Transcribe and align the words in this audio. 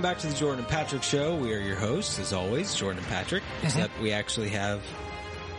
Welcome 0.00 0.14
back 0.14 0.22
to 0.22 0.28
the 0.28 0.34
Jordan 0.34 0.60
and 0.60 0.68
Patrick 0.68 1.02
Show. 1.02 1.36
We 1.36 1.52
are 1.52 1.58
your 1.58 1.76
hosts, 1.76 2.18
as 2.18 2.32
always, 2.32 2.74
Jordan 2.74 3.00
and 3.00 3.06
Patrick, 3.08 3.42
mm-hmm. 3.42 3.66
except 3.66 4.00
we 4.00 4.12
actually 4.12 4.48
have 4.48 4.80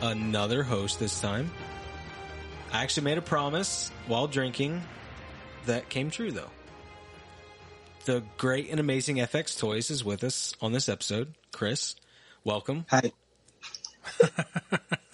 another 0.02 0.64
host 0.64 0.98
this 0.98 1.22
time. 1.22 1.52
I 2.74 2.82
actually 2.82 3.04
made 3.04 3.20
a 3.20 3.22
promise 3.22 3.92
while 4.08 4.26
drinking 4.26 4.82
that 5.68 5.90
came 5.90 6.10
true, 6.10 6.32
though. 6.32 6.50
The 8.06 8.24
great 8.40 8.72
and 8.72 8.80
amazing 8.80 9.18
FX 9.18 9.60
Toys 9.60 9.92
is 9.92 10.04
with 10.04 10.24
us 10.24 10.56
on 10.60 10.72
this 10.72 10.90
episode. 10.90 11.36
Chris, 11.52 11.96
welcome. 12.44 12.88
Hi. 12.90 13.12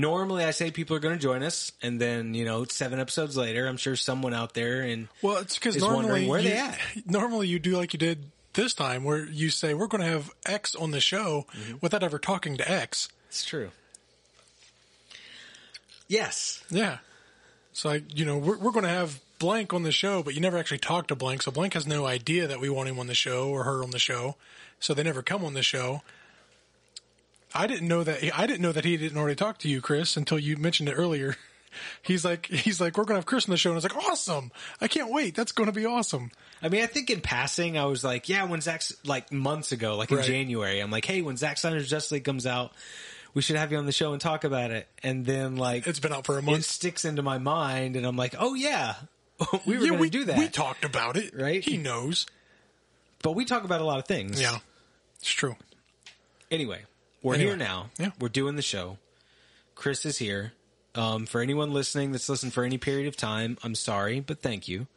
Normally, 0.00 0.44
I 0.44 0.50
say 0.52 0.70
people 0.70 0.96
are 0.96 1.00
going 1.00 1.14
to 1.16 1.20
join 1.22 1.42
us, 1.42 1.72
and 1.82 2.00
then 2.00 2.34
you 2.34 2.44
know, 2.44 2.64
seven 2.64 2.98
episodes 2.98 3.36
later, 3.36 3.66
I'm 3.66 3.76
sure 3.76 3.96
someone 3.96 4.32
out 4.34 4.54
there 4.54 4.80
and 4.82 5.08
Well, 5.22 5.36
it's 5.38 5.56
because 5.58 5.76
normally 5.76 6.26
where 6.26 6.40
you, 6.40 6.48
they 6.50 6.56
at. 6.56 6.78
normally 7.06 7.48
you 7.48 7.58
do 7.58 7.76
like 7.76 7.92
you 7.92 7.98
did 7.98 8.24
this 8.54 8.72
time, 8.74 9.04
where 9.04 9.24
you 9.24 9.50
say 9.50 9.74
we're 9.74 9.86
going 9.86 10.02
to 10.02 10.10
have 10.10 10.30
X 10.46 10.74
on 10.74 10.90
the 10.90 11.00
show 11.00 11.46
Mm-hmm. 11.52 11.76
without 11.82 12.02
ever 12.02 12.18
talking 12.18 12.56
to 12.56 12.70
X. 12.70 13.08
it's 13.28 13.44
true. 13.44 13.70
Yes, 16.08 16.64
Yeah. 16.70 16.98
So 17.72 17.88
like 17.90 18.18
you 18.18 18.24
know 18.24 18.36
we're 18.36 18.58
we're 18.58 18.72
going 18.72 18.84
to 18.84 18.90
have 18.90 19.20
blank 19.38 19.72
on 19.72 19.84
the 19.84 19.92
show, 19.92 20.22
but 20.22 20.34
you 20.34 20.40
never 20.40 20.58
actually 20.58 20.78
talk 20.78 21.06
to 21.06 21.14
blank, 21.14 21.42
so 21.42 21.50
blank 21.50 21.74
has 21.74 21.86
no 21.86 22.04
idea 22.04 22.46
that 22.46 22.60
we 22.60 22.68
want 22.68 22.88
him 22.88 22.98
on 22.98 23.06
the 23.06 23.14
show 23.14 23.48
or 23.48 23.62
her 23.64 23.82
on 23.82 23.90
the 23.90 23.98
show, 23.98 24.34
so 24.80 24.92
they 24.92 25.02
never 25.04 25.22
come 25.22 25.44
on 25.44 25.54
the 25.54 25.62
show. 25.62 26.02
I 27.54 27.66
didn't 27.66 27.88
know 27.88 28.04
that. 28.04 28.38
I 28.38 28.46
didn't 28.46 28.60
know 28.62 28.72
that 28.72 28.84
he 28.84 28.96
didn't 28.96 29.18
already 29.18 29.34
talk 29.36 29.58
to 29.58 29.68
you, 29.68 29.80
Chris, 29.80 30.16
until 30.16 30.38
you 30.38 30.56
mentioned 30.56 30.88
it 30.88 30.92
earlier. 30.94 31.36
He's 32.02 32.24
like, 32.24 32.46
he's 32.46 32.80
like, 32.80 32.98
we're 32.98 33.04
gonna 33.04 33.18
have 33.20 33.26
Chris 33.26 33.46
on 33.46 33.52
the 33.52 33.56
show, 33.56 33.70
and 33.70 33.74
I 33.74 33.78
was 33.78 33.84
like, 33.84 33.96
awesome! 33.96 34.50
I 34.80 34.88
can't 34.88 35.08
wait. 35.08 35.36
That's 35.36 35.52
going 35.52 35.68
to 35.68 35.72
be 35.72 35.86
awesome. 35.86 36.32
I 36.60 36.68
mean, 36.68 36.82
I 36.82 36.86
think 36.86 37.10
in 37.10 37.20
passing, 37.20 37.78
I 37.78 37.84
was 37.84 38.02
like, 38.02 38.28
yeah, 38.28 38.42
when 38.42 38.60
Zack's 38.60 38.92
like 39.04 39.30
months 39.30 39.70
ago, 39.70 39.96
like 39.96 40.10
in 40.10 40.16
Right. 40.16 40.26
January, 40.26 40.80
I'm 40.80 40.90
like, 40.90 41.04
hey, 41.04 41.22
when 41.22 41.36
Zack 41.36 41.58
Snyder's 41.58 41.88
Justice 41.88 42.10
League 42.10 42.24
comes 42.24 42.44
out, 42.44 42.72
we 43.34 43.42
should 43.42 43.54
have 43.54 43.70
you 43.70 43.78
on 43.78 43.86
the 43.86 43.92
show 43.92 44.10
and 44.12 44.20
talk 44.20 44.42
about 44.42 44.72
it. 44.72 44.88
And 45.04 45.24
then 45.24 45.54
like 45.54 45.86
It's 45.86 46.00
been 46.00 46.12
out 46.12 46.26
for 46.26 46.38
a 46.38 46.42
month. 46.42 46.58
it 46.58 46.64
sticks 46.64 47.04
into 47.04 47.22
my 47.22 47.38
mind, 47.38 47.94
and 47.94 48.04
I'm 48.04 48.16
like, 48.16 48.34
oh 48.36 48.54
yeah, 48.54 48.96
we 49.64 49.76
were 49.76 49.82
yeah, 49.84 49.88
going 49.90 49.92
to 49.92 49.98
we 49.98 50.10
do 50.10 50.24
that. 50.24 50.38
We 50.38 50.48
talked 50.48 50.84
about 50.84 51.16
it, 51.16 51.32
Right? 51.38 51.62
He 51.64 51.76
knows. 51.76 52.26
but 53.22 53.36
we 53.36 53.44
talk 53.44 53.62
about 53.62 53.80
a 53.80 53.84
lot 53.84 54.00
of 54.00 54.06
things. 54.06 54.40
Yeah, 54.40 54.58
it's 55.20 55.30
true. 55.30 55.54
Anyway, 56.50 56.80
we're 57.22 57.34
Anyway, 57.34 57.50
here 57.50 57.56
now. 57.56 57.90
yeah. 57.98 58.10
We're 58.18 58.28
doing 58.28 58.56
the 58.56 58.62
show. 58.62 58.98
Chris 59.74 60.04
is 60.06 60.18
here. 60.18 60.52
Um, 60.94 61.26
for 61.26 61.40
anyone 61.40 61.72
listening 61.72 62.10
that's 62.12 62.28
listened 62.28 62.52
for 62.52 62.64
any 62.64 62.76
period 62.78 63.06
of 63.06 63.16
time, 63.16 63.56
I'm 63.62 63.74
sorry, 63.76 64.20
but 64.20 64.42
thank 64.42 64.66
you. 64.68 64.88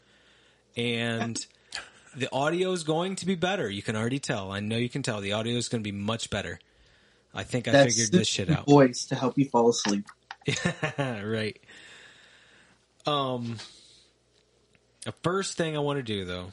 And 0.76 1.38
the 2.16 2.30
audio 2.34 2.72
is 2.72 2.84
going 2.84 3.16
to 3.18 3.26
be 3.28 3.36
better. 3.36 3.70
You 3.70 3.82
can 3.84 3.96
already 3.96 4.20
tell. 4.20 4.52
I 4.52 4.60
know 4.60 4.78
you 4.78 4.90
can 4.90 5.04
tell. 5.04 5.22
The 5.22 5.34
audio 5.34 5.56
is 5.56 5.70
going 5.70 5.84
to 5.84 5.88
be 5.88 5.96
much 5.96 6.30
better. 6.32 6.60
I 7.34 7.44
think 7.44 7.68
I 7.68 7.72
That's 7.72 7.94
figured 7.94 8.12
this 8.12 8.28
shit 8.28 8.50
out. 8.50 8.66
Voice 8.68 9.06
to 9.06 9.16
help 9.16 9.38
you 9.38 9.46
fall 9.46 9.70
asleep. 9.70 10.06
yeah, 10.46 11.22
right. 11.24 11.60
Um, 13.06 13.58
the 15.06 15.14
first 15.24 15.58
thing 15.58 15.76
I 15.76 15.80
want 15.80 15.98
to 15.98 16.04
do 16.04 16.26
though 16.26 16.52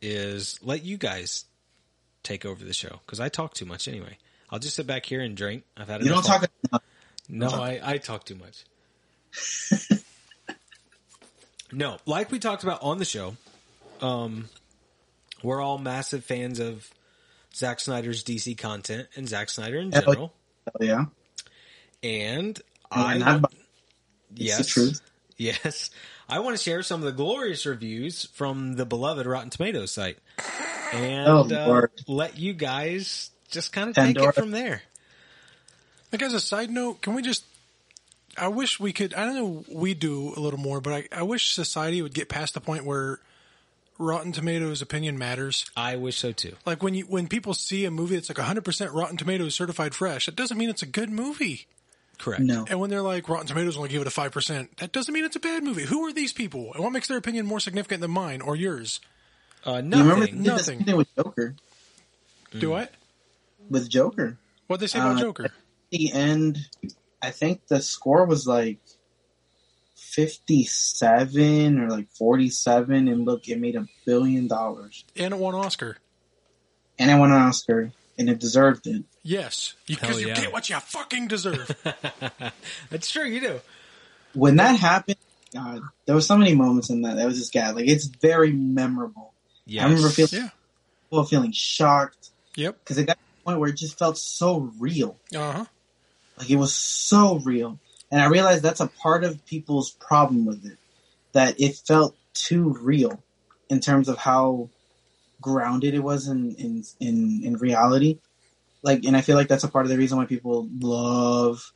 is 0.00 0.58
let 0.62 0.84
you 0.84 0.96
guys 0.96 1.44
take 2.22 2.44
over 2.44 2.64
the 2.64 2.74
show 2.74 3.00
because 3.06 3.20
I 3.20 3.28
talk 3.28 3.54
too 3.54 3.64
much 3.66 3.88
anyway. 3.88 4.18
I'll 4.50 4.58
just 4.58 4.76
sit 4.76 4.86
back 4.86 5.04
here 5.06 5.20
and 5.20 5.36
drink. 5.36 5.64
I've 5.76 5.88
had 5.88 6.02
You 6.02 6.08
don't 6.10 6.24
talk 6.24 6.44
enough. 6.70 6.82
No, 7.28 7.48
I, 7.48 7.80
I 7.82 7.98
talk 7.98 8.24
too 8.24 8.36
much. 8.36 8.64
no, 11.72 11.98
like 12.06 12.30
we 12.30 12.38
talked 12.38 12.62
about 12.62 12.82
on 12.82 12.98
the 12.98 13.04
show, 13.04 13.36
um, 14.00 14.48
we're 15.42 15.60
all 15.60 15.78
massive 15.78 16.24
fans 16.24 16.60
of 16.60 16.90
Zack 17.54 17.80
Snyder's 17.80 18.24
DC 18.24 18.56
content 18.56 19.08
and 19.16 19.28
Zack 19.28 19.50
Snyder 19.50 19.78
in 19.78 19.90
general. 19.90 20.32
Oh, 20.68 20.84
yeah. 20.84 21.04
And 22.02 22.58
I 22.90 23.18
want- 23.40 23.54
yes, 24.34 25.02
yes, 25.36 25.90
I 26.28 26.38
want 26.40 26.56
to 26.56 26.62
share 26.62 26.82
some 26.82 27.00
of 27.00 27.06
the 27.06 27.12
glorious 27.12 27.66
reviews 27.66 28.26
from 28.32 28.74
the 28.74 28.86
beloved 28.86 29.26
Rotten 29.26 29.50
Tomatoes 29.50 29.90
site, 29.90 30.18
and 30.92 31.28
Oh, 31.28 31.48
uh, 31.54 31.86
let 32.06 32.38
you 32.38 32.52
guys 32.52 33.30
just 33.50 33.72
kind 33.72 33.88
of 33.90 33.94
take 33.94 34.04
Pandora. 34.16 34.28
it 34.30 34.34
from 34.34 34.50
there. 34.50 34.82
Like 36.12 36.22
as 36.22 36.34
a 36.34 36.40
side 36.40 36.70
note, 36.70 37.02
can 37.02 37.14
we 37.14 37.22
just? 37.22 37.44
I 38.36 38.48
wish 38.48 38.78
we 38.78 38.92
could. 38.92 39.14
I 39.14 39.24
don't 39.26 39.34
know. 39.34 39.64
We 39.70 39.94
do 39.94 40.32
a 40.36 40.40
little 40.40 40.60
more, 40.60 40.80
but 40.80 40.92
I, 40.92 41.08
I 41.12 41.22
wish 41.22 41.52
society 41.52 42.00
would 42.02 42.14
get 42.14 42.28
past 42.28 42.54
the 42.54 42.60
point 42.60 42.84
where 42.84 43.18
Rotten 43.98 44.32
Tomatoes 44.32 44.80
opinion 44.80 45.18
matters. 45.18 45.68
I 45.76 45.96
wish 45.96 46.18
so 46.18 46.32
too. 46.32 46.54
Like 46.64 46.82
when 46.82 46.94
you 46.94 47.04
when 47.04 47.26
people 47.28 47.52
see 47.52 47.84
a 47.84 47.90
movie 47.90 48.14
that's 48.14 48.28
like 48.30 48.38
100 48.38 48.64
percent 48.64 48.92
Rotten 48.92 49.16
Tomatoes 49.16 49.54
certified 49.54 49.94
fresh, 49.94 50.28
it 50.28 50.36
doesn't 50.36 50.56
mean 50.56 50.70
it's 50.70 50.82
a 50.82 50.86
good 50.86 51.10
movie. 51.10 51.66
Correct. 52.18 52.42
No. 52.42 52.64
And 52.68 52.80
when 52.80 52.90
they're 52.90 53.02
like 53.02 53.28
Rotten 53.28 53.46
Tomatoes 53.46 53.76
only 53.76 53.88
give 53.90 54.00
it 54.00 54.06
a 54.08 54.10
five 54.10 54.32
percent, 54.32 54.76
that 54.78 54.92
doesn't 54.92 55.12
mean 55.12 55.24
it's 55.24 55.36
a 55.36 55.40
bad 55.40 55.62
movie. 55.62 55.84
Who 55.84 56.06
are 56.06 56.12
these 56.12 56.32
people, 56.32 56.72
and 56.74 56.82
what 56.82 56.92
makes 56.92 57.08
their 57.08 57.18
opinion 57.18 57.44
more 57.46 57.60
significant 57.60 58.00
than 58.00 58.10
mine 58.12 58.40
or 58.40 58.56
yours? 58.56 59.00
Uh, 59.68 59.82
You 59.84 60.02
remember 60.02 60.24
they 60.26 60.32
did 60.32 60.38
the 60.44 60.48
nothing. 60.48 60.64
same 60.78 60.84
thing 60.84 60.96
with 60.96 61.14
Joker? 61.16 61.54
Do 62.58 62.74
I? 62.74 62.88
With 63.68 63.88
Joker. 63.90 64.38
What 64.66 64.80
they 64.80 64.86
say 64.86 64.98
about 64.98 65.16
Uh, 65.16 65.20
Joker? 65.20 65.48
The 65.90 66.12
end, 66.12 66.58
I 67.20 67.30
think 67.30 67.66
the 67.68 67.80
score 67.82 68.24
was 68.24 68.46
like 68.46 68.78
57 69.94 71.78
or 71.78 71.88
like 71.90 72.08
47, 72.12 73.08
and 73.08 73.24
look, 73.24 73.48
it 73.48 73.58
made 73.60 73.76
a 73.76 73.86
billion 74.06 74.46
dollars. 74.48 75.04
And 75.16 75.34
it 75.34 75.36
won 75.38 75.54
Oscar. 75.54 75.98
And 76.98 77.10
it 77.10 77.14
won 77.16 77.30
an 77.30 77.36
Oscar, 77.42 77.92
and 78.18 78.28
it 78.30 78.38
deserved 78.38 78.86
it. 78.86 79.04
Yes, 79.22 79.74
Hell 79.86 79.96
because 80.00 80.20
you 80.20 80.26
get 80.28 80.52
what 80.52 80.68
you 80.70 80.78
fucking 80.80 81.28
deserve. 81.28 81.70
That's 82.90 83.10
true. 83.10 83.24
You 83.26 83.40
do. 83.40 83.60
When 84.34 84.56
that 84.56 84.78
happened, 84.78 85.18
God, 85.52 85.82
there 86.06 86.14
was 86.14 86.26
so 86.26 86.36
many 86.36 86.54
moments 86.54 86.90
in 86.90 87.02
that. 87.02 87.16
That 87.16 87.26
was 87.26 87.38
just 87.38 87.52
God. 87.52 87.76
Like, 87.76 87.86
it's 87.88 88.06
very 88.06 88.52
memorable. 88.52 89.34
Yes. 89.68 89.84
I 89.84 89.88
remember 89.88 90.08
feeling, 90.08 90.30
yeah. 90.32 90.48
people 91.10 91.24
feeling 91.24 91.52
shocked 91.52 92.30
Yep. 92.56 92.78
because 92.80 92.98
it 92.98 93.04
got 93.04 93.18
to 93.18 93.18
the 93.18 93.44
point 93.44 93.60
where 93.60 93.68
it 93.68 93.76
just 93.76 93.98
felt 93.98 94.18
so 94.18 94.72
real. 94.78 95.16
Uh 95.34 95.52
huh. 95.52 95.64
Like 96.38 96.50
it 96.50 96.56
was 96.56 96.74
so 96.74 97.38
real. 97.40 97.78
And 98.10 98.20
I 98.20 98.26
realized 98.26 98.62
that's 98.62 98.80
a 98.80 98.86
part 98.86 99.22
of 99.24 99.44
people's 99.44 99.90
problem 99.90 100.46
with 100.46 100.64
it. 100.64 100.78
That 101.32 101.60
it 101.60 101.76
felt 101.76 102.16
too 102.32 102.76
real 102.80 103.22
in 103.68 103.80
terms 103.80 104.08
of 104.08 104.16
how 104.16 104.70
grounded 105.42 105.94
it 105.94 106.00
was 106.00 106.26
in, 106.26 106.54
in, 106.54 106.84
in, 106.98 107.42
in 107.44 107.56
reality. 107.58 108.18
Like, 108.82 109.04
and 109.04 109.16
I 109.16 109.20
feel 109.20 109.36
like 109.36 109.48
that's 109.48 109.64
a 109.64 109.68
part 109.68 109.84
of 109.84 109.90
the 109.90 109.98
reason 109.98 110.16
why 110.16 110.24
people 110.24 110.68
love 110.80 111.72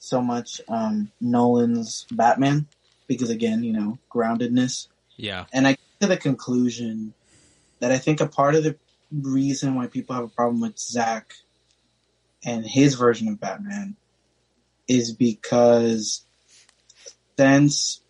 so 0.00 0.20
much, 0.20 0.60
um, 0.68 1.12
Nolan's 1.20 2.06
Batman. 2.10 2.66
Because 3.06 3.30
again, 3.30 3.62
you 3.62 3.72
know, 3.72 3.98
groundedness. 4.12 4.88
Yeah. 5.16 5.44
And 5.52 5.66
I 5.68 5.72
get 5.72 5.80
to 6.00 6.06
the 6.08 6.16
conclusion 6.16 7.14
that 7.80 7.92
I 7.92 7.98
think 7.98 8.20
a 8.20 8.26
part 8.26 8.54
of 8.54 8.64
the 8.64 8.76
reason 9.12 9.74
why 9.74 9.86
people 9.86 10.14
have 10.14 10.24
a 10.24 10.28
problem 10.28 10.60
with 10.60 10.78
Zack 10.78 11.34
and 12.44 12.64
his 12.64 12.94
version 12.94 13.28
of 13.28 13.40
Batman 13.40 13.96
is 14.88 15.12
because 15.12 16.24
since 17.38 18.00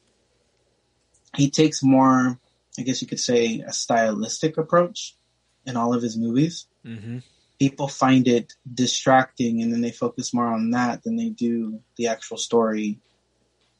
he 1.36 1.50
takes 1.50 1.82
more, 1.82 2.38
I 2.78 2.82
guess 2.82 3.02
you 3.02 3.08
could 3.08 3.20
say, 3.20 3.60
a 3.60 3.72
stylistic 3.72 4.56
approach 4.58 5.16
in 5.64 5.76
all 5.76 5.94
of 5.94 6.02
his 6.02 6.16
movies, 6.16 6.66
Mm-hmm. 6.86 7.18
people 7.58 7.88
find 7.88 8.28
it 8.28 8.52
distracting 8.72 9.60
and 9.60 9.72
then 9.72 9.80
they 9.80 9.90
focus 9.90 10.32
more 10.32 10.46
on 10.46 10.70
that 10.70 11.02
than 11.02 11.16
they 11.16 11.30
do 11.30 11.80
the 11.96 12.06
actual 12.06 12.36
story 12.36 13.00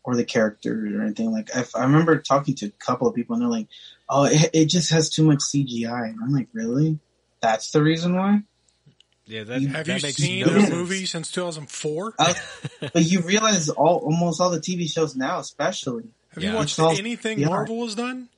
or 0.06 0.17
the 0.17 0.25
characters 0.25 0.94
or 0.94 1.03
anything 1.03 1.31
like 1.32 1.55
I, 1.55 1.64
I 1.75 1.82
remember 1.82 2.19
talking 2.23 2.55
to 2.56 2.67
a 2.67 2.70
couple 2.70 3.06
of 3.08 3.14
people 3.14 3.35
and 3.35 3.43
they're 3.43 3.50
like 3.50 3.67
oh 4.08 4.25
it, 4.25 4.50
it 4.55 4.64
just 4.67 4.91
has 4.93 5.11
too 5.11 5.25
much 5.25 5.41
cgi 5.41 5.85
and 6.08 6.19
i'm 6.23 6.32
like 6.32 6.49
really 6.55 6.99
that's 7.43 7.73
the 7.73 7.82
reason 7.82 8.14
why 8.17 8.41
Yeah. 9.26 9.43
That, 9.44 9.61
You- 9.61 9.69
Have 9.69 9.87
that 9.87 9.97
you 10.00 10.03
makes 10.06 10.17
seen 10.17 10.47
no 10.47 10.53
a 10.55 10.70
movie 10.70 11.05
since 11.06 11.31
2004? 11.32 12.14
Uh, 12.19 12.35
but 12.81 13.03
you 13.03 13.20
realize 13.20 13.69
all 13.69 13.99
almost 13.99 14.41
all 14.41 14.50
the 14.50 14.61
tv 14.61 14.91
shows 14.91 15.17
now 15.17 15.41
especially 15.41 16.05
Have 16.35 16.43
yeah. 16.44 16.50
you 16.52 16.56
watched 16.56 16.79
all- 16.79 16.97
anything 16.97 17.41
yeah. 17.41 17.49
Marvel 17.49 17.85
has 17.85 17.94
done? 17.97 18.29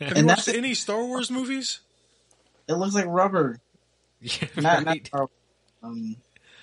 Have 0.00 0.16
you 0.18 0.26
watched 0.26 0.48
any 0.48 0.74
Star 0.74 1.04
Wars 1.04 1.30
movies? 1.30 1.80
it 2.68 2.74
looks 2.74 2.94
like 2.94 3.06
rubber 3.06 3.58
Yeah, 4.20 4.48
not, 4.56 4.84
right. 4.86 5.08
not 5.12 5.30
um, 5.82 6.16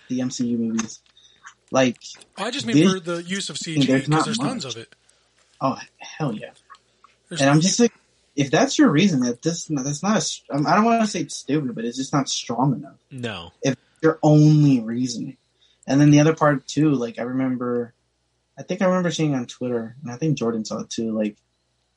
the 0.09 0.19
mcu 0.19 0.57
movies 0.57 1.01
like 1.71 1.97
I 2.37 2.51
just 2.51 2.65
mean 2.65 2.89
for 2.89 2.99
the 2.99 3.21
use 3.23 3.49
of 3.49 3.57
CG 3.57 3.85
There's 3.87 4.01
because 4.03 4.07
not 4.09 4.25
there's 4.25 4.37
tons 4.37 4.65
of 4.65 4.77
it. 4.77 4.93
oh 5.61 5.77
hell 5.97 6.33
yeah 6.33 6.51
There's- 7.29 7.41
And 7.41 7.49
I'm 7.49 7.61
just 7.61 7.79
like, 7.79 7.93
if 8.35 8.51
that's 8.51 8.77
your 8.77 8.89
reason, 8.89 9.21
that 9.21 9.41
this 9.41 9.65
that's 9.65 10.03
not. 10.03 10.17
A, 10.49 10.55
um, 10.55 10.67
I 10.67 10.75
don't 10.75 10.85
want 10.85 11.01
to 11.01 11.07
say 11.07 11.21
it's 11.21 11.35
stupid, 11.35 11.73
but 11.75 11.83
it's 11.85 11.97
just 11.97 12.13
not 12.13 12.29
strong 12.29 12.73
enough. 12.75 12.95
No. 13.11 13.51
If 13.63 13.75
your 14.01 14.19
only 14.21 14.79
reasoning, 14.79 15.37
and 15.87 15.99
then 15.99 16.11
the 16.11 16.19
other 16.19 16.35
part 16.35 16.67
too. 16.67 16.91
Like 16.91 17.17
I 17.17 17.23
remember, 17.23 17.93
I 18.57 18.61
think 18.63 18.81
I 18.81 18.85
remember 18.85 19.09
seeing 19.11 19.33
on 19.33 19.47
Twitter, 19.47 19.95
and 20.03 20.11
I 20.11 20.17
think 20.17 20.37
Jordan 20.37 20.63
saw 20.65 20.81
it 20.81 20.89
too. 20.91 21.11
Like 21.17 21.35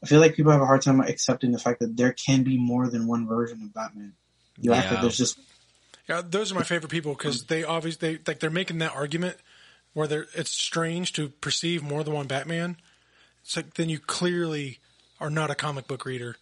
I 0.03 0.07
feel 0.07 0.19
like 0.19 0.35
people 0.35 0.51
have 0.51 0.63
a 0.63 0.67
hard 0.67 0.81
time 0.83 1.01
accepting 1.01 1.53
the 1.53 1.59
fact 1.59 1.81
that 1.81 1.95
there 1.97 2.13
can 2.13 2.43
be 2.43 2.57
more 2.57 2.89
than 2.89 3.07
one 3.07 3.27
version 3.29 3.61
of 3.63 3.75
Batman. 3.75 4.15
You 4.59 4.73
act 4.73 4.91
like 4.91 5.03
there's 5.03 5.19
just 5.19 5.39
Yeah, 6.09 6.23
those 6.27 6.51
are 6.53 6.55
my 6.55 6.63
favorite 6.63 6.89
people 6.91 7.13
because 7.13 7.45
they 7.45 7.65
obviously 7.65 8.17
they 8.17 8.23
like 8.27 8.41
they're 8.41 8.49
making 8.51 8.79
that 8.79 8.95
argument 8.95 9.37
where 9.93 10.07
they're, 10.07 10.27
it's 10.35 10.51
strange 10.51 11.13
to 11.15 11.29
perceive 11.29 11.83
more 11.83 12.05
than 12.05 12.15
one 12.15 12.27
Batman. 12.27 12.77
It's 13.43 13.57
like 13.57 13.75
then 13.75 13.89
you 13.89 13.99
clearly 13.99 14.79
are 15.21 15.31
not 15.31 15.51
a 15.51 15.55
comic 15.55 15.87
book 15.87 16.05
reader. 16.05 16.37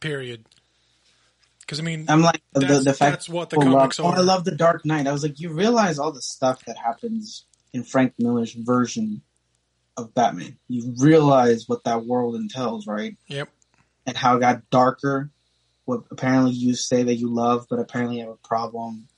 Period. 0.00 0.44
Because 1.60 1.80
I 1.80 1.82
mean, 1.82 2.06
I'm 2.08 2.20
like 2.20 2.42
the, 2.52 2.60
That's- 2.60 2.84
the 2.84 2.92
fact 2.92 3.12
that's 3.12 3.28
what 3.28 3.50
the 3.50 3.56
people 3.56 3.72
love, 3.72 3.80
comics 3.80 4.00
oh, 4.00 4.06
I 4.06 4.20
love 4.20 4.44
the 4.44 4.54
Dark 4.54 4.84
Knight. 4.84 5.06
I 5.06 5.12
was 5.12 5.22
like, 5.22 5.40
you 5.40 5.50
realize 5.50 5.98
all 5.98 6.12
the 6.12 6.20
stuff 6.20 6.64
that 6.66 6.76
happens 6.76 7.46
in 7.72 7.84
Frank 7.84 8.14
Miller's 8.18 8.52
version 8.52 9.22
of 9.96 10.14
Batman. 10.14 10.58
You 10.68 10.94
realize 10.98 11.68
what 11.68 11.84
that 11.84 12.04
world 12.04 12.34
entails, 12.36 12.86
right? 12.86 13.16
yep. 13.28 13.48
And 14.06 14.16
how 14.16 14.36
it 14.36 14.40
got 14.40 14.68
darker. 14.68 15.30
What 15.86 16.02
apparently 16.10 16.52
you 16.52 16.74
say 16.74 17.02
that 17.02 17.14
you 17.14 17.28
love, 17.32 17.66
but 17.70 17.78
apparently 17.78 18.18
you 18.18 18.22
have 18.24 18.32
a 18.32 18.48
problem 18.48 19.08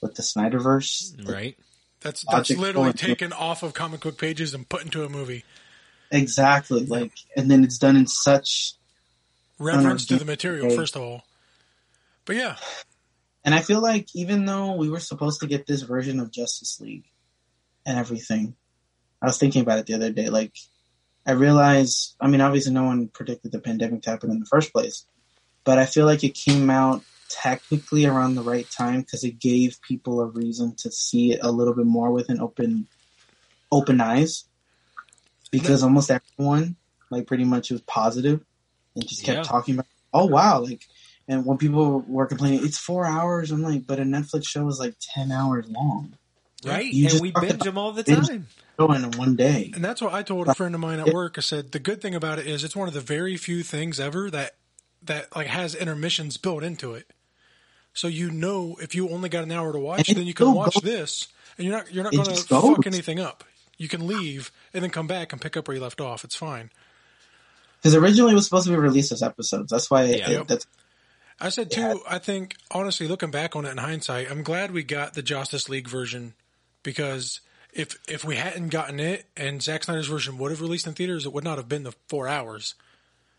with 0.00 0.14
the 0.14 0.22
Snyderverse. 0.22 1.28
Right? 1.28 1.56
That's 2.02 2.24
that's 2.30 2.50
literally 2.50 2.92
taken 2.92 3.32
off 3.32 3.62
of 3.62 3.74
comic 3.74 4.00
book 4.00 4.18
pages 4.18 4.54
and 4.54 4.68
put 4.68 4.84
into 4.84 5.04
a 5.04 5.08
movie. 5.08 5.44
Exactly. 6.10 6.84
Like, 6.84 7.12
and 7.36 7.50
then 7.50 7.64
it's 7.64 7.78
done 7.78 7.96
in 7.96 8.06
such 8.06 8.74
Reference 9.58 10.06
to 10.06 10.16
the 10.16 10.24
material, 10.24 10.66
okay. 10.66 10.76
first 10.76 10.96
of 10.96 11.02
all. 11.02 11.22
But 12.24 12.36
yeah, 12.36 12.56
And 13.44 13.54
I 13.54 13.60
feel 13.60 13.80
like 13.80 14.08
even 14.14 14.44
though 14.44 14.74
we 14.74 14.88
were 14.88 15.00
supposed 15.00 15.40
to 15.40 15.46
get 15.46 15.66
this 15.66 15.82
version 15.82 16.20
of 16.20 16.30
Justice 16.30 16.80
League 16.80 17.04
and 17.84 17.98
everything, 17.98 18.54
I 19.20 19.26
was 19.26 19.38
thinking 19.38 19.62
about 19.62 19.78
it 19.78 19.86
the 19.86 19.94
other 19.94 20.12
day. 20.12 20.28
Like, 20.28 20.52
I 21.26 21.32
realized, 21.32 22.16
I 22.20 22.28
mean, 22.28 22.40
obviously 22.40 22.72
no 22.72 22.84
one 22.84 23.08
predicted 23.08 23.52
the 23.52 23.60
pandemic 23.60 24.02
to 24.02 24.10
happen 24.10 24.30
in 24.30 24.40
the 24.40 24.46
first 24.46 24.72
place, 24.72 25.06
but 25.64 25.78
I 25.78 25.86
feel 25.86 26.06
like 26.06 26.24
it 26.24 26.34
came 26.34 26.70
out 26.70 27.02
technically 27.32 28.04
around 28.06 28.34
the 28.34 28.42
right 28.42 28.68
time 28.70 29.00
because 29.00 29.24
it 29.24 29.38
gave 29.38 29.80
people 29.82 30.20
a 30.20 30.26
reason 30.26 30.74
to 30.76 30.90
see 30.90 31.32
it 31.32 31.40
a 31.42 31.50
little 31.50 31.74
bit 31.74 31.86
more 31.86 32.10
with 32.10 32.28
an 32.28 32.40
open, 32.40 32.86
open 33.70 34.00
eyes. 34.00 34.44
Because 35.50 35.82
almost 35.82 36.10
everyone, 36.10 36.76
like, 37.10 37.26
pretty 37.26 37.44
much 37.44 37.70
was 37.70 37.82
positive 37.82 38.40
and 38.94 39.06
just 39.06 39.24
kept 39.24 39.38
Yeah. 39.38 39.42
talking 39.42 39.74
about, 39.74 39.86
oh 40.14 40.26
wow, 40.26 40.60
like, 40.60 40.82
and 41.28 41.44
when 41.46 41.58
people 41.58 42.00
were 42.06 42.26
complaining, 42.26 42.64
it's 42.64 42.78
four 42.78 43.06
hours, 43.06 43.50
I'm 43.50 43.62
like, 43.62 43.86
but 43.86 43.98
a 43.98 44.02
Netflix 44.02 44.46
show 44.46 44.66
is 44.68 44.78
like 44.78 44.94
10 45.00 45.30
hours 45.30 45.66
long. 45.68 46.14
Right? 46.64 46.92
You 46.92 47.08
and 47.08 47.20
we 47.20 47.32
binge 47.32 47.62
them 47.62 47.76
all 47.76 47.92
the 47.92 48.02
time. 48.02 48.46
Going 48.78 49.02
in 49.02 49.10
one 49.12 49.36
day. 49.36 49.70
and 49.74 49.84
that's 49.84 50.00
what 50.00 50.14
I 50.14 50.22
told 50.22 50.48
a 50.48 50.54
friend 50.54 50.74
of 50.74 50.80
mine 50.80 50.98
at 51.00 51.12
work. 51.12 51.36
I 51.36 51.40
said 51.40 51.72
the 51.72 51.78
good 51.78 52.00
thing 52.00 52.14
about 52.14 52.38
it 52.38 52.46
is 52.46 52.64
it's 52.64 52.76
one 52.76 52.88
of 52.88 52.94
the 52.94 53.00
very 53.00 53.36
few 53.36 53.62
things 53.62 54.00
ever 54.00 54.30
that 54.30 54.52
that 55.02 55.34
like 55.36 55.48
has 55.48 55.74
intermissions 55.74 56.36
built 56.36 56.62
into 56.62 56.94
it. 56.94 57.12
So 57.94 58.08
you 58.08 58.30
know 58.30 58.76
if 58.80 58.94
you 58.94 59.08
only 59.10 59.28
got 59.28 59.44
an 59.44 59.52
hour 59.52 59.72
to 59.72 59.78
watch, 59.78 60.08
And 60.08 60.18
then 60.18 60.26
you 60.26 60.34
can 60.34 60.52
watch 60.54 60.74
goes- 60.74 60.82
this, 60.82 61.28
and 61.58 61.66
you're 61.66 61.76
not 61.76 61.92
you're 61.92 62.04
not 62.04 62.12
going 62.12 62.24
to 62.26 62.34
fuck 62.42 62.86
anything 62.86 63.20
up. 63.20 63.44
You 63.78 63.88
can 63.88 64.06
leave 64.06 64.50
and 64.72 64.82
then 64.82 64.90
come 64.90 65.06
back 65.06 65.32
and 65.32 65.40
pick 65.40 65.56
up 65.56 65.66
where 65.68 65.76
you 65.76 65.82
left 65.82 66.00
off. 66.00 66.24
It's 66.24 66.36
fine. 66.36 66.70
Because 67.78 67.94
originally 67.96 68.32
it 68.32 68.36
was 68.36 68.44
supposed 68.44 68.66
to 68.66 68.70
be 68.72 68.76
released 68.76 69.10
as 69.12 69.22
episodes. 69.22 69.70
That's 69.70 69.90
why 69.90 70.04
Yeah. 70.04 70.30
it- 70.30 70.48
that's 70.48 70.66
I 71.40 71.48
said 71.48 71.70
too. 71.72 71.80
Yeah. 71.80 71.94
I 72.08 72.18
think 72.18 72.56
honestly, 72.70 73.08
looking 73.08 73.30
back 73.32 73.56
on 73.56 73.64
it 73.66 73.70
in 73.70 73.78
hindsight, 73.78 74.30
I'm 74.30 74.42
glad 74.44 74.70
we 74.70 74.84
got 74.84 75.14
the 75.14 75.22
Justice 75.22 75.68
League 75.68 75.88
version 75.88 76.34
because 76.84 77.40
if 77.72 77.96
if 78.06 78.22
we 78.24 78.36
hadn't 78.36 78.68
gotten 78.68 79.00
it 79.00 79.26
and 79.36 79.60
Zack 79.62 79.82
Snyder's 79.84 80.06
version 80.06 80.38
would 80.38 80.50
have 80.52 80.60
released 80.60 80.86
in 80.86 80.94
theaters, 80.94 81.26
it 81.26 81.32
would 81.32 81.42
not 81.44 81.58
have 81.58 81.68
been 81.68 81.82
the 81.82 81.92
four 82.08 82.28
hours. 82.28 82.74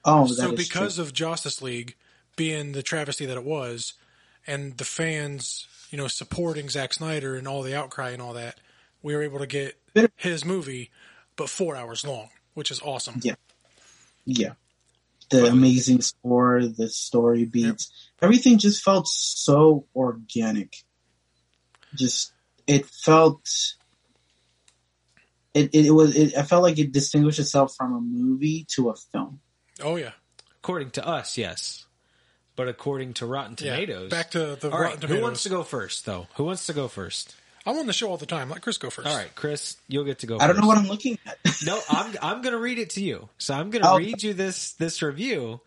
oh, 0.05 0.27
so 0.27 0.51
because 0.53 0.95
true. 0.95 1.03
of 1.05 1.13
Justice 1.13 1.61
League 1.61 1.95
being 2.35 2.73
the 2.73 2.83
travesty 2.83 3.25
that 3.25 3.37
it 3.37 3.45
was, 3.45 3.93
and 4.47 4.77
the 4.77 4.85
fans, 4.85 5.67
you 5.89 5.97
know, 5.97 6.07
supporting 6.07 6.69
Zack 6.69 6.93
Snyder 6.93 7.35
and 7.35 7.47
all 7.47 7.61
the 7.61 7.75
outcry 7.75 8.11
and 8.11 8.21
all 8.21 8.33
that, 8.33 8.59
we 9.01 9.15
were 9.15 9.23
able 9.23 9.39
to 9.39 9.47
get 9.47 9.79
his 10.15 10.43
movie, 10.45 10.91
but 11.35 11.49
four 11.49 11.75
hours 11.75 12.05
long, 12.05 12.29
which 12.53 12.71
is 12.71 12.79
awesome. 12.81 13.19
Yeah. 13.23 13.35
yeah, 14.25 14.53
the 15.29 15.41
But- 15.41 15.51
amazing 15.51 16.01
score, 16.01 16.65
the 16.65 16.89
story 16.89 17.45
beats, 17.45 17.91
everything 18.21 18.57
just 18.57 18.83
felt 18.83 19.07
so 19.07 19.85
organic. 19.95 20.75
Just 21.95 22.31
it 22.65 22.85
felt. 22.87 23.47
It, 25.53 25.69
it, 25.73 25.85
it 25.85 25.91
was 25.91 26.15
it, 26.15 26.35
I 26.35 26.41
felt 26.41 26.63
like 26.63 26.79
it 26.79 26.91
distinguished 26.91 27.37
itself 27.39 27.75
from 27.77 27.93
a 27.93 28.01
movie 28.01 28.65
to 28.71 28.89
a 28.89 28.95
film. 28.95 29.39
Oh 29.81 29.95
yeah, 29.97 30.13
According 30.63 30.89
to 30.91 31.07
us, 31.07 31.37
yes. 31.37 31.85
But 32.55 32.67
according 32.67 33.13
to 33.15 33.25
Rotten 33.25 33.55
yeah. 33.59 33.73
Tomatoes. 33.73 34.11
Back 34.11 34.31
to 34.31 34.55
the 34.55 34.69
all 34.69 34.79
Rotten 34.79 34.83
right, 34.83 34.93
Tomatoes. 35.01 35.17
who 35.17 35.21
wants 35.23 35.43
to 35.43 35.49
go 35.49 35.63
first, 35.63 36.05
though? 36.05 36.27
Who 36.35 36.43
wants 36.43 36.67
to 36.67 36.73
go 36.73 36.87
first? 36.87 37.35
I'm 37.65 37.77
on 37.77 37.87
the 37.87 37.93
show 37.93 38.09
all 38.09 38.17
the 38.17 38.25
time. 38.25 38.49
Let 38.49 38.61
Chris 38.61 38.77
go 38.77 38.89
first. 38.89 39.07
All 39.07 39.15
right, 39.15 39.33
Chris, 39.35 39.77
you'll 39.87 40.03
get 40.03 40.19
to 40.19 40.27
go 40.27 40.37
I 40.39 40.47
don't 40.47 40.59
know 40.59 40.67
what 40.67 40.77
I'm 40.77 40.87
looking 40.87 41.17
at. 41.25 41.37
No, 41.65 41.79
I'm 41.89 42.13
I'm 42.21 42.41
going 42.41 42.51
to 42.53 42.59
read 42.59 42.77
it 42.77 42.89
to 42.91 43.01
you. 43.03 43.29
So 43.37 43.53
I'm 43.53 43.69
going 43.69 43.83
to 43.83 43.89
Oh. 43.91 43.97
read 43.97 44.21
you 44.21 44.33
this 44.33 44.73
this 44.73 45.01
review, 45.01 45.61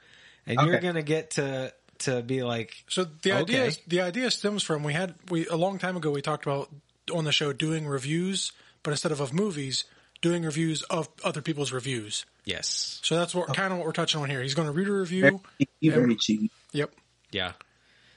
and 0.47 0.61
you're 0.61 0.79
going 0.81 0.97
to 0.97 1.03
get 1.03 1.31
to 1.33 1.73
to 2.01 2.21
be 2.21 2.43
like, 2.43 2.85
So 2.89 3.05
the 3.05 3.33
idea 3.33 3.61
Okay. 3.61 3.69
is, 3.69 3.81
the 3.87 4.03
idea 4.03 4.31
stems 4.31 4.63
from 4.63 4.83
we 4.85 4.93
had 4.93 5.15
we 5.31 5.47
a 5.47 5.57
long 5.57 5.79
time 5.79 5.97
ago 5.97 6.11
we 6.11 6.21
talked 6.21 6.45
about 6.45 6.69
on 7.15 7.25
the 7.25 7.33
show 7.33 7.55
doing 7.55 7.87
reviews, 7.87 8.53
but 8.83 8.91
instead 8.91 9.11
of 9.11 9.21
of 9.21 9.33
movies, 9.33 9.85
doing 10.21 10.43
reviews 10.45 10.83
of 10.83 11.09
other 11.25 11.41
people's 11.41 11.73
reviews. 11.73 12.27
yes, 12.45 13.01
So 13.03 13.17
that's 13.17 13.35
what 13.35 13.55
kind 13.55 13.73
of 13.73 13.79
what 13.79 13.87
we're 13.87 13.93
touching 13.93 14.21
on 14.21 14.29
here. 14.29 14.43
He's 14.43 14.55
going 14.55 14.67
to 14.69 14.73
read 14.73 14.89
a 14.89 14.93
review. 14.93 15.41
cheeky, 15.59 15.89
very 15.89 16.17
cheeky. 16.17 16.51
Yep. 16.77 16.93
yeah. 17.33 17.53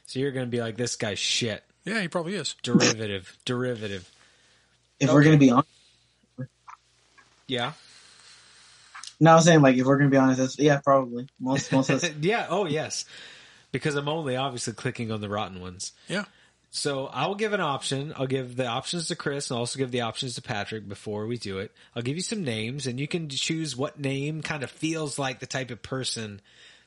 So 0.05 0.19
you're 0.19 0.31
going 0.31 0.45
to 0.45 0.51
be 0.51 0.59
like, 0.61 0.75
this 0.75 0.95
guy's 0.95 1.19
shit, 1.19 1.63
Yeah, 1.85 2.01
he 2.01 2.07
probably 2.07 2.35
is. 2.35 2.55
derivative, 2.63 3.37
derivative. 3.45 4.09
If 4.99 5.13
we're 5.13 5.23
gonna 5.23 5.37
be 5.37 5.51
honest, 5.51 5.69
Yeah, 7.47 7.71
no, 9.19 9.35
I'm 9.35 9.41
saying 9.41 9.61
like 9.61 9.75
if 9.77 9.85
we're 9.85 9.97
gonna 9.97 10.09
be 10.09 10.17
honest, 10.17 10.59
yeah, 10.59 10.79
probably 10.79 11.27
most 11.39 11.71
most 11.71 11.89
of 11.89 12.03
us. 12.03 12.09
yeah. 12.21 12.47
Oh 12.49 12.65
yes, 12.65 13.05
because 13.71 13.95
I'm 13.95 14.07
only 14.07 14.35
obviously 14.35 14.73
clicking 14.73 15.11
on 15.11 15.21
the 15.21 15.29
rotten 15.29 15.59
ones. 15.61 15.91
Yeah. 16.07 16.25
So 16.71 17.07
I'll 17.07 17.35
give 17.35 17.53
an 17.53 17.61
option. 17.61 18.13
I'll 18.15 18.27
give 18.27 18.55
the 18.55 18.67
options 18.67 19.07
to 19.07 19.15
Chris 19.15 19.49
and 19.49 19.55
I'll 19.55 19.61
also 19.61 19.79
give 19.79 19.89
the 19.91 20.01
options 20.01 20.35
to 20.35 20.41
Patrick 20.41 20.87
before 20.87 21.25
we 21.25 21.37
do 21.37 21.57
it. 21.57 21.71
I'll 21.95 22.03
give 22.03 22.15
you 22.15 22.21
some 22.21 22.43
names 22.43 22.85
and 22.85 22.99
you 22.99 23.07
can 23.07 23.27
choose 23.27 23.75
what 23.75 23.99
name 23.99 24.43
kind 24.43 24.61
of 24.63 24.69
feels 24.69 25.17
like 25.17 25.39
the 25.39 25.47
type 25.47 25.71
of 25.71 25.81
person 25.81 26.41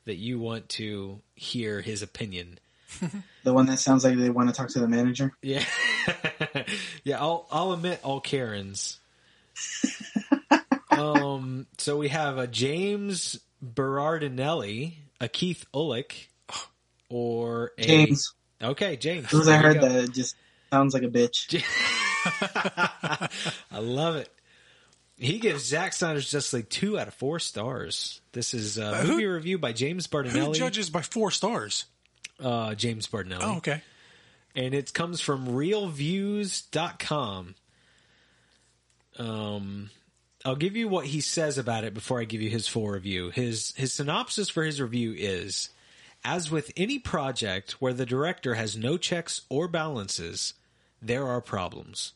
that 0.05 0.15
you 0.15 0.39
want 0.39 0.69
to 0.69 1.21
hear 1.35 1.81
his 1.81 2.01
opinion. 2.01 2.59
The 3.43 3.53
one 3.53 3.65
that 3.67 3.79
sounds 3.79 4.03
like 4.03 4.17
they 4.17 4.29
want 4.29 4.49
to 4.49 4.55
talk 4.55 4.69
to 4.69 4.79
the 4.79 4.87
manager. 4.87 5.33
Yeah. 5.41 5.63
yeah, 7.03 7.19
I'll 7.19 7.47
I'll 7.51 7.73
admit 7.73 7.99
all 8.03 8.21
Karens. 8.21 8.99
um 10.91 11.65
so 11.77 11.97
we 11.97 12.09
have 12.09 12.37
a 12.37 12.47
James 12.47 13.39
Berardinelli, 13.63 14.93
a 15.19 15.27
Keith 15.27 15.65
Uhlich, 15.73 16.27
or 17.09 17.71
a 17.77 17.83
James, 17.83 18.33
Okay, 18.61 18.95
James. 18.95 19.25
as 19.25 19.31
soon 19.31 19.41
as 19.41 19.47
I 19.49 19.57
heard 19.57 19.81
that, 19.81 19.91
it 19.91 20.13
just 20.13 20.35
sounds 20.71 20.93
like 20.93 21.03
a 21.03 21.07
bitch. 21.07 21.61
I 23.71 23.79
love 23.79 24.15
it. 24.15 24.29
He 25.17 25.39
gives 25.39 25.65
Zack 25.65 25.93
Snyder's 25.93 26.29
Justice 26.29 26.53
League 26.53 26.69
two 26.69 26.99
out 26.99 27.07
of 27.07 27.13
four 27.13 27.39
stars. 27.39 28.21
This 28.31 28.53
is 28.53 28.77
a 28.77 28.97
who- 28.97 29.13
movie 29.13 29.25
review 29.25 29.57
by 29.57 29.73
James 29.73 30.07
Who 30.11 30.17
Bartinelli. 30.17 30.55
judges 30.55 30.89
by 30.89 31.01
four 31.01 31.31
stars? 31.31 31.85
uh, 32.39 32.75
James 32.75 33.07
Bartinelli. 33.07 33.39
Oh, 33.41 33.57
okay. 33.57 33.81
And 34.55 34.73
it 34.73 34.93
comes 34.93 35.21
from 35.21 35.47
reelviews.com. 35.47 37.55
Um, 39.19 39.89
I'll 40.43 40.55
give 40.55 40.75
you 40.75 40.87
what 40.87 41.05
he 41.05 41.21
says 41.21 41.57
about 41.57 41.83
it 41.83 41.93
before 41.93 42.19
I 42.19 42.25
give 42.25 42.41
you 42.41 42.49
his 42.49 42.67
full 42.67 42.87
review. 42.89 43.29
His 43.29 43.73
his 43.77 43.93
synopsis 43.93 44.49
for 44.49 44.63
his 44.63 44.81
review 44.81 45.13
is 45.15 45.69
as 46.25 46.49
with 46.51 46.71
any 46.75 46.99
project 46.99 47.73
where 47.73 47.93
the 47.93 48.05
director 48.05 48.55
has 48.55 48.75
no 48.75 48.97
checks 48.97 49.41
or 49.49 49.67
balances, 49.67 50.53
there 51.01 51.27
are 51.27 51.41
problems. 51.41 52.13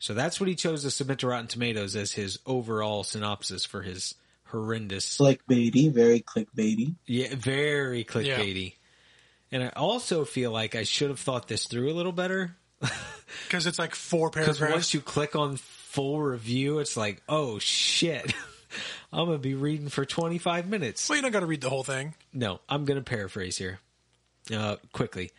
So 0.00 0.12
that's 0.14 0.40
what 0.40 0.48
he 0.48 0.54
chose 0.56 0.82
to 0.82 0.90
submit 0.90 1.20
to 1.20 1.28
Rotten 1.28 1.46
Tomatoes 1.46 1.94
as 1.94 2.12
his 2.12 2.38
overall 2.46 3.04
synopsis 3.04 3.64
for 3.64 3.82
his 3.82 4.14
horrendous 4.46 5.18
Clickbaity, 5.18 5.92
very 5.92 6.20
clickbaity. 6.20 6.94
yeah, 7.06 7.34
very 7.36 8.02
clickbaity. 8.04 8.74
And 9.52 9.62
I 9.62 9.68
also 9.76 10.24
feel 10.24 10.50
like 10.52 10.74
I 10.74 10.82
should 10.84 11.10
have 11.10 11.20
thought 11.20 11.46
this 11.48 11.66
through 11.66 11.92
a 11.92 11.94
little 11.94 12.12
better. 12.12 12.56
Because 13.46 13.66
it's 13.68 13.78
like 13.78 13.94
four 13.94 14.30
paragraphs. 14.32 14.58
Because 14.58 14.72
once 14.72 14.94
you 14.94 15.00
click 15.00 15.36
on 15.36 15.56
full 15.56 16.20
review, 16.20 16.80
it's 16.80 16.96
like, 16.96 17.22
oh 17.28 17.60
shit, 17.60 18.32
I'm 19.12 19.26
gonna 19.26 19.38
be 19.38 19.54
reading 19.54 19.88
for 19.88 20.04
25 20.04 20.68
minutes. 20.68 21.08
well, 21.08 21.16
you 21.16 21.22
don't 21.22 21.30
got 21.30 21.40
to 21.40 21.46
read 21.46 21.60
the 21.60 21.70
whole 21.70 21.84
thing. 21.84 22.14
No, 22.32 22.60
I'm 22.68 22.84
gonna 22.84 23.02
paraphrase 23.02 23.56
here, 23.56 23.78
uh, 24.52 24.76
quickly. 24.92 25.30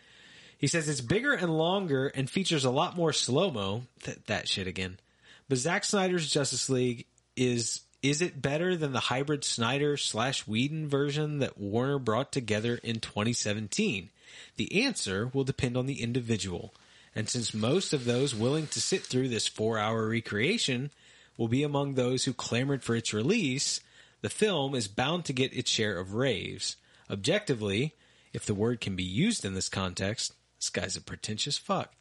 He 0.62 0.68
says 0.68 0.88
it's 0.88 1.00
bigger 1.00 1.32
and 1.32 1.58
longer 1.58 2.06
and 2.06 2.30
features 2.30 2.64
a 2.64 2.70
lot 2.70 2.96
more 2.96 3.12
slow 3.12 3.50
mo. 3.50 3.82
Th- 4.04 4.16
that 4.28 4.46
shit 4.46 4.68
again. 4.68 5.00
But 5.48 5.58
Zack 5.58 5.82
Snyder's 5.82 6.30
Justice 6.30 6.70
League 6.70 7.06
is 7.36 7.80
is 8.00 8.22
it 8.22 8.40
better 8.40 8.76
than 8.76 8.92
the 8.92 9.00
hybrid 9.00 9.42
Snyder 9.42 9.96
slash 9.96 10.46
Whedon 10.46 10.88
version 10.88 11.40
that 11.40 11.58
Warner 11.58 11.98
brought 11.98 12.30
together 12.30 12.78
in 12.84 13.00
2017? 13.00 14.10
The 14.56 14.84
answer 14.84 15.28
will 15.34 15.42
depend 15.42 15.76
on 15.76 15.86
the 15.86 16.00
individual. 16.00 16.72
And 17.12 17.28
since 17.28 17.52
most 17.52 17.92
of 17.92 18.04
those 18.04 18.32
willing 18.32 18.68
to 18.68 18.80
sit 18.80 19.02
through 19.02 19.30
this 19.30 19.48
four 19.48 19.78
hour 19.80 20.06
recreation 20.06 20.92
will 21.36 21.48
be 21.48 21.64
among 21.64 21.94
those 21.94 22.24
who 22.24 22.32
clamored 22.32 22.84
for 22.84 22.94
its 22.94 23.12
release, 23.12 23.80
the 24.20 24.30
film 24.30 24.76
is 24.76 24.86
bound 24.86 25.24
to 25.24 25.32
get 25.32 25.52
its 25.56 25.72
share 25.72 25.98
of 25.98 26.14
raves. 26.14 26.76
Objectively, 27.10 27.94
if 28.32 28.46
the 28.46 28.54
word 28.54 28.80
can 28.80 28.94
be 28.94 29.02
used 29.02 29.44
in 29.44 29.54
this 29.54 29.68
context, 29.68 30.34
this 30.62 30.70
guy's 30.70 30.96
a 30.96 31.00
pretentious 31.00 31.58
fuck. 31.58 31.92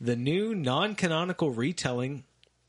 The 0.00 0.14
new 0.14 0.54
non 0.54 0.94
canonical 0.94 1.50
retelling 1.50 2.22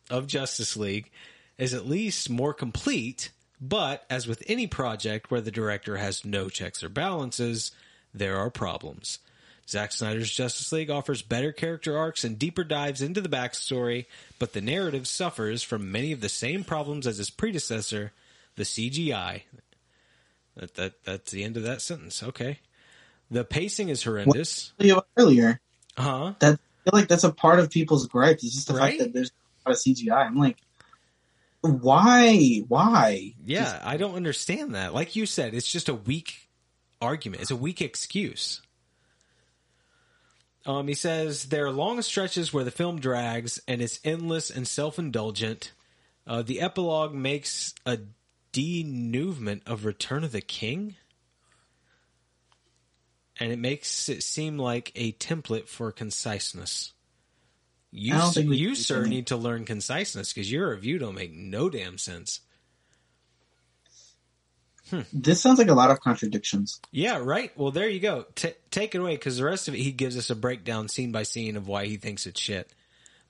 of 0.10 0.26
Justice 0.26 0.76
League 0.76 1.12
is 1.60 1.72
at 1.76 1.88
least 1.88 2.32
more 2.32 2.52
complete, 2.52 3.30
but 3.62 4.06
as 4.10 4.26
with 4.26 4.42
any 4.48 4.66
project 4.66 5.30
where 5.30 5.42
the 5.42 5.52
director 5.52 5.98
has 5.98 6.26
no 6.26 6.50
checks 6.50 6.84
or 6.84 6.90
balances, 6.90 7.72
there 8.12 8.38
are 8.38 8.50
problems. 8.50 9.20
Zack 9.68 9.92
Snyder's 9.92 10.32
Justice 10.32 10.72
League 10.72 10.90
offers 10.90 11.22
better 11.22 11.52
character 11.52 11.96
arcs 11.96 12.24
and 12.24 12.40
deeper 12.40 12.64
dives 12.64 13.04
into 13.04 13.22
the 13.22 13.30
backstory, 13.30 14.08
but 14.40 14.54
the 14.54 14.62
narrative 14.62 15.08
suffers 15.08 15.62
from 15.62 15.92
many 15.92 16.12
of 16.12 16.22
the 16.22 16.30
same 16.30 16.64
problems 16.64 17.06
as 17.06 17.20
his 17.20 17.30
predecessor, 17.30 18.14
the 18.56 18.64
CGI. 18.64 19.44
That, 20.56 20.74
that 20.74 21.04
that's 21.04 21.30
the 21.30 21.44
end 21.44 21.56
of 21.56 21.62
that 21.64 21.84
sentence. 21.84 22.24
Okay. 22.24 22.58
The 23.32 23.44
pacing 23.44 23.90
is 23.90 24.04
horrendous. 24.04 24.74
earlier. 25.18 25.60
Huh? 25.98 26.34
That 26.40 26.54
I 26.54 26.90
feel 26.90 27.00
like 27.00 27.08
that's 27.08 27.24
a 27.24 27.32
part 27.32 27.60
of 27.60 27.70
people's 27.70 28.08
gripes. 28.08 28.44
It's 28.44 28.56
just 28.56 28.68
the 28.68 28.74
Right? 28.74 28.98
fact 28.98 29.00
that 29.00 29.14
there's 29.14 29.32
a 29.66 29.70
lot 29.70 29.74
of 29.76 29.82
CGI. 29.82 30.26
I'm 30.26 30.36
like, 30.38 30.58
why? 31.62 32.62
Why? 32.68 33.34
Yeah, 33.46 33.80
I 33.84 33.98
don't 33.98 34.16
understand 34.16 34.76
that. 34.76 34.94
Like 34.94 35.16
you 35.16 35.26
said, 35.26 35.54
it's 35.54 35.70
just 35.72 35.90
a 35.90 35.94
weak 35.94 36.50
argument. 37.02 37.42
It's 37.42 37.52
a 37.52 37.56
weak 37.56 37.82
excuse. 37.82 38.62
Um, 40.66 40.88
he 40.88 40.94
says 40.94 41.46
there 41.46 41.66
are 41.66 41.72
long 41.72 42.02
stretches 42.02 42.54
where 42.54 42.64
the 42.64 42.72
film 42.72 43.00
drags 43.00 43.60
and 43.68 43.82
it's 43.82 44.00
endless 44.04 44.50
and 44.50 44.68
self-indulgent. 44.68 45.72
Uh, 46.28 46.42
the 46.44 46.62
epilogue 46.62 47.14
makes 47.14 47.74
a 47.86 48.00
denouement 48.52 49.64
of 49.66 49.86
Return 49.86 50.24
of 50.24 50.32
the 50.32 50.42
King, 50.42 50.96
and 53.40 53.52
it 53.52 53.60
makes 53.60 54.10
it 54.10 54.24
seem 54.24 54.58
like 54.58 54.92
a 54.96 55.12
template 55.14 55.68
for 55.68 55.92
conciseness. 55.92 56.94
You, 57.92 58.14
I 58.14 58.18
don't 58.20 58.28
s- 58.28 58.34
think 58.36 58.50
we 58.50 58.58
you 58.58 58.76
sir, 58.76 59.06
need 59.06 59.28
to 59.28 59.38
learn 59.38 59.66
conciseness 59.66 60.32
because 60.34 60.52
your 60.52 60.70
review 60.70 61.00
don't 61.00 61.16
make 61.16 61.34
no 61.34 61.70
damn 61.70 61.98
sense. 61.98 62.42
This 65.14 65.40
sounds 65.40 65.60
like 65.60 65.68
a 65.68 65.74
lot 65.76 65.92
of 65.92 66.00
contradictions. 66.02 66.80
Yeah, 66.92 67.18
right. 67.22 67.56
Well, 67.56 67.70
there 67.70 67.88
you 67.88 68.00
go. 68.00 68.26
T- 68.34 68.54
take 68.72 68.96
it 68.96 68.98
away 69.02 69.16
because 69.16 69.38
the 69.38 69.44
rest 69.46 69.68
of 69.68 69.76
it, 69.76 69.80
he 69.80 69.92
gives 69.92 70.18
us 70.18 70.32
a 70.32 70.36
breakdown 70.36 70.88
scene 70.88 71.12
by 71.12 71.22
scene 71.24 71.56
of 71.58 71.68
why 71.68 71.86
he 71.86 71.98
thinks 71.98 72.26
it's 72.26 72.42
shit. 72.42 72.74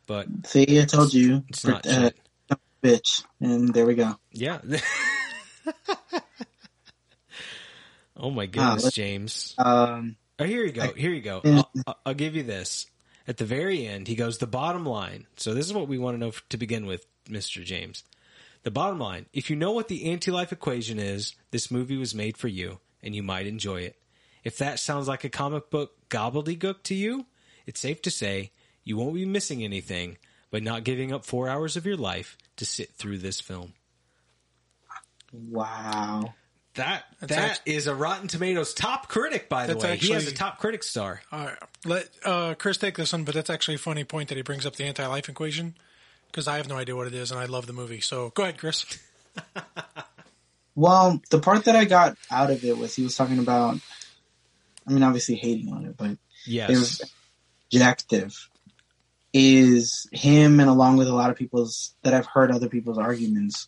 But 0.07 0.27
See, 0.45 0.79
I 0.79 0.85
told 0.85 1.13
you, 1.13 1.43
it's 1.49 1.65
not 1.65 1.85
uh, 1.85 2.11
shit. 2.11 2.17
bitch, 2.81 3.25
and 3.41 3.73
there 3.73 3.85
we 3.85 3.95
go. 3.95 4.15
Yeah. 4.31 4.59
oh 8.19 8.29
my 8.31 8.45
goodness, 8.45 8.83
let's- 8.85 8.95
James. 8.95 9.55
Um, 9.57 10.15
Oh, 10.41 10.45
here 10.45 10.63
you 10.63 10.71
go. 10.71 10.83
I- 10.83 10.93
Here 10.97 11.11
you 11.11 11.21
go. 11.21 11.41
I'll, 11.43 11.69
I'll- 11.87 11.99
I'll 12.07 12.13
give 12.13 12.35
you 12.35 12.43
this. 12.43 12.85
At 13.27 13.37
the 13.37 13.45
very 13.45 13.85
end, 13.85 14.07
he 14.07 14.15
goes, 14.15 14.37
the 14.37 14.47
bottom 14.47 14.85
line. 14.85 15.27
So 15.35 15.53
this 15.53 15.65
is 15.65 15.73
what 15.73 15.87
we 15.89 15.97
want 15.97 16.15
to 16.15 16.19
know 16.19 16.31
to 16.49 16.57
begin 16.57 16.85
with, 16.85 17.05
Mr. 17.27 17.63
James. 17.63 18.03
The 18.63 18.71
bottom 18.71 18.99
line. 18.99 19.25
If 19.33 19.49
you 19.49 19.55
know 19.57 19.71
what 19.71 19.87
the 19.89 20.09
anti-life 20.11 20.51
equation 20.53 20.97
is, 20.97 21.35
this 21.51 21.69
movie 21.69 21.97
was 21.97 22.15
made 22.15 22.37
for 22.37 22.47
you, 22.47 22.79
and 23.03 23.13
you 23.13 23.21
might 23.21 23.47
enjoy 23.47 23.81
it. 23.81 23.97
If 24.43 24.57
that 24.59 24.79
sounds 24.79 25.07
like 25.09 25.23
a 25.25 25.29
comic 25.29 25.69
book 25.69 25.91
gobbledygook 26.09 26.83
to 26.83 26.95
you, 26.95 27.25
it's 27.67 27.79
safe 27.81 28.01
to 28.03 28.11
say 28.11 28.51
you 28.85 28.95
won't 28.97 29.13
be 29.15 29.25
missing 29.25 29.61
anything 29.63 30.17
by 30.51 30.59
not 30.59 30.83
giving 30.85 31.11
up 31.11 31.25
four 31.25 31.49
hours 31.49 31.75
of 31.75 31.85
your 31.85 31.97
life 31.97 32.37
to 32.55 32.65
sit 32.65 32.93
through 32.93 33.17
this 33.19 33.39
film. 33.41 33.73
wow. 35.33 36.33
That 36.75 37.03
That's 37.19 37.35
that 37.35 37.51
act- 37.51 37.61
is 37.65 37.87
a 37.87 37.95
Rotten 37.95 38.27
Tomatoes 38.27 38.73
top 38.73 39.07
critic, 39.09 39.49
by 39.49 39.65
the 39.67 39.73
That's 39.73 39.83
way. 39.83 39.97
he 39.97 40.11
has 40.13 40.27
a 40.27 40.33
top 40.33 40.59
critic 40.59 40.83
star. 40.83 41.21
All 41.31 41.45
right, 41.45 41.57
let 41.85 42.09
uh, 42.23 42.53
Chris 42.55 42.77
take 42.77 42.95
this 42.95 43.11
one, 43.11 43.23
but 43.23 43.33
that's 43.35 43.49
actually 43.49 43.75
a 43.75 43.79
funny 43.79 44.03
point 44.03 44.29
that 44.29 44.35
he 44.35 44.43
brings 44.43 44.65
up 44.65 44.75
the 44.75 44.85
anti-life 44.85 45.27
equation 45.27 45.75
because 46.27 46.47
I 46.47 46.57
have 46.57 46.69
no 46.69 46.75
idea 46.77 46.95
what 46.95 47.07
it 47.07 47.13
is, 47.15 47.31
and 47.31 47.39
I 47.39 47.45
love 47.45 47.65
the 47.65 47.73
movie. 47.73 47.99
So 48.01 48.29
go 48.35 48.43
ahead, 48.43 48.57
Chris. 48.57 48.85
Well, 50.75 51.21
the 51.29 51.39
part 51.39 51.65
that 51.65 51.75
I 51.75 51.83
got 51.83 52.15
out 52.31 52.51
of 52.51 52.63
it 52.63 52.77
was 52.77 52.95
he 52.95 53.03
was 53.03 53.15
talking 53.17 53.39
about. 53.39 53.77
I 54.87 54.91
mean, 54.93 55.03
obviously 55.03 55.35
hating 55.35 55.73
on 55.73 55.85
it, 55.85 55.97
but 55.97 56.17
Yes. 56.45 56.69
it 56.69 56.77
was 56.77 57.13
objective. 57.73 58.49
Is 59.33 60.07
him 60.11 60.59
and 60.59 60.69
along 60.69 60.97
with 60.97 61.07
a 61.07 61.13
lot 61.13 61.29
of 61.29 61.35
people's 61.35 61.93
that 62.03 62.13
I've 62.13 62.25
heard 62.27 62.49
other 62.49 62.69
people's 62.69 62.97
arguments 62.97 63.67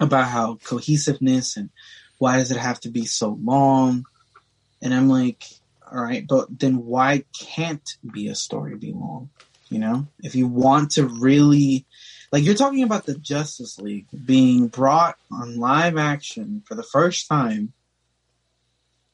about 0.00 0.28
how 0.28 0.56
cohesiveness 0.56 1.56
and 1.56 1.70
why 2.18 2.38
does 2.38 2.50
it 2.50 2.56
have 2.56 2.80
to 2.80 2.90
be 2.90 3.04
so 3.06 3.38
long? 3.42 4.04
And 4.82 4.94
I'm 4.94 5.08
like, 5.08 5.44
all 5.90 6.02
right, 6.02 6.26
but 6.26 6.58
then 6.58 6.84
why 6.84 7.24
can't 7.38 7.88
be 8.12 8.28
a 8.28 8.34
story 8.34 8.76
be 8.76 8.92
long? 8.92 9.30
You 9.70 9.78
know, 9.78 10.08
if 10.22 10.34
you 10.34 10.46
want 10.46 10.92
to 10.92 11.06
really, 11.06 11.84
like, 12.32 12.42
you're 12.42 12.54
talking 12.54 12.82
about 12.82 13.04
the 13.04 13.18
Justice 13.18 13.78
League 13.78 14.06
being 14.24 14.68
brought 14.68 15.16
on 15.30 15.58
live 15.58 15.98
action 15.98 16.62
for 16.66 16.74
the 16.74 16.82
first 16.82 17.28
time, 17.28 17.74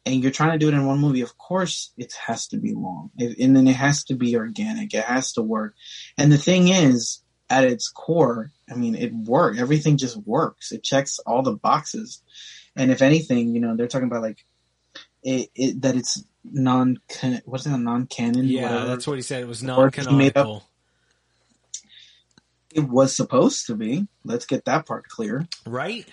and 0.07 0.23
you're 0.23 0.31
trying 0.31 0.53
to 0.53 0.59
do 0.59 0.69
it 0.69 0.75
in 0.75 0.87
one 0.87 1.01
movie. 1.01 1.23
Of 1.23 1.37
course, 1.39 1.93
it 1.97 2.13
has 2.27 2.47
to 2.49 2.59
be 2.59 2.73
long, 2.73 3.11
It- 3.17 3.39
and 3.39 3.57
then 3.57 3.67
it 3.67 3.77
has 3.77 4.05
to 4.05 4.15
be 4.15 4.37
organic. 4.37 4.95
It 4.95 5.05
has 5.05 5.33
to 5.33 5.43
work. 5.43 5.75
And 6.17 6.31
the 6.31 6.39
thing 6.39 6.69
is, 6.69 7.21
at 7.51 7.65
its 7.65 7.89
core, 7.89 8.51
I 8.71 8.75
mean, 8.75 8.95
it 8.95 9.13
works. 9.13 9.59
Everything 9.61 9.97
just 9.97 10.17
works. 10.17 10.73
It 10.73 10.83
checks 10.83 11.19
all 11.21 11.43
the 11.43 11.53
boxes. 11.55 12.23
And 12.77 12.91
if 12.91 13.03
anything, 13.03 13.55
you 13.55 13.61
know, 13.61 13.77
they're 13.77 13.87
talking 13.89 14.09
about 14.09 14.23
like 14.23 14.45
it, 15.23 15.51
it 15.55 15.83
that 15.83 15.97
it's 15.97 16.25
non 16.45 16.99
what's 17.45 17.67
it 17.67 17.71
non 17.71 18.07
canon? 18.07 18.47
Yeah, 18.47 18.85
that's 18.85 19.07
what 19.07 19.17
he 19.17 19.23
said. 19.23 19.43
It 19.43 19.49
was 19.49 19.63
Or 19.63 19.91
he 19.95 20.03
made 20.15 20.37
up- 20.37 20.47
non-canonical, 20.47 20.65
it 22.75 22.89
was 22.89 23.17
supposed 23.17 23.67
to 23.67 23.75
be. 23.77 24.07
Let's 24.25 24.47
get 24.47 24.65
that 24.65 24.87
part 24.87 25.07
clear. 25.09 25.47
right? 25.67 26.07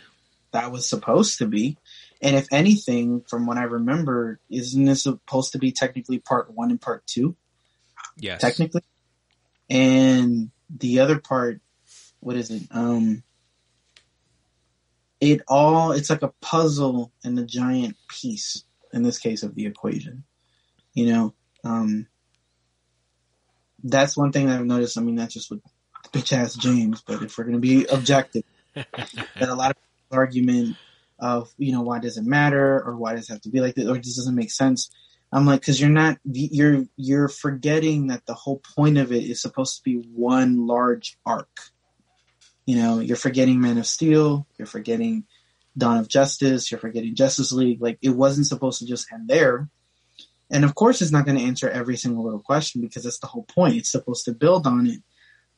That 0.51 0.71
was 0.71 0.87
supposed 0.87 1.37
to 1.39 1.47
be. 1.47 1.77
And 2.21 2.35
if 2.35 2.47
anything, 2.51 3.21
from 3.21 3.45
what 3.47 3.57
I 3.57 3.63
remember, 3.63 4.39
isn't 4.49 4.85
this 4.85 5.03
supposed 5.03 5.53
to 5.53 5.57
be 5.57 5.71
technically 5.71 6.19
part 6.19 6.53
one 6.53 6.69
and 6.69 6.79
part 6.79 7.07
two? 7.07 7.35
Yes. 8.17 8.41
Technically. 8.41 8.83
And 9.69 10.51
the 10.77 10.99
other 10.99 11.19
part, 11.19 11.61
what 12.19 12.35
is 12.35 12.51
it? 12.51 12.63
Um 12.71 13.23
it 15.19 15.41
all 15.47 15.91
it's 15.91 16.09
like 16.09 16.23
a 16.23 16.33
puzzle 16.41 17.11
and 17.23 17.37
a 17.37 17.45
giant 17.45 17.95
piece 18.07 18.63
in 18.93 19.03
this 19.03 19.19
case 19.19 19.43
of 19.43 19.55
the 19.55 19.65
equation. 19.65 20.23
You 20.93 21.07
know? 21.07 21.33
Um 21.63 22.07
that's 23.83 24.15
one 24.15 24.31
thing 24.31 24.47
that 24.47 24.59
I've 24.59 24.65
noticed. 24.65 24.97
I 24.97 25.01
mean, 25.01 25.15
that's 25.15 25.33
just 25.33 25.49
with 25.49 25.61
bitch 26.11 26.33
ass 26.33 26.55
James, 26.55 27.01
but 27.01 27.23
if 27.23 27.37
we're 27.37 27.45
gonna 27.45 27.59
be 27.59 27.85
objective, 27.85 28.43
that 28.73 28.87
a 29.39 29.55
lot 29.55 29.71
of 29.71 29.77
argument 30.11 30.75
of 31.19 31.53
you 31.57 31.71
know 31.71 31.81
why 31.81 31.99
does 31.99 32.17
it 32.17 32.25
matter 32.25 32.81
or 32.83 32.97
why 32.97 33.13
does 33.15 33.29
it 33.29 33.33
have 33.33 33.41
to 33.41 33.49
be 33.49 33.61
like 33.61 33.75
this 33.75 33.87
or 33.87 33.95
this 33.95 34.15
doesn't 34.15 34.35
make 34.35 34.51
sense. 34.51 34.89
I'm 35.31 35.45
like, 35.45 35.61
because 35.61 35.79
you're 35.79 35.89
not 35.89 36.17
you're 36.25 36.85
you're 36.97 37.29
forgetting 37.29 38.07
that 38.07 38.25
the 38.25 38.33
whole 38.33 38.61
point 38.75 38.97
of 38.97 39.11
it 39.11 39.23
is 39.23 39.41
supposed 39.41 39.77
to 39.77 39.83
be 39.83 39.95
one 40.13 40.67
large 40.67 41.17
arc. 41.25 41.71
You 42.65 42.75
know, 42.77 42.99
you're 42.99 43.17
forgetting 43.17 43.61
Man 43.61 43.77
of 43.77 43.87
Steel, 43.87 44.45
you're 44.57 44.65
forgetting 44.65 45.25
Dawn 45.77 45.97
of 45.97 46.09
Justice, 46.09 46.69
you're 46.69 46.79
forgetting 46.79 47.15
Justice 47.15 47.51
League. 47.51 47.81
Like 47.81 47.97
it 48.01 48.09
wasn't 48.09 48.47
supposed 48.47 48.79
to 48.79 48.85
just 48.85 49.11
end 49.11 49.29
there. 49.29 49.69
And 50.49 50.65
of 50.65 50.75
course, 50.75 51.01
it's 51.01 51.13
not 51.13 51.25
going 51.25 51.37
to 51.37 51.45
answer 51.45 51.69
every 51.69 51.95
single 51.95 52.25
little 52.25 52.41
question 52.41 52.81
because 52.81 53.03
that's 53.03 53.19
the 53.19 53.27
whole 53.27 53.43
point. 53.43 53.75
It's 53.77 53.91
supposed 53.91 54.25
to 54.25 54.33
build 54.33 54.67
on 54.67 54.85
it, 54.85 55.01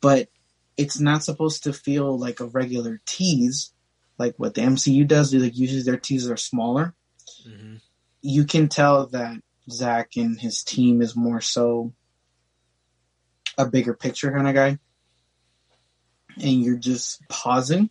but 0.01 0.29
it's 0.77 0.99
not 0.99 1.23
supposed 1.23 1.63
to 1.63 1.73
feel 1.73 2.17
like 2.17 2.39
a 2.39 2.45
regular 2.45 3.01
tease, 3.07 3.73
like 4.19 4.35
what 4.37 4.53
the 4.53 4.61
MCU 4.61 5.07
does. 5.07 5.33
Like 5.33 5.57
usually 5.57 5.81
their 5.81 5.97
teases 5.97 6.29
are 6.29 6.37
smaller. 6.37 6.93
Mhm. 7.47 7.81
You 8.21 8.45
can 8.45 8.69
tell 8.69 9.07
that 9.07 9.41
Zack 9.69 10.11
and 10.17 10.39
his 10.39 10.63
team 10.63 11.01
is 11.01 11.15
more 11.15 11.41
so 11.41 11.93
a 13.57 13.65
bigger 13.65 13.93
picture 13.93 14.31
kind 14.31 14.47
of 14.47 14.53
guy, 14.55 14.77
and 16.41 16.63
you're 16.63 16.77
just 16.77 17.21
pausing 17.29 17.89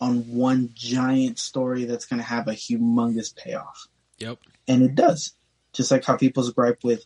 on 0.00 0.20
one 0.34 0.70
giant 0.74 1.38
story 1.38 1.84
that's 1.84 2.06
going 2.06 2.20
to 2.20 2.26
have 2.26 2.46
a 2.48 2.52
humongous 2.52 3.34
payoff 3.34 3.86
Yep. 4.18 4.38
and 4.68 4.82
it 4.82 4.94
does. 4.94 5.32
Just 5.72 5.90
like 5.90 6.04
how 6.04 6.16
people's 6.16 6.52
gripe 6.52 6.82
with, 6.84 7.04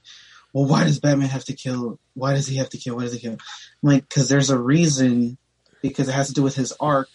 well, 0.53 0.67
why 0.67 0.85
does 0.85 1.01
Batman 1.01 1.29
have 1.29 1.45
to 1.47 1.55
kill? 1.55 1.99
Why 2.15 2.35
does 2.35 2.47
he 2.47 2.57
have 2.57 2.69
to 2.71 2.79
kill? 2.79 2.97
Why 2.97 3.03
does 3.05 3.15
he 3.15 3.19
kill? 3.19 3.33
I'm 3.33 3.39
like, 3.83 4.09
because 4.09 4.29
there's 4.29 4.51
a 4.51 4.59
reason. 4.59 5.39
Because 5.81 6.09
it 6.09 6.13
has 6.13 6.29
to 6.29 6.35
do 6.35 6.43
with 6.43 6.55
his 6.55 6.73
arc, 6.79 7.09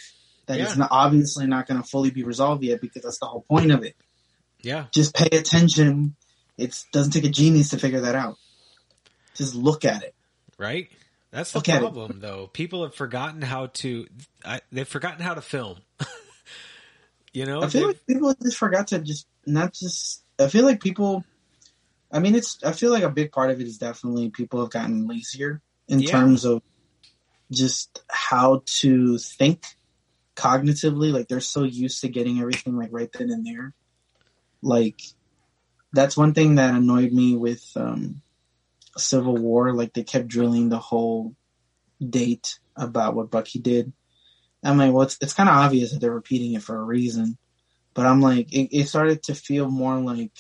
that 0.48 0.58
Yeah. 0.60 0.66
is 0.70 0.76
not, 0.78 0.90
obviously 0.92 1.48
not 1.48 1.68
going 1.68 1.82
to 1.82 1.88
fully 1.88 2.10
be 2.12 2.24
resolved 2.24 2.64
yet 2.64 2.82
because 2.82 3.04
that's 3.04 3.20
the 3.20 3.26
whole 3.28 3.46
point 3.50 3.72
of 3.72 3.84
it. 3.84 3.96
Yeah. 4.62 4.88
Just 4.94 5.16
pay 5.16 5.30
attention. 5.38 6.16
It 6.58 6.78
doesn't 6.92 7.12
take 7.12 7.26
a 7.26 7.30
genius 7.30 7.70
to 7.70 7.78
figure 7.78 8.02
that 8.02 8.16
out. 8.16 8.38
Just 9.36 9.56
look 9.56 9.86
at 9.86 10.04
it. 10.04 10.16
Right? 10.58 10.90
That's 11.32 11.52
the 11.52 11.60
Look 11.60 11.66
problem, 11.66 12.20
though. 12.20 12.48
People 12.48 12.84
have 12.84 12.96
forgotten 12.96 13.42
how 13.42 13.68
to. 13.68 14.08
I, 14.46 14.62
they've 14.72 14.88
forgotten 14.88 15.22
how 15.22 15.34
to 15.34 15.42
film. 15.42 15.78
you 17.34 17.46
know, 17.46 17.62
I 17.62 17.68
feel 17.68 17.88
like 17.88 18.06
people 18.08 18.34
just 18.42 18.58
forgot 18.58 18.88
to 18.88 19.00
just 19.00 19.28
not 19.46 19.74
just. 19.74 20.24
I 20.40 20.48
feel 20.48 20.66
like 20.66 20.82
people. 20.82 21.24
I 22.12 22.20
mean, 22.20 22.34
it's. 22.34 22.64
I 22.64 22.72
feel 22.72 22.92
like 22.92 23.04
a 23.04 23.10
big 23.10 23.32
part 23.32 23.52
of 23.52 23.60
it 23.60 23.68
is 23.68 23.78
definitely 23.78 24.30
people 24.30 24.62
have 24.62 24.70
gotten 24.72 25.08
lazier 25.08 25.62
in 25.88 26.00
Yeah. 26.00 26.12
terms 26.12 26.46
of 26.46 26.64
just 27.52 28.02
how 28.10 28.64
to 28.80 29.18
think 29.18 29.64
cognitively. 30.36 31.12
Like 31.12 31.28
they're 31.28 31.42
so 31.42 31.64
used 31.64 32.02
to 32.02 32.08
getting 32.10 32.40
everything 32.40 32.78
like 32.78 32.90
right 32.92 33.12
then 33.12 33.30
and 33.30 33.46
there. 33.46 33.74
Like 34.62 35.02
that's 35.98 36.16
one 36.16 36.34
thing 36.34 36.56
that 36.56 36.76
annoyed 36.76 37.12
me 37.12 37.36
with 37.36 37.66
um, 37.76 38.22
Civil 38.96 39.36
War. 39.36 39.74
Like 39.74 39.94
they 39.94 40.04
kept 40.04 40.28
drilling 40.28 40.70
the 40.70 40.78
whole 40.78 41.36
date 42.08 42.60
about 42.76 43.16
what 43.16 43.32
Bucky 43.32 43.60
did. 43.60 43.92
I'm 44.64 44.78
like, 44.78 44.94
well, 44.94 45.04
it's, 45.04 45.18
it's 45.22 45.34
kind 45.34 45.50
of 45.50 45.56
obvious 45.56 45.92
that 45.92 46.00
they're 46.00 46.12
repeating 46.12 46.54
it 46.54 46.64
for 46.64 46.78
a 46.78 46.84
reason. 46.84 47.38
But 47.94 48.06
I'm 48.06 48.22
like, 48.22 48.54
it, 48.54 48.76
it 48.78 48.88
started 48.88 49.24
to 49.24 49.36
feel 49.36 49.70
more 49.70 49.98
like 49.98 50.34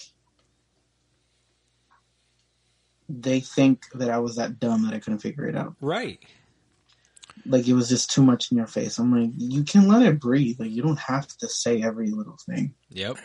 they 3.09 3.39
think 3.39 3.85
that 3.93 4.09
I 4.09 4.19
was 4.19 4.35
that 4.35 4.59
dumb 4.59 4.85
that 4.85 4.93
I 4.93 4.99
couldn't 4.99 5.19
figure 5.19 5.47
it 5.47 5.55
out. 5.55 5.75
right. 5.81 6.19
Like 7.45 7.67
it 7.67 7.73
was 7.73 7.87
just 7.87 8.11
too 8.11 8.21
much 8.21 8.51
in 8.51 8.57
your 8.57 8.67
face. 8.67 8.99
I'm 8.99 9.11
like, 9.17 9.31
you 9.37 9.63
can 9.63 9.87
let 9.87 10.01
it 10.01 10.19
breathe. 10.19 10.59
Like 10.59 10.71
you 10.71 10.83
don't 10.83 10.99
have 10.99 11.27
to 11.37 11.47
say 11.47 11.81
every 11.81 12.11
little 12.11 12.37
thing. 12.45 12.75
Yep. 12.89 13.17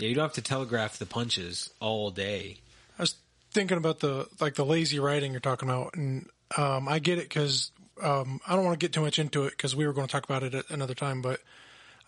Yeah, 0.00 0.08
you 0.08 0.14
don't 0.14 0.24
have 0.24 0.32
to 0.32 0.42
telegraph 0.42 0.98
the 0.98 1.06
punches 1.06 1.70
all 1.78 2.10
day. 2.10 2.60
I 2.98 3.02
was 3.02 3.14
thinking 3.52 3.76
about 3.76 4.00
the 4.00 4.28
like 4.40 4.54
the 4.54 4.64
lazy 4.64 4.98
writing 4.98 5.32
you're 5.32 5.40
talking 5.40 5.68
about, 5.68 5.94
and 5.94 6.26
um, 6.56 6.88
I 6.88 6.98
get 6.98 7.18
it 7.18 7.28
because 7.28 7.70
um, 8.02 8.40
I 8.46 8.56
don't 8.56 8.64
want 8.64 8.80
to 8.80 8.84
get 8.84 8.94
too 8.94 9.02
much 9.02 9.18
into 9.18 9.44
it 9.44 9.50
because 9.50 9.76
we 9.76 9.86
were 9.86 9.92
going 9.92 10.06
to 10.06 10.12
talk 10.12 10.24
about 10.24 10.42
it 10.42 10.54
at 10.54 10.70
another 10.70 10.94
time. 10.94 11.20
But 11.20 11.40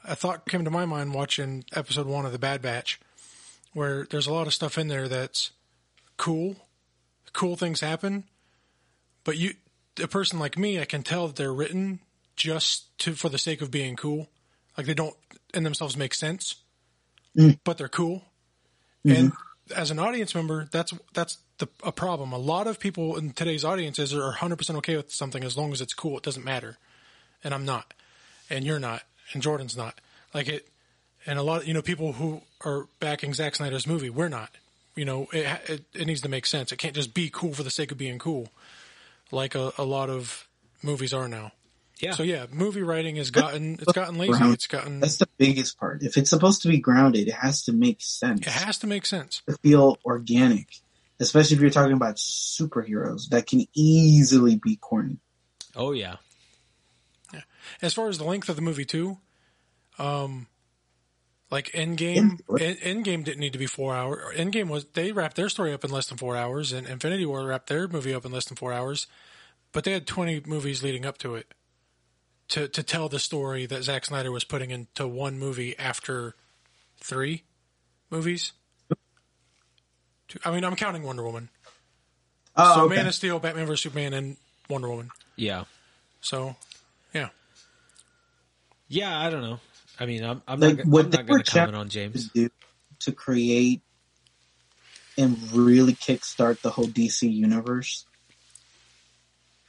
a 0.04 0.16
thought 0.16 0.49
came 0.49 0.64
to 0.64 0.70
my 0.70 0.87
mind 0.87 1.12
watching 1.12 1.64
episode 1.75 2.06
one 2.06 2.25
of 2.25 2.32
the 2.32 2.38
Bad 2.38 2.62
Batch, 2.62 2.99
where 3.75 4.06
there's 4.11 4.26
a 4.26 4.32
lot 4.32 4.46
of 4.46 4.54
stuff 4.54 4.78
in 4.78 4.88
there 4.88 5.06
that's 5.06 5.50
cool, 6.16 6.56
cool 7.34 7.56
things 7.56 7.80
happen, 7.80 8.25
but 9.25 9.37
you, 9.37 9.54
a 10.02 10.08
person 10.08 10.38
like 10.38 10.56
me, 10.56 10.80
I 10.80 10.84
can 10.87 11.02
tell 11.02 11.26
that 11.26 11.37
they're 11.37 11.52
written 11.52 12.00
just 12.37 12.96
to 13.00 13.12
for 13.12 13.28
the 13.28 13.38
sake 13.38 13.61
of 13.61 13.70
being 13.70 13.96
cool, 13.96 14.28
like 14.78 14.87
they 14.87 14.94
don't 14.94 15.16
in 15.52 15.64
themselves 15.64 15.96
make 15.96 16.14
sense, 16.14 16.56
Mm. 17.36 17.58
but 17.64 17.78
they're 17.78 17.88
cool. 17.88 18.24
Mm-hmm. 19.06 19.16
And 19.16 19.32
as 19.74 19.90
an 19.90 19.98
audience 19.98 20.34
member, 20.34 20.68
that's 20.70 20.92
that's 21.14 21.38
the 21.58 21.68
a 21.82 21.92
problem. 21.92 22.32
A 22.32 22.38
lot 22.38 22.66
of 22.66 22.78
people 22.78 23.16
in 23.16 23.32
today's 23.32 23.64
audiences 23.64 24.14
are 24.14 24.32
100% 24.32 24.75
okay 24.76 24.97
with 24.97 25.12
something 25.12 25.42
as 25.45 25.56
long 25.56 25.73
as 25.73 25.80
it's 25.80 25.95
cool. 25.95 26.16
It 26.18 26.23
doesn't 26.23 26.45
matter. 26.45 26.76
And 27.42 27.54
I'm 27.54 27.64
not. 27.64 27.95
And 28.50 28.64
you're 28.64 28.78
not. 28.78 29.02
And 29.32 29.42
Jordan's 29.42 29.76
not. 29.76 30.00
Like 30.34 30.49
it 30.49 30.68
and 31.26 31.38
a 31.38 31.42
lot 31.42 31.62
of, 31.62 31.68
you 31.68 31.75
know 31.75 31.82
people 31.82 32.14
who 32.14 32.42
are 32.64 32.86
backing 33.00 33.32
Zack 33.34 33.54
Snyder's 33.54 33.86
movie, 33.86 34.10
we're 34.10 34.28
not. 34.28 34.50
You 34.95 35.04
know, 35.04 35.28
it 35.32 35.60
it, 35.68 35.84
it 35.95 36.06
needs 36.06 36.21
to 36.23 36.28
make 36.28 36.47
sense. 36.47 36.73
It 36.73 36.76
can't 36.76 36.95
just 36.95 37.14
be 37.14 37.30
cool 37.32 37.54
for 37.54 37.62
the 37.62 37.71
sake 37.71 37.92
of 37.92 37.99
being 37.99 38.18
cool 38.18 38.49
like 39.32 39.54
a, 39.54 39.73
a 39.78 39.84
lot 39.84 40.10
of 40.10 40.47
movies 40.82 41.12
are 41.12 41.26
now. 41.26 41.52
Yeah. 42.02 42.12
So 42.12 42.25
yeah, 42.25 42.47
movie 42.50 42.82
writing 42.82 43.17
has 43.17 43.30
gotten 43.30 43.75
it's 43.80 43.93
gotten 43.93 44.19
lazy. 44.19 44.32
Ground- 44.32 44.54
It's 44.54 44.67
gotten 44.67 44.99
That's 45.00 45.19
the 45.19 45.28
biggest 45.38 45.78
part. 45.78 46.02
If 46.02 46.17
it's 46.17 46.30
supposed 46.30 46.62
to 46.62 46.69
be 46.69 46.78
grounded, 46.78 47.28
it 47.28 47.34
has 47.34 47.62
to 47.65 47.73
make 47.73 48.00
sense. 48.00 48.41
it 48.41 48.52
has 48.52 48.78
to 48.78 48.88
make 48.88 49.06
sense. 49.06 49.41
to 49.49 49.56
feel 49.58 49.99
organic, 50.04 50.80
especially 51.21 51.54
if 51.56 51.60
you're 51.62 51.71
talking 51.71 51.95
about 51.95 52.17
superheroes 52.17 53.28
that 53.28 53.47
can 53.47 53.65
easily 53.73 54.56
be 54.56 54.75
corny. 54.76 55.19
Oh 55.76 55.93
yeah. 55.93 56.17
As 57.80 57.95
far 57.95 58.08
as 58.08 58.19
the 58.19 58.25
length 58.25 58.49
of 58.49 58.56
the 58.56 58.62
movie 58.62 58.84
too, 58.84 59.19
um, 59.99 60.49
like 61.50 61.71
Endgame, 61.73 62.41
Yeah. 62.58 62.67
En- 62.67 63.02
Endgame 63.04 63.25
didn't 63.25 63.38
need 63.38 63.52
to 63.52 63.58
be 63.58 63.67
four 63.67 63.95
hours. 63.95 64.36
Endgame 64.36 64.69
was 64.69 64.84
they 64.95 65.12
wrapped 65.12 65.36
their 65.36 65.49
story 65.49 65.73
up 65.73 65.84
in 65.84 65.91
less 65.93 66.08
than 66.08 66.19
four 66.19 66.36
hours, 66.36 66.73
and 66.73 66.86
Infinity 66.88 67.26
War 67.26 67.47
wrapped 67.47 67.69
their 67.69 67.86
movie 67.86 68.12
up 68.12 68.25
in 68.25 68.32
less 68.32 68.47
than 68.47 68.56
four 68.56 68.73
hours. 68.73 69.06
But 69.71 69.84
they 69.84 69.93
had 69.93 70.06
twenty 70.06 70.43
movies 70.45 70.82
leading 70.82 71.06
up 71.06 71.19
to 71.19 71.36
it 71.36 71.54
to 72.52 72.69
to 72.69 72.82
tell 72.82 73.08
the 73.08 73.19
story 73.19 73.65
that 73.67 73.82
Zack 73.82 74.04
Snyder 74.04 74.30
was 74.30 74.45
putting 74.45 74.71
into 74.71 75.08
one 75.08 75.38
movie 75.38 75.76
after 75.78 76.34
three 76.99 77.45
movies. 78.10 78.52
Two- 80.28 80.38
I 80.45 80.50
mean, 80.50 80.65
I'm 80.65 80.76
counting 80.76 81.02
Wonder 81.02 81.25
Woman. 81.25 81.49
Oh, 82.54 82.75
so 82.75 82.80
okay. 82.84 82.97
Man 82.97 83.06
of 83.06 83.15
Steel, 83.15 83.38
Batman 83.38 83.67
vs 83.67 83.80
Superman, 83.82 84.12
and 84.12 84.36
Wonder 84.69 84.88
Woman. 84.91 85.10
Yeah. 85.36 85.65
So, 86.21 86.54
yeah. 87.15 87.30
Yeah, 88.88 89.19
I 89.19 89.30
don't 89.30 89.41
know. 89.41 89.58
I 89.99 90.04
mean, 90.04 90.23
I'm, 90.23 90.43
I'm 90.47 90.60
Like, 90.60 90.76
not, 90.78 90.86
what 90.86 91.04
I'm 91.06 91.10
they 91.10 91.17
not 91.19 91.26
going 91.26 91.38
were 91.38 91.43
to 91.45 91.50
comment 91.50 91.76
on 91.76 91.88
James. 91.88 92.28
to 92.28 92.34
do 92.34 92.50
to 93.00 93.12
create 93.12 93.80
and 95.17 95.36
really 95.52 95.95
kickstart 95.95 96.60
the 96.60 96.71
whole 96.71 96.86
DC 96.86 97.30
universe. 97.32 98.04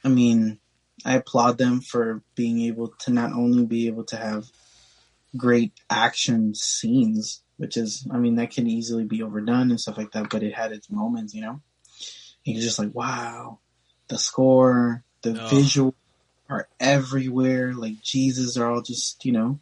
I 0.04 0.08
mean, 0.08 0.58
I 1.04 1.16
applaud 1.16 1.58
them 1.58 1.80
for 1.80 2.22
being 2.34 2.60
able 2.62 2.88
to 3.00 3.10
not 3.12 3.32
only 3.32 3.66
be 3.66 3.86
able 3.88 4.04
to 4.04 4.16
have 4.16 4.46
great 5.36 5.72
action 5.90 6.54
scenes, 6.54 7.42
which 7.56 7.76
is, 7.76 8.06
I 8.10 8.18
mean, 8.18 8.36
that 8.36 8.52
can 8.52 8.66
easily 8.66 9.04
be 9.04 9.22
overdone 9.22 9.70
and 9.70 9.80
stuff 9.80 9.98
like 9.98 10.12
that, 10.12 10.30
but 10.30 10.42
it 10.42 10.54
had 10.54 10.72
its 10.72 10.90
moments, 10.90 11.34
you 11.34 11.42
know? 11.42 11.60
And 12.46 12.54
you're 12.56 12.62
just 12.62 12.78
like, 12.78 12.94
wow, 12.94 13.58
the 14.08 14.18
score, 14.18 15.02
the 15.22 15.40
Oh. 15.42 15.48
visual 15.48 15.94
are 16.48 16.68
everywhere. 16.80 17.74
Like, 17.74 18.00
Jesus 18.02 18.56
are 18.56 18.70
all 18.70 18.82
just, 18.82 19.24
you 19.24 19.32
know, 19.32 19.58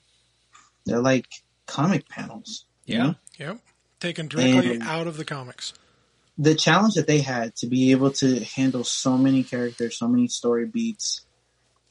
they're 0.85 1.01
like 1.03 1.27
comic 1.67 2.09
panels. 2.09 2.65
you 2.85 2.97
Yeah. 2.97 3.03
know? 3.03 3.15
Yep. 3.39 3.59
Taken 4.01 4.27
directly 4.29 4.75
And- 4.75 4.83
out 4.83 5.07
of 5.07 5.17
the 5.17 5.25
comics. 5.25 5.73
the 6.39 6.55
challenge 6.55 6.95
that 6.95 7.07
they 7.07 7.21
had 7.21 7.55
to 7.55 7.67
be 7.67 7.93
able 7.93 8.11
to 8.11 8.43
handle 8.43 8.83
so 8.85 9.17
many 9.17 9.45
characters, 9.45 9.97
so 9.99 10.09
many 10.09 10.27
story 10.27 10.67
beats, 10.67 11.21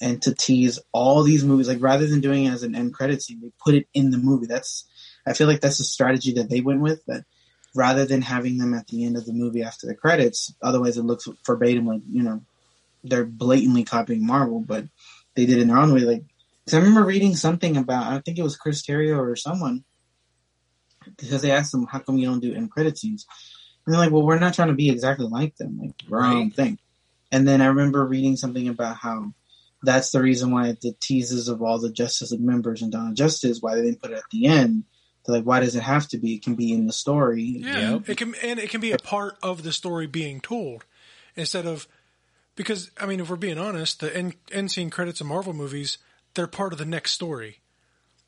and 0.01 0.21
to 0.23 0.33
tease 0.33 0.79
all 0.91 1.23
these 1.23 1.45
movies, 1.45 1.67
like 1.67 1.81
rather 1.81 2.07
than 2.07 2.21
doing 2.21 2.45
it 2.45 2.51
as 2.51 2.63
an 2.63 2.75
end 2.75 2.93
credit 2.93 3.21
scene, 3.21 3.39
they 3.41 3.51
put 3.63 3.75
it 3.75 3.87
in 3.93 4.09
the 4.09 4.17
movie. 4.17 4.47
That's, 4.47 4.85
I 5.25 5.33
feel 5.33 5.47
like 5.47 5.61
that's 5.61 5.77
the 5.77 5.83
strategy 5.83 6.33
that 6.33 6.49
they 6.49 6.61
went 6.61 6.81
with. 6.81 7.05
That 7.05 7.23
rather 7.75 8.05
than 8.05 8.21
having 8.21 8.57
them 8.57 8.73
at 8.73 8.87
the 8.87 9.05
end 9.05 9.15
of 9.15 9.25
the 9.25 9.33
movie 9.33 9.63
after 9.63 9.87
the 9.87 9.95
credits, 9.95 10.53
otherwise 10.61 10.97
it 10.97 11.03
looks 11.03 11.29
verbatim 11.45 11.85
like 11.85 12.01
you 12.09 12.23
know 12.23 12.41
they're 13.03 13.25
blatantly 13.25 13.83
copying 13.83 14.25
Marvel, 14.25 14.59
but 14.59 14.85
they 15.35 15.45
did 15.45 15.57
it 15.57 15.61
in 15.61 15.67
their 15.69 15.77
own 15.77 15.93
way. 15.93 16.01
Like, 16.01 16.23
cause 16.65 16.73
I 16.73 16.77
remember 16.77 17.05
reading 17.05 17.35
something 17.35 17.77
about, 17.77 18.11
I 18.11 18.19
think 18.19 18.37
it 18.37 18.43
was 18.43 18.57
Chris 18.57 18.85
Terrio 18.85 19.17
or 19.17 19.35
someone, 19.35 19.83
because 21.17 21.41
they 21.41 21.51
asked 21.51 21.71
them, 21.71 21.87
"How 21.87 21.99
come 21.99 22.17
you 22.17 22.27
don't 22.27 22.41
do 22.41 22.53
end 22.53 22.71
credit 22.71 22.97
scenes?" 22.97 23.25
And 23.85 23.93
they're 23.93 24.01
like, 24.01 24.11
well, 24.11 24.23
we're 24.23 24.39
not 24.39 24.53
trying 24.53 24.67
to 24.67 24.75
be 24.75 24.89
exactly 24.89 25.25
like 25.25 25.55
them. 25.55 25.79
Like, 25.81 25.95
we're 26.07 26.21
our 26.21 26.33
own 26.33 26.51
thing. 26.51 26.77
And 27.31 27.47
then 27.47 27.61
I 27.61 27.67
remember 27.67 28.05
reading 28.05 28.35
something 28.35 28.67
about 28.67 28.97
how 28.97 29.33
that's 29.83 30.11
the 30.11 30.21
reason 30.21 30.51
why 30.51 30.71
the 30.81 30.95
teases 30.99 31.47
of 31.47 31.61
all 31.61 31.79
the 31.79 31.91
Justice 31.91 32.31
League 32.31 32.41
members 32.41 32.81
and 32.81 32.91
Dawn 32.91 33.09
of 33.09 33.15
Justice, 33.15 33.59
why 33.61 33.75
they 33.75 33.81
didn't 33.83 34.01
put 34.01 34.11
it 34.11 34.17
at 34.17 34.23
the 34.31 34.45
end. 34.45 34.83
They're 35.25 35.35
like, 35.37 35.45
why 35.45 35.59
does 35.59 35.75
it 35.75 35.83
have 35.83 36.07
to 36.09 36.17
be? 36.17 36.35
It 36.35 36.43
can 36.43 36.55
be 36.55 36.71
in 36.73 36.87
the 36.87 36.93
story. 36.93 37.43
Yeah, 37.43 37.91
Yep. 37.93 38.09
it 38.09 38.17
can 38.17 38.35
and 38.43 38.59
it 38.59 38.69
can 38.69 38.81
be 38.81 38.91
a 38.91 38.97
part 38.97 39.37
of 39.43 39.63
the 39.63 39.71
story 39.71 40.07
being 40.07 40.39
told 40.41 40.85
instead 41.35 41.65
of 41.65 41.87
because 42.55 42.91
I 42.99 43.05
mean, 43.05 43.19
if 43.19 43.29
we're 43.29 43.35
being 43.35 43.57
honest, 43.59 43.99
the 43.99 44.15
end, 44.15 44.35
end 44.51 44.71
scene 44.71 44.89
credits 44.89 45.21
of 45.21 45.27
Marvel 45.27 45.53
movies 45.53 45.97
they're 46.33 46.47
part 46.47 46.71
of 46.73 46.79
the 46.79 46.85
next 46.85 47.11
story. 47.11 47.59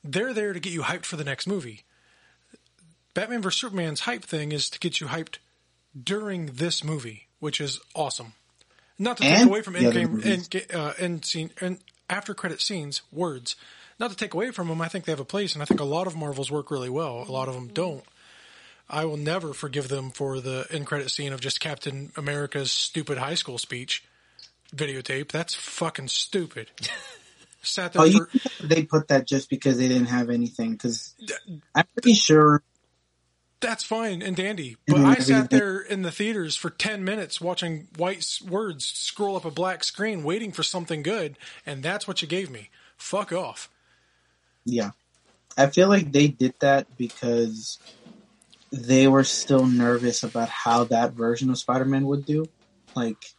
They're 0.04 0.34
there 0.34 0.52
to 0.54 0.60
get 0.60 0.74
you 0.74 0.82
hyped 0.82 1.06
for 1.06 1.16
the 1.16 1.24
next 1.24 1.48
movie. 1.48 1.84
Batman 3.14 3.42
vs 3.42 3.60
Superman's 3.62 4.02
hype 4.02 4.24
thing 4.24 4.52
is 4.52 4.70
to 4.70 4.80
get 4.80 5.00
you 5.00 5.08
hyped 5.08 5.38
during 6.02 6.48
this 6.48 6.84
movie, 6.84 7.28
which 7.40 7.62
is 7.62 7.80
awesome. 7.96 8.34
Not 9.00 9.18
to 9.18 9.24
take 9.24 9.40
And 9.40 9.50
away 9.50 9.62
from 9.62 9.76
end 9.76 9.94
game, 9.94 10.22
end, 10.24 10.66
uh, 10.74 10.94
end 10.98 11.26
scene 11.26 11.52
and 11.60 11.80
after 12.10 12.34
credit 12.34 12.62
scenes, 12.62 13.02
words. 13.12 13.56
Not 14.00 14.12
to 14.12 14.18
take 14.18 14.34
away 14.34 14.52
from 14.52 14.68
them, 14.68 14.82
I 14.82 14.88
think 14.88 15.06
they 15.06 15.12
have 15.12 15.20
a 15.20 15.26
place, 15.26 15.54
and 15.54 15.62
I 15.62 15.66
think 15.66 15.80
a 15.80 15.86
lot 15.86 16.08
of 16.08 16.16
Marvels 16.16 16.52
work 16.52 16.72
really 16.72 16.90
well. 16.90 17.26
A 17.28 17.32
lot 17.32 17.48
of 17.48 17.54
them 17.54 17.68
don't. 17.68 18.04
I 18.90 19.06
will 19.06 19.18
never 19.18 19.54
forgive 19.54 19.88
them 19.88 20.12
for 20.12 20.40
the 20.40 20.68
end 20.70 20.86
credit 20.86 21.10
scene 21.10 21.34
of 21.34 21.40
just 21.40 21.60
Captain 21.60 22.12
America's 22.18 22.72
stupid 22.72 23.18
high 23.18 23.36
school 23.36 23.58
speech 23.58 24.04
videotape. 24.76 25.32
That's 25.32 25.54
fucking 25.56 26.10
stupid. 26.10 26.70
Sat 27.62 27.94
there 27.94 28.02
Oh, 28.02 28.12
for 28.12 28.30
you 28.34 28.40
they 28.62 28.84
put 28.84 29.08
that 29.08 29.26
just 29.26 29.50
because 29.50 29.78
they 29.78 29.88
didn't 29.88 30.08
have 30.08 30.30
anything? 30.30 30.74
Because 30.74 31.16
I'm 31.74 31.86
pretty 31.94 32.14
sure. 32.14 32.62
That's 33.64 33.84
fine 33.84 34.22
and 34.22 34.36
dandy. 34.36 34.78
And 34.88 34.96
But 34.96 34.98
then 34.98 35.06
I 35.06 35.12
everything- 35.14 35.36
sat 35.42 35.50
there 35.50 35.80
in 35.80 36.02
the 36.04 36.12
theaters 36.12 36.56
for 36.56 36.70
10 36.70 37.04
minutes 37.04 37.42
watching 37.42 37.88
white 37.98 38.40
words 38.48 38.86
scroll 38.86 39.36
up 39.36 39.46
a 39.46 39.52
black 39.52 39.84
screen 39.84 40.24
waiting 40.24 40.52
for 40.52 40.62
something 40.64 41.02
good, 41.02 41.38
and 41.66 41.82
that's 41.82 42.08
what 42.08 42.22
you 42.22 42.28
gave 42.28 42.50
me. 42.52 42.70
Fuck 42.98 43.32
off. 43.32 43.70
Yeah. 44.66 44.92
I 45.58 45.68
feel 45.68 45.88
like 45.88 46.12
they 46.12 46.28
did 46.28 46.54
that 46.60 46.88
because 46.98 47.80
they 48.72 49.08
were 49.08 49.24
still 49.24 49.66
nervous 49.68 50.24
about 50.24 50.50
how 50.50 50.84
that 50.86 51.14
version 51.14 51.50
of 51.50 51.58
Spider-Man 51.58 52.06
would 52.08 52.26
do. 52.26 52.46
Like, 52.96 53.34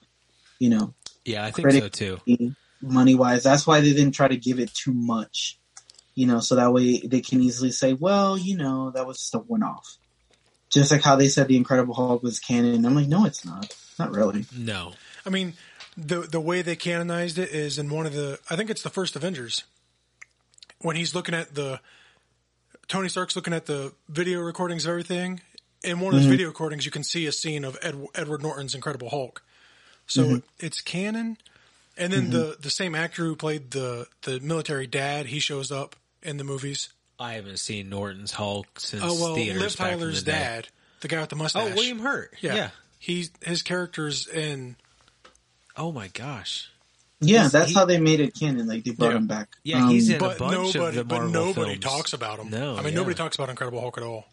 you 0.59 0.71
know, 0.71 0.95
Yeah, 1.25 1.45
I 1.45 1.51
think 1.51 1.71
so 1.73 1.89
too. 1.89 2.55
money 2.81 3.15
wise. 3.15 3.43
That's 3.43 3.67
why 3.67 3.81
they 3.81 3.93
didn't 3.93 4.13
try 4.13 4.29
to 4.29 4.37
give 4.37 4.59
it 4.61 4.73
too 4.75 4.93
much. 4.93 5.59
You 6.15 6.27
know, 6.27 6.39
so 6.39 6.55
that 6.55 6.73
way 6.73 7.01
they 7.01 7.21
can 7.21 7.41
easily 7.43 7.73
say, 7.73 7.93
well, 7.95 8.39
you 8.39 8.57
know, 8.57 8.91
that 8.93 9.05
was 9.07 9.19
just 9.19 9.35
a 9.35 9.39
one 9.39 9.65
off. 9.65 9.97
Just 10.75 10.91
like 10.91 11.03
how 11.03 11.17
they 11.17 11.29
said 11.29 11.49
the 11.49 11.57
Incredible 11.57 11.95
Hulk 11.95 12.23
was 12.23 12.41
canon. 12.41 12.85
I'm 12.85 12.95
like, 12.95 13.07
no, 13.07 13.25
it's 13.25 13.45
not. 13.45 13.75
Not 13.99 14.13
really. 14.13 14.45
No. 14.57 14.93
I 15.25 15.31
mean, 15.31 15.55
the 15.97 16.23
the 16.23 16.41
way 16.41 16.63
they 16.63 16.77
canonized 16.77 17.39
it 17.39 17.51
is 17.51 17.79
in 17.79 17.89
one 17.89 18.07
of 18.07 18.13
the. 18.13 18.41
I 18.51 18.57
think 18.57 18.71
it's 18.71 18.83
the 18.83 18.91
first 18.91 19.15
Avengers 19.15 19.65
when 20.81 20.97
he's 20.97 21.15
looking 21.15 21.35
at 21.35 21.55
the 21.55 21.81
Tony 22.89 23.09
Stark's 23.09 23.37
looking 23.37 23.55
at 23.55 23.67
the 23.67 23.93
video 24.09 24.41
recordings 24.41 24.85
of 24.85 24.91
everything. 24.91 25.41
In 25.85 26.01
one 26.01 26.09
of 26.09 26.15
those 26.15 26.23
mm-hmm. 26.23 26.31
video 26.31 26.49
recordings, 26.49 26.85
you 26.85 26.91
can 26.91 27.05
see 27.05 27.27
a 27.27 27.33
scene 27.33 27.65
of 27.65 27.79
Ed, 27.83 27.95
Edward 28.15 28.43
Norton's 28.43 28.75
Incredible 28.75 29.11
Hulk. 29.11 29.43
So 30.07 30.25
mm-hmm. 30.25 30.37
it's 30.59 30.81
canon. 30.81 31.37
And 31.97 32.13
then 32.13 32.23
mm-hmm. 32.23 32.33
the 32.33 32.57
the 32.61 32.71
same 32.71 32.97
actor 32.97 33.23
who 33.23 33.37
played 33.37 33.71
the 33.71 34.09
the 34.23 34.41
military 34.41 34.89
dad, 34.89 35.27
he 35.27 35.39
shows 35.39 35.71
up 35.71 35.95
in 36.23 36.37
the 36.37 36.45
movies. 36.45 36.89
I 37.19 37.35
haven't 37.35 37.59
seen 37.59 37.89
Norton's 37.89 38.33
Hulk 38.33 38.81
since 38.81 39.03
Oh 39.05 39.15
well, 39.21 39.35
theaters 39.35 39.61
Liv 39.63 39.77
back 39.79 39.93
in 39.93 39.99
Tyler's 39.99 40.25
the 40.25 40.31
day. 40.33 40.39
dad, 40.39 40.69
the 41.01 41.09
guy 41.09 41.21
with 41.21 41.31
the 41.31 41.37
mustache. 41.37 41.71
Oh. 41.71 41.75
William 41.75 41.99
Hurt. 42.01 42.33
Yeah. 42.41 42.55
Yeah. 42.55 42.71
He's 42.99 43.31
his 43.43 43.63
character's 43.63 44.27
in 44.27 44.77
Oh 45.77 45.93
my 45.93 46.09
gosh. 46.09 46.71
Yeah, 47.21 47.41
He's- 47.41 47.53
that's 47.53 47.69
he- 47.71 47.75
how 47.75 47.85
they 47.85 47.99
made 47.99 48.21
it 48.21 48.35
canon. 48.39 48.67
Like 48.67 48.85
they 48.85 48.91
brought 48.93 49.11
Yeah. 49.13 49.17
him 49.19 49.27
back. 49.27 49.49
Yeah, 49.63 49.89
he's 49.89 50.09
in- 50.11 50.17
a 50.17 50.19
but 50.19 50.39
bunch 50.39 50.53
of 50.71 50.75
nobody, 50.75 50.97
the 50.99 51.05
but 51.05 51.17
Marvel 51.23 51.33
nobody 51.47 51.71
films. 51.73 51.85
talks 51.85 52.13
about 52.13 52.39
him. 52.39 52.51
No, 52.51 52.75
I 52.75 52.83
mean 52.83 52.93
yeah. 52.93 52.99
nobody 52.99 53.15
talks 53.15 53.37
about 53.37 53.49
Incredible 53.49 53.81
Hulk 53.81 53.97
at 53.99 54.05
all. 54.05 54.27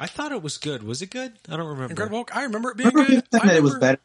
I 0.00 0.06
thought 0.06 0.32
it 0.32 0.42
was 0.42 0.58
good. 0.58 0.82
Was 0.82 1.02
it 1.02 1.10
good? 1.10 1.32
I 1.48 1.56
don't 1.56 1.66
remember. 1.66 1.90
Incredible 1.90 2.18
Hulk, 2.18 2.34
I 2.34 2.44
remember 2.44 2.70
it 2.70 2.76
being 2.76 2.88
Remember 2.90 3.10
good. 3.10 3.24
I 3.32 3.38
said 3.38 3.48
that 3.48 3.56
it 3.56 3.62
was 3.62 3.74
better 3.76 4.00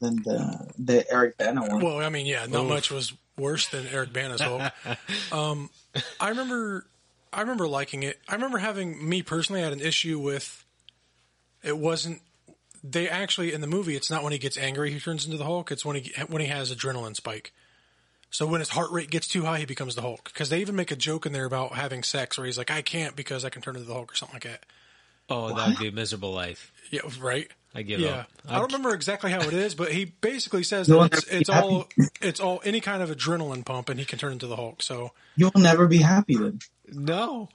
than 0.00 0.16
the 0.16 0.66
the 0.78 1.10
Eric 1.12 1.38
Bana 1.38 1.62
one. 1.62 1.80
Well, 1.80 1.98
I 2.00 2.08
mean, 2.08 2.26
yeah, 2.26 2.46
not 2.46 2.64
Oof. 2.64 2.68
much 2.68 2.90
was 2.90 3.12
worse 3.38 3.68
than 3.68 3.86
Eric 3.86 4.12
Bana's 4.12 4.40
Hulk. 4.40 4.70
um, 5.32 5.70
I 6.20 6.28
remember, 6.30 6.84
I 7.32 7.40
remember 7.40 7.68
liking 7.68 8.02
it. 8.02 8.18
I 8.28 8.34
remember 8.34 8.58
having 8.58 9.08
me 9.08 9.22
personally 9.22 9.62
had 9.62 9.72
an 9.72 9.80
issue 9.80 10.18
with. 10.18 10.64
It 11.62 11.78
wasn't. 11.78 12.22
They 12.82 13.08
actually 13.08 13.52
in 13.52 13.60
the 13.60 13.66
movie, 13.66 13.94
it's 13.94 14.10
not 14.10 14.22
when 14.22 14.32
he 14.32 14.38
gets 14.38 14.56
angry 14.56 14.90
he 14.90 14.98
turns 14.98 15.26
into 15.26 15.36
the 15.36 15.44
Hulk. 15.44 15.70
It's 15.70 15.84
when 15.84 15.96
he 15.96 16.12
when 16.28 16.40
he 16.40 16.48
has 16.48 16.74
adrenaline 16.74 17.14
spike. 17.14 17.52
So 18.30 18.46
when 18.46 18.60
his 18.60 18.70
heart 18.70 18.90
rate 18.92 19.10
gets 19.10 19.26
too 19.26 19.44
high, 19.44 19.58
he 19.58 19.64
becomes 19.66 19.96
the 19.96 20.02
Hulk. 20.02 20.30
Because 20.32 20.50
they 20.50 20.60
even 20.60 20.76
make 20.76 20.90
a 20.90 20.96
joke 20.96 21.26
in 21.26 21.32
there 21.32 21.44
about 21.44 21.72
having 21.72 22.02
sex, 22.02 22.38
where 22.38 22.46
he's 22.46 22.56
like, 22.56 22.70
"I 22.70 22.80
can't 22.80 23.16
because 23.16 23.44
I 23.44 23.50
can 23.50 23.60
turn 23.60 23.76
into 23.76 23.86
the 23.86 23.94
Hulk" 23.94 24.12
or 24.12 24.16
something 24.16 24.36
like 24.36 24.44
that. 24.44 24.64
Oh, 25.28 25.54
that 25.54 25.68
would 25.68 25.78
be 25.78 25.88
a 25.88 25.92
miserable 25.92 26.32
life. 26.32 26.72
Yeah, 26.90 27.02
right. 27.20 27.48
I 27.74 27.82
give 27.82 28.00
Yeah, 28.00 28.10
up. 28.10 28.30
I 28.48 28.54
don't 28.56 28.72
remember 28.72 28.94
exactly 28.94 29.30
how 29.30 29.42
it 29.42 29.52
is, 29.52 29.76
but 29.76 29.92
he 29.92 30.04
basically 30.04 30.64
says 30.64 30.88
that 30.88 31.12
it's, 31.12 31.26
it's 31.28 31.48
all 31.48 31.86
it's 32.20 32.40
all 32.40 32.60
any 32.64 32.80
kind 32.80 33.00
of 33.02 33.10
adrenaline 33.10 33.64
pump, 33.64 33.88
and 33.88 34.00
he 34.00 34.04
can 34.06 34.18
turn 34.18 34.32
into 34.32 34.48
the 34.48 34.56
Hulk. 34.56 34.82
So 34.82 35.12
You'll 35.36 35.52
never 35.56 35.86
be 35.86 35.98
happy 35.98 36.36
then. 36.36 36.58
No. 36.92 37.48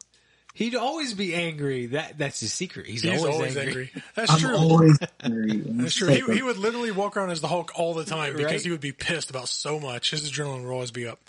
He'd 0.54 0.74
always 0.76 1.14
be 1.14 1.36
angry. 1.36 1.88
That 1.88 2.18
that's 2.18 2.40
his 2.40 2.54
secret. 2.54 2.86
He's, 2.86 3.02
he's 3.02 3.20
always, 3.20 3.36
always, 3.36 3.58
angry. 3.58 3.92
angry. 3.94 4.04
That's 4.16 4.32
I'm 4.32 4.40
true. 4.40 4.56
always 4.56 4.98
angry. 5.22 5.58
That's 5.66 5.96
true. 5.96 6.08
He, 6.08 6.22
he 6.36 6.42
would 6.42 6.56
literally 6.58 6.92
walk 6.92 7.18
around 7.18 7.32
as 7.32 7.42
the 7.42 7.50
Hulk 7.50 7.74
all 7.78 7.94
the 7.94 8.06
time 8.06 8.34
because 8.38 8.52
Right. 8.54 8.62
he 8.62 8.72
would 8.72 8.80
be 8.80 8.94
pissed 8.94 9.30
about 9.30 9.50
so 9.50 9.82
much. 9.82 10.12
His 10.12 10.32
adrenaline 10.32 10.64
would 10.64 10.72
always 10.72 10.92
be 10.92 11.08
up. 11.08 11.20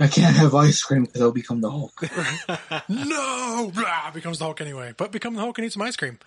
I 0.00 0.06
can't 0.08 0.34
have 0.36 0.54
ice 0.54 0.82
cream 0.82 1.04
because 1.04 1.20
I'll 1.20 1.32
become 1.32 1.60
the 1.60 1.70
Hulk. 1.70 1.92
no, 2.88 3.70
blah, 3.74 4.10
becomes 4.10 4.38
the 4.38 4.44
Hulk 4.46 4.62
anyway. 4.62 4.94
But 4.96 5.12
become 5.12 5.34
the 5.34 5.40
Hulk 5.42 5.58
and 5.58 5.66
eat 5.66 5.74
some 5.74 5.82
ice 5.82 5.96
cream. 5.96 6.18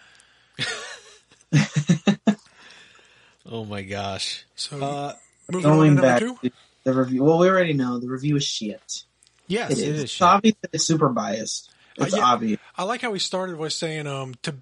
Oh 3.47 3.63
my 3.65 3.81
gosh. 3.83 4.45
So 4.55 4.81
Uh, 4.83 5.13
moving 5.51 5.65
on 5.69 5.71
to 5.71 5.77
Going 5.77 5.95
number 5.95 6.01
back, 6.01 6.19
two. 6.19 6.38
the 6.83 6.93
review. 6.93 7.23
Well, 7.23 7.39
we 7.39 7.47
already 7.49 7.73
know 7.73 7.99
the 7.99 8.07
review 8.07 8.35
is 8.38 8.43
shit. 8.43 9.03
Yes, 9.47 9.71
It 9.71 9.79
it 9.79 9.81
is. 9.88 9.95
is. 9.97 10.03
It's 10.03 10.21
obvious 10.21 10.55
that 10.62 10.71
it's 10.73 10.86
super 10.86 11.10
biased. 11.10 11.71
It's 11.97 12.13
Uh, 12.13 12.17
yeah. 12.17 12.25
obvious. 12.25 12.60
I 12.77 12.84
like 12.84 13.01
how 13.01 13.13
he 13.13 13.19
started 13.19 13.58
by 13.58 13.69
saying 13.69 14.08
um 14.08 14.36
to 14.43 14.55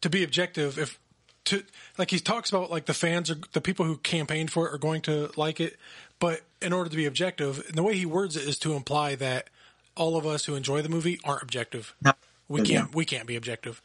to 0.00 0.10
be 0.10 0.24
objective 0.24 0.78
if 0.78 0.98
to 1.44 1.64
like 1.98 2.10
he 2.10 2.18
talks 2.18 2.50
about 2.50 2.70
like 2.70 2.86
the 2.86 2.94
fans 2.94 3.30
are 3.30 3.36
the 3.52 3.60
people 3.60 3.84
who 3.86 3.96
campaigned 3.98 4.50
for 4.50 4.66
it 4.68 4.74
are 4.74 4.78
going 4.78 5.02
to 5.02 5.30
like 5.36 5.60
it, 5.60 5.76
but 6.18 6.42
in 6.60 6.72
order 6.72 6.88
to 6.90 6.96
be 6.96 7.06
objective, 7.06 7.64
and 7.66 7.74
the 7.76 7.82
way 7.82 7.96
he 7.96 8.06
words 8.06 8.36
it 8.36 8.46
is 8.48 8.58
to 8.58 8.74
imply 8.74 9.14
that 9.16 9.48
all 9.96 10.16
of 10.16 10.26
us 10.26 10.44
who 10.44 10.54
enjoy 10.54 10.82
the 10.82 10.88
movie 10.88 11.18
aren't 11.24 11.42
objective. 11.42 11.94
No. 12.02 12.12
We 12.48 12.62
can't 12.62 12.94
we 12.94 13.04
can't 13.04 13.26
be 13.26 13.36
objective. 13.36 13.80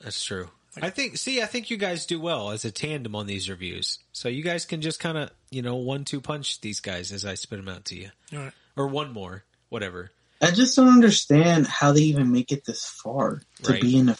That's 0.00 0.22
true. 0.24 0.50
I 0.80 0.90
think. 0.90 1.16
See, 1.16 1.42
I 1.42 1.46
think 1.46 1.70
you 1.70 1.76
guys 1.76 2.06
do 2.06 2.20
well 2.20 2.50
as 2.50 2.64
a 2.64 2.70
tandem 2.70 3.16
on 3.16 3.26
these 3.26 3.50
reviews. 3.50 3.98
So 4.12 4.28
you 4.28 4.42
guys 4.44 4.64
can 4.64 4.80
just 4.80 5.00
kind 5.00 5.18
of, 5.18 5.30
you 5.50 5.60
know, 5.60 5.74
one-two 5.76 6.20
punch 6.20 6.60
these 6.60 6.78
guys 6.78 7.10
as 7.10 7.24
I 7.24 7.34
spit 7.34 7.58
them 7.58 7.68
out 7.68 7.84
to 7.86 7.96
you, 7.96 8.10
All 8.32 8.38
right. 8.38 8.52
Or 8.78 8.88
one 8.88 9.12
more, 9.12 9.44
whatever. 9.68 10.10
I 10.40 10.50
just 10.52 10.76
don't 10.76 10.88
understand 10.88 11.66
how 11.66 11.92
they 11.92 12.02
even 12.02 12.30
make 12.32 12.52
it 12.52 12.64
this 12.64 12.84
far 12.84 13.42
to 13.64 13.72
Right. 13.72 13.82
being 13.82 14.08
a 14.08 14.16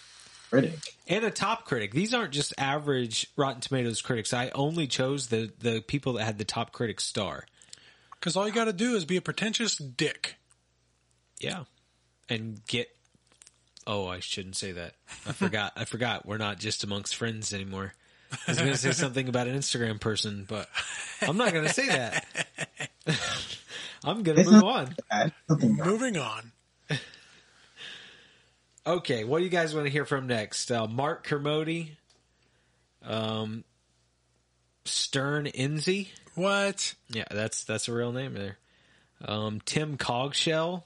critic. 0.50 0.78
And 1.06 1.24
a 1.24 1.30
top 1.30 1.64
critic. 1.64 1.92
These 1.92 2.12
aren't 2.12 2.32
just 2.32 2.52
average 2.58 3.28
Rotten 3.36 3.60
Tomatoes 3.60 4.02
critics. 4.02 4.32
I 4.34 4.50
only 4.54 4.86
chose 4.86 5.28
the 5.28 5.52
the 5.60 5.80
people 5.80 6.14
that 6.14 6.24
had 6.24 6.38
the 6.38 6.44
top 6.44 6.72
critic 6.72 7.00
star. 7.00 7.46
Because 8.14 8.36
all 8.36 8.46
you 8.48 8.52
got 8.52 8.64
to 8.64 8.72
do 8.72 8.96
is 8.96 9.04
be 9.04 9.16
a 9.16 9.22
pretentious 9.22 9.76
dick. 9.76 10.36
Yeah, 11.40 11.64
and 12.28 12.60
get. 12.66 12.88
Oh, 13.86 14.06
I 14.08 14.18
shouldn't 14.20 14.56
say 14.56 14.72
that. 14.72 14.94
I 15.24 15.32
forgot. 15.32 15.72
I 15.76 15.84
forgot. 15.84 16.26
We're 16.26 16.36
not 16.36 16.58
just 16.58 16.82
amongst 16.84 17.14
friends 17.16 17.54
anymore. 17.54 17.94
I 18.32 18.36
was 18.50 18.58
going 18.58 18.72
to 18.72 18.76
say 18.76 18.90
something 18.92 19.28
about 19.28 19.46
an 19.46 19.56
Instagram 19.56 19.98
person, 20.00 20.44
but 20.46 20.68
I'm 21.22 21.36
not 21.38 21.52
going 21.52 21.66
to 21.66 21.72
say 21.72 21.86
that. 21.86 22.26
I'm 24.04 24.22
going 24.22 24.36
to 24.36 24.42
It's 24.42 24.50
move 24.50 24.64
on. 24.64 24.94
Bad. 25.10 25.32
Moving 25.48 26.16
on. 26.18 26.52
Okay, 28.86 29.24
what 29.24 29.38
do 29.38 29.44
you 29.44 29.50
guys 29.50 29.74
want 29.74 29.84
to 29.86 29.92
hear 29.92 30.06
from 30.06 30.26
next? 30.28 30.70
Uh, 30.72 30.86
Mark 30.86 31.22
Kermode, 31.24 31.88
um, 33.02 33.62
Stern 34.86 35.44
Enzi. 35.44 36.08
What? 36.36 36.94
Yeah, 37.10 37.24
that's 37.30 37.64
that's 37.64 37.88
a 37.88 37.92
real 37.92 38.12
name 38.12 38.32
there. 38.32 38.56
Um, 39.22 39.60
Tim 39.66 39.98
Cogshell. 39.98 40.84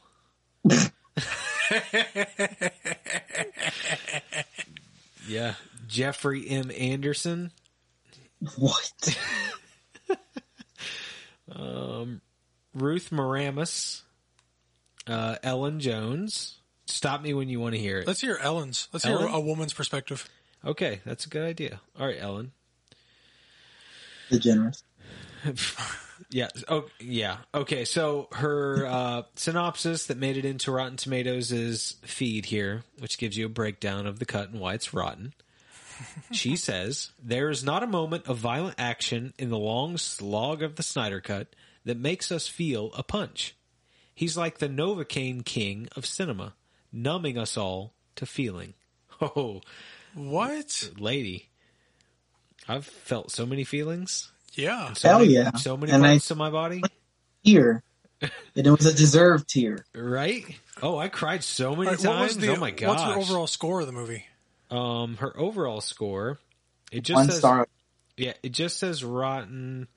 yeah, 5.28 5.54
Jeffrey 5.86 6.48
M. 6.48 6.72
Anderson, 6.76 7.52
What? 8.56 9.16
Ruth 12.74 13.10
Maramis, 13.10 14.02
uh, 15.06 15.36
Ellen 15.42 15.80
Jones. 15.80 16.58
Stop 16.86 17.22
me 17.22 17.32
when 17.32 17.48
you 17.48 17.60
want 17.60 17.74
to 17.74 17.80
hear 17.80 17.98
it. 17.98 18.06
Let's 18.06 18.20
hear 18.20 18.38
Ellen's. 18.40 18.88
Let's 18.92 19.04
hear 19.04 19.16
a 19.16 19.40
woman's 19.40 19.72
perspective. 19.72 20.28
Okay, 20.64 21.00
that's 21.04 21.26
a 21.26 21.28
good 21.28 21.44
idea. 21.44 21.80
All 21.98 22.06
right, 22.06 22.20
Ellen. 22.20 22.52
The 24.30 24.38
generous. 24.38 24.82
Yeah. 26.30 26.48
Oh, 26.68 26.86
yeah. 26.98 27.38
Okay. 27.54 27.84
So 27.84 28.28
her 28.32 28.86
uh, 28.86 29.22
synopsis 29.36 30.06
that 30.06 30.16
made 30.16 30.36
it 30.36 30.44
into 30.44 30.72
Rotten 30.72 30.96
Tomatoes 30.96 31.52
is 31.52 31.96
feed 32.02 32.46
here, 32.46 32.84
which 32.98 33.18
gives 33.18 33.36
you 33.36 33.46
a 33.46 33.50
breakdown 33.50 34.06
of 34.06 34.18
the 34.18 34.24
cut 34.24 34.50
and 34.50 34.60
why 34.60 34.74
it's 34.74 34.94
rotten. 34.94 35.34
She 36.32 36.56
says 36.56 37.12
there 37.22 37.50
is 37.50 37.62
not 37.62 37.82
a 37.82 37.86
moment 37.86 38.26
of 38.26 38.38
violent 38.38 38.76
action 38.78 39.34
in 39.38 39.50
the 39.50 39.58
long 39.58 39.98
slog 39.98 40.62
of 40.62 40.76
the 40.76 40.82
Snyder 40.82 41.20
Cut 41.20 41.54
that 41.84 41.98
makes 41.98 42.30
us 42.32 42.46
feel 42.48 42.90
a 42.96 43.02
punch. 43.02 43.54
He's 44.14 44.36
like 44.36 44.58
the 44.58 44.68
Novocaine 44.68 45.44
king 45.44 45.88
of 45.96 46.04
cinema, 46.06 46.54
numbing 46.92 47.38
us 47.38 47.56
all 47.56 47.94
to 48.16 48.26
feeling. 48.26 48.74
Oh, 49.20 49.60
What? 50.14 50.90
lady, 50.98 51.48
I've 52.68 52.84
felt 52.86 53.30
so 53.30 53.46
many 53.46 53.62
feelings. 53.64 54.30
Yeah. 54.54 54.92
So 54.94 55.08
Hell 55.08 55.18
many, 55.20 55.32
yeah. 55.34 55.52
So 55.56 55.76
many 55.76 55.92
And 55.92 56.04
I- 56.04 56.10
parts 56.14 56.30
of 56.32 56.38
my 56.38 56.50
body. 56.50 56.82
Tear. 57.44 57.82
and 58.20 58.66
it 58.66 58.70
was 58.70 58.86
a 58.86 58.92
deserved 58.94 59.48
tear. 59.48 59.84
Right? 59.94 60.44
Oh, 60.82 60.98
I 60.98 61.08
cried 61.08 61.42
so 61.44 61.70
many 61.76 61.86
All 61.88 61.92
right, 61.94 61.98
times. 62.00 62.04
what 62.04 62.20
was 62.22 62.36
the, 62.38 62.48
oh 62.48 62.56
my 62.56 62.70
gosh. 62.72 62.88
What's 62.88 63.02
the 63.04 63.14
overall 63.14 63.46
score 63.46 63.80
of 63.80 63.86
the 63.86 63.92
movie? 63.92 64.24
Um, 64.70 65.16
her 65.18 65.36
overall 65.38 65.80
score. 65.80 66.38
It 66.90 67.02
just 67.02 67.16
One 67.16 67.26
says, 67.28 67.38
star. 67.38 67.68
Yeah, 68.16 68.34
it 68.42 68.50
just 68.52 68.78
says 68.78 69.02
rotten. 69.04 69.88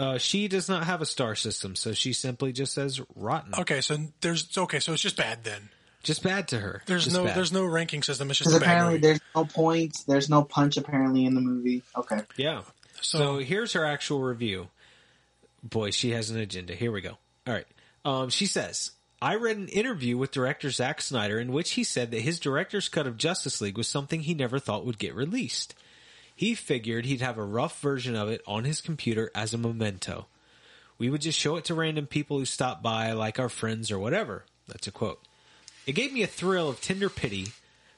Uh, 0.00 0.18
she 0.18 0.48
does 0.48 0.68
not 0.68 0.84
have 0.84 1.02
a 1.02 1.06
star 1.06 1.34
system, 1.34 1.76
so 1.76 1.92
she 1.92 2.12
simply 2.12 2.52
just 2.52 2.72
says 2.72 3.00
rotten. 3.14 3.52
Okay, 3.58 3.80
so 3.82 3.98
there's 4.22 4.56
okay, 4.56 4.80
so 4.80 4.92
it's 4.94 5.02
just 5.02 5.16
bad 5.16 5.44
then. 5.44 5.68
Just 6.02 6.22
bad 6.22 6.48
to 6.48 6.58
her. 6.58 6.82
There's 6.86 7.04
Just 7.04 7.14
no 7.16 7.24
bad. 7.24 7.36
there's 7.36 7.52
no 7.52 7.64
ranking 7.66 8.02
system. 8.02 8.30
It's 8.30 8.38
just 8.38 8.48
Because 8.48 8.62
a 8.62 8.64
bad 8.64 8.70
apparently 8.70 8.94
movie. 8.94 9.06
there's 9.06 9.20
no 9.36 9.44
points, 9.44 10.04
there's 10.04 10.30
no 10.30 10.42
punch 10.42 10.78
apparently 10.78 11.26
in 11.26 11.34
the 11.34 11.42
movie. 11.42 11.82
Okay. 11.94 12.22
Yeah. 12.38 12.62
So, 13.02 13.18
So- 13.18 13.38
here's 13.40 13.74
her 13.74 13.84
actual 13.84 14.22
review. 14.22 14.68
Boy, 15.62 15.90
she 15.90 16.12
has 16.12 16.30
an 16.30 16.38
agenda. 16.38 16.74
Here 16.74 16.90
we 16.90 17.02
go. 17.02 17.18
All 17.46 17.52
right. 17.52 17.66
Um, 18.06 18.30
she 18.30 18.46
says, 18.46 18.92
I 19.20 19.34
read 19.34 19.58
an 19.58 19.68
interview 19.68 20.16
with 20.16 20.30
director 20.30 20.70
Zack 20.70 21.02
Snyder 21.02 21.38
in 21.38 21.52
which 21.52 21.72
he 21.72 21.84
said 21.84 22.10
that 22.12 22.22
his 22.22 22.40
director's 22.40 22.88
cut 22.88 23.06
of 23.06 23.18
Justice 23.18 23.60
League 23.60 23.76
was 23.76 23.86
something 23.86 24.20
he 24.22 24.32
never 24.32 24.58
thought 24.58 24.86
would 24.86 24.98
get 24.98 25.14
released. 25.14 25.74
He 26.40 26.54
figured 26.54 27.04
he'd 27.04 27.20
have 27.20 27.36
a 27.36 27.44
rough 27.44 27.82
version 27.82 28.16
of 28.16 28.30
it 28.30 28.40
on 28.46 28.64
his 28.64 28.80
computer 28.80 29.30
as 29.34 29.52
a 29.52 29.58
memento. 29.58 30.26
We 30.96 31.10
would 31.10 31.20
just 31.20 31.38
show 31.38 31.56
it 31.56 31.66
to 31.66 31.74
random 31.74 32.06
people 32.06 32.38
who 32.38 32.46
stop 32.46 32.82
by, 32.82 33.12
like 33.12 33.38
our 33.38 33.50
friends 33.50 33.90
or 33.90 33.98
whatever. 33.98 34.46
That's 34.66 34.86
a 34.86 34.90
quote. 34.90 35.20
It 35.86 35.92
gave 35.92 36.14
me 36.14 36.22
a 36.22 36.26
thrill 36.26 36.70
of 36.70 36.80
tender 36.80 37.10
pity 37.10 37.48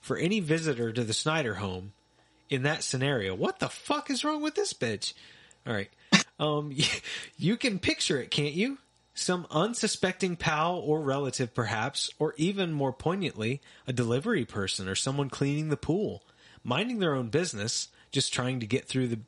for 0.01 0.17
any 0.17 0.41
visitor 0.41 0.91
to 0.93 1.05
the 1.05 1.13
Snyder 1.13 1.55
home 1.55 1.93
in 2.51 2.65
that 2.65 2.83
scenario. 2.83 3.33
What 3.33 3.61
the 3.61 3.69
fuck 3.69 4.11
is 4.11 4.25
wrong 4.25 4.43
with 4.43 4.57
this 4.57 4.73
bitch? 4.73 5.13
All 5.65 5.73
right. 5.73 5.91
Um, 6.41 6.75
you 7.37 7.57
can 7.57 7.79
picture 7.79 8.21
it, 8.21 8.33
can't 8.33 8.55
you? 8.55 8.79
Some 9.15 9.47
unsuspecting 9.53 10.35
pal 10.35 10.79
or 10.79 11.01
relative, 11.01 11.55
perhaps, 11.55 12.11
or 12.19 12.35
even 12.39 12.73
more 12.73 12.93
poignantly, 12.93 13.61
a 13.87 13.93
delivery 13.93 14.45
person 14.45 14.89
or 14.89 14.97
someone 14.97 15.31
cleaning 15.31 15.69
the 15.69 15.77
pool, 15.77 16.25
minding 16.65 16.99
their 16.99 17.15
own 17.15 17.29
business, 17.29 17.87
just 18.13 18.33
trying 18.33 18.61
to 18.61 18.67
get 18.67 18.87
through 18.87 19.09
the 19.09 19.19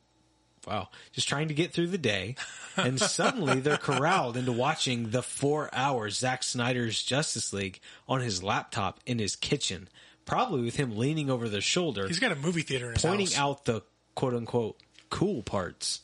wow, 0.67 0.87
just 1.11 1.27
trying 1.27 1.47
to 1.49 1.53
get 1.53 1.73
through 1.73 1.87
the 1.87 1.97
day, 1.97 2.35
and 2.77 2.99
suddenly 2.99 3.59
they're 3.59 3.77
corralled 3.77 4.35
into 4.37 4.51
watching 4.51 5.09
the 5.11 5.21
four 5.21 5.69
hours 5.73 6.17
Zack 6.17 6.41
Snyder's 6.43 7.03
Justice 7.03 7.51
League 7.53 7.79
on 8.07 8.21
his 8.21 8.41
laptop 8.41 8.99
in 9.05 9.19
his 9.19 9.35
kitchen, 9.35 9.87
probably 10.25 10.63
with 10.63 10.75
him 10.77 10.97
leaning 10.97 11.29
over 11.29 11.49
their 11.49 11.61
shoulder, 11.61 12.07
He's 12.07 12.19
got 12.19 12.31
a 12.31 12.35
movie 12.35 12.61
theater 12.63 12.87
in 12.87 12.93
his 12.93 13.01
pointing 13.03 13.27
house. 13.27 13.37
out 13.37 13.65
the 13.65 13.81
quote 14.15 14.33
unquote 14.33 14.77
cool 15.11 15.43
parts. 15.43 16.01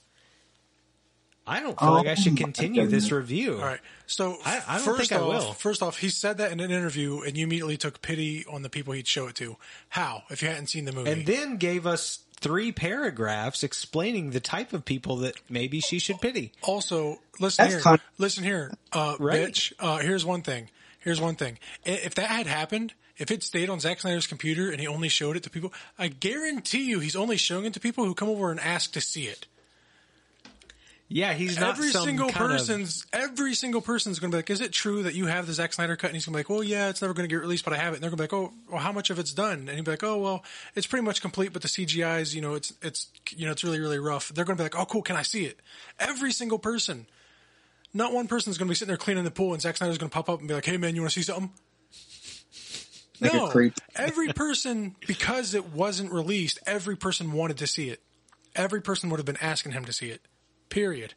I 1.47 1.59
don't 1.59 1.77
feel 1.77 1.89
Oh 1.89 1.93
like 1.93 2.07
I 2.07 2.13
should 2.13 2.33
um, 2.33 2.37
continue 2.37 2.85
this 2.85 3.11
review. 3.11 3.55
All 3.55 3.65
right. 3.65 3.79
So 4.05 4.37
I- 4.45 4.61
I 4.67 4.75
don't 4.77 4.85
first 4.85 5.09
think 5.09 5.19
I 5.19 5.23
off, 5.23 5.27
will. 5.27 5.53
First 5.53 5.81
off, 5.81 5.97
he 5.97 6.09
said 6.09 6.37
that 6.37 6.51
in 6.51 6.59
an 6.59 6.69
interview, 6.69 7.21
and 7.21 7.35
you 7.35 7.45
immediately 7.45 7.77
took 7.77 8.01
pity 8.03 8.45
on 8.45 8.61
the 8.61 8.69
people 8.69 8.93
he'd 8.93 9.07
show 9.07 9.25
it 9.27 9.35
to. 9.37 9.57
How? 9.89 10.21
If 10.29 10.43
you 10.43 10.49
hadn't 10.49 10.67
seen 10.67 10.85
the 10.85 10.91
movie, 10.91 11.09
And 11.11 11.25
then 11.25 11.57
gave 11.57 11.87
us 11.87 12.19
three 12.41 12.71
paragraphs 12.71 13.63
explaining 13.63 14.31
the 14.31 14.39
type 14.39 14.73
of 14.73 14.83
people 14.83 15.17
that 15.17 15.35
maybe 15.49 15.79
she 15.79 15.99
should 15.99 16.19
pity. 16.19 16.51
Also, 16.63 17.19
listen 17.39 17.63
That's 17.63 17.75
here. 17.75 17.81
con- 17.81 18.01
listen 18.17 18.43
here, 18.43 18.73
uh, 18.91 19.15
Right. 19.19 19.47
bitch. 19.49 19.73
Uh, 19.79 19.99
here's 19.99 20.25
one 20.25 20.41
thing. 20.41 20.69
Here's 20.99 21.21
one 21.21 21.35
thing. 21.35 21.57
If 21.85 22.15
that 22.15 22.29
had 22.29 22.47
happened, 22.47 22.93
if 23.17 23.31
it 23.31 23.43
stayed 23.43 23.69
on 23.69 23.79
Zack 23.79 23.99
Snyder's 24.01 24.27
computer 24.27 24.69
and 24.71 24.79
he 24.81 24.87
only 24.87 25.09
showed 25.09 25.35
it 25.37 25.43
to 25.43 25.49
people, 25.49 25.73
I 25.97 26.07
guarantee 26.09 26.83
you 26.83 26.99
he's 26.99 27.15
only 27.15 27.37
showing 27.37 27.65
it 27.65 27.73
to 27.73 27.79
people 27.79 28.05
who 28.05 28.13
come 28.15 28.29
over 28.29 28.51
and 28.51 28.59
ask 28.59 28.91
to 28.93 29.01
see 29.01 29.25
it. 29.27 29.47
Yeah, 31.13 31.33
he's 31.33 31.59
not 31.59 31.77
every 31.77 31.89
some 31.89 32.05
single 32.05 32.29
kind 32.29 32.45
of- 32.45 32.51
person's 32.51 33.05
every 33.11 33.53
single 33.53 33.81
person's 33.81 34.19
going 34.19 34.31
to 34.31 34.35
be 34.35 34.39
like, 34.39 34.49
"Is 34.49 34.61
it 34.61 34.71
true 34.71 35.03
that 35.03 35.13
you 35.13 35.25
have 35.25 35.45
the 35.45 35.53
Zack 35.53 35.73
Snyder 35.73 35.97
cut?" 35.97 36.07
And 36.07 36.15
he's 36.15 36.25
going 36.25 36.31
to 36.33 36.37
be 36.37 36.39
like, 36.39 36.49
"Well, 36.49 36.63
yeah, 36.63 36.87
it's 36.87 37.01
never 37.01 37.13
going 37.13 37.27
to 37.27 37.33
get 37.33 37.41
released, 37.41 37.65
but 37.65 37.73
I 37.73 37.77
have 37.77 37.91
it." 37.91 37.97
And 37.97 38.03
they're 38.03 38.09
going 38.09 38.17
to 38.17 38.27
be 38.29 38.35
like, 38.35 38.51
"Oh, 38.51 38.53
well, 38.71 38.81
how 38.81 38.93
much 38.93 39.09
of 39.09 39.19
it's 39.19 39.33
done?" 39.33 39.67
And 39.67 39.71
he'd 39.71 39.83
be 39.83 39.91
like, 39.91 40.03
"Oh, 40.03 40.17
well, 40.19 40.43
it's 40.73 40.87
pretty 40.87 41.03
much 41.03 41.21
complete, 41.21 41.51
but 41.51 41.63
the 41.63 41.67
CGI's, 41.67 42.33
you 42.33 42.41
know, 42.41 42.53
it's 42.53 42.73
it's 42.81 43.07
you 43.35 43.45
know, 43.45 43.51
it's 43.51 43.63
really 43.63 43.81
really 43.81 43.99
rough." 43.99 44.29
They're 44.29 44.45
going 44.45 44.55
to 44.57 44.61
be 44.61 44.65
like, 44.65 44.79
"Oh, 44.79 44.85
cool, 44.85 45.01
can 45.01 45.17
I 45.17 45.23
see 45.23 45.43
it?" 45.45 45.59
Every 45.99 46.31
single 46.31 46.59
person. 46.59 47.07
Not 47.93 48.13
one 48.13 48.29
person's 48.29 48.57
going 48.57 48.69
to 48.69 48.71
be 48.71 48.75
sitting 48.75 48.87
there 48.87 48.95
cleaning 48.97 49.25
the 49.25 49.31
pool, 49.31 49.51
and 49.51 49.61
Zack 49.61 49.75
Snyder's 49.75 49.97
going 49.97 50.09
to 50.09 50.13
pop 50.13 50.29
up 50.29 50.39
and 50.39 50.47
be 50.47 50.53
like, 50.53 50.65
"Hey, 50.65 50.77
man, 50.77 50.95
you 50.95 51.01
want 51.01 51.11
to 51.11 51.19
see 51.19 51.25
something?" 51.25 51.51
Like 53.19 53.33
no, 53.33 53.71
every 53.95 54.29
person 54.33 54.95
because 55.05 55.53
it 55.53 55.73
wasn't 55.73 56.13
released, 56.13 56.57
every 56.65 56.95
person 56.95 57.33
wanted 57.33 57.57
to 57.57 57.67
see 57.67 57.89
it. 57.89 58.01
Every 58.55 58.81
person 58.81 59.09
would 59.09 59.17
have 59.17 59.25
been 59.25 59.37
asking 59.41 59.73
him 59.73 59.85
to 59.85 59.93
see 59.93 60.09
it. 60.09 60.21
Period. 60.71 61.13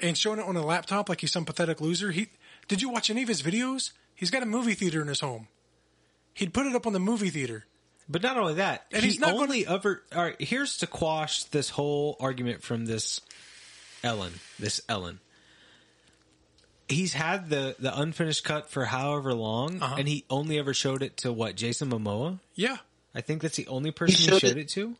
And 0.00 0.18
showing 0.18 0.40
it 0.40 0.44
on 0.46 0.56
a 0.56 0.66
laptop 0.66 1.08
like 1.08 1.20
he's 1.20 1.30
some 1.30 1.44
pathetic 1.44 1.80
loser. 1.80 2.10
He 2.10 2.26
did 2.66 2.82
you 2.82 2.88
watch 2.88 3.08
any 3.10 3.22
of 3.22 3.28
his 3.28 3.40
videos? 3.42 3.92
He's 4.16 4.30
got 4.30 4.42
a 4.42 4.46
movie 4.46 4.74
theater 4.74 5.00
in 5.00 5.06
his 5.08 5.20
home. 5.20 5.46
He'd 6.34 6.52
put 6.52 6.66
it 6.66 6.74
up 6.74 6.86
on 6.86 6.92
the 6.92 6.98
movie 7.00 7.30
theater. 7.30 7.66
But 8.08 8.22
not 8.22 8.36
only 8.36 8.54
that, 8.54 8.84
And 8.92 9.02
he 9.02 9.10
he's 9.10 9.20
not 9.20 9.34
only 9.34 9.64
ever. 9.66 10.02
All 10.14 10.22
right, 10.24 10.36
here's 10.40 10.78
to 10.78 10.88
quash 10.88 11.44
this 11.44 11.70
whole 11.70 12.16
argument 12.18 12.62
from 12.64 12.84
this 12.86 13.20
Ellen. 14.02 14.32
This 14.58 14.80
Ellen. 14.88 15.20
He's 16.88 17.12
had 17.12 17.48
the 17.48 17.76
the 17.78 17.96
unfinished 17.98 18.44
cut 18.44 18.70
for 18.70 18.84
however 18.84 19.32
long, 19.34 19.80
Uh-huh. 19.80 19.94
and 19.98 20.08
he 20.08 20.24
only 20.28 20.58
ever 20.58 20.74
showed 20.74 21.02
it 21.02 21.18
to 21.18 21.32
what 21.32 21.54
Jason 21.56 21.90
Momoa. 21.90 22.40
Yeah. 22.54 22.78
I 23.14 23.20
think 23.20 23.42
that's 23.42 23.56
the 23.56 23.68
only 23.68 23.92
person 23.92 24.16
he 24.16 24.28
showed 24.28 24.40
showed, 24.40 24.50
it- 24.52 24.56
it 24.58 24.68
to. 24.70 24.96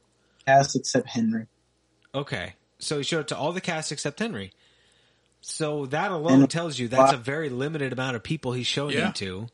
Cast 0.46 0.76
except 0.76 1.08
Henry. 1.08 1.46
Okay, 2.14 2.54
so 2.82 2.98
he 2.98 3.04
showed 3.04 3.20
it 3.20 3.28
to 3.28 3.36
all 3.36 3.52
the 3.52 3.60
cast 3.60 3.92
except 3.92 4.18
Henry. 4.18 4.52
So 5.40 5.86
that 5.86 6.10
alone 6.12 6.42
And- 6.42 6.50
tells 6.50 6.78
you 6.78 6.88
that's 6.88 7.12
a 7.12 7.16
very 7.16 7.48
limited 7.48 7.92
amount 7.92 8.16
of 8.16 8.22
people 8.22 8.52
he's 8.52 8.66
showing 8.66 8.96
Yeah. 8.96 9.08
it 9.08 9.14
to. 9.16 9.48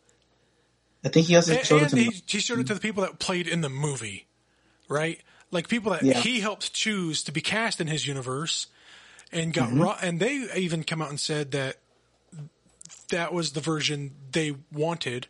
I 1.05 1.09
think 1.11 1.29
he 1.29 1.37
also 1.37 1.55
And, 1.55 1.65
showed 1.67 1.83
it 1.83 1.89
to 1.91 1.97
he, 1.97 2.23
he 2.27 2.41
showed 2.41 2.59
it 2.59 2.67
to 2.67 2.75
the 2.75 2.81
people 2.81 3.03
that 3.05 3.19
played 3.19 3.47
in 3.47 3.61
the 3.61 3.69
movie, 3.69 4.27
right? 4.89 5.21
Like 5.51 5.69
people 5.69 5.93
that 5.93 6.03
Yeah. 6.03 6.21
he 6.21 6.41
helped 6.41 6.73
choose 6.75 7.23
to 7.25 7.33
be 7.33 7.41
cast 7.41 7.81
in 7.81 7.87
his 7.87 8.07
universe, 8.07 8.67
and 9.33 9.53
got 9.55 9.69
Mm-hmm. 9.69 9.81
ro- 9.83 9.97
and 10.03 10.19
they 10.21 10.35
even 10.57 10.85
come 10.85 11.01
out 11.01 11.11
and 11.11 11.21
said 11.21 11.53
that 11.53 11.79
that 13.11 13.33
was 13.33 13.53
the 13.53 13.61
version 13.61 14.15
they 14.33 14.55
wanted. 14.73 15.29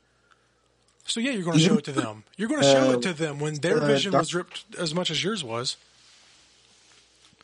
So 1.04 1.20
yeah, 1.20 1.30
you're 1.32 1.44
going 1.44 1.58
to 1.58 1.64
show 1.64 1.78
it 1.78 1.84
to 1.84 1.92
them. 1.92 2.24
You're 2.36 2.48
going 2.48 2.62
to 2.62 2.66
show 2.70 2.90
Uh, 2.90 2.94
it 2.94 3.02
to 3.02 3.12
them 3.12 3.38
when 3.38 3.54
their 3.56 3.78
uh, 3.78 3.86
vision 3.86 4.12
Doc- 4.12 4.20
was 4.20 4.34
ripped 4.34 4.64
as 4.78 4.94
much 4.94 5.10
as 5.10 5.22
yours 5.22 5.42
was. 5.44 5.76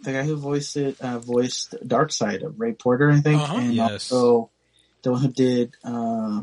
The 0.05 0.13
guy 0.13 0.23
who 0.25 0.37
voiced 0.37 0.77
it 0.77 1.01
uh, 1.01 1.19
voiced 1.19 1.75
Darkseid 1.87 2.45
of 2.45 2.59
Ray 2.61 2.73
Porter, 2.73 3.11
I 3.11 3.21
think, 3.21 3.41
Uh-huh. 3.41 3.57
and 3.59 3.75
Yes. 3.75 4.11
also 4.13 4.51
the 5.03 5.13
one 5.13 5.21
who 5.23 5.29
did 5.29 5.75
uh, 5.85 6.43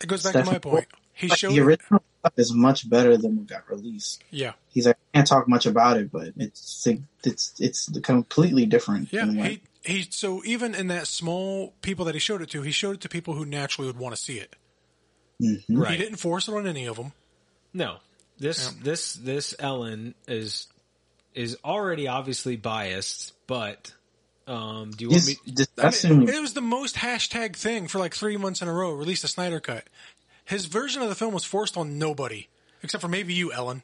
It 0.00 0.06
goes 0.08 0.22
back 0.24 0.32
to 0.34 0.44
my 0.50 0.58
point. 0.58 0.86
He 1.14 1.28
like, 1.28 1.38
showed 1.38 1.50
the 1.52 1.58
it. 1.58 1.62
original 1.62 2.02
stuff 2.20 2.32
is 2.36 2.52
much 2.52 2.88
better 2.88 3.16
than 3.16 3.36
what 3.36 3.46
got 3.46 3.68
released. 3.70 4.22
Yeah, 4.30 4.52
He's 4.70 4.86
like, 4.86 4.96
I 5.14 5.18
can't 5.18 5.28
talk 5.28 5.48
much 5.48 5.66
about 5.66 5.96
it, 5.98 6.10
but 6.10 6.32
it's 6.36 6.86
it's 7.24 7.52
it's 7.60 7.88
completely 8.02 8.66
different. 8.66 9.12
yeah. 9.12 9.26
He 9.30 9.60
he. 9.84 10.06
So 10.10 10.42
even 10.44 10.74
in 10.74 10.88
that 10.88 11.06
small 11.06 11.74
people 11.82 12.06
that 12.06 12.14
he 12.14 12.18
showed 12.18 12.40
it 12.42 12.50
to, 12.50 12.62
he 12.62 12.70
showed 12.72 12.96
it 12.96 13.00
to 13.02 13.08
people 13.08 13.34
who 13.34 13.44
naturally 13.44 13.86
would 13.88 13.98
want 13.98 14.16
to 14.16 14.20
see 14.20 14.38
it. 14.38 14.56
Mhm. 15.40 15.90
He 15.90 15.96
didn't 15.96 16.16
force 16.16 16.48
it 16.48 16.54
on 16.54 16.66
any 16.66 16.86
of 16.86 16.96
them. 16.96 17.12
No, 17.74 17.98
this 18.38 18.68
this 18.82 19.12
this 19.14 19.54
Ellen 19.58 20.14
is 20.26 20.66
is 21.34 21.56
already 21.64 22.08
obviously 22.08 22.56
biased, 22.56 23.32
but 23.46 23.92
um, 24.46 24.90
do 24.90 25.04
you 25.04 25.10
want 25.10 25.22
He's 25.24 25.40
me? 25.46 25.52
discussing. 25.54 26.28
it 26.28 26.40
was 26.40 26.54
the 26.54 26.60
most 26.60 26.96
hashtag 26.96 27.56
thing 27.56 27.88
for 27.88 27.98
like 27.98 28.14
three 28.14 28.36
months 28.36 28.60
in 28.62 28.68
a 28.68 28.72
row. 28.72 28.92
Released 28.92 29.24
a 29.24 29.28
Snyder 29.28 29.60
cut. 29.60 29.84
His 30.44 30.66
version 30.66 31.02
of 31.02 31.08
the 31.08 31.14
film 31.14 31.32
was 31.34 31.44
forced 31.44 31.76
on 31.76 31.98
nobody 31.98 32.48
except 32.82 33.00
for 33.02 33.08
maybe 33.08 33.32
you, 33.34 33.52
Ellen. 33.52 33.82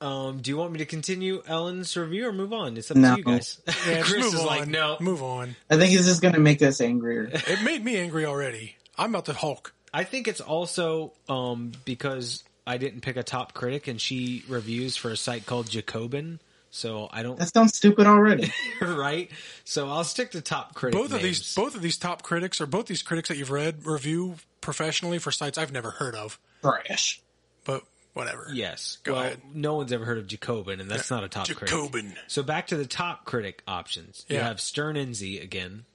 Um, 0.00 0.38
do 0.40 0.50
you 0.50 0.56
want 0.56 0.70
me 0.72 0.78
to 0.78 0.86
continue 0.86 1.42
Ellen's 1.46 1.96
review 1.96 2.28
or 2.28 2.32
move 2.32 2.52
on? 2.52 2.76
It's 2.76 2.90
up 2.90 2.96
No. 2.96 3.12
to 3.14 3.18
you 3.18 3.24
guys. 3.24 3.60
Yeah, 3.86 4.02
Chris 4.02 4.24
move 4.24 4.34
is 4.34 4.40
on. 4.40 4.46
like, 4.46 4.68
no. 4.68 4.96
move 5.00 5.22
on. 5.22 5.56
I 5.70 5.76
think 5.76 5.92
it's 5.92 6.04
just 6.06 6.22
going 6.22 6.34
to 6.34 6.40
make 6.40 6.62
us 6.62 6.80
angrier. 6.80 7.28
It 7.32 7.62
made 7.64 7.84
me 7.84 7.96
angry 7.96 8.24
already. 8.24 8.76
I'm 8.96 9.10
about 9.10 9.24
to 9.26 9.32
Hulk. 9.32 9.74
I 9.92 10.04
think 10.04 10.28
it's 10.28 10.40
also 10.40 11.12
um, 11.28 11.72
because 11.84 12.44
I 12.68 12.76
didn't 12.76 13.00
pick 13.00 13.16
a 13.16 13.22
top 13.22 13.54
critic, 13.54 13.88
and 13.88 14.00
she 14.00 14.44
reviews 14.46 14.96
for 14.96 15.10
a 15.10 15.16
site 15.16 15.46
called 15.46 15.70
Jacobin. 15.70 16.38
So 16.70 17.08
I 17.10 17.22
don't 17.22 17.38
That 17.38 17.52
sounds 17.52 17.74
stupid 17.74 18.06
already. 18.06 18.52
right. 18.82 19.30
So 19.64 19.88
I'll 19.88 20.04
stick 20.04 20.32
to 20.32 20.42
top 20.42 20.74
critic. 20.74 21.00
Both 21.00 21.14
of 21.14 21.22
these, 21.22 21.54
both 21.54 21.74
of 21.74 21.80
these 21.80 21.96
top 21.96 22.22
critics, 22.22 22.60
or 22.60 22.66
both 22.66 22.86
these 22.86 23.02
critics 23.02 23.30
that 23.30 23.38
you've 23.38 23.50
read 23.50 23.86
review 23.86 24.34
professionally 24.60 25.18
for 25.18 25.32
sites 25.32 25.56
I've 25.56 25.72
never 25.72 25.90
heard 25.92 26.14
of. 26.14 26.38
Trash. 26.62 27.22
But 27.64 27.84
whatever. 28.12 28.48
Yes. 28.52 28.98
Go 29.02 29.14
well, 29.14 29.22
ahead. 29.22 29.40
no 29.54 29.76
one's 29.76 29.92
ever 29.92 30.04
heard 30.04 30.18
of 30.18 30.26
Jacobin, 30.26 30.80
and 30.80 30.90
that's 30.90 31.10
not 31.10 31.24
a 31.24 31.28
top 31.28 31.46
critic. 31.46 31.68
Jacobin. 31.68 32.14
So 32.26 32.42
back 32.42 32.66
to 32.66 32.76
the 32.76 32.84
top 32.86 33.24
critic 33.24 33.62
options. 33.66 34.26
You 34.28 34.38
have 34.40 34.60
Stern 34.60 34.96
Enzi 34.96 35.42
again 35.42 35.86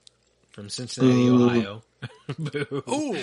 from 0.50 0.70
Cincinnati, 0.70 1.30
Boo. 1.30 1.46
Ohio. 1.46 1.84
Boo. 2.40 2.84
Ooh, 2.90 3.18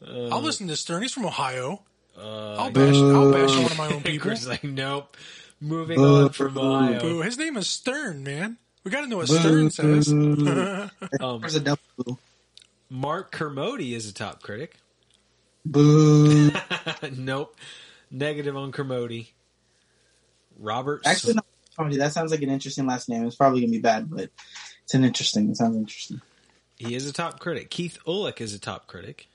Uh, 0.00 0.28
I'll 0.28 0.40
listen 0.42 0.68
to 0.68 0.76
Stern. 0.76 1.02
He's 1.02 1.12
from 1.12 1.26
Ohio. 1.26 1.82
I'll 2.20 2.70
bash. 2.70 2.96
I'll 2.96 3.32
bash 3.32 3.56
one 3.56 3.64
of 3.66 3.78
my 3.78 3.86
own 3.92 4.02
people. 4.02 4.28
Chris 4.28 4.42
is 4.42 4.48
like, 4.48 4.64
nope. 4.64 5.16
Moving 5.60 5.96
Boo. 5.96 6.24
on 6.24 6.30
from 6.30 6.56
Ohio. 6.56 7.00
Boo. 7.00 7.22
His 7.22 7.38
name 7.38 7.56
is 7.56 7.66
Stern, 7.66 8.22
man. 8.22 8.58
We 8.84 8.90
got 8.90 9.02
to 9.02 9.06
know 9.08 9.18
what 9.18 9.28
Stern 9.28 9.70
says. 9.70 10.08
Um, 11.20 11.40
There's 11.40 11.56
a 11.56 11.60
double. 11.60 12.18
Mark 12.90 13.32
Kermode 13.32 13.80
is 13.80 14.08
a 14.08 14.14
top 14.14 14.42
critic. 14.42 14.76
Boo. 15.64 16.50
nope. 17.16 17.56
Negative 18.10 18.56
on 18.56 18.72
Kermode. 18.72 19.26
Robert. 20.58 21.02
Actually, 21.04 21.34
no, 21.34 21.42
funny. 21.76 21.96
That 21.96 22.12
sounds 22.12 22.30
like 22.30 22.42
an 22.42 22.50
interesting 22.50 22.86
last 22.86 23.08
name. 23.08 23.26
It's 23.26 23.36
probably 23.36 23.60
gonna 23.60 23.72
be 23.72 23.78
bad, 23.80 24.10
but 24.10 24.30
it's 24.84 24.94
an 24.94 25.04
interesting. 25.04 25.50
It 25.50 25.56
sounds 25.56 25.76
interesting. 25.76 26.20
He 26.76 26.94
is 26.94 27.06
a 27.06 27.12
top 27.12 27.40
critic. 27.40 27.70
Keith 27.70 27.98
Uhlich 28.06 28.40
is 28.40 28.54
a 28.54 28.58
top 28.58 28.86
critic. 28.86 29.28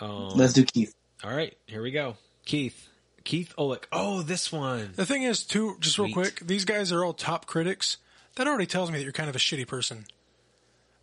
Um, 0.00 0.30
Let's 0.34 0.52
do 0.54 0.64
Keith. 0.64 0.94
all 1.24 1.34
right, 1.34 1.56
here 1.66 1.82
we 1.82 1.90
go. 1.90 2.16
Keith. 2.44 2.88
Keith 3.24 3.54
Uhlich. 3.56 3.84
Oh, 3.92 4.22
this 4.22 4.50
one. 4.50 4.92
The 4.96 5.06
thing 5.06 5.22
is, 5.22 5.44
too, 5.44 5.76
just 5.78 5.98
real 5.98 6.12
quick, 6.12 6.40
these 6.44 6.64
guys 6.64 6.90
are 6.90 7.04
all 7.04 7.12
top 7.12 7.46
critics. 7.46 7.98
That 8.36 8.48
already 8.48 8.66
tells 8.66 8.90
me 8.90 8.98
that 8.98 9.04
you're 9.04 9.12
kind 9.12 9.28
of 9.30 9.36
a 9.36 9.38
shitty 9.38 9.66
person. 9.68 10.06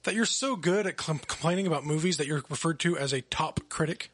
that 0.03 0.15
you're 0.15 0.25
so 0.25 0.55
good 0.57 0.85
at 0.87 0.97
com- 0.97 1.19
complaining 1.19 1.65
about 1.67 1.85
movies 1.85 2.17
that 2.17 2.27
you're 2.27 2.43
referred 2.49 2.79
to 2.81 2.97
as 2.97 3.13
a 3.13 3.21
top 3.21 3.61
critic. 3.69 4.11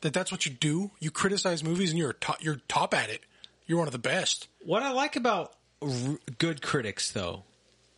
That 0.00 0.12
that's 0.12 0.32
what 0.32 0.44
you 0.46 0.50
do. 0.52 0.90
You 0.98 1.10
criticize 1.10 1.62
movies 1.62 1.90
and 1.90 1.98
you're 1.98 2.14
top, 2.14 2.42
you're 2.42 2.60
top 2.68 2.94
at 2.94 3.10
it. 3.10 3.20
You're 3.66 3.78
one 3.78 3.86
of 3.86 3.92
the 3.92 3.98
best. 3.98 4.48
What 4.64 4.82
I 4.82 4.90
like 4.92 5.14
about 5.14 5.52
r- 5.82 5.90
good 6.38 6.62
critics, 6.62 7.12
though, 7.12 7.44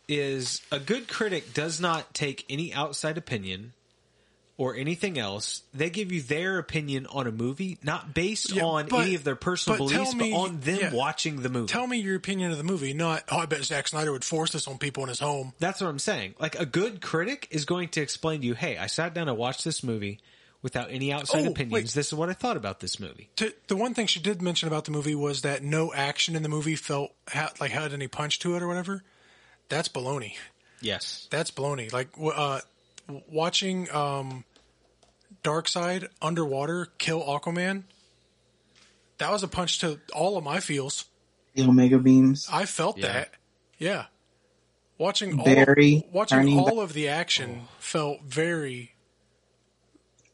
is 0.07 0.61
a 0.71 0.79
good 0.79 1.07
critic 1.07 1.53
does 1.53 1.79
not 1.79 2.13
take 2.13 2.45
any 2.49 2.71
outside 2.73 3.17
opinion 3.17 3.73
or 4.55 4.75
anything 4.75 5.17
else. 5.17 5.63
They 5.73 5.89
give 5.89 6.11
you 6.11 6.21
their 6.21 6.59
opinion 6.59 7.07
on 7.07 7.25
a 7.25 7.31
movie, 7.31 7.79
not 7.83 8.13
based 8.13 8.51
Yeah, 8.51 8.63
on 8.63 8.87
but- 8.87 9.01
any 9.05 9.15
of 9.15 9.23
their 9.23 9.35
personal 9.35 9.79
but 9.79 9.89
beliefs, 9.89 10.13
me- 10.13 10.31
but 10.31 10.37
on 10.37 10.59
them 10.59 10.77
yeah. 10.79 10.93
watching 10.93 11.41
the 11.41 11.49
movie. 11.49 11.67
Tell 11.67 11.87
me 11.87 11.97
your 11.97 12.15
opinion 12.15 12.51
of 12.51 12.57
the 12.57 12.63
movie, 12.63 12.93
not 12.93 13.23
oh 13.31 13.37
I 13.39 13.45
bet 13.47 13.63
Zack 13.63 13.87
Snyder 13.87 14.11
would 14.11 14.23
force 14.23 14.51
this 14.51 14.67
on 14.67 14.77
people 14.77 15.01
in 15.03 15.09
his 15.09 15.19
home. 15.19 15.53
That's 15.59 15.81
what 15.81 15.87
I'm 15.87 15.97
saying. 15.99 16.35
Like 16.39 16.59
a 16.59 16.65
good 16.67 17.01
critic 17.01 17.47
is 17.51 17.65
going 17.65 17.89
to 17.89 18.01
explain 18.01 18.41
to 18.41 18.47
you, 18.47 18.53
"Hey, 18.53 18.77
I 18.77 18.85
sat 18.87 19.13
down 19.15 19.27
and 19.27 19.37
watched 19.37 19.63
this 19.63 19.83
movie 19.83 20.19
without 20.61 20.91
any 20.91 21.11
outside 21.11 21.47
Oh, 21.47 21.51
opinions. 21.51 21.73
wait. 21.73 21.89
This 21.89 22.07
is 22.07 22.13
what 22.13 22.29
I 22.29 22.33
thought 22.33 22.55
about 22.55 22.79
this 22.79 22.99
movie." 22.99 23.29
To, 23.37 23.51
the 23.67 23.75
one 23.75 23.95
thing 23.95 24.05
she 24.05 24.19
did 24.19 24.41
mention 24.41 24.67
about 24.67 24.85
the 24.85 24.91
movie 24.91 25.15
was 25.15 25.41
that 25.41 25.63
no 25.63 25.91
action 25.93 26.35
in 26.35 26.43
the 26.43 26.49
movie 26.49 26.75
felt 26.75 27.11
ha, 27.27 27.49
like 27.59 27.71
had 27.71 27.91
any 27.91 28.07
punch 28.07 28.37
to 28.39 28.55
it 28.55 28.61
or 28.61 28.67
whatever. 28.67 29.03
That's 29.69 29.89
baloney. 29.89 30.35
Yes. 30.79 31.27
That's 31.31 31.49
baloney. 31.49 31.91
Like 31.91 32.09
uh, 32.21 32.59
watching 33.29 33.89
um, 33.91 34.43
Darkseid 35.43 36.07
underwater 36.21 36.87
kill 36.97 37.21
Aquaman. 37.23 37.83
That 39.19 39.31
was 39.31 39.43
a 39.43 39.47
punch 39.47 39.79
to 39.79 39.99
all 40.13 40.37
of 40.37 40.43
my 40.43 40.59
feels. 40.59 41.05
The 41.55 41.63
Omega 41.63 41.99
beams. 41.99 42.47
I 42.51 42.65
felt 42.65 42.97
Yeah. 42.97 43.13
that. 43.13 43.33
Yeah. 43.77 44.05
Watching 44.97 45.37
all 45.39 45.45
Barry 45.45 46.05
watching 46.11 46.57
all 46.57 46.65
back- 46.65 46.83
of 46.83 46.93
the 46.93 47.07
action 47.09 47.63
felt 47.79 48.21
very 48.23 48.91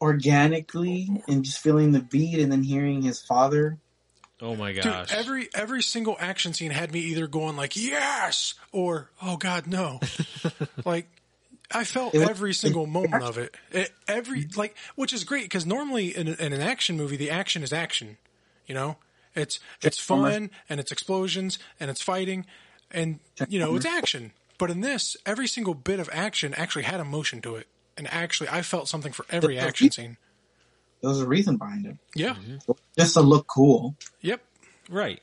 Organically, 0.02 1.08
and 1.28 1.44
just 1.44 1.58
feeling 1.58 1.92
the 1.92 2.00
beat, 2.00 2.38
and 2.38 2.50
then 2.50 2.62
hearing 2.62 3.02
his 3.02 3.20
father. 3.20 3.76
Oh 4.40 4.56
my 4.56 4.72
Dude, 4.72 4.84
gosh. 4.84 5.12
every 5.12 5.50
every 5.54 5.82
single 5.82 6.16
action 6.18 6.54
scene 6.54 6.70
had 6.70 6.90
me 6.90 7.00
either 7.00 7.26
going 7.26 7.54
like 7.56 7.76
yes 7.76 8.54
or 8.72 9.10
oh 9.20 9.36
god 9.36 9.66
no. 9.66 10.00
like 10.86 11.06
I 11.72 11.84
felt 11.84 12.14
was- 12.14 12.28
every 12.28 12.52
single 12.54 12.86
moment 12.86 13.22
of 13.22 13.38
it. 13.38 13.54
it 13.70 13.92
every 14.08 14.46
like 14.56 14.76
which 14.96 15.12
is 15.12 15.24
great 15.24 15.44
because 15.44 15.64
normally 15.66 16.16
in, 16.16 16.28
in 16.28 16.52
an 16.52 16.60
action 16.60 16.96
movie 16.96 17.16
the 17.16 17.30
action 17.30 17.62
is 17.62 17.72
action, 17.72 18.16
you 18.66 18.74
know? 18.74 18.96
It's 19.34 19.60
it's 19.80 19.98
fun 19.98 20.50
and 20.68 20.80
it's 20.80 20.90
explosions 20.90 21.58
and 21.78 21.88
it's 21.90 22.02
fighting 22.02 22.46
and 22.90 23.20
you 23.48 23.58
know 23.60 23.76
it's 23.76 23.86
action. 23.86 24.32
But 24.58 24.70
in 24.70 24.80
this 24.80 25.16
every 25.24 25.46
single 25.46 25.74
bit 25.74 26.00
of 26.00 26.10
action 26.12 26.52
actually 26.54 26.82
had 26.82 26.98
emotion 27.00 27.40
to 27.42 27.54
it. 27.56 27.66
And 27.96 28.12
actually 28.12 28.48
I 28.48 28.62
felt 28.62 28.88
something 28.88 29.12
for 29.12 29.24
every 29.30 29.58
action 29.58 29.90
scene. 29.90 30.16
There 31.00 31.08
was 31.10 31.20
a 31.20 31.26
reason 31.26 31.56
behind 31.56 31.86
it, 31.86 31.96
Yeah. 32.14 32.34
just 32.98 33.14
to 33.14 33.20
look 33.20 33.46
cool. 33.46 33.94
Yep. 34.20 34.42
right. 34.90 35.22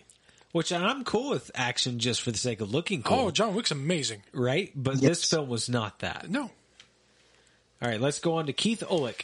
Which 0.58 0.74
I'm 0.74 1.04
cool 1.04 1.30
with 1.30 1.52
action 1.54 2.00
just 2.00 2.22
for 2.24 2.32
the 2.32 2.38
sake 2.40 2.62
of 2.62 2.72
looking 2.72 3.04
cool. 3.04 3.20
Oh, 3.28 3.32
John 3.32 3.54
Wick's 3.54 3.70
amazing. 3.72 4.24
right? 4.34 4.72
But 4.76 4.96
Yes. 4.96 5.04
this 5.20 5.30
film 5.30 5.50
was 5.50 5.70
not 5.70 6.00
that. 6.00 6.30
No. 6.32 6.50
All 7.80 7.88
right, 7.88 8.02
let's 8.02 8.18
go 8.20 8.34
on 8.38 8.48
to 8.48 8.54
Keith 8.54 8.82
Uhlich. 8.90 9.22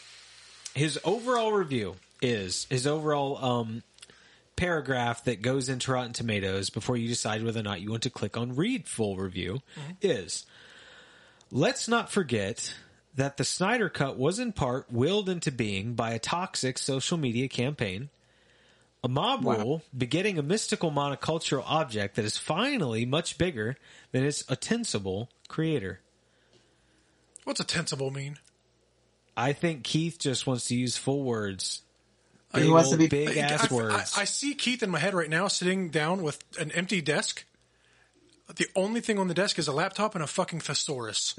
His 0.76 1.00
overall 1.04 1.52
review 1.52 1.96
is 2.22 2.68
his 2.70 2.86
overall 2.86 3.44
um, 3.44 3.82
paragraph 4.56 5.24
that 5.24 5.42
goes 5.42 5.70
into 5.70 5.92
Rotten 5.92 6.14
Tomatoes 6.14 6.70
before 6.70 6.98
you 6.98 7.08
decide 7.08 7.44
whether 7.44 7.60
or 7.60 7.64
not 7.64 7.82
you 7.82 7.90
want 7.90 8.04
to 8.04 8.10
click 8.12 8.38
on 8.38 8.56
read 8.56 8.88
full 8.88 9.18
review 9.18 9.62
is 10.02 10.46
let's 11.52 11.88
not 11.88 12.12
forget 12.12 12.76
that 13.16 13.38
the 13.38 13.44
Snyder 13.44 13.90
Cut 13.90 14.18
was 14.18 14.38
in 14.40 14.52
part 14.52 14.92
willed 14.92 15.30
into 15.30 15.52
being 15.52 15.96
by 15.96 16.12
a 16.12 16.20
toxic 16.20 16.78
social 16.78 17.18
media 17.18 17.48
campaign. 17.48 18.10
A 19.04 19.10
mob 19.10 19.44
Wow. 19.44 19.58
rule 19.58 19.84
begetting 19.96 20.38
a 20.38 20.42
mystical 20.42 20.90
monocultural 20.92 21.64
object 21.66 22.16
that 22.16 22.24
is 22.24 22.38
finally 22.38 23.06
much 23.06 23.38
bigger 23.38 23.76
than 24.12 24.24
its 24.24 24.50
ostensible 24.50 25.30
creator. 25.50 26.00
What's 27.44 27.60
a 27.60 27.66
tensible 27.66 28.12
mean? 28.12 28.38
I 29.36 29.52
think 29.52 29.84
Keith 29.84 30.20
just 30.20 30.48
wants 30.48 30.68
to 30.68 30.76
use 30.76 30.96
full 30.96 31.24
words. 31.24 31.82
Big, 32.54 32.64
He 32.64 32.70
wants 32.70 32.92
to 32.92 32.98
be- 32.98 33.08
big 33.08 33.36
ass 33.38 33.70
I, 33.72 33.76
words. 33.76 34.14
I, 34.16 34.22
I 34.22 34.24
see 34.26 34.54
Keith 34.54 34.84
in 34.84 34.90
my 34.90 35.00
head 35.00 35.14
right 35.14 35.30
now 35.30 35.48
sitting 35.48 35.90
down 35.90 36.22
with 36.24 36.42
an 36.60 36.72
empty 36.72 37.02
desk. 37.02 37.44
The 38.56 38.68
only 38.76 39.02
thing 39.02 39.18
on 39.20 39.28
the 39.28 39.34
desk 39.34 39.58
is 39.60 39.68
a 39.68 39.74
laptop 39.74 40.16
and 40.16 40.24
a 40.24 40.28
fucking 40.28 40.60
thesaurus. 40.62 41.36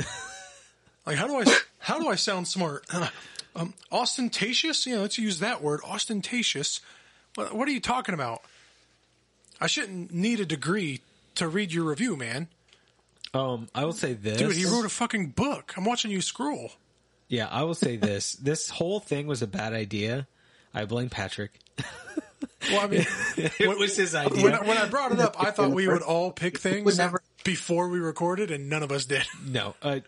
like 1.06 1.16
how 1.16 1.26
do 1.28 1.36
I 1.38 1.44
how 1.78 1.98
do 1.98 2.08
I 2.08 2.16
sound 2.16 2.48
smart? 2.48 2.84
um, 3.56 3.72
ostentatious? 3.92 4.86
Yeah, 4.86 4.98
let's 4.98 5.16
use 5.16 5.38
that 5.38 5.62
word. 5.62 5.80
Ostentatious. 5.84 6.80
What, 7.34 7.54
what 7.54 7.68
are 7.68 7.72
you 7.72 7.80
talking 7.80 8.14
about? 8.14 8.42
I 9.60 9.66
shouldn't 9.66 10.12
need 10.12 10.40
a 10.40 10.46
degree 10.46 11.00
to 11.36 11.48
read 11.48 11.72
your 11.72 11.84
review, 11.84 12.16
man. 12.16 12.48
um, 13.32 13.68
I 13.74 13.84
will 13.84 13.92
say 13.92 14.12
this, 14.14 14.38
Dude, 14.38 14.54
he 14.54 14.64
wrote 14.64 14.84
a 14.84 14.88
fucking 14.90 15.28
book. 15.30 15.74
I'm 15.76 15.84
watching 15.84 16.10
you 16.10 16.20
scroll. 16.20 16.72
Yeah, 17.28 17.48
I 17.50 17.62
will 17.62 17.74
say 17.74 17.96
this. 17.96 18.32
this 18.42 18.68
whole 18.68 19.00
thing 19.00 19.26
was 19.26 19.42
a 19.42 19.46
bad 19.46 19.72
idea. 19.72 20.26
I 20.74 20.84
blame 20.84 21.10
Patrick. 21.10 21.52
Well, 22.70 22.80
I 22.80 22.86
mean, 22.86 23.04
It 23.36 23.78
was 23.78 23.94
his 23.94 24.14
idea. 24.14 24.42
when 24.42 24.54
I, 24.54 24.60
when 24.66 24.78
I 24.78 24.88
brought 24.88 25.12
it 25.12 25.20
up, 25.20 25.36
I 25.38 25.50
thought 25.50 25.72
we 25.72 25.86
would 25.86 26.00
all 26.00 26.30
pick 26.32 26.58
things 26.58 26.96
never- 26.96 27.22
before 27.44 27.88
we 27.90 27.98
recorded, 27.98 28.50
and 28.50 28.70
none 28.70 28.82
of 28.82 28.90
us 28.90 29.04
did. 29.04 29.22
no, 29.46 29.74
uh, 29.82 30.00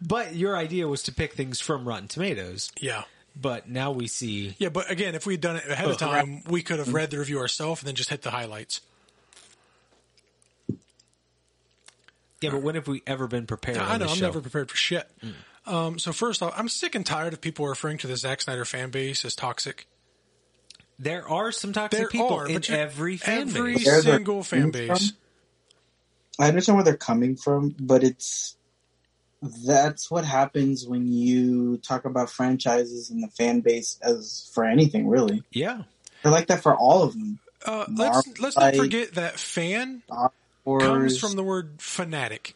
but 0.00 0.34
your 0.34 0.56
idea 0.56 0.88
was 0.88 1.02
to 1.04 1.12
pick 1.12 1.34
things 1.34 1.60
from 1.60 1.86
Rotten 1.86 2.08
Tomatoes. 2.08 2.72
Yeah. 2.80 3.02
But 3.34 3.68
now 3.68 3.92
we 3.92 4.08
see. 4.08 4.54
Yeah, 4.58 4.68
but 4.68 4.90
again, 4.90 5.14
if 5.14 5.26
we'd 5.26 5.40
done 5.40 5.56
it 5.56 5.66
ahead 5.68 5.88
of 5.88 5.96
time, 5.96 6.42
we 6.48 6.62
could 6.62 6.78
have 6.78 6.92
read 6.92 7.10
the 7.10 7.18
review 7.18 7.38
ourselves 7.38 7.80
and 7.80 7.88
then 7.88 7.94
just 7.94 8.10
hit 8.10 8.22
the 8.22 8.30
highlights. 8.30 8.80
Yeah, 12.40 12.50
but 12.50 12.62
when 12.62 12.74
have 12.74 12.88
we 12.88 13.02
ever 13.06 13.26
been 13.28 13.46
prepared? 13.46 13.78
I 13.78 13.96
know 13.98 14.06
I'm 14.06 14.16
show? 14.16 14.26
never 14.26 14.40
prepared 14.40 14.70
for 14.70 14.76
shit. 14.76 15.08
Um, 15.64 15.98
so 15.98 16.12
first 16.12 16.42
off, 16.42 16.52
I'm 16.56 16.68
sick 16.68 16.94
and 16.94 17.06
tired 17.06 17.32
of 17.32 17.40
people 17.40 17.66
referring 17.68 17.98
to 17.98 18.06
the 18.08 18.16
Zack 18.16 18.42
Snyder 18.42 18.64
fan 18.64 18.90
base 18.90 19.24
as 19.24 19.34
toxic. 19.36 19.86
There 20.98 21.26
are 21.28 21.52
some 21.52 21.72
toxic 21.72 21.98
There 21.98 22.08
people 22.08 22.34
are, 22.34 22.46
in 22.48 22.54
but 22.54 22.70
every 22.70 23.16
fan 23.16 23.42
every 23.42 23.74
base. 23.74 23.84
There's 23.84 24.04
single 24.04 24.42
fan 24.42 24.62
from- 24.62 24.70
base. 24.72 25.12
I 26.38 26.48
understand 26.48 26.76
where 26.76 26.84
they're 26.84 26.96
coming 26.96 27.36
from, 27.36 27.74
but 27.78 28.02
it's 28.02 28.56
that's 29.42 30.10
what 30.10 30.24
happens 30.24 30.86
when 30.86 31.06
you 31.06 31.76
talk 31.78 32.04
about 32.04 32.30
franchises 32.30 33.10
and 33.10 33.22
the 33.22 33.28
fan 33.28 33.60
base 33.60 33.98
as 34.02 34.50
for 34.54 34.64
anything 34.64 35.08
really. 35.08 35.42
Yeah, 35.50 35.82
They're 36.22 36.32
like 36.32 36.46
that 36.46 36.62
for 36.62 36.76
all 36.76 37.02
of 37.02 37.12
them. 37.12 37.38
Uh, 37.64 37.86
let's 37.92 38.40
let's 38.40 38.56
not 38.56 38.76
forget 38.76 39.14
that 39.14 39.38
fan 39.38 40.02
comes 40.64 41.18
from 41.18 41.36
the 41.36 41.42
word 41.42 41.74
fanatic. 41.78 42.54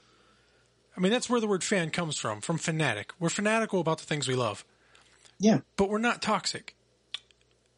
I 0.97 1.01
mean, 1.01 1.13
that's 1.13 1.29
where 1.29 1.41
the 1.41 1.47
word 1.47 1.63
fan 1.63 1.91
comes 1.91 2.17
from, 2.19 2.41
from 2.41 2.57
fanatic. 2.57 3.13
We're 3.19 3.29
fanatical 3.29 3.81
about 3.81 3.99
the 3.99 4.05
things 4.07 4.27
we 4.27 4.35
love, 4.35 4.65
yeah. 5.39 5.61
but 5.77 5.91
we're 5.91 5.99
not 5.99 6.23
toxic. 6.23 6.75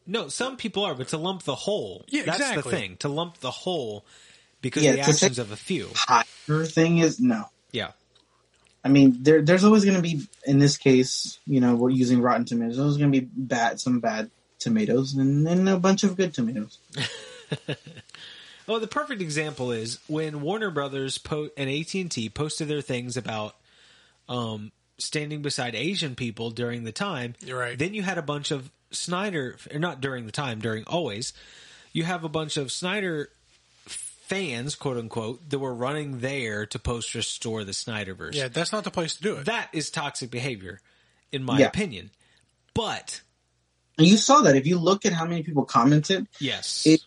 no, 0.07 0.29
some 0.29 0.55
people 0.55 0.85
are, 0.85 0.95
but 0.95 1.09
to 1.09 1.17
lump 1.17 1.43
the 1.43 1.55
whole. 1.55 2.05
Yeah, 2.07 2.23
that's 2.23 2.37
the 2.37 2.49
exactly. 2.49 2.71
thing. 2.71 2.97
To 2.97 3.09
lump 3.09 3.39
the 3.39 3.51
whole 3.51 4.05
because 4.61 4.83
Yeah, 4.83 4.91
of 4.91 4.95
the 4.97 5.01
actions 5.03 5.39
of 5.39 5.51
a 5.51 5.55
few. 5.55 5.89
Higher 5.95 6.65
thing 6.65 6.99
is 6.99 7.19
no. 7.19 7.45
Yeah. 7.71 7.91
I 8.83 8.87
mean, 8.87 9.17
there, 9.21 9.41
there's 9.41 9.63
always 9.63 9.83
going 9.83 9.97
to 9.97 10.01
be, 10.01 10.21
in 10.45 10.59
this 10.59 10.77
case, 10.77 11.39
you 11.45 11.59
know, 11.59 11.75
we're 11.75 11.89
using 11.89 12.21
Rotten 12.21 12.45
Tomatoes. 12.45 12.77
There's 12.77 12.85
always 12.85 12.97
going 12.97 13.11
to 13.11 13.21
be 13.21 13.27
bad, 13.35 13.79
some 13.79 13.99
bad 13.99 14.31
tomatoes, 14.57 15.13
and 15.13 15.45
then 15.45 15.67
a 15.67 15.77
bunch 15.77 16.03
of 16.03 16.15
good 16.15 16.33
tomatoes. 16.33 16.79
Oh, 18.69 18.77
the 18.77 18.87
perfect 18.87 19.19
example 19.19 19.71
is 19.71 19.97
when 20.05 20.41
Warner 20.41 20.69
Brothers 20.69 21.17
po- 21.17 21.49
and 21.57 21.67
AT 21.67 21.91
and 21.95 22.11
T 22.11 22.29
posted 22.29 22.67
their 22.67 22.81
things 22.81 23.17
about 23.17 23.55
um, 24.29 24.71
standing 24.99 25.41
beside 25.41 25.73
Asian 25.73 26.13
people 26.13 26.51
during 26.51 26.83
the 26.83 26.91
time. 26.91 27.33
You're 27.43 27.57
right. 27.57 27.79
Then 27.79 27.95
you 27.95 28.03
had 28.03 28.19
a 28.19 28.21
bunch 28.21 28.51
of 28.51 28.69
Snyder, 28.91 29.57
or 29.73 29.79
not 29.79 30.01
during 30.01 30.27
the 30.27 30.31
time, 30.31 30.59
during 30.59 30.83
always. 30.83 31.33
You 31.93 32.03
have 32.03 32.23
a 32.23 32.29
bunch 32.29 32.57
of 32.57 32.71
Snyder 32.71 33.29
fans, 34.29 34.75
quote 34.75 34.97
unquote, 34.97 35.49
that 35.49 35.59
were 35.59 35.73
running 35.73 36.19
there 36.19 36.65
to 36.67 36.79
post 36.79 37.13
restore 37.15 37.63
the 37.63 37.71
Snyderverse. 37.71 38.35
Yeah, 38.35 38.47
that's 38.47 38.71
not 38.71 38.83
the 38.83 38.91
place 38.91 39.15
to 39.15 39.21
do 39.21 39.35
it. 39.37 39.45
that 39.45 39.69
is 39.73 39.89
toxic 39.89 40.29
behavior, 40.31 40.79
in 41.31 41.43
my 41.43 41.59
Yeah. 41.59 41.67
opinion. 41.67 42.11
But 42.75 43.21
And 43.97 44.07
you 44.07 44.15
saw 44.17 44.41
that 44.41 44.55
if 44.55 44.65
you 44.65 44.77
look 44.77 45.05
at 45.05 45.11
how 45.13 45.25
many 45.25 45.43
people 45.43 45.65
commented, 45.65 46.27
yes, 46.39 46.83
it's 46.85 47.03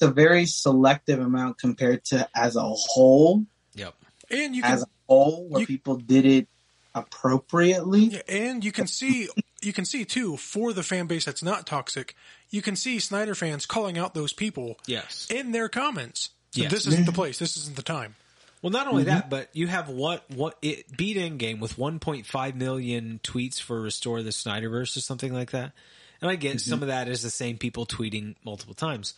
a 0.00 0.08
very 0.08 0.46
selective 0.46 1.18
amount 1.18 1.58
compared 1.58 2.04
to 2.06 2.28
as 2.36 2.54
a 2.56 2.62
whole. 2.62 3.44
yep. 3.74 3.94
and 4.30 4.54
you 4.56 4.62
can 4.62 4.72
As 4.72 4.82
a 4.82 4.86
whole, 5.08 5.48
where 5.48 5.60
you- 5.62 5.66
people 5.66 5.96
did 5.96 6.24
it 6.26 6.48
appropriately. 6.94 8.06
Yeah, 8.06 8.22
and 8.28 8.64
you 8.64 8.72
can 8.72 8.86
see 8.86 9.28
you 9.62 9.72
can 9.72 9.84
see 9.84 10.04
too 10.04 10.36
for 10.36 10.72
the 10.72 10.82
fan 10.82 11.06
base 11.06 11.24
that's 11.24 11.42
not 11.42 11.66
toxic. 11.66 12.14
You 12.50 12.60
can 12.62 12.76
see 12.76 12.98
Snyder 12.98 13.34
fans 13.34 13.66
calling 13.66 13.96
out 13.98 14.14
those 14.14 14.32
people 14.32 14.78
Yes. 14.86 15.26
in 15.30 15.52
their 15.52 15.68
comments. 15.68 16.30
So 16.56 16.62
Yes. 16.62 16.72
This 16.72 16.86
isn't 16.86 17.06
the 17.06 17.12
place. 17.12 17.38
This 17.38 17.56
isn't 17.56 17.76
the 17.76 17.82
time. 17.82 18.14
Well, 18.62 18.70
not 18.70 18.88
only 18.88 19.04
that, 19.04 19.22
mm-hmm. 19.22 19.30
but 19.30 19.48
you 19.52 19.66
have 19.66 19.88
what 19.88 20.28
what 20.30 20.56
it 20.62 20.96
beat 20.96 21.16
Endgame 21.16 21.60
with 21.60 21.76
1.5 21.76 22.54
million 22.54 23.20
tweets 23.22 23.60
for 23.60 23.80
restore 23.80 24.22
the 24.22 24.30
Snyderverse 24.30 24.96
or 24.96 25.00
something 25.00 25.32
like 25.32 25.50
that. 25.50 25.72
And 26.20 26.30
I 26.30 26.36
get 26.36 26.56
mm-hmm. 26.56 26.70
some 26.70 26.82
of 26.82 26.88
that 26.88 27.08
is 27.08 27.22
the 27.22 27.30
same 27.30 27.58
people 27.58 27.84
tweeting 27.84 28.34
multiple 28.44 28.74
times, 28.74 29.14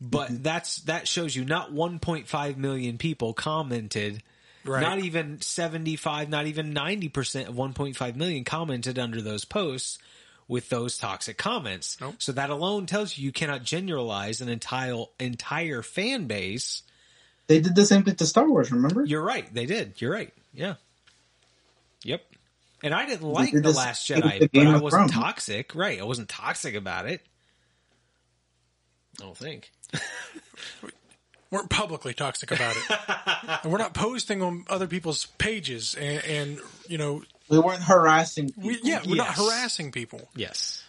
but 0.00 0.28
mm-hmm. 0.28 0.42
that's 0.42 0.78
that 0.82 1.06
shows 1.06 1.36
you 1.36 1.44
not 1.44 1.72
1.5 1.72 2.56
million 2.56 2.98
people 2.98 3.34
commented. 3.34 4.22
Right. 4.62 4.82
Not 4.82 4.98
even 4.98 5.40
75, 5.40 6.28
not 6.28 6.46
even 6.46 6.74
90% 6.74 7.48
of 7.48 7.54
1.5 7.54 8.16
million 8.16 8.44
commented 8.44 8.98
under 8.98 9.22
those 9.22 9.46
posts 9.46 9.98
with 10.50 10.68
those 10.68 10.98
toxic 10.98 11.38
comments. 11.38 11.96
Nope. 12.00 12.16
So 12.18 12.32
that 12.32 12.50
alone 12.50 12.86
tells 12.86 13.16
you 13.16 13.24
you 13.24 13.32
cannot 13.32 13.62
generalize 13.62 14.40
an 14.40 14.48
entire 14.48 15.04
entire 15.20 15.80
fan 15.80 16.26
base 16.26 16.82
They 17.46 17.60
did 17.60 17.76
the 17.76 17.86
same 17.86 18.02
thing 18.02 18.16
to 18.16 18.26
Star 18.26 18.48
Wars. 18.48 18.72
Remember? 18.72 19.04
you're 19.04 19.22
right. 19.22 19.52
They 19.54 19.64
did. 19.64 20.00
You're 20.02 20.12
right. 20.12 20.34
Yeah. 20.52 20.74
Yep. 22.02 22.22
And 22.82 22.92
I 22.92 23.06
didn't 23.06 23.28
like 23.28 23.52
did 23.52 23.62
the 23.62 23.70
Last 23.70 24.08
Jedi, 24.08 24.40
the 24.40 24.48
but 24.52 24.66
I 24.66 24.72
wasn't 24.78 24.90
Thrones. 24.90 25.12
toxic. 25.12 25.74
Right. 25.74 26.00
I 26.00 26.04
wasn't 26.04 26.28
toxic 26.28 26.74
about 26.74 27.06
it. 27.06 27.20
I 29.20 29.24
don't 29.24 29.36
think. 29.36 29.70
we're 31.52 31.66
publicly 31.68 32.12
toxic 32.14 32.50
about 32.50 32.76
it. 32.76 32.98
and 33.62 33.70
we're 33.70 33.78
not 33.78 33.94
posting 33.94 34.42
on 34.42 34.64
other 34.68 34.88
people's 34.88 35.26
pages 35.38 35.94
and, 35.94 36.24
and 36.24 36.60
you 36.88 36.98
know, 36.98 37.22
we 37.50 37.58
weren't 37.58 37.82
harassing. 37.82 38.52
we, 38.56 38.74
people. 38.76 38.88
yeah, 38.88 39.00
we're 39.06 39.16
not 39.16 39.36
Yes. 39.36 39.38
harassing 39.38 39.92
people. 39.92 40.28
Yes. 40.34 40.82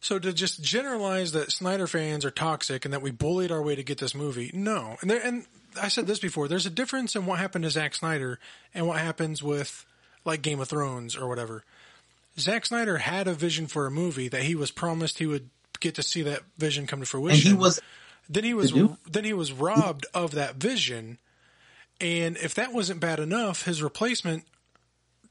So 0.00 0.18
to 0.18 0.32
just 0.32 0.62
generalize 0.62 1.32
that 1.32 1.52
Snyder 1.52 1.86
fans 1.86 2.24
are 2.24 2.30
toxic 2.30 2.84
and 2.84 2.92
that 2.92 3.02
we 3.02 3.12
bullied 3.12 3.52
our 3.52 3.62
way 3.62 3.76
to 3.76 3.84
get 3.84 3.98
this 3.98 4.14
movie, 4.14 4.50
no. 4.52 4.96
And 5.00 5.08
there, 5.10 5.20
and 5.24 5.46
I 5.80 5.88
said 5.88 6.06
this 6.08 6.18
before. 6.18 6.48
There's 6.48 6.66
a 6.66 6.70
difference 6.70 7.14
in 7.14 7.24
what 7.24 7.38
happened 7.38 7.62
to 7.64 7.70
Zack 7.70 7.94
Snyder 7.94 8.38
and 8.74 8.86
what 8.88 8.98
happens 8.98 9.42
with 9.42 9.86
like 10.24 10.42
Game 10.42 10.58
of 10.60 10.68
Thrones 10.68 11.16
or 11.16 11.28
whatever. 11.28 11.62
Zack 12.38 12.66
Snyder 12.66 12.98
had 12.98 13.28
a 13.28 13.34
vision 13.34 13.66
for 13.68 13.86
a 13.86 13.90
movie 13.90 14.28
that 14.28 14.42
he 14.42 14.54
was 14.56 14.70
promised 14.72 15.18
he 15.18 15.26
would 15.26 15.50
get 15.80 15.94
to 15.96 16.02
see 16.02 16.22
that 16.22 16.40
vision 16.58 16.86
come 16.86 16.98
to 16.98 17.02
and 17.02 17.08
fruition. 17.08 17.50
he 17.52 17.56
was 17.56 17.80
then 18.28 18.44
he 18.44 18.54
was 18.54 18.72
then 19.08 19.24
he 19.24 19.32
was 19.32 19.52
robbed 19.52 20.06
of 20.14 20.32
that 20.32 20.56
vision. 20.56 21.18
And 22.00 22.36
if 22.38 22.54
that 22.54 22.72
wasn't 22.72 22.98
bad 23.00 23.20
enough, 23.20 23.64
his 23.66 23.82
replacement 23.82 24.44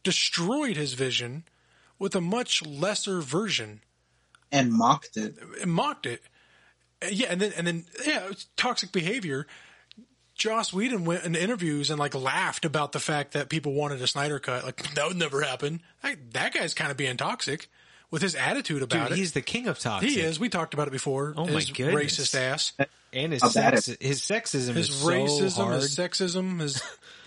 destroyed 0.03 0.77
his 0.77 0.93
vision 0.93 1.43
with 1.99 2.15
a 2.15 2.21
much 2.21 2.65
lesser 2.65 3.21
version 3.21 3.81
and 4.51 4.73
mocked 4.73 5.17
it. 5.17 5.35
and 5.61 5.71
mocked 5.71 6.05
it. 6.05 6.21
Yeah, 7.09 7.27
and 7.29 7.41
then 7.41 7.53
and 7.57 7.65
then 7.67 7.85
yeah, 8.05 8.27
it's 8.29 8.47
toxic 8.57 8.91
behavior. 8.91 9.47
Joss 10.35 10.73
Whedon 10.73 11.05
went 11.05 11.23
in 11.23 11.35
interviews 11.35 11.89
and 11.91 11.99
like 11.99 12.15
laughed 12.15 12.65
about 12.65 12.91
the 12.93 12.99
fact 12.99 13.33
that 13.33 13.49
people 13.49 13.73
wanted 13.73 14.01
a 14.01 14.07
Snyder 14.07 14.39
cut. 14.39 14.63
Like 14.63 14.93
that 14.95 15.07
would 15.07 15.17
never 15.17 15.41
happen. 15.41 15.81
Like, 16.03 16.31
that 16.33 16.53
guy's 16.53 16.73
kind 16.73 16.89
of 16.89 16.97
being 16.97 17.17
toxic 17.17 17.69
with 18.09 18.21
his 18.21 18.33
attitude 18.35 18.81
about 18.81 19.09
Dude, 19.09 19.11
it. 19.13 19.17
he's 19.19 19.31
the 19.33 19.41
king 19.41 19.67
of 19.67 19.77
toxic. 19.79 20.09
he 20.09 20.19
is. 20.19 20.39
We 20.39 20.49
talked 20.49 20.73
about 20.73 20.87
it 20.87 20.91
before. 20.91 21.33
Oh 21.37 21.45
my 21.45 21.51
his 21.53 21.69
goodness. 21.69 22.17
racist 22.19 22.35
ass, 22.35 22.73
And 23.13 23.33
his, 23.33 23.41
sex, 23.51 23.85
his 23.99 24.21
sexism 24.21 24.73
his 24.73 24.89
is 24.89 24.95
so 24.95 25.07
racism, 25.09 25.55
hard. 25.63 25.73
his 25.75 25.95
sexism, 25.95 26.59
his 26.59 26.81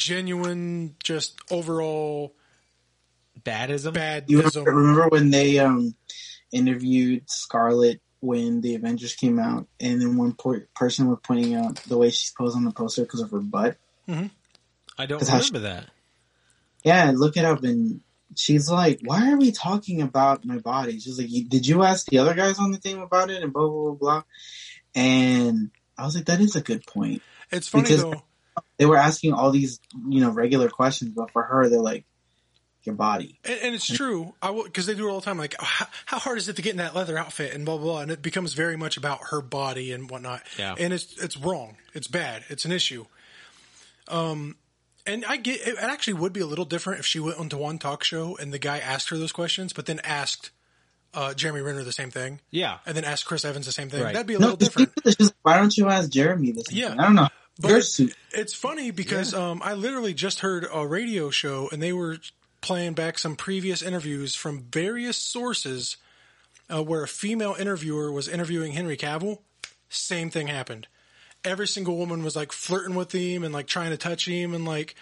genuine, 0.00 0.96
just 1.04 1.38
overall 1.50 2.34
Badism. 3.42 3.94
You 4.28 4.38
badism. 4.42 4.64
remember, 4.66 4.74
remember 4.74 5.08
when 5.08 5.30
they 5.30 5.58
um 5.58 5.94
interviewed 6.52 7.24
Scarlett 7.30 8.00
when 8.20 8.60
the 8.60 8.74
Avengers 8.74 9.14
came 9.14 9.38
out, 9.38 9.66
and 9.78 10.00
then 10.00 10.16
one 10.16 10.34
po- 10.34 10.60
person 10.74 11.06
was 11.08 11.18
pointing 11.22 11.54
out 11.54 11.76
the 11.84 11.96
way 11.96 12.10
she's 12.10 12.32
posed 12.32 12.56
on 12.56 12.64
the 12.64 12.70
poster 12.72 13.02
because 13.02 13.20
of 13.20 13.30
her 13.30 13.38
butt. 13.40 13.76
I 14.08 15.06
don't 15.06 15.18
That's 15.20 15.28
how 15.28 15.40
she- 15.40 15.52
remember 15.52 15.68
that. 15.68 15.86
Yeah, 16.82 17.12
look 17.14 17.36
it 17.36 17.44
up, 17.44 17.62
and 17.62 18.00
she's 18.36 18.68
like, 18.70 19.00
"Why 19.04 19.30
are 19.30 19.36
we 19.38 19.52
talking 19.52 20.02
about 20.02 20.44
my 20.44 20.58
body?" 20.58 20.98
She's 20.98 21.18
like, 21.18 21.28
"Did 21.48 21.66
you 21.66 21.82
ask 21.82 22.06
the 22.06 22.18
other 22.18 22.34
guys 22.34 22.58
on 22.58 22.72
the 22.72 22.78
team 22.78 22.98
about 23.00 23.30
it?" 23.30 23.42
And 23.42 23.52
blah 23.52 23.68
blah 23.68 23.82
blah 23.90 23.94
blah. 23.94 24.22
And 24.94 25.70
I 25.96 26.04
was 26.04 26.14
like, 26.16 26.24
"That 26.26 26.40
is 26.40 26.56
a 26.56 26.60
good 26.62 26.84
point." 26.86 27.22
It's 27.50 27.68
funny 27.68 27.84
Because- 27.84 28.02
though. 28.02 28.22
They 28.78 28.86
were 28.86 28.96
asking 28.96 29.32
all 29.34 29.50
these, 29.50 29.80
you 30.08 30.20
know, 30.20 30.30
regular 30.30 30.68
questions, 30.68 31.12
but 31.14 31.30
for 31.30 31.42
her, 31.42 31.68
they're 31.68 31.80
like, 31.80 32.04
"Your 32.84 32.94
body." 32.94 33.38
And, 33.44 33.58
and 33.62 33.74
it's 33.74 33.86
true. 33.86 34.34
I 34.42 34.52
because 34.64 34.86
they 34.86 34.94
do 34.94 35.08
it 35.08 35.10
all 35.10 35.20
the 35.20 35.24
time. 35.24 35.38
Like, 35.38 35.54
how, 35.60 35.86
how 36.06 36.18
hard 36.18 36.38
is 36.38 36.48
it 36.48 36.56
to 36.56 36.62
get 36.62 36.70
in 36.72 36.76
that 36.78 36.94
leather 36.94 37.18
outfit 37.18 37.54
and 37.54 37.64
blah 37.64 37.76
blah 37.76 37.84
blah, 37.92 38.00
and 38.02 38.10
it 38.10 38.22
becomes 38.22 38.54
very 38.54 38.76
much 38.76 38.96
about 38.96 39.20
her 39.30 39.40
body 39.40 39.92
and 39.92 40.10
whatnot. 40.10 40.42
Yeah. 40.58 40.74
and 40.78 40.92
it's 40.92 41.16
it's 41.22 41.36
wrong. 41.36 41.76
It's 41.94 42.06
bad. 42.08 42.44
It's 42.48 42.64
an 42.64 42.72
issue. 42.72 43.06
Um, 44.08 44.56
and 45.06 45.24
I 45.24 45.36
get 45.36 45.66
it. 45.66 45.76
Actually, 45.78 46.14
would 46.14 46.32
be 46.32 46.40
a 46.40 46.46
little 46.46 46.64
different 46.64 47.00
if 47.00 47.06
she 47.06 47.20
went 47.20 47.38
onto 47.38 47.56
one 47.56 47.78
talk 47.78 48.04
show 48.04 48.36
and 48.36 48.52
the 48.52 48.58
guy 48.58 48.78
asked 48.78 49.08
her 49.10 49.16
those 49.16 49.32
questions, 49.32 49.72
but 49.72 49.86
then 49.86 50.00
asked 50.04 50.50
uh, 51.14 51.34
Jeremy 51.34 51.60
Renner 51.60 51.82
the 51.84 51.92
same 51.92 52.10
thing, 52.10 52.40
Yeah. 52.50 52.78
and 52.86 52.96
then 52.96 53.04
asked 53.04 53.24
Chris 53.26 53.44
Evans 53.44 53.66
the 53.66 53.72
same 53.72 53.88
thing. 53.88 54.02
Right. 54.02 54.12
That'd 54.12 54.26
be 54.28 54.34
a 54.34 54.38
No, 54.38 54.52
little 54.52 54.56
different. 54.58 54.92
she's 55.06 55.20
like, 55.28 55.34
why 55.42 55.58
don't 55.58 55.76
you 55.76 55.88
ask 55.88 56.08
Jeremy 56.10 56.52
this? 56.52 56.70
Yeah. 56.70 56.92
I 56.96 57.02
don't 57.02 57.14
know. 57.16 57.28
But 57.60 57.84
suit. 57.84 58.14
it's 58.32 58.54
funny 58.54 58.90
because 58.90 59.34
um, 59.34 59.60
I 59.64 59.74
literally 59.74 60.14
just 60.14 60.40
heard 60.40 60.66
a 60.72 60.86
radio 60.86 61.30
show 61.30 61.68
and 61.70 61.82
they 61.82 61.92
were 61.92 62.18
playing 62.60 62.94
back 62.94 63.18
some 63.18 63.36
previous 63.36 63.82
interviews 63.82 64.34
from 64.34 64.62
various 64.70 65.16
sources 65.16 65.96
uh, 66.72 66.82
where 66.82 67.02
a 67.02 67.08
female 67.08 67.56
interviewer 67.58 68.12
was 68.12 68.28
interviewing 68.28 68.72
Henry 68.72 68.96
Cavill. 68.96 69.38
Same 69.88 70.30
thing 70.30 70.46
happened. 70.46 70.86
Every 71.44 71.66
single 71.66 71.96
woman 71.96 72.22
was 72.22 72.36
like 72.36 72.52
flirting 72.52 72.94
with 72.94 73.12
him 73.12 73.44
and 73.44 73.52
like 73.52 73.66
trying 73.66 73.90
to 73.90 73.96
touch 73.96 74.26
him 74.26 74.54
and 74.54 74.64
like 74.64 74.94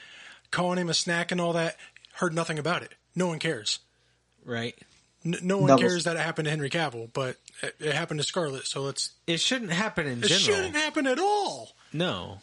calling 0.51 0.79
him 0.79 0.89
a 0.89 0.95
snack 0.95 1.33
and 1.33 1.41
all 1.41 1.53
that. 1.55 1.77
Heard 2.15 2.35
nothing 2.35 2.59
about 2.59 2.83
it. 2.83 2.93
No 3.15 3.27
one 3.27 3.39
cares. 3.39 3.81
Right. 4.45 4.77
N- 5.25 5.37
no 5.43 5.59
one 5.59 5.69
Double- 5.69 5.81
cares 5.83 6.05
that 6.05 6.17
it 6.17 6.21
happened 6.21 6.47
to 6.47 6.51
Henry 6.51 6.71
Cavill, 6.71 7.11
but 7.13 7.37
it, 7.63 7.75
it 7.81 7.93
happened 7.95 8.21
to 8.21 8.25
Scarlett. 8.27 8.67
So 8.67 8.83
let's. 8.83 9.11
It 9.27 9.41
shouldn't 9.41 9.73
happen 9.73 10.07
in 10.07 10.23
It 10.23 10.29
general. 10.29 10.37
It 10.37 10.41
shouldn't 10.41 10.77
happen 10.77 11.07
at 11.07 11.19
all. 11.19 11.73
No. 11.93 12.39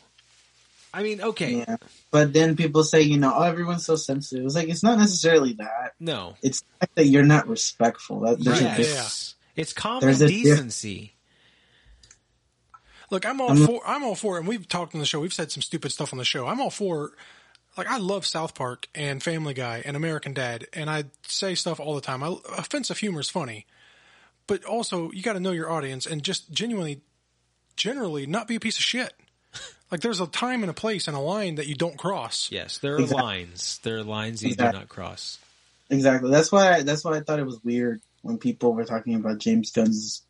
I 0.95 1.03
mean, 1.03 1.21
okay. 1.21 1.57
Yeah. 1.57 1.77
But 2.11 2.31
then 2.33 2.55
people 2.55 2.83
say, 2.83 3.01
you 3.01 3.17
know, 3.17 3.33
oh, 3.35 3.43
everyone's 3.43 3.85
so 3.85 3.95
sensitive. 3.97 4.45
It's 4.45 4.55
like 4.55 4.69
it's 4.69 4.83
not 4.83 4.97
necessarily 4.97 5.53
that. 5.53 5.93
No. 5.99 6.35
It's 6.41 6.63
that 6.95 7.05
you're 7.05 7.23
not 7.25 7.47
respectful. 7.47 8.21
That 8.21 8.39
there's 8.43 8.61
Right. 8.61 8.73
a 8.73 8.77
difference. 8.77 8.87
Yes. 8.95 9.35
It's 9.55 9.73
common 9.73 10.01
There's 10.01 10.21
a 10.21 10.27
diff- 10.27 10.43
decency. 10.43 11.15
Look, 13.11 13.25
I'm 13.25 13.39
all 13.39 13.49
I'm- 13.49 13.65
for. 13.65 13.81
I'm 13.85 14.03
all 14.03 14.15
for, 14.15 14.37
and 14.37 14.47
we've 14.47 14.67
talked 14.67 14.95
on 14.95 14.99
the 14.99 15.05
show. 15.05 15.19
We've 15.19 15.33
said 15.33 15.51
some 15.51 15.61
stupid 15.61 15.91
stuff 15.91 16.11
on 16.13 16.17
the 16.17 16.25
show. 16.25 16.47
I'm 16.47 16.59
all 16.59 16.71
for. 16.71 17.13
Like 17.77 17.87
I 17.87 17.97
love 17.97 18.25
South 18.25 18.55
Park 18.55 18.87
and 18.95 19.21
Family 19.21 19.53
Guy 19.53 19.81
and 19.85 19.97
American 19.97 20.33
Dad, 20.33 20.65
and 20.71 20.89
I 20.89 21.03
say 21.27 21.55
stuff 21.55 21.79
all 21.79 21.93
the 21.93 22.01
time. 22.01 22.23
I, 22.23 22.33
offensive 22.57 22.97
humor 22.99 23.19
is 23.19 23.29
funny, 23.29 23.65
but 24.47 24.63
also 24.63 25.11
you 25.11 25.21
got 25.21 25.33
to 25.33 25.41
know 25.41 25.51
your 25.51 25.69
audience 25.69 26.05
and 26.05 26.23
just 26.23 26.49
genuinely, 26.53 27.01
generally, 27.75 28.25
not 28.25 28.47
be 28.47 28.55
a 28.55 28.59
piece 28.61 28.77
of 28.77 28.83
shit. 28.83 29.13
Like 29.91 30.01
there's 30.01 30.19
a 30.19 30.27
time 30.27 30.63
and 30.63 30.69
a 30.69 30.73
place 30.73 31.07
and 31.07 31.15
a 31.15 31.19
line 31.19 31.55
that 31.55 31.67
you 31.67 31.75
don't 31.75 31.97
cross. 31.97 32.49
Yes, 32.51 32.79
there 32.79 32.95
are 32.95 32.99
Exactly. 32.99 33.21
lines. 33.23 33.79
There 33.83 33.97
are 33.97 34.03
lines 34.03 34.43
you 34.43 34.55
do 34.55 34.63
not 34.63 34.89
cross. 34.89 35.37
Exactly. 35.89 36.31
That's 36.31 36.51
why. 36.51 36.73
I, 36.73 36.83
that's 36.83 37.03
why 37.05 37.15
I 37.17 37.19
thought 37.21 37.39
it 37.39 37.45
was 37.45 37.59
weird 37.63 38.01
when 38.23 38.37
people 38.39 38.73
were 38.73 38.85
talking 38.85 39.13
about 39.15 39.37
James 39.37 39.71
Gunn's 39.71 40.23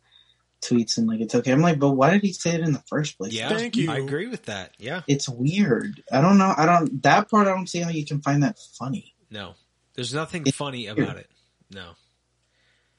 tweets 0.60 0.98
and 0.98 1.06
like 1.06 1.20
it's 1.20 1.34
okay. 1.34 1.52
I'm 1.52 1.62
like, 1.62 1.78
but 1.78 1.92
why 1.92 2.10
did 2.10 2.22
he 2.22 2.32
say 2.34 2.50
it 2.54 2.60
in 2.60 2.72
the 2.72 2.82
first 2.86 3.16
place? 3.16 3.32
Yeah, 3.32 3.48
Thank 3.48 3.76
you. 3.76 3.90
I 3.90 3.96
agree 3.96 4.26
with 4.26 4.44
that. 4.44 4.74
Yeah, 4.78 5.00
It's 5.08 5.28
weird. 5.28 6.02
I 6.12 6.20
don't 6.20 6.36
know. 6.38 6.52
I 6.56 6.66
don't. 6.66 7.02
That 7.02 7.30
part 7.30 7.46
I 7.46 7.50
don't 7.52 7.68
see 7.68 7.80
how 7.80 7.88
you 7.90 8.04
can 8.04 8.20
find 8.20 8.42
that 8.42 8.58
funny. 8.78 9.14
no, 9.30 9.54
there's 9.94 10.12
nothing 10.12 10.42
It's 10.46 10.56
funny 10.56 10.84
weird. 10.86 10.98
about 10.98 11.16
it. 11.16 11.30
No, 11.70 11.92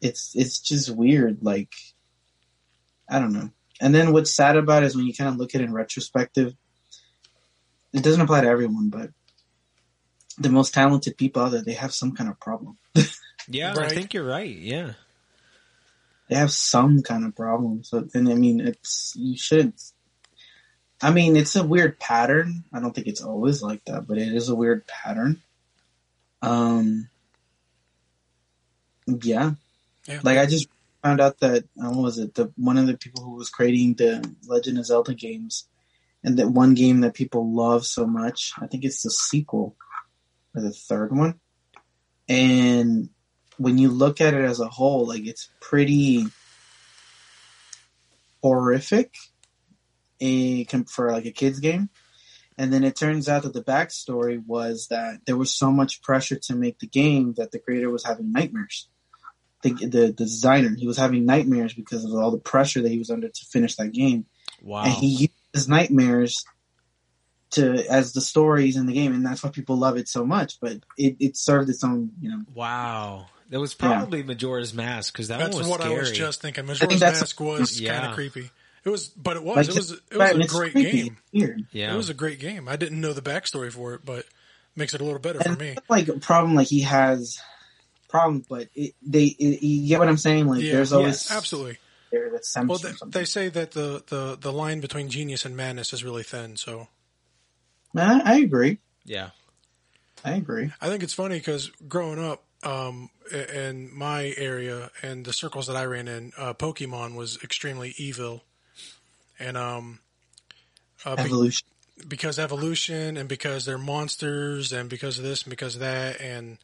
It's 0.02 0.36
it's 0.36 0.60
just 0.60 0.90
weird. 0.90 1.44
Like 1.44 1.74
I 3.08 3.20
don't 3.20 3.34
know. 3.34 3.52
And 3.80 3.94
then 3.94 4.12
what's 4.12 4.36
sad 4.36 4.58
about 4.58 4.84
it 4.84 4.88
is 4.88 4.96
when 4.96 5.06
you 5.06 5.14
kind 5.14 5.30
of 5.30 5.38
look 5.38 5.54
at 5.56 5.62
it 5.62 5.66
in 5.66 5.74
retrospective. 5.74 6.56
It 7.94 8.04
doesn't 8.04 8.22
apply 8.22 8.42
to 8.42 8.48
everyone, 8.48 8.90
but 8.90 9.12
the 10.38 10.50
most 10.50 10.74
talented 10.74 11.18
people 11.18 11.42
out 11.44 11.52
there, 11.52 11.62
they 11.64 11.74
have 11.74 11.94
some 11.94 12.14
kind 12.16 12.30
of 12.30 12.40
problem. 12.40 12.78
yeah, 13.48 13.74
I 13.78 13.90
think 13.90 14.14
you're 14.14 14.24
right. 14.24 14.56
Yeah, 14.56 14.94
They 16.30 16.36
have 16.36 16.52
some 16.52 17.02
kind 17.02 17.26
of 17.26 17.36
problem. 17.36 17.84
So 17.84 18.02
then, 18.02 18.28
I 18.28 18.36
mean, 18.36 18.60
it's 18.60 19.14
you 19.16 19.38
shouldn't. 19.38 19.82
I 21.02 21.12
mean, 21.12 21.36
it's 21.36 21.56
a 21.56 21.64
weird 21.64 22.00
pattern. 22.00 22.64
I 22.74 22.80
don't 22.80 22.94
think 22.94 23.08
it's 23.08 23.22
always 23.22 23.62
like 23.62 23.86
that, 23.86 24.08
but 24.08 24.18
it 24.18 24.34
is 24.34 24.50
a 24.50 24.56
weird 24.56 24.86
pattern. 24.88 25.42
Um, 26.42 27.10
yeah, 29.08 29.52
Yeah. 30.08 30.20
like 30.24 30.38
I 30.38 30.46
just 30.46 30.68
found 31.04 31.22
out 31.22 31.40
that 31.40 31.64
uh, 31.82 31.90
what 31.90 32.04
was 32.04 32.18
it? 32.20 32.36
The 32.36 32.52
one 32.56 32.78
of 32.78 32.88
the 32.88 32.98
people 32.98 33.24
who 33.24 33.36
was 33.36 33.50
creating 33.50 33.96
the 33.96 34.36
Legend 34.48 34.78
of 34.78 34.86
Zelda 34.86 35.14
games, 35.14 35.68
and 36.24 36.38
that 36.38 36.50
one 36.50 36.74
game 36.74 37.02
that 37.02 37.14
people 37.14 37.54
love 37.54 37.86
so 37.86 38.06
much. 38.06 38.54
I 38.60 38.68
think 38.68 38.84
it's 38.84 39.04
the 39.04 39.12
sequel 39.12 39.76
or 40.56 40.62
the 40.62 40.72
third 40.72 41.16
one. 41.16 41.40
And 42.28 43.10
when 43.58 43.78
you 43.78 43.90
look 43.90 44.22
at 44.22 44.34
it 44.34 44.44
as 44.44 44.60
a 44.60 44.68
whole, 44.68 45.08
like 45.08 45.26
it's 45.26 45.50
pretty 45.60 46.26
horrific, 48.42 49.16
a, 50.22 50.66
for 50.90 51.12
like 51.12 51.26
a 51.26 51.32
kids 51.32 51.60
game. 51.60 51.90
And 52.58 52.74
then 52.74 52.84
it 52.84 52.96
turns 52.96 53.30
out 53.30 53.44
that 53.44 53.54
the 53.54 53.64
backstory 53.64 54.44
was 54.44 54.88
that 54.88 55.20
there 55.26 55.38
was 55.38 55.52
so 55.52 55.72
much 55.72 56.02
pressure 56.02 56.40
to 56.44 56.56
make 56.56 56.80
the 56.80 56.88
game 56.88 57.36
that 57.38 57.52
the 57.52 57.60
creator 57.60 57.90
was 57.90 58.04
having 58.04 58.32
nightmares. 58.32 58.90
The, 59.76 59.86
the, 59.86 59.98
the 60.08 60.12
designer, 60.12 60.76
he 60.78 60.88
was 60.88 60.98
having 60.98 61.26
nightmares 61.26 61.74
because 61.74 62.06
of 62.06 62.14
all 62.14 62.32
the 62.32 62.38
pressure 62.38 62.82
that 62.82 62.90
he 62.92 62.98
was 62.98 63.10
under 63.10 63.28
to 63.30 63.46
finish 63.46 63.76
that 63.76 63.92
game. 63.92 64.26
Wow. 64.62 64.84
And 64.84 64.94
he 64.94 65.08
used 65.08 65.32
his 65.54 65.68
nightmares 65.70 66.46
to 67.52 67.86
as 67.90 68.14
the 68.14 68.22
stories 68.22 68.76
in 68.76 68.86
the 68.88 68.94
game, 68.94 69.14
and 69.14 69.26
that's 69.26 69.44
why 69.44 69.50
people 69.50 69.78
love 69.78 69.98
it 69.98 70.08
so 70.08 70.26
much. 70.26 70.60
But 70.60 70.74
it, 70.98 71.16
it 71.20 71.38
served 71.38 71.70
its 71.70 71.84
own, 71.84 72.12
you 72.20 72.30
know. 72.30 72.42
wow. 72.54 73.28
That 73.50 73.62
was 73.62 73.74
probably 73.74 74.24
Majora's 74.24 74.74
Mask 74.74 75.14
because 75.14 75.30
that 75.30 75.40
That's 75.40 75.56
was 75.58 75.70
what 75.70 75.80
scary. 75.80 75.96
I 75.96 76.00
was 76.00 76.12
just 76.12 76.42
thinking. 76.42 76.66
think 76.66 76.80
Majora's 76.82 77.00
that's- 77.00 77.22
Mask 77.22 77.40
was 77.40 77.80
Yeah. 77.80 77.94
kind 77.98 78.10
of 78.10 78.16
creepy. 78.16 78.50
It 78.84 78.90
was, 78.90 79.08
but 79.08 79.38
it 79.38 79.44
was. 79.44 79.56
Like, 79.56 79.70
it 79.70 79.76
was. 79.76 79.92
It 80.12 80.18
was 80.18 80.32
a 80.32 80.48
great 80.48 80.72
creepy, 80.74 81.12
game. 81.32 81.68
yeah. 81.72 81.94
It 81.94 81.98
was 81.98 82.10
a 82.10 82.14
great 82.14 82.40
game. 82.42 82.68
I 82.68 82.76
didn't 82.76 83.00
know 83.00 83.14
the 83.14 83.22
backstory 83.22 83.72
for 83.72 83.94
it, 83.94 84.02
but 84.06 84.26
makes 84.76 84.94
it 84.94 85.00
a 85.02 85.04
little 85.06 85.20
better 85.20 85.40
for 85.42 85.56
me. 85.56 85.76
like 85.90 86.08
a 86.10 86.20
problem, 86.20 86.56
like 86.56 86.68
he 86.68 86.82
has 86.82 87.40
problems, 88.08 88.46
but 88.48 88.68
it, 88.76 88.96
they, 89.02 89.26
it, 89.26 89.64
you 89.64 89.88
get 89.88 90.00
what 90.00 90.08
I'm 90.08 90.18
saying? 90.18 90.48
Like 90.48 90.62
Yeah, 90.62 90.74
there's 90.74 90.94
always 90.94 91.32
Absolutely. 91.32 91.78
there 92.12 92.32
Well, 92.66 92.78
they, 92.78 92.94
they 93.08 93.26
say 93.26 93.50
that 93.50 93.72
the, 93.72 94.04
the, 94.08 94.38
the 94.40 94.52
line 94.52 94.80
between 94.80 95.10
genius 95.10 95.46
and 95.46 95.56
madness 95.56 95.94
is 95.94 96.04
really 96.04 96.24
thin. 96.24 96.56
So 96.56 96.88
I, 97.96 98.22
I 98.24 98.36
agree. 98.38 98.80
yeah. 99.06 99.32
I 100.24 100.36
agree. 100.36 100.72
I 100.82 100.88
think 100.90 101.04
it's 101.04 101.14
funny 101.14 101.38
because 101.38 101.72
growing 101.88 102.20
up 102.20 102.44
um, 102.64 103.10
in 103.32 103.90
my 103.94 104.34
area 104.38 104.90
and 105.02 105.24
the 105.24 105.34
circles 105.34 105.68
that 105.68 105.76
I 105.76 105.86
ran 105.86 106.08
in, 106.08 106.34
uh, 106.38 106.54
Pokemon 106.54 107.16
was 107.16 107.42
extremely 107.44 107.94
evil, 107.98 108.44
and 109.40 109.56
um, 109.56 110.00
uh, 111.06 111.16
be- 111.16 111.22
Evolution. 111.24 111.68
because 112.08 112.40
evolution 112.40 113.16
and 113.16 113.30
because 113.30 113.66
they're 113.66 113.78
monsters 113.78 114.74
and 114.74 114.90
because 114.90 115.18
of 115.18 115.24
this 115.24 115.44
and 115.44 115.50
because 115.50 115.76
of 115.76 115.82
that 115.82 116.20
and 116.20 116.58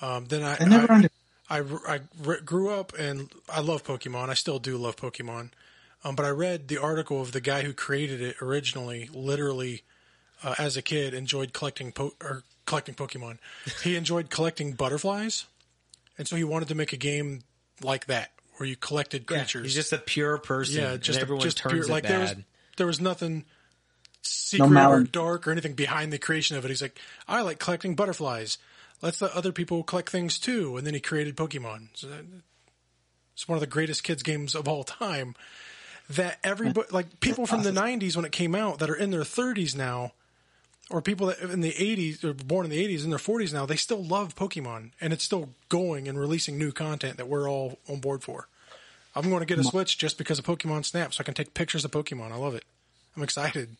um, 0.00 0.26
then 0.26 0.42
I 0.42 0.56
I 0.60 0.64
never 0.64 0.92
I, 0.92 0.94
under. 0.94 1.08
I, 1.50 1.58
I 1.94 2.00
re- 2.22 2.40
grew 2.44 2.70
up 2.70 2.92
and 2.98 3.30
I 3.48 3.60
love 3.60 3.84
Pokemon. 3.84 4.28
I 4.28 4.34
still 4.34 4.58
do 4.58 4.76
love 4.76 4.96
Pokemon. 4.96 5.50
Um, 6.04 6.14
but 6.14 6.24
I 6.24 6.30
read 6.30 6.68
the 6.68 6.78
article 6.78 7.20
of 7.20 7.32
the 7.32 7.40
guy 7.40 7.62
who 7.62 7.72
created 7.72 8.20
it 8.20 8.40
originally, 8.40 9.08
literally, 9.12 9.82
uh, 10.44 10.54
as 10.58 10.76
a 10.76 10.82
kid, 10.82 11.12
enjoyed 11.12 11.52
collecting 11.52 11.90
po- 11.90 12.14
or 12.22 12.44
collecting 12.66 12.94
Pokemon. 12.94 13.38
he 13.82 13.96
enjoyed 13.96 14.30
collecting 14.30 14.72
butterflies, 14.72 15.46
and 16.16 16.28
so 16.28 16.36
he 16.36 16.44
wanted 16.44 16.68
to 16.68 16.74
make 16.76 16.92
a 16.92 16.96
game 16.96 17.42
like 17.82 18.06
that 18.06 18.30
where 18.56 18.68
you 18.68 18.76
collected 18.76 19.24
Yeah, 19.28 19.38
creatures. 19.38 19.64
He's 19.64 19.74
just 19.74 19.92
a 19.92 19.98
pure 19.98 20.38
person. 20.38 20.82
yeah, 20.82 20.96
just 20.96 21.18
everyone 21.18 21.42
just 21.42 21.58
turns 21.58 21.72
pure, 21.72 21.84
it 21.84 21.88
like 21.90 22.04
bad. 22.04 22.12
there 22.12 22.20
was 22.20 22.34
there 22.76 22.86
was 22.86 23.00
nothing 23.00 23.44
secret 24.22 24.76
or 24.76 25.02
dark 25.02 25.48
or 25.48 25.50
anything 25.52 25.74
behind 25.74 26.12
the 26.12 26.18
creation 26.18 26.56
of 26.56 26.64
it. 26.64 26.68
He's 26.68 26.82
like, 26.82 26.98
I 27.26 27.42
like 27.42 27.58
collecting 27.58 27.94
butterflies. 27.94 28.58
Let's 29.00 29.20
let 29.22 29.32
other 29.32 29.52
people 29.52 29.82
collect 29.82 30.10
things 30.10 30.38
too. 30.38 30.76
And 30.76 30.86
then 30.86 30.94
he 30.94 31.00
created 31.00 31.36
Pokemon. 31.36 31.88
So 31.94 32.08
that- 32.08 32.24
it's 33.34 33.46
one 33.46 33.54
of 33.56 33.60
the 33.60 33.66
greatest 33.68 34.02
kids 34.02 34.22
games 34.22 34.54
of 34.54 34.66
all 34.66 34.82
time. 34.84 35.34
That 36.10 36.38
everybody, 36.42 36.88
like 36.90 37.20
people 37.20 37.46
from 37.46 37.62
the 37.62 37.70
'90s 37.70 38.16
when 38.16 38.24
it 38.24 38.32
came 38.32 38.54
out, 38.54 38.78
that 38.78 38.88
are 38.90 38.96
in 38.96 39.10
their 39.10 39.24
30s 39.24 39.76
now, 39.76 40.12
or 40.90 41.02
people 41.02 41.26
that 41.26 41.38
in 41.40 41.60
the 41.60 41.72
80s 41.74 42.24
or 42.24 42.32
born 42.32 42.64
in 42.64 42.70
the 42.70 42.78
80s 42.82 43.04
in 43.04 43.10
their 43.10 43.18
40s 43.18 43.52
now, 43.52 43.66
they 43.66 43.76
still 43.76 44.02
love 44.02 44.34
Pokemon, 44.34 44.92
and 45.00 45.12
it's 45.12 45.22
still 45.22 45.50
going 45.68 46.08
and 46.08 46.18
releasing 46.18 46.56
new 46.58 46.72
content 46.72 47.18
that 47.18 47.28
we're 47.28 47.48
all 47.48 47.78
on 47.88 48.00
board 48.00 48.22
for. 48.22 48.48
I'm 49.14 49.28
going 49.28 49.40
to 49.40 49.46
get 49.46 49.58
a 49.58 49.64
Switch 49.64 49.98
just 49.98 50.16
because 50.16 50.38
of 50.38 50.46
Pokemon 50.46 50.84
Snap, 50.86 51.12
so 51.12 51.20
I 51.20 51.24
can 51.24 51.34
take 51.34 51.52
pictures 51.54 51.84
of 51.84 51.90
Pokemon. 51.90 52.32
I 52.32 52.36
love 52.36 52.54
it. 52.54 52.64
I'm 53.14 53.22
excited. 53.22 53.76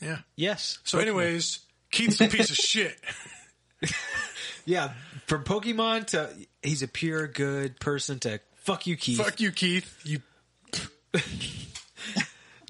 Yeah. 0.00 0.18
yes. 0.36 0.78
So, 0.84 0.98
anyways, 0.98 1.60
Keith's 1.90 2.20
a 2.20 2.28
piece 2.28 2.50
of 2.50 2.56
shit. 2.56 2.96
Yeah, 4.66 4.92
from 5.26 5.44
Pokemon 5.44 6.06
to 6.08 6.30
he's 6.62 6.82
a 6.82 6.88
pure 6.88 7.26
good 7.26 7.80
person 7.80 8.18
to 8.20 8.40
fuck 8.56 8.86
you, 8.86 8.96
Keith. 8.96 9.18
Fuck 9.18 9.40
you, 9.40 9.52
Keith. 9.52 9.98
You 10.04 10.20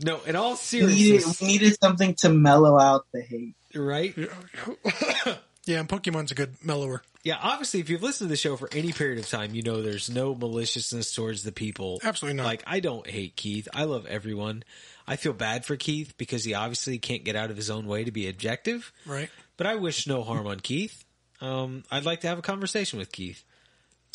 No, 0.03 0.20
in 0.22 0.35
all 0.35 0.59
We 0.72 0.78
needed, 0.78 0.89
seriousness, 0.89 1.41
we 1.43 1.47
needed 1.49 1.76
something 1.81 2.14
to 2.20 2.31
mellow 2.31 2.78
out 2.78 3.07
the 3.12 3.20
hate. 3.20 3.55
right? 3.74 4.14
Yeah, 5.66 5.78
and 5.81 5.89
Pokemon's 5.89 6.33
a 6.33 6.35
good 6.35 6.57
mellower. 6.64 7.03
Yeah, 7.22 7.37
obviously, 7.41 7.81
if 7.81 7.91
you've 7.91 8.03
listened 8.03 8.28
to 8.28 8.33
the 8.33 8.37
show 8.37 8.57
for 8.57 8.68
any 8.72 8.93
period 8.93 9.18
of 9.18 9.28
time, 9.28 9.55
you 9.55 9.62
know 9.62 9.83
there's 9.83 10.09
no 10.09 10.35
maliciousness 10.35 11.14
towards 11.14 11.43
the 11.45 11.53
people. 11.53 12.01
Absolutely 12.03 12.39
not. 12.39 12.47
Like, 12.47 12.64
I 12.66 12.81
don't 12.81 13.07
hate 13.07 13.37
Keith. 13.37 13.68
I 13.74 13.85
love 13.85 14.07
everyone. 14.07 14.64
I 15.11 15.17
feel 15.17 15.33
bad 15.33 15.65
for 15.65 15.75
Keith 15.77 16.15
because 16.19 16.45
he 16.45 16.55
obviously 16.55 17.01
can't 17.01 17.25
get 17.25 17.35
out 17.35 17.51
of 17.51 17.57
his 17.57 17.69
own 17.69 17.87
way 17.89 18.05
to 18.05 18.13
be 18.13 18.29
objective. 18.29 18.93
Right. 19.05 19.29
But 19.57 19.67
I 19.67 19.75
wish 19.75 20.07
no 20.07 20.23
harm 20.23 20.47
on 20.47 20.61
Keith. 20.61 21.05
Um, 21.41 21.83
I'd 21.91 22.05
like 22.05 22.21
to 22.21 22.29
have 22.29 22.39
a 22.39 22.43
conversation 22.43 22.97
with 23.01 23.11
Keith. 23.11 23.43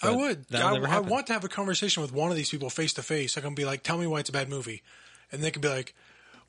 I 0.02 0.12
would. 0.12 0.46
I, 0.54 0.74
I 0.74 1.00
want 1.00 1.28
to 1.28 1.34
have 1.34 1.44
a 1.44 1.50
conversation 1.50 2.02
with 2.02 2.14
one 2.14 2.32
of 2.32 2.38
these 2.38 2.50
people 2.50 2.70
face 2.70 2.94
to 2.94 3.04
face. 3.04 3.38
I 3.38 3.42
can 3.42 3.56
be 3.56 3.66
like, 3.66 3.84
tell 3.84 3.98
me 3.98 4.08
why 4.08 4.22
it's 4.22 4.30
a 4.30 4.32
bad 4.32 4.48
movie. 4.48 4.84
And 5.34 5.44
they 5.44 5.52
can 5.52 5.62
be 5.62 5.68
like, 5.68 5.94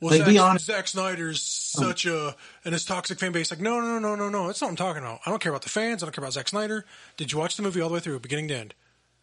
well, 0.00 0.16
Like, 0.16 0.32
Zack, 0.32 0.52
be. 0.52 0.58
Zack 0.60 0.86
Snyder's 0.86 1.42
such 1.42 2.06
a, 2.06 2.36
and 2.64 2.72
his 2.72 2.84
toxic 2.84 3.18
fan 3.18 3.32
base. 3.32 3.50
Like, 3.50 3.60
no, 3.60 3.80
no, 3.80 3.98
no, 3.98 4.14
no, 4.14 4.28
no. 4.28 4.46
That's 4.46 4.60
not 4.60 4.68
what 4.68 4.70
I'm 4.72 4.76
talking 4.76 5.02
about. 5.02 5.20
I 5.26 5.30
don't 5.30 5.42
care 5.42 5.50
about 5.50 5.62
the 5.62 5.70
fans. 5.70 6.04
I 6.04 6.06
don't 6.06 6.12
care 6.12 6.22
about 6.22 6.34
Zack 6.34 6.46
Snyder. 6.46 6.84
Did 7.16 7.32
you 7.32 7.38
watch 7.38 7.56
the 7.56 7.64
movie 7.64 7.80
all 7.80 7.88
the 7.88 7.94
way 7.94 8.00
through, 8.00 8.20
beginning 8.20 8.46
to 8.48 8.54
end? 8.56 8.74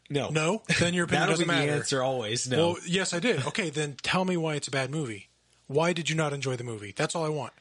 No. 0.09 0.29
No? 0.29 0.61
Then 0.79 0.93
your 0.93 1.05
opinion 1.05 1.21
That'll 1.21 1.27
be 1.27 1.45
doesn't 1.45 1.47
matter. 1.47 1.67
the 1.71 1.77
answer 1.77 2.03
always. 2.03 2.47
No. 2.49 2.57
Well, 2.69 2.77
yes, 2.85 3.13
I 3.13 3.19
did. 3.19 3.45
Okay, 3.47 3.69
then 3.69 3.95
tell 4.01 4.25
me 4.25 4.37
why 4.37 4.55
it's 4.55 4.67
a 4.67 4.71
bad 4.71 4.91
movie. 4.91 5.29
Why 5.67 5.93
did 5.93 6.09
you 6.09 6.15
not 6.15 6.33
enjoy 6.33 6.55
the 6.55 6.63
movie? 6.63 6.93
That's 6.95 7.15
all 7.15 7.25
I 7.25 7.29
want. 7.29 7.53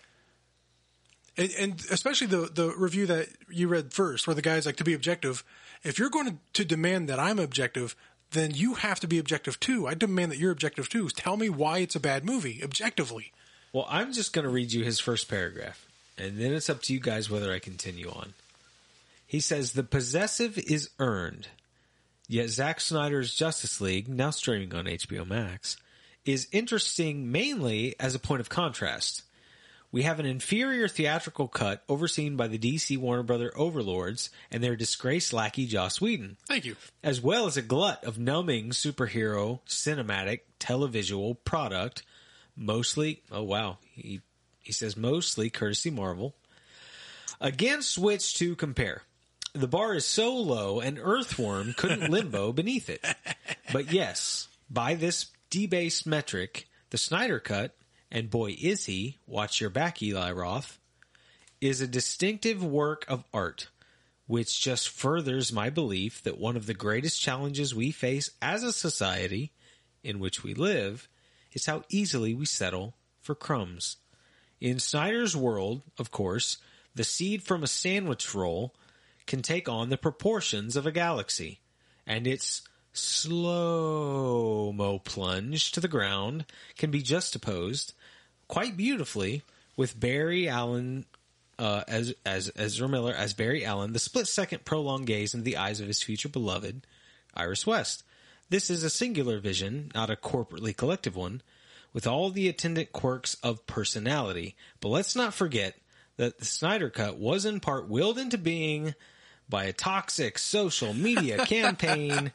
And, 1.36 1.50
and 1.58 1.72
especially 1.90 2.26
the 2.26 2.50
the 2.52 2.74
review 2.76 3.06
that 3.06 3.28
you 3.50 3.68
read 3.68 3.92
first, 3.94 4.26
where 4.26 4.34
the 4.34 4.42
guy's 4.42 4.66
like, 4.66 4.76
to 4.76 4.84
be 4.84 4.92
objective, 4.92 5.44
if 5.82 5.98
you're 5.98 6.10
going 6.10 6.26
to, 6.26 6.36
to 6.54 6.64
demand 6.64 7.08
that 7.08 7.18
I'm 7.18 7.38
objective, 7.38 7.96
then 8.32 8.50
you 8.54 8.74
have 8.74 9.00
to 9.00 9.06
be 9.06 9.18
objective 9.18 9.58
too. 9.58 9.86
I 9.86 9.94
demand 9.94 10.32
that 10.32 10.38
you're 10.38 10.50
objective 10.52 10.88
too. 10.90 11.08
Tell 11.08 11.36
me 11.38 11.48
why 11.48 11.78
it's 11.78 11.94
a 11.94 12.00
bad 12.00 12.24
movie, 12.24 12.60
objectively. 12.62 13.32
Well, 13.72 13.86
I'm 13.88 14.12
just 14.12 14.34
going 14.34 14.44
to 14.44 14.50
read 14.50 14.72
you 14.72 14.84
his 14.84 15.00
first 15.00 15.28
paragraph, 15.30 15.86
and 16.18 16.38
then 16.38 16.52
it's 16.52 16.68
up 16.68 16.82
to 16.82 16.92
you 16.92 17.00
guys 17.00 17.30
whether 17.30 17.50
I 17.52 17.58
continue 17.58 18.10
on. 18.10 18.34
He 19.26 19.40
says, 19.40 19.72
The 19.72 19.82
possessive 19.84 20.58
is 20.58 20.90
earned, 20.98 21.48
yet 22.32 22.48
Zack 22.48 22.80
Snyder's 22.80 23.34
Justice 23.34 23.80
League, 23.80 24.08
now 24.08 24.30
streaming 24.30 24.74
on 24.74 24.86
HBO 24.86 25.26
Max, 25.26 25.76
is 26.24 26.48
interesting 26.50 27.30
mainly 27.30 27.94
as 28.00 28.14
a 28.14 28.18
point 28.18 28.40
of 28.40 28.48
contrast. 28.48 29.22
We 29.90 30.04
have 30.04 30.18
an 30.18 30.24
inferior 30.24 30.88
theatrical 30.88 31.48
cut 31.48 31.82
overseen 31.90 32.36
by 32.36 32.48
the 32.48 32.58
DC 32.58 32.96
Warner 32.96 33.22
Brother 33.22 33.52
overlords 33.54 34.30
and 34.50 34.64
their 34.64 34.76
disgraced 34.76 35.34
lackey 35.34 35.66
Joss 35.66 36.00
Whedon 36.00 36.38
Thank 36.48 36.64
you. 36.64 36.76
as 37.04 37.20
well 37.20 37.46
as 37.46 37.58
a 37.58 37.62
glut 37.62 38.02
of 38.02 38.18
numbing 38.18 38.70
superhero 38.70 39.60
cinematic 39.68 40.40
televisual 40.58 41.36
product, 41.44 42.02
mostly 42.56 43.22
oh 43.30 43.42
wow, 43.42 43.76
he 43.92 44.22
he 44.62 44.72
says 44.72 44.96
mostly 44.96 45.50
courtesy 45.50 45.90
Marvel. 45.90 46.34
Against 47.42 47.98
which 47.98 48.34
to 48.38 48.56
compare. 48.56 49.02
The 49.54 49.68
bar 49.68 49.94
is 49.94 50.06
so 50.06 50.34
low 50.34 50.80
an 50.80 50.98
earthworm 50.98 51.74
couldn't 51.74 52.10
limbo 52.10 52.52
beneath 52.54 52.88
it. 52.88 53.04
But 53.72 53.92
yes, 53.92 54.48
by 54.70 54.94
this 54.94 55.26
debased 55.50 56.06
metric, 56.06 56.68
the 56.90 56.98
Snyder 56.98 57.38
cut, 57.38 57.76
and 58.10 58.30
boy 58.30 58.56
is 58.58 58.86
he, 58.86 59.18
watch 59.26 59.60
your 59.60 59.70
back 59.70 60.02
Eli 60.02 60.32
Roth, 60.32 60.78
is 61.60 61.80
a 61.80 61.86
distinctive 61.86 62.64
work 62.64 63.04
of 63.08 63.24
art 63.32 63.68
which 64.26 64.60
just 64.60 64.88
furthers 64.88 65.52
my 65.52 65.68
belief 65.68 66.22
that 66.22 66.38
one 66.38 66.56
of 66.56 66.64
the 66.64 66.72
greatest 66.72 67.20
challenges 67.20 67.74
we 67.74 67.90
face 67.90 68.30
as 68.40 68.62
a 68.62 68.72
society 68.72 69.52
in 70.02 70.18
which 70.18 70.42
we 70.42 70.54
live 70.54 71.08
is 71.52 71.66
how 71.66 71.82
easily 71.90 72.32
we 72.32 72.46
settle 72.46 72.94
for 73.20 73.34
crumbs. 73.34 73.98
In 74.60 74.78
Snyder's 74.78 75.36
world, 75.36 75.82
of 75.98 76.10
course, 76.10 76.56
the 76.94 77.04
seed 77.04 77.42
from 77.42 77.62
a 77.62 77.66
sandwich 77.66 78.34
roll 78.34 78.74
can 79.26 79.42
take 79.42 79.68
on 79.68 79.88
the 79.88 79.96
proportions 79.96 80.76
of 80.76 80.86
a 80.86 80.92
galaxy, 80.92 81.60
and 82.06 82.26
its 82.26 82.62
slow 82.92 84.72
mo 84.72 84.98
plunge 84.98 85.72
to 85.72 85.80
the 85.80 85.88
ground 85.88 86.44
can 86.76 86.90
be 86.90 87.00
juxtaposed 87.02 87.94
quite 88.48 88.76
beautifully 88.76 89.42
with 89.76 89.98
Barry 89.98 90.48
Allen 90.48 91.06
uh, 91.58 91.84
as 91.88 92.14
as 92.26 92.50
Ezra 92.56 92.88
Miller 92.88 93.14
as 93.14 93.34
Barry 93.34 93.64
Allen, 93.64 93.92
the 93.92 93.98
split 93.98 94.26
second 94.26 94.64
prolonged 94.64 95.06
gaze 95.06 95.32
into 95.32 95.44
the 95.44 95.56
eyes 95.56 95.80
of 95.80 95.86
his 95.86 96.02
future 96.02 96.28
beloved, 96.28 96.86
Iris 97.34 97.66
West. 97.66 98.04
This 98.50 98.68
is 98.68 98.84
a 98.84 98.90
singular 98.90 99.38
vision, 99.38 99.90
not 99.94 100.10
a 100.10 100.16
corporately 100.16 100.76
collective 100.76 101.16
one, 101.16 101.40
with 101.92 102.06
all 102.06 102.30
the 102.30 102.48
attendant 102.48 102.92
quirks 102.92 103.34
of 103.42 103.66
personality. 103.66 104.56
But 104.80 104.88
let's 104.88 105.16
not 105.16 105.34
forget 105.34 105.76
that 106.16 106.38
the 106.38 106.44
Snyder 106.44 106.90
Cut 106.90 107.16
was 107.16 107.46
in 107.46 107.60
part 107.60 107.88
willed 107.88 108.18
into 108.18 108.36
being 108.36 108.94
by 109.52 109.64
a 109.64 109.72
toxic 109.72 110.38
social 110.38 110.94
media 110.94 111.36
campaign, 111.46 112.32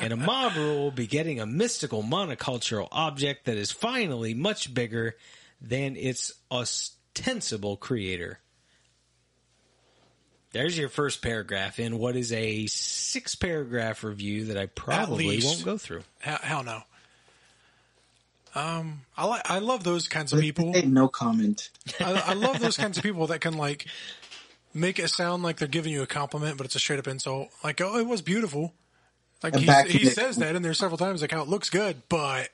and 0.00 0.12
a 0.12 0.16
mob 0.16 0.56
rule 0.56 0.90
begetting 0.90 1.38
a 1.38 1.46
mystical 1.46 2.02
monocultural 2.02 2.88
object 2.90 3.46
that 3.46 3.56
is 3.56 3.70
finally 3.70 4.34
much 4.34 4.74
bigger 4.74 5.16
than 5.62 5.96
its 5.96 6.32
ostensible 6.50 7.76
creator. 7.76 8.40
There's 10.50 10.76
your 10.76 10.88
first 10.88 11.22
paragraph 11.22 11.78
in 11.78 11.96
what 11.96 12.16
is 12.16 12.32
a 12.32 12.66
six 12.66 13.36
paragraph 13.36 14.02
review 14.02 14.46
that 14.46 14.56
I 14.58 14.66
probably 14.66 15.28
least. 15.28 15.46
won't 15.46 15.64
go 15.64 15.78
through. 15.78 16.02
Hell, 16.18 16.40
hell 16.42 16.64
no. 16.64 16.82
Um, 18.54 19.02
I 19.16 19.26
like 19.26 19.48
I 19.48 19.60
love 19.60 19.84
those 19.84 20.08
kinds 20.08 20.32
of 20.32 20.40
people. 20.40 20.72
No 20.86 21.06
comment. 21.06 21.70
I, 22.00 22.22
I 22.28 22.32
love 22.32 22.58
those 22.58 22.76
kinds 22.78 22.96
of 22.98 23.04
people 23.04 23.28
that 23.28 23.40
can 23.40 23.56
like 23.56 23.86
make 24.74 24.98
it 24.98 25.08
sound 25.08 25.42
like 25.42 25.58
they're 25.58 25.68
giving 25.68 25.92
you 25.92 26.02
a 26.02 26.06
compliment, 26.06 26.56
but 26.56 26.66
it's 26.66 26.74
a 26.76 26.78
straight 26.78 26.98
up 26.98 27.06
insult. 27.08 27.48
Like, 27.64 27.80
oh, 27.80 27.96
it 27.98 28.06
was 28.06 28.22
beautiful. 28.22 28.74
Like 29.42 29.54
he, 29.56 29.66
he 29.88 30.04
the- 30.04 30.10
says 30.10 30.36
that 30.36 30.56
in 30.56 30.62
there 30.62 30.74
several 30.74 30.98
times, 30.98 31.20
like 31.22 31.32
how 31.32 31.42
it 31.42 31.48
looks 31.48 31.70
good, 31.70 32.02
but 32.08 32.48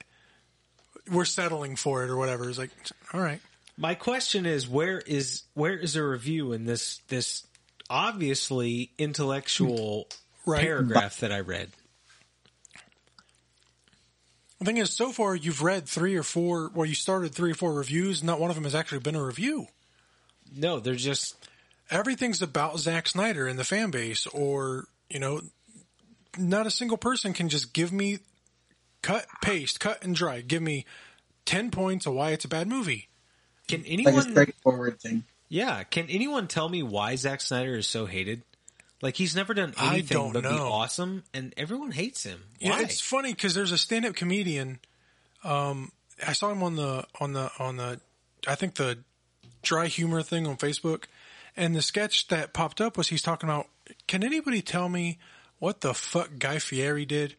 we're 1.11 1.25
settling 1.25 1.77
for 1.77 2.05
it 2.05 2.11
or 2.11 2.17
whatever. 2.17 2.49
It's 2.49 2.59
like, 2.59 2.71
all 3.12 3.21
right. 3.21 3.41
My 3.77 3.95
question 3.95 4.47
is 4.47 4.69
where 4.69 4.99
is 5.01 5.43
where 5.55 5.77
is 5.77 5.97
a 5.97 6.05
review 6.05 6.53
in 6.53 6.65
this 6.65 6.99
this 7.09 7.45
obviously 7.91 8.91
intellectual 8.99 10.07
Right. 10.47 10.61
paragraph 10.61 11.21
that 11.21 11.33
I 11.33 11.41
read? 11.41 11.71
The 14.59 14.65
thing 14.67 14.77
is, 14.79 14.91
so 14.93 15.11
far 15.11 15.35
you've 15.35 15.62
read 15.62 15.87
three 15.89 16.15
or 16.17 16.23
four, 16.23 16.71
well, 16.75 16.87
you 16.87 16.95
started 16.95 17.35
three 17.35 17.51
or 17.51 17.55
four 17.55 17.73
reviews. 17.75 18.23
Not 18.23 18.41
one 18.41 18.51
of 18.51 18.55
them 18.55 18.65
has 18.65 18.75
actually 18.75 19.01
been 19.01 19.15
a 19.17 19.25
review. 19.25 19.67
No, 20.55 20.81
they're 20.81 20.95
just 20.95 21.49
Everything's 21.91 22.43
about 22.43 22.78
Zack 22.78 23.09
Snyder 23.09 23.47
and 23.47 23.59
the 23.59 23.64
fan 23.64 23.91
base, 23.91 24.26
or 24.26 24.87
you 25.09 25.20
know, 25.20 25.43
not 26.39 26.66
a 26.66 26.70
single 26.70 26.97
person 26.97 27.32
can 27.32 27.49
just 27.49 27.72
give 27.72 27.93
me 27.93 28.18
cut, 29.03 29.26
paste, 29.43 29.80
cut 29.80 30.03
and 30.03 30.14
dry. 30.14 30.41
Give 30.41 30.62
me 30.62 30.87
ten 31.45 31.70
points 31.70 32.07
of 32.07 32.14
why 32.14 32.30
it's 32.30 32.45
a 32.45 32.49
bad 32.49 32.68
movie. 32.68 33.09
can 33.68 33.80
Like 33.80 33.89
a 33.89 33.93
anyone 33.93 34.30
straightforward 34.30 35.01
thing. 35.01 35.24
Yeah, 35.49 35.82
can 35.85 36.09
anyone 36.09 36.49
tell 36.49 36.68
me 36.68 36.82
why 36.82 37.16
Zack 37.16 37.41
Snyder 37.41 37.76
is 37.76 37.87
so 37.87 38.07
hated? 38.07 38.43
Like 39.03 39.16
he's 39.16 39.37
never 39.37 39.53
done 39.53 39.74
anything 39.78 40.16
don't 40.16 40.32
but 40.32 40.45
be 40.45 40.49
awesome, 40.49 41.24
and 41.35 41.53
everyone 41.59 41.91
hates 41.91 42.24
him. 42.24 42.43
Yeah, 42.59 42.80
it's 42.80 43.01
funny 43.01 43.35
because 43.35 43.55
there's 43.55 43.72
a 43.72 43.78
stand-up 43.78 44.14
comedian. 44.14 44.78
Um, 45.45 45.93
I 46.26 46.32
saw 46.32 46.51
him 46.51 46.62
on 46.62 46.76
the 46.76 47.05
on 47.20 47.35
the 47.35 47.51
on 47.59 47.76
the 47.76 48.01
I 48.47 48.55
think 48.55 48.76
the 48.76 48.99
dry 49.62 49.89
humor 49.89 50.22
thing 50.22 50.47
on 50.47 50.57
Facebook, 50.57 51.05
and 51.57 51.74
the 51.74 51.82
sketch 51.82 52.28
that 52.28 52.52
popped 52.52 52.80
up 52.80 52.96
was 52.96 53.09
he's 53.09 53.22
talking 53.22 53.48
about. 53.48 53.66
Can 54.07 54.24
anybody 54.24 54.62
tell 54.62 54.88
me 54.88 55.18
what 55.59 55.80
the 55.80 55.94
fuck 55.94 56.30
Guy 56.38 56.59
Fieri 56.59 57.05
did? 57.05 57.36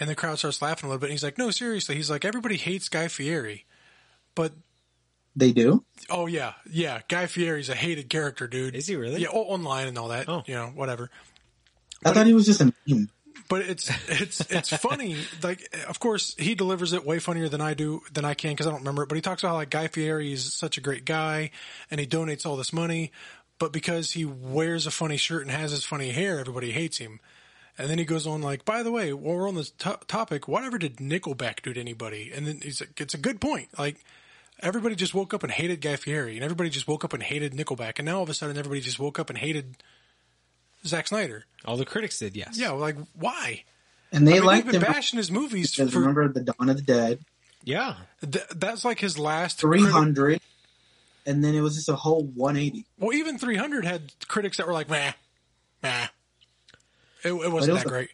And 0.00 0.10
the 0.10 0.14
crowd 0.14 0.38
starts 0.38 0.60
laughing 0.60 0.88
a 0.88 0.90
little 0.90 1.00
bit. 1.00 1.06
And 1.06 1.12
he's 1.12 1.22
like, 1.22 1.38
"No, 1.38 1.50
seriously." 1.50 1.94
He's 1.94 2.10
like, 2.10 2.24
"Everybody 2.24 2.56
hates 2.56 2.88
Guy 2.88 3.08
Fieri, 3.08 3.64
but 4.34 4.52
They 5.36 5.52
do? 5.52 5.84
oh 6.10 6.26
yeah, 6.26 6.54
yeah, 6.68 7.00
Guy 7.08 7.26
Fieri's 7.26 7.68
a 7.68 7.74
hated 7.74 8.08
character, 8.10 8.46
dude. 8.48 8.74
Is 8.74 8.86
he 8.88 8.96
really? 8.96 9.22
Yeah, 9.22 9.28
oh, 9.32 9.42
online 9.42 9.86
and 9.86 9.96
all 9.96 10.08
that. 10.08 10.28
Oh. 10.28 10.42
you 10.46 10.54
know, 10.54 10.66
whatever." 10.74 11.10
I 12.04 12.12
thought 12.12 12.26
he 12.26 12.34
was 12.34 12.44
just 12.44 12.60
a 12.60 12.72
meme. 12.86 13.08
But 13.48 13.62
it's 13.62 13.90
it's 14.08 14.40
it's 14.50 14.70
funny. 14.70 15.16
Like, 15.42 15.74
of 15.88 16.00
course, 16.00 16.34
he 16.38 16.54
delivers 16.54 16.92
it 16.92 17.04
way 17.04 17.18
funnier 17.18 17.48
than 17.48 17.60
I 17.60 17.74
do 17.74 18.02
than 18.12 18.24
I 18.24 18.34
can 18.34 18.52
because 18.52 18.66
I 18.66 18.70
don't 18.70 18.80
remember 18.80 19.02
it. 19.02 19.08
But 19.08 19.16
he 19.16 19.22
talks 19.22 19.42
about 19.42 19.50
how 19.50 19.56
like 19.56 19.70
Guy 19.70 19.88
Fieri 19.88 20.32
is 20.32 20.52
such 20.52 20.78
a 20.78 20.80
great 20.80 21.04
guy, 21.04 21.50
and 21.90 22.00
he 22.00 22.06
donates 22.06 22.46
all 22.46 22.56
this 22.56 22.72
money, 22.72 23.12
but 23.58 23.72
because 23.72 24.12
he 24.12 24.24
wears 24.24 24.86
a 24.86 24.90
funny 24.90 25.16
shirt 25.16 25.42
and 25.42 25.50
has 25.50 25.70
his 25.70 25.84
funny 25.84 26.10
hair, 26.10 26.40
everybody 26.40 26.72
hates 26.72 26.98
him. 26.98 27.20
And 27.76 27.90
then 27.90 27.98
he 27.98 28.04
goes 28.04 28.26
on 28.26 28.40
like, 28.40 28.64
by 28.64 28.84
the 28.84 28.92
way, 28.92 29.12
while 29.12 29.34
we're 29.34 29.48
on 29.48 29.56
this 29.56 29.70
to- 29.70 29.98
topic, 30.06 30.46
whatever 30.46 30.78
did 30.78 30.96
Nickelback 30.98 31.62
do 31.62 31.72
to 31.72 31.80
anybody? 31.80 32.30
And 32.32 32.46
then 32.46 32.60
he's 32.62 32.80
like, 32.80 33.00
it's 33.00 33.14
a 33.14 33.18
good 33.18 33.40
point. 33.40 33.68
Like. 33.78 34.04
Everybody 34.60 34.94
just 34.94 35.14
woke 35.14 35.34
up 35.34 35.42
and 35.42 35.50
hated 35.50 35.80
Guy 35.80 35.96
Fieri, 35.96 36.36
and 36.36 36.44
everybody 36.44 36.70
just 36.70 36.86
woke 36.86 37.04
up 37.04 37.12
and 37.12 37.20
hated 37.20 37.54
Nickelback, 37.54 37.98
and 37.98 38.06
now 38.06 38.18
all 38.18 38.22
of 38.22 38.30
a 38.30 38.34
sudden 38.34 38.56
everybody 38.56 38.80
just 38.80 39.00
woke 39.00 39.18
up 39.18 39.28
and 39.28 39.36
hated 39.36 39.74
Zack 40.86 41.08
Snyder. 41.08 41.46
All 41.64 41.76
the 41.76 41.84
critics 41.84 42.18
did, 42.18 42.36
yes. 42.36 42.58
Yeah, 42.58 42.70
like 42.72 42.96
why? 43.14 43.64
And 44.12 44.26
they 44.28 44.32
I 44.32 44.34
mean, 44.36 44.44
liked 44.44 44.64
they've 44.66 44.80
been 44.80 44.92
bashing 44.92 45.16
his 45.16 45.30
movies 45.30 45.74
because 45.74 45.92
for 45.92 45.98
remember 46.00 46.28
the 46.28 46.40
Dawn 46.40 46.68
of 46.68 46.76
the 46.76 46.82
Dead, 46.82 47.18
yeah. 47.64 47.96
th- 48.20 48.44
that's 48.54 48.84
like 48.84 49.00
his 49.00 49.18
last 49.18 49.58
three 49.58 49.82
hundred, 49.84 50.38
criti- 50.38 50.40
and 51.26 51.42
then 51.42 51.54
it 51.54 51.60
was 51.62 51.74
just 51.74 51.88
a 51.88 51.96
whole 51.96 52.22
one 52.24 52.56
eighty. 52.56 52.84
well, 52.98 53.12
even 53.12 53.38
300 53.38 53.84
had 53.84 54.12
critics 54.28 54.58
that 54.58 54.66
were 54.66 54.72
like, 54.72 54.88
"Meh, 54.88 55.12
meh." 55.82 56.06
It, 57.24 57.30
it 57.32 57.32
wasn't 57.32 57.52
was 57.52 57.66
that 57.82 57.86
a- 57.86 57.88
great. 57.88 58.10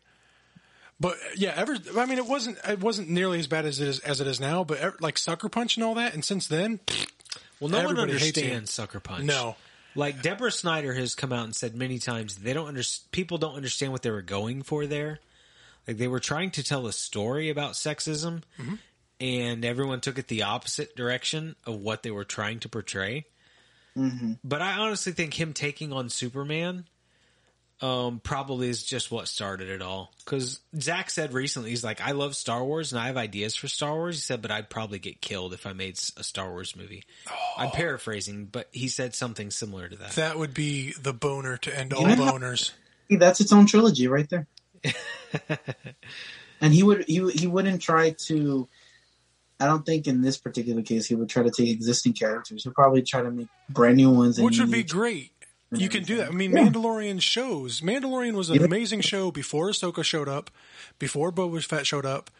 But 1.00 1.16
yeah, 1.36 1.52
ever. 1.56 1.76
I 1.96 2.06
mean, 2.06 2.18
it 2.18 2.26
wasn't. 2.26 2.58
It 2.68 2.80
wasn't 2.80 3.08
nearly 3.08 3.38
as 3.38 3.46
bad 3.46 3.64
as 3.66 3.80
it 3.80 3.88
is 3.88 3.98
as 4.00 4.20
it 4.20 4.26
is 4.26 4.38
now. 4.38 4.64
But 4.64 4.78
ever, 4.78 4.96
like 5.00 5.16
Sucker 5.18 5.48
Punch 5.48 5.76
and 5.76 5.84
all 5.84 5.94
that, 5.94 6.12
and 6.14 6.22
since 6.24 6.46
then, 6.46 6.78
Well, 7.58 7.70
no 7.70 7.78
one 7.78 7.96
Everybody 7.98 8.12
hates 8.12 8.38
him. 8.38 8.44
understands 8.44 8.72
Sucker 8.72 9.00
Punch. 9.00 9.24
no. 9.24 9.56
Like 9.94 10.22
Deborah 10.22 10.52
Snyder 10.52 10.94
has 10.94 11.14
come 11.14 11.32
out 11.32 11.44
and 11.44 11.54
said 11.54 11.74
many 11.74 11.98
times 11.98 12.36
they 12.36 12.52
don't 12.52 12.68
under 12.68 12.82
people 13.10 13.38
don't 13.38 13.56
understand 13.56 13.92
what 13.92 14.02
they 14.02 14.10
were 14.10 14.22
going 14.22 14.62
for 14.62 14.86
there. 14.86 15.18
Like 15.88 15.98
they 15.98 16.08
were 16.08 16.20
trying 16.20 16.50
to 16.52 16.62
tell 16.62 16.86
a 16.86 16.92
story 16.92 17.50
about 17.50 17.72
sexism, 17.72 18.42
Mm-hmm. 18.58 18.74
and 19.20 19.64
everyone 19.64 20.00
took 20.00 20.18
it 20.18 20.28
the 20.28 20.42
opposite 20.44 20.94
direction 20.94 21.56
of 21.66 21.80
what 21.80 22.02
they 22.02 22.10
were 22.10 22.24
trying 22.24 22.60
to 22.60 22.68
portray. 22.68 23.26
Mm-hmm. 23.96 24.34
But 24.44 24.62
I 24.62 24.78
honestly 24.78 25.12
think 25.12 25.34
him 25.38 25.52
taking 25.52 25.92
on 25.92 26.08
Superman 26.10 26.84
um, 27.82 28.20
probably 28.22 28.68
is 28.68 28.82
just 28.82 29.10
what 29.10 29.28
started 29.28 29.68
it 29.68 29.82
all. 29.82 30.12
Because 30.24 30.60
Zack 30.78 31.10
said 31.10 31.32
recently, 31.32 31.70
he's 31.70 31.82
like, 31.84 32.00
I 32.00 32.12
love 32.12 32.36
Star 32.36 32.64
Wars 32.64 32.92
and 32.92 33.00
I 33.00 33.06
have 33.06 33.16
ideas 33.16 33.56
for 33.56 33.68
Star 33.68 33.94
Wars. 33.94 34.16
He 34.16 34.20
said, 34.20 34.42
but 34.42 34.50
I'd 34.50 34.68
probably 34.68 34.98
get 34.98 35.20
killed 35.20 35.54
if 35.54 35.66
I 35.66 35.72
made 35.72 35.98
a 36.16 36.22
Star 36.24 36.50
Wars 36.50 36.76
movie. 36.76 37.04
I'm 37.56 37.70
paraphrasing, 37.70 38.46
but 38.46 38.68
he 38.72 38.88
said 38.88 39.14
something 39.14 39.50
similar 39.50 39.88
to 39.88 39.96
that. 39.96 40.12
That 40.12 40.38
would 40.38 40.54
be 40.54 40.92
the 41.00 41.12
boner 41.12 41.56
to 41.58 41.78
end 41.78 41.92
all 41.92 42.06
know- 42.06 42.16
boners. 42.16 42.72
That's 43.08 43.40
its 43.40 43.52
own 43.52 43.66
trilogy 43.66 44.06
right 44.06 44.28
there. 44.30 44.46
and 46.60 46.72
he 46.72 46.82
would 46.82 47.04
he 47.06 47.28
he 47.32 47.46
wouldn't 47.46 47.82
try 47.82 48.10
to. 48.26 48.68
I 49.58 49.66
don't 49.66 49.84
think 49.84 50.06
in 50.06 50.22
this 50.22 50.38
particular 50.38 50.80
case 50.82 51.06
he 51.06 51.14
would 51.14 51.28
try 51.28 51.42
to 51.42 51.50
take 51.50 51.68
existing 51.68 52.14
characters. 52.14 52.64
He'd 52.64 52.72
probably 52.74 53.02
try 53.02 53.22
to 53.22 53.30
make 53.30 53.48
brand 53.68 53.96
new 53.96 54.10
ones. 54.10 54.38
and 54.38 54.44
Which 54.44 54.58
would 54.58 54.70
be 54.70 54.84
great. 54.84 55.32
You 55.72 55.88
can 55.88 56.02
do 56.02 56.16
that. 56.16 56.28
I 56.28 56.30
mean, 56.32 56.50
Yeah. 56.52 56.64
Mandalorian 56.68 57.20
shows. 57.22 57.80
Mandalorian 57.80 58.34
was 58.34 58.50
an 58.50 58.56
Yeah. 58.56 58.64
amazing 58.64 59.02
show 59.02 59.30
before 59.30 59.70
Ahsoka 59.70 60.02
showed 60.04 60.28
up, 60.28 60.50
before 60.98 61.30
Boba 61.32 61.62
Fett 61.64 61.86
showed 61.86 62.04
up, 62.06 62.30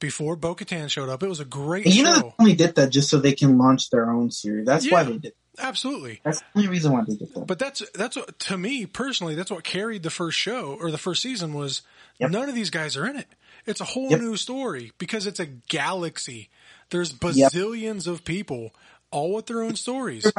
before 0.00 0.34
Bo 0.36 0.54
Katan 0.56 0.90
showed 0.90 1.08
up. 1.08 1.22
It 1.22 1.28
was 1.28 1.38
a 1.40 1.44
great 1.44 1.86
And 1.86 1.94
you 1.94 2.02
know 2.02 2.20
they 2.20 2.34
only 2.40 2.54
did 2.54 2.74
that 2.74 2.90
just 2.90 3.08
so 3.08 3.18
they 3.18 3.32
can 3.34 3.56
launch 3.56 3.90
their 3.90 4.10
own 4.10 4.30
series. 4.32 4.66
That's 4.66 4.90
why 4.90 5.04
they 5.04 5.12
did. 5.12 5.24
it. 5.26 5.36
Absolutely. 5.58 6.20
That's 6.24 6.40
the 6.40 6.46
only 6.56 6.68
reason 6.68 6.92
why 6.92 7.02
they 7.06 7.14
did 7.14 7.32
that. 7.34 7.46
But 7.46 7.58
that's 7.58 7.82
that's 7.94 8.16
what 8.16 8.38
to 8.40 8.56
me 8.58 8.86
personally. 8.86 9.34
That's 9.36 9.50
what 9.50 9.62
carried 9.64 10.02
the 10.02 10.10
first 10.10 10.38
show 10.38 10.76
or 10.80 10.90
the 10.90 10.98
first 10.98 11.22
season 11.22 11.52
was 11.52 11.82
Yep. 12.18 12.30
none 12.30 12.48
of 12.48 12.54
these 12.54 12.70
guys 12.70 12.96
are 12.96 13.06
in 13.06 13.16
it. 13.16 13.28
It's 13.66 13.80
a 13.80 13.84
whole 13.84 14.10
Yep. 14.10 14.20
new 14.20 14.36
story 14.36 14.92
because 14.98 15.26
it's 15.26 15.38
a 15.40 15.46
galaxy. 15.46 16.48
There's 16.90 17.12
Yep. 17.12 17.20
bazillions 17.20 18.06
of 18.08 18.24
people, 18.24 18.74
all 19.12 19.34
with 19.34 19.46
their 19.46 19.62
own 19.62 19.76
stories. 19.76 20.30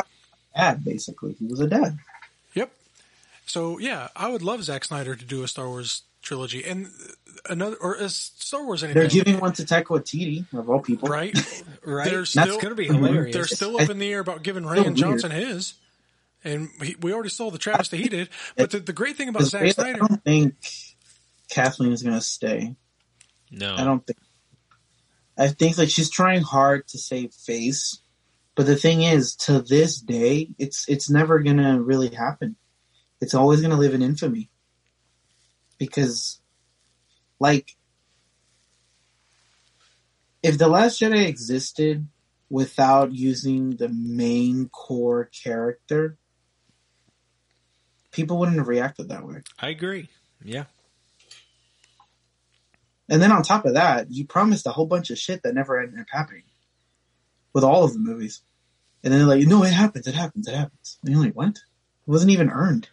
dad, 0.56 0.84
basically, 0.84 1.34
he 1.40 1.46
was 1.46 1.60
a 1.62 1.68
dad. 1.68 1.98
Yep. 3.44 3.50
So 3.50 3.80
yeah, 3.80 4.08
I 4.16 4.30
would 4.30 4.42
love 4.42 4.64
Zack 4.64 4.86
Snyder 4.86 5.16
to 5.16 5.26
do 5.26 5.44
a 5.44 5.48
Star 5.48 5.68
Wars 5.68 6.04
trilogy 6.22 6.64
and 6.64 6.90
another 7.50 7.76
or 7.82 7.96
a 7.96 8.10
Star 8.10 8.66
Wars 8.66 8.84
anything. 8.84 9.02
They're 9.02 9.10
giving 9.10 9.40
one 9.40 9.54
to 9.54 9.64
Taika 9.64 9.86
Waititi 9.86 10.46
of 10.58 10.70
all 10.70 10.80
people. 10.80 11.10
right? 11.10 11.38
Right? 11.86 12.06
They're 12.10 12.20
That's 12.20 12.30
still- 12.32 12.56
going 12.62 12.70
to 12.70 12.76
be 12.76 12.86
hilarious. 12.88 13.34
They're 13.36 13.46
still 13.46 13.78
up 13.80 13.90
in 13.90 14.00
the 14.00 14.10
air 14.10 14.22
about 14.22 14.42
giving 14.42 14.64
Still 14.64 14.86
Rian. 14.86 14.96
Johnson 14.96 15.32
his. 15.32 15.74
And 16.46 16.70
he, 16.82 16.96
we 17.02 17.12
already 17.14 17.28
saw 17.30 17.52
the 17.52 17.58
travesty 17.58 17.98
he 17.98 18.08
did. 18.08 18.30
But 18.56 18.72
the, 18.72 18.80
the 18.80 18.94
great 18.94 19.18
thing 19.18 19.28
about 19.28 19.44
Zack 19.44 19.62
really, 19.64 19.90
I 19.92 19.94
don't 19.98 20.24
think 20.24 20.56
Kathleen 21.50 21.92
is 21.92 22.04
going 22.04 22.16
to 22.16 22.22
stay. 22.22 22.76
no. 23.52 23.76
I 23.76 23.84
don't 23.84 24.06
think. 24.08 24.18
I 25.38 25.48
think 25.48 25.78
like 25.78 25.90
she's 25.90 26.10
trying 26.10 26.42
hard 26.42 26.88
to 26.90 26.98
save 26.98 27.34
face, 27.34 28.00
but 28.56 28.66
the 28.66 28.76
thing 28.76 29.02
is, 29.02 29.36
to 29.38 29.62
this 29.62 30.00
day, 30.00 30.50
it's 30.60 30.88
it's 30.88 31.10
never 31.10 31.40
gonna 31.40 31.82
really 31.82 32.10
happen. 32.10 32.56
It's 33.24 33.34
always 33.34 33.62
gonna 33.62 33.78
live 33.78 33.94
in 33.94 34.02
infamy 34.02 34.50
because, 35.78 36.42
like, 37.40 37.78
if 40.44 40.58
the 40.58 40.68
Last 40.68 41.00
Jedi 41.00 41.26
existed 41.26 42.06
without 42.50 43.14
using 43.14 43.78
the 43.78 43.88
main 43.88 44.68
core 44.68 45.30
character, 45.42 46.18
people 48.12 48.38
wouldn't 48.40 48.58
have 48.58 48.68
reacted 48.68 49.08
that 49.08 49.26
way. 49.26 49.42
I 49.58 49.70
agree. 49.70 50.10
Yeah. 50.44 50.66
And 53.08 53.22
then 53.22 53.32
on 53.32 53.42
top 53.42 53.66
of 53.66 53.76
that, 53.76 54.12
you 54.12 54.28
promised 54.28 54.68
a 54.68 54.72
whole 54.72 54.86
bunch 54.86 55.12
of 55.12 55.18
shit 55.18 55.44
that 55.44 55.56
never 55.56 55.80
ended 55.80 56.02
up 56.02 56.08
happening 56.12 56.44
with 57.54 57.64
all 57.64 57.86
of 57.86 57.94
the 57.94 58.00
movies. 58.00 58.42
And 59.02 59.14
then 59.14 59.20
they're 59.20 59.38
like, 59.38 59.48
no, 59.48 59.64
it 59.64 59.72
happens, 59.72 60.08
it 60.08 60.14
happens, 60.14 60.46
it 60.46 60.56
happens. 60.56 61.00
And 61.02 61.14
you're 61.14 61.24
like, 61.24 61.38
what? 61.38 61.56
It 61.56 62.12
wasn't 62.12 62.32
even 62.32 62.50
earned. 62.50 62.90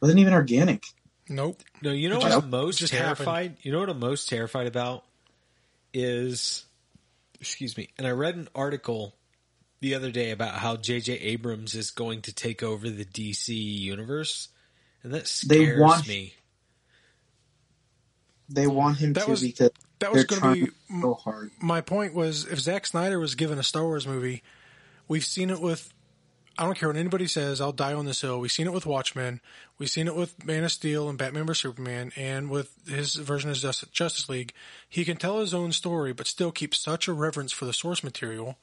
Wasn't 0.00 0.18
even 0.20 0.32
organic. 0.34 0.84
Nope. 1.28 1.60
No, 1.82 1.90
you 1.92 2.08
know 2.08 2.18
what 2.18 2.32
I'm 2.32 2.50
most 2.50 2.78
just 2.78 2.92
terrified? 2.92 3.56
You 3.62 3.72
know 3.72 3.80
what 3.80 3.88
I'm 3.88 3.98
most 3.98 4.28
terrified 4.28 4.66
about 4.66 5.04
is 5.92 6.64
excuse 7.40 7.76
me. 7.76 7.88
And 7.98 8.06
I 8.06 8.10
read 8.10 8.36
an 8.36 8.48
article 8.54 9.14
the 9.80 9.94
other 9.94 10.10
day 10.10 10.30
about 10.30 10.54
how 10.54 10.76
J.J. 10.76 11.12
Abrams 11.14 11.74
is 11.74 11.90
going 11.90 12.22
to 12.22 12.32
take 12.32 12.62
over 12.62 12.88
the 12.88 13.04
DC 13.04 13.48
universe, 13.54 14.48
and 15.02 15.12
that 15.12 15.24
They 15.46 15.64
scares 15.64 15.80
want- 15.80 16.08
me. 16.08 16.34
They 18.48 18.66
want 18.66 18.98
him 18.98 19.12
That 19.14 19.24
to 19.24 19.30
was- 19.30 19.42
because 19.42 19.70
That 19.98 20.12
was 20.12 20.24
going 20.24 20.42
to 20.42 20.66
be 20.66 20.72
so 21.00 21.14
hard. 21.14 21.50
my 21.60 21.80
point. 21.80 22.14
Was 22.14 22.44
if 22.46 22.60
Zack 22.60 22.86
Snyder 22.86 23.18
was 23.18 23.34
given 23.34 23.58
a 23.58 23.62
Star 23.62 23.82
Wars 23.84 24.06
movie, 24.06 24.42
we've 25.08 25.24
seen 25.24 25.50
it 25.50 25.60
with. 25.60 25.92
I 26.58 26.64
don't 26.64 26.78
care 26.78 26.88
what 26.88 26.96
anybody 26.96 27.26
says. 27.26 27.60
I'll 27.60 27.72
die 27.72 27.92
on 27.92 28.06
this 28.06 28.22
hill. 28.22 28.40
We've 28.40 28.50
seen 28.50 28.66
it 28.66 28.72
with 28.72 28.86
Watchmen. 28.86 29.40
We've 29.78 29.90
seen 29.90 30.06
it 30.06 30.16
with 30.16 30.44
Man 30.44 30.64
of 30.64 30.72
Steel 30.72 31.08
and 31.08 31.18
Batman 31.18 31.46
vs 31.46 31.60
Superman, 31.60 32.12
and 32.16 32.48
with 32.48 32.72
his 32.88 33.14
version 33.16 33.50
of 33.50 33.56
Justice, 33.56 34.28
League. 34.28 34.52
He 34.88 35.04
can 35.04 35.16
tell 35.16 35.40
his 35.40 35.52
own 35.52 35.72
story, 35.72 36.12
but 36.12 36.26
still 36.26 36.52
keep 36.52 36.74
such 36.74 37.08
a 37.08 37.12
reverence 37.12 37.52
for 37.52 37.66
the 37.66 37.74
source 37.74 38.02
material 38.02 38.56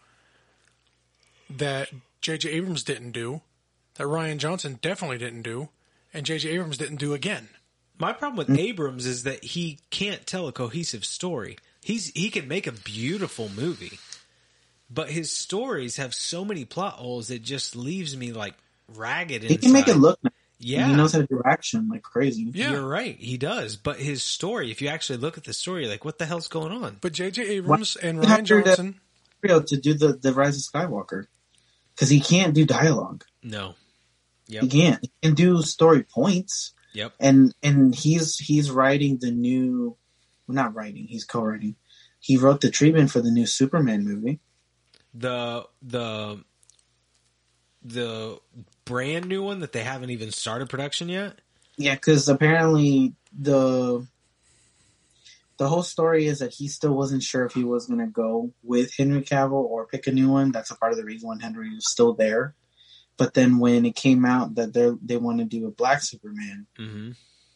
that 1.49 1.89
J.J. 2.21 2.49
Abrams 2.49 2.83
didn't 2.83 3.11
do, 3.11 3.41
that 3.95 4.05
Rian 4.05 4.37
Johnson 4.37 4.79
definitely 4.81 5.19
didn't 5.19 5.43
do, 5.43 5.69
and 6.13 6.25
J.J. 6.25 6.49
Abrams 6.49 6.77
didn't 6.77 6.97
do 6.97 7.13
again. 7.13 7.49
My 7.99 8.11
problem 8.11 8.37
with 8.37 8.57
Abrams 8.57 9.05
is 9.05 9.23
that 9.23 9.43
he 9.43 9.77
can't 9.91 10.25
tell 10.25 10.47
a 10.47 10.51
cohesive 10.51 11.05
story. 11.05 11.57
He's 11.81 12.07
he 12.15 12.29
can 12.29 12.47
make 12.47 12.65
a 12.65 12.71
beautiful 12.71 13.49
movie, 13.49 13.99
but 14.89 15.09
his 15.09 15.31
stories 15.35 15.97
have 15.97 16.13
so 16.13 16.43
many 16.45 16.65
plot 16.65 16.93
holes 16.93 17.29
it 17.29 17.41
just 17.43 17.75
leaves 17.75 18.15
me 18.15 18.31
like 18.33 18.53
ragged. 18.95 19.43
He 19.43 19.57
can 19.57 19.71
make 19.73 19.87
it 19.87 19.95
look 19.97 20.19
nice. 20.23 20.33
Yeah, 20.59 20.87
He 20.87 20.95
knows 20.95 21.11
how 21.11 21.19
to 21.19 21.27
do 21.27 21.41
action 21.45 21.89
like 21.89 22.03
crazy. 22.03 22.49
Yeah. 22.53 22.71
You're 22.71 22.87
right. 22.87 23.17
He 23.17 23.37
does. 23.37 23.75
But 23.75 23.97
his 23.99 24.23
story, 24.23 24.71
if 24.71 24.81
you 24.81 24.87
actually 24.87 25.17
look 25.17 25.37
at 25.37 25.43
the 25.43 25.51
story, 25.51 25.81
you're 25.81 25.91
like, 25.91 26.05
what 26.05 26.19
the 26.19 26.25
hell's 26.25 26.47
going 26.47 26.71
on? 26.71 26.97
But 27.01 27.11
J.J. 27.11 27.41
Abrams 27.49 27.97
and 27.97 28.19
Rian 28.19 28.43
Johnson. 28.45 28.99
Real 29.41 29.61
to 29.61 29.75
do 29.77 29.93
the 29.93 30.13
the 30.13 30.31
Rise 30.33 30.55
of 30.55 30.63
Skywalker 30.63 31.25
because 31.93 32.09
he 32.09 32.21
can't 32.21 32.53
do 32.53 32.65
dialogue. 32.65 33.25
No. 33.41 33.75
He 34.47 34.67
can't. 34.69 34.99
He 35.01 35.11
can 35.21 35.33
do 35.35 35.61
story 35.63 36.03
points, 36.03 36.73
Yep. 36.93 37.13
and 37.19 37.53
and 37.61 37.93
he's 37.95 38.37
he's 38.37 38.69
writing 38.71 39.17
the 39.19 39.31
new, 39.31 39.97
well, 40.47 40.55
not 40.55 40.75
writing. 40.75 41.07
He's 41.07 41.25
co-writing. 41.25 41.75
He 42.19 42.37
wrote 42.37 42.61
the 42.61 42.69
treatment 42.69 43.11
for 43.11 43.19
the 43.19 43.31
new 43.31 43.45
Superman 43.47 44.05
movie. 44.05 44.39
The 45.13 45.65
the 45.81 46.43
the 47.83 48.39
brand 48.85 49.27
new 49.27 49.43
one 49.43 49.59
that 49.59 49.71
they 49.71 49.83
haven't 49.83 50.09
even 50.09 50.31
started 50.31 50.69
production 50.69 51.09
yet. 51.09 51.39
Yeah, 51.77 51.95
because 51.95 52.29
apparently 52.29 53.15
the 53.37 54.07
the 55.57 55.67
whole 55.67 55.83
story 55.83 56.25
is 56.25 56.39
that 56.39 56.53
he 56.53 56.67
still 56.67 56.93
wasn't 56.93 57.23
sure 57.23 57.45
if 57.45 57.53
he 57.53 57.63
was 57.63 57.85
going 57.85 57.99
to 57.99 58.07
go 58.07 58.51
with 58.63 58.95
Henry 58.97 59.21
Cavill 59.21 59.51
or 59.63 59.85
pick 59.85 60.07
a 60.07 60.11
new 60.11 60.29
one. 60.29 60.51
That's 60.51 60.71
a 60.71 60.75
part 60.75 60.91
of 60.91 60.97
the 60.97 61.05
reason 61.05 61.29
when 61.29 61.39
Henry 61.39 61.69
was 61.73 61.89
still 61.89 62.13
there. 62.13 62.55
But 63.17 63.35
then 63.35 63.59
when 63.59 63.85
it 63.85 63.95
came 63.95 64.25
out 64.25 64.55
that 64.55 64.73
they 64.73 64.89
they 65.03 65.17
want 65.17 65.39
to 65.39 65.45
do 65.45 65.67
a 65.67 65.71
Black 65.71 66.01
Superman, 66.01 66.65
Mm-hmm. 66.79 67.11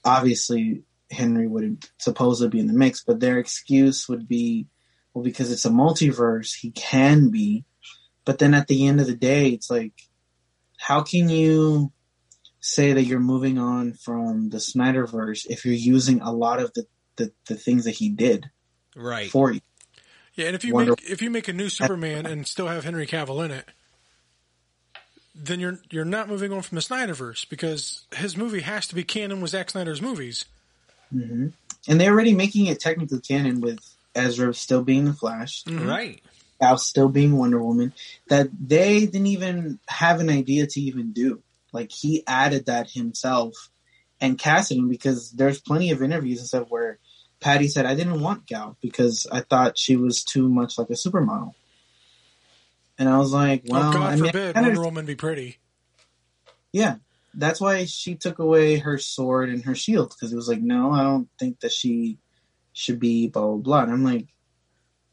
obviously 0.06 0.84
Henry 1.10 1.48
would 1.48 1.86
supposedly 1.98 2.50
be 2.50 2.60
in 2.60 2.68
the 2.68 2.74
mix. 2.74 3.04
But 3.04 3.20
their 3.20 3.40
excuse 3.40 4.08
would 4.08 4.28
be, 4.28 4.68
well, 5.18 5.24
because 5.24 5.52
it's 5.52 5.66
a 5.66 5.70
multiverse, 5.72 6.54
he 6.56 6.70
can 6.70 7.30
be. 7.30 7.66
But 8.24 8.38
then 8.38 8.54
at 8.54 8.68
the 8.68 8.86
end 8.86 9.02
of 9.02 9.08
the 9.08 9.16
day, 9.16 9.50
it's 9.50 9.68
like, 9.68 9.94
how 10.78 11.02
can 11.02 11.28
you 11.28 11.92
say 12.60 12.94
that 12.94 13.04
you're 13.04 13.20
moving 13.20 13.58
on 13.58 13.94
from 13.94 14.50
the 14.50 14.58
Snyderverse 14.60 15.48
if 15.50 15.66
you're 15.66 15.74
using 15.74 16.22
a 16.22 16.32
lot 16.32 16.60
of 16.60 16.72
the, 16.74 16.86
the, 17.16 17.32
the 17.48 17.56
things 17.56 17.86
that 17.86 17.96
he 17.96 18.10
did 18.10 18.50
Right. 18.96 19.32
for 19.32 19.52
you? 19.52 19.62
Yeah, 20.36 20.46
and 20.46 20.56
if 20.56 20.64
you 20.64 20.76
Wonder- 20.76 20.92
make 20.92 21.10
if 21.10 21.24
you 21.24 21.32
make 21.32 21.48
a 21.48 21.54
new 21.54 21.68
Superman 21.70 22.28
and 22.28 22.46
still 22.46 22.68
have 22.68 22.84
Henry 22.84 23.08
Cavill 23.08 23.44
in 23.44 23.50
it, 23.50 23.66
then 25.34 25.60
you're 25.60 25.80
you're 25.90 26.06
not 26.06 26.28
moving 26.30 26.52
on 26.54 26.62
from 26.62 26.76
the 26.76 26.82
Snyderverse 26.82 27.50
because 27.50 28.06
his 28.16 28.38
movie 28.38 28.60
has 28.62 28.86
to 28.88 28.94
be 28.96 29.04
canon 29.04 29.42
with 29.42 29.50
Zack 29.50 29.72
Snyder's 29.72 30.00
movies. 30.02 30.46
hmm 31.12 31.48
And 31.88 32.00
they're 32.00 32.12
already 32.12 32.36
making 32.36 32.68
it 32.68 32.80
technically 32.80 33.20
canon 33.22 33.62
with 33.62 33.80
Ezra 34.18 34.54
still 34.54 34.84
being 34.84 35.06
the 35.06 35.14
Flash, 35.14 35.64
Mhm. 35.66 35.88
Right. 35.88 36.22
Al 36.60 36.78
still 36.78 37.08
being 37.10 37.38
Wonder 37.38 37.62
Woman, 37.62 37.94
that 38.30 38.50
they 38.60 39.02
didn't 39.06 39.28
even 39.28 39.80
have 39.88 40.20
an 40.20 40.30
idea 40.30 40.66
to 40.68 40.82
even 40.82 41.14
do. 41.14 41.42
Like 41.72 41.92
he 41.92 42.24
added 42.26 42.66
that 42.66 42.90
himself 42.90 43.70
and 44.20 44.40
casted 44.40 44.78
him 44.80 44.90
because 44.90 45.32
there's 45.32 45.62
plenty 45.62 45.92
of 45.92 46.02
interviews 46.02 46.40
and 46.40 46.48
stuff 46.48 46.68
where 46.70 46.98
Patty 47.40 47.68
said, 47.68 47.86
I 47.86 47.94
didn't 47.94 48.22
want 48.22 48.48
Gal 48.48 48.76
because 48.82 49.28
I 49.32 49.42
thought 49.42 49.78
she 49.78 49.96
was 49.96 50.24
too 50.24 50.50
much 50.50 50.78
like 50.80 50.90
a 50.90 50.94
supermodel. 50.94 51.54
And 52.98 53.08
I 53.08 53.20
was 53.20 53.32
like, 53.32 53.62
well, 53.68 53.90
oh 53.90 53.94
God 53.94 54.02
I 54.14 54.16
mean, 54.16 54.24
I 54.24 54.28
forbid 54.32 54.54
kinda- 54.56 54.70
Wonder 54.70 54.82
Woman 54.82 55.06
be 55.06 55.14
pretty. 55.16 55.60
yeah, 56.74 56.96
that's 57.36 57.62
why 57.62 57.86
she 57.86 58.16
took 58.16 58.40
away 58.40 58.78
her 58.78 58.98
sword 58.98 59.50
and 59.50 59.64
her 59.66 59.76
shield 59.76 60.10
because 60.10 60.34
it 60.34 60.36
was 60.36 60.48
like, 60.48 60.62
no, 60.62 60.92
I 60.92 61.04
don't 61.04 61.30
think 61.38 61.60
that 61.60 61.72
she 61.72 62.18
should 62.78 63.00
be 63.00 63.28
blah 63.28 63.42
blah 63.44 63.56
blah. 63.58 63.84
And 63.84 63.92
I'm 63.92 64.04
like, 64.04 64.28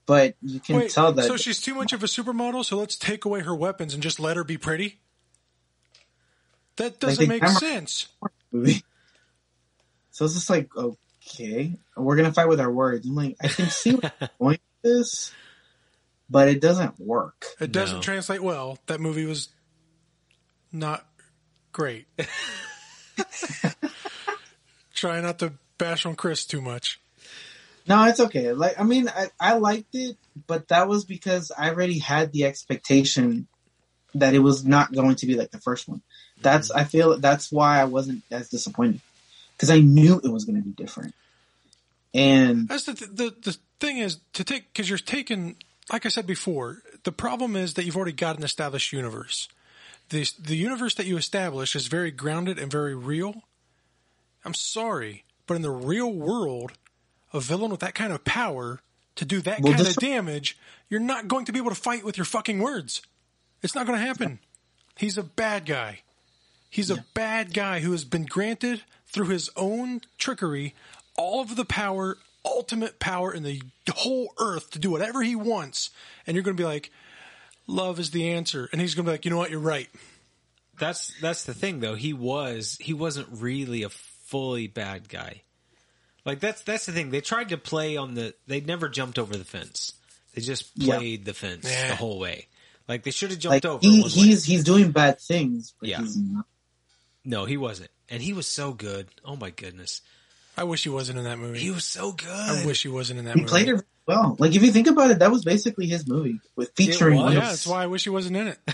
but 0.06 0.34
you 0.42 0.60
can 0.60 0.76
Wait, 0.76 0.90
tell 0.90 1.12
that 1.12 1.26
so 1.26 1.36
she's 1.36 1.60
too 1.60 1.74
much 1.74 1.92
of 1.92 2.02
a 2.02 2.06
supermodel. 2.06 2.64
So 2.64 2.76
let's 2.76 2.96
take 2.96 3.24
away 3.24 3.40
her 3.40 3.54
weapons 3.54 3.94
and 3.94 4.02
just 4.02 4.20
let 4.20 4.36
her 4.36 4.44
be 4.44 4.58
pretty. 4.58 5.00
That 6.76 7.00
doesn't 7.00 7.28
they 7.28 7.40
make 7.40 7.48
sense. 7.48 8.08
movie. 8.52 8.82
So 10.10 10.26
it's 10.26 10.34
just 10.34 10.48
like, 10.48 10.70
okay, 10.76 11.74
we're 11.96 12.14
gonna 12.14 12.32
fight 12.32 12.46
with 12.48 12.60
our 12.60 12.70
words. 12.70 13.04
I'm 13.04 13.16
like, 13.16 13.34
I 13.42 13.48
can 13.48 13.68
see 13.68 13.96
what 13.96 14.12
the 14.20 14.30
point 14.38 14.60
of 14.60 14.82
this, 14.88 15.32
but 16.30 16.46
it 16.46 16.60
doesn't 16.60 17.00
work. 17.00 17.46
It 17.60 17.72
doesn't 17.72 17.96
No. 17.96 18.02
translate 18.02 18.40
well. 18.40 18.78
That 18.86 19.00
movie 19.00 19.26
was 19.26 19.48
not 20.70 21.04
great. 21.72 22.06
Try 24.94 25.20
not 25.20 25.40
to 25.40 25.54
bash 25.78 26.06
on 26.06 26.14
Chris 26.14 26.46
too 26.46 26.60
much. 26.60 27.00
No, 27.86 28.04
it's 28.04 28.20
okay. 28.20 28.52
Like, 28.52 28.80
I 28.80 28.82
mean, 28.82 29.08
I, 29.08 29.28
I 29.38 29.54
liked 29.58 29.94
it, 29.94 30.16
but 30.46 30.68
that 30.68 30.88
was 30.88 31.04
because 31.04 31.52
I 31.56 31.70
already 31.70 31.98
had 31.98 32.32
the 32.32 32.44
expectation 32.44 33.46
that 34.14 34.34
it 34.34 34.38
was 34.38 34.64
not 34.64 34.92
going 34.92 35.16
to 35.16 35.26
be 35.26 35.34
like 35.34 35.50
the 35.50 35.60
first 35.60 35.88
one. 35.88 36.02
That's 36.40 36.70
mm-hmm. 36.70 36.80
I 36.80 36.84
feel 36.84 37.18
that's 37.18 37.52
why 37.52 37.80
I 37.80 37.84
wasn't 37.84 38.22
as 38.30 38.48
disappointed 38.48 39.00
because 39.56 39.70
I 39.70 39.80
knew 39.80 40.20
it 40.22 40.30
was 40.30 40.44
going 40.44 40.56
to 40.56 40.62
be 40.62 40.70
different. 40.70 41.14
And 42.14 42.68
That's 42.68 42.84
the 42.84 42.92
the 42.92 43.34
the 43.42 43.56
thing 43.80 43.98
is 43.98 44.18
to 44.34 44.44
take 44.44 44.72
because 44.72 44.88
you're 44.88 44.98
taking 44.98 45.56
like 45.92 46.06
I 46.06 46.08
said 46.08 46.26
before. 46.26 46.78
The 47.02 47.12
problem 47.12 47.54
is 47.54 47.74
that 47.74 47.84
you've 47.84 47.96
already 47.96 48.12
got 48.12 48.38
an 48.38 48.44
established 48.44 48.92
universe. 48.92 49.48
The 50.10 50.26
the 50.40 50.56
universe 50.56 50.94
that 50.94 51.06
you 51.06 51.16
establish 51.16 51.74
is 51.74 51.86
very 51.86 52.10
grounded 52.10 52.58
and 52.58 52.70
very 52.70 52.94
real. 52.94 53.42
I'm 54.44 54.54
sorry, 54.54 55.24
but 55.46 55.54
in 55.54 55.62
the 55.62 55.70
real 55.70 56.12
world, 56.12 56.72
a 57.34 57.40
villain 57.40 57.70
with 57.70 57.80
that 57.80 57.94
kind 57.94 58.12
of 58.12 58.24
power 58.24 58.80
to 59.16 59.24
do 59.24 59.40
that 59.42 59.60
Well, 59.60 59.72
kind 59.74 59.84
this- 59.84 59.96
of 59.96 60.02
damage, 60.02 60.56
you're 60.88 61.00
not 61.00 61.28
going 61.28 61.44
to 61.46 61.52
be 61.52 61.58
able 61.58 61.70
to 61.70 61.74
fight 61.76 62.04
with 62.04 62.16
your 62.16 62.24
fucking 62.24 62.58
words. 62.60 63.02
It's 63.62 63.74
not 63.74 63.86
going 63.86 63.98
to 63.98 64.04
happen. 64.06 64.38
He's 64.96 65.18
a 65.18 65.22
bad 65.22 65.66
guy. 65.66 66.00
He's 66.70 66.90
a 66.90 67.04
bad 67.14 67.52
guy 67.54 67.80
who 67.80 67.92
has 67.92 68.04
been 68.04 68.24
granted 68.26 68.82
through 69.06 69.28
his 69.28 69.48
own 69.56 70.00
trickery 70.18 70.74
all 71.16 71.40
of 71.40 71.54
the 71.54 71.64
power, 71.64 72.18
ultimate 72.44 72.98
power 72.98 73.32
in 73.32 73.44
the 73.44 73.62
whole 73.94 74.32
earth 74.38 74.70
to 74.72 74.78
do 74.80 74.90
whatever 74.90 75.22
he 75.22 75.36
wants. 75.36 75.90
And 76.26 76.34
you're 76.34 76.42
going 76.42 76.56
to 76.56 76.60
be 76.60 76.66
like, 76.66 76.90
love 77.68 78.00
is 78.00 78.10
the 78.10 78.30
answer. 78.30 78.68
And 78.72 78.80
he's 78.80 78.94
going 78.96 79.04
to 79.06 79.10
be 79.10 79.12
like, 79.14 79.24
you 79.24 79.30
know 79.30 79.36
what? 79.36 79.50
You're 79.52 79.60
right. 79.60 79.88
That's 80.78 81.12
that's 81.20 81.44
the 81.44 81.54
thing 81.54 81.78
though. 81.78 81.94
He 81.94 82.12
was 82.12 82.76
he 82.80 82.92
wasn't 82.92 83.28
really 83.30 83.84
a 83.84 83.88
fully 83.88 84.66
bad 84.66 85.08
guy. 85.08 85.42
Like 86.24 86.40
that's 86.40 86.62
that's 86.62 86.86
the 86.86 86.92
thing. 86.92 87.10
They 87.10 87.20
tried 87.20 87.50
to 87.50 87.58
play 87.58 87.96
on 87.96 88.14
the 88.14 88.34
they 88.46 88.60
never 88.60 88.88
jumped 88.88 89.18
over 89.18 89.36
the 89.36 89.44
fence. 89.44 89.92
They 90.34 90.40
just 90.42 90.70
Yeah. 90.74 90.96
played 90.96 91.24
the 91.24 91.34
fence 91.34 91.66
Yeah. 91.70 91.88
the 91.90 91.96
whole 91.96 92.18
way. 92.18 92.48
Like 92.88 93.02
they 93.02 93.10
should 93.10 93.30
have 93.30 93.38
jumped 93.38 93.64
like 93.64 93.64
over. 93.64 93.78
he, 93.80 94.00
one 94.00 94.08
way. 94.10 94.14
he's 94.14 94.44
he's 94.44 94.64
doing 94.64 94.90
bad 94.90 95.20
things, 95.20 95.74
but 95.80 95.88
Yeah. 95.88 96.00
he's 96.00 96.16
not. 96.16 96.46
No, 97.24 97.44
he 97.44 97.56
wasn't. 97.56 97.90
And 98.10 98.22
he 98.22 98.32
was 98.32 98.46
so 98.46 98.72
good. 98.72 99.08
Oh 99.24 99.36
my 99.36 99.50
goodness. 99.50 100.00
I 100.56 100.64
wish 100.64 100.82
he 100.84 100.88
wasn't 100.88 101.18
in 101.18 101.24
that 101.24 101.38
movie. 101.38 101.58
He 101.58 101.70
was 101.70 101.84
so 101.84 102.12
good. 102.12 102.28
I 102.28 102.64
wish 102.64 102.82
he 102.82 102.88
wasn't 102.88 103.18
in 103.18 103.24
that 103.24 103.34
He 103.34 103.40
movie. 103.42 103.58
He 103.58 103.64
played 103.64 103.68
it 103.80 103.84
well. 104.06 104.36
Like 104.38 104.54
if 104.54 104.62
you 104.62 104.70
think 104.70 104.86
about 104.86 105.10
it, 105.10 105.18
that 105.18 105.30
was 105.30 105.44
basically 105.44 105.86
his 105.86 106.06
movie 106.06 106.40
with 106.56 106.72
featuring 106.76 107.18
Yeah, 107.18 107.40
that's 107.40 107.66
why 107.66 107.82
I 107.82 107.86
wish 107.86 108.04
he 108.04 108.10
wasn't 108.10 108.36
in 108.36 108.48
it. 108.48 108.58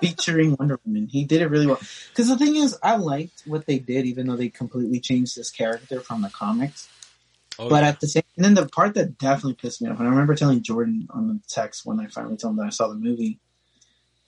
featuring 0.00 0.56
Wonder 0.58 0.78
Woman. 0.84 1.06
He 1.06 1.24
did 1.24 1.42
it 1.42 1.48
really 1.48 1.66
well. 1.66 1.80
Because 2.08 2.28
the 2.28 2.38
thing 2.38 2.56
is, 2.56 2.78
I 2.82 2.96
liked 2.96 3.42
what 3.46 3.66
they 3.66 3.78
did, 3.78 4.06
even 4.06 4.26
though 4.26 4.36
they 4.36 4.48
completely 4.48 5.00
changed 5.00 5.36
this 5.36 5.50
character 5.50 6.00
from 6.00 6.22
the 6.22 6.30
comics. 6.30 6.88
Oh, 7.58 7.68
but 7.68 7.82
yeah. 7.82 7.90
at 7.90 8.00
the 8.00 8.08
same, 8.08 8.22
and 8.36 8.44
then 8.44 8.54
the 8.54 8.66
part 8.66 8.94
that 8.94 9.18
definitely 9.18 9.54
pissed 9.54 9.82
me 9.82 9.90
off, 9.90 9.98
and 9.98 10.08
I 10.08 10.10
remember 10.10 10.34
telling 10.34 10.62
Jordan 10.62 11.06
on 11.10 11.28
the 11.28 11.38
text 11.48 11.84
when 11.84 12.00
I 12.00 12.06
finally 12.06 12.38
told 12.38 12.52
him 12.52 12.56
that 12.58 12.66
I 12.66 12.70
saw 12.70 12.88
the 12.88 12.94
movie, 12.94 13.40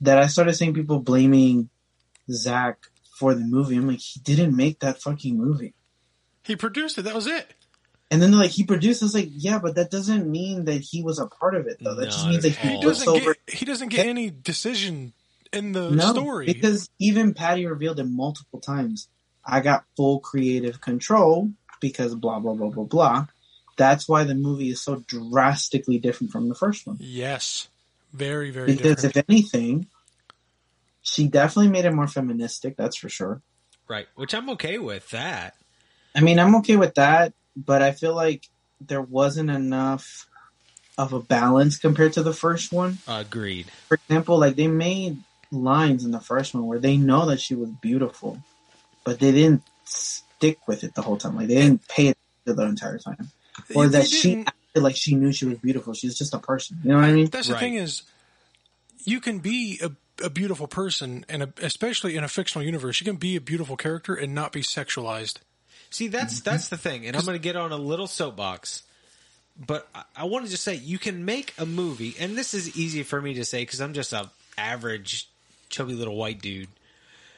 that 0.02 0.18
I 0.18 0.26
started 0.26 0.52
seeing 0.54 0.74
people 0.74 0.98
blaming 0.98 1.70
Zack 2.30 2.78
for 3.18 3.34
the 3.34 3.44
movie. 3.44 3.76
I'm 3.76 3.88
like, 3.88 4.00
he 4.00 4.20
didn't 4.20 4.54
make 4.54 4.80
that 4.80 5.00
fucking 5.00 5.38
movie. 5.38 5.74
He 6.42 6.54
produced 6.56 6.98
it. 6.98 7.02
That 7.02 7.14
was 7.14 7.26
it. 7.26 7.54
And 8.10 8.20
then 8.20 8.30
they're 8.30 8.40
like, 8.40 8.50
he 8.50 8.64
produced. 8.64 9.02
I 9.02 9.06
was 9.06 9.14
like, 9.14 9.30
yeah, 9.32 9.58
but 9.58 9.76
that 9.76 9.90
doesn't 9.90 10.30
mean 10.30 10.66
that 10.66 10.82
he 10.82 11.02
was 11.02 11.18
a 11.18 11.26
part 11.26 11.54
of 11.54 11.66
it, 11.66 11.78
though. 11.80 11.94
That 11.94 12.06
just 12.06 12.26
means 12.26 12.44
at 12.44 12.52
that 12.52 12.58
he. 12.58 12.76
He 12.76 12.80
doesn't 12.80 13.14
get. 13.14 13.36
He 13.48 13.64
doesn't 13.64 13.88
get 13.88 14.06
any 14.06 14.30
decision 14.30 15.14
in 15.56 15.72
the 15.72 15.90
No, 15.90 16.12
story. 16.12 16.46
because 16.46 16.88
even 16.98 17.34
Patty 17.34 17.66
revealed 17.66 18.00
it 18.00 18.04
multiple 18.04 18.60
times. 18.60 19.08
I 19.46 19.60
got 19.60 19.84
full 19.96 20.20
creative 20.20 20.80
control 20.80 21.50
because 21.80 22.14
blah 22.14 22.38
blah 22.40 22.54
blah 22.54 22.70
blah 22.70 22.84
blah. 22.84 23.26
That's 23.76 24.08
why 24.08 24.24
the 24.24 24.34
movie 24.34 24.70
is 24.70 24.82
so 24.82 25.02
drastically 25.06 25.98
different 25.98 26.32
from 26.32 26.48
the 26.48 26.54
first 26.54 26.86
one. 26.86 26.96
yes, 27.00 27.68
very 28.12 28.50
very 28.50 28.74
Because 28.74 29.02
different. 29.02 29.16
if 29.16 29.24
anything, 29.28 29.86
she 31.02 31.28
definitely 31.28 31.70
made 31.70 31.84
it 31.84 31.92
more 31.92 32.06
feministic. 32.06 32.76
That's 32.76 32.96
for 32.96 33.08
sure. 33.08 33.42
Right. 33.88 34.06
Which 34.14 34.34
I'm 34.34 34.48
okay 34.50 34.78
with 34.78 35.10
that. 35.10 35.54
I 36.14 36.20
mean, 36.20 36.38
I'm 36.38 36.54
okay 36.56 36.76
with 36.76 36.94
that, 36.94 37.34
but 37.56 37.82
I 37.82 37.92
feel 37.92 38.14
like 38.14 38.46
there 38.80 39.02
wasn't 39.02 39.50
enough 39.50 40.26
of 40.96 41.12
a 41.12 41.20
balance 41.20 41.76
compared 41.78 42.12
to 42.14 42.22
the 42.22 42.32
first 42.32 42.72
one. 42.72 42.98
Agreed. 43.08 43.66
For 43.88 43.96
example, 43.96 44.38
like 44.38 44.56
they 44.56 44.68
made 44.68 45.18
lines 45.54 46.04
in 46.04 46.10
the 46.10 46.20
first 46.20 46.54
one 46.54 46.66
where 46.66 46.78
they 46.78 46.96
know 46.96 47.26
that 47.26 47.40
she 47.40 47.54
was 47.54 47.70
beautiful, 47.70 48.38
but 49.04 49.20
they 49.20 49.32
didn't 49.32 49.62
stick 49.84 50.66
with 50.66 50.84
it 50.84 50.94
the 50.94 51.02
whole 51.02 51.16
time. 51.16 51.36
Like 51.36 51.48
they 51.48 51.56
didn't 51.56 51.86
pay 51.88 52.08
it 52.08 52.18
the 52.44 52.60
entire 52.62 52.98
time, 52.98 53.28
or 53.74 53.88
that 53.88 54.06
she 54.06 54.40
acted 54.40 54.82
like 54.82 54.96
she 54.96 55.14
knew 55.14 55.32
she 55.32 55.46
was 55.46 55.58
beautiful. 55.58 55.94
She's 55.94 56.16
just 56.16 56.34
a 56.34 56.38
person. 56.38 56.78
You 56.82 56.90
know 56.90 56.96
what 56.96 57.04
I 57.04 57.12
mean? 57.12 57.30
That's 57.30 57.48
the 57.48 57.54
Right. 57.54 57.60
thing 57.60 57.74
is, 57.76 58.02
you 59.04 59.20
can 59.20 59.38
be 59.38 59.80
a, 59.82 59.92
a 60.24 60.30
beautiful 60.30 60.66
person, 60.66 61.24
and 61.28 61.44
a, 61.44 61.52
especially 61.62 62.16
in 62.16 62.24
a 62.24 62.28
fictional 62.28 62.64
universe, 62.64 63.00
you 63.00 63.04
can 63.04 63.16
be 63.16 63.36
a 63.36 63.40
beautiful 63.40 63.76
character 63.76 64.14
and 64.14 64.34
not 64.34 64.52
be 64.52 64.62
sexualized. 64.62 65.38
See, 65.90 66.08
that's 66.08 66.40
mm-hmm. 66.40 66.50
that's 66.50 66.68
the 66.68 66.76
thing, 66.76 67.06
and 67.06 67.16
I'm 67.16 67.24
going 67.24 67.36
to 67.36 67.42
get 67.42 67.56
on 67.56 67.72
a 67.72 67.76
little 67.76 68.06
soapbox, 68.06 68.82
but 69.56 69.88
I, 69.94 70.02
I 70.16 70.24
want 70.24 70.44
to 70.44 70.50
just 70.50 70.64
say 70.64 70.74
you 70.74 70.98
can 70.98 71.24
make 71.24 71.54
a 71.58 71.64
movie, 71.64 72.14
and 72.18 72.36
this 72.36 72.52
is 72.52 72.76
easy 72.76 73.02
for 73.02 73.22
me 73.22 73.34
to 73.34 73.44
say 73.44 73.62
because 73.62 73.80
I'm 73.80 73.94
just 73.94 74.12
a 74.12 74.30
average 74.58 75.28
chubby 75.74 75.94
little 75.94 76.16
white 76.16 76.40
dude. 76.40 76.68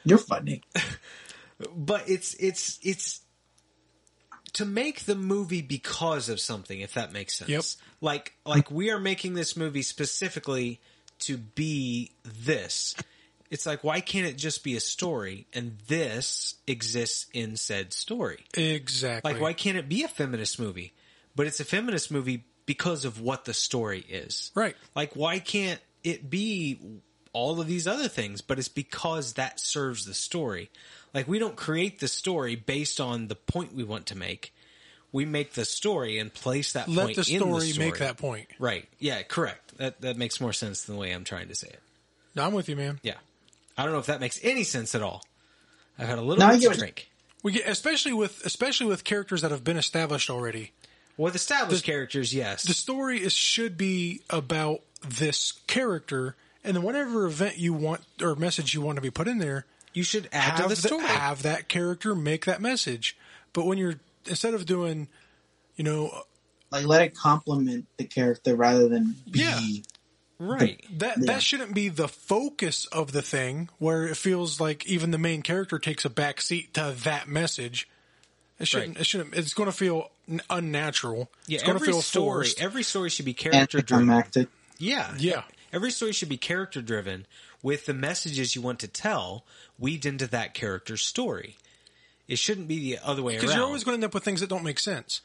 You're 0.05 0.17
funny. 0.17 0.61
But 1.75 2.07
it's 2.07 2.35
it's 2.35 2.79
it's 2.83 3.21
to 4.53 4.65
make 4.65 5.05
the 5.05 5.15
movie 5.15 5.63
because 5.63 6.29
of 6.29 6.39
something, 6.39 6.81
if 6.81 6.93
that 6.93 7.11
makes 7.11 7.35
sense. 7.35 7.49
Yep. 7.49 7.63
Like 7.99 8.33
like 8.45 8.69
we 8.69 8.91
are 8.91 8.99
making 8.99 9.33
this 9.33 9.57
movie 9.57 9.81
specifically 9.81 10.79
to 11.21 11.37
be 11.37 12.11
this. 12.23 12.95
It's 13.49 13.65
like 13.65 13.83
why 13.83 14.01
can't 14.01 14.27
it 14.27 14.37
just 14.37 14.63
be 14.63 14.75
a 14.75 14.79
story 14.79 15.47
and 15.51 15.77
this 15.87 16.55
exists 16.67 17.25
in 17.33 17.55
said 17.55 17.91
story? 17.91 18.45
Exactly. 18.53 19.33
Like, 19.33 19.41
why 19.41 19.53
can't 19.53 19.77
it 19.77 19.89
be 19.89 20.03
a 20.03 20.07
feminist 20.07 20.59
movie? 20.59 20.93
But 21.35 21.47
it's 21.47 21.59
a 21.59 21.65
feminist 21.65 22.11
movie 22.11 22.43
because 22.67 23.03
of 23.03 23.19
what 23.19 23.45
the 23.45 23.53
story 23.53 24.05
is. 24.07 24.51
Right. 24.53 24.75
Like, 24.95 25.15
why 25.15 25.39
can't 25.39 25.79
it 26.03 26.29
be 26.29 26.79
all 27.37 27.59
of 27.61 27.67
these 27.67 27.87
other 27.87 28.07
things? 28.07 28.41
But 28.41 28.57
it's 28.59 28.67
because 28.67 29.33
that 29.33 29.59
serves 29.59 30.05
the 30.05 30.13
story. 30.13 30.69
Like, 31.13 31.27
we 31.27 31.39
don't 31.39 31.55
create 31.55 31.99
the 31.99 32.07
story 32.07 32.55
based 32.55 32.99
on 32.99 33.27
the 33.27 33.35
point 33.35 33.73
we 33.75 33.83
want 33.83 34.07
to 34.07 34.17
make. 34.17 34.53
We 35.11 35.25
make 35.25 35.53
the 35.53 35.63
story 35.65 36.17
and 36.19 36.33
place 36.33 36.73
that 36.73 36.89
Let 36.89 37.05
point 37.05 37.15
the 37.15 37.33
in 37.33 37.39
story, 37.39 37.59
the 37.61 37.73
story. 37.73 37.87
make 37.87 37.99
that 37.99 38.17
point. 38.17 38.47
Right. 38.59 38.87
Yeah, 38.99 39.21
correct. 39.23 39.77
That, 39.77 40.01
that 40.01 40.17
makes 40.17 40.41
more 40.41 40.53
sense 40.53 40.83
than 40.83 40.95
the 40.95 41.01
way 41.01 41.11
I'm 41.11 41.23
trying 41.23 41.47
to 41.47 41.55
say 41.55 41.67
it. 41.67 41.79
No, 42.35 42.45
I'm 42.45 42.53
with 42.53 42.67
you, 42.69 42.75
man. 42.75 42.99
Yeah. 43.03 43.13
I 43.77 43.83
don't 43.83 43.93
know 43.93 43.99
if 43.99 44.07
that 44.07 44.19
makes 44.19 44.39
any 44.43 44.63
sense 44.63 44.95
at 44.95 45.01
all. 45.01 45.23
I've 45.97 46.07
had 46.07 46.17
a 46.19 46.21
little 46.21 46.39
No, 46.39 46.47
I 46.47 46.53
bit 46.53 46.61
get 46.61 46.65
to 46.65 46.69
what- 46.71 46.79
drink. 46.79 47.09
We 47.43 47.51
get 47.53 47.67
especially 47.67 48.13
with 48.13 48.45
especially 48.45 48.87
with 48.87 49.03
characters 49.03 49.41
that 49.43 49.51
have 49.51 49.63
been 49.63 49.77
established 49.77 50.29
already. 50.29 50.71
With 51.15 51.35
established 51.35 51.85
The- 51.85 51.91
characters, 51.91 52.33
yes. 52.33 52.63
The 52.63 52.73
story 52.73 53.23
is 53.23 53.31
should 53.31 53.77
be 53.77 54.21
about 54.29 54.81
this 55.07 55.53
character, 55.67 56.35
and 56.67 56.75
then 56.75 56.83
whatever 56.83 57.25
event 57.25 57.57
you 57.57 57.73
want 57.73 58.01
or 58.21 58.35
message 58.35 58.73
you 58.73 58.81
want 58.81 58.97
to 58.97 59.01
be 59.01 59.09
put 59.09 59.27
in 59.27 59.39
there, 59.39 59.65
you 59.93 60.03
should 60.03 60.29
add 60.31 60.57
to 60.57 60.61
have 60.63 60.69
the 60.69 60.75
the- 60.75 60.87
story. 60.87 61.03
have 61.05 61.41
that 61.43 61.67
character 61.67 62.13
make 62.13 62.45
that 62.45 62.61
message. 62.61 63.17
But 63.53 63.65
when 63.65 63.77
you're 63.77 63.99
instead 64.27 64.53
of 64.53 64.65
doing, 64.65 65.07
you 65.75 65.83
know, 65.83 66.23
Like 66.69 66.85
let 66.85 67.01
it 67.01 67.15
complement 67.15 67.87
the 67.97 68.03
character 68.03 68.55
rather 68.55 68.87
than 68.89 69.15
be. 69.31 69.39
Yeah. 69.39 69.59
right. 70.39 70.83
that 70.99 71.17
Yeah. 71.17 71.33
that 71.33 71.41
shouldn't 71.41 71.73
be 71.73 71.89
the 71.89 72.07
focus 72.07 72.85
of 72.91 73.11
the 73.11 73.21
thing 73.23 73.69
where 73.79 74.05
it 74.05 74.17
feels 74.17 74.59
like 74.59 74.85
even 74.85 75.09
the 75.11 75.17
main 75.17 75.41
character 75.41 75.79
takes 75.79 76.05
a 76.05 76.09
back 76.09 76.41
seat 76.41 76.73
to 76.75 76.93
that 77.03 77.27
message 77.27 77.87
it 78.59 78.67
shouldn't 78.67 78.95
Right. 78.97 79.01
it 79.01 79.05
shouldn't 79.07 79.33
it's 79.33 79.53
going 79.55 79.65
to 79.69 79.75
feel 79.75 80.11
unnatural 80.49 81.31
Yeah, 81.47 81.55
it's 81.55 81.63
going 81.63 81.77
to 81.77 81.81
every 81.83 81.93
feel 81.93 82.01
story, 82.01 82.25
forced 82.45 82.61
every 82.61 82.83
story 82.83 83.09
should 83.09 83.25
be 83.25 83.33
character 83.33 83.81
driven. 83.81 84.23
Yeah, 84.77 85.13
Yeah. 85.17 85.43
Every 85.73 85.91
story 85.91 86.11
should 86.13 86.29
be 86.29 86.37
character 86.37 86.81
driven 86.81 87.25
with 87.61 87.85
the 87.85 87.93
messages 87.93 88.55
you 88.55 88.61
want 88.61 88.79
to 88.79 88.87
tell 88.87 89.45
weaved 89.77 90.05
into 90.05 90.27
that 90.27 90.53
character's 90.53 91.01
story. 91.01 91.57
It 92.27 92.39
shouldn't 92.39 92.67
be 92.67 92.79
the 92.79 92.99
other 93.03 93.21
way 93.23 93.33
around. 93.33 93.41
because 93.41 93.55
you're 93.55 93.65
always 93.65 93.83
going 93.83 93.93
to 93.93 93.97
end 93.97 94.09
up 94.09 94.13
with 94.13 94.23
things 94.23 94.41
that 94.41 94.49
don't 94.49 94.63
make 94.63 94.79
sense 94.79 95.21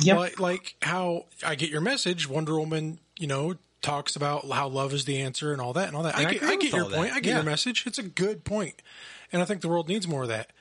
Yep. 0.00 0.16
like, 0.16 0.38
like 0.40 0.74
how 0.82 1.24
i 1.44 1.54
get 1.54 1.70
your 1.70 1.80
message 1.80 2.28
wonder 2.28 2.56
woman 2.58 2.98
you 3.18 3.26
know 3.26 3.54
talks 3.80 4.16
about 4.16 4.48
how 4.48 4.68
love 4.68 4.92
is 4.92 5.06
the 5.06 5.18
answer 5.20 5.50
and 5.52 5.60
all 5.60 5.72
that 5.72 5.88
and 5.88 5.96
all 5.96 6.02
that 6.04 6.16
And 6.16 6.26
I 6.26 6.30
i 6.30 6.32
get, 6.34 6.42
I 6.44 6.56
get 6.56 6.72
your 6.72 6.84
all 6.84 6.88
that. 6.90 6.96
point 6.96 7.12
i 7.12 7.20
get 7.20 7.30
Yeah. 7.30 7.34
your 7.36 7.42
message 7.44 7.84
it's 7.86 7.98
a 7.98 8.02
good 8.02 8.44
point 8.44 8.80
and 9.32 9.40
i 9.42 9.44
think 9.46 9.60
the 9.62 9.68
world 9.68 9.88
needs 9.88 10.06
more 10.06 10.22
of 10.22 10.28
that 10.28 10.52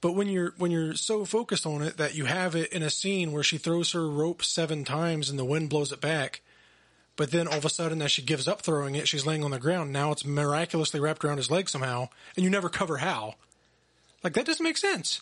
But 0.00 0.12
when 0.12 0.28
you're 0.28 0.54
when 0.58 0.70
you're 0.70 0.94
so 0.94 1.24
focused 1.24 1.64
on 1.66 1.82
it 1.82 1.96
that 1.96 2.14
you 2.14 2.24
have 2.26 2.54
it 2.54 2.72
in 2.72 2.82
a 2.82 2.90
scene 2.90 3.32
where 3.32 3.42
she 3.44 3.58
throws 3.58 3.92
her 3.92 4.08
rope 4.08 4.42
seven 4.44 4.84
times 4.84 5.30
and 5.30 5.38
the 5.38 5.44
wind 5.46 5.70
blows 5.70 5.92
it 5.92 6.00
back, 6.00 6.42
but 7.16 7.30
then 7.30 7.46
all 7.48 7.58
of 7.58 7.64
a 7.64 7.68
sudden 7.70 8.02
as 8.02 8.10
she 8.12 8.22
gives 8.22 8.48
up 8.48 8.62
throwing 8.62 8.94
it, 8.94 9.06
she's 9.08 9.26
laying 9.26 9.44
on 9.44 9.50
the 9.50 9.58
ground. 9.58 9.92
Now 9.92 10.10
it's 10.12 10.24
miraculously 10.24 11.00
wrapped 11.00 11.24
around 11.24 11.36
his 11.36 11.50
leg 11.50 11.68
somehow, 11.68 12.08
and 12.36 12.44
you 12.44 12.50
never 12.50 12.68
cover 12.68 12.98
how. 12.98 13.34
Like 14.22 14.34
that 14.34 14.46
doesn't 14.46 14.64
make 14.64 14.76
sense. 14.78 15.20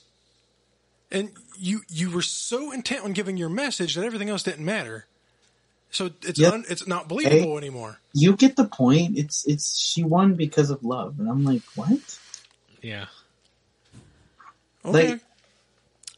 And 1.10 1.32
you 1.58 1.82
you 1.90 2.10
were 2.10 2.22
so 2.22 2.72
intent 2.72 3.04
on 3.04 3.12
giving 3.12 3.36
your 3.36 3.50
message 3.50 3.94
that 3.94 4.04
everything 4.04 4.30
else 4.30 4.42
didn't 4.42 4.64
matter. 4.64 5.06
So 5.90 6.10
it's 6.22 6.38
Yep. 6.38 6.52
un, 6.54 6.64
it's 6.70 6.86
not 6.86 7.06
believable 7.08 7.58
anymore. 7.58 7.98
You 8.14 8.34
get 8.34 8.56
the 8.56 8.64
point. 8.64 9.18
It's 9.18 9.44
it's 9.46 9.78
she 9.78 10.02
won 10.04 10.34
because 10.34 10.70
of 10.70 10.82
love, 10.84 11.18
and 11.20 11.28
I'm 11.28 11.44
like, 11.44 11.62
what? 11.74 11.98
yeah. 12.80 13.06
Okay. 14.84 15.10
Like- 15.12 15.20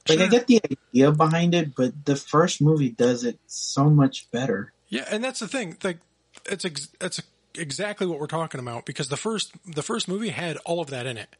Like 0.06 0.20
I 0.20 0.26
get 0.26 0.46
the 0.46 0.60
idea 0.92 1.12
behind 1.12 1.54
it, 1.54 1.74
but 1.74 2.04
the 2.04 2.14
first 2.14 2.60
movie 2.60 2.90
does 2.90 3.24
it 3.24 3.38
so 3.46 3.88
much 3.88 4.30
better. 4.30 4.70
Yeah, 4.94 5.06
and 5.10 5.24
that's 5.24 5.40
the 5.40 5.48
thing. 5.48 5.76
Like, 5.82 5.98
it's 6.46 6.64
ex- 6.64 6.88
it's 7.00 7.20
exactly 7.56 8.06
what 8.06 8.20
we're 8.20 8.28
talking 8.28 8.60
about 8.60 8.86
because 8.86 9.08
the 9.08 9.16
first 9.16 9.52
the 9.66 9.82
first 9.82 10.06
movie 10.06 10.28
had 10.28 10.56
all 10.58 10.80
of 10.80 10.90
that 10.90 11.04
in 11.04 11.16
it. 11.18 11.34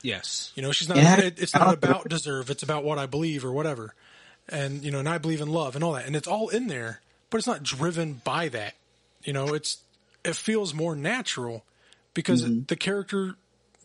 Yes. 0.00 0.52
You 0.54 0.62
know, 0.62 0.72
she's 0.72 0.88
not. 0.88 0.96
Yeah. 0.96 1.20
It, 1.20 1.38
it's 1.38 1.54
not 1.54 1.74
about 1.74 2.08
deserve. 2.08 2.48
It's 2.48 2.62
about 2.62 2.82
what 2.82 2.98
I 2.98 3.04
believe 3.04 3.44
or 3.44 3.52
whatever. 3.52 3.94
And 4.48 4.82
you 4.82 4.90
know, 4.90 5.00
and 5.00 5.08
I 5.08 5.18
believe 5.18 5.42
in 5.42 5.50
love 5.50 5.74
and 5.74 5.84
all 5.84 5.92
that, 5.92 6.06
and 6.06 6.16
it's 6.16 6.26
all 6.26 6.48
in 6.48 6.68
there, 6.68 7.02
but 7.28 7.36
it's 7.36 7.46
not 7.46 7.62
driven 7.62 8.22
by 8.24 8.48
that. 8.48 8.72
You 9.22 9.34
know, 9.34 9.52
it's 9.52 9.82
it 10.24 10.34
feels 10.34 10.72
more 10.72 10.96
natural 10.96 11.62
because 12.14 12.42
mm-hmm. 12.42 12.62
the 12.68 12.76
character 12.76 13.34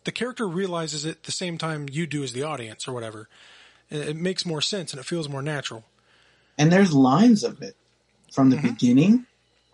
the 0.04 0.12
character 0.12 0.48
realizes 0.48 1.04
it 1.04 1.24
the 1.24 1.32
same 1.32 1.58
time 1.58 1.88
you 1.92 2.06
do 2.06 2.22
as 2.22 2.32
the 2.32 2.42
audience 2.42 2.88
or 2.88 2.92
whatever. 2.94 3.28
And 3.90 4.00
it 4.00 4.16
makes 4.16 4.46
more 4.46 4.62
sense 4.62 4.94
and 4.94 5.00
it 5.00 5.04
feels 5.04 5.28
more 5.28 5.42
natural. 5.42 5.84
And 6.56 6.72
there's 6.72 6.94
lines 6.94 7.44
of 7.44 7.60
it 7.60 7.76
from 8.32 8.50
the 8.50 8.56
Mm-hmm. 8.56 8.66
beginning. 8.68 9.26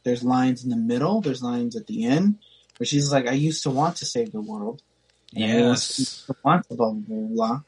There's 0.05 0.23
lines 0.23 0.63
in 0.65 0.71
the 0.71 0.77
middle. 0.77 1.21
There's 1.21 1.43
lines 1.43 1.75
at 1.77 1.87
the 1.87 2.05
end 2.05 2.39
where 2.79 2.87
she's 2.87 3.11
like, 3.13 3.27
"I 3.27 3.33
used 3.33 3.63
to 3.65 3.71
want 3.71 3.97
to 3.97 4.07
save 4.07 4.33
the 4.33 4.41
world." 4.41 4.83
And 5.35 5.43
Yes. 5.61 5.99
used 5.99 6.31
want 6.45 6.69
to 6.69 6.75
blah 6.77 6.93
blah 6.93 7.01
blah 7.07 7.29
blah. 7.49 7.61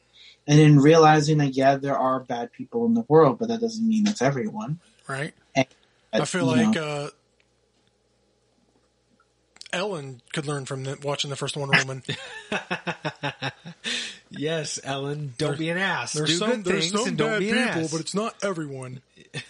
And 0.47 0.59
then 0.59 0.78
realizing 0.78 1.39
that 1.39 1.55
yeah, 1.57 1.76
there 1.76 1.99
are 1.99 2.20
bad 2.20 2.53
people 2.53 2.86
in 2.86 2.95
the 2.95 3.05
world, 3.09 3.39
but 3.39 3.49
that 3.49 3.61
doesn't 3.61 3.86
mean 3.86 4.07
it's 4.07 4.22
everyone. 4.22 4.78
Right? 5.09 5.34
And, 5.55 5.66
I 6.12 6.24
feel 6.24 6.47
like 6.47 6.74
know, 6.74 6.82
uh, 6.82 7.11
Ellen 9.72 10.22
could 10.32 10.47
learn 10.47 10.64
from 10.64 10.84
the, 10.84 10.99
watching 11.03 11.28
the 11.30 11.36
first 11.36 11.57
Wonder 11.57 11.76
Woman. 11.76 12.03
Yes, 14.30 14.78
Ellen. 14.84 15.32
Don't 15.39 15.59
be 15.59 15.70
an 15.70 15.78
ass. 15.78 16.12
There's 16.12 16.28
Do 16.28 16.36
some 16.36 16.51
good 16.51 16.64
there's 16.66 16.91
things 16.91 17.01
some 17.01 17.09
and 17.09 17.16
don't 17.18 17.30
bad 17.30 17.41
be 17.41 17.51
an 17.51 17.57
people, 17.66 17.82
ass. 17.82 17.91
but 17.93 18.01
it's 18.03 18.14
not 18.14 18.34
everyone. 18.43 19.01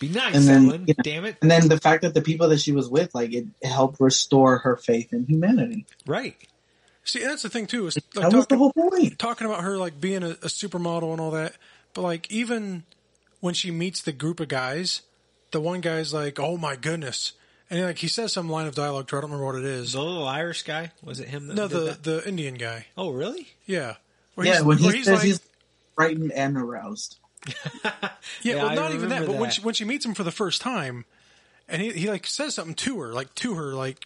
Be 0.00 0.08
nice, 0.08 0.34
And 0.34 0.48
then, 0.48 0.66
Ellen. 0.68 0.84
you 0.88 0.94
know, 0.98 1.02
Damn 1.04 1.24
it. 1.26 1.36
and 1.42 1.50
then 1.50 1.68
the 1.68 1.78
fact 1.78 2.02
that 2.02 2.14
the 2.14 2.22
people 2.22 2.48
that 2.48 2.58
she 2.60 2.72
was 2.72 2.88
with, 2.88 3.14
like, 3.14 3.32
it 3.32 3.46
helped 3.62 4.00
restore 4.00 4.58
her 4.58 4.76
faith 4.76 5.12
in 5.12 5.26
humanity. 5.26 5.86
Right. 6.06 6.36
See, 7.04 7.20
that's 7.22 7.42
the 7.42 7.48
thing 7.50 7.66
too. 7.66 7.86
Is 7.86 7.98
That 8.14 8.24
like 8.24 8.32
was 8.32 8.46
the 8.48 8.56
talking, 8.56 8.58
whole 8.58 8.72
point. 8.72 9.18
talking 9.18 9.46
about 9.46 9.62
her 9.62 9.76
like 9.78 10.00
being 10.00 10.22
a, 10.22 10.30
a 10.30 10.48
supermodel 10.48 11.12
and 11.12 11.20
all 11.20 11.30
that, 11.32 11.54
but 11.94 12.02
like 12.02 12.30
even 12.30 12.84
when 13.40 13.54
she 13.54 13.70
meets 13.70 14.02
the 14.02 14.12
group 14.12 14.40
of 14.40 14.48
guys, 14.48 15.02
the 15.50 15.60
one 15.60 15.80
guy's 15.80 16.12
like, 16.14 16.38
"Oh 16.38 16.56
my 16.58 16.76
goodness," 16.76 17.32
and 17.70 17.78
he, 17.78 17.84
like 17.84 17.98
he 17.98 18.06
says 18.08 18.32
some 18.34 18.48
line 18.50 18.66
of 18.66 18.74
dialogue 18.74 19.08
to 19.08 19.16
her. 19.16 19.18
I 19.18 19.22
don't 19.22 19.30
remember 19.30 19.46
what 19.46 19.56
it 19.56 19.64
is. 19.64 19.92
The 19.94 20.02
little 20.02 20.28
Irish 20.28 20.62
guy 20.62 20.92
was 21.02 21.20
it 21.20 21.28
him? 21.28 21.48
That 21.48 21.54
No, 21.56 21.68
the 21.68 21.78
that? 21.80 22.02
the 22.04 22.28
Indian 22.28 22.54
guy. 22.54 22.86
oh 22.98 23.10
really? 23.10 23.48
Yeah, 23.66 23.96
where 24.34 24.46
Yeah, 24.46 24.56
he's, 24.56 24.62
when 24.64 24.78
where 24.78 24.90
he 24.92 24.98
he's 24.98 25.06
says 25.06 25.14
like, 25.18 25.24
he's 25.26 25.40
frightened 25.96 26.32
and 26.32 26.56
aroused. 26.58 27.18
Yeah, 27.46 28.10
Yeah, 28.42 28.54
well, 28.56 28.68
I 28.68 28.74
not 28.74 28.92
even 28.92 29.08
that. 29.08 29.20
remember 29.20 29.32
But 29.32 29.40
when 29.40 29.50
she 29.50 29.62
when 29.62 29.74
she 29.74 29.84
meets 29.84 30.04
him 30.04 30.14
for 30.14 30.24
the 30.24 30.30
first 30.30 30.60
time, 30.60 31.04
and 31.68 31.80
he 31.82 31.92
he 31.92 32.08
like 32.10 32.26
says 32.26 32.54
something 32.54 32.74
to 32.74 33.00
her, 33.00 33.12
like 33.12 33.34
to 33.36 33.54
her, 33.54 33.74
like 33.74 34.04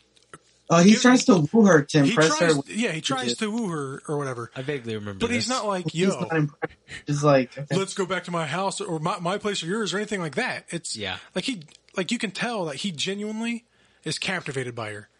Oh, 0.70 0.82
he 0.82 0.94
tries 0.94 1.26
to 1.26 1.46
woo 1.52 1.66
her 1.66 1.82
to 1.82 2.02
he 2.04 2.10
impress 2.10 2.38
tries. 2.38 2.56
her. 2.56 2.62
Yeah, 2.68 2.92
he 2.92 3.02
tries 3.02 3.36
to 3.36 3.50
woo 3.50 3.68
her 3.68 4.02
or 4.08 4.16
whatever. 4.16 4.50
I 4.56 4.62
vaguely 4.62 4.94
remember. 4.94 5.20
But 5.26 5.30
he's 5.30 5.46
not 5.48 5.66
like 5.66 5.90
He's 5.90 6.06
yo. 6.08 6.20
not 6.20 6.32
impressed. 6.34 6.74
He's 7.06 7.22
like, 7.22 7.56
okay. 7.58 7.76
let's 7.76 7.92
go 7.92 8.06
back 8.06 8.24
to 8.24 8.30
my 8.30 8.46
house 8.46 8.80
or 8.80 8.98
my, 8.98 9.18
my 9.18 9.36
place 9.36 9.62
or 9.62 9.66
yours 9.66 9.92
or 9.92 9.98
anything 9.98 10.20
like 10.20 10.36
that. 10.36 10.64
It's 10.70 10.96
Yeah. 10.96 11.18
like 11.34 11.44
he 11.44 11.64
like 11.98 12.10
you 12.10 12.18
can 12.18 12.30
tell 12.30 12.64
that 12.64 12.76
he 12.76 12.92
genuinely 12.92 13.66
is 14.04 14.18
captivated 14.18 14.74
by 14.74 14.92
her. 14.92 15.10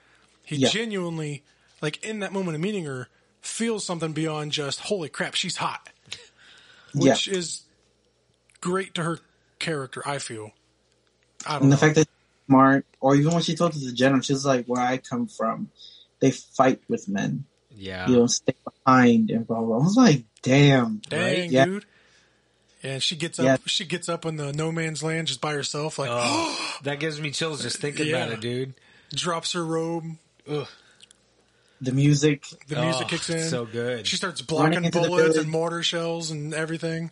He 0.45 0.57
Yeah. 0.57 0.69
genuinely 0.71 1.43
like 1.83 2.03
in 2.03 2.21
that 2.21 2.33
moment 2.33 2.55
of 2.55 2.63
meeting 2.63 2.87
her 2.87 3.09
feels 3.43 3.85
something 3.85 4.15
beyond 4.15 4.53
just 4.53 4.81
holy 4.81 5.11
crap 5.11 5.35
she's 5.35 5.57
hot, 5.57 5.91
yeah. 6.95 7.11
which 7.13 7.29
is 7.29 7.64
great 8.65 8.95
to 8.95 9.03
her 9.03 9.19
character. 9.59 10.03
I 10.07 10.19
feel. 10.19 10.51
I 11.47 11.53
don't 11.55 11.63
And 11.63 11.71
know. 11.71 11.77
the 11.77 11.81
fact 11.81 11.95
that 11.97 12.09
she's 12.09 12.47
smart, 12.47 12.87
or 13.01 13.15
even 13.15 13.33
when 13.33 13.43
she 13.43 13.55
told 13.55 13.73
to 13.73 13.79
the 13.79 13.93
general, 13.93 14.21
she's 14.23 14.45
like, 14.47 14.67
"Where 14.67 14.83
I 14.83 14.97
come 14.99 15.27
from, 15.29 15.71
they 16.21 16.31
fight 16.31 16.81
with 16.89 17.09
men. 17.09 17.45
Yeah. 17.77 18.09
You 18.09 18.17
don't 18.17 18.29
stay 18.29 18.55
behind." 18.65 19.31
And 19.31 19.47
blah 19.47 19.61
blah. 19.61 19.77
I 19.79 19.83
was 19.83 19.97
like, 19.97 20.25
"Damn, 20.43 21.03
Dang, 21.09 21.21
right? 21.41 21.51
Yeah, 21.51 21.65
dude. 21.67 21.85
And 22.83 23.03
she 23.03 23.17
gets 23.17 23.39
up. 23.39 23.45
Yeah. 23.45 23.57
She 23.67 23.85
gets 23.85 24.09
up 24.09 24.25
in 24.27 24.37
the 24.37 24.53
no 24.53 24.71
man's 24.73 25.03
land 25.03 25.27
just 25.29 25.41
by 25.41 25.53
herself, 25.55 25.99
like 25.99 26.11
Oh, 26.13 26.77
that 26.83 27.01
gives 27.01 27.21
me 27.21 27.31
chills 27.31 27.63
just 27.63 27.79
thinking 27.79 28.09
about 28.11 28.31
it, 28.31 28.41
dude. 28.41 28.75
drops 29.15 29.53
her 29.53 29.65
robe. 29.65 30.05
Ugh. 30.49 30.67
the 31.81 31.93
music. 31.93 32.45
The 32.69 32.81
music 32.81 33.03
Oh, 33.05 33.09
kicks 33.09 33.29
in. 33.31 33.49
so 33.49 33.65
good. 33.67 34.07
She 34.07 34.17
starts 34.17 34.41
blocking 34.43 34.91
bullets 34.91 35.37
and 35.39 35.51
mortar 35.51 35.83
shells 35.83 36.31
and 36.31 36.53
everything. 36.55 37.11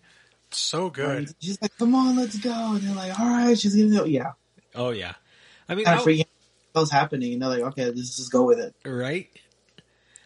So 0.54 0.90
good. 0.90 1.34
She's 1.40 1.60
like, 1.60 1.76
"Come 1.78 1.94
on, 1.94 2.16
let's 2.16 2.38
go." 2.38 2.72
And 2.74 2.80
they're 2.82 2.94
like, 2.94 3.18
"All 3.18 3.26
right." 3.26 3.58
She's 3.58 3.74
gonna 3.74 3.96
go. 3.96 4.04
Yeah, 4.04 4.32
Oh 4.74 4.90
yeah. 4.90 5.14
I 5.68 5.74
mean, 5.74 5.84
kind 5.84 5.98
of 5.98 6.04
freaking. 6.04 6.26
What's 6.72 6.90
happening? 6.90 7.34
And 7.34 7.42
they're 7.42 7.48
like, 7.48 7.60
"Okay, 7.60 7.86
let's 7.86 8.16
just 8.16 8.32
go 8.32 8.44
with 8.44 8.58
it." 8.58 8.74
right? 8.84 9.28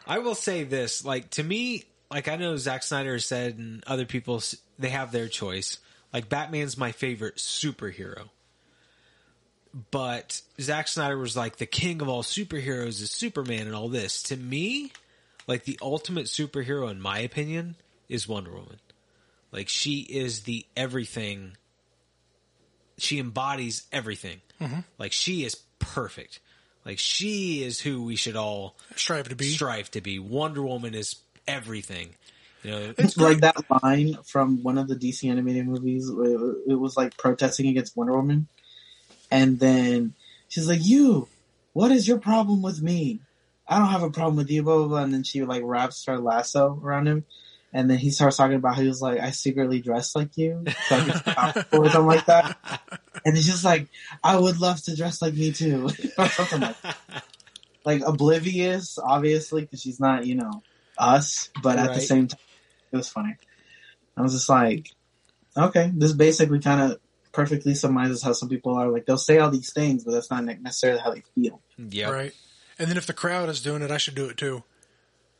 I 0.06 0.18
will 0.20 0.36
say 0.36 0.62
this, 0.62 1.04
like 1.04 1.30
to 1.30 1.42
me, 1.42 1.84
like 2.10 2.28
I 2.28 2.36
know 2.36 2.56
Zack 2.56 2.84
Snyder 2.84 3.14
has 3.14 3.24
said, 3.24 3.58
and 3.58 3.82
other 3.86 4.04
people 4.04 4.42
they 4.78 4.90
have 4.90 5.10
their 5.12 5.28
choice. 5.28 5.78
Like 6.12 6.28
Batman's 6.28 6.78
my 6.78 6.92
favorite 6.92 7.36
superhero, 7.36 8.28
but 9.90 10.40
Zack 10.60 10.88
Snyder 10.88 11.18
was 11.18 11.36
like 11.36 11.56
the 11.56 11.66
king 11.66 12.00
of 12.00 12.08
all 12.08 12.22
superheroes 12.22 13.02
is 13.02 13.10
Superman 13.10 13.66
and 13.66 13.74
all 13.74 13.88
this. 13.88 14.22
To 14.24 14.36
me, 14.36 14.92
like 15.48 15.64
the 15.64 15.78
ultimate 15.82 16.26
superhero, 16.26 16.90
in 16.90 17.00
my 17.00 17.18
opinion, 17.18 17.74
is 18.08 18.28
Wonder 18.28 18.52
Woman. 18.52 18.78
Like 19.52 19.68
she 19.68 20.00
is 20.00 20.42
the 20.42 20.66
everything. 20.76 21.52
She 22.98 23.18
embodies 23.18 23.84
everything. 23.92 24.40
Mm-hmm. 24.60 24.80
Like 24.98 25.12
she 25.12 25.44
is 25.44 25.54
perfect. 25.78 26.40
Like 26.84 26.98
she 26.98 27.62
is 27.64 27.80
who 27.80 28.04
we 28.04 28.16
should 28.16 28.36
all 28.36 28.76
Strive 28.94 29.28
to 29.28 29.36
be. 29.36 29.48
strive 29.48 29.90
to 29.92 30.00
be. 30.00 30.18
Wonder 30.18 30.62
Woman 30.62 30.94
is 30.94 31.16
everything. 31.46 32.10
You 32.62 32.70
know, 32.70 32.94
It's 32.98 33.16
like 33.16 33.40
great. 33.40 33.40
that 33.42 33.82
line 33.82 34.18
from 34.24 34.62
one 34.62 34.78
of 34.78 34.88
the 34.88 34.96
DC 34.96 35.28
animated 35.30 35.66
movies. 35.66 36.08
It 36.08 36.78
was 36.78 36.96
like 36.96 37.16
protesting 37.16 37.68
against 37.68 37.96
Wonder 37.96 38.14
Woman, 38.16 38.48
and 39.30 39.58
then 39.60 40.14
she's 40.48 40.66
like, 40.68 40.80
"You, 40.84 41.28
what 41.74 41.92
is 41.92 42.08
your 42.08 42.18
problem 42.18 42.62
with 42.62 42.82
me? 42.82 43.20
I 43.68 43.78
don't 43.78 43.88
have 43.88 44.02
a 44.02 44.10
problem 44.10 44.36
with 44.36 44.50
you." 44.50 44.62
Blah 44.62 44.78
blah 44.78 44.88
blah. 44.88 45.02
And 45.02 45.12
then 45.14 45.22
she 45.22 45.44
like 45.44 45.62
wraps 45.64 46.04
her 46.06 46.18
lasso 46.18 46.80
around 46.82 47.06
him, 47.08 47.24
and 47.76 47.90
then 47.90 47.98
he 47.98 48.08
starts 48.10 48.38
talking 48.38 48.56
about 48.56 48.74
how 48.74 48.80
he 48.80 48.88
was 48.88 49.02
like, 49.02 49.20
"I 49.20 49.32
secretly 49.32 49.80
dress 49.82 50.16
like 50.16 50.34
you," 50.38 50.64
so 50.88 50.96
I 50.96 51.04
could 51.04 51.16
stop 51.16 51.56
or 51.74 51.90
something 51.90 52.06
like 52.06 52.24
that. 52.24 52.56
And 53.22 53.36
he's 53.36 53.44
just 53.44 53.64
like, 53.66 53.88
"I 54.24 54.38
would 54.38 54.58
love 54.58 54.82
to 54.84 54.96
dress 54.96 55.20
like 55.20 55.34
me 55.34 55.52
too," 55.52 55.90
or 56.16 56.28
something 56.28 56.60
like 56.60 56.80
that. 56.80 56.96
like 57.84 58.00
oblivious, 58.06 58.98
obviously, 58.98 59.60
because 59.60 59.82
she's 59.82 60.00
not, 60.00 60.24
you 60.24 60.36
know, 60.36 60.62
us. 60.96 61.50
But 61.62 61.78
at 61.78 61.92
the 61.92 62.00
same 62.00 62.28
time, 62.28 62.40
it 62.92 62.96
was 62.96 63.10
funny. 63.10 63.36
I 64.16 64.22
was 64.22 64.32
just 64.32 64.48
like, 64.48 64.90
okay, 65.54 65.92
this 65.94 66.14
basically 66.14 66.60
kind 66.60 66.80
of 66.80 66.98
perfectly 67.32 67.74
summarizes 67.74 68.22
how 68.22 68.32
some 68.32 68.48
people 68.48 68.74
are. 68.74 68.88
Like 68.88 69.04
they'll 69.04 69.18
say 69.18 69.36
all 69.36 69.50
these 69.50 69.74
things, 69.74 70.02
but 70.02 70.12
that's 70.12 70.30
not 70.30 70.44
necessarily 70.44 71.00
how 71.00 71.12
they 71.12 71.24
feel. 71.34 71.60
Yeah, 71.76 72.08
Right. 72.08 72.32
And 72.78 72.88
then 72.88 72.96
if 72.96 73.06
the 73.06 73.12
crowd 73.12 73.50
is 73.50 73.60
doing 73.60 73.82
it, 73.82 73.90
I 73.90 73.98
should 73.98 74.14
do 74.14 74.26
it 74.30 74.38
too. 74.38 74.62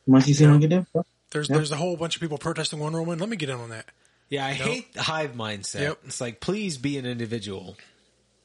Once 0.07 0.29
you 0.29 0.35
see 0.35 0.47
what 0.47 0.61
you 0.61 0.69
can 0.69 0.87
do, 0.95 1.05
There's 1.37 1.51
Yep. 1.51 1.57
there's 1.59 1.71
a 1.71 1.77
whole 1.77 1.99
bunch 1.99 2.17
of 2.17 2.23
people 2.23 2.39
protesting 2.39 2.79
Wonder 2.79 3.01
Woman. 3.03 3.19
Let 3.19 3.29
me 3.29 3.37
get 3.37 3.51
in 3.51 3.57
on 3.61 3.69
that. 3.69 3.85
Yeah, 4.31 4.47
I 4.47 4.55
hate 4.55 4.95
the 4.95 5.03
hive 5.03 5.33
mindset. 5.33 5.81
Yep. 5.81 5.99
It's 6.07 6.19
like, 6.21 6.41
please 6.41 6.79
be 6.79 6.97
an 6.97 7.05
individual. 7.05 7.77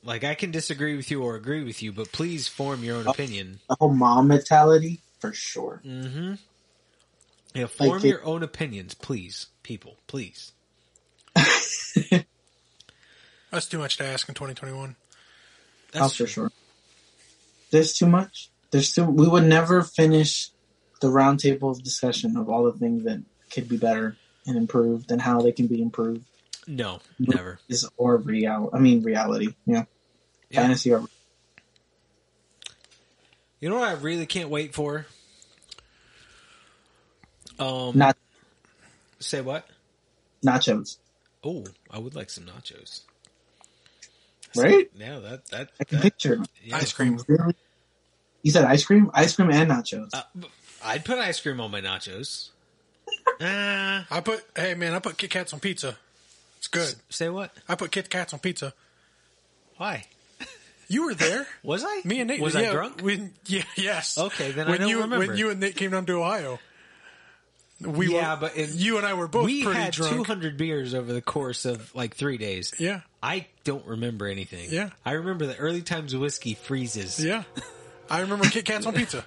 Like, 0.04 0.26
I 0.26 0.36
can 0.36 0.52
disagree 0.52 0.98
with 0.98 1.10
you 1.10 1.24
or 1.24 1.36
agree 1.36 1.64
with 1.64 1.82
you, 1.82 1.94
but 1.94 2.12
please 2.12 2.50
form 2.50 2.84
your 2.84 2.98
own 2.98 3.08
Oh. 3.08 3.12
opinion. 3.12 3.62
the 3.70 3.78
whole 3.80 3.94
mom 3.94 4.28
mentality 4.28 5.00
for 5.20 5.32
sure. 5.32 5.82
Mm-hmm. 5.86 6.34
Yeah, 7.54 7.68
form 7.68 7.89
Like 7.92 8.04
it- 8.04 8.08
your 8.10 8.26
own 8.26 8.44
opinions, 8.44 8.94
please, 8.94 9.48
people, 9.64 9.96
please. 10.08 10.52
That's 13.52 13.66
too 13.68 13.80
much 13.80 13.98
to 13.98 14.06
ask 14.06 14.28
in 14.30 14.36
2021. 14.36 14.96
Oh, 14.98 16.00
That's 16.00 16.16
for 16.16 16.28
sure. 16.28 16.52
There's 17.72 17.94
too 17.94 18.06
much. 18.08 18.50
There's 18.72 18.92
too. 18.94 19.06
We 19.06 19.28
would 19.28 19.44
never 19.46 19.82
finish 19.82 20.50
the 21.02 21.08
roundtable 21.08 21.72
of 21.72 21.84
discussion 21.84 22.38
of 22.38 22.49
all 22.49 22.64
the 22.64 22.78
things 22.78 23.04
that 23.04 23.22
could 23.52 23.68
be 23.68 23.78
better 23.78 24.16
and 24.47 24.56
improved, 24.58 25.12
and 25.12 25.22
how 25.22 25.41
they 25.41 25.52
can 25.52 25.68
be 25.68 25.82
improved. 25.82 26.24
No, 26.68 26.99
never. 27.20 27.60
Is 27.68 27.88
or 27.97 28.18
real. 28.18 28.70
I 28.74 28.80
mean, 28.80 29.04
reality. 29.04 29.54
Yeah, 29.66 29.84
Yeah. 30.49 30.62
fantasy 30.62 30.93
or 30.93 31.04
You 33.60 33.70
know 33.70 33.80
what 33.80 33.89
I 33.89 33.93
really 33.93 34.26
can't 34.26 34.49
wait 34.49 34.74
for? 34.74 35.06
Um, 37.60 37.97
not 37.97 38.18
say 39.20 39.41
what? 39.41 39.68
nachos. 40.43 40.97
Oh, 41.43 41.66
I 41.91 41.99
would 41.99 42.16
like 42.16 42.30
some 42.32 42.45
nachos. 42.45 43.02
Right? 44.56 44.89
Yeah, 44.95 45.20
that 45.20 45.45
that. 45.49 45.70
I 45.80 45.84
can 45.84 45.97
that 45.97 46.04
picture 46.04 46.39
yeah. 46.64 46.78
Ice 46.78 46.91
cream. 46.93 47.20
You 48.43 48.52
said 48.52 48.66
ice 48.66 48.84
cream, 48.84 49.12
ice 49.14 49.36
cream, 49.36 49.52
and 49.52 49.70
nachos. 49.70 50.10
Uh, 50.14 50.24
I'd 50.84 51.06
put 51.06 51.18
ice 51.20 51.40
cream 51.42 51.60
on 51.60 51.72
my 51.72 51.82
nachos. 51.82 52.50
Ah, 53.42 54.06
I 54.12 54.20
put 54.22 54.44
hey 54.56 54.74
man, 54.76 54.94
I 54.94 55.00
put 55.00 55.18
Kit 55.18 55.30
Kats 55.30 55.54
on 55.54 55.60
pizza. 55.60 55.98
It's 56.58 56.68
good. 56.68 56.94
say 57.10 57.30
what? 57.30 57.52
I 57.68 57.76
put 57.76 57.92
Kit 57.92 58.10
Kats 58.10 58.34
on 58.34 58.40
pizza. 58.40 58.74
Why? 59.78 60.06
You 60.88 61.06
were 61.06 61.14
there. 61.16 61.48
Was 61.64 61.84
I? 61.86 62.02
Me 62.04 62.20
and 62.20 62.28
Nate. 62.30 62.42
Was 62.42 62.54
yeah, 62.54 62.70
I 62.70 62.72
drunk? 62.72 63.02
When, 63.02 63.34
yeah, 63.46 63.64
yes. 63.78 64.18
Okay, 64.18 64.52
then 64.52 64.68
I 64.68 64.72
when 64.72 64.80
don't 64.82 64.90
you, 64.90 65.02
remember. 65.02 65.26
When 65.28 65.38
you 65.38 65.50
and 65.50 65.60
Nate 65.60 65.76
came 65.76 65.92
down 65.92 66.06
to 66.06 66.14
Ohio, 66.22 66.60
we 67.80 68.14
Yeah, 68.14 68.34
were, 68.36 68.42
but 68.42 68.56
in- 68.58 68.70
you 68.74 68.98
and 68.98 69.06
I 69.06 69.14
were 69.16 69.28
both 69.30 69.46
we 69.46 69.64
pretty 69.64 69.80
had 69.80 69.94
drunk. 69.94 70.14
200 70.18 70.58
beers 70.58 70.94
over 70.94 71.12
the 71.14 71.22
course 71.22 71.64
of 71.66 71.96
like 71.96 72.16
three 72.16 72.38
days. 72.38 72.74
Yeah, 72.78 73.02
I 73.24 73.48
don't 73.64 73.86
remember 73.88 74.28
anything. 74.28 74.68
Yeah. 74.70 74.90
I 75.06 75.14
remember 75.14 75.46
the 75.48 75.56
early 75.58 75.82
times 75.82 76.16
whiskey 76.16 76.54
freezes. 76.56 77.24
yeah. 77.24 77.44
I 78.10 78.20
remember 78.20 78.46
Kit 78.50 78.66
Kats 78.66 78.86
on 78.86 78.94
pizza. 78.94 79.26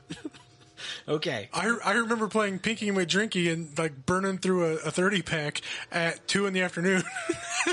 Okay. 1.08 1.48
I, 1.52 1.76
I 1.84 1.92
remember 1.92 2.28
playing 2.28 2.58
Pinky 2.60 2.88
and 2.88 2.96
my 2.96 3.04
Drinky 3.04 3.52
and 3.52 3.76
like 3.78 4.06
burning 4.06 4.38
through 4.38 4.64
a, 4.64 4.74
a 4.76 4.90
thirty 4.90 5.22
pack 5.22 5.60
at 5.92 6.26
two 6.26 6.46
in 6.46 6.52
the 6.52 6.62
afternoon. 6.62 7.02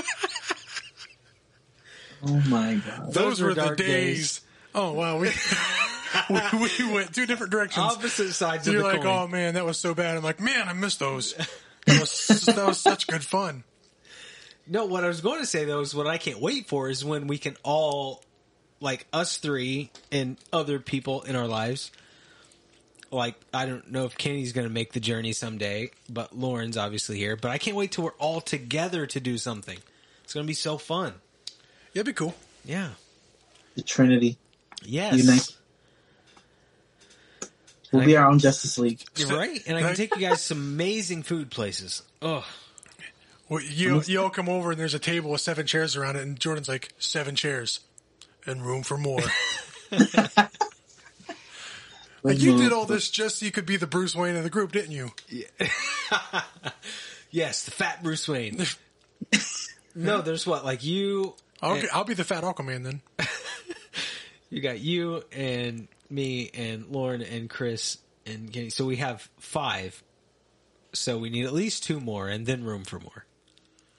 oh 2.24 2.42
my 2.48 2.74
god! 2.86 3.06
Those, 3.06 3.14
Those 3.14 3.40
were, 3.40 3.48
were 3.48 3.54
the 3.54 3.74
days. 3.76 4.38
days. 4.38 4.40
Oh 4.74 4.92
wow, 4.92 5.18
we, 5.18 5.30
we 6.30 6.68
we 6.78 6.92
went 6.92 7.14
two 7.14 7.26
different 7.26 7.52
directions. 7.52 7.84
Opposite 7.84 8.32
sides 8.32 8.66
You're 8.66 8.82
the 8.82 8.88
like, 8.88 9.02
coin. 9.02 9.06
oh 9.06 9.28
man, 9.28 9.54
that 9.54 9.64
was 9.64 9.78
so 9.78 9.94
bad. 9.94 10.16
I'm 10.16 10.22
like, 10.22 10.40
man, 10.40 10.68
I 10.68 10.72
miss 10.72 10.96
those. 10.96 11.34
That 11.86 12.00
was 12.00 12.26
that 12.46 12.66
was 12.66 12.78
such 12.78 13.06
good 13.06 13.24
fun. 13.24 13.64
No, 14.66 14.84
what 14.86 15.04
I 15.04 15.08
was 15.08 15.20
going 15.20 15.40
to 15.40 15.46
say 15.46 15.64
though 15.64 15.80
is 15.80 15.94
what 15.94 16.06
I 16.06 16.18
can't 16.18 16.40
wait 16.40 16.68
for 16.68 16.88
is 16.88 17.04
when 17.04 17.26
we 17.26 17.36
can 17.38 17.56
all, 17.64 18.22
like 18.80 19.06
us 19.12 19.38
three 19.38 19.90
and 20.10 20.36
other 20.52 20.78
people 20.78 21.22
in 21.22 21.34
our 21.36 21.48
lives. 21.48 21.90
Like 23.12 23.34
I 23.52 23.66
don't 23.66 23.92
know 23.92 24.06
if 24.06 24.16
Kenny's 24.16 24.52
going 24.52 24.66
to 24.66 24.72
make 24.72 24.94
the 24.94 25.00
journey 25.00 25.34
someday, 25.34 25.90
but 26.08 26.36
Lauren's 26.36 26.78
obviously 26.78 27.18
here. 27.18 27.36
But 27.36 27.50
I 27.50 27.58
can't 27.58 27.76
wait 27.76 27.92
till 27.92 28.04
we're 28.04 28.12
all 28.12 28.40
together 28.40 29.06
to 29.06 29.20
do 29.20 29.36
something. 29.36 29.78
It's 30.24 30.32
going 30.32 30.46
to 30.46 30.48
be 30.48 30.54
so 30.54 30.78
fun. 30.78 31.12
Yeah, 31.92 32.00
it'd 32.00 32.06
be 32.06 32.14
cool. 32.14 32.34
Yeah. 32.64 32.88
The 33.76 33.82
Trinity. 33.82 34.38
Yes. 34.82 35.18
Unite. 35.18 35.48
We'll 37.92 38.06
be 38.06 38.16
our 38.16 38.30
own 38.30 38.38
Justice 38.38 38.78
League. 38.78 39.02
You're 39.16 39.28
right, 39.28 39.60
and 39.66 39.76
I 39.76 39.82
can 39.82 39.94
take 39.94 40.14
you 40.16 40.22
guys 40.22 40.38
to 40.38 40.44
some 40.44 40.58
amazing 40.58 41.22
food 41.22 41.50
places. 41.50 42.02
Oh, 42.22 42.46
Well, 43.50 43.60
you 43.60 44.00
you 44.06 44.22
all 44.22 44.30
come 44.30 44.48
over 44.48 44.70
and 44.70 44.80
there's 44.80 44.94
a 44.94 44.98
table 44.98 45.30
with 45.30 45.42
seven 45.42 45.66
chairs 45.66 45.94
around 45.94 46.16
it, 46.16 46.22
and 46.22 46.40
Jordan's 46.40 46.68
like 46.68 46.94
seven 46.98 47.36
chairs 47.36 47.80
and 48.46 48.64
room 48.64 48.82
for 48.82 48.96
more. 48.96 49.20
Like 52.22 52.40
you 52.40 52.56
did 52.56 52.72
all 52.72 52.84
mm-hmm. 52.84 52.92
this 52.92 53.10
just 53.10 53.40
so 53.40 53.46
you 53.46 53.52
could 53.52 53.66
be 53.66 53.76
the 53.76 53.86
Bruce 53.86 54.14
Wayne 54.14 54.36
of 54.36 54.44
the 54.44 54.50
group, 54.50 54.72
didn't 54.72 54.92
you? 54.92 55.10
yes, 57.30 57.64
the 57.64 57.70
fat 57.72 58.02
Bruce 58.02 58.28
Wayne. 58.28 58.64
no, 59.94 60.22
there's 60.22 60.46
what 60.46 60.64
like 60.64 60.84
you. 60.84 61.34
I'll, 61.60 61.74
and- 61.74 61.88
I'll 61.92 62.04
be 62.04 62.14
the 62.14 62.24
fat 62.24 62.44
Aquaman 62.44 62.84
then. 62.84 63.00
You 64.52 64.60
got 64.60 64.80
you 64.80 65.22
and 65.32 65.88
me 66.10 66.50
and 66.52 66.88
Lauren 66.88 67.22
and 67.22 67.48
Chris 67.48 67.96
and 68.26 68.52
Kenny. 68.52 68.68
So 68.68 68.84
we 68.84 68.96
have 68.96 69.26
five. 69.38 70.04
So 70.92 71.16
we 71.16 71.30
need 71.30 71.46
at 71.46 71.54
least 71.54 71.84
two 71.84 72.00
more 72.00 72.28
and 72.28 72.44
then 72.44 72.62
room 72.62 72.84
for 72.84 73.00
more. 73.00 73.24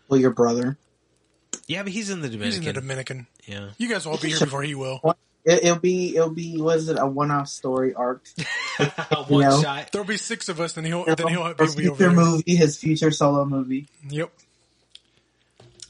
Well, 0.07 0.19
your 0.19 0.29
brother. 0.29 0.77
Yeah, 1.65 1.81
but 1.81 1.91
he's 1.91 2.11
in 2.11 2.21
the 2.21 2.29
Dominican. 2.29 2.61
He's 2.61 2.67
in 2.67 2.75
the 2.75 2.81
Dominican. 2.81 3.27
yeah. 3.47 3.69
You 3.79 3.89
guys 3.89 4.05
will 4.05 4.13
all 4.13 4.19
be 4.19 4.29
here 4.29 4.41
before 4.41 4.61
he 4.61 4.75
will. 4.75 5.01
It, 5.45 5.65
it'll 5.65 5.79
be 5.79 6.15
it'll 6.15 6.29
be 6.29 6.61
what 6.61 6.77
is 6.77 6.89
it 6.89 6.97
a 6.97 7.05
one 7.05 7.31
off 7.31 7.49
story 7.49 7.93
arc? 7.93 8.25
One 9.27 9.41
know? 9.43 9.61
shot. 9.61 9.91
There'll 9.91 10.07
be 10.07 10.17
six 10.17 10.49
of 10.49 10.59
us, 10.59 10.73
then 10.73 10.85
he'll 10.85 11.05
then 11.05 11.27
he'll 11.27 11.53
his 11.53 11.75
be 11.75 11.87
over 11.87 11.95
future 11.95 12.09
there. 12.09 12.11
movie, 12.11 12.55
his 12.55 12.77
future 12.77 13.11
solo 13.11 13.45
movie. 13.45 13.87
Yep. 14.09 14.31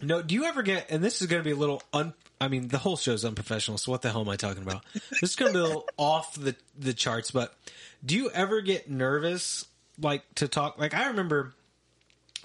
No, 0.03 0.21
do 0.21 0.35
you 0.35 0.45
ever 0.45 0.63
get, 0.63 0.87
and 0.89 1.03
this 1.03 1.21
is 1.21 1.27
going 1.27 1.41
to 1.41 1.45
be 1.45 1.51
a 1.51 1.55
little 1.55 1.81
un, 1.93 2.13
I 2.39 2.49
mean, 2.49 2.67
the 2.67 2.77
whole 2.77 2.97
show's 2.97 3.23
unprofessional, 3.23 3.77
so 3.77 3.91
what 3.91 4.01
the 4.01 4.11
hell 4.11 4.21
am 4.21 4.29
I 4.29 4.35
talking 4.35 4.61
about? 4.61 4.83
this 4.93 5.23
is 5.23 5.35
going 5.35 5.53
to 5.53 5.57
be 5.57 5.63
a 5.63 5.67
little 5.67 5.87
off 5.97 6.35
the, 6.35 6.55
the 6.77 6.93
charts, 6.93 7.31
but 7.31 7.53
do 8.05 8.15
you 8.15 8.29
ever 8.31 8.61
get 8.61 8.89
nervous, 8.89 9.65
like, 9.99 10.23
to 10.35 10.47
talk? 10.47 10.77
Like, 10.77 10.93
I 10.93 11.07
remember 11.07 11.53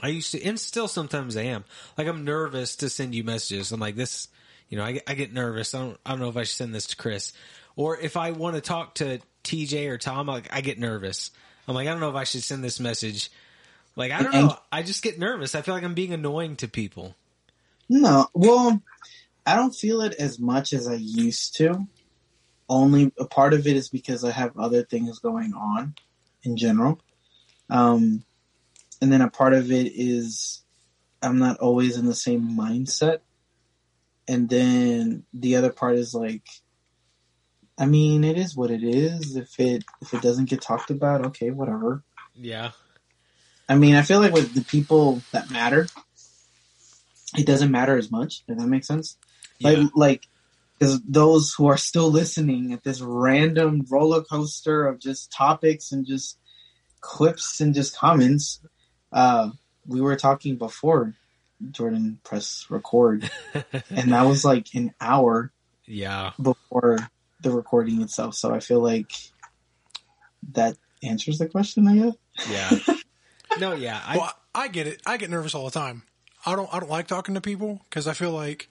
I 0.01 0.09
used 0.09 0.33
to, 0.33 0.43
and 0.45 0.59
still 0.59 0.87
sometimes 0.87 1.37
I 1.37 1.43
am, 1.43 1.65
like, 1.97 2.07
I'm 2.07 2.25
nervous 2.25 2.77
to 2.77 2.89
send 2.89 3.15
you 3.15 3.25
messages. 3.25 3.73
I'm 3.73 3.81
like, 3.81 3.97
this, 3.97 4.29
you 4.69 4.79
know, 4.79 4.85
I 4.85 4.93
get, 4.93 5.03
I 5.07 5.15
get 5.15 5.33
nervous. 5.33 5.75
I 5.75 5.79
don't, 5.81 5.99
I 6.05 6.11
don't 6.11 6.21
know 6.21 6.29
if 6.29 6.37
I 6.37 6.43
should 6.43 6.57
send 6.57 6.75
this 6.75 6.87
to 6.89 6.97
Chris. 6.97 7.33
Or 7.77 7.99
if 7.99 8.17
I 8.17 8.33
want 8.33 8.57
to 8.57 8.61
talk 8.61 8.97
to 8.97 9.21
TJ 9.45 9.89
or 9.89 9.99
Tom, 9.99 10.27
like, 10.27 10.53
I 10.53 10.61
get 10.61 10.79
nervous. 10.79 11.31
I'm 11.67 11.75
like, 11.75 11.87
I 11.87 11.91
don't 11.91 12.01
know 12.01 12.11
if 12.11 12.17
I 12.17 12.25
should 12.25 12.43
send 12.43 12.65
this 12.65 12.81
message. 12.81 13.31
Like, 13.97 14.13
I 14.13 14.23
don't 14.23 14.33
know. 14.33 14.57
I 14.71 14.83
just 14.83 15.03
get 15.03 15.19
nervous. 15.19 15.55
I 15.55 15.63
feel 15.63 15.75
like 15.75 15.85
I'm 15.85 15.95
being 15.95 16.13
annoying 16.13 16.57
to 16.57 16.69
people. 16.69 17.15
No, 17.89 18.29
well, 18.35 18.83
I 19.47 19.57
don't 19.57 19.75
feel 19.75 20.03
it 20.03 20.15
as 20.15 20.39
much 20.39 20.73
as 20.73 20.87
I 20.87 20.95
used 20.95 21.57
to. 21.57 21.87
Only 22.69 23.13
a 23.19 23.25
part 23.25 23.55
of 23.55 23.67
it 23.67 23.77
is 23.77 23.89
because 23.89 24.25
I 24.25 24.31
have 24.31 24.59
other 24.59 24.83
things 24.83 25.19
going 25.19 25.55
on 25.55 25.95
in 26.43 26.57
general. 26.57 27.01
Um, 27.71 28.25
and 29.01 29.13
then 29.13 29.21
a 29.21 29.31
part 29.31 29.55
of 29.55 29.73
it 29.73 29.93
is 29.95 30.63
I'm 31.23 31.39
not 31.39 31.59
always 31.59 31.97
in 31.97 32.07
the 32.07 32.15
same 32.15 32.57
mindset. 32.57 33.21
And 34.29 34.49
then 34.49 35.25
the 35.33 35.57
other 35.57 35.73
part 35.73 35.97
is 35.97 36.15
like, 36.15 36.47
I 37.79 37.87
mean, 37.87 38.25
it 38.25 38.37
is 38.37 38.55
what 38.55 38.71
it 38.71 38.85
is. 38.85 39.37
If 39.37 39.59
it 39.59 39.85
if 40.03 40.13
it 40.13 40.21
doesn't 40.21 40.51
get 40.51 40.61
talked 40.61 40.91
about, 40.91 41.27
okay, 41.27 41.51
whatever. 41.51 42.03
Yeah. 42.35 42.73
I 43.69 43.77
mean, 43.77 43.95
I 43.95 44.03
feel 44.03 44.21
like 44.21 44.33
with 44.33 44.55
the 44.55 44.65
people 44.65 45.23
that 45.33 45.51
matter, 45.51 45.87
it 47.37 47.47
doesn't 47.47 47.71
matter 47.71 47.97
as 47.97 48.11
much. 48.11 48.43
If 48.49 48.59
that 48.59 48.67
makes 48.67 48.87
sense. 48.87 49.17
Like, 49.61 49.79
like, 49.95 50.29
because 50.79 51.01
those 51.03 51.53
who 51.55 51.67
are 51.67 51.77
still 51.77 52.11
listening 52.11 52.73
at 52.73 52.85
this 52.85 53.01
random 53.01 53.85
roller 53.91 54.23
coaster 54.23 54.87
of 54.87 55.01
just 55.01 55.33
topics 55.33 55.91
and 55.91 56.07
just 56.07 56.39
clips 57.01 57.61
and 57.61 57.75
just 57.75 57.97
comments, 57.97 58.61
uh, 59.13 59.51
we 59.87 60.01
were 60.01 60.17
talking 60.17 60.57
before 60.57 61.15
Jordan 61.71 62.21
press 62.25 62.67
record, 62.69 63.31
and 63.91 64.13
that 64.13 64.23
was 64.27 64.45
like 64.45 64.75
an 64.75 64.95
hour 65.01 65.53
Yeah. 65.87 66.33
before 66.41 66.99
the 67.41 67.51
recording 67.51 68.03
itself. 68.03 68.35
So 68.35 68.55
I 68.55 68.61
feel 68.61 68.81
like 68.81 69.11
that 70.53 70.77
answers 71.03 71.39
the 71.39 71.49
question. 71.49 71.87
I 71.89 71.97
guess. 71.97 72.15
Yeah. 72.51 72.95
no, 73.59 73.73
yeah. 73.75 74.01
I, 74.05 74.17
well, 74.17 74.33
I 74.55 74.69
get 74.69 74.87
it. 74.87 75.01
I 75.07 75.17
get 75.17 75.31
nervous 75.31 75.55
all 75.55 75.65
the 75.65 75.71
time. 75.71 76.03
I 76.47 76.55
don't. 76.57 76.73
I 76.73 76.81
don't 76.81 76.91
like 76.91 77.07
talking 77.09 77.35
to 77.35 77.41
people 77.41 77.81
because 77.89 78.07
I 78.07 78.13
feel 78.13 78.31
like, 78.31 78.69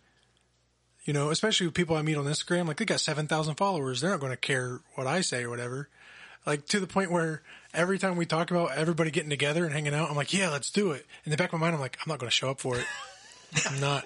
you 1.04 1.14
know, 1.14 1.30
especially 1.30 1.68
with 1.68 1.76
people 1.76 1.96
I 1.96 2.02
meet 2.02 2.18
on 2.18 2.26
Instagram, 2.26 2.68
like 2.68 2.78
they 2.78 2.86
got 2.86 3.00
seven 3.02 3.28
thousand 3.28 3.56
followers. 3.56 4.02
They're 4.02 4.12
not 4.12 4.20
going 4.20 4.32
to 4.32 4.38
care 4.38 4.80
what 4.96 5.08
I 5.08 5.22
say 5.22 5.44
or 5.44 5.50
whatever. 5.50 5.90
Like 6.46 6.66
to 6.68 6.80
the 6.80 6.88
point 6.88 7.12
where 7.12 7.44
every 7.78 8.00
time 8.00 8.18
we 8.18 8.26
talk 8.26 8.52
about 8.52 8.72
everybody 8.76 9.12
getting 9.12 9.30
together 9.30 9.64
and 9.64 9.72
hanging 9.72 9.94
out, 9.94 10.10
I'm 10.10 10.16
like, 10.16 10.34
yeah, 10.34 10.50
let's 10.50 10.72
do 10.72 10.92
it. 10.92 11.06
In 11.24 11.32
the 11.32 11.38
back 11.38 11.54
of 11.54 11.60
my 11.60 11.68
mind, 11.68 11.76
I'm 11.76 11.82
like, 11.82 11.98
I'm 12.02 12.10
not 12.10 12.20
going 12.20 12.30
to 12.30 12.36
show 12.36 12.50
up 12.50 12.60
for 12.60 12.78
it. 12.78 12.86
I'm 13.70 13.80
not. 13.80 14.06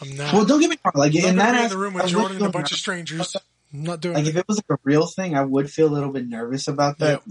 I'm 0.00 0.16
not. 0.16 0.32
Well, 0.32 0.44
don't 0.46 0.60
get 0.60 0.70
me 0.70 0.76
wrong. 0.84 0.92
Like 0.94 1.12
I'm 1.14 1.24
in 1.30 1.36
that 1.36 1.52
gonna 1.52 1.64
in 1.64 1.70
the 1.70 1.78
room 1.78 1.94
with 1.94 2.06
Jordan 2.06 2.38
and 2.38 2.46
a 2.46 2.50
bunch 2.50 2.72
of 2.72 2.78
strangers. 2.78 3.36
I'm 3.74 3.82
not 3.82 4.00
doing 4.00 4.14
Like 4.14 4.24
it. 4.24 4.30
if 4.30 4.36
it 4.36 4.48
was 4.48 4.58
like 4.58 4.78
a 4.78 4.80
real 4.84 5.06
thing, 5.06 5.36
I 5.36 5.42
would 5.42 5.70
feel 5.70 5.88
a 5.88 5.92
little 5.92 6.10
bit 6.12 6.26
nervous 6.26 6.68
about 6.68 6.98
that. 6.98 7.22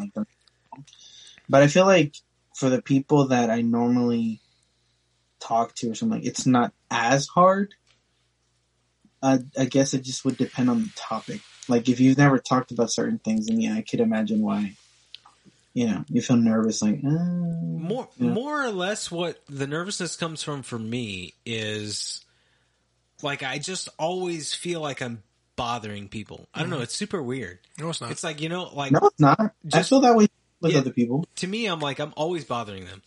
But 1.50 1.64
I 1.64 1.68
feel 1.68 1.86
like 1.86 2.16
for 2.56 2.70
the 2.70 2.82
people 2.82 3.30
that 3.30 3.50
I 3.50 3.62
normally 3.62 4.42
talk 5.40 5.74
to 5.76 5.90
or 5.92 5.96
something, 5.96 6.24
it's 6.24 6.46
not 6.46 6.72
as 6.90 7.28
hard. 7.28 7.74
Uh, 9.24 9.40
I 9.58 9.66
guess 9.66 9.94
it 9.94 10.04
just 10.04 10.24
would 10.26 10.38
depend 10.38 10.70
on 10.70 10.84
the 10.84 10.90
topic. 10.96 11.42
Like 11.68 11.90
if 11.90 12.00
you've 12.00 12.18
never 12.18 12.40
talked 12.40 12.72
about 12.72 12.92
certain 12.92 13.20
things, 13.20 13.48
then 13.48 13.60
yeah, 13.60 13.76
I 13.76 13.82
could 13.82 14.00
imagine 14.00 14.42
why. 14.42 14.76
You 15.74 15.88
know, 15.88 16.06
you 16.10 16.22
feel 16.22 16.38
nervous. 16.38 16.82
Like 16.82 17.00
uh, 17.06 17.10
more, 17.10 18.10
yeah. 18.18 18.30
more 18.30 18.64
or 18.66 18.72
less, 18.72 19.10
what 19.10 19.40
the 19.48 19.68
nervousness 19.68 20.18
comes 20.18 20.44
from 20.44 20.64
for 20.64 20.78
me 20.78 21.34
is 21.46 22.24
like 23.24 23.42
I 23.44 23.58
just 23.58 23.88
always 23.98 24.54
feel 24.54 24.82
like 24.82 25.02
I'm 25.02 25.24
bothering 25.56 26.10
people. 26.10 26.48
I 26.54 26.60
don't 26.62 26.70
know. 26.70 26.82
It's 26.82 26.96
super 26.96 27.22
weird. 27.22 27.60
no, 27.80 27.90
it's 27.90 28.02
not. 28.02 28.12
It's 28.12 28.24
like 28.24 28.42
you 28.42 28.50
know, 28.50 28.70
like 28.74 28.92
no, 28.92 29.00
it's 29.04 29.20
not. 29.20 29.40
I 29.40 29.50
Just- 29.66 29.90
feel 29.90 30.02
that 30.02 30.16
way 30.16 30.28
with 30.60 30.74
Yeah. 30.74 30.80
other 30.80 30.92
people. 30.92 31.26
to 31.38 31.48
me, 31.48 31.68
I'm 31.68 31.80
like 31.80 32.00
I'm 32.00 32.14
always 32.18 32.44
bothering 32.46 32.86
them. 32.86 33.02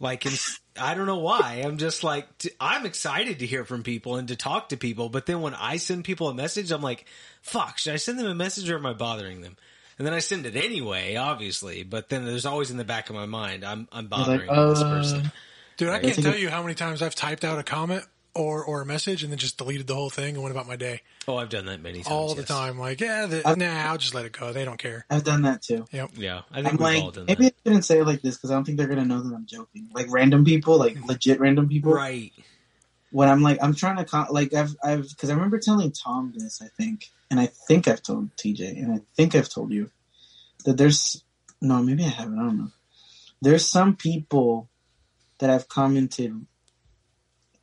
Like 0.00 0.24
in, 0.26 0.32
I 0.80 0.94
don't 0.94 1.06
know 1.06 1.18
why. 1.18 1.62
I'm 1.66 1.76
just 1.78 2.04
like 2.04 2.28
I'm 2.60 2.86
excited 2.86 3.40
to 3.40 3.46
hear 3.46 3.64
from 3.64 3.82
people 3.82 4.14
and 4.14 4.28
to 4.28 4.36
talk 4.36 4.68
to 4.68 4.76
people, 4.76 5.08
but 5.08 5.26
then 5.26 5.40
when 5.40 5.54
I 5.54 5.78
send 5.78 6.04
people 6.04 6.28
a 6.28 6.34
message, 6.34 6.70
I'm 6.70 6.82
like, 6.82 7.06
"Fuck! 7.42 7.78
Should 7.78 7.94
I 7.94 7.96
send 7.96 8.18
them 8.20 8.28
a 8.28 8.34
message 8.34 8.70
or 8.70 8.76
am 8.78 8.86
I 8.86 8.92
bothering 8.92 9.40
them?" 9.40 9.56
And 9.98 10.06
then 10.06 10.14
I 10.14 10.20
send 10.20 10.46
it 10.46 10.56
anyway, 10.56 11.16
obviously. 11.16 11.82
But 11.82 12.08
then 12.08 12.24
there's 12.24 12.46
always 12.46 12.70
in 12.70 12.76
the 12.76 12.84
back 12.84 13.10
of 13.10 13.16
my 13.16 13.26
mind, 13.26 13.64
I'm 13.64 13.88
I'm 13.92 14.06
bothering 14.06 14.46
like, 14.46 14.68
this 14.70 14.80
uh, 14.80 14.90
person. 14.90 15.32
Dude, 15.76 15.88
I 15.90 16.00
can't 16.00 16.14
tell 16.22 16.36
you 16.36 16.48
how 16.50 16.62
many 16.62 16.74
times 16.74 17.02
I've 17.02 17.14
typed 17.14 17.44
out 17.44 17.58
a 17.58 17.62
comment 17.62 18.04
or 18.34 18.64
or 18.64 18.82
a 18.82 18.86
message 18.86 19.22
and 19.22 19.32
then 19.32 19.38
just 19.38 19.58
deleted 19.58 19.86
the 19.86 19.94
whole 19.94 20.10
thing 20.10 20.34
and 20.34 20.42
went 20.42 20.52
about 20.54 20.66
my 20.68 20.76
day 20.76 21.02
Oh, 21.26 21.36
I've 21.36 21.48
done 21.50 21.66
that 21.66 21.82
many 21.82 21.98
times. 21.98 22.08
all 22.08 22.34
the 22.34 22.42
yes. 22.42 22.48
time. 22.48 22.78
Like, 22.78 23.00
yeah, 23.00 23.26
the, 23.26 23.46
I've- 23.46 23.58
nah, 23.60 23.90
I'll 23.90 23.98
just 23.98 24.14
let 24.14 24.24
it 24.24 24.32
go. 24.32 24.52
They 24.52 24.64
don't 24.64 24.78
care. 24.78 25.04
I've 25.10 25.24
done 25.24 25.42
that 25.42 25.62
too. 25.62 25.84
Yep. 25.92 26.12
Yeah, 26.16 26.42
I 26.50 26.62
think 26.62 26.66
I'm 26.66 26.72
we've 26.72 27.00
all 27.02 27.06
like, 27.06 27.14
done 27.14 27.24
maybe 27.26 27.44
that. 27.44 27.54
I 27.54 27.68
shouldn't 27.68 27.84
say 27.84 27.98
it 27.98 28.06
like 28.06 28.22
this 28.22 28.36
because 28.36 28.50
I 28.50 28.54
don't 28.54 28.64
think 28.64 28.78
they're 28.78 28.86
gonna 28.86 29.04
know 29.04 29.20
that 29.22 29.34
I'm 29.34 29.46
joking. 29.46 29.88
Like 29.92 30.06
random 30.10 30.44
people, 30.44 30.78
like 30.78 30.96
legit 31.06 31.38
random 31.40 31.68
people. 31.68 31.92
Right. 31.92 32.32
When 33.10 33.28
I'm 33.28 33.42
like, 33.42 33.58
I'm 33.62 33.74
trying 33.74 33.96
to 33.96 34.04
con- 34.04 34.28
like 34.30 34.52
I've 34.52 34.76
I've 34.82 35.08
because 35.08 35.30
I 35.30 35.34
remember 35.34 35.58
telling 35.58 35.92
Tom 35.92 36.32
this, 36.36 36.60
I 36.62 36.68
think, 36.68 37.10
and 37.30 37.40
I 37.40 37.46
think 37.46 37.88
I've 37.88 38.02
told 38.02 38.34
TJ, 38.36 38.82
and 38.82 38.92
I 38.92 39.00
think 39.16 39.34
I've 39.34 39.48
told 39.48 39.72
you 39.72 39.90
that 40.64 40.76
there's 40.76 41.24
no, 41.60 41.82
maybe 41.82 42.04
I 42.04 42.08
haven't. 42.08 42.38
I 42.38 42.42
don't 42.42 42.58
know. 42.58 42.70
There's 43.40 43.66
some 43.66 43.96
people 43.96 44.68
that 45.38 45.48
I've 45.48 45.68
commented, 45.68 46.44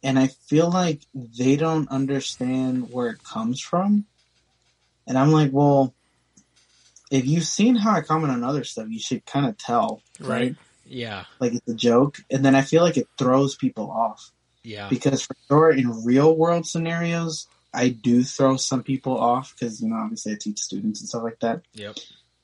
and 0.02 0.18
I 0.18 0.28
feel 0.28 0.70
like 0.72 1.02
they 1.14 1.56
don't 1.58 1.90
understand 1.90 2.92
where 2.92 3.10
it 3.10 3.24
comes 3.24 3.62
from, 3.62 4.06
and 5.08 5.18
I'm 5.18 5.32
like, 5.32 5.52
well. 5.52 5.94
If 7.12 7.28
you've 7.28 7.44
seen 7.44 7.76
how 7.76 7.92
I 7.92 8.02
comment 8.02 8.34
on 8.34 8.44
other 8.44 8.64
stuff, 8.64 8.88
you 8.90 9.00
should 9.00 9.28
kind 9.28 9.46
of 9.46 9.60
tell, 9.60 10.02
right? 10.20 10.28
Right. 10.30 10.56
Yeah. 10.88 11.26
like 11.40 11.54
it's 11.54 11.68
a 11.68 11.76
joke, 11.76 12.18
and 12.32 12.44
then 12.44 12.56
I 12.56 12.64
feel 12.64 12.82
like 12.82 12.98
it 12.98 13.08
throws 13.16 13.56
people 13.56 13.92
off 13.92 14.32
Yeah. 14.66 14.90
because 14.90 15.22
for 15.22 15.36
sure 15.48 15.72
in 15.72 16.04
real 16.04 16.36
world 16.36 16.66
scenarios, 16.66 17.48
I 17.74 17.90
do 17.90 18.24
throw 18.24 18.58
some 18.58 18.84
people 18.84 19.18
off 19.18 19.54
because 19.54 19.82
you 19.82 19.90
know 19.90 19.96
obviously 19.98 20.34
I 20.34 20.38
teach 20.40 20.60
students 20.60 21.02
and 21.02 21.10
stuff 21.10 21.24
like 21.24 21.40
that, 21.42 21.62
Yep. 21.74 21.98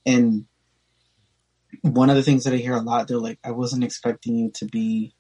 and 0.05 0.45
one 1.81 2.09
of 2.09 2.15
the 2.15 2.23
things 2.23 2.43
that 2.43 2.53
I 2.53 2.57
hear 2.57 2.73
a 2.75 2.81
lot, 2.81 3.07
they're 3.07 3.17
like, 3.17 3.39
"I 3.43 3.51
wasn't 3.51 3.83
expecting 3.83 4.35
you 4.35 4.51
to 4.55 4.65
be 4.65 5.13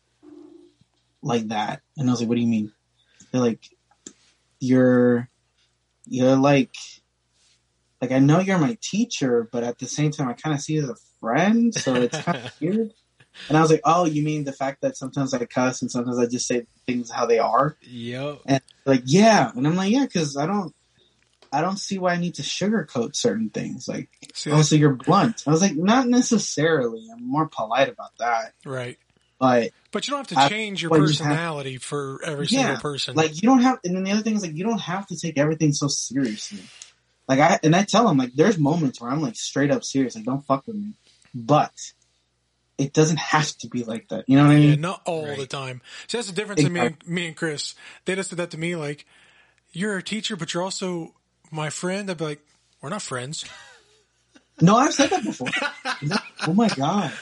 like 1.23 1.47
that," 1.47 1.81
and 1.97 2.09
I 2.09 2.11
was 2.11 2.19
like, 2.21 2.29
"What 2.29 2.35
do 2.35 2.41
you 2.41 2.47
mean?" 2.47 2.71
They're 3.31 3.41
like, 3.41 3.63
"You're, 4.59 5.29
you're 6.07 6.35
like." 6.35 6.75
Like 8.01 8.11
I 8.11 8.17
know 8.17 8.39
you're 8.39 8.57
my 8.57 8.79
teacher, 8.81 9.47
but 9.51 9.63
at 9.63 9.77
the 9.77 9.85
same 9.85 10.09
time, 10.09 10.27
I 10.27 10.33
kind 10.33 10.55
of 10.55 10.61
see 10.61 10.73
you 10.73 10.81
as 10.81 10.89
a 10.89 10.95
friend, 11.19 11.71
so 11.71 11.93
it's 11.93 12.19
kind 12.19 12.35
of 12.39 12.51
weird. 12.59 12.93
And 13.49 13.57
I 13.57 13.61
was 13.61 13.71
like, 13.71 13.81
"Oh, 13.85 14.05
you 14.05 14.23
mean 14.23 14.43
the 14.43 14.51
fact 14.53 14.81
that 14.81 14.97
sometimes 14.97 15.33
I 15.33 15.45
cuss 15.45 15.81
and 15.81 15.89
sometimes 15.91 16.19
I 16.19 16.25
just 16.25 16.47
say 16.47 16.65
things 16.85 17.09
how 17.09 17.25
they 17.25 17.39
are?" 17.39 17.77
Yep. 17.81 18.39
And 18.45 18.61
like, 18.85 19.03
yeah, 19.05 19.51
and 19.55 19.65
I'm 19.67 19.75
like, 19.75 19.91
"Yeah," 19.91 20.05
because 20.05 20.35
I 20.37 20.45
don't, 20.45 20.73
I 21.51 21.61
don't 21.61 21.77
see 21.77 21.97
why 21.97 22.13
I 22.13 22.17
need 22.17 22.35
to 22.35 22.41
sugarcoat 22.43 23.15
certain 23.15 23.49
things. 23.49 23.87
Like, 23.87 24.09
See, 24.33 24.51
oh, 24.51 24.61
so 24.61 24.75
you're 24.75 24.93
blunt. 24.95 25.43
I 25.47 25.51
was 25.51 25.61
like, 25.61 25.75
not 25.75 26.07
necessarily. 26.07 27.07
I'm 27.11 27.27
more 27.27 27.47
polite 27.47 27.89
about 27.89 28.11
that, 28.19 28.53
right. 28.65 28.97
but 29.39 29.71
But 29.91 30.07
you 30.07 30.11
don't 30.11 30.19
have 30.19 30.37
to 30.37 30.39
I- 30.45 30.49
change 30.49 30.81
your 30.81 30.91
well, 30.91 30.99
you 31.01 31.07
have- 31.07 31.17
personality 31.17 31.77
for 31.77 32.19
every 32.25 32.47
Yeah, 32.47 32.59
single 32.63 32.77
person. 32.81 33.15
like 33.15 33.35
you 33.35 33.47
don't 33.47 33.61
have. 33.61 33.79
And 33.83 33.95
then 33.95 34.03
the 34.03 34.11
other 34.11 34.21
thing 34.21 34.35
is 34.35 34.41
like 34.43 34.55
you 34.55 34.63
don't 34.63 34.79
have 34.81 35.07
to 35.07 35.17
take 35.19 35.37
everything 35.37 35.73
so 35.73 35.87
seriously. 35.87 36.61
Like 37.27 37.39
I 37.39 37.59
and 37.63 37.75
I 37.75 37.83
tell 37.83 38.09
him 38.09 38.17
like 38.17 38.33
there's 38.33 38.57
moments 38.57 38.99
where 38.99 39.09
I'm 39.11 39.21
like 39.21 39.35
straight 39.35 39.71
up 39.71 39.83
serious, 39.83 40.15
like 40.15 40.25
don't 40.25 40.45
fuck 40.45 40.67
with 40.67 40.75
me. 40.75 40.93
But 41.33 41.71
it 42.81 42.93
doesn't 42.93 43.19
have 43.19 43.57
to 43.59 43.69
be 43.69 43.83
like 43.85 44.09
that. 44.09 44.25
You 44.27 44.37
know 44.37 44.45
what 44.45 44.53
I 44.53 44.59
Yeah, 44.59 44.75
mean? 44.75 44.81
not 44.81 45.01
all 45.05 45.27
Right. 45.29 45.37
the 45.37 45.47
time. 45.47 45.81
So 46.07 46.17
that's 46.17 46.29
the 46.29 46.35
difference 46.35 46.63
in 46.65 46.73
me 46.73 46.85
and, 46.85 46.97
me 47.07 47.27
and 47.27 47.35
Chris. 47.37 47.75
They 48.05 48.15
just 48.15 48.29
did 48.31 48.37
that 48.37 48.51
to 48.51 48.57
me. 48.59 48.75
Like, 48.75 49.05
you're 49.73 49.97
a 49.97 50.03
teacher, 50.03 50.35
but 50.35 50.53
you're 50.53 50.63
also 50.63 51.15
my 51.51 51.69
friend. 51.69 52.09
I'd 52.11 52.17
be 52.17 52.25
like, 52.25 52.41
we're 52.81 52.89
not 52.89 53.01
friends. 53.03 53.45
No, 54.61 54.75
I've 54.77 54.93
said 54.93 55.11
that 55.11 55.23
before. 55.25 55.53
No, 56.01 56.17
oh 56.47 56.53
my 56.53 56.69
god. 56.69 57.19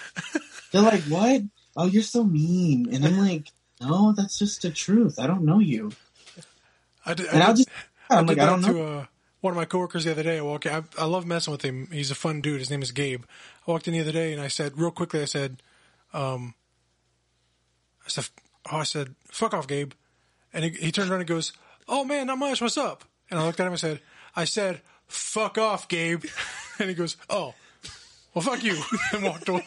They're 0.71 0.81
like, 0.83 1.05
what? 1.05 1.41
Oh, 1.75 1.87
you're 1.87 2.03
so 2.03 2.23
mean. 2.23 2.93
And 2.93 3.05
I'm 3.05 3.17
like, 3.17 3.49
no, 3.81 4.13
that's 4.17 4.39
just 4.39 4.61
the 4.63 4.71
truth. 4.71 5.19
I 5.19 5.27
don't 5.27 5.45
know 5.45 5.59
you. 5.59 5.97
I 7.05 7.13
did, 7.15 7.27
And 7.31 7.43
I 7.43 7.43
I'll 7.43 7.53
did, 7.53 7.55
just, 7.55 7.69
I'm 8.09 8.25
did 8.25 8.27
like, 8.27 8.39
I 8.39 8.45
don't 8.47 8.61
to 8.61 8.61
know. 8.61 8.83
uh, 8.83 9.05
one 9.41 9.51
of 9.51 9.57
my 9.57 9.65
coworkers 9.65 10.03
the 10.05 10.11
other 10.11 10.23
day. 10.23 10.37
I 10.39 10.41
walk, 10.41 10.65
I, 10.65 10.83
I 10.97 11.05
love 11.05 11.25
messing 11.25 11.51
with 11.51 11.61
him. 11.61 11.87
He's 11.91 12.11
a 12.11 12.15
fun 12.15 12.41
dude. 12.41 12.59
His 12.59 12.69
name 12.69 12.81
is 12.81 12.91
Gabe. 12.91 13.23
I 13.67 13.71
walked 13.71 13.87
in 13.87 13.93
the 13.93 14.01
other 14.01 14.11
day 14.11 14.33
and 14.33 14.41
I 14.41 14.47
said, 14.47 14.77
real 14.77 14.91
quickly, 14.91 15.21
I 15.21 15.25
said, 15.25 15.61
um, 16.13 16.53
I 18.05 18.09
said, 18.09 18.27
oh, 18.71 18.77
I 18.77 18.83
said, 18.83 19.15
fuck 19.25 19.53
off, 19.53 19.67
Gabe. 19.67 19.91
And 20.53 20.65
he, 20.65 20.71
he 20.71 20.91
turned 20.91 21.09
around 21.09 21.21
and 21.21 21.29
goes, 21.29 21.53
oh 21.87 22.03
man, 22.03 22.27
not 22.27 22.37
much. 22.37 22.61
What's 22.61 22.77
up? 22.77 23.03
And 23.29 23.39
I 23.39 23.45
looked 23.45 23.59
at 23.59 23.65
him 23.67 23.73
and 23.73 23.79
said, 23.79 24.01
I 24.35 24.45
said, 24.45 24.81
fuck 25.07 25.57
off, 25.57 25.87
Gabe. 25.87 26.25
And 26.81 26.87
he 26.87 26.95
goes, 26.95 27.17
oh, 27.29 27.53
well, 28.33 28.41
fuck 28.41 28.63
you. 28.63 28.81
and 29.13 29.21
walked 29.25 29.49
away. 29.49 29.63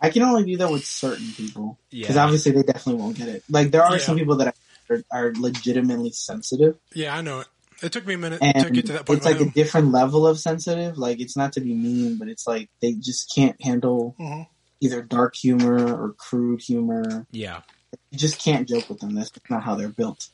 I 0.00 0.10
can 0.10 0.22
only 0.22 0.44
do 0.44 0.56
that 0.58 0.70
with 0.70 0.84
certain 0.84 1.26
people. 1.36 1.78
Because 1.90 2.14
Yeah. 2.16 2.24
obviously 2.24 2.52
they 2.52 2.62
definitely 2.62 3.02
won't 3.02 3.16
get 3.16 3.28
it. 3.28 3.42
Like, 3.50 3.72
there 3.72 3.82
are 3.82 3.92
Yeah. 3.96 3.98
some 4.04 4.16
people 4.16 4.36
that 4.36 4.54
are, 4.90 5.02
are 5.10 5.32
legitimately 5.36 6.10
sensitive. 6.12 6.76
Yeah, 6.94 7.16
I 7.16 7.20
know 7.22 7.40
it. 7.40 7.48
It 7.82 7.92
took 7.92 8.06
me 8.06 8.14
a 8.14 8.18
minute 8.18 8.38
And 8.40 8.64
to 8.66 8.70
get 8.70 8.86
to 8.86 8.92
that 8.92 9.04
point 9.06 9.18
it's 9.18 9.26
like 9.26 9.38
with 9.38 9.48
a 9.48 9.50
different 9.52 9.90
level 9.90 10.26
of 10.26 10.38
sensitive. 10.38 10.96
Like, 10.96 11.20
it's 11.20 11.36
not 11.36 11.52
to 11.54 11.60
be 11.60 11.74
mean, 11.74 12.18
but 12.18 12.28
it's 12.28 12.46
like 12.46 12.70
they 12.80 12.92
just 12.92 13.34
can't 13.34 13.60
handle 13.62 14.14
Mhm. 14.18 14.46
either 14.80 15.02
dark 15.02 15.34
humor 15.34 15.92
or 15.94 16.12
crude 16.12 16.62
humor. 16.62 17.26
Yeah. 17.30 17.62
You 18.10 18.18
just 18.18 18.38
can't 18.42 18.68
joke 18.68 18.88
with 18.88 19.00
them. 19.00 19.14
That's 19.14 19.30
not 19.50 19.62
how 19.64 19.74
they're 19.74 19.88
built. 19.88 20.28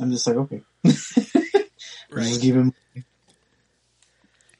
I'm 0.00 0.10
just 0.12 0.26
like, 0.26 0.36
okay. 0.36 0.62
Right. 2.12 2.24
Just 2.26 2.42
give 2.42 2.56
him. 2.56 2.74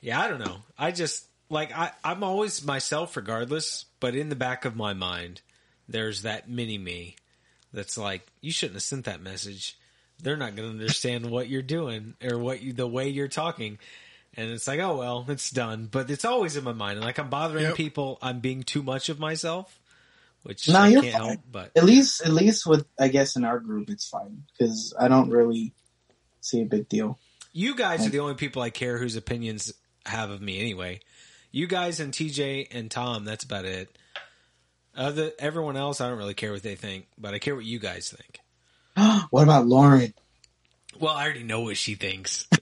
Yeah, 0.01 0.21
I 0.21 0.29
don't 0.29 0.39
know. 0.39 0.63
I 0.79 0.93
just 0.93 1.27
like 1.49 1.77
I 1.77 1.91
I'm 2.05 2.23
always 2.23 2.65
myself 2.65 3.17
regardless, 3.17 3.87
but 3.99 4.15
in 4.15 4.29
the 4.29 4.37
back 4.37 4.65
of 4.65 4.77
my 4.77 4.95
mind 4.95 5.43
there's 5.89 6.23
that 6.23 6.49
mini 6.49 6.79
me 6.79 7.17
that's 7.73 7.99
like 7.99 8.27
you 8.41 8.53
shouldn't 8.53 8.77
have 8.77 8.83
sent 8.85 9.07
that 9.07 9.23
message. 9.23 9.79
They're 10.23 10.37
not 10.37 10.57
going 10.57 10.69
to 10.69 10.75
understand 10.75 11.27
what 11.31 11.49
you're 11.49 11.63
doing 11.63 12.15
or 12.25 12.39
what 12.39 12.63
you 12.63 12.73
the 12.73 12.87
way 12.89 13.09
you're 13.09 13.29
talking. 13.29 13.79
And 14.37 14.51
it's 14.51 14.69
like, 14.69 14.81
oh 14.81 14.99
well, 14.99 15.27
it's 15.29 15.51
done. 15.51 15.89
But 15.91 16.11
it's 16.11 16.25
always 16.27 16.57
in 16.57 16.65
my 16.65 16.73
mind. 16.75 16.99
And 16.99 17.05
like 17.07 17.19
I'm 17.19 17.31
bothering 17.31 17.73
Yep. 17.73 17.73
people, 17.73 18.19
I'm 18.23 18.41
being 18.41 18.63
too 18.65 18.83
much 18.83 19.09
of 19.09 19.21
myself, 19.21 19.81
which 20.45 20.75
No, 20.75 20.85
I 20.85 20.91
you're 20.91 21.03
can't 21.03 21.15
fine. 21.15 21.17
help. 21.17 21.43
But 21.51 21.73
At 21.77 21.85
least, 21.85 22.23
at 22.23 22.33
least 22.33 22.67
with 22.67 22.87
I 23.01 23.09
guess 23.09 23.37
in 23.37 23.45
our 23.45 23.61
group, 23.61 23.91
it's 23.91 24.09
fine 24.09 24.45
because 24.59 24.95
I 25.01 25.09
don't 25.09 25.31
really 25.31 25.75
see 26.43 26.63
a 26.63 26.67
big 26.67 26.89
deal. 26.89 27.19
You 27.53 27.75
guys 27.77 28.07
are 28.07 28.11
the 28.11 28.21
only 28.21 28.37
people 28.37 28.63
I 28.63 28.71
care 28.71 28.99
whose 28.99 29.17
opinions 29.17 29.75
have 30.07 30.31
of 30.31 30.43
me 30.43 30.61
anyway. 30.61 31.01
You 31.53 31.67
guys 31.67 32.01
and 32.01 32.15
TJ 32.15 32.69
and 32.73 32.91
Tom, 32.93 33.27
that's 33.27 33.45
about 33.45 33.67
it. 33.67 33.99
Other 35.01 35.33
everyone 35.39 35.77
else, 35.79 36.01
I 36.01 36.09
don't 36.09 36.19
really 36.19 36.35
care 36.35 36.53
what 36.53 36.63
they 36.63 36.75
think, 36.75 37.07
but 37.17 37.33
I 37.33 37.39
care 37.39 37.57
what 37.57 37.65
you 37.65 37.79
guys 37.79 38.15
think. 38.15 38.41
what 39.31 39.43
about 39.45 39.67
Lauren? 39.67 40.13
Well, 40.99 41.15
I 41.15 41.25
already 41.25 41.43
know 41.43 41.63
what 41.63 41.77
she 41.77 41.95
thinks. 41.95 42.47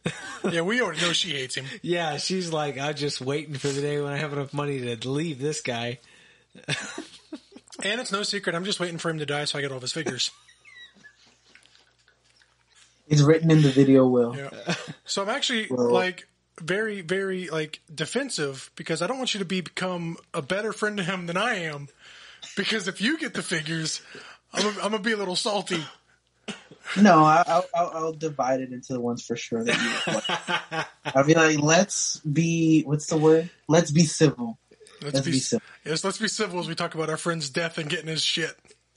Yeah, 0.49 0.61
we 0.63 0.81
already 0.81 1.01
know 1.01 1.13
she 1.13 1.31
hates 1.33 1.57
him. 1.57 1.67
yeah, 1.83 2.17
she's 2.17 2.53
like, 2.53 2.79
I'm 2.79 2.95
just 2.95 3.21
waiting 3.21 3.55
for 3.55 3.67
the 3.69 3.81
day 3.83 4.01
when 4.01 4.13
I 4.13 4.19
have 4.19 4.33
enough 4.33 4.55
money 4.55 4.97
to 4.97 5.11
leave 5.11 5.41
this 5.41 5.61
guy. 5.61 5.99
And 7.83 8.01
it's 8.01 8.11
no 8.13 8.23
secret, 8.23 8.55
I'm 8.57 8.65
just 8.65 8.81
waiting 8.81 8.99
for 8.99 9.09
him 9.11 9.19
to 9.19 9.27
die 9.27 9.45
so 9.45 9.59
I 9.59 9.63
get 9.63 9.71
all 9.71 9.77
of 9.77 9.83
his 9.83 9.93
figures. 9.93 10.31
It's 13.07 13.23
written 13.23 13.51
in 13.51 13.63
the 13.63 13.71
video 13.71 14.07
will. 14.07 14.37
Yeah. 14.37 14.75
So 15.05 15.23
I'm 15.23 15.29
actually 15.29 15.69
Well- 15.71 15.93
like 15.93 16.27
very, 16.61 17.01
very 17.03 17.49
like 17.49 17.81
defensive 17.93 18.71
because 18.75 19.01
I 19.01 19.07
don't 19.07 19.19
want 19.19 19.35
you 19.35 19.39
to 19.39 19.45
be 19.47 19.61
become 19.61 20.17
a 20.35 20.43
better 20.43 20.73
friend 20.73 20.97
to 20.97 21.05
him 21.05 21.27
than 21.27 21.37
I 21.37 21.55
am. 21.55 21.89
Because 22.59 22.89
if 22.89 23.01
you 23.01 23.17
get 23.19 23.35
the 23.35 23.43
figures, 23.43 24.03
I'm 24.53 24.63
gonna, 24.65 24.77
I'm 24.83 24.91
gonna 24.91 24.99
be 24.99 25.13
a 25.13 25.17
little 25.17 25.37
salty. 25.37 25.81
No, 27.01 27.23
I'll, 27.23 27.65
I'll, 27.73 27.91
I'll 27.95 28.13
divide 28.13 28.61
it 28.61 28.73
into 28.73 28.95
the 28.95 29.01
ones 29.01 29.25
for 29.25 29.37
sure 29.37 29.63
that 29.63 30.85
you. 31.07 31.13
I'll 31.15 31.25
be 31.25 31.35
like, 31.35 31.61
let's 31.61 32.19
be. 32.21 32.83
What's 32.83 33.07
the 33.07 33.17
word? 33.17 33.49
Let's 33.69 33.93
be 33.93 34.03
civil. 34.03 34.59
Let's, 35.01 35.15
Let's 35.15 35.27
be, 35.27 35.33
be 35.33 35.39
civil. 35.39 35.63
yes, 35.85 36.03
let's 36.03 36.19
be 36.19 36.27
civil 36.27 36.59
as 36.59 36.67
we 36.67 36.75
talk 36.75 36.97
about 36.97 37.09
our 37.09 37.17
friend's 37.17 37.49
death 37.51 37.79
and 37.79 37.89
getting 37.89 38.09
his 38.09 38.21
shit 38.25 38.57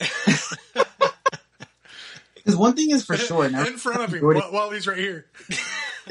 Because 2.34 2.56
one 2.56 2.74
thing 2.74 2.90
is 2.90 3.04
for 3.04 3.16
sure. 3.16 3.48
Now, 3.50 3.64
in 3.64 3.76
front 3.76 4.02
of 4.02 4.12
him 4.12 4.18
Jordan- 4.18 4.42
while, 4.50 4.70
he's 4.70 4.88
right 4.88 4.98
here, 4.98 5.26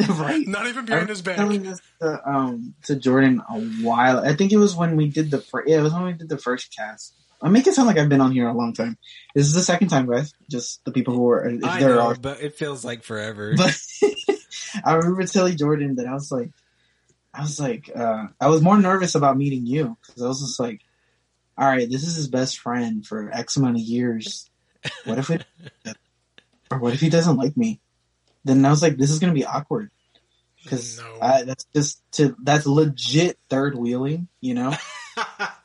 right? 0.07 0.47
not 0.47 0.67
even 0.67 0.85
behind 0.85 1.09
his 1.09 1.21
back. 1.21 1.35
telling 1.35 1.63
this 1.63 1.81
to, 1.99 2.29
um, 2.29 2.73
to 2.83 2.95
Jordan 2.95 3.41
a 3.49 3.59
while. 3.83 4.19
I 4.19 4.33
think 4.33 4.53
it 4.53 4.57
was 4.57 4.73
when 4.73 4.95
we 4.95 5.09
did 5.09 5.29
the 5.29 5.39
first. 5.39 5.67
Yeah, 5.67 5.79
it 5.79 5.81
was 5.81 5.91
when 5.93 6.03
we 6.05 6.13
did 6.13 6.29
the 6.29 6.37
first 6.37 6.73
cast. 6.73 7.13
I 7.43 7.49
make 7.49 7.65
it 7.67 7.73
sound 7.73 7.87
like 7.87 7.97
I've 7.97 8.09
been 8.09 8.21
on 8.21 8.31
here 8.31 8.47
a 8.47 8.53
long 8.53 8.73
time. 8.73 8.97
This 9.33 9.47
is 9.47 9.53
the 9.53 9.61
second 9.63 9.87
time, 9.87 10.07
guys. 10.09 10.33
Just 10.49 10.83
the 10.85 10.91
people 10.91 11.15
who 11.15 11.27
are. 11.29 11.47
If 11.47 11.63
I 11.63 11.79
there 11.79 11.95
know, 11.95 12.01
are 12.01 12.15
but 12.15 12.41
it 12.41 12.55
feels 12.55 12.85
like 12.85 13.03
forever. 13.03 13.55
But 13.57 13.75
I 14.85 14.93
remember 14.93 15.25
telling 15.25 15.57
Jordan 15.57 15.95
that 15.95 16.07
I 16.07 16.13
was 16.13 16.31
like, 16.31 16.51
I 17.33 17.41
was 17.41 17.59
like, 17.59 17.89
uh, 17.95 18.27
I 18.39 18.47
was 18.47 18.61
more 18.61 18.77
nervous 18.77 19.15
about 19.15 19.37
meeting 19.37 19.65
you 19.65 19.97
because 20.05 20.21
I 20.21 20.27
was 20.27 20.41
just 20.41 20.59
like, 20.59 20.81
all 21.57 21.67
right, 21.67 21.89
this 21.89 22.05
is 22.07 22.15
his 22.15 22.27
best 22.27 22.59
friend 22.59 23.05
for 23.05 23.31
X 23.33 23.57
amount 23.57 23.75
of 23.77 23.81
years. 23.81 24.49
What 25.05 25.17
if 25.17 25.29
it, 25.29 25.45
or 26.71 26.79
what 26.79 26.93
if 26.93 27.01
he 27.01 27.09
doesn't 27.09 27.37
like 27.37 27.57
me? 27.57 27.79
Then 28.45 28.63
I 28.65 28.69
was 28.69 28.81
like, 28.81 28.97
this 28.97 29.11
is 29.11 29.19
gonna 29.19 29.33
be 29.33 29.45
awkward 29.45 29.91
because 30.63 30.99
No. 30.99 31.43
that's 31.45 31.65
just 31.75 32.01
to 32.13 32.35
that's 32.43 32.65
legit 32.65 33.37
third 33.49 33.75
wheeling, 33.75 34.27
you 34.41 34.53
know. 34.53 34.75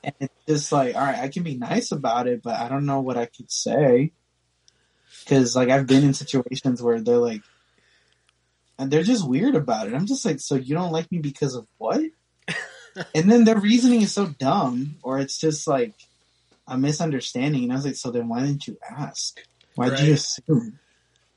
And 0.07 0.15
it's 0.20 0.35
just 0.49 0.73
like, 0.73 0.95
all 0.95 1.03
right, 1.03 1.19
I 1.19 1.28
can 1.28 1.43
be 1.43 1.57
nice 1.57 1.93
about 1.93 2.27
it, 2.27 2.43
but 2.43 2.55
I 2.59 2.69
don't 2.69 2.87
know 2.87 3.01
what 3.01 3.16
I 3.19 3.27
could 3.27 3.51
say 3.51 4.12
because 5.24 5.55
like 5.57 5.69
I've 5.69 5.87
been 5.87 6.05
in 6.05 6.15
situations 6.15 6.83
where 6.83 7.01
they're 7.01 7.16
like, 7.19 7.43
and 8.78 8.91
they're 8.91 9.03
just 9.03 9.27
weird 9.28 9.55
about 9.55 9.89
it. 9.89 9.95
I'm 9.95 10.07
just 10.07 10.24
like, 10.24 10.39
so 10.41 10.55
you 10.55 10.74
don't 10.74 10.93
like 10.93 11.11
me 11.11 11.19
because 11.19 11.55
of 11.55 11.66
what? 11.78 12.01
and 13.15 13.31
then 13.31 13.45
their 13.45 13.59
reasoning 13.59 14.03
is 14.03 14.12
so 14.12 14.27
dumb, 14.27 14.97
or 15.03 15.19
it's 15.19 15.39
just 15.39 15.66
like 15.66 15.95
a 16.69 16.77
misunderstanding. 16.78 17.65
And 17.65 17.73
I 17.73 17.77
was 17.77 17.85
like, 17.87 17.97
so 17.97 18.11
then 18.11 18.28
why 18.28 18.41
didn't 18.41 18.66
you 18.66 18.78
ask? 18.89 19.41
Why'd 19.74 19.93
Right. 19.93 20.03
you 20.05 20.15
assume? 20.15 20.78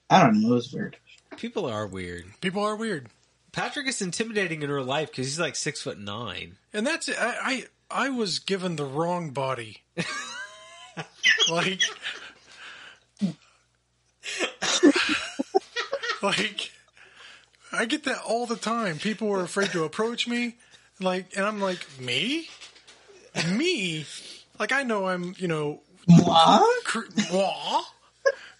I 0.09 0.23
don't 0.23 0.41
know. 0.41 0.51
It 0.51 0.53
was 0.55 0.73
weird. 0.73 0.97
People 1.37 1.65
are 1.65 1.87
weird. 1.87 2.25
People 2.41 2.63
are 2.63 2.75
weird, 2.75 3.09
Patrick 3.51 3.87
is 3.87 4.01
intimidating 4.01 4.61
in 4.61 4.69
real 4.69 4.83
life 4.83 5.09
because 5.09 5.25
he's 5.25 5.39
like 5.39 5.55
six 5.55 5.81
foot 5.81 5.97
nine. 5.99 6.57
and 6.73 6.85
that's 6.85 7.07
it. 7.09 7.15
I 7.19 7.35
I, 7.41 7.65
I 7.91 8.09
was 8.09 8.39
given 8.39 8.75
the 8.75 8.85
wrong 8.85 9.31
body. 9.31 9.81
like, 11.49 11.81
like, 16.21 16.71
I 17.71 17.85
get 17.85 18.03
that 18.03 18.21
all 18.25 18.45
the 18.45 18.55
time. 18.55 18.97
People 18.97 19.31
are 19.31 19.41
afraid 19.41 19.71
to 19.71 19.83
approach 19.83 20.27
me, 20.27 20.55
like, 20.99 21.35
and 21.35 21.45
I'm 21.45 21.59
like, 21.59 21.85
me, 21.99 22.47
me, 23.55 24.05
like 24.59 24.71
I 24.71 24.83
know 24.83 25.07
I'm, 25.07 25.35
you 25.37 25.47
know, 25.47 25.81
cru- 26.83 27.09
wah, 27.31 27.83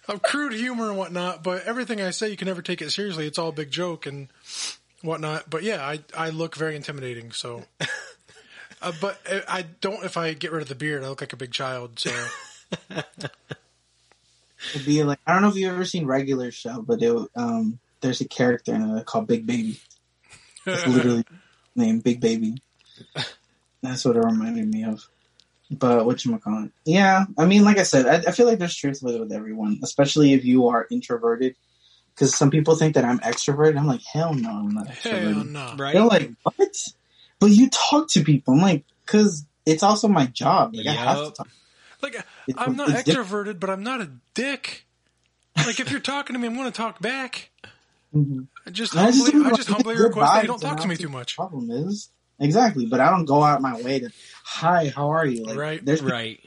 of 0.08 0.22
crude 0.22 0.52
humor 0.52 0.88
and 0.88 0.98
whatnot, 0.98 1.42
but 1.42 1.64
everything 1.64 2.00
I 2.00 2.10
say, 2.10 2.30
you 2.30 2.36
can 2.36 2.46
never 2.46 2.62
take 2.62 2.82
it 2.82 2.90
seriously. 2.90 3.26
It's 3.26 3.38
all 3.38 3.50
a 3.50 3.52
big 3.52 3.70
joke 3.70 4.06
and 4.06 4.28
whatnot. 5.02 5.48
But 5.50 5.62
yeah, 5.62 5.84
I 5.84 6.00
I 6.16 6.30
look 6.30 6.56
very 6.56 6.76
intimidating. 6.76 7.32
So, 7.32 7.64
uh, 8.82 8.92
but 9.00 9.20
I- 9.30 9.42
I 9.48 9.62
don't. 9.80 10.04
If 10.04 10.16
I 10.16 10.32
get 10.34 10.52
rid 10.52 10.62
of 10.62 10.68
the 10.68 10.74
beard, 10.74 11.02
I 11.04 11.08
look 11.08 11.20
like 11.20 11.32
a 11.32 11.36
big 11.36 11.52
child. 11.52 11.98
So 11.98 12.10
It'd 14.74 14.86
be 14.86 15.02
like 15.04 15.18
I 15.26 15.32
don't 15.32 15.42
know 15.42 15.48
if 15.48 15.56
you've 15.56 15.72
ever 15.72 15.84
seen 15.84 16.06
regular 16.06 16.50
show, 16.50 16.82
but 16.82 17.02
it, 17.02 17.16
um, 17.34 17.78
there's 18.00 18.20
a 18.20 18.28
character 18.28 18.74
in 18.74 18.82
it 18.96 19.06
called 19.06 19.26
Big 19.26 19.46
Baby. 19.46 19.80
It's 20.66 20.86
literally 20.86 21.24
named 21.74 22.04
Big 22.04 22.20
Baby. 22.20 22.62
That's 23.82 24.04
what 24.04 24.16
it 24.16 24.20
reminded 24.24 24.68
me 24.68 24.84
of. 24.84 25.06
But 25.70 26.04
what 26.04 26.22
you 26.24 26.36
call 26.38 26.64
it? 26.64 26.72
Yeah, 26.84 27.24
I 27.38 27.46
mean, 27.46 27.64
like 27.64 27.78
I 27.78 27.84
said, 27.84 28.06
I, 28.06 28.28
I 28.28 28.32
feel 28.32 28.46
like 28.46 28.58
there's 28.58 28.74
truth 28.76 29.00
with 29.02 29.18
with 29.18 29.32
everyone, 29.32 29.80
especially 29.82 30.32
if 30.34 30.44
you 30.44 30.68
are 30.68 30.86
introverted. 30.90 31.54
Because 32.14 32.34
some 32.36 32.50
people 32.50 32.74
think 32.74 32.96
that 32.96 33.04
I'm 33.04 33.20
extroverted. 33.20 33.78
I'm 33.78 33.86
like, 33.86 34.02
hell 34.02 34.34
no, 34.34 34.50
I'm 34.50 34.74
not 34.74 34.88
hell 34.88 35.44
no. 35.44 35.74
Right? 35.78 35.94
They're 35.94 36.04
like, 36.04 36.32
what? 36.42 36.76
But 37.40 37.50
you 37.50 37.68
talk 37.70 38.08
to 38.10 38.22
people. 38.22 38.54
I'm 38.54 38.60
like, 38.60 38.84
because 39.04 39.44
it's 39.66 39.82
also 39.82 40.06
my 40.08 40.26
job. 40.26 40.74
Like 40.74 40.86
I 40.86 40.92
have 40.92 41.24
to 41.26 41.30
talk. 41.32 41.48
Like 42.02 42.14
It's- 42.14 42.54
I'm 42.56 42.76
not 42.76 42.88
extroverted, 42.90 43.58
but 43.58 43.70
I'm 43.70 43.82
not 43.82 44.00
a 44.00 44.10
dick. 44.34 44.86
Like 45.56 45.80
if 45.80 45.90
you're 45.90 46.00
talking 46.00 46.34
to 46.34 46.38
me, 46.40 46.46
I'm 46.46 46.54
going 46.54 46.66
to 46.70 46.76
talk 46.76 47.00
back. 47.00 47.50
Mhm. 48.14 48.46
I 48.66 48.70
just 48.70 48.96
I 48.96 49.06
just 49.10 49.32
humbly, 49.32 49.46
I 49.46 49.54
just 49.56 49.68
like 49.70 49.76
humbly 49.84 49.96
request 50.02 50.32
that 50.34 50.42
you 50.42 50.48
don't 50.48 50.60
talk 50.60 50.80
to 50.80 50.88
me 50.88 50.96
too 50.96 51.04
the 51.04 51.10
much. 51.10 51.36
Problem 51.36 51.70
is 51.70 52.10
exactly, 52.40 52.86
but 52.86 52.98
I 53.00 53.08
don't 53.10 53.24
go 53.24 53.42
out 53.42 53.62
my 53.62 53.80
way 53.80 54.00
to 54.00 54.10
hi, 54.42 54.88
how 54.94 55.10
are 55.10 55.24
you? 55.26 55.44
Like, 55.44 55.56
Right. 55.56 55.84
There's 55.84 56.02
Right. 56.02 56.40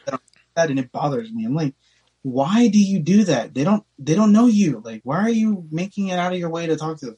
that, 0.56 0.70
and 0.70 0.78
it 0.80 0.92
bothers 0.92 1.32
me. 1.32 1.46
I'm 1.46 1.56
like, 1.56 1.74
why 2.22 2.68
do 2.68 2.80
you 2.80 3.00
do 3.00 3.24
that? 3.26 3.54
They 3.54 3.64
don't. 3.64 3.84
They 4.00 4.14
don't 4.16 4.32
know 4.34 4.48
you. 4.48 4.82
Like, 4.84 5.02
why 5.04 5.20
are 5.20 5.30
you 5.30 5.66
making 5.72 6.08
it 6.10 6.20
out 6.20 6.34
of 6.34 6.40
your 6.40 6.50
way 6.50 6.68
to 6.68 6.76
talk 6.76 6.98
to 7.00 7.06
them? 7.08 7.18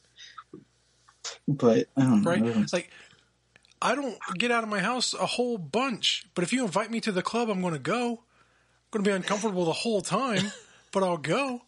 But 1.48 1.88
I 1.96 2.02
don't 2.02 2.22
know. 2.22 2.30
Right? 2.30 2.44
It's 2.44 2.72
like 2.72 2.90
I 3.80 3.94
don't 3.94 4.16
get 4.36 4.50
out 4.50 4.62
of 4.64 4.70
my 4.70 4.80
house 4.80 5.14
a 5.14 5.26
whole 5.26 5.58
bunch, 5.58 6.24
but 6.34 6.44
if 6.44 6.52
you 6.52 6.64
invite 6.64 6.90
me 6.90 7.00
to 7.02 7.12
the 7.12 7.22
club, 7.22 7.50
I'm 7.50 7.60
going 7.60 7.74
to 7.74 7.78
go. 7.78 8.08
I'm 8.10 8.90
going 8.90 9.04
to 9.04 9.10
be 9.10 9.14
uncomfortable 9.14 9.64
the 9.64 9.72
whole 9.72 10.00
time, 10.00 10.50
but 10.92 11.02
I'll 11.02 11.18
go. 11.18 11.60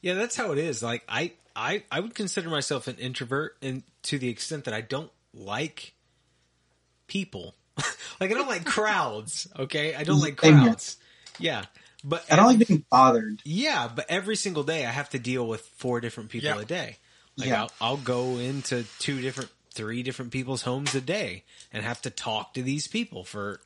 Yeah, 0.00 0.14
that's 0.14 0.36
how 0.36 0.52
it 0.52 0.58
is. 0.58 0.82
Like 0.82 1.02
I, 1.08 1.32
I, 1.54 1.84
I 1.90 2.00
would 2.00 2.14
consider 2.14 2.48
myself 2.48 2.88
an 2.88 2.96
introvert, 2.96 3.56
and 3.60 3.82
to 4.04 4.18
the 4.18 4.28
extent 4.28 4.64
that 4.64 4.74
I 4.74 4.80
don't 4.80 5.10
like 5.34 5.92
people. 7.06 7.54
like 8.20 8.30
I 8.30 8.34
don't 8.34 8.48
like 8.48 8.64
crowds. 8.64 9.46
Okay, 9.58 9.94
I 9.94 10.04
don't 10.04 10.20
like 10.20 10.36
crowds. 10.36 10.96
Yeah, 11.38 11.64
but 12.04 12.24
I 12.30 12.36
don't 12.36 12.58
like 12.58 12.66
being 12.66 12.84
bothered. 12.90 13.40
Yeah, 13.44 13.88
but 13.94 14.06
every 14.08 14.36
single 14.36 14.62
day 14.62 14.86
I 14.86 14.90
have 14.90 15.10
to 15.10 15.18
deal 15.18 15.46
with 15.46 15.60
four 15.76 16.00
different 16.00 16.30
people 16.30 16.48
Yeah. 16.48 16.60
a 16.60 16.64
day. 16.64 16.96
Like 17.36 17.48
Yeah. 17.48 17.62
I'll, 17.62 17.70
I'll 17.80 17.96
go 17.96 18.38
into 18.38 18.84
two 18.98 19.20
different, 19.20 19.50
three 19.72 20.02
different 20.02 20.32
people's 20.32 20.62
homes 20.62 20.94
a 20.94 21.00
day 21.00 21.44
and 21.72 21.84
have 21.84 22.02
to 22.02 22.10
talk 22.10 22.54
to 22.54 22.62
these 22.62 22.88
people 22.88 23.24
for. 23.24 23.60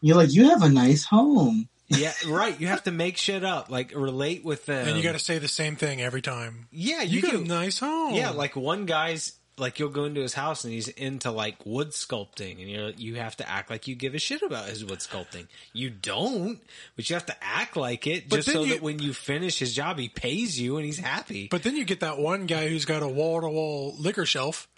You're 0.00 0.16
like, 0.16 0.32
you 0.32 0.48
have 0.50 0.62
a 0.62 0.68
nice 0.68 1.04
home. 1.04 1.68
Yeah, 1.88 2.12
right. 2.26 2.58
You 2.60 2.66
have 2.68 2.84
to 2.84 2.90
make 2.92 3.16
shit 3.16 3.42
up, 3.44 3.70
like 3.70 3.92
relate 3.94 4.44
with 4.44 4.66
them, 4.66 4.86
And 4.88 4.96
you 4.96 5.02
got 5.02 5.12
to 5.12 5.18
say 5.18 5.38
the 5.38 5.48
same 5.48 5.74
thing 5.74 6.00
every 6.02 6.20
time. 6.22 6.68
Yeah, 6.70 7.02
You, 7.02 7.16
you, 7.16 7.22
got 7.22 7.30
do. 7.32 7.38
a 7.42 7.44
nice 7.46 7.78
home. 7.78 8.14
Yeah, 8.14 8.30
like 8.30 8.54
one 8.56 8.84
guy's 8.86 9.32
like 9.56 9.80
you'll 9.80 9.88
go 9.88 10.04
into 10.04 10.20
his 10.20 10.34
house 10.34 10.62
and 10.62 10.72
he's 10.72 10.86
into 10.86 11.30
like 11.32 11.56
wood 11.66 11.88
sculpting, 11.90 12.60
and 12.60 12.70
you 12.70 12.92
you 12.96 13.14
have 13.16 13.36
to 13.38 13.48
act 13.48 13.70
like 13.70 13.88
you 13.88 13.96
give 13.96 14.14
a 14.14 14.18
shit 14.20 14.42
about 14.42 14.68
his 14.68 14.84
wood 14.84 15.00
sculpting. 15.00 15.48
You 15.72 15.90
don't, 15.90 16.60
but 16.94 17.08
you 17.10 17.14
have 17.14 17.26
to 17.26 17.36
act 17.42 17.74
like 17.76 18.06
it 18.06 18.28
But 18.28 18.36
just 18.36 18.52
so 18.52 18.62
you- 18.62 18.74
that 18.74 18.82
when 18.82 19.00
you 19.00 19.12
finish 19.14 19.58
his 19.58 19.74
job, 19.74 19.98
he 19.98 20.08
pays 20.08 20.60
you 20.60 20.76
and 20.76 20.84
he's 20.86 20.98
happy. 21.00 21.48
But 21.50 21.62
then 21.64 21.74
you 21.74 21.84
get 21.84 22.00
that 22.00 22.18
one 22.18 22.46
guy 22.46 22.68
who's 22.68 22.84
got 22.84 23.02
a 23.02 23.08
wall 23.08 23.40
to 23.40 23.48
wall 23.48 23.96
liquor 23.98 24.26
shelf, 24.26 24.68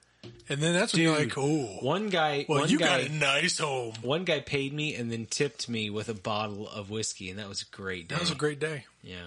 and 0.48 0.60
then 0.60 0.72
that's 0.74 0.92
when 0.92 1.02
you're 1.02 1.16
Dude, 1.18 1.28
like, 1.28 1.38
oh, 1.38 1.78
one 1.80 2.08
guy, 2.08 2.44
well, 2.48 2.60
one 2.60 2.68
you 2.68 2.78
guy, 2.78 3.02
got 3.02 3.10
a 3.10 3.12
nice 3.12 3.58
home. 3.58 3.92
one 4.02 4.24
guy 4.24 4.40
paid 4.40 4.72
me 4.72 4.94
and 4.94 5.10
then 5.10 5.26
tipped 5.26 5.68
me 5.68 5.90
with 5.90 6.08
a 6.08 6.14
bottle 6.14 6.68
of 6.68 6.90
whiskey, 6.90 7.30
and 7.30 7.38
that 7.38 7.48
was 7.48 7.62
a 7.62 7.76
great 7.76 8.08
day. 8.08 8.14
That 8.16 8.20
was 8.20 8.30
a 8.30 8.34
great 8.36 8.58
day. 8.60 8.84
yeah, 9.02 9.26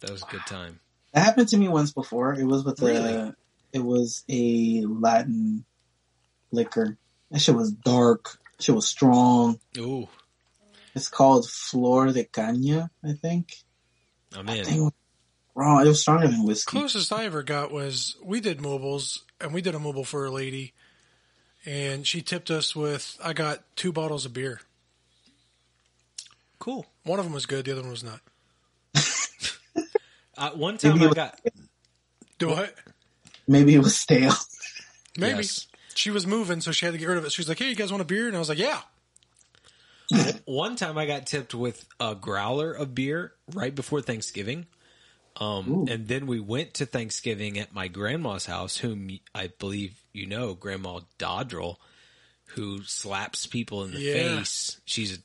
that 0.00 0.10
was 0.10 0.22
a 0.22 0.26
good 0.26 0.46
time. 0.46 0.80
That 1.12 1.24
happened 1.24 1.48
to 1.48 1.56
me 1.56 1.68
once 1.68 1.92
before. 1.92 2.34
It 2.34 2.44
was 2.44 2.64
with 2.64 2.80
a. 2.82 3.34
It 3.72 3.80
was 3.84 4.22
a 4.28 4.82
Latin 4.86 5.64
liquor. 6.52 6.96
That 7.30 7.40
shit 7.40 7.54
was 7.56 7.72
dark. 7.72 8.38
Shit 8.60 8.74
was 8.74 8.86
strong. 8.86 9.58
Ooh, 9.78 10.08
It's 10.94 11.08
called 11.08 11.48
Flor 11.50 12.06
de 12.12 12.22
Caña, 12.24 12.90
I 13.04 13.12
think. 13.14 13.56
I'm 14.36 14.48
I 14.48 14.54
think 14.54 14.68
it 14.68 14.74
in. 14.76 14.84
was 14.84 14.92
wrong. 15.56 15.84
It 15.84 15.88
was 15.88 16.00
stronger 16.00 16.28
than 16.28 16.44
whiskey. 16.44 16.70
Closest 16.78 17.12
I 17.12 17.24
ever 17.24 17.42
got 17.42 17.72
was 17.72 18.16
we 18.22 18.40
did 18.40 18.60
mobiles, 18.60 19.24
and 19.44 19.54
we 19.54 19.60
did 19.60 19.74
a 19.74 19.78
mobile 19.78 20.02
for 20.04 20.24
a 20.24 20.30
lady, 20.30 20.72
and 21.64 22.04
she 22.06 22.20
tipped 22.22 22.50
us 22.50 22.74
with 22.74 23.16
I 23.22 23.32
got 23.32 23.62
two 23.76 23.92
bottles 23.92 24.24
of 24.26 24.32
beer. 24.32 24.60
Cool. 26.58 26.86
One 27.04 27.18
of 27.18 27.24
them 27.26 27.34
was 27.34 27.46
good, 27.46 27.64
the 27.66 27.72
other 27.72 27.82
one 27.82 27.90
was 27.90 28.04
not. 28.04 28.20
Uh, 30.36 30.50
one 30.50 30.76
time 30.78 30.94
Maybe 30.94 31.04
I 31.04 31.08
was- 31.10 31.14
got 31.14 31.40
Do 32.40 32.48
what? 32.48 32.74
Maybe 33.46 33.76
it 33.76 33.78
was 33.78 33.96
stale. 33.96 34.32
Maybe 35.16 35.36
Yes. 35.42 35.68
she 35.94 36.10
was 36.10 36.26
moving, 36.26 36.60
so 36.60 36.72
she 36.72 36.86
had 36.86 36.90
to 36.92 36.98
get 36.98 37.06
rid 37.06 37.18
of 37.18 37.24
it. 37.24 37.30
She 37.30 37.40
was 37.40 37.48
like, 37.48 37.60
"Hey, 37.60 37.68
you 37.68 37.76
guys 37.76 37.92
want 37.92 38.00
a 38.00 38.04
beer?" 38.04 38.26
And 38.26 38.34
I 38.34 38.40
was 38.40 38.48
like, 38.48 38.58
"Yeah." 38.58 38.80
One 40.44 40.74
time 40.74 40.98
I 40.98 41.06
got 41.06 41.26
tipped 41.28 41.54
with 41.54 41.86
a 42.00 42.16
growler 42.16 42.72
of 42.72 42.96
beer 42.96 43.34
right 43.52 43.72
before 43.72 44.00
Thanksgiving. 44.02 44.66
Um, 45.36 45.86
and 45.90 46.06
then 46.06 46.26
we 46.26 46.38
went 46.38 46.74
to 46.74 46.86
Thanksgiving 46.86 47.58
at 47.58 47.74
my 47.74 47.88
grandma's 47.88 48.46
house, 48.46 48.76
whom 48.76 49.10
I 49.34 49.48
believe 49.58 49.98
you 50.12 50.26
know, 50.26 50.54
Grandma 50.54 51.00
Dodrell, 51.18 51.76
who 52.54 52.84
slaps 52.84 53.46
people 53.46 53.82
in 53.82 53.90
the 53.92 53.98
Yeah. 54.00 54.12
face. 54.38 54.80
She's 54.84 55.18
a, 55.18 55.20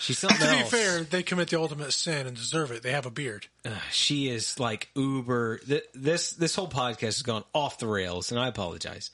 she's 0.00 0.18
something 0.18 0.38
To 0.40 0.52
be 0.54 0.60
else. 0.60 0.70
fair, 0.70 1.02
they 1.04 1.22
commit 1.22 1.50
the 1.50 1.60
ultimate 1.60 1.92
sin 1.92 2.26
and 2.26 2.34
deserve 2.34 2.70
it. 2.70 2.82
They 2.82 2.92
have 2.92 3.04
a 3.04 3.10
beard. 3.10 3.46
Uh, 3.62 3.76
she 3.90 4.30
is 4.30 4.58
like 4.58 4.88
uber. 4.94 5.58
Th- 5.58 5.84
this 5.92 6.30
this 6.32 6.54
whole 6.54 6.68
podcast 6.68 7.00
has 7.00 7.22
gone 7.22 7.44
off 7.52 7.78
the 7.78 7.86
rails, 7.86 8.30
and 8.30 8.40
I 8.40 8.48
apologize. 8.48 9.10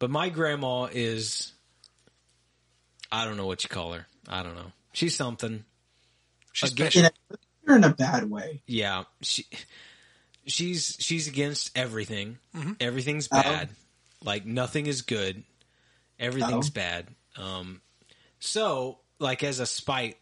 But 0.00 0.10
my 0.10 0.28
grandma 0.30 0.88
is, 0.92 1.52
I 3.12 3.24
don't 3.24 3.36
know 3.36 3.46
what 3.46 3.62
you 3.62 3.68
call 3.68 3.92
her. 3.92 4.06
I 4.28 4.42
don't 4.42 4.56
know. 4.56 4.72
She's 4.92 5.14
something. 5.14 5.64
She's 6.52 6.72
Again- 6.72 6.90
special. 6.90 7.10
In 7.66 7.72
a, 7.72 7.76
in 7.76 7.84
a 7.84 7.90
bad 7.90 8.30
way. 8.30 8.62
yeah 8.66 9.04
she 9.22 9.44
she's 10.46 10.96
she's 11.00 11.28
against 11.28 11.76
everything 11.76 12.38
Mm-hmm. 12.54 12.72
everything's 12.80 13.28
Oh. 13.30 13.42
bad 13.42 13.68
like 14.24 14.46
nothing 14.46 14.86
is 14.86 15.02
good 15.02 15.42
everything's 16.18 16.68
Oh. 16.70 16.72
bad 16.74 17.06
um 17.36 17.80
so 18.38 18.98
like 19.18 19.42
as 19.42 19.60
a 19.60 19.66
spite 19.66 20.16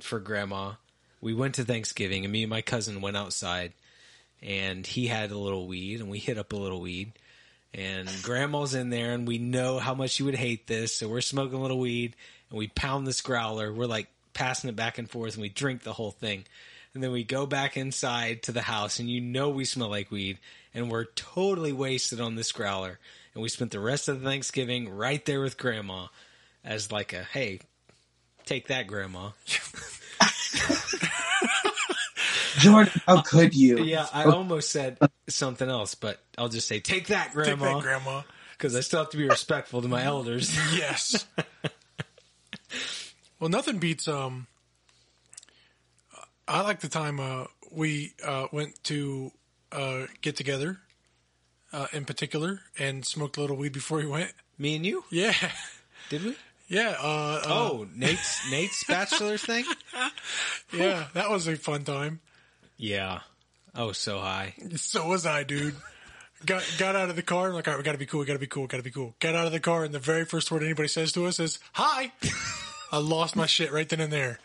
for 0.00 0.18
grandma 0.20 0.72
we 1.20 1.34
went 1.34 1.56
to 1.56 1.64
thanksgiving 1.64 2.24
and 2.24 2.32
me 2.32 2.42
and 2.42 2.50
my 2.50 2.62
cousin 2.62 3.00
went 3.00 3.16
outside 3.16 3.72
and 4.42 4.86
he 4.86 5.06
had 5.06 5.30
a 5.30 5.38
little 5.38 5.66
weed 5.66 6.00
and 6.00 6.10
we 6.10 6.18
hit 6.18 6.38
up 6.38 6.52
a 6.52 6.56
little 6.56 6.80
weed 6.80 7.12
and 7.74 8.08
grandma's 8.22 8.74
in 8.74 8.90
there 8.90 9.12
and 9.12 9.26
we 9.28 9.38
know 9.38 9.78
how 9.78 9.94
much 9.94 10.10
she 10.10 10.22
would 10.22 10.34
hate 10.34 10.66
this 10.66 10.94
so 10.96 11.08
we're 11.08 11.20
smoking 11.20 11.58
a 11.58 11.62
little 11.62 11.78
weed 11.78 12.14
and 12.50 12.58
we 12.58 12.68
pound 12.68 13.06
this 13.06 13.20
growler 13.20 13.72
we're 13.72 13.86
like 13.86 14.08
passing 14.32 14.70
it 14.70 14.76
back 14.76 14.98
and 14.98 15.10
forth 15.10 15.34
and 15.34 15.42
we 15.42 15.48
drink 15.48 15.82
the 15.82 15.92
whole 15.92 16.10
thing 16.12 16.44
and 16.94 17.02
then 17.02 17.12
we 17.12 17.24
go 17.24 17.46
back 17.46 17.76
inside 17.76 18.42
to 18.44 18.52
the 18.52 18.62
house 18.62 18.98
and 18.98 19.08
you 19.08 19.20
know 19.20 19.50
we 19.50 19.64
smell 19.64 19.88
like 19.88 20.10
weed 20.10 20.38
and 20.74 20.90
we're 20.90 21.04
totally 21.04 21.72
wasted 21.72 22.20
on 22.20 22.34
this 22.34 22.52
growler 22.52 22.98
and 23.34 23.42
we 23.42 23.48
spent 23.48 23.70
the 23.70 23.80
rest 23.80 24.08
of 24.08 24.20
the 24.20 24.28
thanksgiving 24.28 24.88
right 24.88 25.24
there 25.26 25.40
with 25.40 25.56
grandma 25.58 26.06
as 26.64 26.90
like 26.92 27.12
a 27.12 27.22
hey 27.24 27.60
take 28.44 28.68
that 28.68 28.86
grandma 28.86 29.30
Jordan, 32.58 32.92
how 33.06 33.22
could 33.22 33.54
you? 33.54 33.82
yeah 33.84 34.06
i 34.12 34.24
almost 34.24 34.70
said 34.70 34.98
something 35.28 35.68
else 35.68 35.94
but 35.94 36.18
i'll 36.36 36.48
just 36.48 36.68
say 36.68 36.80
take 36.80 37.06
that 37.08 37.26
Take 37.26 37.34
grandma 37.34 37.74
that, 37.74 37.82
grandma. 37.82 38.22
because 38.52 38.74
i 38.76 38.80
still 38.80 39.00
have 39.00 39.10
to 39.10 39.16
be 39.16 39.28
respectful 39.28 39.82
to 39.82 39.88
my 39.88 40.02
elders 40.02 40.56
Yes. 40.76 41.26
well, 43.40 43.48
nothing 43.50 43.78
beats. 43.78 44.06
Um, 44.06 44.46
I 46.50 46.62
like 46.62 46.80
the 46.80 46.88
time 46.88 47.20
uh, 47.20 47.44
we 47.70 48.12
uh, 48.26 48.48
went 48.52 48.82
to 48.84 49.30
uh, 49.70 50.06
get 50.20 50.34
together, 50.36 50.78
uh, 51.72 51.86
in 51.92 52.04
particular, 52.04 52.60
and 52.78 53.04
smoked 53.06 53.36
a 53.36 53.40
little 53.40 53.56
weed 53.56 53.72
before 53.72 53.98
we 53.98 54.06
went. 54.06 54.32
me 54.58 54.74
and 54.76 54.84
you 54.84 55.04
Yeah, 55.10 55.34
did 56.08 56.24
we 56.24 56.36
yeah. 56.68 56.96
Uh, 57.00 57.06
uh, 57.06 57.42
oh 57.46 57.86
nate's 57.94 58.50
nate's 58.50 58.84
bachelor 58.84 59.36
thing 59.38 59.64
yeah. 60.72 61.06
That 61.14 61.30
was 61.30 61.46
a 61.48 61.56
fun 61.56 61.84
time. 61.84 62.20
yeah 62.76 63.20
oh 63.74 63.92
so 63.92 64.18
high 64.20 64.54
So 64.76 65.06
was 65.08 65.26
I, 65.26 65.42
dude. 65.44 65.74
Got 66.46 66.64
got 66.78 66.96
out 66.96 67.10
of 67.10 67.16
the 67.16 67.22
car. 67.22 67.48
I'm 67.48 67.54
like, 67.54 67.68
all 67.68 67.74
right, 67.74 67.78
we 67.78 67.84
got 67.84 67.92
to 67.92 67.98
be 67.98 68.06
cool. 68.06 68.20
We 68.20 68.26
got 68.26 68.32
to 68.32 68.38
be 68.38 68.46
cool. 68.46 68.62
We 68.62 68.68
got 68.68 68.78
to 68.78 68.82
be 68.82 68.90
cool. 68.90 69.14
Got 69.20 69.34
out 69.34 69.46
of 69.46 69.52
the 69.52 69.60
car, 69.60 69.84
and 69.84 69.92
the 69.92 69.98
very 69.98 70.24
first 70.24 70.50
word 70.50 70.62
anybody 70.62 70.88
says 70.88 71.12
to 71.12 71.26
us 71.26 71.38
is 71.38 71.58
"Hi." 71.74 72.12
I 72.92 72.98
lost 72.98 73.36
my 73.36 73.46
shit 73.46 73.70
right 73.72 73.88
then 73.88 74.00
and 74.00 74.12
there. 74.12 74.38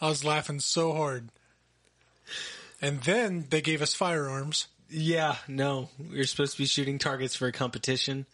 I 0.00 0.08
was 0.08 0.22
laughing 0.24 0.60
so 0.60 0.92
hard. 0.92 1.30
And 2.82 3.00
then 3.02 3.46
they 3.50 3.60
gave 3.60 3.82
us 3.82 3.94
firearms. 3.94 4.66
yeah 4.88 5.36
no 5.48 5.88
You're 6.10 6.24
supposed 6.24 6.52
to 6.52 6.58
be 6.58 6.66
shooting 6.66 6.98
targets 6.98 7.36
for 7.36 7.46
a 7.46 7.52
competition 7.52 8.26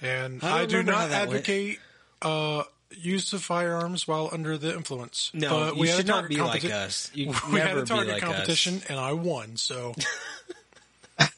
And 0.00 0.42
I 0.42 0.48
don't 0.48 0.60
I, 0.60 0.66
do 0.66 0.82
not 0.82 1.10
advocate 1.10 1.78
uh, 2.22 2.62
use 2.90 3.32
of 3.32 3.42
firearms 3.42 4.06
while 4.06 4.28
under 4.32 4.56
the 4.58 4.74
influence. 4.74 5.30
No, 5.34 5.50
but 5.50 5.76
we 5.76 5.88
had 5.88 5.96
should 5.98 6.06
not 6.06 6.20
target 6.22 6.36
be 6.36 6.42
like 6.42 6.64
us. 6.64 7.10
You 7.14 7.28
we 7.48 7.58
never 7.58 7.68
had 7.68 7.78
a 7.78 7.84
target 7.84 8.14
like 8.14 8.22
us. 8.22 8.28
competition, 8.28 8.82
and 8.88 8.98
I 8.98 9.12
won. 9.12 9.56
So, 9.56 9.94
A 11.18 11.28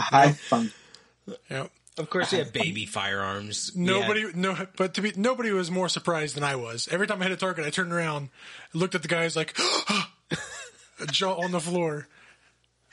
high 0.00 0.32
fun. 0.32 0.72
yeah. 1.50 1.66
Of 1.98 2.08
course, 2.08 2.32
we 2.32 2.38
have 2.38 2.52
baby 2.54 2.86
firearms. 2.86 3.76
Nobody, 3.76 4.22
had- 4.22 4.36
no, 4.36 4.56
but 4.76 4.94
to 4.94 5.02
be 5.02 5.12
nobody 5.16 5.50
was 5.50 5.70
more 5.70 5.88
surprised 5.88 6.34
than 6.36 6.44
I 6.44 6.56
was. 6.56 6.88
Every 6.90 7.06
time 7.06 7.20
I 7.20 7.24
hit 7.24 7.32
a 7.32 7.36
target, 7.36 7.66
I 7.66 7.70
turned 7.70 7.92
around, 7.92 8.30
looked 8.72 8.94
at 8.94 9.02
the 9.02 9.08
guys 9.08 9.36
like 9.36 9.56
jaw 11.10 11.34
on 11.34 11.50
the 11.52 11.60
floor, 11.60 12.08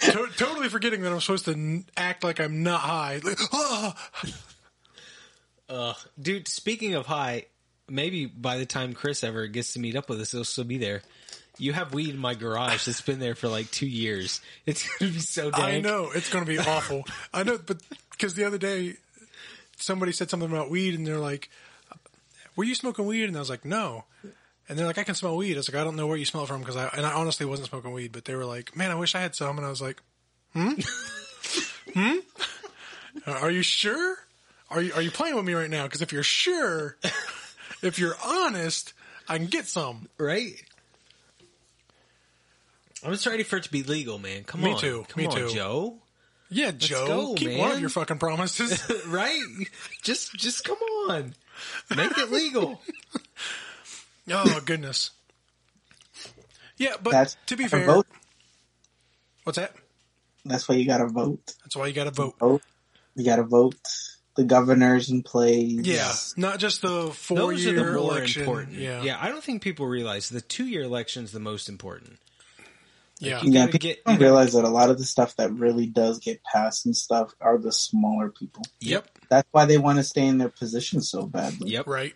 to- 0.01 0.27
totally 0.37 0.69
forgetting 0.69 1.01
that 1.01 1.11
I'm 1.13 1.21
supposed 1.21 1.45
to 1.45 1.83
act 1.95 2.23
like 2.23 2.39
I'm 2.39 2.63
not 2.63 2.81
high. 2.81 3.21
Like, 3.23 3.39
"Ah!" 3.53 4.09
uh, 5.69 5.93
dude. 6.21 6.47
Speaking 6.47 6.95
of 6.95 7.05
high, 7.05 7.45
maybe 7.87 8.25
by 8.25 8.57
the 8.57 8.65
time 8.65 8.93
Chris 8.93 9.23
ever 9.23 9.47
gets 9.47 9.73
to 9.73 9.79
meet 9.79 9.95
up 9.95 10.09
with 10.09 10.19
us, 10.19 10.31
he'll 10.31 10.43
still 10.43 10.63
be 10.65 10.77
there. 10.77 11.01
You 11.59 11.73
have 11.73 11.93
weed 11.93 12.09
in 12.09 12.17
my 12.17 12.35
garage 12.35 12.85
that's 12.85 13.01
been 13.01 13.19
there 13.19 13.35
for 13.35 13.47
like 13.47 13.69
two 13.71 13.87
years. 13.87 14.41
It's 14.65 14.87
gonna 14.97 15.11
be 15.11 15.19
so 15.19 15.51
dank. 15.51 15.63
I 15.63 15.79
know 15.79 16.09
it's 16.13 16.29
going 16.29 16.45
to 16.45 16.49
be 16.49 16.59
awful. 16.59 17.03
I 17.33 17.43
know, 17.43 17.57
but 17.57 17.77
because 18.11 18.33
the 18.35 18.45
other 18.45 18.57
day 18.57 18.95
somebody 19.77 20.11
said 20.11 20.29
something 20.29 20.49
about 20.49 20.69
weed, 20.69 20.93
and 20.95 21.05
they're 21.05 21.19
like, 21.19 21.49
"Were 22.55 22.63
you 22.63 22.75
smoking 22.75 23.05
weed?" 23.05 23.25
And 23.25 23.35
I 23.35 23.39
was 23.39 23.49
like, 23.49 23.65
"No." 23.65 24.05
And 24.67 24.77
they're 24.77 24.85
like, 24.85 24.97
"I 24.97 25.03
can 25.03 25.15
smell 25.15 25.35
weed." 25.35 25.55
I 25.55 25.57
was 25.57 25.71
like, 25.71 25.81
"I 25.81 25.83
don't 25.83 25.95
know 25.95 26.07
where 26.07 26.17
you 26.17 26.25
smell 26.25 26.43
it 26.43 26.47
from," 26.47 26.59
because 26.61 26.75
I 26.77 26.87
and 26.95 27.05
I 27.05 27.13
honestly 27.13 27.45
wasn't 27.45 27.69
smoking 27.69 27.91
weed, 27.91 28.11
but 28.11 28.25
they 28.25 28.35
were 28.35 28.45
like, 28.45 28.75
"Man, 28.75 28.91
I 28.91 28.95
wish 28.95 29.15
I 29.15 29.19
had 29.19 29.35
some," 29.35 29.57
and 29.57 29.65
I 29.65 29.69
was 29.69 29.81
like, 29.81 30.01
"Hmm, 30.53 30.73
hmm, 31.93 32.17
are 33.25 33.51
you 33.51 33.63
sure? 33.63 34.17
Are 34.69 34.81
you 34.81 34.93
are 34.93 35.01
you 35.01 35.11
playing 35.11 35.35
with 35.35 35.45
me 35.45 35.53
right 35.53 35.69
now? 35.69 35.83
Because 35.83 36.01
if 36.01 36.13
you're 36.13 36.23
sure, 36.23 36.97
if 37.81 37.97
you're 37.97 38.15
honest, 38.23 38.93
I 39.27 39.37
can 39.37 39.47
get 39.47 39.65
some." 39.65 40.07
right? 40.17 40.53
I'm 43.03 43.11
just 43.11 43.25
ready 43.25 43.43
for 43.43 43.57
it 43.57 43.63
to 43.63 43.71
be 43.71 43.83
legal, 43.83 44.19
man. 44.19 44.43
Come 44.43 44.61
on. 44.61 44.65
Me 44.65 44.73
on, 44.73 44.79
too, 44.79 45.05
Come 45.07 45.23
me 45.23 45.27
on, 45.27 45.35
too. 45.35 45.49
Joe. 45.49 45.97
Yeah, 46.51 46.71
Joe, 46.71 47.05
go, 47.05 47.33
keep 47.35 47.59
one 47.59 47.71
of 47.71 47.79
your 47.79 47.89
fucking 47.89 48.17
promises. 48.17 48.83
right? 49.07 49.39
Just, 50.01 50.33
just 50.33 50.63
come 50.63 50.77
on, 50.77 51.35
make 51.95 52.17
it 52.17 52.31
legal. 52.31 52.81
oh 54.31 54.61
goodness. 54.65 55.11
Yeah, 56.77 56.95
but 57.03 57.11
That's 57.11 57.37
to 57.47 57.55
be 57.55 57.67
fair, 57.67 57.85
vote. 57.85 58.07
what's 59.43 59.57
that? 59.59 59.75
That's 60.45 60.67
why 60.67 60.75
you 60.75 60.87
got 60.87 60.99
to 60.99 61.07
vote. 61.07 61.53
That's 61.63 61.75
why 61.75 61.85
you 61.87 61.93
got 61.93 62.05
to 62.05 62.11
vote. 62.11 62.39
Vote. 62.39 62.63
You 63.15 63.25
got 63.25 63.35
to 63.35 63.43
vote. 63.43 63.75
The 64.35 64.45
governor's 64.45 65.09
in 65.11 65.21
place. 65.21 65.81
Yeah, 65.85 66.11
not 66.37 66.59
just 66.59 66.81
the 66.81 67.11
four 67.11 67.37
Those 67.37 67.65
are 67.65 67.71
year 67.71 67.83
the 67.83 67.91
more 67.91 68.13
election. 68.13 68.43
important. 68.43 68.73
Yeah, 68.77 69.03
yeah. 69.03 69.17
I 69.21 69.27
don't 69.27 69.43
think 69.43 69.61
people 69.61 69.85
realize 69.85 70.29
the 70.29 70.41
two 70.41 70.65
year 70.65 70.81
election 70.81 71.25
is 71.25 71.31
the 71.31 71.41
most 71.41 71.67
important. 71.67 72.17
Yeah. 73.19 73.41
You 73.41 73.51
Yeah, 73.51 73.65
people 73.67 73.79
get- 73.79 74.03
don't 74.05 74.19
realize 74.19 74.53
that 74.53 74.63
a 74.65 74.69
lot 74.69 74.89
of 74.89 74.97
the 74.97 75.05
stuff 75.05 75.35
that 75.37 75.51
really 75.53 75.85
does 75.85 76.19
get 76.19 76.41
passed 76.43 76.85
and 76.85 76.95
stuff 76.95 77.33
are 77.39 77.57
the 77.57 77.71
smaller 77.71 78.29
people. 78.29 78.63
Yep. 78.79 79.07
That's 79.29 79.47
why 79.51 79.65
they 79.65 79.77
want 79.77 79.97
to 79.99 80.03
stay 80.03 80.25
in 80.25 80.37
their 80.37 80.49
position 80.49 81.01
so 81.01 81.25
badly. 81.25 81.71
Yep. 81.71 81.87
Right. 81.87 82.13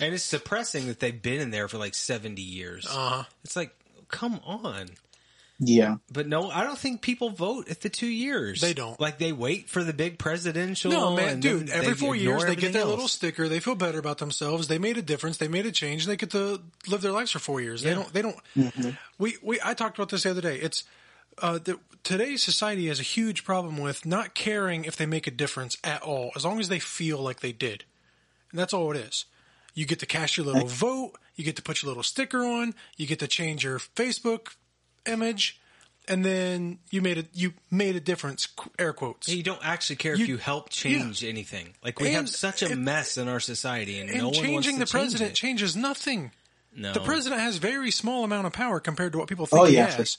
And 0.00 0.14
it's 0.14 0.22
suppressing 0.24 0.86
that 0.86 1.00
they've 1.00 1.20
been 1.20 1.40
in 1.40 1.50
there 1.50 1.68
for 1.68 1.78
like 1.78 1.94
70 1.94 2.40
years. 2.40 2.86
Uh 2.88 3.08
huh. 3.10 3.24
it's 3.44 3.56
like, 3.56 3.74
come 4.08 4.40
on. 4.44 4.88
Yeah. 5.64 5.96
But 6.12 6.26
no, 6.26 6.50
I 6.50 6.64
don't 6.64 6.78
think 6.78 7.02
people 7.02 7.30
vote 7.30 7.68
at 7.68 7.82
the 7.82 7.88
two 7.88 8.08
years. 8.08 8.60
They 8.60 8.74
don't. 8.74 8.98
Like 8.98 9.18
they 9.18 9.32
wait 9.32 9.68
for 9.68 9.84
the 9.84 9.92
big 9.92 10.18
presidential. 10.18 10.90
No, 10.90 11.14
man, 11.14 11.38
dude. 11.38 11.70
Every 11.70 11.94
four 11.94 12.16
years, 12.16 12.42
they 12.42 12.56
get 12.56 12.64
everything 12.64 12.72
their 12.72 12.82
else. 12.82 12.90
little 12.90 13.08
sticker. 13.08 13.48
They 13.48 13.60
feel 13.60 13.76
better 13.76 14.00
about 14.00 14.18
themselves. 14.18 14.66
They 14.66 14.78
made 14.78 14.98
a 14.98 15.02
difference. 15.02 15.36
They 15.36 15.46
made 15.46 15.64
a 15.64 15.70
change. 15.70 16.06
They 16.06 16.16
get 16.16 16.30
to 16.30 16.60
live 16.88 17.00
their 17.00 17.12
lives 17.12 17.30
for 17.30 17.38
four 17.38 17.60
years. 17.60 17.82
They 17.82 17.94
don't. 17.94 18.12
They 18.12 18.22
don't. 18.22 18.36
We 19.18 19.36
we. 19.40 19.60
I 19.64 19.74
talked 19.74 19.96
about 19.96 20.08
this 20.08 20.24
the 20.24 20.30
other 20.30 20.40
day. 20.40 20.56
It's 20.56 20.82
uh, 21.38 21.58
the, 21.58 21.78
today's 22.02 22.42
society 22.42 22.88
has 22.88 22.98
a 22.98 23.04
huge 23.04 23.44
problem 23.44 23.78
with 23.78 24.04
not 24.04 24.34
caring 24.34 24.84
if 24.84 24.96
they 24.96 25.06
make 25.06 25.28
a 25.28 25.30
difference 25.30 25.76
at 25.84 26.02
all, 26.02 26.32
as 26.34 26.44
long 26.44 26.58
as 26.58 26.68
they 26.68 26.80
feel 26.80 27.18
like 27.18 27.38
they 27.38 27.52
did, 27.52 27.84
and 28.50 28.58
that's 28.58 28.74
all 28.74 28.90
it 28.90 28.96
is. 28.96 29.26
You 29.74 29.86
get 29.86 30.00
to 30.00 30.06
cast 30.06 30.36
your 30.36 30.44
little 30.44 30.66
vote. 30.66 31.12
You 31.36 31.44
get 31.44 31.54
to 31.56 31.62
put 31.62 31.82
your 31.82 31.88
little 31.88 32.02
sticker 32.02 32.44
on. 32.44 32.74
You 32.96 33.06
get 33.06 33.20
to 33.20 33.28
change 33.28 33.64
your 33.64 33.78
Facebook 33.78 34.56
image, 35.06 35.60
and 36.08 36.24
then 36.24 36.78
you 36.90 37.00
made 37.02 37.18
a 37.18 37.24
you 37.32 37.52
made 37.70 37.96
a 37.96 38.00
difference. 38.00 38.48
Air 38.78 38.92
quotes. 38.92 39.28
You 39.28 39.42
don't 39.42 39.64
actually 39.64 39.96
care 39.96 40.14
if 40.14 40.20
You- 40.20 40.26
you 40.26 40.36
help 40.38 40.70
change 40.70 41.24
anything. 41.24 41.74
Like 41.84 42.00
we 42.00 42.08
And 42.08 42.16
have 42.16 42.28
such 42.28 42.62
a 42.62 42.72
it- 42.72 42.76
mess 42.78 43.16
in 43.18 43.28
our 43.28 43.40
society, 43.40 43.98
and, 44.00 44.08
and 44.10 44.18
no 44.18 44.24
one 44.26 44.32
wants 44.34 44.40
changing 44.40 44.72
to 44.74 44.78
the 44.80 44.84
change 44.86 44.90
president 44.90 45.30
it. 45.30 45.34
changes 45.34 45.76
nothing. 45.76 46.32
No, 46.74 46.92
The 46.94 47.00
president 47.00 47.40
has 47.42 47.58
very 47.58 47.90
small 47.90 48.24
amount 48.24 48.46
of 48.46 48.54
power 48.54 48.80
compared 48.80 49.12
to 49.12 49.18
what 49.18 49.28
people 49.28 49.44
oh, 49.44 49.46
think 49.46 49.60
Oh, 49.62 49.64
he 49.66 49.74
yeah, 49.76 49.90
has. 49.90 50.16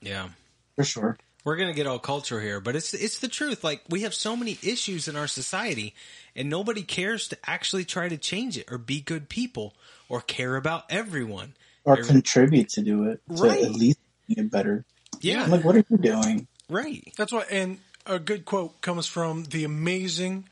yeah. 0.00 0.28
For 0.76 0.84
sure. 0.84 1.18
We're 1.44 1.56
gonna 1.56 1.74
get 1.74 1.86
all 1.86 1.98
culture 1.98 2.40
here, 2.40 2.60
but 2.60 2.74
it's 2.76 2.92
it's 2.94 3.18
the 3.20 3.28
truth. 3.28 3.62
Like 3.64 3.82
we 3.88 4.02
have 4.02 4.14
so 4.14 4.36
many 4.36 4.58
issues 4.62 5.06
in 5.08 5.16
our 5.16 5.26
society, 5.28 5.94
and 6.34 6.48
nobody 6.50 6.82
cares 6.82 7.28
to 7.28 7.38
actually 7.48 7.84
try 7.84 8.08
to 8.08 8.16
change 8.16 8.56
it 8.58 8.66
or 8.70 8.78
be 8.78 9.00
good 9.00 9.28
people 9.28 9.74
or 10.08 10.20
care 10.20 10.56
about 10.56 10.84
everyone. 10.90 11.54
Or 11.84 11.98
Every- 11.98 12.06
contribute 12.06 12.68
to 12.70 12.82
do 12.82 13.04
it. 13.10 13.20
To 13.28 13.42
Right. 13.42 13.62
at 13.62 13.72
least 13.72 13.98
make 14.28 14.38
it 14.38 14.50
better. 14.50 14.84
Yeah, 15.20 15.44
I'm 15.44 15.50
like, 15.50 15.64
what 15.64 15.76
are 15.76 15.84
you 15.88 15.98
doing? 15.98 16.46
right. 16.68 17.12
That's 17.16 17.32
what. 17.32 17.50
And 17.50 17.78
a 18.06 18.18
good 18.18 18.44
quote 18.44 18.80
comes 18.80 19.06
from 19.06 19.44
the 19.44 19.64
amazing 19.64 20.48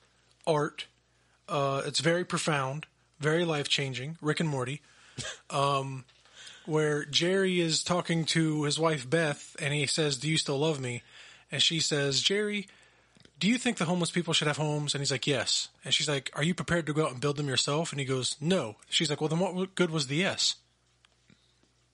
art. 0.47 0.87
Uh, 1.49 1.83
it's 1.87 2.01
very 2.01 2.25
profound, 2.25 2.87
very 3.21 3.45
life 3.45 3.69
changing. 3.69 4.17
Rick 4.23 4.41
and 4.41 4.49
Morty, 4.49 4.81
um, 5.51 6.05
where 6.67 7.05
Jerry 7.05 7.61
is 7.61 7.83
talking 7.83 8.25
to 8.27 8.63
his 8.65 8.79
wife 8.79 9.09
Beth, 9.09 9.55
and 9.61 9.75
he 9.75 9.87
says, 9.87 10.17
"Do 10.17 10.29
you 10.31 10.39
still 10.39 10.59
love 10.59 10.81
me?" 10.81 11.03
And 11.53 11.63
she 11.63 11.81
says, 11.81 12.21
"Jerry." 12.23 12.69
Do 13.41 13.49
you 13.49 13.59
think 13.59 13.77
the 13.77 13.85
homeless 13.85 14.13
people 14.13 14.33
should 14.33 14.47
have 14.47 14.57
homes? 14.57 14.95
And 14.95 15.01
he's 15.03 15.11
like, 15.11 15.27
yes. 15.27 15.69
And 15.85 15.93
she's 15.93 16.09
like, 16.09 16.31
are 16.35 16.43
you 16.45 16.55
prepared 16.55 16.87
to 16.87 16.95
go 16.95 17.05
out 17.05 17.11
and 17.11 17.21
build 17.21 17.37
them 17.37 17.49
yourself? 17.49 17.91
And 17.91 17.99
he 17.99 18.07
goes, 18.07 18.37
no. 18.41 18.77
She's 18.89 19.11
like, 19.11 19.21
well, 19.21 19.29
then 19.29 19.41
what 19.41 19.75
good 19.75 19.91
was 19.91 20.07
the 20.07 20.17
yes? 20.17 20.55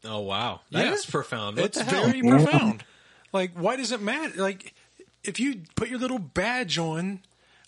Oh 0.05 0.21
wow, 0.21 0.61
that 0.71 0.93
is 0.95 1.05
Yeah. 1.05 1.11
profound. 1.11 1.57
What 1.57 1.67
it's 1.67 1.79
the 1.79 1.85
hell? 1.85 2.07
very 2.07 2.21
profound. 2.23 2.85
Like, 3.33 3.53
why 3.55 3.77
does 3.77 3.93
it 3.93 4.01
matter? 4.01 4.43
Like, 4.43 4.75
if 5.23 5.39
you 5.39 5.61
put 5.77 5.89
your 5.89 6.01
little 6.01 6.19
badge 6.19 6.79
on, 6.79 7.21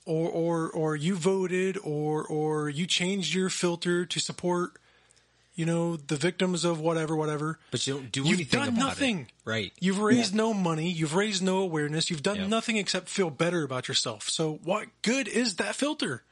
or 0.05 0.29
or 0.29 0.71
or 0.71 0.97
you 0.97 1.15
voted, 1.15 1.79
or 1.85 2.25
or 2.27 2.69
you 2.69 2.85
changed 2.85 3.33
your 3.33 3.49
filter 3.49 4.05
to 4.05 4.19
support, 4.19 4.73
you 5.55 5.65
know, 5.65 5.95
the 5.97 6.17
victims 6.17 6.65
of 6.65 6.81
whatever, 6.81 7.15
whatever. 7.15 7.61
But 7.71 7.87
you 7.87 7.95
don't 7.95 8.11
do 8.11 8.23
anything. 8.23 8.39
You've 8.41 8.51
done 8.51 8.69
about 8.71 8.79
nothing. 8.81 9.21
it. 9.21 9.27
Right. 9.45 9.73
You've 9.79 10.01
raised 10.01 10.35
no 10.35 10.53
money. 10.53 10.91
You've 10.91 11.15
raised 11.15 11.45
no 11.45 11.59
awareness. 11.59 12.11
You've 12.11 12.25
done 12.25 12.39
Yep. 12.39 12.49
nothing 12.49 12.77
except 12.77 13.09
feel 13.09 13.31
better 13.31 13.63
about 13.63 13.87
yourself. 13.87 14.29
So, 14.29 14.59
what 14.65 14.89
good 15.03 15.29
is 15.29 15.55
that 15.57 15.77
filter? 15.77 16.25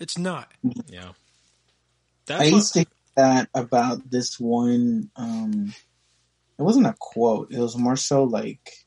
It's 0.00 0.18
not. 0.18 0.50
Yeah. 0.88 1.10
I 2.28 2.50
That's 2.50 2.50
what, 2.50 2.64
to 2.72 2.78
hear 2.80 2.86
that 3.16 3.48
about 3.54 4.10
this 4.10 4.38
one. 4.38 5.10
Um, 5.16 5.74
it 6.58 6.62
wasn't 6.62 6.86
a 6.86 6.96
quote. 6.98 7.52
It 7.52 7.58
was 7.58 7.76
more 7.76 7.96
so 7.96 8.24
like. 8.24 8.86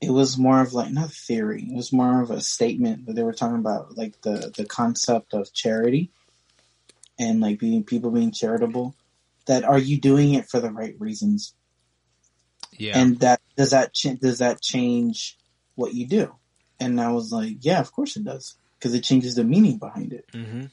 It 0.00 0.10
was 0.10 0.38
more 0.38 0.60
of 0.60 0.74
like 0.74 0.92
not 0.92 1.10
theory. 1.10 1.66
It 1.68 1.74
was 1.74 1.92
more 1.92 2.22
of 2.22 2.30
a 2.30 2.40
statement 2.40 3.06
that 3.06 3.14
they 3.14 3.24
were 3.24 3.32
talking 3.32 3.58
about, 3.58 3.96
like 3.96 4.20
the 4.22 4.52
the 4.56 4.64
concept 4.64 5.34
of 5.34 5.52
charity, 5.52 6.10
and 7.18 7.40
like 7.40 7.58
being 7.58 7.84
people 7.84 8.10
being 8.10 8.32
charitable. 8.32 8.94
That 9.46 9.64
are 9.64 9.78
you 9.78 10.00
doing 10.00 10.34
it 10.34 10.48
for 10.48 10.60
the 10.60 10.70
right 10.70 10.94
reasons? 10.98 11.54
yeah. 12.78 12.98
and 12.98 13.20
that 13.20 13.40
does 13.56 13.70
that 13.70 13.92
ch- 13.92 14.18
does 14.20 14.38
that 14.38 14.62
change 14.62 15.36
what 15.74 15.94
you 15.94 16.06
do 16.06 16.34
and 16.80 17.00
i 17.00 17.10
was 17.10 17.32
like 17.32 17.56
yeah 17.60 17.80
of 17.80 17.92
course 17.92 18.16
it 18.16 18.24
does 18.24 18.56
because 18.78 18.94
it 18.94 19.04
changes 19.04 19.34
the 19.34 19.44
meaning 19.44 19.78
behind 19.78 20.12
it 20.12 20.24
hmm 20.32 20.66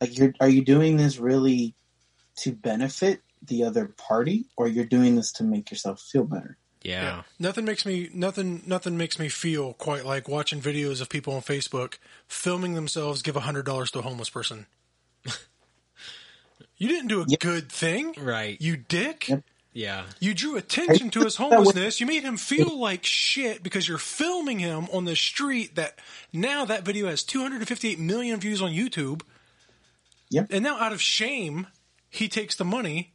like 0.00 0.16
you're 0.18 0.34
are 0.40 0.48
you 0.48 0.64
doing 0.64 0.96
this 0.96 1.18
really 1.18 1.74
to 2.38 2.52
benefit 2.52 3.22
the 3.42 3.64
other 3.64 3.86
party 3.96 4.46
or 4.56 4.66
you're 4.68 4.84
doing 4.84 5.16
this 5.16 5.32
to 5.32 5.44
make 5.44 5.70
yourself 5.70 6.00
feel 6.00 6.24
better 6.24 6.56
Yeah. 6.82 7.22
Nothing 7.38 7.64
makes 7.64 7.84
me 7.86 8.08
nothing 8.12 8.62
nothing 8.66 8.96
makes 8.96 9.18
me 9.18 9.28
feel 9.28 9.72
quite 9.74 10.04
like 10.04 10.28
watching 10.28 10.60
videos 10.60 11.00
of 11.00 11.08
people 11.08 11.34
on 11.34 11.42
Facebook 11.42 11.94
filming 12.28 12.74
themselves 12.74 13.22
give 13.22 13.36
hundred 13.36 13.66
dollars 13.66 13.90
to 13.92 13.98
a 14.00 14.02
homeless 14.02 14.30
person. 14.30 14.66
you 16.76 16.88
didn't 16.88 17.08
do 17.08 17.22
a 17.22 17.26
Yep. 17.28 17.40
good 17.40 17.72
thing, 17.72 18.14
Right. 18.18 18.60
you 18.60 18.76
dick. 18.76 19.28
Yep. 19.28 19.44
Yeah. 19.72 20.04
You 20.20 20.32
drew 20.32 20.56
attention 20.56 21.10
to 21.10 21.24
his 21.24 21.36
homelessness. 21.36 22.00
You 22.00 22.06
made 22.06 22.22
him 22.22 22.38
feel 22.38 22.78
like 22.78 23.04
shit 23.04 23.62
because 23.62 23.86
you're 23.86 23.98
filming 23.98 24.58
him 24.58 24.88
on 24.90 25.04
the 25.04 25.14
street. 25.16 25.74
That 25.74 25.98
now 26.32 26.64
that 26.64 26.82
video 26.84 27.08
has 27.08 27.22
258 27.22 27.98
million 27.98 28.40
views 28.40 28.62
on 28.62 28.70
YouTube. 28.70 29.20
Yep. 30.30 30.48
And 30.50 30.62
now, 30.64 30.78
out 30.78 30.92
of 30.92 31.00
shame, 31.00 31.66
he 32.10 32.28
takes 32.28 32.56
the 32.56 32.64
money, 32.64 33.12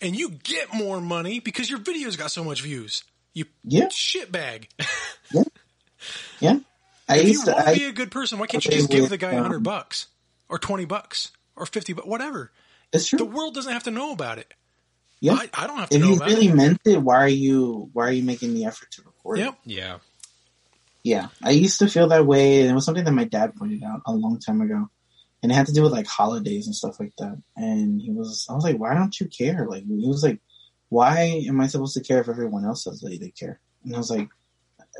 and 0.00 0.14
you 0.16 0.30
get 0.30 0.72
more 0.74 1.00
money 1.00 1.40
because 1.40 1.70
your 1.70 1.78
video's 1.78 2.16
got 2.16 2.30
so 2.30 2.44
much 2.44 2.62
views. 2.62 3.04
You 3.34 3.46
Yeah. 3.64 3.86
shitbag. 3.86 4.66
yeah 6.40 6.58
i 7.08 7.16
If 7.18 7.22
you 7.24 7.28
used 7.30 7.44
to 7.46 7.52
want 7.52 7.64
to 7.64 7.70
I, 7.70 7.74
be 7.78 7.84
a 7.84 7.92
good 7.92 8.10
person, 8.10 8.38
why 8.38 8.46
can't 8.46 8.64
you 8.64 8.70
just 8.72 8.90
give 8.90 9.02
with, 9.02 9.10
the 9.10 9.16
guy 9.16 9.32
a 9.32 9.36
um, 9.36 9.42
hundred 9.44 9.62
bucks 9.62 10.06
or 10.48 10.58
twenty 10.58 10.84
bucks 10.84 11.30
or 11.56 11.66
fifty, 11.66 11.92
but 11.92 12.06
whatever. 12.06 12.50
it's 12.92 13.06
true 13.08 13.18
The 13.18 13.24
world 13.24 13.54
doesn't 13.54 13.72
have 13.72 13.84
to 13.84 13.90
know 13.90 14.12
about 14.12 14.38
it. 14.38 14.52
yeah 15.20 15.34
I, 15.34 15.48
I 15.54 15.66
don't 15.66 15.78
have 15.78 15.88
to 15.90 15.96
if 15.96 16.02
know 16.02 16.10
you 16.10 16.18
really 16.20 16.48
it. 16.48 16.54
meant 16.54 16.80
it 16.84 16.98
why 17.00 17.16
are 17.16 17.28
you 17.28 17.88
why 17.92 18.08
are 18.08 18.12
you 18.12 18.22
making 18.24 18.54
the 18.54 18.64
effort 18.66 18.90
to 18.92 19.02
record 19.02 19.38
it 19.38 19.54
Yeah. 19.64 19.98
Yeah, 21.04 21.28
I 21.42 21.50
used 21.50 21.80
to 21.80 21.88
feel 21.88 22.06
that 22.10 22.24
way, 22.26 22.60
and 22.60 22.70
it 22.70 22.74
was 22.74 22.84
something 22.84 23.02
that 23.02 23.10
my 23.10 23.24
dad 23.24 23.56
pointed 23.56 23.82
out 23.82 24.02
a 24.06 24.12
long 24.12 24.38
time 24.38 24.60
ago, 24.60 24.88
and 25.42 25.50
it 25.50 25.54
had 25.54 25.66
to 25.66 25.72
do 25.72 25.82
with 25.82 25.92
like 25.92 26.06
holidays 26.06 26.66
and 26.66 26.74
stuff 26.74 27.00
like 27.00 27.14
that. 27.18 27.40
And 27.56 28.00
he 28.00 28.10
was, 28.10 28.46
I 28.48 28.54
was 28.54 28.64
like, 28.64 28.78
why 28.78 28.94
don't 28.94 29.18
you 29.18 29.26
care? 29.26 29.66
Like 29.68 29.84
he 29.84 30.06
was 30.06 30.22
like, 30.22 30.40
why 30.88 31.42
am 31.48 31.60
I 31.60 31.66
supposed 31.66 31.94
to 31.94 32.02
care 32.02 32.20
if 32.20 32.28
everyone 32.28 32.64
else 32.64 32.84
says 32.84 33.00
that 33.00 33.18
they 33.20 33.30
care? 33.30 33.60
And 33.84 33.94
I 33.94 33.98
was 33.98 34.10
like, 34.10 34.28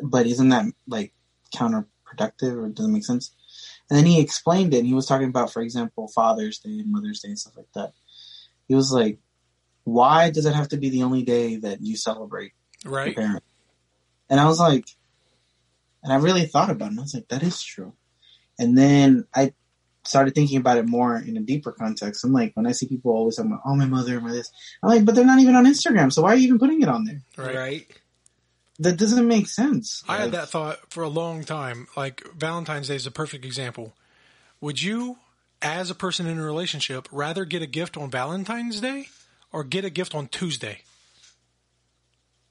but 0.02 0.26
isn't 0.26 0.48
that 0.48 0.66
like 0.88 1.12
counterproductive 1.54 2.56
or 2.56 2.68
doesn't 2.70 2.92
make 2.92 3.04
sense? 3.04 3.34
And 3.88 3.98
then 3.98 4.06
he 4.06 4.20
explained 4.20 4.74
it. 4.74 4.78
And 4.78 4.86
he 4.86 4.94
was 4.94 5.06
talking 5.06 5.28
about, 5.28 5.52
for 5.52 5.62
example, 5.62 6.08
Father's 6.08 6.58
Day 6.58 6.78
and 6.78 6.90
Mother's 6.90 7.20
Day 7.20 7.28
and 7.28 7.38
stuff 7.38 7.56
like 7.56 7.72
that. 7.74 7.92
He 8.68 8.74
was 8.74 8.90
like, 8.90 9.18
why 9.84 10.30
does 10.30 10.46
it 10.46 10.54
have 10.54 10.68
to 10.68 10.76
be 10.76 10.90
the 10.90 11.02
only 11.02 11.22
day 11.22 11.56
that 11.56 11.82
you 11.82 11.96
celebrate 11.96 12.52
your 12.84 12.94
Right. 12.94 13.14
parents? 13.14 13.46
And 14.30 14.40
I 14.40 14.46
was 14.46 14.58
like, 14.58 14.86
and 16.02 16.12
I 16.12 16.16
really 16.16 16.46
thought 16.46 16.70
about 16.70 16.86
it. 16.86 16.90
And 16.92 17.00
I 17.00 17.02
was 17.02 17.14
like, 17.14 17.28
that 17.28 17.42
is 17.42 17.62
true. 17.62 17.92
And 18.58 18.76
then 18.76 19.26
I 19.34 19.52
started 20.04 20.34
thinking 20.34 20.58
about 20.58 20.78
it 20.78 20.86
more 20.86 21.16
in 21.16 21.36
a 21.36 21.40
deeper 21.40 21.72
context. 21.72 22.24
I'm 22.24 22.32
like, 22.32 22.52
when 22.54 22.66
I 22.66 22.72
see 22.72 22.86
people 22.86 23.12
always 23.12 23.36
talking 23.36 23.52
about, 23.52 23.62
oh, 23.64 23.74
my 23.74 23.86
mother, 23.86 24.20
my 24.20 24.32
this, 24.32 24.50
I'm 24.82 24.88
like, 24.88 25.04
but 25.04 25.14
they're 25.14 25.24
not 25.24 25.38
even 25.38 25.54
on 25.54 25.64
Instagram. 25.64 26.12
So 26.12 26.22
why 26.22 26.32
are 26.32 26.36
you 26.36 26.48
even 26.48 26.58
putting 26.58 26.82
it 26.82 26.88
on 26.88 27.04
there? 27.04 27.22
Right. 27.36 27.56
Right. 27.56 27.86
That 28.78 28.96
doesn't 28.96 29.28
make 29.28 29.46
sense. 29.46 30.02
I 30.08 30.16
had 30.16 30.32
that 30.32 30.48
thought 30.48 30.78
for 30.90 31.02
a 31.02 31.08
long 31.08 31.44
time. 31.44 31.86
Like 31.96 32.22
Valentine's 32.36 32.88
Day 32.88 32.96
is 32.96 33.06
a 33.06 33.12
perfect 33.12 33.44
example. 33.44 33.92
Would 34.60 34.82
you, 34.82 35.18
as 35.60 35.90
a 35.90 35.94
person 35.94 36.26
in 36.26 36.38
a 36.38 36.42
relationship, 36.42 37.08
rather 37.12 37.44
get 37.44 37.62
a 37.62 37.66
gift 37.66 37.96
on 37.96 38.10
Valentine's 38.10 38.80
Day 38.80 39.08
or 39.52 39.62
get 39.62 39.84
a 39.84 39.90
gift 39.90 40.14
on 40.14 40.26
Tuesday? 40.26 40.80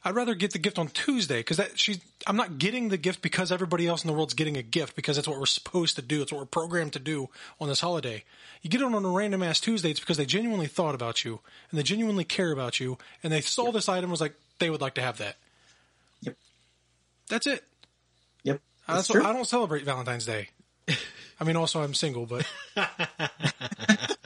I'd 0.03 0.15
rather 0.15 0.33
get 0.33 0.51
the 0.51 0.59
gift 0.59 0.79
on 0.79 0.87
Tuesday 0.87 1.39
because 1.39 1.57
that 1.57 1.77
she's. 1.77 1.99
I'm 2.25 2.35
not 2.35 2.57
getting 2.57 2.89
the 2.89 2.97
gift 2.97 3.21
because 3.21 3.51
everybody 3.51 3.87
else 3.87 4.03
in 4.03 4.07
the 4.07 4.13
world's 4.13 4.33
getting 4.33 4.57
a 4.57 4.63
gift 4.63 4.95
because 4.95 5.15
that's 5.15 5.27
what 5.27 5.37
we're 5.37 5.45
supposed 5.45 5.95
to 5.97 6.01
do. 6.01 6.23
It's 6.23 6.31
what 6.31 6.39
we're 6.39 6.45
programmed 6.45 6.93
to 6.93 6.99
do 6.99 7.29
on 7.59 7.67
this 7.67 7.81
holiday. 7.81 8.23
You 8.63 8.69
get 8.71 8.81
it 8.81 8.85
on 8.85 9.05
a 9.05 9.09
random 9.09 9.43
ass 9.43 9.59
Tuesday. 9.59 9.91
It's 9.91 9.99
because 9.99 10.17
they 10.17 10.25
genuinely 10.25 10.65
thought 10.65 10.95
about 10.95 11.23
you 11.23 11.39
and 11.69 11.77
they 11.77 11.83
genuinely 11.83 12.23
care 12.23 12.51
about 12.51 12.79
you 12.79 12.97
and 13.23 13.31
they 13.31 13.41
saw 13.41 13.71
this 13.71 13.87
item 13.87 14.05
and 14.05 14.11
was 14.11 14.21
like 14.21 14.33
they 14.57 14.71
would 14.71 14.81
like 14.81 14.95
to 14.95 15.01
have 15.01 15.19
that. 15.19 15.35
Yep. 16.21 16.35
That's 17.29 17.45
it. 17.45 17.63
Yep. 18.43 18.59
I 18.87 18.95
That's 18.95 19.07
true. 19.07 19.23
I 19.23 19.33
don't 19.33 19.47
celebrate 19.47 19.85
Valentine's 19.85 20.25
Day. 20.25 20.49
I 21.39 21.43
mean, 21.43 21.55
also 21.55 21.81
I'm 21.81 21.93
single, 21.93 22.25
but 22.25 22.47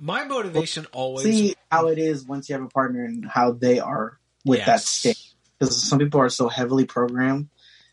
My 0.00 0.24
motivation 0.24 0.86
always. 0.92 1.24
see 1.24 1.54
how 1.70 1.86
it 1.86 1.98
is 1.98 2.24
once 2.26 2.48
you 2.48 2.54
have 2.56 2.64
a 2.64 2.68
partner 2.68 3.04
and 3.04 3.24
how 3.24 3.52
they 3.52 3.78
are 3.78 4.18
with 4.44 4.60
that 4.60 4.66
Yes. 4.66 4.88
stick. 4.88 5.16
Because 5.58 5.88
some 5.88 5.98
people 5.98 6.20
are 6.20 6.28
so 6.28 6.48
heavily 6.48 6.84
programmed, 6.86 7.48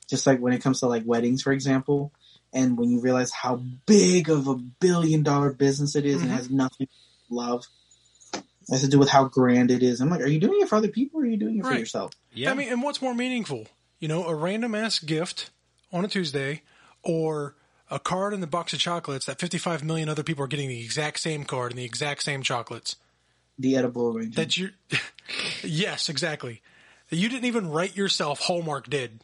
just 0.10 0.26
like 0.26 0.40
when 0.40 0.54
it 0.54 0.62
comes 0.64 0.80
to 0.80 0.88
like 0.88 1.04
weddings, 1.06 1.42
for 1.44 1.52
example. 1.52 2.12
And 2.52 2.78
when 2.78 2.90
you 2.90 3.00
realize 3.00 3.32
how 3.32 3.58
big 3.86 4.30
of 4.30 4.48
a 4.48 4.56
billion 4.56 5.22
dollar 5.22 5.52
business 5.54 5.96
it 5.96 6.06
is 6.06 6.22
and 6.22 6.32
Mhm. 6.32 6.36
has 6.36 6.50
nothing 6.50 6.88
to 6.88 6.94
do 6.94 7.36
with 7.36 7.38
love, 7.38 7.66
it 8.34 8.44
has 8.72 8.82
to 8.82 8.88
do 8.88 8.98
with 8.98 9.10
how 9.10 9.26
grand 9.26 9.70
it 9.70 9.84
is. 9.84 10.02
I'm 10.02 10.10
like, 10.10 10.22
are 10.22 10.28
you 10.28 10.40
doing 10.40 10.62
it 10.62 10.68
for 10.70 10.76
other 10.78 10.88
people 10.88 11.20
or 11.20 11.24
are 11.24 11.28
you 11.28 11.38
doing 11.38 11.60
it 11.60 11.66
for 11.66 11.74
yourself? 11.76 12.14
yeah. 12.34 12.52
I 12.52 12.56
mean, 12.56 12.70
and 12.72 12.82
what's 12.82 13.02
more 13.02 13.14
meaningful? 13.14 13.68
You 14.00 14.08
know, 14.08 14.26
a 14.26 14.34
random 14.34 14.74
ass 14.74 14.98
gift 15.00 15.52
on 15.92 16.04
a 16.06 16.08
Tuesday 16.08 16.64
or 17.04 17.56
a 17.92 18.00
card 18.00 18.34
in 18.34 18.40
the 18.40 18.48
box 18.48 18.74
of 18.74 18.80
chocolates 18.80 19.26
that 19.26 19.40
55 19.40 19.84
million 19.84 20.10
other 20.10 20.24
people 20.24 20.44
are 20.44 20.48
getting 20.48 20.70
the 20.70 20.84
exact 20.84 21.20
same 21.20 21.44
card 21.44 21.72
and 21.72 21.80
the 21.80 21.84
exact 21.86 22.24
same 22.24 22.42
chocolates. 22.42 22.96
The 23.60 23.76
edible 23.76 24.08
arrangement. 24.16 24.36
That 24.36 24.58
you, 24.58 24.70
yes, 25.64 26.10
exactly. 26.10 26.62
You 27.10 27.28
didn't 27.30 27.46
even 27.46 27.70
write 27.70 27.96
yourself. 27.98 28.40
Hallmark 28.40 28.90
did. 28.90 29.22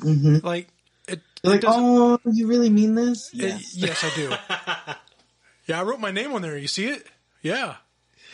hmm 0.00 0.38
Like 0.42 0.68
it. 1.06 1.20
It 1.42 1.48
like, 1.48 1.64
oh, 1.66 2.18
you 2.24 2.46
really 2.46 2.70
mean 2.70 2.94
this? 2.94 3.30
it- 3.34 3.38
Yes. 3.40 3.76
yes, 3.76 4.02
I 4.04 4.14
do. 4.16 4.30
yeah, 5.66 5.80
I 5.80 5.82
wrote 5.82 6.00
my 6.00 6.10
name 6.10 6.32
on 6.32 6.40
there. 6.42 6.56
You 6.56 6.68
see 6.68 6.86
it? 6.86 7.06
Yeah. 7.42 7.76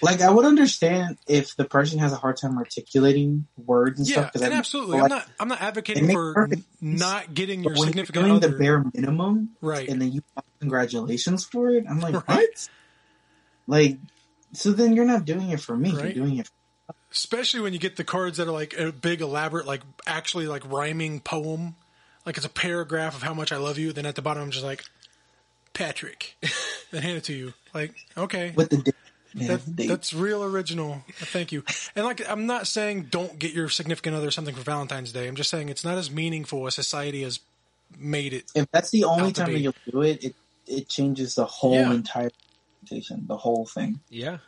Like, 0.03 0.23
I 0.23 0.31
would 0.31 0.47
understand 0.47 1.19
if 1.27 1.57
the 1.57 1.65
person 1.67 1.99
has 1.99 2.13
a 2.13 2.17
hard 2.17 2.39
time 2.39 2.57
articulating 2.57 3.47
words 3.59 3.99
and 3.99 4.09
Yeah, 4.09 4.15
stuff. 4.15 4.33
'cause 4.33 4.43
and 4.43 4.55
I- 4.55 4.59
absolutely. 4.59 4.99
like, 5.01 5.11
I'm 5.11 5.19
not. 5.19 5.29
I'm 5.41 5.49
not 5.49 5.61
advocating 5.61 6.11
for 6.11 6.49
n- 6.53 6.65
not 6.81 7.35
getting 7.35 7.63
your 7.65 7.77
significant 7.77 8.25
doing 8.25 8.37
other. 8.37 8.49
the 8.49 8.57
bare 8.57 8.85
minimum, 8.95 9.51
Right. 9.61 9.89
And 9.89 10.01
then 10.01 10.13
you 10.13 10.23
congratulations 10.61 11.45
for 11.45 11.71
it. 11.71 11.85
I'm 11.91 12.01
like, 12.01 12.15
Right. 12.29 12.47
what? 12.49 12.69
Like, 13.67 13.99
so 14.53 14.73
then 14.73 14.95
you're 14.95 15.05
not 15.05 15.25
doing 15.25 15.51
it 15.51 15.61
for 15.61 15.77
me. 15.77 15.93
Right. 15.93 16.15
You're 16.17 16.27
doing 16.27 16.39
it. 16.39 16.49
especially 17.13 17.61
when 17.61 17.73
you 17.73 17.79
get 17.79 17.97
the 17.97 18.05
cards 18.05 18.39
that 18.39 18.49
are 18.49 18.53
like 18.53 18.75
a 18.79 18.93
big 18.93 19.21
elaborate 19.21 19.67
like 19.67 19.83
actually 20.07 20.47
like 20.47 20.63
rhyming 20.71 21.21
poem 21.21 21.75
like 22.27 22.37
it's 22.37 22.47
a 22.47 22.51
paragraph 22.51 23.17
of 23.17 23.23
how 23.23 23.35
much 23.35 23.53
i 23.53 23.57
love 23.57 23.79
you 23.79 23.93
then 23.93 24.07
at 24.07 24.15
the 24.15 24.23
bottom 24.23 24.43
i'm 24.43 24.51
just 24.51 24.65
like 24.65 24.85
patrick 25.75 26.37
then 26.91 27.03
hand 27.03 27.17
it 27.17 27.25
to 27.25 27.33
you 27.33 27.53
like 27.75 27.95
okay 28.17 28.53
with 28.57 28.71
the. 28.71 28.93
Yeah, 29.35 29.59
that, 29.59 29.87
that's 29.89 30.13
real 30.13 30.43
original 30.43 31.05
thank 31.09 31.53
you 31.53 31.63
and 31.95 32.05
like 32.05 32.21
i'm 32.29 32.47
not 32.47 32.67
saying 32.67 33.05
don't 33.11 33.39
get 33.39 33.53
your 33.53 33.69
significant 33.69 34.17
other 34.17 34.31
something 34.33 34.55
for 34.55 34.63
valentine's 34.63 35.13
day 35.13 35.29
i'm 35.29 35.37
just 35.37 35.51
saying 35.51 35.69
it's 35.69 35.85
not 35.85 35.99
as 35.99 36.11
meaningful 36.11 36.67
as 36.67 36.75
society 36.75 37.23
has 37.23 37.41
made 37.97 38.33
it 38.33 38.51
if 38.57 38.67
that's 38.73 38.91
the 38.91 39.05
only 39.05 39.33
time 39.33 39.53
that 39.53 39.61
you'll 39.61 39.75
do 39.91 40.03
it, 40.03 40.25
it 40.25 40.35
it 40.67 40.89
changes 40.89 41.37
the 41.37 41.45
whole 41.47 41.75
Yeah. 41.75 41.93
entire 41.93 42.31
presentation, 42.81 43.27
the 43.27 43.37
whole 43.37 43.67
thing. 43.67 44.01
yeah. 44.09 44.39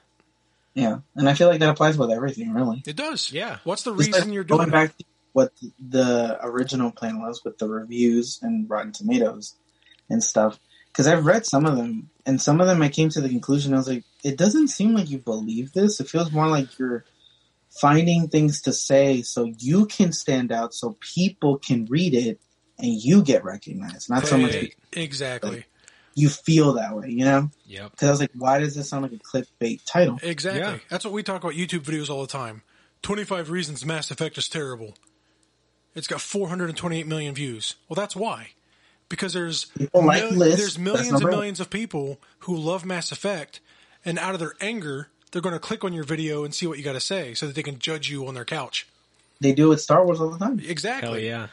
Yeah, 0.74 1.00
and 1.14 1.28
I 1.28 1.34
feel 1.34 1.48
like 1.48 1.60
that 1.60 1.68
applies 1.68 1.98
with 1.98 2.10
everything, 2.10 2.54
really. 2.54 2.82
it 2.86 2.96
does 2.96 3.30
Yeah. 3.30 3.58
what's 3.64 3.82
the 3.82 3.92
reason 3.92 4.12
like 4.12 4.32
you're 4.32 4.42
going 4.42 4.60
doing 4.60 4.68
it 4.70 4.72
back 4.72 4.96
to 4.96 5.04
what 5.34 5.52
the 5.78 6.38
original 6.42 6.90
plan 6.90 7.20
was 7.20 7.44
with 7.44 7.58
the 7.58 7.68
reviews 7.68 8.38
and 8.40 8.68
Rotten 8.70 8.92
Tomatoes 8.92 9.54
and 10.08 10.24
stuff. 10.24 10.58
Because 10.86 11.06
I've 11.06 11.26
read 11.26 11.44
some 11.44 11.66
of 11.66 11.76
them, 11.76 12.08
and 12.24 12.40
some 12.40 12.58
of 12.60 12.66
them 12.66 12.80
I 12.80 12.88
came 12.88 13.10
to 13.10 13.20
the 13.20 13.28
conclusion 13.28 13.74
I 13.74 13.78
was 13.78 13.88
like, 13.88 14.04
it 14.24 14.38
doesn't 14.38 14.68
seem 14.68 14.94
like 14.94 15.10
you 15.10 15.18
believe 15.18 15.72
this. 15.74 16.00
It 16.00 16.08
feels 16.08 16.32
more 16.32 16.48
like 16.48 16.78
you're 16.78 17.04
finding 17.70 18.28
things 18.28 18.62
to 18.62 18.72
say 18.72 19.20
so 19.22 19.52
you 19.58 19.84
can 19.86 20.12
stand 20.12 20.52
out, 20.52 20.72
so 20.72 20.96
people 21.14 21.58
can 21.58 21.84
read 21.86 22.14
it 22.14 22.40
and 22.78 22.92
you 22.92 23.22
get 23.22 23.44
recognized. 23.44 24.08
Not 24.08 24.26
so 24.26 24.38
much 24.38 24.56
exactly 24.92 25.64
you 26.14 26.28
feel 26.28 26.74
that 26.74 26.96
way, 26.96 27.08
you 27.08 27.24
know? 27.24 27.50
Yep. 27.66 27.92
Because 27.92 28.08
I 28.08 28.10
was 28.10 28.20
like, 28.20 28.30
why 28.34 28.58
does 28.58 28.74
this 28.74 28.88
sound 28.88 29.02
like 29.02 29.12
a 29.12 29.16
clickbait 29.16 29.80
title? 29.84 30.18
Exactly. 30.22 30.60
Yeah. 30.60 30.78
That's 30.88 31.04
what 31.04 31.14
we 31.14 31.22
talk 31.22 31.42
about 31.42 31.54
YouTube 31.54 31.80
videos 31.80 32.10
all 32.10 32.20
the 32.22 32.28
time. 32.28 32.62
25 33.02 33.50
reasons 33.50 33.84
Mass 33.84 34.10
Effect 34.10 34.38
is 34.38 34.48
terrible. 34.48 34.94
It's 35.94 36.06
got 36.06 36.20
428 36.20 37.06
million 37.06 37.34
views. 37.34 37.74
Well, 37.88 37.94
that's 37.94 38.16
why. 38.16 38.50
Because 39.08 39.34
there's 39.34 39.66
like 39.92 40.30
lists. 40.30 40.58
there's 40.58 40.78
millions 40.78 41.12
and 41.12 41.24
millions 41.24 41.60
of 41.60 41.68
people 41.68 42.18
who 42.40 42.56
love 42.56 42.86
Mass 42.86 43.12
Effect, 43.12 43.60
and 44.06 44.18
out 44.18 44.32
of 44.32 44.40
their 44.40 44.54
anger, 44.58 45.08
they're 45.30 45.42
going 45.42 45.54
to 45.54 45.58
click 45.58 45.84
on 45.84 45.92
your 45.92 46.04
video 46.04 46.44
and 46.44 46.54
see 46.54 46.66
what 46.66 46.78
you 46.78 46.84
got 46.84 46.92
to 46.92 47.00
say, 47.00 47.34
so 47.34 47.46
that 47.46 47.54
they 47.54 47.62
can 47.62 47.78
judge 47.78 48.10
you 48.10 48.26
on 48.26 48.32
their 48.32 48.46
couch. 48.46 48.86
They 49.40 49.52
do 49.52 49.66
it 49.66 49.70
with 49.70 49.80
Star 49.82 50.06
Wars 50.06 50.18
all 50.18 50.30
the 50.30 50.38
time. 50.38 50.62
Exactly. 50.66 51.28
Hell 51.28 51.40
yeah. 51.40 51.48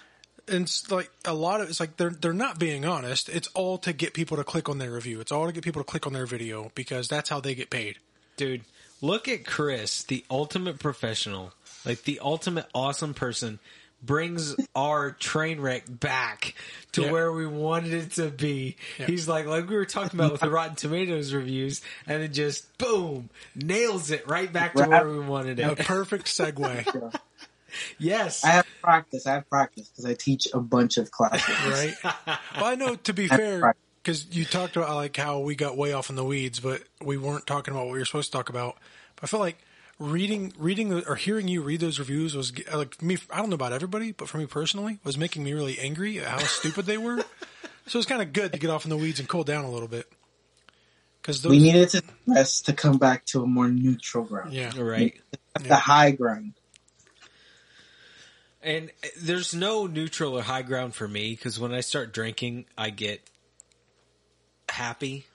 And 0.49 0.63
it's 0.63 0.89
like 0.91 1.09
a 1.25 1.33
lot 1.33 1.61
of 1.61 1.69
it's 1.69 1.79
like 1.79 1.97
they're 1.97 2.09
they're 2.09 2.33
not 2.33 2.59
being 2.59 2.85
honest. 2.85 3.29
It's 3.29 3.47
all 3.49 3.77
to 3.79 3.93
get 3.93 4.13
people 4.13 4.37
to 4.37 4.43
click 4.43 4.67
on 4.69 4.77
their 4.77 4.91
review. 4.91 5.19
It's 5.19 5.31
all 5.31 5.45
to 5.45 5.51
get 5.53 5.63
people 5.63 5.81
to 5.81 5.87
click 5.87 6.07
on 6.07 6.13
their 6.13 6.25
video 6.25 6.71
because 6.75 7.07
that's 7.07 7.29
how 7.29 7.39
they 7.39 7.55
get 7.55 7.69
paid. 7.69 7.97
Dude, 8.37 8.61
look 9.01 9.27
at 9.27 9.45
Chris, 9.45 10.03
the 10.03 10.23
ultimate 10.31 10.79
professional, 10.79 11.53
like 11.85 12.03
the 12.03 12.19
ultimate 12.21 12.65
awesome 12.73 13.13
person, 13.13 13.59
brings 14.01 14.55
our 14.75 15.11
train 15.11 15.59
wreck 15.59 15.83
back 15.87 16.55
to 16.93 17.01
Yeah. 17.03 17.11
where 17.11 17.31
we 17.33 17.45
wanted 17.45 17.93
it 17.93 18.11
to 18.13 18.29
be. 18.29 18.77
Yeah. 18.97 19.07
He's 19.07 19.27
like, 19.27 19.45
like 19.45 19.69
we 19.69 19.75
were 19.75 19.85
talking 19.85 20.17
about 20.19 20.31
with 20.31 20.41
the 20.41 20.49
Rotten 20.49 20.75
Tomatoes 20.77 21.33
reviews, 21.33 21.81
and 22.07 22.23
then 22.23 22.31
just 22.33 22.77
boom, 22.77 23.29
nails 23.55 24.09
it 24.09 24.25
right 24.27 24.51
back 24.51 24.73
to 24.75 24.83
Right. 24.83 24.89
where 25.05 25.09
we 25.09 25.19
wanted 25.19 25.59
it. 25.59 25.63
A 25.63 25.75
perfect 25.75 26.27
segue. 26.27 27.13
yes. 27.97 28.43
I 28.43 28.49
have 28.49 28.65
practice. 28.81 29.27
I 29.27 29.33
have 29.33 29.49
practice 29.49 29.89
because 29.89 30.05
I 30.05 30.13
teach 30.13 30.47
a 30.53 30.59
bunch 30.59 30.97
of 30.97 31.11
classes. 31.11 31.55
right? 31.65 31.95
Well, 32.55 32.65
I 32.65 32.75
know 32.75 32.95
to 32.95 33.13
be 33.13 33.27
fair, 33.27 33.75
because 34.03 34.35
you 34.35 34.45
talked 34.45 34.75
about 34.75 34.95
like 34.95 35.15
how 35.15 35.39
we 35.39 35.55
got 35.55 35.77
way 35.77 35.93
off 35.93 36.09
in 36.09 36.15
the 36.15 36.25
weeds, 36.25 36.59
but 36.59 36.81
we 37.03 37.17
weren't 37.17 37.47
talking 37.47 37.73
about 37.73 37.85
what 37.85 37.93
we 37.93 37.99
were 37.99 38.05
supposed 38.05 38.31
to 38.31 38.37
talk 38.37 38.49
about. 38.49 38.77
But 39.15 39.25
I 39.25 39.27
feel 39.27 39.39
like 39.39 39.57
reading, 39.99 40.53
reading 40.57 40.93
or 40.93 41.15
hearing 41.15 41.47
you 41.47 41.61
read 41.61 41.79
those 41.81 41.99
reviews 41.99 42.35
was 42.35 42.51
like 42.73 43.01
me. 43.01 43.17
I 43.31 43.37
don't 43.37 43.49
know 43.49 43.55
about 43.55 43.73
everybody, 43.73 44.11
but 44.11 44.27
for 44.29 44.37
me 44.37 44.45
personally, 44.45 44.99
was 45.03 45.17
making 45.17 45.43
me 45.43 45.53
really 45.53 45.77
angry 45.79 46.19
at 46.19 46.27
how 46.27 46.39
stupid 46.39 46.85
they 46.85 46.97
were. 46.97 47.23
So 47.87 47.97
it's 47.97 48.07
kind 48.07 48.21
of 48.21 48.33
good 48.33 48.53
to 48.53 48.59
get 48.59 48.69
off 48.69 48.85
in 48.85 48.89
the 48.89 48.97
weeds 48.97 49.19
and 49.19 49.27
cool 49.27 49.43
down 49.43 49.65
a 49.65 49.71
little 49.71 49.87
bit. 49.87 50.07
Because 51.21 51.41
those, 51.41 51.51
We 51.51 51.59
needed 51.59 51.89
to 51.89 52.03
rest 52.27 52.67
to 52.67 52.73
come 52.73 52.97
back 52.97 53.25
to 53.27 53.43
a 53.43 53.47
more 53.47 53.67
neutral 53.67 54.23
ground. 54.23 54.53
yeah, 54.53 54.71
right. 54.79 55.19
The 55.59 55.75
high 55.75 56.11
ground. 56.11 56.53
And 58.61 58.91
uh, 59.03 59.07
there's 59.21 59.53
no 59.55 59.87
neutral 59.87 60.37
or 60.37 60.41
high 60.41 60.61
ground 60.63 60.95
for 60.95 61.07
me 61.07 61.31
because 61.31 61.59
when 61.59 61.73
I 61.73 61.81
start 61.81 62.13
drinking, 62.13 62.65
I 62.77 62.89
get 62.89 63.21
happy. 64.67 65.25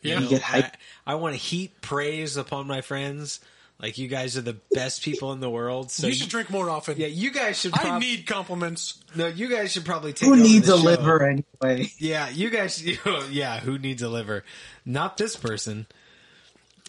Yeah. 0.00 0.20
You 0.20 0.28
get 0.28 0.42
hype. 0.42 0.76
I, 1.06 1.12
I 1.12 1.14
want 1.14 1.34
to 1.34 1.40
heap 1.40 1.80
praise 1.80 2.36
upon 2.36 2.66
my 2.66 2.80
friends. 2.80 3.40
Like 3.80 3.98
you 3.98 4.06
guys 4.06 4.36
are 4.36 4.42
the 4.42 4.56
best 4.72 5.02
people 5.02 5.32
in 5.32 5.40
the 5.40 5.50
world. 5.50 5.90
So 5.90 6.06
you 6.06 6.14
should 6.14 6.28
drink 6.28 6.50
more 6.50 6.70
often. 6.70 6.98
Yeah, 6.98 7.08
you 7.08 7.32
guys 7.32 7.58
should. 7.58 7.76
I 7.76 7.98
need 7.98 8.26
compliments. 8.26 9.02
no. 9.16 9.26
You 9.26 9.48
guys 9.48 9.72
should 9.72 9.84
probably 9.84 10.12
take. 10.12 10.28
Who 10.28 10.34
over 10.34 10.42
needs 10.42 10.68
the 10.68 10.74
a 10.74 10.78
show. 10.78 10.84
liver 10.84 11.24
anyway? 11.26 11.90
Yeah, 11.98 12.28
you 12.28 12.50
guys. 12.50 12.80
yeah, 13.30 13.58
who 13.58 13.78
needs 13.78 14.00
a 14.02 14.08
liver? 14.08 14.44
Not 14.84 15.16
this 15.16 15.34
person. 15.34 15.86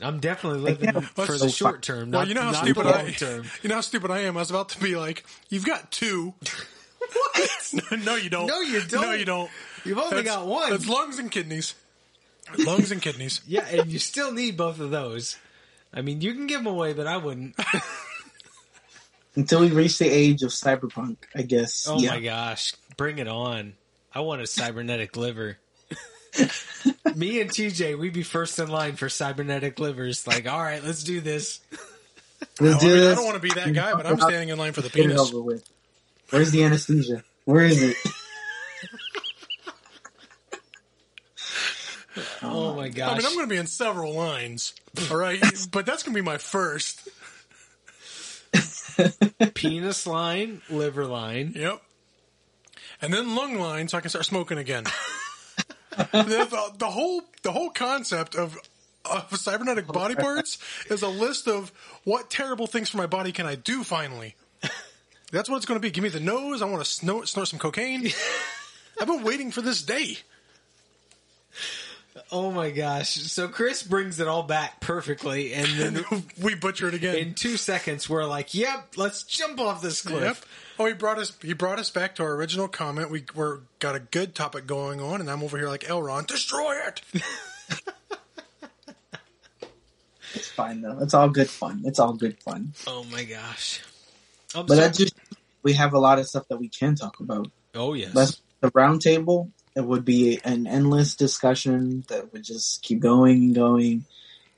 I'm 0.03 0.19
definitely 0.19 0.59
living 0.59 0.91
can't- 0.91 1.05
for 1.05 1.25
so 1.25 1.33
the 1.33 1.39
fu- 1.45 1.49
short 1.49 1.81
term. 1.81 2.11
Well, 2.11 2.21
not- 2.21 2.27
you 2.27 2.33
know 2.35 2.41
how 2.41 2.53
stupid 2.53 2.85
the 2.85 2.89
I, 2.89 3.03
long 3.03 3.11
term. 3.13 3.45
you 3.61 3.69
know 3.69 3.75
how 3.75 3.81
stupid 3.81 4.11
I 4.11 4.19
am. 4.21 4.37
I 4.37 4.41
was 4.41 4.49
about 4.49 4.69
to 4.69 4.79
be 4.79 4.95
like, 4.95 5.25
"You've 5.49 5.65
got 5.65 5.91
two. 5.91 6.33
what? 6.99 7.73
no, 8.03 8.15
you 8.15 8.29
don't. 8.29 8.47
No, 8.47 8.59
you 8.61 8.81
don't. 8.81 9.01
No, 9.01 9.11
you 9.13 9.25
don't. 9.25 9.49
You've 9.85 9.97
only 9.97 10.17
That's- 10.17 10.35
got 10.35 10.45
one. 10.47 10.69
That's 10.71 10.87
lungs 10.87 11.19
and 11.19 11.29
kidneys. 11.31 11.75
Lungs 12.57 12.91
and 12.91 13.01
kidneys. 13.01 13.41
Yeah, 13.47 13.65
and 13.67 13.91
you 13.91 13.99
still 13.99 14.31
need 14.31 14.57
both 14.57 14.79
of 14.79 14.91
those. 14.91 15.37
I 15.93 16.01
mean, 16.01 16.21
you 16.21 16.33
can 16.33 16.47
give 16.47 16.59
them 16.63 16.67
away, 16.67 16.93
but 16.93 17.07
I 17.07 17.17
wouldn't. 17.17 17.55
Until 19.35 19.61
we 19.61 19.69
reach 19.71 19.97
the 19.97 20.07
age 20.07 20.43
of 20.43 20.51
cyberpunk, 20.51 21.17
I 21.33 21.41
guess. 21.41 21.87
Oh 21.89 21.97
yeah. 21.99 22.11
my 22.11 22.19
gosh, 22.19 22.73
bring 22.97 23.17
it 23.17 23.27
on! 23.27 23.73
I 24.13 24.19
want 24.19 24.41
a 24.41 24.47
cybernetic 24.47 25.17
liver. 25.17 25.57
Me 27.15 27.41
and 27.41 27.49
TJ, 27.49 27.97
we'd 27.97 28.13
be 28.13 28.23
first 28.23 28.57
in 28.59 28.67
line 28.67 28.95
for 28.95 29.09
cybernetic 29.09 29.79
livers. 29.79 30.25
Like, 30.25 30.47
all 30.47 30.61
right, 30.61 30.83
let's 30.83 31.03
do 31.03 31.21
this. 31.21 31.59
Let's 32.59 32.75
I, 32.75 32.79
do 32.79 32.87
mean, 32.87 32.97
I 32.97 32.99
this. 32.99 33.15
don't 33.15 33.25
want 33.25 33.35
to 33.35 33.41
be 33.41 33.53
that 33.53 33.73
guy, 33.73 33.93
but 33.93 34.05
I'm 34.05 34.19
standing 34.19 34.49
in 34.49 34.57
line 34.57 34.73
for 34.73 34.81
the 34.81 34.89
Get 34.89 35.05
it 35.05 35.09
penis. 35.09 35.21
over 35.21 35.41
with. 35.41 35.63
Where's 36.29 36.51
the 36.51 36.63
anesthesia? 36.63 37.23
Where 37.45 37.63
is 37.63 37.81
it? 37.81 37.97
Oh 42.43 42.75
my 42.75 42.89
gosh! 42.89 43.09
I 43.09 43.17
mean, 43.17 43.25
I'm 43.25 43.33
going 43.33 43.47
to 43.47 43.49
be 43.49 43.57
in 43.57 43.65
several 43.65 44.13
lines, 44.13 44.75
all 45.09 45.17
right? 45.17 45.41
but 45.71 45.85
that's 45.85 46.03
going 46.03 46.13
to 46.13 46.21
be 46.21 46.23
my 46.23 46.37
first. 46.37 47.07
penis 49.55 50.05
line, 50.05 50.61
liver 50.69 51.05
line. 51.05 51.53
Yep. 51.55 51.81
And 53.01 53.11
then 53.11 53.35
lung 53.35 53.55
line, 53.55 53.87
so 53.87 53.97
I 53.97 54.01
can 54.01 54.11
start 54.11 54.25
smoking 54.25 54.59
again. 54.59 54.83
The, 55.97 56.71
the, 56.77 56.89
whole 56.89 57.21
the 57.43 57.51
whole 57.51 57.69
concept 57.69 58.35
of 58.35 58.57
of 59.05 59.35
cybernetic 59.35 59.85
body 59.87 60.15
parts 60.15 60.57
is 60.89 61.01
a 61.01 61.07
list 61.09 61.47
of 61.47 61.71
what 62.05 62.29
terrible 62.29 62.67
things 62.67 62.89
for 62.89 62.97
my 62.97 63.05
body 63.05 63.31
can 63.31 63.45
I 63.45 63.55
do 63.55 63.83
finally. 63.83 64.35
That's 65.31 65.49
what 65.49 65.57
it's 65.57 65.65
going 65.65 65.79
to 65.79 65.81
be. 65.81 65.89
Give 65.89 66.03
me 66.03 66.09
the 66.09 66.19
nose. 66.19 66.61
I 66.61 66.65
want 66.65 66.83
to 66.83 66.89
snort, 66.89 67.27
snort 67.27 67.47
some 67.47 67.59
cocaine. 67.59 68.07
I've 69.01 69.07
been 69.07 69.23
waiting 69.23 69.51
for 69.51 69.61
this 69.61 69.81
day. 69.81 70.17
Oh 72.31 72.51
my 72.51 72.69
gosh! 72.69 73.09
So 73.09 73.47
Chris 73.47 73.81
brings 73.81 74.19
it 74.19 74.27
all 74.27 74.43
back 74.43 74.79
perfectly, 74.79 75.53
and 75.53 75.67
then 75.79 76.05
we 76.41 76.53
butcher 76.55 76.87
it 76.87 76.93
again. 76.93 77.15
in 77.15 77.33
two 77.33 77.57
seconds 77.57 78.07
we're 78.09 78.25
like, 78.25 78.53
"Yep, 78.53 78.93
let's 78.97 79.23
jump 79.23 79.59
off 79.59 79.81
this 79.81 80.01
cliff." 80.03 80.21
Yep. 80.21 80.37
Oh, 80.79 80.85
he 80.85 80.93
brought 80.93 81.17
us. 81.19 81.35
He 81.41 81.53
brought 81.53 81.79
us 81.79 81.89
back 81.89 82.15
to 82.15 82.23
our 82.23 82.33
original 82.33 82.67
comment. 82.67 83.09
We 83.09 83.23
were 83.35 83.61
got 83.79 83.95
a 83.95 83.99
good 83.99 84.35
topic 84.35 84.67
going 84.67 85.01
on, 85.01 85.21
and 85.21 85.29
I'm 85.29 85.41
over 85.43 85.57
here 85.57 85.67
like 85.69 85.81
Elron, 85.85 86.27
destroy 86.27 86.75
it. 86.87 87.01
It's 90.35 90.47
fine 90.49 90.81
though. 90.81 90.97
It's 90.99 91.13
all 91.13 91.29
good 91.29 91.49
fun. 91.49 91.83
It's 91.85 91.99
all 91.99 92.13
good 92.13 92.41
fun. 92.41 92.73
Oh 92.87 93.03
my 93.11 93.23
gosh! 93.23 93.81
I'm 94.55 94.65
But 94.65 94.75
so- 94.75 94.81
that 94.81 94.93
just 94.95 95.13
we 95.61 95.73
have 95.73 95.93
a 95.93 95.99
lot 95.99 96.17
of 96.19 96.27
stuff 96.27 96.47
that 96.49 96.57
we 96.57 96.69
can 96.69 96.95
talk 96.95 97.19
about. 97.19 97.51
oh 97.75 97.93
yes, 97.93 98.13
That's 98.13 98.41
the 98.59 98.71
round 98.73 99.01
table. 99.01 99.51
It 99.75 99.83
would 99.85 100.05
be 100.05 100.39
an 100.43 100.67
endless 100.67 101.15
discussion 101.15 102.03
that 102.09 102.31
would 102.31 102.43
just 102.43 102.83
keep 102.83 102.99
going 102.99 103.37
and 103.37 103.55
going. 103.55 104.05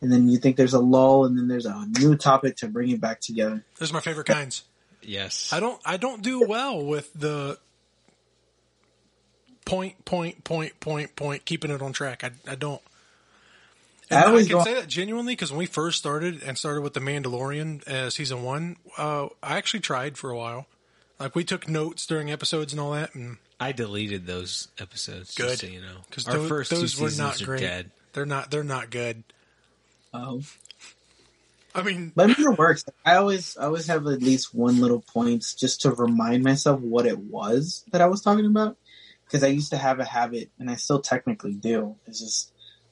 And 0.01 0.11
then 0.11 0.27
you 0.27 0.37
think 0.37 0.57
there's 0.57 0.73
a 0.73 0.79
lull, 0.79 1.25
and 1.25 1.37
then 1.37 1.47
there's 1.47 1.65
a 1.65 1.87
new 1.99 2.15
topic 2.15 2.57
to 2.57 2.67
bring 2.67 2.89
it 2.89 2.99
back 2.99 3.21
together. 3.21 3.63
Those 3.79 3.91
are 3.91 3.93
my 3.93 4.01
favorite 4.01 4.27
kinds. 4.27 4.63
yes. 5.01 5.51
I 5.53 5.59
don't. 5.59 5.81
I 5.85 5.97
don't 5.97 6.21
do 6.21 6.45
well 6.45 6.83
with 6.85 7.11
the 7.13 7.57
point, 9.65 10.05
point, 10.05 10.43
point, 10.43 10.79
point, 10.79 11.15
point, 11.15 11.45
keeping 11.45 11.71
it 11.71 11.81
on 11.81 11.91
track. 11.93 12.23
I, 12.23 12.31
I 12.49 12.55
don't. 12.55 12.81
And 14.09 14.19
I 14.19 14.35
I, 14.35 14.39
can 14.43 14.47
go- 14.47 14.63
say 14.63 14.75
that 14.75 14.87
genuinely 14.87 15.33
because 15.33 15.51
when 15.51 15.59
we 15.59 15.65
first 15.65 15.97
started 15.97 16.43
and 16.43 16.57
started 16.57 16.81
with 16.81 16.93
the 16.93 16.99
Mandalorian 16.99 17.87
uh, 17.87 18.09
season 18.09 18.43
one, 18.43 18.77
uh, 18.97 19.27
I 19.41 19.57
actually 19.57 19.79
tried 19.79 20.17
for 20.17 20.29
a 20.29 20.37
while. 20.37 20.67
Like 21.19 21.35
we 21.35 21.43
took 21.43 21.67
notes 21.67 22.05
during 22.05 22.29
episodes 22.29 22.73
and 22.73 22.79
all 22.79 22.91
that, 22.91 23.15
and 23.15 23.37
I 23.59 23.71
deleted 23.71 24.25
those 24.25 24.67
episodes. 24.79 25.33
Good. 25.35 25.49
just 25.49 25.61
so 25.61 25.67
you 25.67 25.81
know, 25.81 25.97
because 26.09 26.27
our 26.27 26.37
those, 26.37 26.49
first 26.49 26.71
those 26.71 26.95
two 26.95 27.03
were 27.03 27.09
seasons 27.09 27.17
not 27.17 27.41
are 27.41 27.45
great. 27.45 27.61
dead. 27.61 27.91
They're 28.13 28.25
not. 28.25 28.51
They're 28.51 28.63
not 28.63 28.89
good. 28.89 29.23
Oh, 30.13 30.41
I 31.75 31.83
mean, 31.83 32.13
but 32.15 32.29
it 32.29 32.57
works. 32.57 32.85
I 33.05 33.15
always, 33.15 33.57
I 33.57 33.65
always 33.65 33.87
have 33.87 34.07
at 34.07 34.21
least 34.21 34.55
one 34.55 34.79
little 34.79 35.01
points 35.01 35.53
just 35.53 35.81
to 35.81 35.91
remind 35.91 36.43
myself 36.43 36.79
what 36.79 37.05
it 37.05 37.19
was 37.19 37.83
that 37.91 38.01
I 38.01 38.07
was 38.07 38.21
talking 38.21 38.45
about. 38.45 38.77
Because 39.25 39.43
I 39.43 39.47
used 39.47 39.71
to 39.71 39.77
have 39.77 39.99
a 39.99 40.05
habit, 40.05 40.51
and 40.59 40.69
I 40.69 40.75
still 40.75 41.01
technically 41.01 41.53
do. 41.53 41.95
It's 42.05 42.19
just 42.19 42.51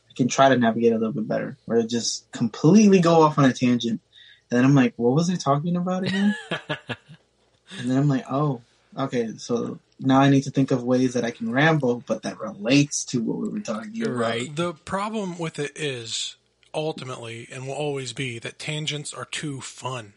I 0.10 0.14
can 0.16 0.28
try 0.28 0.50
to 0.50 0.58
navigate 0.58 0.92
a 0.92 0.98
little 0.98 1.14
bit 1.14 1.28
better, 1.28 1.58
where 1.66 1.80
I 1.80 1.84
just 1.84 2.30
completely 2.32 3.00
go 3.00 3.22
off 3.22 3.38
on 3.38 3.46
a 3.46 3.54
tangent, 3.54 4.02
and 4.50 4.58
then 4.58 4.66
I'm 4.66 4.74
like, 4.74 4.94
"What 4.98 5.14
was 5.14 5.30
I 5.30 5.36
talking 5.36 5.76
about 5.76 6.04
again?" 6.04 6.36
and 6.50 7.90
then 7.90 7.98
I'm 7.98 8.10
like, 8.10 8.26
"Oh, 8.30 8.62
okay." 8.98 9.38
So 9.38 9.80
now 10.06 10.20
I 10.20 10.30
need 10.30 10.44
to 10.44 10.52
think 10.52 10.72
of 10.72 10.84
ways 10.84 11.14
that 11.14 11.24
I 11.24 11.32
can 11.32 11.52
ramble, 11.52 12.04
but 12.06 12.24
that 12.24 12.40
relates 12.40 13.04
to 13.06 13.22
what 13.22 13.38
we 13.38 13.50
were 13.50 13.60
talking 13.60 14.02
about. 14.02 14.14
Right. 14.16 14.56
the 14.56 14.74
problem 14.74 15.38
with 15.38 15.60
it 15.60 15.72
is 15.76 16.36
ultimately 16.74 17.48
and 17.52 17.68
will 17.68 17.74
always 17.76 18.14
be 18.14 18.40
that 18.40 18.60
tangents 18.60 19.14
are 19.14 19.26
too 19.26 19.62
fun. 19.62 20.14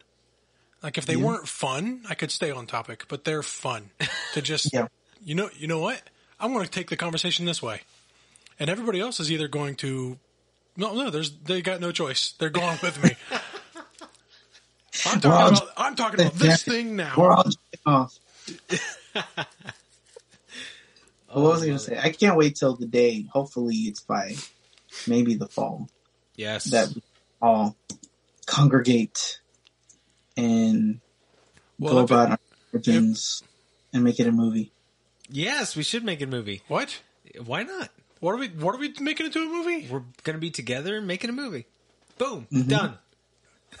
Like 0.83 0.97
if 0.97 1.05
they 1.05 1.15
Yeah. 1.15 1.25
weren't 1.25 1.47
fun, 1.47 2.03
I 2.09 2.15
could 2.15 2.31
stay 2.31 2.51
on 2.51 2.67
topic, 2.67 3.05
but 3.07 3.23
they're 3.23 3.43
fun 3.43 3.89
to 4.33 4.41
just 4.41 4.71
Yeah. 4.73 4.87
you 5.23 5.35
know 5.35 5.49
you 5.57 5.67
know 5.67 5.79
what? 5.79 6.01
I'm 6.39 6.53
going 6.53 6.65
to 6.65 6.71
take 6.71 6.89
the 6.89 6.97
conversation 6.97 7.45
this 7.45 7.61
way, 7.63 7.81
and 8.59 8.69
everybody 8.69 8.99
else 8.99 9.19
is 9.19 9.31
either 9.31 9.47
going 9.47 9.75
to 9.77 10.19
no 10.75 10.93
no 10.93 11.09
there's 11.09 11.31
they 11.31 11.61
got 11.61 11.79
no 11.81 11.91
choice. 11.91 12.33
They're 12.37 12.49
going 12.51 12.77
with 12.83 13.01
me. 13.03 13.15
I'm 15.05 15.19
We're 15.23 15.31
all- 15.31 15.49
talking 15.51 15.57
about 15.57 15.69
I'm 15.77 15.95
talking 15.95 16.21
about 16.21 16.33
this 16.35 16.63
thing 16.71 16.95
now. 16.95 17.13
We're 17.17 17.31
all 17.31 17.49
off. 17.85 18.19
But 21.27 21.41
what 21.41 21.51
was 21.53 21.63
I 21.63 21.65
going 21.67 21.77
to 21.77 21.83
say? 21.83 21.99
I 22.01 22.11
can't 22.11 22.37
wait 22.37 22.55
till 22.55 22.75
the 22.75 22.85
day. 22.85 23.23
Hopefully, 23.31 23.75
it's 23.75 23.99
by 24.01 24.35
maybe 25.07 25.35
the 25.35 25.47
fall 25.47 25.89
Yes. 26.35 26.65
that 26.65 26.89
we 26.95 27.01
all 27.41 27.75
congregate 28.45 29.39
and 30.35 30.99
Well, 31.79 31.93
go 31.93 31.99
if 31.99 32.03
it- 32.11 32.13
about 32.13 32.29
our 32.31 32.39
origins 32.73 33.43
and 33.93 34.03
make 34.03 34.19
it 34.19 34.27
a 34.27 34.31
movie. 34.31 34.71
yes, 35.29 35.75
we 35.75 35.83
should 35.83 36.03
make 36.03 36.21
a 36.21 36.27
movie. 36.27 36.61
What? 36.67 37.01
Why 37.43 37.63
not? 37.63 37.89
What 38.19 38.31
are 38.33 38.37
we? 38.37 38.47
What 38.47 38.73
are 38.73 38.79
we 38.79 38.93
making 38.99 39.25
into 39.27 39.39
a 39.39 39.45
movie? 39.45 39.87
We're 39.91 40.03
gonna 40.23 40.37
be 40.39 40.49
together 40.49 40.95
and 40.97 41.05
making 41.05 41.29
a 41.29 41.33
movie. 41.33 41.65
Boom, 42.17 42.47
Mhm. 42.51 42.67
done. 42.67 42.97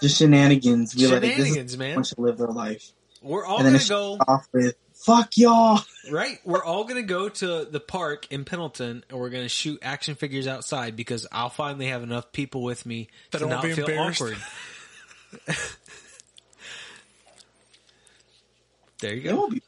Just 0.01 0.17
shenanigans. 0.17 0.93
Be 0.93 1.07
like, 1.07 1.21
this 1.21 1.29
is 1.31 1.35
Shenanigans, 1.37 1.73
how 1.73 1.79
man. 1.79 1.95
one 1.95 2.03
should 2.03 2.19
live 2.19 2.37
their 2.37 2.47
life. 2.49 2.91
We're 3.21 3.45
all 3.45 3.63
gonna 3.63 3.79
go 3.87 4.17
off 4.27 4.47
with 4.53 4.75
"fuck 5.07 5.37
y'all. 5.37 5.79
Right. 6.11 6.39
We're 6.45 6.63
all 6.63 6.83
gonna 6.83 7.01
go 7.01 7.29
to 7.29 7.65
the 7.65 7.79
park 7.79 8.27
in 8.31 8.43
Pendleton, 8.45 9.03
and 9.09 9.19
we're 9.19 9.29
gonna 9.29 9.47
shoot 9.49 9.79
action 9.81 10.15
figures 10.15 10.45
outside 10.47 10.95
because 10.95 11.25
I'll 11.31 11.49
finally 11.49 11.87
have 11.87 12.03
enough 12.03 12.31
people 12.31 12.61
with 12.63 12.85
me 12.85 13.07
That 13.31 13.39
to 13.39 13.47
won't 13.47 13.61
be 13.63 13.73
feel 13.73 13.85
embarrassed. 13.87 14.21
awkward. 14.21 14.37
there 18.99 19.13
you 19.13 19.21
It 19.21 19.23
go. 19.23 19.35
won't 19.37 19.51
be. 19.53 19.61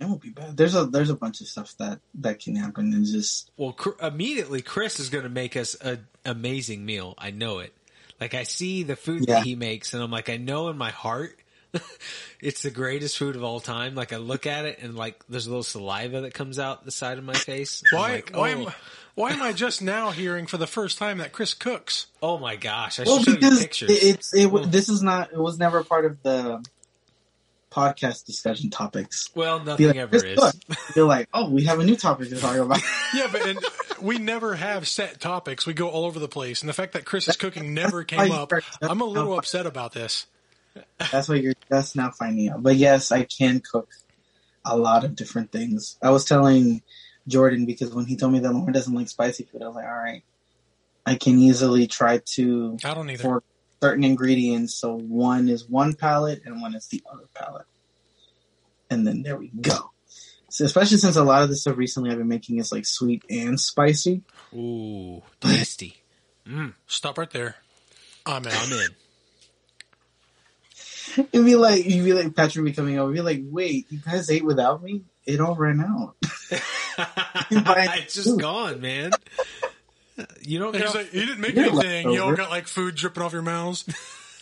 It 0.00 0.06
won't 0.06 0.22
be 0.22 0.30
bad. 0.30 0.56
There's 0.56 0.74
a 0.74 0.86
there's 0.86 1.10
a 1.10 1.14
bunch 1.14 1.40
of 1.42 1.46
stuff 1.48 1.74
that 1.78 2.00
that 2.14 2.40
can 2.40 2.56
happen. 2.56 2.92
And 2.94 3.04
just 3.04 3.50
Well, 3.56 3.72
Cr- 3.72 4.02
immediately 4.02 4.62
Chris 4.62 4.98
is 4.98 5.10
going 5.10 5.24
to 5.24 5.30
make 5.30 5.56
us 5.56 5.74
an 5.74 6.06
amazing 6.24 6.86
meal. 6.86 7.14
I 7.18 7.30
know 7.32 7.58
it. 7.58 7.74
Like 8.18 8.32
I 8.34 8.44
see 8.44 8.82
the 8.82 8.96
food 8.96 9.26
Yeah. 9.28 9.34
that 9.36 9.44
he 9.44 9.56
makes, 9.56 9.92
and 9.94 10.02
I'm 10.02 10.10
like, 10.10 10.30
I 10.30 10.36
know 10.38 10.68
in 10.68 10.78
my 10.78 10.90
heart, 10.90 11.38
it's 12.40 12.62
the 12.62 12.70
greatest 12.70 13.18
food 13.18 13.36
of 13.36 13.44
all 13.44 13.60
time. 13.60 13.94
Like 13.94 14.12
I 14.12 14.16
look 14.16 14.46
at 14.46 14.64
it, 14.64 14.78
and 14.80 14.96
like 14.96 15.22
there's 15.28 15.46
a 15.46 15.50
little 15.50 15.62
saliva 15.62 16.22
that 16.22 16.34
comes 16.34 16.58
out 16.58 16.84
the 16.84 16.90
side 16.90 17.18
of 17.18 17.24
my 17.24 17.34
face. 17.34 17.82
Why? 17.92 18.12
like, 18.14 18.30
why 18.34 18.52
oh, 18.54 18.66
am? 18.66 18.72
Why 19.14 19.32
am 19.32 19.42
I 19.42 19.52
just 19.52 19.82
now 19.82 20.10
hearing 20.12 20.46
for 20.46 20.56
the 20.56 20.66
first 20.66 20.98
time 20.98 21.18
that 21.18 21.32
Chris 21.32 21.52
cooks? 21.54 22.06
oh 22.22 22.38
my 22.38 22.56
gosh! 22.56 23.00
I 23.00 23.04
well 23.04 23.18
should 23.18 23.24
show 23.24 23.30
you 23.32 23.36
because 23.38 23.60
pictures. 23.60 23.90
it, 23.90 24.02
it's 24.02 24.34
it. 24.34 24.46
Well- 24.46 24.64
This 24.64 24.88
is 24.88 25.02
not. 25.02 25.32
It 25.32 25.38
was 25.38 25.58
never 25.58 25.84
part 25.84 26.04
of 26.04 26.22
the 26.22 26.64
podcast 27.70 28.26
discussion 28.26 28.70
topics. 28.70 29.30
well, 29.34 29.60
Be 29.60 29.64
nothing 29.66 29.86
like, 29.88 29.96
ever 29.96 30.10
"Chris 30.18 30.24
is. 30.24 30.38
cooked." 30.38 30.96
You're 30.96 31.06
like, 31.06 31.28
oh, 31.32 31.50
we 31.50 31.64
have 31.64 31.78
a 31.78 31.84
new 31.84 31.96
topic 31.96 32.28
to 32.30 32.36
talk 32.36 32.56
about. 32.56 32.80
Yeah, 33.12 33.26
but 33.30 33.44
and 33.44 33.58
we 34.00 34.18
never 34.18 34.54
have 34.54 34.86
set 34.86 35.20
topics. 35.20 35.66
We 35.66 35.74
go 35.74 35.88
all 35.88 36.04
over 36.04 36.20
the 36.20 36.28
place, 36.28 36.62
and 36.62 36.68
the 36.68 36.72
fact 36.72 36.92
that 36.92 37.04
Chris 37.04 37.26
is 37.26 37.36
cooking 37.36 37.74
never 37.74 38.04
came 38.04 38.30
up, 38.30 38.52
I'm 38.80 39.00
a 39.00 39.04
little 39.04 39.36
upset 39.36 39.66
about 39.66 39.92
this. 39.92 40.26
That's 41.10 41.28
what 41.28 41.42
you're 41.42 41.54
just 41.70 41.96
now 41.96 42.10
finding 42.10 42.50
out. 42.50 42.62
But 42.62 42.76
yes, 42.76 43.10
I 43.10 43.24
can 43.24 43.60
cook 43.60 43.88
a 44.64 44.76
lot 44.76 45.04
of 45.04 45.16
different 45.16 45.50
things. 45.52 45.96
I 46.02 46.10
was 46.10 46.24
telling 46.24 46.82
Jordan 47.26 47.66
because 47.66 47.94
when 47.94 48.06
he 48.06 48.16
told 48.16 48.32
me 48.32 48.40
that 48.40 48.52
Lauren 48.52 48.72
doesn't 48.72 48.94
like 48.94 49.08
spicy 49.08 49.44
food, 49.44 49.62
I 49.62 49.66
was 49.66 49.76
like, 49.76 49.86
all 49.86 49.90
right, 49.90 50.22
I 51.06 51.14
can 51.14 51.38
easily 51.38 51.86
try 51.86 52.20
to 52.34 52.76
I 52.84 52.94
don't 52.94 53.08
either. 53.10 53.22
for 53.22 53.42
certain 53.82 54.04
ingredients. 54.04 54.74
So 54.74 54.96
one 54.96 55.48
is 55.48 55.68
one 55.68 55.94
palate 55.94 56.42
and 56.44 56.60
one 56.60 56.74
is 56.74 56.86
the 56.88 57.02
other 57.10 57.26
palate. 57.34 57.66
And 58.90 59.06
then 59.06 59.22
there 59.22 59.36
we 59.36 59.48
go. 59.48 59.90
So 60.50 60.64
especially 60.64 60.98
since 60.98 61.16
a 61.16 61.24
lot 61.24 61.42
of 61.42 61.48
the 61.48 61.56
stuff 61.56 61.76
recently 61.76 62.10
I've 62.10 62.18
been 62.18 62.28
making 62.28 62.58
is 62.58 62.72
like 62.72 62.84
sweet 62.84 63.24
and 63.30 63.58
spicy. 63.58 64.22
Ooh, 64.52 65.22
tasty. 65.40 66.02
Mm, 66.46 66.74
Stop 66.88 67.18
right 67.18 67.30
there. 67.30 67.54
I'm 68.26 68.44
in. 68.44 68.52
I'm 68.52 68.72
in. 68.72 68.88
It'd 71.32 71.44
be 71.44 71.56
like 71.56 71.84
you'd 71.84 72.04
be 72.04 72.12
like 72.12 72.34
Patrick 72.34 72.64
be 72.64 72.72
coming 72.72 72.98
over. 72.98 73.10
You'd 73.10 73.16
be 73.16 73.22
like, 73.22 73.42
wait, 73.44 73.86
you 73.90 73.98
guys 73.98 74.30
ate 74.30 74.44
without 74.44 74.82
me? 74.82 75.02
It 75.26 75.40
all 75.40 75.54
ran 75.54 75.80
out. 75.80 76.16
it's 77.50 78.14
just 78.14 78.38
gone, 78.38 78.80
man. 78.80 79.12
You 80.42 80.58
don't 80.58 80.76
he's 80.76 80.94
like, 80.94 81.10
he 81.10 81.20
didn't 81.20 81.40
make 81.40 81.54
You're 81.54 81.66
anything. 81.66 82.10
You 82.10 82.22
all 82.22 82.34
got 82.34 82.50
like 82.50 82.66
food 82.66 82.94
dripping 82.94 83.22
off 83.22 83.32
your 83.32 83.42
mouths. 83.42 83.84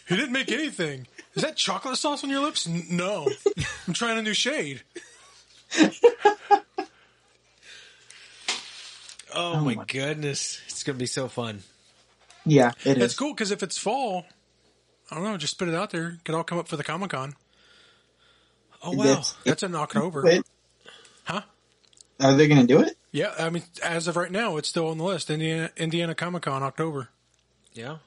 he 0.08 0.16
didn't 0.16 0.32
make 0.32 0.50
anything. 0.50 1.06
Is 1.34 1.42
that 1.42 1.56
chocolate 1.56 1.96
sauce 1.98 2.24
on 2.24 2.30
your 2.30 2.40
lips? 2.40 2.66
N- 2.66 2.84
no. 2.90 3.28
I'm 3.86 3.94
trying 3.94 4.18
a 4.18 4.22
new 4.22 4.34
shade. 4.34 4.82
Oh, 9.34 9.54
oh 9.54 9.60
my 9.60 9.76
goodness, 9.86 10.60
it's 10.66 10.82
gonna 10.82 10.98
be 10.98 11.06
so 11.06 11.28
fun. 11.28 11.62
Yeah, 12.46 12.72
it 12.84 12.96
is. 12.96 13.04
It's 13.04 13.14
cool 13.14 13.32
because 13.32 13.50
if 13.50 13.62
it's 13.62 13.76
fall, 13.76 14.24
I 15.10 15.14
don't 15.14 15.24
know, 15.24 15.36
just 15.36 15.52
spit 15.54 15.68
it 15.68 15.74
out 15.74 15.90
there. 15.90 16.18
Could 16.24 16.34
all 16.34 16.44
come 16.44 16.58
up 16.58 16.68
for 16.68 16.76
the 16.76 16.84
Comic 16.84 17.10
Con. 17.10 17.34
Oh 18.82 18.92
wow, 18.92 19.04
That's- 19.04 19.34
That's 19.44 19.62
in 19.62 19.74
October. 19.74 20.22
Wait, 20.22 20.42
Huh? 21.24 21.42
Are 22.20 22.34
they 22.34 22.48
going 22.48 22.60
to 22.60 22.66
do 22.66 22.80
it? 22.82 22.96
Yeah, 23.12 23.32
I 23.38 23.48
mean, 23.50 23.62
as 23.82 24.06
of 24.08 24.16
right 24.16 24.30
now, 24.30 24.56
it's 24.56 24.68
still 24.68 24.88
on 24.88 24.98
the 24.98 25.04
list. 25.04 25.30
Indiana, 25.30 25.70
Indiana 25.76 26.14
Comic 26.14 26.42
Con, 26.42 26.62
October. 26.62 27.08
yeah. 27.72 27.98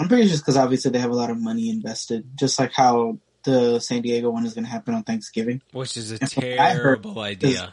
I'm 0.00 0.08
pretty 0.08 0.28
sure 0.28 0.36
because 0.38 0.56
obviously 0.56 0.92
they 0.92 1.00
have 1.00 1.10
a 1.10 1.14
lot 1.14 1.28
of 1.30 1.40
money 1.40 1.70
invested, 1.70 2.24
just 2.36 2.56
like 2.58 2.72
how 2.72 3.18
the 3.42 3.80
San 3.80 4.02
Diego 4.02 4.30
one 4.30 4.46
is 4.46 4.54
going 4.54 4.64
to 4.64 4.70
happen 4.70 4.94
on 4.94 5.02
Thanksgiving. 5.02 5.60
Which 5.72 5.96
is 5.96 6.12
a 6.12 6.18
And 6.20 6.30
from 6.32 6.44
what 6.44 6.58
I 6.60 6.70
heard, 6.74 6.82
terrible 7.02 7.20
idea. 7.20 7.72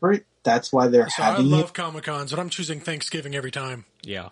they're 0.00 0.20
That's 0.42 0.72
why 0.72 0.88
they're 0.88 1.08
So 1.10 1.22
I 1.22 1.26
having 1.26 1.50
love. 1.50 1.72
Comic 1.74 2.04
Cons, 2.04 2.30
but 2.30 2.40
I'm 2.40 2.48
choosing 2.48 2.80
Thanksgiving 2.80 3.34
every 3.34 3.50
time. 3.50 3.84
Yeah, 4.02 4.30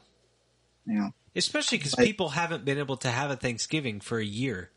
You 0.87 0.95
know, 1.01 1.11
especially 1.39 1.79
because 1.79 1.97
Like- 1.97 2.07
people 2.07 2.31
haven't 2.31 2.65
been 2.65 2.79
able 2.79 2.97
to 2.99 3.11
have 3.11 3.31
a 3.31 3.37
Thanksgiving 3.37 4.01
for 4.01 4.19
a 4.19 4.25
year. 4.25 4.71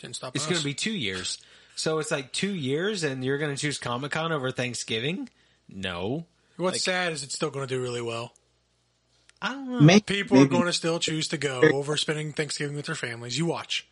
Didn't 0.00 0.16
stop 0.16 0.34
It's 0.36 0.46
going 0.46 0.58
to 0.58 0.64
be 0.64 0.74
two 0.74 0.92
years. 0.92 1.38
So 1.76 1.98
it's 2.00 2.10
like 2.10 2.32
two 2.32 2.54
years, 2.54 3.04
and 3.04 3.24
you're 3.24 3.38
going 3.38 3.54
to 3.54 3.60
choose 3.60 3.78
Comic 3.78 4.12
Con 4.12 4.32
over 4.32 4.50
Thanksgiving? 4.50 5.28
No, 5.68 6.26
What's 6.56 6.74
like- 6.76 6.80
sad 6.82 7.12
is 7.12 7.22
it's 7.22 7.34
still 7.34 7.50
going 7.50 7.66
to 7.68 7.72
do 7.74 7.80
really 7.80 8.02
well. 8.02 8.32
I 9.40 9.52
don't 9.52 9.68
know. 9.70 9.80
May- 9.80 10.00
People 10.00 10.40
are 10.40 10.46
going 10.46 10.64
to 10.66 10.72
still 10.72 10.98
choose 10.98 11.28
to 11.28 11.36
go 11.36 11.60
over 11.60 11.96
spending 11.96 12.32
Thanksgiving 12.32 12.74
with 12.74 12.86
their 12.86 12.96
families. 12.96 13.38
You 13.38 13.46
watch. 13.46 13.86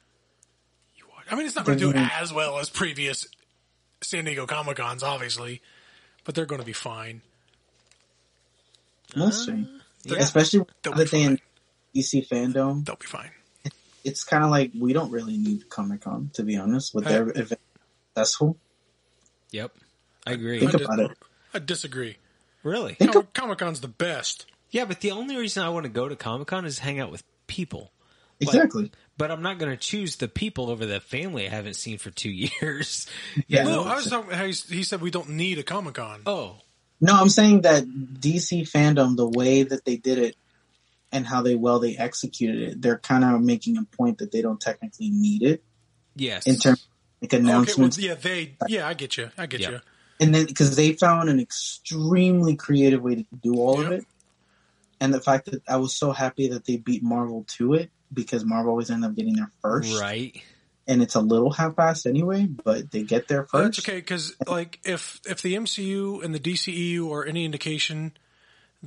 You 0.96 1.04
watch. 1.14 1.26
I 1.30 1.36
mean, 1.36 1.46
it's 1.46 1.54
not 1.54 1.64
going 1.64 1.78
to 1.78 1.92
do 1.92 1.96
as 1.96 2.32
well 2.32 2.58
as 2.58 2.68
previous 2.68 3.26
San 4.02 4.24
Diego 4.24 4.46
Comic 4.46 4.78
Cons, 4.78 5.04
obviously, 5.04 5.62
but 6.24 6.34
they're 6.34 6.46
going 6.46 6.60
to 6.60 6.66
be 6.66 6.72
fine. 6.72 7.22
We'll 9.14 9.30
see. 9.30 9.52
Uh, 9.52 9.56
yeah. 10.04 10.16
Especially 10.18 10.64
They'll 10.82 10.94
now 10.94 11.36
DC 11.96 12.28
fandom, 12.28 12.84
They'll 12.84 12.96
be 12.96 13.06
fine. 13.06 13.30
it's 14.04 14.24
kind 14.24 14.44
of 14.44 14.50
like 14.50 14.70
we 14.78 14.92
don't 14.92 15.10
really 15.10 15.36
need 15.36 15.68
Comic 15.68 16.02
Con 16.02 16.30
to 16.34 16.42
be 16.42 16.56
honest. 16.56 16.94
With 16.94 17.04
their 17.04 17.22
event 17.28 17.60
That's 18.14 18.30
successful, 18.30 18.56
Yep, 19.52 19.72
I 20.26 20.32
agree. 20.32 20.58
Think 20.60 20.74
I, 20.80 20.84
about 20.84 20.98
it. 21.10 21.18
I 21.54 21.58
disagree. 21.60 22.16
Really? 22.62 22.94
Think 22.94 23.14
of- 23.14 23.32
Comic 23.32 23.58
Con's 23.58 23.80
the 23.80 23.88
best. 23.88 24.46
Yeah, 24.70 24.84
but 24.84 25.00
the 25.00 25.12
only 25.12 25.36
reason 25.36 25.62
I 25.62 25.68
want 25.68 25.84
to 25.84 25.88
go 25.90 26.08
to 26.08 26.16
Comic 26.16 26.48
Con 26.48 26.66
is 26.66 26.78
hang 26.80 26.98
out 27.00 27.10
with 27.12 27.22
people. 27.46 27.92
exactly. 28.40 28.90
But 29.18 29.30
I'm 29.30 29.40
not 29.40 29.58
going 29.58 29.70
to 29.70 29.76
choose 29.78 30.16
the 30.16 30.28
people 30.28 30.68
over 30.68 30.84
the 30.84 31.00
family 31.00 31.46
I 31.46 31.50
haven't 31.50 31.74
seen 31.76 31.96
for 31.96 32.10
two 32.10 32.28
years. 32.60 33.06
Yeah. 33.46 33.62
No, 33.62 33.84
no, 33.84 33.90
I 33.90 33.94
was 33.94 34.10
talking 34.10 34.30
how 34.32 34.44
he, 34.44 34.52
he 34.52 34.82
said 34.82 35.00
we 35.00 35.10
don't 35.10 35.30
need 35.30 35.58
a 35.58 35.62
Comic 35.62 35.94
Con. 35.94 36.20
Oh, 36.26 36.56
No, 37.00 37.14
I'm 37.14 37.28
saying 37.30 37.62
that 37.62 37.84
DC 37.84 38.68
fandom, 38.70 39.16
the 39.16 39.26
way 39.28 39.62
that 39.62 39.84
they 39.86 39.96
did 39.96 40.18
it 40.18 40.36
and 41.12 41.26
how 41.26 41.42
they 41.42 41.54
well 41.54 41.78
they 41.78 41.96
executed 41.96 42.62
it, 42.68 42.82
they're 42.82 42.98
kind 42.98 43.24
of 43.24 43.40
making 43.40 43.76
a 43.76 43.84
point 43.96 44.18
that 44.18 44.32
they 44.32 44.42
don't 44.42 44.60
technically 44.60 45.10
need 45.10 45.42
it 45.42 45.62
yes. 46.14 46.46
in 46.46 46.56
terms 46.56 46.80
of 46.80 46.86
like 47.22 47.32
Okay, 47.34 47.42
well, 47.42 47.50
announcements. 47.54 47.98
yeah, 47.98 48.14
they, 48.14 48.56
yeah, 48.68 48.86
I 48.86 48.94
get 48.94 49.16
you, 49.16 49.30
I 49.38 49.46
get 49.46 49.60
Yeah. 49.60 49.70
you. 49.70 49.80
and 50.20 50.34
then 50.34 50.46
because 50.46 50.76
they 50.76 50.92
found 50.92 51.28
an 51.30 51.40
extremely 51.40 52.56
creative 52.56 53.02
way 53.02 53.14
to 53.16 53.24
do 53.42 53.54
all 53.54 53.80
of 53.80 53.90
it, 53.92 54.04
and 55.00 55.12
the 55.14 55.20
fact 55.20 55.46
that 55.50 55.62
I 55.68 55.76
was 55.76 55.94
so 55.94 56.12
happy 56.12 56.48
that 56.48 56.64
they 56.64 56.76
beat 56.76 57.02
Marvel 57.02 57.44
to 57.58 57.74
it 57.74 57.90
because 58.12 58.44
Marvel 58.44 58.70
always 58.70 58.90
end 58.90 59.04
up 59.04 59.14
getting 59.14 59.34
there 59.36 59.50
first, 59.62 59.98
right. 60.00 60.40
and 60.86 61.02
it's 61.02 61.14
a 61.14 61.20
little 61.20 61.50
half-assed 61.50 62.06
anyway, 62.06 62.46
but 62.46 62.90
they 62.90 63.02
get 63.02 63.28
there 63.28 63.44
first. 63.44 63.76
that's 63.76 63.88
okay 63.88 63.98
because 63.98 64.34
like 64.46 64.78
if 64.84 65.20
if 65.26 65.42
the 65.42 65.54
MCU 65.54 66.22
and 66.24 66.34
the 66.34 66.40
DCEU 66.40 67.10
are 67.12 67.24
any 67.24 67.44
indication, 67.44 68.16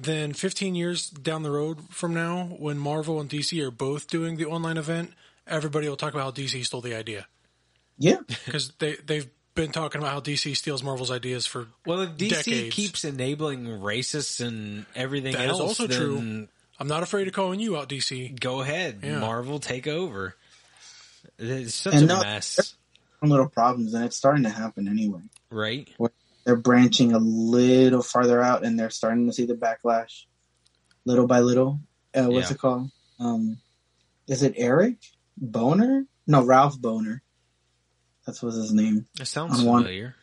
then 0.03 0.33
15 0.33 0.75
years 0.75 1.09
down 1.09 1.43
the 1.43 1.51
road 1.51 1.89
from 1.89 2.13
now, 2.13 2.45
when 2.59 2.77
Marvel 2.77 3.19
and 3.19 3.29
DC 3.29 3.61
are 3.61 3.71
both 3.71 4.07
doing 4.07 4.37
the 4.37 4.45
online 4.45 4.77
event, 4.77 5.13
everybody 5.47 5.87
will 5.89 5.95
talk 5.97 6.13
about 6.13 6.23
how 6.23 6.31
DC 6.31 6.65
stole 6.65 6.81
the 6.81 6.95
idea 6.95 7.27
Yeah, 7.97 8.17
because 8.27 8.71
they 8.79 8.95
they've 9.05 9.27
been 9.55 9.71
talking 9.71 9.99
about 10.01 10.13
how 10.13 10.19
DC 10.21 10.55
steals 10.55 10.83
Marvel's 10.83 11.11
ideas 11.11 11.45
for 11.45 11.67
Well, 11.85 12.01
if 12.01 12.11
DC 12.11 12.29
Decades. 12.29 12.75
keeps 12.75 13.03
enabling 13.03 13.65
racists 13.65 14.45
and 14.45 14.85
everything 14.95 15.33
That 15.33 15.45
is 15.45 15.51
else, 15.51 15.61
also 15.61 15.87
then 15.87 15.97
true. 15.99 16.47
I'm 16.79 16.87
not 16.87 17.03
afraid 17.03 17.27
of 17.27 17.33
calling 17.33 17.59
you 17.59 17.75
out, 17.75 17.89
DC. 17.89 18.39
Go 18.39 18.61
ahead, 18.61 18.99
Yeah. 19.03 19.19
Marvel, 19.19 19.59
take 19.59 19.85
over. 19.87 20.35
It's 21.37 21.75
such 21.75 21.93
And 21.95 22.03
a 22.03 22.07
no- 22.07 22.21
mess, 22.21 22.75
little 23.21 23.49
problems, 23.49 23.93
and 23.93 24.05
it's 24.05 24.15
starting 24.15 24.43
to 24.43 24.49
happen 24.49 24.87
anyway. 24.87 25.19
right? 25.51 25.89
They're 26.45 26.55
branching 26.55 27.13
a 27.13 27.19
little 27.19 28.01
farther 28.01 28.41
out 28.41 28.63
and 28.65 28.79
they're 28.79 28.89
starting 28.89 29.27
to 29.27 29.33
see 29.33 29.45
the 29.45 29.55
backlash 29.55 30.23
little 31.05 31.27
by 31.27 31.39
little. 31.41 31.79
Uh, 32.13 32.25
what's 32.27 32.49
Yeah. 32.49 32.53
it 32.55 32.59
called? 32.59 32.91
Um, 33.19 33.57
is 34.27 34.41
it 34.43 34.53
Eric 34.57 34.97
Boner? 35.37 36.05
No, 36.25 36.43
Ralph 36.43 36.79
Bohner. 36.79 37.21
That's 38.25 38.41
what 38.41 38.53
his 38.53 38.71
name. 38.73 39.07
It 39.19 39.25
sounds 39.25 39.59
On 39.59 39.65
one- 39.65 39.83
familiar. 39.83 40.15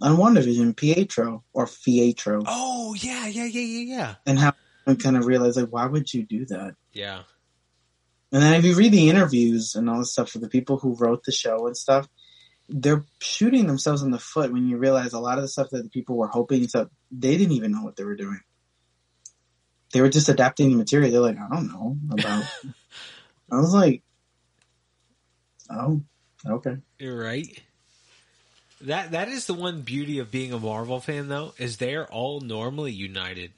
On 0.00 0.16
WandaVision, 0.16 0.76
Pietro 0.76 1.44
or 1.52 1.66
Fietro. 1.66 2.42
Oh 2.46 2.94
yeah, 2.94 3.26
yeah, 3.26 3.44
yeah, 3.46 3.60
yeah, 3.60 3.96
yeah. 3.96 4.14
And 4.26 4.38
how 4.38 4.52
I 4.86 4.94
kind 4.96 5.16
of 5.16 5.24
realized, 5.26 5.56
like, 5.56 5.70
why 5.70 5.86
would 5.86 6.12
you 6.12 6.24
do 6.26 6.44
that? 6.46 6.74
Yeah. 6.92 7.22
And 8.32 8.42
then 8.42 8.54
if 8.54 8.64
you 8.64 8.74
read 8.74 8.92
the 8.92 9.08
interviews 9.08 9.74
and 9.74 9.88
all 9.88 9.98
the 10.00 10.04
stuff 10.04 10.30
for 10.30 10.40
the 10.40 10.48
people 10.48 10.78
who 10.78 10.94
wrote 10.96 11.24
the 11.24 11.32
show 11.32 11.66
and 11.66 11.76
stuff, 11.76 12.08
they're 12.68 13.04
shooting 13.20 13.66
themselves 13.66 14.02
in 14.02 14.10
the 14.10 14.18
foot 14.18 14.52
when 14.52 14.68
you 14.68 14.78
realize 14.78 15.12
a 15.12 15.18
lot 15.18 15.38
of 15.38 15.42
the 15.42 15.48
stuff 15.48 15.70
that 15.70 15.82
the 15.82 15.90
people 15.90 16.16
were 16.16 16.28
hoping 16.28 16.60
and 16.60 16.68
stuff, 16.68 16.88
they 17.10 17.36
didn't 17.36 17.52
even 17.52 17.72
know 17.72 17.82
what 17.82 17.96
they 17.96 18.04
were 18.04 18.16
doing. 18.16 18.40
They 19.92 20.00
were 20.00 20.08
just 20.08 20.28
adapting 20.28 20.70
the 20.70 20.76
material. 20.76 21.10
They're 21.10 21.20
like, 21.20 21.38
I 21.38 21.54
don't 21.54 21.68
know 21.68 21.96
about. 22.10 22.44
I 23.52 23.56
was 23.56 23.72
like, 23.72 24.02
oh, 25.70 26.02
okay. 26.46 26.78
You're 26.98 27.18
right. 27.18 27.46
That 28.80 29.12
that 29.12 29.28
is 29.28 29.46
the 29.46 29.54
one 29.54 29.82
beauty 29.82 30.18
of 30.18 30.30
being 30.30 30.52
a 30.52 30.58
Marvel 30.58 31.00
fan 31.00 31.28
though, 31.28 31.54
is 31.58 31.76
they're 31.76 32.10
all 32.10 32.40
normally 32.40 32.92
united. 32.92 33.52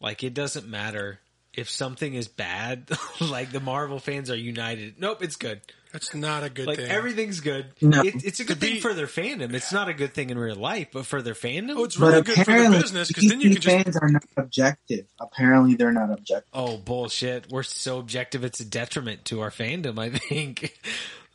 Like 0.00 0.22
it 0.22 0.34
doesn't 0.34 0.68
matter 0.68 1.20
if 1.54 1.70
something 1.70 2.14
is 2.14 2.28
bad, 2.28 2.90
like 3.20 3.50
the 3.50 3.60
Marvel 3.60 3.98
fans 3.98 4.30
are 4.30 4.36
united. 4.36 5.00
Nope, 5.00 5.22
it's 5.22 5.36
good. 5.36 5.62
That's 5.92 6.14
not 6.14 6.44
a 6.44 6.50
good 6.50 6.66
Like 6.66 6.76
thing. 6.78 6.90
everything's 6.90 7.40
good. 7.40 7.66
No. 7.80 8.02
It, 8.02 8.24
it's 8.24 8.40
a 8.40 8.44
good 8.44 8.60
To 8.60 8.66
thing 8.66 8.74
be- 8.74 8.80
for 8.80 8.92
their 8.92 9.06
fandom. 9.06 9.54
It's 9.54 9.72
not 9.72 9.88
a 9.88 9.94
good 9.94 10.12
thing 10.12 10.28
in 10.30 10.38
real 10.38 10.56
life, 10.56 10.88
but 10.92 11.06
for 11.06 11.22
their 11.22 11.34
fandom. 11.34 11.74
oh, 11.78 11.84
it's 11.84 11.96
But 11.96 12.06
really 12.10 12.22
good 12.22 12.34
for 12.44 12.44
the 12.62 12.70
business 12.70 13.08
because 13.08 13.28
then 13.28 13.40
you 13.40 13.50
DC 13.50 13.52
can 13.54 13.62
just 13.62 13.76
fans 13.84 13.96
are 13.96 14.08
not 14.08 14.24
objective. 14.36 15.06
Apparently, 15.20 15.74
they're 15.74 15.92
not 15.92 16.10
objective. 16.10 16.50
oh 16.52 16.76
bullshit! 16.76 17.50
We're 17.50 17.62
so 17.62 17.98
objective; 17.98 18.44
it's 18.44 18.60
a 18.60 18.64
detriment 18.64 19.24
to 19.26 19.40
our 19.40 19.50
fandom. 19.50 19.98
I 19.98 20.10
think. 20.10 20.78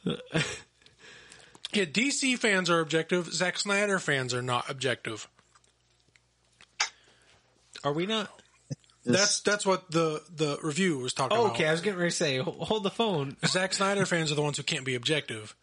Yeah, 1.73 1.85
DC 1.85 2.37
fans 2.37 2.69
are 2.69 2.81
objective. 2.81 3.31
Zack 3.31 3.57
Snyder 3.57 3.97
fans 3.97 4.33
are 4.33 4.41
not 4.41 4.69
objective. 4.69 5.29
Are 7.85 7.93
we 7.93 8.05
not? 8.05 8.40
This- 9.03 9.17
That's 9.17 9.39
that's 9.41 9.65
what 9.65 9.89
the 9.89 10.21
the 10.35 10.59
review 10.61 10.99
was 10.99 11.13
talking 11.13 11.37
Oh, 11.37 11.45
about. 11.45 11.55
okay, 11.55 11.67
I 11.67 11.71
was 11.71 11.81
getting 11.81 11.99
ready 11.99 12.11
to 12.11 12.15
say, 12.15 12.37
hold 12.37 12.83
the 12.83 12.91
phone. 12.91 13.35
Zack 13.45 13.73
Snyder 13.73 14.05
fans 14.05 14.31
are 14.31 14.35
the 14.35 14.41
ones 14.43 14.57
who 14.57 14.63
can't 14.63 14.85
be 14.85 14.95
objective. 14.95 15.55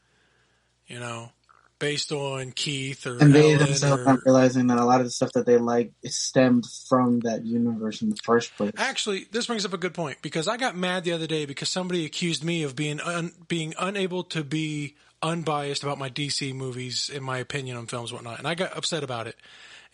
You 0.88 0.98
know, 0.98 1.30
based 1.78 2.10
on 2.12 2.50
Keith 2.52 3.06
or 3.06 3.18
and 3.22 3.32
they 3.34 3.54
Ellen 3.54 3.58
themselves 3.58 4.00
or 4.00 4.04
not 4.04 4.20
realizing 4.24 4.66
that 4.68 4.78
a 4.78 4.84
lot 4.84 5.00
of 5.00 5.06
the 5.06 5.10
stuff 5.10 5.32
that 5.34 5.46
they 5.46 5.58
like 5.58 5.92
is 6.02 6.16
stemmed 6.16 6.66
from 6.88 7.20
that 7.20 7.44
universe 7.44 8.02
in 8.02 8.10
the 8.10 8.16
first 8.16 8.56
place. 8.56 8.72
Actually, 8.76 9.26
this 9.30 9.46
brings 9.46 9.64
up 9.64 9.72
a 9.72 9.78
good 9.78 9.94
point 9.94 10.18
because 10.22 10.48
I 10.48 10.56
got 10.56 10.76
mad 10.76 11.04
the 11.04 11.12
other 11.12 11.26
day 11.26 11.46
because 11.46 11.68
somebody 11.68 12.04
accused 12.04 12.42
me 12.42 12.62
of 12.62 12.74
being 12.74 13.00
un, 13.00 13.32
being 13.46 13.74
unable 13.78 14.24
to 14.24 14.42
be 14.42 14.96
unbiased 15.22 15.82
about 15.82 15.98
my 15.98 16.08
DC 16.10 16.54
movies 16.54 17.10
in 17.10 17.22
my 17.22 17.38
opinion 17.38 17.76
on 17.76 17.86
films 17.86 18.10
and 18.10 18.18
whatnot, 18.18 18.38
and 18.38 18.48
I 18.48 18.54
got 18.54 18.76
upset 18.76 19.02
about 19.04 19.26
it. 19.26 19.36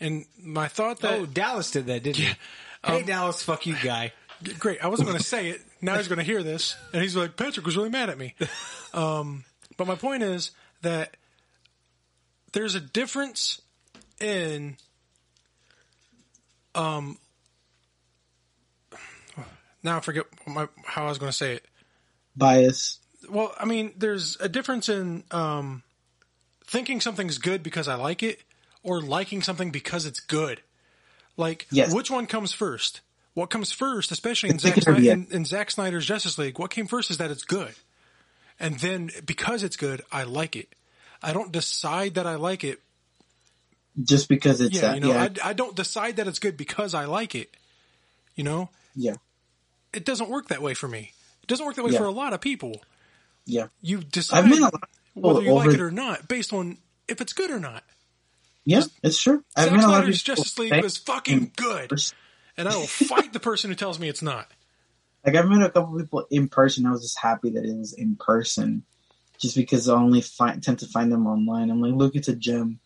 And 0.01 0.27
my 0.43 0.69
thought 0.69 1.01
that 1.01 1.19
Oh, 1.19 1.27
Dallas 1.27 1.71
did 1.71 1.87
that, 1.87 2.03
didn't 2.03 2.17
he? 2.25 2.35
Hey, 2.85 3.03
Dallas, 3.03 3.43
fuck 3.43 3.67
you, 3.67 3.77
guy. 3.83 4.13
great, 4.59 4.83
I 4.85 4.89
wasn't 4.89 5.09
going 5.09 5.19
to 5.19 5.25
say 5.25 5.51
it. 5.51 5.63
Now 5.81 5.97
he's 5.97 6.09
going 6.09 6.19
to 6.19 6.25
hear 6.25 6.43
this, 6.43 6.77
and 6.93 7.03
he's 7.03 7.17
like, 7.17 7.37
Patrick 7.37 7.65
was 7.65 7.77
really 7.77 7.91
mad 7.91 8.11
at 8.11 8.19
me. 8.19 8.35
Um, 8.95 9.43
but 9.77 9.89
my 9.89 9.97
point 9.97 10.23
is 10.23 10.53
that 10.83 11.17
there's 12.53 12.77
a 12.77 12.81
difference 12.81 13.61
in 14.21 14.77
um. 16.77 17.19
Now 19.83 19.97
I 19.97 20.01
forget 20.01 20.27
my, 20.47 20.69
how 20.85 21.07
I 21.07 21.09
was 21.09 21.19
going 21.19 21.33
to 21.33 21.37
say 21.37 21.55
it. 21.55 21.67
Bias. 22.37 23.01
Well, 23.29 23.53
I 23.59 23.65
mean, 23.65 23.95
there's 23.97 24.37
a 24.41 24.49
difference 24.49 24.89
in 24.89 25.25
um, 25.33 25.83
thinking 26.65 27.01
something's 27.01 27.39
good 27.39 27.65
because 27.65 27.89
I 27.89 27.97
like 27.97 28.23
it, 28.23 28.45
or 28.85 29.01
liking 29.01 29.43
something 29.43 29.73
because 29.73 30.07
it's 30.07 30.21
good. 30.21 30.61
Like, 31.37 31.67
Yes. 31.71 31.93
which 31.95 32.11
one 32.11 32.27
comes 32.27 32.53
first? 32.53 33.01
What 33.35 33.51
comes 33.51 33.73
first, 33.73 34.13
especially 34.13 34.51
in 34.51 34.59
Zack, 34.61 34.81
Snyder, 34.81 35.11
in, 35.11 35.27
in 35.33 35.45
Zack 35.45 35.71
Snyder's 35.71 36.07
Justice 36.07 36.39
League, 36.39 36.59
what 36.59 36.71
came 36.71 36.87
first 36.87 37.11
is 37.11 37.19
that 37.19 37.31
it's 37.33 37.43
good. 37.43 37.75
And 38.61 38.79
then 38.79 39.11
because 39.27 39.65
it's 39.65 39.77
good, 39.77 40.03
I 40.13 40.23
like 40.23 40.55
it. 40.55 40.69
I 41.23 41.33
don't 41.33 41.51
decide 41.51 42.15
that 42.15 42.27
I 42.27 42.37
like 42.37 42.63
it. 42.63 42.81
just 44.03 44.29
because 44.29 44.61
it's 44.61 44.81
Yeah, 44.81 44.91
uh, 44.91 44.95
you 44.95 45.01
know, 45.01 45.09
yeah, 45.09 45.29
I, 45.43 45.51
I 45.51 45.53
don't 45.53 45.75
decide 45.75 46.17
that 46.17 46.29
it's 46.29 46.39
good 46.39 46.57
because 46.57 46.95
I 46.95 47.07
like 47.07 47.35
it. 47.35 47.51
You 48.37 48.45
know, 48.45 48.71
yeah, 48.95 49.15
it 49.93 50.05
doesn't 50.05 50.29
work 50.31 50.49
that 50.49 50.63
way 50.63 50.75
for 50.75 50.87
me. 50.89 51.13
It 51.43 51.49
doesn't 51.49 51.65
work 51.67 51.75
that 51.77 51.85
way 51.85 51.93
Yeah. 51.93 51.99
for 51.99 52.05
a 52.07 52.11
lot 52.13 52.33
of 52.33 52.41
people. 52.41 52.81
yeah, 53.47 53.67
You 53.83 53.99
decide 53.99 54.49
met 54.49 54.59
a 54.59 54.63
lot 54.63 54.75
of 54.75 54.81
whether 55.15 55.43
you 55.43 55.53
like 55.53 55.71
it 55.71 55.81
or 55.81 55.91
not 55.91 56.29
based 56.29 56.53
on 56.53 56.79
if 57.09 57.21
it's 57.21 57.33
good 57.33 57.51
or 57.51 57.59
not. 57.61 57.83
Yeah. 58.65 58.83
It's 59.03 59.21
true. 59.21 59.45
Zack 59.59 59.71
lot 59.71 59.79
of 59.79 59.85
Snyder's 59.85 60.23
Justice 60.23 60.59
League 60.59 60.83
was 60.83 60.97
fucking 60.97 61.53
good, 61.57 61.93
and 62.57 62.69
I 62.69 62.77
will 62.77 62.87
fight 62.87 63.33
the 63.33 63.41
person 63.41 63.71
who 63.71 63.77
tells 63.77 63.99
me 63.99 64.09
it's 64.09 64.23
not. 64.23 64.51
Like 65.25 65.37
I've 65.37 65.49
met 65.49 65.63
a 65.63 65.71
couple 65.71 65.99
people 65.99 66.27
in 66.31 66.49
person. 66.49 66.87
I 66.87 66.91
was 66.91 67.03
just 67.03 67.19
happy 67.19 67.51
that 67.51 67.65
it 67.65 67.77
was 67.77 67.93
in 67.93 68.17
person, 68.17 68.85
just 69.39 69.57
because 69.57 69.89
I 69.89 69.95
only 69.95 70.21
find, 70.21 70.63
tend 70.63 70.81
to 70.81 70.87
find 70.87 71.11
them 71.11 71.27
online. 71.27 71.71
I'm 71.71 71.81
like, 71.81 71.95
look, 71.95 72.15
it's 72.15 72.29
a 72.29 72.37
gem. 72.37 72.81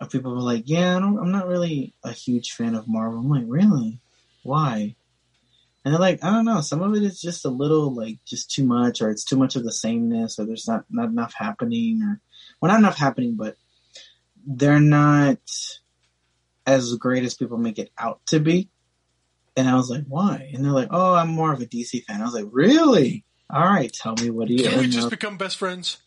And 0.00 0.10
people 0.10 0.32
were 0.32 0.40
like, 0.40 0.64
yeah, 0.66 0.96
I 0.96 1.00
don't, 1.00 1.18
I'm 1.18 1.32
not 1.32 1.48
really 1.48 1.92
a 2.04 2.12
huge 2.12 2.52
fan 2.52 2.74
of 2.74 2.88
Marvel. 2.88 3.18
I'm 3.18 3.28
like, 3.28 3.44
really? 3.46 4.00
Why? 4.44 4.94
And 5.84 5.94
they're 5.94 6.00
like, 6.00 6.22
I 6.22 6.30
don't 6.30 6.44
know. 6.44 6.60
Some 6.60 6.82
of 6.82 6.94
it 6.94 7.02
is 7.02 7.20
just 7.20 7.44
a 7.44 7.50
little 7.50 7.94
like 7.94 8.18
just 8.26 8.50
too 8.50 8.64
much, 8.64 9.00
or 9.00 9.10
it's 9.10 9.24
too 9.24 9.36
much 9.36 9.56
of 9.56 9.64
the 9.64 9.72
sameness, 9.72 10.38
or 10.38 10.44
there's 10.44 10.68
not 10.68 10.84
not 10.90 11.08
enough 11.08 11.34
happening, 11.34 12.02
or 12.02 12.20
well, 12.60 12.70
not 12.72 12.80
enough 12.80 12.98
happening, 12.98 13.36
but 13.36 13.56
they're 14.48 14.80
not 14.80 15.38
as 16.66 16.94
great 16.96 17.24
as 17.24 17.34
people 17.34 17.58
make 17.58 17.78
it 17.78 17.90
out 17.98 18.20
to 18.26 18.40
be. 18.40 18.70
And 19.56 19.68
I 19.68 19.74
was 19.74 19.90
like, 19.90 20.04
why? 20.08 20.50
And 20.54 20.64
they're 20.64 20.72
like, 20.72 20.88
oh, 20.90 21.14
I'm 21.14 21.28
more 21.28 21.52
of 21.52 21.60
a 21.60 21.66
DC 21.66 22.04
fan. 22.04 22.20
I 22.22 22.24
was 22.24 22.34
like, 22.34 22.46
really? 22.50 23.24
All 23.50 23.62
right, 23.62 23.92
tell 23.92 24.14
me 24.14 24.30
what 24.30 24.48
do 24.48 24.54
you. 24.54 24.64
Can 24.64 24.78
we 24.78 24.88
just 24.88 25.06
uh, 25.06 25.10
become 25.10 25.36
best 25.36 25.56
friends? 25.58 25.98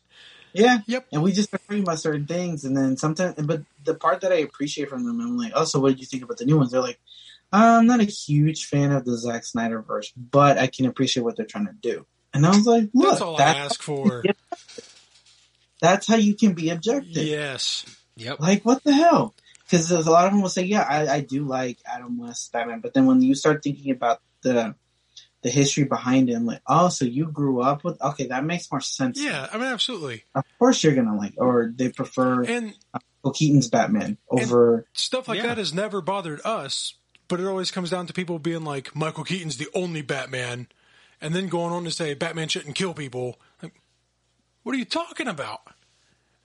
yeah. 0.53 0.80
Yep. 0.85 1.07
And 1.11 1.23
we 1.23 1.31
just 1.31 1.53
agree 1.53 1.81
about 1.81 1.99
certain 1.99 2.27
things, 2.27 2.65
and 2.65 2.76
then 2.76 2.97
sometimes, 2.97 3.35
but 3.45 3.63
the 3.84 3.95
part 3.95 4.22
that 4.22 4.31
I 4.31 4.38
appreciate 4.38 4.89
from 4.89 5.05
them, 5.05 5.19
I'm 5.22 5.38
like, 5.38 5.51
oh, 5.55 5.65
so 5.65 5.80
what 5.80 5.89
did 5.89 5.99
you 5.99 6.05
think 6.05 6.23
about 6.23 6.38
the 6.38 6.45
new 6.45 6.57
ones? 6.57 6.72
They're 6.72 6.81
like, 6.81 6.99
I'm 7.51 7.88
not 7.88 7.99
a 7.99 8.05
huge 8.05 8.65
fan 8.65 8.91
of 8.91 9.05
the 9.05 9.18
Zack 9.18 9.43
Snyder 9.43 9.81
verse, 9.81 10.11
but 10.15 10.57
I 10.57 10.68
can 10.68 10.85
appreciate 10.85 11.23
what 11.23 11.35
they're 11.35 11.45
trying 11.45 11.68
to 11.68 11.73
do. 11.73 12.05
And 12.34 12.45
I 12.45 12.49
was 12.49 12.65
like, 12.65 12.89
look, 12.93 13.09
That's 13.09 13.22
all 13.22 13.38
I 13.41 13.43
ask 13.43 13.81
for. 13.81 14.23
that's 15.81 16.07
how 16.07 16.15
you 16.15 16.35
can 16.35 16.53
be 16.53 16.69
objective. 16.69 17.23
yes. 17.23 17.85
Yep. 18.17 18.39
Like, 18.39 18.63
what 18.63 18.83
the 18.83 18.93
hell? 18.93 19.33
Because 19.63 19.89
a 19.91 20.01
lot 20.09 20.25
of 20.25 20.33
them 20.33 20.41
will 20.41 20.49
say, 20.49 20.63
yeah, 20.63 20.81
I, 20.81 21.07
I 21.15 21.19
do 21.21 21.45
like 21.45 21.77
Adam 21.85 22.17
West 22.17 22.51
Batman, 22.51 22.81
but 22.81 22.93
then 22.93 23.05
when 23.05 23.21
you 23.21 23.35
start 23.35 23.63
thinking 23.63 23.91
about 23.91 24.21
the 24.43 24.75
the 25.43 25.49
history 25.49 25.85
behind 25.85 26.29
him, 26.29 26.45
like, 26.45 26.61
oh, 26.67 26.89
so 26.89 27.03
you 27.03 27.25
grew 27.25 27.61
up 27.61 27.83
with, 27.83 27.99
okay, 27.99 28.27
that 28.27 28.43
makes 28.45 28.71
more 28.71 28.79
sense. 28.79 29.19
Yeah, 29.19 29.47
I 29.51 29.57
mean, 29.57 29.65
absolutely. 29.65 30.23
Of 30.35 30.43
course 30.59 30.83
you're 30.83 30.93
gonna 30.93 31.17
like, 31.17 31.33
or 31.38 31.71
they 31.75 31.89
prefer 31.89 32.43
And 32.43 32.75
uh, 32.93 32.99
Michael 33.23 33.33
Keaton's 33.33 33.67
Batman 33.67 34.17
over. 34.29 34.85
stuff 34.93 35.27
like 35.27 35.38
Yeah. 35.38 35.47
that 35.47 35.57
has 35.57 35.73
never 35.73 35.99
bothered 35.99 36.41
us, 36.45 36.93
but 37.27 37.39
it 37.39 37.47
always 37.47 37.71
comes 37.71 37.89
down 37.89 38.05
to 38.07 38.13
people 38.13 38.38
being 38.38 38.63
like, 38.63 38.95
Michael 38.95 39.23
Keaton's 39.23 39.57
the 39.57 39.67
only 39.73 40.03
Batman, 40.03 40.67
and 41.19 41.33
then 41.33 41.47
going 41.47 41.73
on 41.73 41.85
to 41.85 41.91
say 41.91 42.13
Batman 42.13 42.47
shouldn't 42.47 42.75
kill 42.75 42.93
people. 42.93 43.39
Like, 43.63 43.73
what 44.61 44.75
are 44.75 44.77
you 44.77 44.85
talking 44.85 45.27
about? 45.27 45.61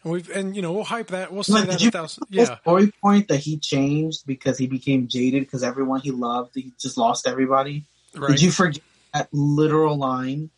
And 0.06 0.12
we've 0.12 0.30
and 0.30 0.54
you 0.54 0.62
know 0.62 0.70
we'll 0.72 0.84
hype 0.84 1.08
that. 1.08 1.32
We'll 1.32 1.42
say 1.42 1.54
Like, 1.54 1.66
that 1.66 1.78
did 1.80 1.88
a 1.88 1.90
thousand. 1.90 2.28
Yeah, 2.30 2.58
story 2.60 2.92
point 3.02 3.26
that 3.26 3.38
he 3.38 3.58
changed 3.58 4.24
because 4.24 4.56
he 4.56 4.68
became 4.68 5.08
jaded 5.08 5.42
because 5.42 5.64
everyone 5.64 5.98
he 6.00 6.12
loved 6.12 6.52
he 6.54 6.72
just 6.80 6.96
lost 6.96 7.26
everybody. 7.26 7.86
right. 8.14 8.28
Did 8.30 8.40
you 8.42 8.52
forget 8.52 8.82
that 9.12 9.28
literal 9.32 9.96
line 9.96 10.50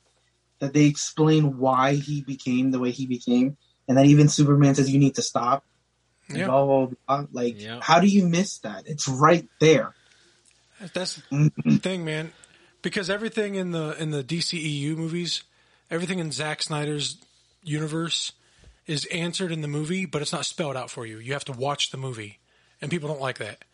that 0.59 0.75
they 0.75 0.85
explain 0.85 1.57
why 1.57 1.95
he 1.95 2.21
became 2.21 2.73
the 2.73 2.79
way 2.79 2.91
he 2.91 3.07
became, 3.07 3.57
and 3.89 3.97
that 3.97 4.05
even 4.05 4.29
Superman 4.29 4.75
says 4.75 4.91
you 4.91 4.99
need 4.99 5.15
to 5.15 5.23
stop. 5.23 5.65
Yeah. 6.29 6.45
Blah, 6.49 6.67
blah, 6.67 6.87
blah. 7.07 7.27
Like, 7.33 7.59
Yeah. 7.59 7.81
how 7.83 8.01
do 8.01 8.07
you 8.07 8.27
miss 8.29 8.59
that? 8.59 8.83
It's 8.87 9.09
right 9.09 9.49
there. 9.61 9.95
That's 10.93 11.23
Mm-hmm. 11.33 11.71
the 11.71 11.79
thing, 11.79 12.05
man. 12.05 12.33
Because 12.83 13.09
everything 13.09 13.55
in 13.55 13.71
the 13.71 13.97
in 13.99 14.11
the 14.11 14.23
DCEU 14.23 14.95
movies, 14.95 15.43
everything 15.91 16.19
in 16.19 16.33
Zack 16.33 16.63
Snyder's 16.63 17.17
universe 17.65 18.33
is 18.89 19.05
answered 19.07 19.53
in 19.53 19.61
the 19.61 19.69
movie, 19.69 20.07
but 20.07 20.23
it's 20.23 20.33
not 20.33 20.45
spelled 20.47 20.77
out 20.77 20.91
for 20.91 21.07
you. 21.07 21.19
You 21.19 21.35
have 21.35 21.45
to 21.45 21.53
watch 21.53 21.91
the 21.91 21.97
movie, 21.99 22.39
and 22.81 22.91
people 22.91 23.09
don't 23.09 23.21
like 23.21 23.39
that. 23.39 23.65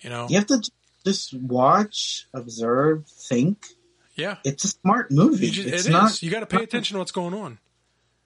You 0.00 0.10
know? 0.10 0.26
You 0.28 0.36
have 0.38 0.46
to 0.48 0.62
just 1.04 1.34
watch, 1.34 2.26
observe, 2.34 3.06
think. 3.06 3.66
Yeah. 4.14 4.36
It's 4.44 4.64
a 4.64 4.68
smart 4.68 5.10
movie. 5.10 5.50
Just, 5.50 5.68
it's 5.68 5.86
it 5.86 5.92
not. 5.92 6.10
is. 6.10 6.22
You 6.22 6.30
got 6.30 6.40
to 6.40 6.46
pay 6.46 6.62
attention 6.62 6.94
to 6.94 6.98
what's 6.98 7.12
going 7.12 7.34
on. 7.34 7.58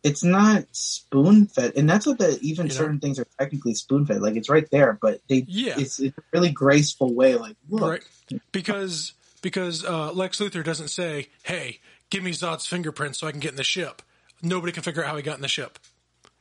It's 0.02 0.22
not 0.22 0.64
spoon 0.72 1.46
fed, 1.46 1.72
and 1.76 1.88
that's 1.90 2.06
what 2.06 2.18
the 2.18 2.38
even 2.40 2.66
You 2.66 2.72
know? 2.72 2.76
certain 2.78 3.00
things 3.00 3.18
are 3.18 3.26
technically 3.40 3.74
spoon 3.74 4.06
fed. 4.06 4.20
Like 4.20 4.36
it's 4.36 4.48
right 4.48 4.68
there, 4.70 4.96
but 5.00 5.20
they 5.28 5.44
Yeah. 5.48 5.74
it's, 5.78 5.98
it's 5.98 6.16
a 6.16 6.22
really 6.32 6.50
graceful 6.50 7.12
way. 7.12 7.34
Like 7.34 7.56
look, 7.68 7.90
Right. 7.90 8.40
Because 8.52 9.14
because 9.42 9.84
uh, 9.84 10.12
Lex 10.12 10.38
Luthor 10.38 10.62
doesn't 10.62 10.88
say, 10.88 11.28
"Hey, 11.42 11.80
give 12.10 12.22
me 12.22 12.30
Zod's 12.32 12.66
fingerprints 12.66 13.18
so 13.18 13.26
I 13.26 13.32
can 13.32 13.40
get 13.40 13.50
in 13.50 13.56
the 13.56 13.64
ship." 13.64 14.00
Nobody 14.42 14.72
can 14.72 14.82
figure 14.82 15.02
out 15.02 15.10
how 15.10 15.16
he 15.16 15.22
got 15.22 15.36
in 15.36 15.42
the 15.42 15.48
ship, 15.48 15.78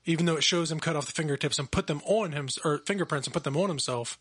even 0.06 0.26
though 0.26 0.36
it 0.36 0.44
shows 0.44 0.72
him 0.72 0.80
cut 0.80 0.96
off 0.96 1.06
the 1.06 1.12
fingertips 1.12 1.60
and 1.60 1.70
put 1.70 1.88
them 1.88 2.02
on 2.06 2.32
him 2.32 2.50
or 2.64 2.80
fingerprints 2.80 3.28
and 3.28 3.34
put 3.34 3.44
them 3.44 3.58
on 3.58 3.70
himself. 3.70 4.18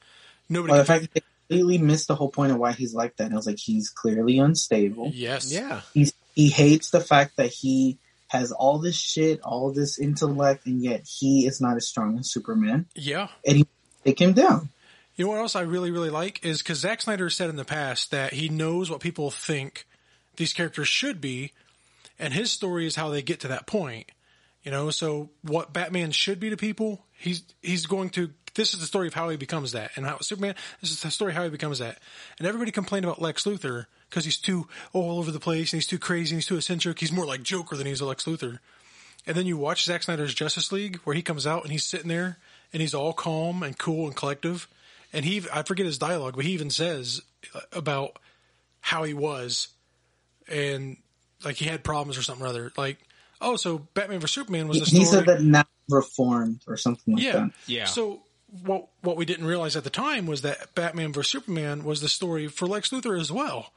Nobody 0.48 0.72
Well, 0.72 0.80
the 0.80 0.86
fact 0.86 1.02
that 1.02 1.14
they 1.14 1.22
completely 1.48 1.78
missed 1.78 2.08
the 2.08 2.14
whole 2.14 2.28
point 2.28 2.52
of 2.52 2.58
why 2.58 2.72
he's 2.72 2.94
like 2.94 3.16
that. 3.16 3.24
And 3.24 3.34
I 3.34 3.36
was 3.36 3.46
like, 3.46 3.58
he's 3.58 3.90
clearly 3.90 4.38
unstable. 4.38 5.10
Yes. 5.12 5.52
Yeah. 5.52 5.80
He's 5.92 6.12
he 6.34 6.48
hates 6.48 6.90
the 6.90 7.00
fact 7.00 7.36
that 7.36 7.50
he 7.50 7.98
has 8.28 8.50
all 8.50 8.78
this 8.78 8.96
shit, 8.96 9.40
all 9.42 9.72
this 9.72 9.98
intellect, 9.98 10.66
and 10.66 10.82
yet 10.82 11.06
he 11.06 11.46
is 11.46 11.60
not 11.60 11.76
as 11.76 11.86
strong 11.86 12.18
as 12.18 12.30
Superman. 12.30 12.86
Yeah. 12.94 13.28
And 13.46 13.58
he 13.58 13.66
take 14.04 14.20
him 14.20 14.32
down. 14.32 14.70
You 15.14 15.26
know 15.26 15.30
what 15.30 15.38
else 15.38 15.54
I 15.54 15.60
really, 15.60 15.92
really 15.92 16.10
like 16.10 16.44
is 16.44 16.60
because 16.60 16.78
Zack 16.78 17.02
Snyder 17.02 17.30
said 17.30 17.48
in 17.48 17.56
the 17.56 17.64
past 17.64 18.10
that 18.10 18.32
he 18.32 18.48
knows 18.48 18.90
what 18.90 19.00
people 19.00 19.30
think 19.30 19.86
these 20.36 20.52
characters 20.52 20.88
should 20.88 21.20
be, 21.20 21.52
and 22.18 22.32
his 22.32 22.50
story 22.52 22.86
is 22.86 22.96
how 22.96 23.10
they 23.10 23.22
get 23.22 23.40
to 23.40 23.48
that 23.48 23.66
point. 23.66 24.10
You 24.62 24.70
know, 24.70 24.90
so 24.90 25.30
what 25.42 25.72
Batman 25.74 26.10
should 26.10 26.40
be 26.40 26.50
to 26.50 26.56
people, 26.56 27.04
he's 27.12 27.42
he's 27.62 27.86
going 27.86 28.10
to. 28.10 28.30
This 28.54 28.72
is 28.72 28.80
the 28.80 28.86
story 28.86 29.08
of 29.08 29.14
how 29.14 29.28
he 29.28 29.36
becomes 29.36 29.72
that, 29.72 29.90
and 29.96 30.06
how 30.06 30.18
Superman. 30.20 30.54
This 30.80 30.90
is 30.90 31.02
the 31.02 31.10
story 31.10 31.32
how 31.32 31.44
he 31.44 31.50
becomes 31.50 31.80
that. 31.80 31.98
And 32.38 32.46
everybody 32.46 32.70
complained 32.70 33.04
about 33.04 33.20
Lex 33.20 33.44
Luthor 33.44 33.86
because 34.08 34.24
he's 34.24 34.38
too 34.38 34.68
all 34.92 35.18
over 35.18 35.30
the 35.30 35.40
place 35.40 35.72
and 35.72 35.78
he's 35.78 35.88
too 35.88 35.98
crazy 35.98 36.34
and 36.34 36.38
he's 36.40 36.46
too 36.46 36.56
eccentric. 36.56 36.98
He's 36.98 37.12
more 37.12 37.26
like 37.26 37.42
Joker 37.42 37.76
than 37.76 37.86
he's 37.86 38.00
Lex 38.00 38.24
Luthor. 38.24 38.58
And 39.26 39.36
then 39.36 39.46
you 39.46 39.56
watch 39.56 39.84
Zack 39.84 40.02
Snyder's 40.02 40.34
Justice 40.34 40.70
League 40.70 41.00
where 41.04 41.16
he 41.16 41.22
comes 41.22 41.46
out 41.46 41.62
and 41.62 41.72
he's 41.72 41.84
sitting 41.84 42.08
there 42.08 42.38
and 42.72 42.80
he's 42.80 42.94
all 42.94 43.12
calm 43.12 43.62
and 43.62 43.76
cool 43.78 44.06
and 44.06 44.14
collective. 44.14 44.68
And 45.12 45.24
he, 45.24 45.42
I 45.52 45.62
forget 45.62 45.86
his 45.86 45.98
dialogue, 45.98 46.36
but 46.36 46.44
he 46.44 46.52
even 46.52 46.70
says 46.70 47.22
about 47.72 48.18
how 48.80 49.04
he 49.04 49.14
was 49.14 49.68
and 50.48 50.96
like 51.44 51.56
he 51.56 51.66
had 51.66 51.84
problems 51.84 52.16
or 52.18 52.22
something 52.22 52.44
or 52.44 52.48
other. 52.48 52.72
Like, 52.76 52.98
oh, 53.40 53.56
so 53.56 53.78
Batman 53.94 54.20
vs 54.20 54.34
Superman 54.34 54.68
was 54.68 54.80
the 54.80 54.86
story. 54.86 55.00
He 55.00 55.04
said 55.06 55.26
that 55.26 55.42
now 55.42 55.64
reformed 55.88 56.62
or 56.66 56.76
something 56.76 57.14
like 57.14 57.22
yeah, 57.24 57.32
that. 57.32 57.50
Yeah. 57.66 57.84
So 57.86 58.22
what 58.62 58.88
what 59.02 59.16
we 59.16 59.24
didn't 59.24 59.46
realize 59.46 59.76
at 59.76 59.84
the 59.84 59.90
time 59.90 60.26
was 60.26 60.42
that 60.42 60.74
Batman 60.74 61.12
vs 61.12 61.30
Superman 61.30 61.84
was 61.84 62.00
the 62.00 62.08
story 62.08 62.48
for 62.48 62.66
Lex 62.66 62.90
Luthor 62.90 63.18
as 63.20 63.30
well. 63.32 63.72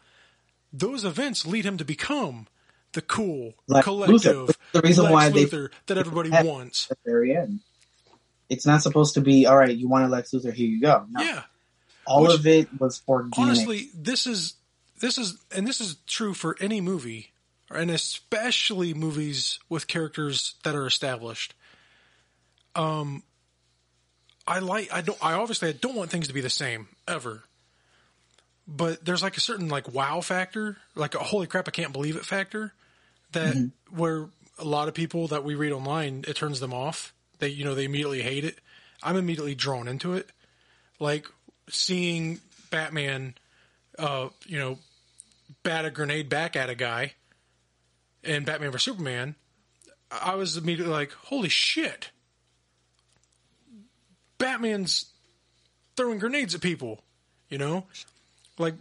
Those 0.73 1.06
events 1.06 1.45
lead 1.45 1.65
him 1.65 1.77
to 1.77 1.85
become 1.85 2.48
the 2.94 3.02
cool, 3.02 3.53
Lex 3.68 3.85
collective 3.85 4.19
Luthor. 4.22 4.56
The 4.73 4.81
reason 4.81 5.03
Lex 5.06 5.14
why 5.14 5.30
they- 5.30 5.45
Luthor 5.45 5.69
that 5.88 5.98
everybody 5.98 6.30
had- 6.30 6.45
wants. 6.45 6.89
At 6.91 6.98
the 7.03 7.11
very 7.11 7.35
end. 7.35 7.60
It's 8.49 8.65
not 8.65 8.81
supposed 8.81 9.15
to 9.15 9.22
be 9.22 9.45
all 9.45 9.57
right. 9.57 9.76
You 9.76 9.88
want 9.89 10.06
a 10.06 10.07
Lex 10.07 10.31
Luthor? 10.31 10.53
Here 10.53 10.68
you 10.68 10.80
go. 10.80 11.06
No, 11.10 11.22
Yeah. 11.22 11.44
all 12.06 12.23
Which- 12.23 12.35
of 12.35 12.48
it 12.48 12.69
was 12.80 13.02
organic. 13.07 13.38
honestly, 13.38 13.89
this 13.94 14.26
is 14.27 14.53
this 14.99 15.18
is 15.18 15.38
and 15.52 15.68
this 15.68 15.80
is 15.81 15.98
true 16.07 16.34
for 16.34 16.56
any 16.60 16.81
movie, 16.81 17.31
and 17.69 17.91
especially 17.91 18.94
movies 18.94 19.60
with 19.69 19.88
characters 19.88 20.56
that 20.64 20.76
are 20.76 20.88
established. 20.88 21.53
Um, 22.76 23.23
I 24.45 24.60
like 24.60 24.91
I 24.94 25.02
don't 25.02 25.18
I 25.22 25.34
obviously 25.34 25.69
I 25.69 25.73
don't 25.73 25.95
want 25.95 26.10
things 26.10 26.27
to 26.27 26.34
be 26.34 26.41
the 26.41 26.49
same 26.49 26.88
ever, 27.07 27.44
but 28.68 29.03
there's 29.03 29.23
like 29.23 29.38
a 29.38 29.41
certain 29.41 29.68
like 29.68 29.94
wow 29.94 30.22
factor, 30.22 30.77
like 30.95 31.15
a 31.15 31.19
holy 31.19 31.48
crap 31.48 31.68
I 31.68 31.72
can't 31.72 31.94
believe 31.94 32.15
it 32.15 32.26
factor, 32.26 32.73
that 33.34 33.72
where 33.89 34.27
a 34.57 34.65
lot 34.65 34.88
of 34.88 34.94
people 34.94 35.27
that 35.27 35.44
we 35.44 35.56
read 35.56 35.72
online 35.72 36.23
it 36.27 36.35
turns 36.35 36.60
them 36.60 36.73
off. 36.73 37.14
They 37.39 37.49
you 37.49 37.65
know 37.65 37.76
they 37.76 37.85
immediately 37.85 38.22
hate 38.22 38.45
it. 38.45 38.60
I'm 39.03 39.18
immediately 39.18 39.56
drawn 39.56 39.88
into 39.88 40.14
it, 40.14 40.30
like 40.99 41.27
seeing 41.69 42.39
Batman 42.72 43.35
uh, 43.98 44.30
you 44.45 44.60
know, 44.60 44.77
bat 45.64 45.85
a 45.85 45.91
grenade 45.91 46.30
back 46.30 46.56
at 46.56 46.69
a 46.69 46.76
guy 46.76 47.14
in 48.28 48.44
Batman 48.44 48.72
vs 48.72 48.84
Superman, 48.84 49.36
I 50.12 50.36
was 50.36 50.58
immediately 50.58 50.94
like, 50.94 51.12
"Holy 51.14 51.49
shit!" 51.49 52.12
Batman's 54.38 55.06
throwing 55.95 56.20
grenades 56.20 56.54
at 56.56 56.62
people. 56.62 57.02
You 57.49 57.58
know, 57.58 57.86
like 58.58 58.76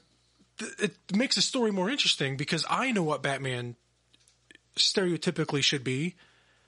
th- 0.59 0.73
it 0.79 0.97
makes 1.17 1.37
the 1.37 1.43
story 1.43 1.71
more 1.71 1.89
interesting 1.89 2.37
because 2.37 2.65
I 2.69 2.91
know 2.93 3.03
what 3.05 3.23
Batman 3.23 3.77
stereotypically 4.77 5.63
should 5.63 5.85
be. 5.85 6.15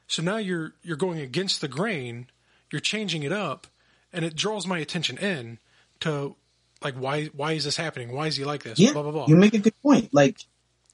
So 0.06 0.22
now 0.22 0.36
you're 0.36 0.74
you're 0.82 0.96
going 0.96 1.18
against 1.18 1.60
the 1.60 1.68
grain. 1.68 2.28
You're 2.70 2.80
changing 2.80 3.22
it 3.24 3.32
up, 3.32 3.66
and 4.12 4.24
it 4.24 4.36
draws 4.36 4.66
my 4.66 4.78
attention 4.78 5.18
in 5.18 5.58
to 6.00 6.36
like 6.82 6.94
why 6.94 7.26
why 7.26 7.52
is 7.52 7.64
this 7.64 7.76
happening? 7.76 8.12
Why 8.12 8.28
is 8.28 8.36
he 8.36 8.44
like 8.44 8.62
this? 8.62 8.78
Yeah, 8.78 8.92
Blah 8.92 9.02
blah 9.02 9.12
blah. 9.12 9.26
you 9.26 9.36
make 9.36 9.54
a 9.54 9.58
good 9.58 9.74
point. 9.82 10.14
Like 10.14 10.38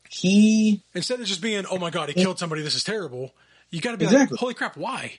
he, 0.09 0.83
Instead 0.95 1.21
of 1.21 1.27
just 1.27 1.41
being, 1.41 1.65
oh 1.71 1.79
my 1.79 1.91
god, 1.91 2.09
he 2.09 2.15
killed 2.15 2.39
somebody. 2.39 2.63
This 2.63 2.75
is 2.75 2.85
terrible. 2.85 3.33
You 3.71 3.81
got 3.81 3.93
to 3.93 3.97
be 3.99 4.05
Exactly. 4.05 4.35
like, 4.35 4.41
holy 4.41 4.55
crap, 4.55 4.77
why? 4.77 5.15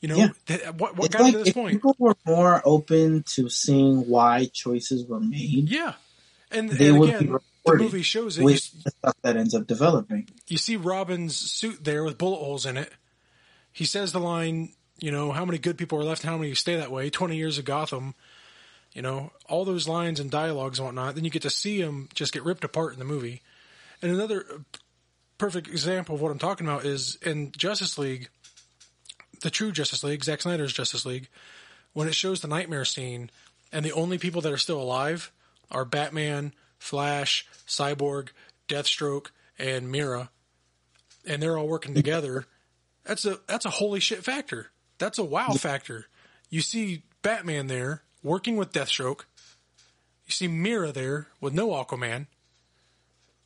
You 0.00 0.08
know, 0.08 0.16
Yeah. 0.16 0.28
th- 0.46 0.62
uh, 0.62 0.72
what 0.72 0.96
what 0.96 1.06
it's 1.06 1.16
got 1.16 1.22
like 1.22 1.32
to 1.32 1.38
this 1.38 1.48
if 1.48 1.54
point? 1.54 1.72
people 1.74 1.96
were 1.98 2.14
more 2.26 2.60
open 2.64 3.22
to 3.34 3.48
seeing 3.48 4.08
why 4.08 4.46
choices 4.52 5.04
were 5.06 5.20
made, 5.20 5.68
Yeah, 5.70 5.94
and, 6.50 6.68
they 6.70 6.88
and 6.88 6.98
would 6.98 7.08
again, 7.10 7.26
be 7.26 7.38
the 7.64 7.76
movie 7.76 8.02
shows 8.02 8.36
it. 8.38 8.42
You, 8.42 8.48
the 8.48 8.90
stuff 8.90 9.14
that 9.22 9.36
ends 9.36 9.54
up 9.54 9.66
developing. 9.66 10.28
you 10.48 10.56
see 10.58 10.76
Robin's 10.76 11.36
suit 11.36 11.84
there 11.84 12.02
with 12.04 12.18
bullet 12.18 12.38
holes 12.38 12.66
in 12.66 12.76
it. 12.76 12.92
He 13.72 13.84
says 13.84 14.12
the 14.12 14.18
line, 14.20 14.72
you 14.98 15.10
know, 15.12 15.30
how 15.32 15.44
many 15.44 15.58
good 15.58 15.78
people 15.78 15.98
are 16.00 16.04
left, 16.04 16.24
how 16.24 16.36
many 16.36 16.54
stay 16.54 16.76
that 16.76 16.90
way. 16.90 17.08
Twenty 17.08 17.36
years 17.36 17.58
of 17.58 17.64
Gotham, 17.64 18.14
you 18.92 19.02
know, 19.02 19.30
all 19.48 19.64
those 19.64 19.86
lines 19.88 20.18
and 20.20 20.30
dialogues 20.30 20.78
and 20.80 20.86
whatnot. 20.86 21.14
Then 21.14 21.24
you 21.24 21.30
get 21.30 21.42
to 21.42 21.50
see 21.50 21.80
him 21.80 22.08
just 22.12 22.32
get 22.32 22.44
ripped 22.44 22.64
apart 22.64 22.92
in 22.92 22.98
the 22.98 23.04
movie. 23.04 23.40
And 24.02 24.12
another 24.12 24.44
perfect 25.38 25.68
example 25.68 26.14
of 26.16 26.20
what 26.20 26.32
I'm 26.32 26.38
talking 26.38 26.66
about 26.66 26.84
is 26.84 27.16
in 27.22 27.52
Justice 27.52 27.96
League, 27.98 28.28
the 29.42 29.50
true 29.50 29.72
Justice 29.72 30.04
League, 30.04 30.24
Zack 30.24 30.42
Snyder's 30.42 30.72
Justice 30.72 31.06
League, 31.06 31.28
when 31.92 32.08
it 32.08 32.14
shows 32.14 32.40
the 32.40 32.48
nightmare 32.48 32.84
scene, 32.84 33.30
and 33.72 33.84
the 33.84 33.92
only 33.92 34.18
people 34.18 34.40
that 34.42 34.52
are 34.52 34.58
still 34.58 34.80
alive 34.80 35.32
are 35.70 35.84
Batman, 35.84 36.52
Flash, 36.78 37.46
Cyborg, 37.66 38.28
Deathstroke, 38.68 39.28
and 39.58 39.90
Mera, 39.90 40.30
and 41.26 41.42
they're 41.42 41.56
all 41.56 41.68
working 41.68 41.94
together. 41.94 42.46
That's 43.04 43.24
a 43.24 43.38
that's 43.46 43.64
a 43.64 43.70
holy 43.70 44.00
shit 44.00 44.24
factor. 44.24 44.70
That's 44.98 45.18
a 45.18 45.24
wow 45.24 45.52
factor. 45.52 46.06
You 46.50 46.60
see 46.60 47.04
Batman 47.22 47.66
there 47.66 48.02
working 48.22 48.56
with 48.56 48.72
Deathstroke. 48.72 49.22
You 50.26 50.32
see 50.32 50.48
Mera 50.48 50.92
there 50.92 51.28
with 51.40 51.54
no 51.54 51.68
Aquaman. 51.68 52.26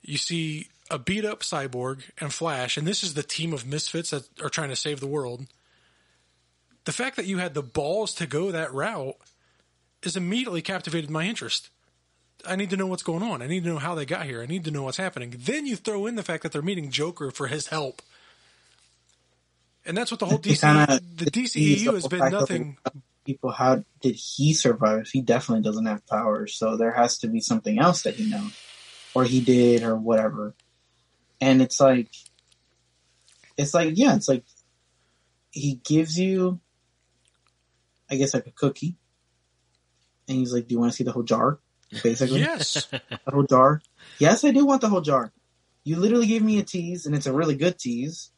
You 0.07 0.19
see 0.19 0.69
a 0.91 0.99
beat 0.99 1.24
up 1.24 1.41
Cyborg 1.41 2.03
and 2.20 2.33
Flash, 2.33 2.77
and 2.77 2.87
this 2.87 3.03
is 3.03 3.15
the 3.15 3.23
team 3.23 3.53
of 3.53 3.66
misfits 3.66 4.11
that 4.11 4.28
are 4.41 4.49
trying 4.49 4.70
to 4.70 4.77
save 4.77 5.01
the 5.01 5.07
world. 5.07 5.47
The 6.85 6.93
fact 6.93 7.16
that 7.16 7.27
you 7.27 7.39
had 7.39 7.55
the 7.55 7.62
balls 7.62 8.15
to 8.15 8.27
go 8.27 8.53
that 8.53 8.73
route 8.73 9.16
is 10.03 10.16
immediately 10.16 10.62
captivated 10.62 11.11
my 11.11 11.24
interest. 11.24 11.70
I 12.47 12.55
need 12.55 12.70
to 12.70 12.77
know 12.77 12.87
what's 12.87 13.03
going 13.03 13.24
on. 13.24 13.43
I 13.43 13.49
need 13.49 13.65
to 13.65 13.70
know 13.70 13.78
how 13.78 13.97
they 13.97 14.07
got 14.07 14.27
here. 14.27 14.41
I 14.41 14.47
need 14.47 14.65
to 14.65 14.70
know 14.70 14.85
what's 14.85 14.97
happening. 14.99 15.35
Then 15.37 15.66
you 15.66 15.74
throw 15.74 16.07
in 16.07 16.15
the 16.15 16.23
fact 16.23 16.45
that 16.45 16.53
they're 16.53 16.62
meeting 16.62 16.91
Joker 16.91 17.33
for 17.33 17.49
his 17.49 17.66
help. 17.69 18.01
And 19.85 19.97
that's 19.97 20.12
what 20.12 20.20
the 20.20 20.27
whole 20.27 20.39
DC, 20.39 20.61
kinda- 20.61 21.01
the 21.16 21.31
DCEU 21.31 21.95
has 21.95 22.07
been 22.07 22.20
nothing. 22.31 22.78
People, 23.24 23.51
how 23.51 23.85
did 24.03 24.15
he 24.15 24.55
survive? 24.55 25.09
He 25.09 25.20
definitely 25.20 25.65
doesn't 25.65 25.87
have 25.87 26.07
powers, 26.07 26.55
so 26.55 26.77
there 26.77 26.93
has 26.93 27.19
to 27.19 27.27
be 27.27 27.41
something 27.41 27.81
else 27.81 28.03
that 28.03 28.15
he 28.15 28.31
knows, 28.31 28.53
or 29.16 29.24
he 29.24 29.40
did, 29.40 29.82
or 29.82 29.97
whatever. 29.97 30.55
And 31.40 31.62
it's 31.62 31.80
like, 31.80 32.10
it's 33.56 33.72
like, 33.72 33.93
yeah, 33.94 34.14
it's 34.14 34.28
like 34.28 34.44
he 35.51 35.80
gives 35.82 36.18
you, 36.18 36.60
I 38.10 38.16
guess, 38.16 38.34
like 38.34 38.47
a 38.47 38.51
cookie, 38.51 38.94
and 40.28 40.36
he's 40.36 40.52
like, 40.52 40.68
"Do 40.68 40.74
you 40.74 40.78
want 40.78 40.93
to 40.93 40.97
see 40.97 41.05
the 41.05 41.12
whole 41.12 41.22
jar?" 41.22 41.59
Basically, 42.02 42.40
Yes. 42.40 42.84
the 42.90 43.01
whole 43.26 43.44
jar. 43.44 43.80
Yes, 44.18 44.44
I 44.44 44.51
do 44.51 44.66
want 44.66 44.82
the 44.82 44.90
whole 44.90 45.01
jar. 45.01 45.32
You 45.82 45.97
literally 45.97 46.26
gave 46.26 46.43
me 46.43 46.59
a 46.59 46.62
tease, 46.62 47.06
and 47.06 47.14
it's 47.14 47.26
a 47.26 47.32
really 47.32 47.55
good 47.56 47.78
tease. 47.78 48.30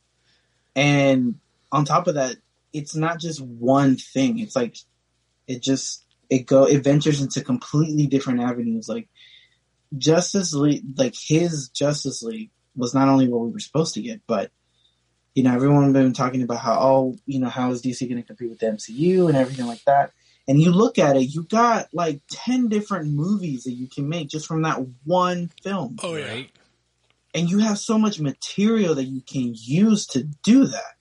And 0.76 1.40
on 1.72 1.86
top 1.86 2.06
of 2.06 2.14
that, 2.14 2.36
it's 2.72 2.94
not 2.94 3.18
just 3.18 3.40
one 3.40 3.96
thing. 3.96 4.38
It's 4.38 4.54
like 4.54 4.76
it 5.48 5.60
just 5.60 6.04
it 6.30 6.46
go 6.46 6.68
it 6.68 6.84
ventures 6.84 7.20
into 7.20 7.42
completely 7.42 8.06
different 8.06 8.42
avenues. 8.42 8.88
Like 8.88 9.08
Justice 9.96 10.52
League, 10.54 10.84
like 10.96 11.14
his 11.14 11.68
Justice 11.68 12.22
League 12.22 12.50
was 12.76 12.94
not 12.94 13.08
only 13.08 13.28
what 13.28 13.40
we 13.40 13.50
were 13.50 13.58
supposed 13.58 13.94
to 13.94 14.02
get, 14.02 14.20
but 14.26 14.50
you 15.34 15.42
know 15.44 15.54
everyone 15.54 15.92
been 15.92 16.12
talking 16.12 16.42
about 16.42 16.58
how 16.58 16.78
oh 16.80 17.16
you 17.26 17.40
know 17.40 17.48
how 17.48 17.70
is 17.70 17.82
DC 17.82 18.08
going 18.08 18.20
to 18.20 18.26
compete 18.26 18.50
with 18.50 18.58
the 18.58 18.66
MCU 18.66 19.28
and 19.28 19.36
everything 19.36 19.66
like 19.66 19.82
that. 19.84 20.12
And 20.46 20.60
you 20.60 20.70
look 20.70 20.98
at 20.98 21.16
it, 21.16 21.34
you 21.34 21.42
got 21.44 21.88
like 21.92 22.20
ten 22.30 22.68
different 22.68 23.12
movies 23.12 23.64
that 23.64 23.72
you 23.72 23.86
can 23.86 24.08
make 24.08 24.28
just 24.28 24.46
from 24.46 24.62
that 24.62 24.78
one 25.04 25.50
film 25.62 25.96
Oh 26.02 26.16
yeah. 26.16 26.28
right? 26.28 26.50
and 27.34 27.50
you 27.50 27.58
have 27.58 27.78
so 27.78 27.98
much 27.98 28.20
material 28.20 28.94
that 28.94 29.04
you 29.04 29.20
can 29.20 29.52
use 29.54 30.06
to 30.08 30.24
do 30.42 30.66
that. 30.66 30.94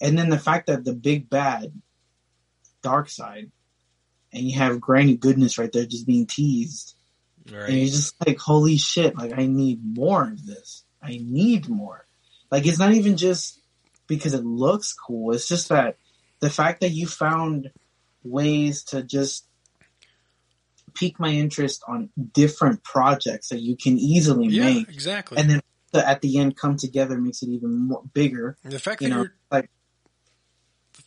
And 0.00 0.18
then 0.18 0.28
the 0.28 0.38
fact 0.38 0.66
that 0.66 0.84
the 0.84 0.92
big 0.92 1.30
bad, 1.30 1.72
Darkseid, 2.82 3.50
and 4.32 4.42
you 4.42 4.58
have 4.58 4.80
Granny 4.80 5.16
Goodness 5.16 5.56
right 5.56 5.72
there 5.72 5.86
just 5.86 6.06
being 6.06 6.26
teased, 6.26 6.93
and 7.46 7.76
you're 7.76 7.86
just 7.86 8.14
like, 8.26 8.38
holy 8.38 8.76
shit! 8.76 9.16
Like 9.16 9.36
I 9.38 9.46
need 9.46 9.80
more 9.82 10.24
of 10.24 10.46
this. 10.46 10.84
I 11.02 11.18
need 11.22 11.68
more. 11.68 12.06
Like 12.50 12.66
it's 12.66 12.78
not 12.78 12.92
even 12.92 13.16
just 13.16 13.60
because 14.06 14.34
it 14.34 14.44
looks 14.44 14.92
cool. 14.92 15.32
It's 15.32 15.48
just 15.48 15.68
that 15.68 15.96
the 16.40 16.50
fact 16.50 16.80
that 16.80 16.90
you 16.90 17.06
found 17.06 17.70
ways 18.22 18.84
to 18.84 19.02
just 19.02 19.46
pique 20.94 21.18
my 21.18 21.30
interest 21.30 21.82
on 21.88 22.08
different 22.32 22.82
projects 22.84 23.48
that 23.48 23.60
you 23.60 23.76
can 23.76 23.98
easily 23.98 24.46
Yeah, 24.46 24.64
make 24.64 24.88
exactly. 24.88 25.38
and 25.38 25.50
then 25.50 25.60
the, 25.92 26.08
at 26.08 26.20
the 26.22 26.38
end 26.38 26.56
come 26.56 26.76
together 26.76 27.18
makes 27.18 27.42
it 27.42 27.48
even 27.48 27.88
more 27.88 28.02
bigger. 28.14 28.56
the 28.64 28.78
fact 28.78 29.02
You 29.02 29.08
that 29.08 29.14
know, 29.14 29.20
you're 29.22 29.34
like 29.50 29.70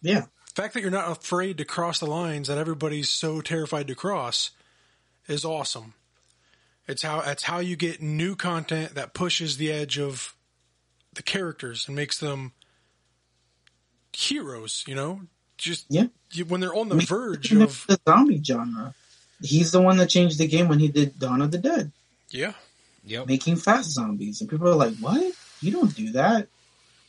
yeah, 0.02 0.22
the 0.54 0.62
fact 0.62 0.74
that 0.74 0.82
you're 0.82 0.92
not 0.92 1.10
afraid 1.12 1.58
to 1.58 1.66
cross 1.66 2.00
the 2.00 2.06
lines 2.08 2.48
that 2.50 2.58
everybody's 2.58 3.10
so 3.10 3.42
terrified 3.42 3.88
to 3.88 3.96
cross 3.96 4.52
is 5.28 5.44
awesome. 5.46 5.94
It's 6.88 7.02
how 7.02 7.20
it's 7.22 7.44
how 7.44 7.60
you 7.60 7.76
get 7.76 8.02
new 8.02 8.36
content 8.36 8.96
that 8.96 9.14
pushes 9.14 9.58
the 9.58 9.72
edge 9.72 10.00
of 10.00 10.36
the 11.14 11.24
characters 11.24 11.86
and 11.88 11.96
makes 11.96 12.18
them 12.20 12.54
heroes. 14.14 14.84
You 14.88 14.96
know, 14.96 15.22
just 15.58 15.86
Yeah. 15.90 16.08
you, 16.32 16.46
when 16.46 16.62
they're 16.62 16.74
on 16.76 16.90
the 16.90 16.98
I 16.98 17.06
verge 17.06 17.52
of 17.52 17.86
the 17.88 18.00
zombie 18.08 18.42
genre. 18.44 18.94
He's 19.42 19.72
the 19.72 19.82
one 19.82 19.98
that 19.98 20.10
changed 20.10 20.40
the 20.40 20.48
game 20.48 20.68
when 20.68 20.80
he 20.80 20.88
did 20.88 21.20
Dawn 21.20 21.42
of 21.44 21.52
the 21.52 21.60
Dead, 21.60 21.92
yeah, 22.32 22.54
Yep. 23.06 23.28
making 23.28 23.58
fast 23.58 23.92
zombies, 23.92 24.42
and 24.42 24.50
people 24.50 24.68
are 24.68 24.76
like, 24.76 24.96
"What? 24.98 25.34
You 25.62 25.72
don't 25.72 25.94
do 25.96 26.12
that." 26.14 26.48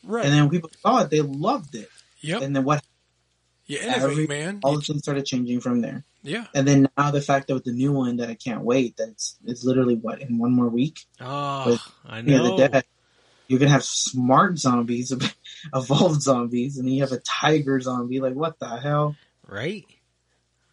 right, 0.05 0.25
And 0.27 0.35
then 0.35 0.43
when 0.43 0.51
people 0.51 0.71
saw 0.83 0.99
it, 1.03 1.11
they 1.11 1.23
loved 1.23 1.75
it. 1.75 1.89
yep, 2.21 2.43
And 2.43 2.55
then 2.55 2.65
what? 2.65 2.85
You 3.69 3.79
innovate, 3.79 4.03
every- 4.03 4.27
man. 4.27 4.61
All 4.65 4.73
You- 4.73 4.79
the 4.81 4.85
things 4.87 5.03
started 5.03 5.25
changing 5.27 5.61
from 5.61 5.81
there. 5.83 6.03
yeah, 6.23 6.47
And 6.55 6.67
then 6.67 6.89
now 6.99 7.11
the 7.13 7.21
fact 7.23 7.47
that 7.49 7.55
with 7.55 7.65
the 7.65 7.73
new 7.73 7.93
one 7.93 8.17
that 8.17 8.29
I 8.29 8.35
can't 8.35 8.63
wait, 8.63 8.97
that's 8.97 9.37
it's 9.45 9.51
it's 9.53 9.65
literally 9.65 9.95
what 9.95 10.21
in 10.21 10.39
one 10.39 10.53
more 10.53 10.69
week. 10.69 11.07
Oh, 11.21 11.79
I 12.05 12.19
Yeah, 12.19 12.39
know. 12.39 12.57
the 12.57 12.69
dead. 12.69 12.85
You're 13.47 13.59
gonna 13.61 13.71
have 13.71 13.85
smart 13.85 14.59
zombies, 14.59 15.13
evolved 15.75 16.21
zombies, 16.23 16.77
and 16.77 16.87
then 16.87 16.93
you 16.95 17.03
have 17.03 17.13
a 17.13 17.21
tiger 17.21 17.81
zombie. 17.81 18.21
Like 18.21 18.35
what 18.35 18.59
the 18.59 18.77
hell? 18.79 19.17
Right? 19.47 19.87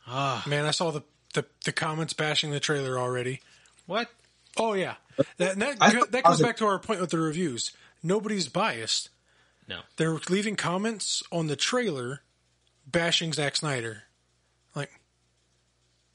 Ah, 0.08 0.44
man. 0.48 0.66
I 0.66 0.72
saw 0.72 0.92
the, 0.92 1.02
the 1.34 1.46
the 1.64 1.72
comments 1.72 2.14
bashing 2.14 2.52
the 2.52 2.60
trailer 2.60 3.00
already. 3.00 3.42
what? 3.86 4.10
Oh 4.58 4.74
yeah, 4.74 4.96
that 5.38 5.58
that, 5.60 5.80
that 6.12 6.24
goes 6.24 6.42
back 6.42 6.58
to 6.58 6.66
our 6.66 6.80
point 6.80 7.02
with 7.02 7.10
the 7.12 7.18
reviews. 7.20 7.72
Nobody's 8.04 8.48
biased. 8.48 9.10
No. 9.68 9.80
They're 9.98 10.20
leaving 10.30 10.56
comments 10.56 11.24
on 11.32 11.48
the 11.48 11.56
trailer 11.56 12.22
bashing 12.86 13.34
Zack 13.34 13.56
Snyder. 13.56 14.04
Like, 14.76 14.92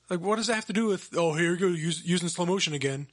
like 0.08 0.20
what 0.20 0.36
does 0.36 0.46
that 0.48 0.54
have 0.54 0.66
to 0.66 0.72
do 0.72 0.86
with? 0.86 1.10
Oh, 1.16 1.34
here 1.34 1.52
you 1.52 1.56
go, 1.56 1.66
use, 1.68 2.04
using 2.04 2.28
slow 2.28 2.46
motion 2.46 2.74
again. 2.74 3.06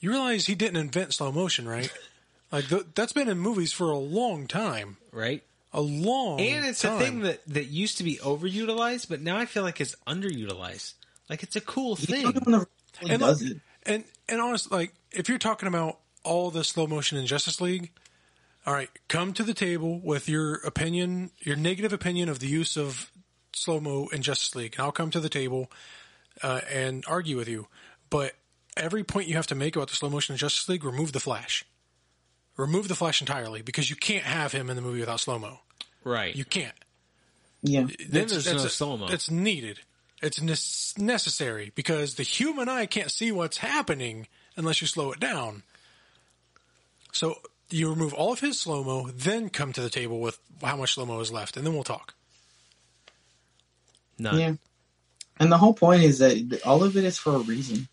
You 0.00 0.10
realize 0.10 0.46
he 0.46 0.54
didn't 0.54 0.76
invent 0.76 1.14
slow 1.14 1.30
motion, 1.30 1.68
right? 1.68 1.92
like 2.52 2.68
th- 2.68 2.86
that's 2.94 3.12
been 3.12 3.28
in 3.28 3.38
movies 3.38 3.72
for 3.72 3.90
a 3.90 3.98
long 3.98 4.46
time, 4.46 4.96
Right? 5.12 5.42
a 5.72 5.80
long. 5.80 6.40
And 6.40 6.66
it's 6.66 6.82
time. 6.82 6.96
a 6.96 6.98
thing 6.98 7.20
that, 7.20 7.40
that 7.46 7.64
used 7.66 7.96
to 7.98 8.04
be 8.04 8.16
overutilized, 8.16 9.08
but 9.08 9.20
now 9.22 9.38
I 9.38 9.46
feel 9.46 9.62
like 9.62 9.80
it's 9.80 9.94
underutilized. 10.06 10.94
Like 11.30 11.42
it's 11.42 11.56
a 11.56 11.60
cool 11.62 11.96
thing. 11.96 12.30
the 12.32 12.40
one 12.40 12.52
that 12.60 12.68
really 13.00 13.12
And 13.14 13.20
does 13.22 13.42
look- 13.42 13.52
it. 13.52 13.60
And 13.84 14.04
and 14.28 14.40
honest, 14.40 14.70
like 14.70 14.92
if 15.12 15.28
you're 15.28 15.38
talking 15.38 15.66
about 15.68 15.98
all 16.24 16.50
the 16.50 16.62
slow 16.62 16.86
motion 16.86 17.16
in 17.18 17.26
Justice 17.26 17.60
League, 17.60 17.90
all 18.66 18.72
right, 18.74 18.90
come 19.08 19.32
to 19.34 19.42
the 19.42 19.54
table 19.54 20.00
with 20.00 20.28
your 20.28 20.54
opinion, 20.56 21.30
your 21.40 21.56
negative 21.56 21.92
opinion 21.92 22.28
of 22.28 22.38
the 22.38 22.46
use 22.46 22.76
of 22.76 23.10
slow 23.52 23.80
mo 23.80 24.08
in 24.12 24.22
Justice 24.22 24.54
League, 24.54 24.74
and 24.76 24.84
I'll 24.84 24.92
come 24.92 25.10
to 25.10 25.20
the 25.20 25.28
table 25.28 25.70
uh, 26.42 26.60
and 26.70 27.04
argue 27.08 27.36
with 27.36 27.48
you. 27.48 27.66
But 28.08 28.32
every 28.76 29.04
point 29.04 29.28
you 29.28 29.34
have 29.36 29.46
to 29.48 29.54
make 29.54 29.76
about 29.76 29.88
the 29.88 29.96
slow 29.96 30.10
motion 30.10 30.34
in 30.34 30.38
Justice 30.38 30.68
League, 30.68 30.84
remove 30.84 31.12
the 31.12 31.20
Flash. 31.20 31.64
Remove 32.56 32.88
the 32.88 32.94
Flash 32.94 33.20
entirely 33.20 33.62
because 33.62 33.90
you 33.90 33.96
can't 33.96 34.24
have 34.24 34.52
him 34.52 34.70
in 34.70 34.76
the 34.76 34.82
movie 34.82 35.00
without 35.00 35.20
slow 35.20 35.38
mo. 35.38 35.60
Right. 36.04 36.34
You 36.34 36.44
can't. 36.44 36.74
Yeah, 37.62 37.80
then 37.82 37.88
That's- 37.88 38.30
there's 38.30 38.44
that's 38.44 38.62
no 38.62 38.68
slow 38.68 38.96
mo. 38.96 39.08
That's 39.08 39.30
needed. 39.30 39.80
It's 40.20 40.40
ne- 40.40 41.04
necessary 41.04 41.72
because 41.74 42.14
the 42.14 42.22
human 42.22 42.68
eye 42.68 42.86
can't 42.86 43.10
see 43.10 43.32
what's 43.32 43.56
happening 43.58 44.28
unless 44.56 44.80
you 44.80 44.86
slow 44.86 45.10
it 45.10 45.18
down. 45.18 45.64
So 47.12 47.38
you 47.72 47.88
remove 47.90 48.12
all 48.14 48.32
of 48.32 48.40
his 48.40 48.58
slow 48.60 48.82
mo, 48.84 49.08
then 49.08 49.48
come 49.50 49.72
to 49.72 49.80
the 49.80 49.90
table 49.90 50.20
with 50.20 50.38
how 50.62 50.76
much 50.76 50.94
slow 50.94 51.06
mo 51.06 51.20
is 51.20 51.32
left, 51.32 51.56
and 51.56 51.66
then 51.66 51.74
we'll 51.74 51.82
talk. 51.84 52.14
None. 54.18 54.38
Yeah. 54.38 54.52
And 55.40 55.50
the 55.50 55.58
whole 55.58 55.74
point 55.74 56.02
is 56.02 56.18
that 56.18 56.60
all 56.64 56.84
of 56.84 56.96
it 56.96 57.04
is 57.04 57.18
for 57.18 57.34
a 57.34 57.38
reason. 57.38 57.88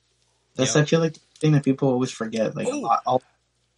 That's 0.56 0.76
Yeah. 0.76 0.82
I 0.82 0.86
feel 0.86 1.00
like 1.00 1.14
the 1.14 1.20
thing 1.40 1.52
that 1.54 1.64
people 1.64 1.90
always 1.90 2.12
forget, 2.12 2.56
like 2.56 2.68
a 2.68 2.72
Oh. 2.72 2.80
lot, 2.80 3.02
all 3.06 3.24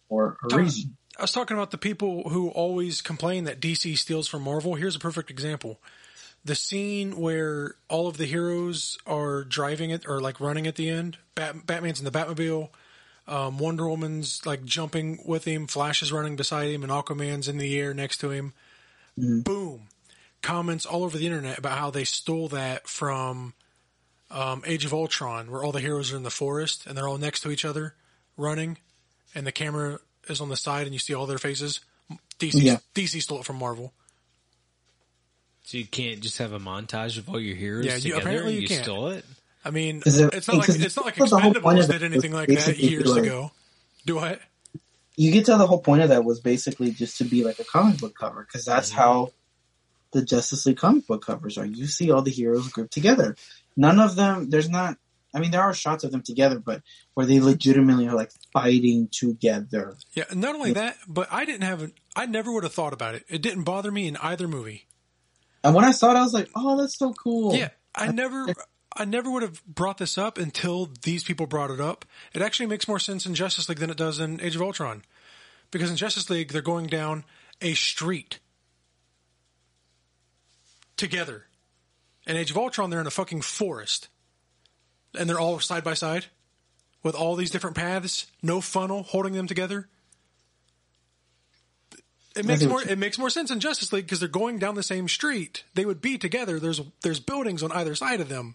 for 0.08 0.36
a 0.44 0.48
Tom, 0.48 0.60
reason. 0.60 0.96
I 1.18 1.22
was 1.22 1.32
talking 1.32 1.56
about 1.56 1.70
the 1.70 1.78
people 1.78 2.28
who 2.30 2.48
always 2.48 3.00
complain 3.00 3.44
that 3.44 3.60
DC 3.60 3.96
steals 3.96 4.28
from 4.28 4.42
Marvel. 4.42 4.74
Here's 4.74 4.96
a 4.96 5.00
perfect 5.00 5.30
example. 5.30 5.80
The 6.44 6.54
scene 6.56 7.16
where 7.16 7.76
all 7.88 8.08
of 8.08 8.16
the 8.16 8.26
heroes 8.26 8.98
are 9.06 9.44
driving 9.44 9.90
it 9.90 10.08
or 10.08 10.20
like 10.20 10.40
running 10.40 10.66
at 10.66 10.74
the 10.74 10.88
end. 10.88 11.18
Bat- 11.36 11.66
Batman's 11.66 12.00
in 12.00 12.04
the 12.04 12.10
Batmobile. 12.10 12.70
Um, 13.32 13.58
Wonder 13.58 13.88
Woman's 13.88 14.44
like 14.44 14.64
jumping 14.64 15.20
with 15.24 15.44
him. 15.44 15.66
Flash 15.66 16.02
is 16.02 16.12
running 16.12 16.36
beside 16.36 16.70
him, 16.70 16.82
and 16.82 16.92
Aquaman's 16.92 17.48
in 17.48 17.56
the 17.56 17.78
air 17.78 17.94
next 17.94 18.18
to 18.18 18.30
him. 18.30 18.52
Boom! 19.16 19.88
Comments 20.42 20.84
all 20.84 21.04
over 21.04 21.16
the 21.16 21.26
internet 21.26 21.58
about 21.58 21.78
how 21.78 21.90
they 21.90 22.04
stole 22.04 22.48
that 22.48 22.86
from 22.88 23.54
um, 24.30 24.62
Age 24.66 24.84
of 24.84 24.92
Ultron, 24.92 25.50
where 25.50 25.62
all 25.64 25.72
the 25.72 25.80
heroes 25.80 26.12
are 26.12 26.16
in 26.16 26.24
the 26.24 26.30
forest 26.30 26.86
and 26.86 26.96
they're 26.96 27.08
all 27.08 27.18
next 27.18 27.40
to 27.40 27.50
each 27.50 27.64
other, 27.64 27.94
running, 28.36 28.78
and 29.34 29.46
the 29.46 29.52
camera 29.52 30.00
is 30.28 30.40
on 30.40 30.48
the 30.48 30.56
side 30.56 30.84
and 30.86 30.92
you 30.92 30.98
see 30.98 31.14
all 31.14 31.26
their 31.26 31.38
faces. 31.38 31.80
DC 32.38 32.62
Yeah. 32.62 32.78
DC 32.94 33.20
stole 33.22 33.38
it 33.40 33.44
from 33.46 33.56
Marvel. 33.56 33.92
So 35.64 35.78
you 35.78 35.86
can't 35.86 36.20
just 36.20 36.38
have 36.38 36.52
a 36.52 36.58
montage 36.58 37.18
of 37.18 37.28
all 37.28 37.40
your 37.40 37.54
heroes 37.56 37.84
Yeah, 37.86 37.94
you- 37.96 38.00
together. 38.02 38.20
apparently 38.20 38.58
you 38.58 38.68
can't. 38.68 38.82
stole 38.84 39.08
it. 39.08 39.24
I 39.64 39.70
mean, 39.70 40.02
it- 40.04 40.34
it's 40.34 40.48
not 40.48 40.56
like 40.58 40.68
it's 40.68 40.96
not 40.96 41.04
like 41.06 41.14
that's 41.16 41.30
the 41.30 41.38
whole 41.38 41.54
point 41.54 41.78
Expendables 41.78 41.88
did 41.90 42.02
anything 42.02 42.32
like 42.32 42.48
that 42.48 42.78
years 42.78 43.06
like- 43.06 43.22
ago. 43.24 43.52
Do 44.06 44.18
I? 44.18 44.38
You 45.16 45.30
get 45.30 45.44
to 45.46 45.56
the 45.56 45.66
whole 45.66 45.80
point 45.80 46.02
of 46.02 46.08
that 46.08 46.24
was 46.24 46.40
basically 46.40 46.90
just 46.90 47.18
to 47.18 47.24
be 47.24 47.44
like 47.44 47.58
a 47.60 47.64
comic 47.64 47.98
book 47.98 48.14
cover 48.18 48.44
because 48.44 48.64
that's 48.64 48.90
Mm-hmm. 48.90 48.98
how 48.98 49.32
the 50.12 50.22
Justice 50.24 50.66
League 50.66 50.78
comic 50.78 51.06
book 51.06 51.24
covers 51.24 51.56
are. 51.58 51.64
You 51.66 51.86
see 51.86 52.10
all 52.10 52.22
the 52.22 52.30
heroes 52.30 52.68
grouped 52.68 52.92
together. 52.92 53.36
None 53.76 54.00
of 54.00 54.16
them. 54.16 54.50
There's 54.50 54.68
not. 54.68 54.96
I 55.34 55.40
mean, 55.40 55.50
there 55.50 55.62
are 55.62 55.72
shots 55.72 56.04
of 56.04 56.10
them 56.12 56.22
together, 56.22 56.58
but 56.58 56.82
where 57.14 57.24
they 57.24 57.40
legitimately 57.40 58.06
are 58.08 58.14
like 58.14 58.30
fighting 58.52 59.08
together. 59.10 59.96
Yeah, 60.12 60.24
not 60.34 60.54
only 60.54 60.72
that, 60.74 60.98
but 61.08 61.28
I 61.30 61.44
didn't 61.46 61.62
have 61.62 61.82
an. 61.82 61.92
I 62.16 62.26
never 62.26 62.52
would 62.52 62.64
have 62.64 62.74
thought 62.74 62.92
about 62.92 63.14
it. 63.14 63.24
It 63.28 63.40
didn't 63.40 63.64
bother 63.64 63.90
me 63.90 64.08
in 64.08 64.16
either 64.18 64.46
movie. 64.48 64.86
And 65.64 65.74
when 65.74 65.84
I 65.84 65.92
saw 65.92 66.10
it, 66.10 66.16
I 66.18 66.22
was 66.22 66.34
like, 66.34 66.50
"Oh, 66.54 66.76
that's 66.78 66.98
so 66.98 67.12
cool." 67.14 67.54
Yeah, 67.54 67.68
I 67.94 68.10
never, 68.12 68.46
I 68.96 69.04
never 69.04 69.30
would 69.30 69.42
have 69.42 69.64
brought 69.66 69.98
this 69.98 70.18
up 70.18 70.38
until 70.38 70.90
these 71.02 71.24
people 71.24 71.46
brought 71.46 71.70
it 71.70 71.80
up. 71.80 72.04
It 72.34 72.42
actually 72.42 72.66
makes 72.66 72.88
more 72.88 72.98
sense 72.98 73.26
in 73.26 73.34
Justice 73.34 73.68
League 73.68 73.78
than 73.78 73.90
it 73.90 73.96
does 73.96 74.20
in 74.20 74.40
Age 74.40 74.56
of 74.56 74.62
Ultron, 74.62 75.02
because 75.70 75.90
in 75.90 75.96
Justice 75.96 76.28
League 76.28 76.52
they're 76.52 76.62
going 76.62 76.86
down 76.86 77.24
a 77.60 77.74
street 77.74 78.38
together. 80.96 81.46
In 82.26 82.36
Age 82.36 82.50
of 82.50 82.56
Ultron, 82.56 82.90
they're 82.90 83.00
in 83.00 83.06
a 83.06 83.10
fucking 83.10 83.42
forest, 83.42 84.08
and 85.18 85.28
they're 85.28 85.40
all 85.40 85.58
side 85.58 85.84
by 85.84 85.94
side 85.94 86.26
with 87.02 87.14
all 87.14 87.34
these 87.34 87.50
different 87.50 87.76
paths, 87.76 88.26
no 88.42 88.60
funnel 88.60 89.02
holding 89.02 89.32
them 89.32 89.46
together. 89.46 89.88
It 92.34 92.46
makes 92.46 92.64
more 92.64 92.82
it 92.82 92.98
makes 92.98 93.18
more 93.18 93.28
sense 93.28 93.50
in 93.50 93.60
Justice 93.60 93.92
League 93.92 94.06
because 94.06 94.20
they're 94.20 94.28
going 94.28 94.58
down 94.58 94.74
the 94.74 94.82
same 94.82 95.06
street. 95.06 95.64
They 95.74 95.84
would 95.84 96.00
be 96.00 96.16
together. 96.16 96.58
There's 96.58 96.80
there's 97.02 97.20
buildings 97.20 97.62
on 97.62 97.72
either 97.72 97.94
side 97.94 98.20
of 98.20 98.28
them. 98.28 98.54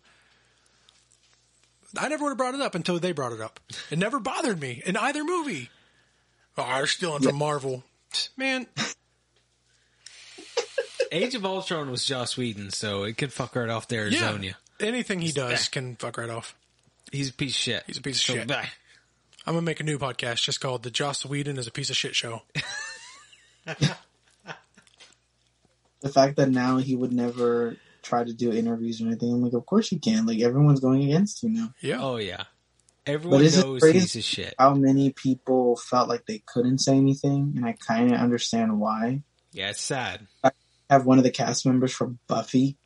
I 1.99 2.07
never 2.07 2.23
would 2.23 2.31
have 2.31 2.37
brought 2.37 2.55
it 2.55 2.61
up 2.61 2.75
until 2.75 2.99
they 2.99 3.11
brought 3.11 3.33
it 3.33 3.41
up. 3.41 3.59
It 3.91 3.99
never 3.99 4.19
bothered 4.19 4.59
me 4.59 4.81
in 4.85 4.95
either 4.97 5.23
movie. 5.23 5.69
Oh, 6.57 6.65
they're 6.65 6.87
stealing 6.87 7.21
from 7.21 7.35
Marvel. 7.35 7.83
Man, 8.35 8.65
Age 11.11 11.35
of 11.35 11.45
Ultron 11.45 11.89
was 11.91 12.03
Joss 12.05 12.35
Whedon, 12.37 12.71
so 12.71 13.03
it 13.03 13.17
could 13.17 13.31
fuck 13.31 13.55
right 13.55 13.69
off 13.69 13.87
there, 13.87 14.07
yeah. 14.07 14.19
zone. 14.19 14.55
Anything 14.79 15.19
he 15.21 15.31
does 15.31 15.69
can 15.69 15.95
fuck 15.95 16.17
right 16.17 16.29
off. 16.29 16.55
He's 17.11 17.29
a 17.29 17.33
piece 17.33 17.51
of 17.51 17.55
shit. 17.57 17.83
He's 17.87 17.97
a 17.97 18.01
piece 18.01 18.17
of 18.17 18.21
So, 18.23 18.33
shit. 18.35 18.47
bah. 18.47 18.63
I'm 19.45 19.53
gonna 19.53 19.61
make 19.61 19.79
a 19.79 19.83
new 19.83 19.97
podcast 19.97 20.43
just 20.43 20.59
called 20.59 20.83
"The 20.83 20.91
Joss 20.91 21.25
Whedon 21.25 21.57
is 21.57 21.67
a 21.67 21.71
piece 21.71 21.89
of 21.89 21.95
shit 21.95 22.15
show." 22.15 22.41
the 23.65 23.95
fact 26.11 26.35
that 26.35 26.49
now 26.49 26.77
he 26.77 26.95
would 26.95 27.13
never 27.13 27.77
try 28.07 28.23
to 28.23 28.33
do 28.33 28.51
interviews 28.51 29.01
or 29.01 29.07
anything. 29.07 29.31
I'm 29.33 29.41
like, 29.43 29.53
of 29.53 29.65
course 29.65 29.91
you 29.91 29.99
can. 29.99 30.25
Like 30.25 30.39
everyone's 30.39 30.79
going 30.79 31.03
against 31.03 31.43
you 31.43 31.49
now. 31.49 31.73
Yeah, 31.81 32.01
Oh 32.01 32.17
yeah, 32.17 32.43
everyone 33.05 33.41
is 33.43 33.57
knows 33.57 33.81
crazy- 33.81 33.99
he's 33.99 34.15
a 34.15 34.21
shit. 34.21 34.55
How 34.57 34.73
many 34.73 35.11
people 35.11 35.75
felt 35.75 36.09
like 36.09 36.25
they 36.25 36.41
couldn't 36.45 36.79
say 36.79 36.95
anything, 36.95 37.53
and 37.55 37.65
I 37.65 37.73
kind 37.73 38.13
of 38.13 38.19
understand 38.19 38.79
why. 38.79 39.23
Yeah, 39.51 39.69
it's 39.69 39.81
sad. 39.81 40.27
I 40.43 40.51
have 40.89 41.05
one 41.05 41.17
of 41.17 41.23
the 41.23 41.31
cast 41.31 41.65
members 41.65 41.91
from 41.93 42.19
Buffy, 42.27 42.77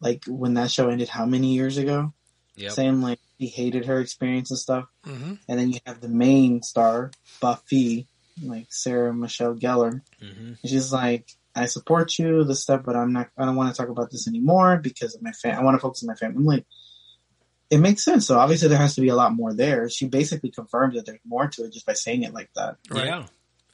like 0.00 0.24
when 0.28 0.54
that 0.54 0.70
show 0.70 0.88
ended, 0.90 1.08
how 1.08 1.24
many 1.26 1.54
years 1.54 1.78
ago, 1.78 2.12
Yep. 2.56 2.72
saying 2.72 3.00
like 3.02 3.20
he 3.38 3.46
hated 3.48 3.84
her 3.86 4.00
experience 4.00 4.50
and 4.50 4.58
stuff. 4.58 4.86
hmm 5.04 5.34
And 5.48 5.58
then 5.58 5.70
you 5.72 5.78
have 5.86 6.00
the 6.00 6.08
main 6.08 6.62
star, 6.62 7.10
Buffy, 7.40 8.08
like 8.42 8.66
Sarah 8.70 9.14
Michelle 9.14 9.54
Gellar. 9.54 10.00
hmm 10.20 10.52
And 10.60 10.66
she's 10.66 10.92
like, 10.92 11.28
I 11.56 11.66
support 11.66 12.18
you, 12.18 12.44
this 12.44 12.62
stuff, 12.62 12.82
but 12.84 12.96
I'm 12.96 13.12
not, 13.12 13.30
I 13.36 13.46
don't 13.46 13.56
want 13.56 13.74
to 13.74 13.80
talk 13.80 13.88
about 13.88 14.10
this 14.10 14.28
anymore 14.28 14.76
because 14.76 15.14
of 15.14 15.22
my 15.22 15.32
fam. 15.32 15.58
I 15.58 15.64
want 15.64 15.76
to 15.76 15.80
focus 15.80 16.02
on 16.02 16.08
my 16.08 16.14
family. 16.14 16.36
I'm 16.36 16.44
like, 16.44 16.66
it 17.70 17.78
makes 17.78 18.04
sense. 18.04 18.26
So 18.26 18.38
obviously 18.38 18.68
there 18.68 18.78
has 18.78 18.94
to 18.96 19.00
be 19.00 19.08
a 19.08 19.16
lot 19.16 19.32
more 19.32 19.54
there. 19.54 19.88
She 19.88 20.06
basically 20.06 20.50
confirmed 20.50 20.96
that 20.96 21.06
there's 21.06 21.18
more 21.26 21.48
to 21.48 21.64
it 21.64 21.72
just 21.72 21.86
by 21.86 21.94
saying 21.94 22.22
it 22.22 22.34
like 22.34 22.50
that. 22.54 22.76
Right. 22.90 23.06
Yeah. 23.06 23.26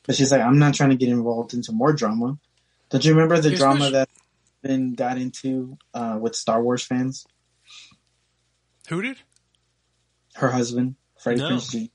But 0.06 0.14
she's 0.14 0.32
like, 0.32 0.40
I'm 0.40 0.58
not 0.58 0.74
trying 0.74 0.90
to 0.90 0.96
get 0.96 1.08
involved 1.08 1.54
into 1.54 1.72
more 1.72 1.92
drama. 1.92 2.38
Don't 2.90 3.04
you 3.04 3.12
remember 3.12 3.40
the 3.40 3.50
Yeah, 3.50 3.58
drama 3.58 3.90
that 3.90 4.08
been 4.62 4.94
got 4.94 5.18
into 5.18 5.76
uh, 5.92 6.18
with 6.20 6.36
Star 6.36 6.62
Wars 6.62 6.84
fans? 6.84 7.26
Who 8.88 9.02
did? 9.02 9.18
Her 10.34 10.50
husband, 10.50 10.96
Freddie 11.20 11.40
No. 11.40 11.50
Prinze 11.50 11.70
Jr. 11.70 11.90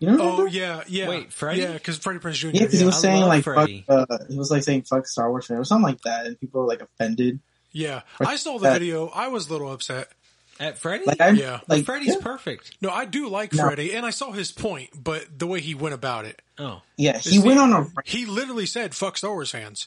You 0.00 0.06
don't 0.08 0.16
remember? 0.18 0.42
Oh 0.42 0.46
yeah, 0.46 0.82
yeah. 0.86 1.08
Wait, 1.08 1.32
Freddie? 1.32 1.62
Yeah, 1.62 1.72
because 1.72 1.98
Freddie 1.98 2.20
Prinze 2.20 2.34
Jr. 2.34 2.46
Yeah, 2.48 2.62
because 2.64 2.78
he 2.80 2.86
was 2.86 2.96
I 2.96 3.00
saying 3.00 3.22
like 3.22 3.44
fuck, 3.44 3.54
Freddie. 3.54 3.84
uh, 3.88 4.06
he 4.28 4.36
was 4.38 4.50
like 4.50 4.62
saying 4.62 4.82
fuck 4.82 5.06
Star 5.06 5.28
Wars 5.30 5.46
fans 5.46 5.60
or 5.60 5.64
something 5.64 5.82
like 5.88 6.00
that, 6.02 6.26
and 6.26 6.38
people 6.38 6.60
were 6.60 6.66
like 6.68 6.82
offended. 6.82 7.40
Yeah, 7.72 8.02
I 8.20 8.36
saw 8.36 8.58
the 8.58 8.68
Uh, 8.68 8.72
video. 8.74 9.08
I 9.08 9.28
was 9.28 9.48
a 9.48 9.52
little 9.52 9.72
upset. 9.72 10.08
At 10.60 10.76
Freddy? 10.78 11.04
Like 11.06 11.20
I, 11.20 11.28
Yeah. 11.30 11.60
like 11.68 11.84
Freddy's 11.84 12.14
yeah, 12.14 12.20
perfect. 12.20 12.76
No, 12.80 12.90
I 12.90 13.04
do 13.04 13.28
like 13.28 13.52
No. 13.52 13.62
Freddie, 13.64 13.94
and 13.94 14.04
I 14.04 14.10
saw 14.10 14.32
his 14.32 14.50
point, 14.50 14.90
but 14.94 15.38
the 15.38 15.46
way 15.46 15.60
he 15.60 15.74
went 15.74 15.94
about 15.94 16.24
it, 16.24 16.42
Oh. 16.58 16.82
yeah, 16.96 17.18
he 17.18 17.38
went 17.38 17.60
on 17.60 17.72
a 17.72 17.86
he 18.04 18.24
literally 18.26 18.66
said 18.66 18.94
"fuck 18.94 19.16
Star 19.16 19.30
Wars 19.32 19.50
fans." 19.50 19.86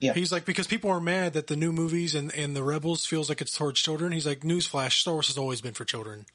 Yeah. 0.00 0.12
He's 0.14 0.32
like 0.32 0.44
because 0.44 0.66
people 0.66 0.90
are 0.90 1.00
mad 1.00 1.32
that 1.34 1.46
the 1.46 1.56
new 1.56 1.72
movies 1.72 2.14
and, 2.14 2.34
and 2.34 2.54
the 2.56 2.62
Rebels 2.64 3.06
feels 3.06 3.28
like 3.28 3.40
it's 3.40 3.56
towards 3.56 3.80
children. 3.80 4.10
He's 4.12 4.26
like, 4.26 4.40
newsflash: 4.40 5.00
Star 5.00 5.14
Wars 5.14 5.28
has 5.28 5.38
always 5.38 5.60
been 5.60 5.74
for 5.74 5.84
children. 5.84 6.26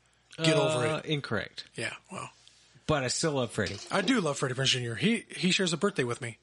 Get 0.41 0.55
over 0.55 0.87
Uh, 0.87 0.97
it. 0.99 1.05
Incorrect. 1.05 1.65
Yeah, 1.75 1.93
well, 2.11 2.29
But 2.89 3.03
I 3.03 3.07
still 3.07 3.31
love 3.33 3.51
Freddy. 3.51 3.77
I 3.91 4.01
do 4.01 4.19
love 4.19 4.37
Freddie 4.39 4.55
Prinze 4.55 4.81
Jr. 4.83 4.95
He 4.95 5.23
he 5.29 5.51
shares 5.51 5.71
a 5.73 5.77
birthday 5.77 6.03
with 6.03 6.21
me, 6.21 6.39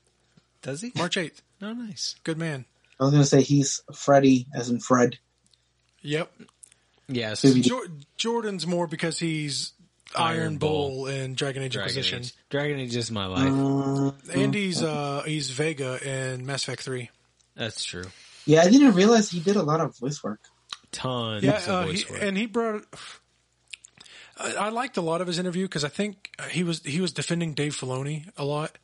Does 0.62 0.80
he? 0.80 0.92
March 0.94 1.16
eighth. 1.18 1.42
Oh, 1.60 1.72
nice. 1.74 2.14
Good 2.24 2.38
man. 2.38 2.64
I 2.98 3.04
was 3.04 3.12
gonna 3.12 3.24
say 3.24 3.42
he's 3.42 3.82
Freddy 3.94 4.46
as 4.54 4.70
in 4.70 4.78
Fred. 4.80 5.18
Yep. 6.02 6.30
Yes. 7.08 7.42
Scooby- 7.42 7.62
Jor- 7.64 7.86
Jordan's 8.16 8.66
more 8.66 8.86
because 8.86 9.18
he's 9.18 9.72
Iron, 10.14 10.38
Iron 10.40 10.56
Bull, 10.58 10.88
Bull. 10.90 11.06
and 11.08 11.36
Dragon 11.36 11.62
Age 11.64 11.72
Dragon 11.72 11.88
Inquisition. 11.90 12.20
Age. 12.22 12.34
Dragon 12.48 12.78
Age 12.78 12.94
is 12.96 13.10
my 13.10 13.26
life. 13.26 13.52
Uh, 13.52 14.32
Andy's 14.38 14.82
uh 14.82 15.22
he's 15.26 15.50
Vega 15.50 15.98
in 16.32 16.46
Mass 16.46 16.62
Effect 16.62 16.82
three. 16.82 17.10
That's 17.56 17.82
true. 17.84 18.04
yeah, 18.44 18.60
I 18.62 18.70
didn't 18.70 18.92
realize 18.94 19.30
he 19.30 19.40
did 19.40 19.56
a 19.56 19.62
lot 19.62 19.80
of 19.80 19.96
voice 19.98 20.22
work. 20.22 20.40
Tons 20.92 21.42
Yeah, 21.42 21.56
of 21.56 21.68
uh, 21.68 21.86
voice 21.86 22.02
he, 22.04 22.12
work. 22.12 22.22
and 22.22 22.36
he 22.38 22.46
brought. 22.46 22.84
I, 24.38 24.54
I 24.54 24.68
liked 24.68 24.96
a 24.96 25.02
lot 25.02 25.20
of 25.20 25.26
his 25.26 25.38
interview 25.38 25.64
because 25.64 25.84
I 25.84 25.88
think 25.88 26.30
he 26.50 26.62
was 26.62 26.82
he 26.82 27.00
was 27.00 27.12
defending 27.12 27.54
Dave 27.54 27.74
Filoni 27.74 28.28
a 28.36 28.44
lot 28.44 28.78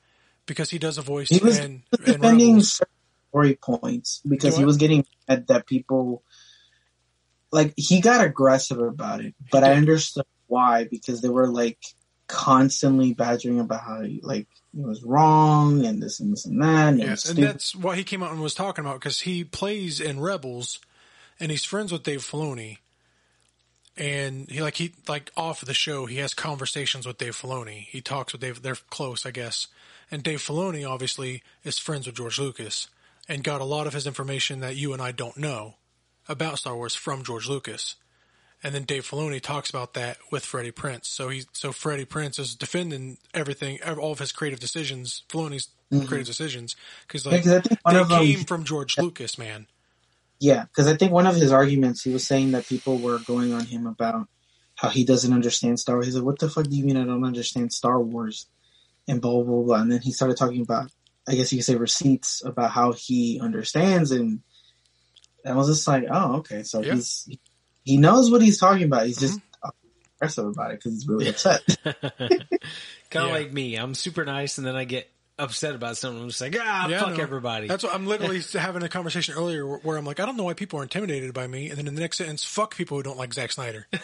because 0.47 0.71
he 0.71 0.79
does 0.79 0.99
a 0.99 1.03
voice 1.03 1.29
He 1.29 1.39
was 1.39 1.59
in 1.59 1.83
defending 2.05 2.61
certain 2.63 2.93
story 3.31 3.59
points 3.63 4.21
because 4.29 4.57
he 4.57 4.65
was 4.65 4.77
getting 4.77 5.05
at 5.29 5.49
that 5.49 5.67
people 5.67 6.23
like 7.51 7.75
he 7.77 8.01
got 8.01 8.25
aggressive 8.25 8.81
about 8.81 9.21
it, 9.21 9.35
but 9.51 9.63
I 9.63 9.75
understood 9.75 10.25
why 10.47 10.85
because 10.91 11.21
they 11.21 11.29
were 11.29 11.49
like 11.49 11.79
constantly 12.27 13.13
badgering 13.13 13.61
about 13.61 13.83
how 13.83 14.03
he, 14.03 14.21
like 14.23 14.49
he 14.73 14.81
was 14.81 15.03
wrong 15.03 15.85
and 15.85 16.03
this 16.03 16.19
and 16.21 16.33
this 16.33 16.47
and 16.47 16.63
that. 16.63 16.89
And 16.89 16.99
Yeah, 16.99 17.17
and 17.29 17.39
that's 17.39 17.77
what 17.77 17.99
he 17.99 18.05
came 18.05 18.23
out 18.23 18.33
and 18.33 18.41
was 18.41 18.55
talking 18.55 18.85
about 18.85 19.01
because 19.01 19.21
he 19.21 19.45
plays 19.45 20.01
in 20.01 20.19
Rebels, 20.19 20.81
and 21.39 21.51
he's 21.51 21.65
friends 21.65 21.93
with 21.93 22.03
Dave 22.03 22.23
Filoni, 22.23 22.79
and 23.97 24.49
he 24.51 24.63
like 24.63 24.77
he 24.77 24.93
like 25.09 25.31
off 25.37 25.61
the 25.61 25.75
show 25.75 26.07
he 26.07 26.17
has 26.19 26.35
conversations 26.35 27.07
with 27.07 27.19
Dave 27.19 27.37
Filoni. 27.37 27.87
He 27.89 28.01
talks 28.01 28.33
with 28.33 28.41
Dave. 28.41 28.63
They're 28.63 28.77
close, 28.91 29.27
I 29.27 29.31
guess. 29.31 29.67
And 30.11 30.23
Dave 30.23 30.41
Filoni 30.41 30.89
obviously 30.89 31.43
is 31.65 31.79
friends 31.79 32.07
with 32.07 32.17
George 32.17 32.39
Lucas 32.39 32.89
and 33.29 33.45
got 33.45 33.61
a 33.61 33.65
lot 33.65 33.87
of 33.87 33.95
his 33.95 34.07
information 34.07 34.61
that 34.61 34.77
you 34.77 34.93
and 34.93 35.01
I 35.01 35.13
don't 35.13 35.37
know 35.37 35.75
about 36.29 36.59
Star 36.59 36.77
Wars 36.77 36.95
from 36.95 37.23
George 37.25 37.49
Lucas. 37.49 37.97
And 38.65 38.75
then 38.75 38.85
Dave 38.85 39.05
Filoni 39.09 39.41
talks 39.41 39.71
about 39.71 39.95
that 39.95 40.19
with 40.31 40.45
Freddie 40.45 40.71
Prinze. 40.71 41.07
So 41.07 41.31
he, 41.31 41.45
so 41.53 41.73
Freddie 41.73 42.05
Prinze 42.05 42.39
is 42.39 42.55
defending 42.55 43.19
everything, 43.35 43.81
all 43.83 44.13
of 44.13 44.21
his 44.21 44.31
creative 44.31 44.61
decisions, 44.61 45.25
Filoni's 45.29 45.69
creative 46.07 46.27
decisions, 46.29 46.77
because 47.07 47.27
like 47.27 47.43
Mm-hmm. 47.43 47.49
Yeah, 47.51 47.61
'cause 47.61 47.67
I 47.67 47.69
think 47.69 47.85
one 47.85 47.95
they 47.95 48.01
of 48.01 48.09
them- 48.09 48.21
came 48.25 48.45
from 48.45 48.65
George 48.65 48.99
Lucas, 48.99 49.37
man. 49.37 49.67
Yeah, 50.43 50.65
because 50.65 50.89
I 50.89 50.97
think 50.97 51.13
one 51.13 51.29
of 51.29 51.37
his 51.37 51.53
arguments, 51.53 52.03
he 52.03 52.13
was 52.13 52.27
saying 52.27 52.51
that 52.51 52.67
people 52.67 52.99
were 52.99 53.21
going 53.21 53.53
on 53.53 53.65
him 53.65 53.87
about 53.87 54.27
how 54.75 54.89
he 54.89 55.05
doesn't 55.05 55.33
understand 55.33 55.79
Star 55.79 55.95
Wars. 55.95 56.07
He's 56.07 56.17
like, 56.17 56.25
"What 56.25 56.41
the 56.41 56.51
fuck 56.51 56.65
do 56.65 56.77
you 56.77 56.85
mean 56.85 56.97
I 56.97 57.05
don't 57.05 57.23
understand 57.25 57.73
Star 57.73 58.03
Wars?" 58.03 58.49
And 59.07 59.21
blah 59.21 59.35
blah 59.35 59.45
blah. 59.45 59.63
blah. 59.63 59.81
And 59.83 59.93
then 59.93 60.01
he 60.01 60.11
started 60.11 60.37
talking 60.37 60.63
about, 60.63 60.91
I 61.29 61.37
guess 61.37 61.53
you 61.53 61.59
could 61.59 61.65
say, 61.65 61.77
receipts 61.77 62.45
about 62.45 62.73
how 62.73 62.91
he 62.91 63.39
understands, 63.41 64.11
and 64.11 64.41
I 65.47 65.55
was 65.55 65.69
just 65.69 65.87
like, 65.87 66.07
"Oh, 66.11 66.39
okay." 66.39 66.65
So 66.65 66.83
Yeah. 66.83 66.95
he's 66.95 67.29
he 67.85 67.99
knows 67.99 68.29
what 68.29 68.43
he's 68.43 68.59
talking 68.59 68.83
about. 68.83 69.07
He's 69.07 69.21
just 69.21 69.39
mm-hmm. 69.39 69.69
aggressive 70.17 70.47
about 70.47 70.73
it 70.73 70.81
because 70.81 70.95
he's 70.95 71.07
really 71.07 71.29
upset. 71.29 71.61
kind 71.85 72.33
of 72.41 72.51
Yeah. 73.15 73.27
like 73.27 73.53
me. 73.53 73.77
I'm 73.77 73.95
super 73.95 74.25
nice, 74.25 74.59
and 74.59 74.67
then 74.67 74.75
I 74.75 74.83
get 74.83 75.09
upset 75.43 75.75
about 75.75 75.97
something. 75.97 76.23
I'm 76.23 76.29
just 76.29 76.41
like, 76.41 76.57
ah, 76.59 76.89
Yeah, 76.89 77.01
fuck 77.01 77.17
no. 77.17 77.23
everybody. 77.23 77.67
That's 77.69 77.83
what 77.85 77.95
I'm 77.95 78.07
literally 78.07 78.41
having 78.53 78.83
a 78.83 78.89
conversation 78.89 79.35
earlier 79.35 79.67
where, 79.67 79.79
where 79.79 79.97
I'm 79.97 80.05
like, 80.05 80.21
I 80.21 80.27
don't 80.27 80.37
know 80.37 80.45
why 80.45 80.55
people 80.55 80.79
are 80.79 80.83
intimidated 80.83 81.35
by 81.35 81.47
me, 81.47 81.69
and 81.71 81.79
then 81.79 81.87
in 81.89 81.95
the 81.95 82.01
next 82.01 82.19
sentence, 82.19 82.45
fuck 82.45 82.77
people 82.77 82.97
who 82.97 83.03
don't 83.03 83.19
like 83.19 83.33
Zack 83.35 83.53
Snyder. 83.53 83.87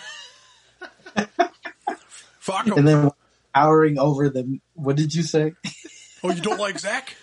fuck 2.39 2.67
'em. 2.67 2.73
and 2.79 2.89
then 2.89 3.11
powering 3.55 3.99
over 3.99 4.29
them. 4.29 4.61
What 4.75 4.97
did 4.97 5.15
you 5.15 5.23
say? 5.23 5.55
Oh, 6.25 6.33
you 6.33 6.41
don't 6.43 6.59
like 6.59 6.77
Zack? 6.81 7.15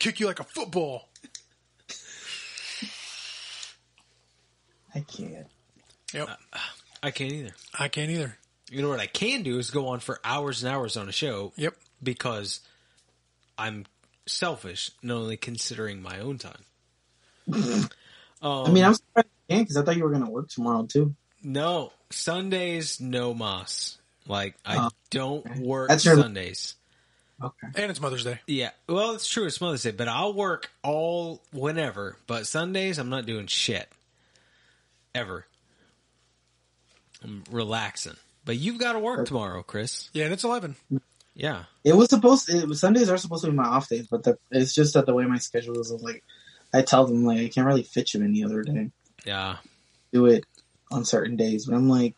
Kick 0.00 0.18
you 0.18 0.26
like 0.26 0.40
a 0.40 0.44
football. 0.44 1.08
I 4.94 5.00
can't. 5.00 5.46
Yep, 6.12 6.28
I 7.04 7.10
can't 7.12 7.32
either. 7.32 7.54
I 7.78 7.86
can't 7.88 8.10
either. 8.10 8.36
You 8.70 8.82
know 8.82 8.88
what 8.88 8.98
I 9.00 9.06
can 9.06 9.42
do 9.42 9.58
is 9.58 9.70
go 9.70 9.88
on 9.88 10.00
for 10.00 10.18
hours 10.24 10.62
and 10.64 10.72
hours 10.74 10.96
on 10.96 11.08
a 11.08 11.12
show 11.12 11.52
Yep. 11.56 11.76
because 12.02 12.60
I'm 13.58 13.86
selfish, 14.26 14.90
not 15.02 15.16
only 15.16 15.36
considering 15.36 16.02
my 16.02 16.18
own 16.20 16.38
time. 16.38 16.62
um, 17.52 17.88
I 18.42 18.70
mean, 18.70 18.84
I'm 18.84 18.94
surprised 18.94 19.28
you 19.48 19.56
can't 19.56 19.68
because 19.68 19.76
I 19.76 19.82
thought 19.84 19.96
you 19.96 20.04
were 20.04 20.10
going 20.10 20.24
to 20.24 20.30
work 20.30 20.48
tomorrow 20.48 20.84
too. 20.86 21.14
no 21.42 21.92
Sundays, 22.10 23.00
no 23.00 23.34
mas. 23.34 23.98
Like 24.28 24.54
I 24.64 24.76
Oh, 24.86 24.90
don't 25.10 25.58
work 25.58 25.88
That's 25.88 26.04
your- 26.04 26.16
Sundays. 26.16 26.74
Okay. 27.42 27.66
And 27.74 27.90
it's 27.90 28.00
Mother's 28.00 28.22
Day. 28.22 28.38
Yeah, 28.46 28.70
well, 28.88 29.14
it's 29.14 29.26
true. 29.26 29.46
It's 29.46 29.60
Mother's 29.60 29.82
Day, 29.82 29.90
but 29.90 30.06
I'll 30.06 30.32
work 30.32 30.70
all 30.84 31.42
whenever. 31.52 32.16
But 32.28 32.46
Sundays, 32.46 32.98
I'm 32.98 33.08
not 33.08 33.26
doing 33.26 33.48
shit 33.48 33.88
ever. 35.12 35.44
I'm 37.24 37.42
relaxing. 37.50 38.14
But 38.44 38.58
you've 38.58 38.78
got 38.78 38.92
to 38.92 39.00
work 39.00 39.26
tomorrow, 39.26 39.64
Chris. 39.64 40.08
Yeah, 40.12 40.24
and 40.26 40.32
it's 40.32 40.44
11. 40.44 40.76
Yeah. 41.34 41.64
It 41.84 41.94
was 41.96 42.10
supposed. 42.10 42.48
It 42.50 42.68
was, 42.68 42.80
Sundays 42.80 43.08
are 43.08 43.16
supposed 43.16 43.44
to 43.44 43.50
be 43.50 43.56
my 43.56 43.64
off 43.64 43.88
days, 43.88 44.06
but 44.06 44.22
the, 44.22 44.38
it's 44.50 44.74
just 44.74 44.94
that 44.94 45.06
the 45.06 45.14
way 45.14 45.24
my 45.24 45.38
schedule 45.38 45.80
is. 45.80 45.90
Like, 45.90 46.22
I 46.74 46.82
tell 46.82 47.06
them 47.06 47.24
like 47.24 47.38
I 47.40 47.48
can't 47.48 47.66
really 47.66 47.82
fit 47.82 48.12
you 48.14 48.22
any 48.22 48.44
other 48.44 48.62
day. 48.62 48.90
Yeah. 49.24 49.56
Do 50.12 50.26
it 50.26 50.44
on 50.90 51.04
certain 51.06 51.36
days, 51.36 51.66
but 51.66 51.74
I'm 51.74 51.88
like, 51.88 52.16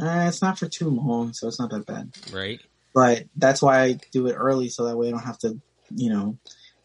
eh, 0.00 0.28
it's 0.28 0.42
not 0.42 0.58
for 0.58 0.66
too 0.66 0.90
long, 0.90 1.32
so 1.32 1.46
it's 1.46 1.60
not 1.60 1.70
that 1.70 1.86
bad. 1.86 2.10
Right. 2.32 2.60
But 2.92 3.24
that's 3.36 3.62
why 3.62 3.82
I 3.82 3.98
do 4.10 4.26
it 4.26 4.32
early, 4.34 4.68
so 4.68 4.86
that 4.86 4.96
way 4.96 5.08
I 5.08 5.10
don't 5.12 5.20
have 5.20 5.38
to, 5.40 5.60
you 5.94 6.10
know, 6.10 6.36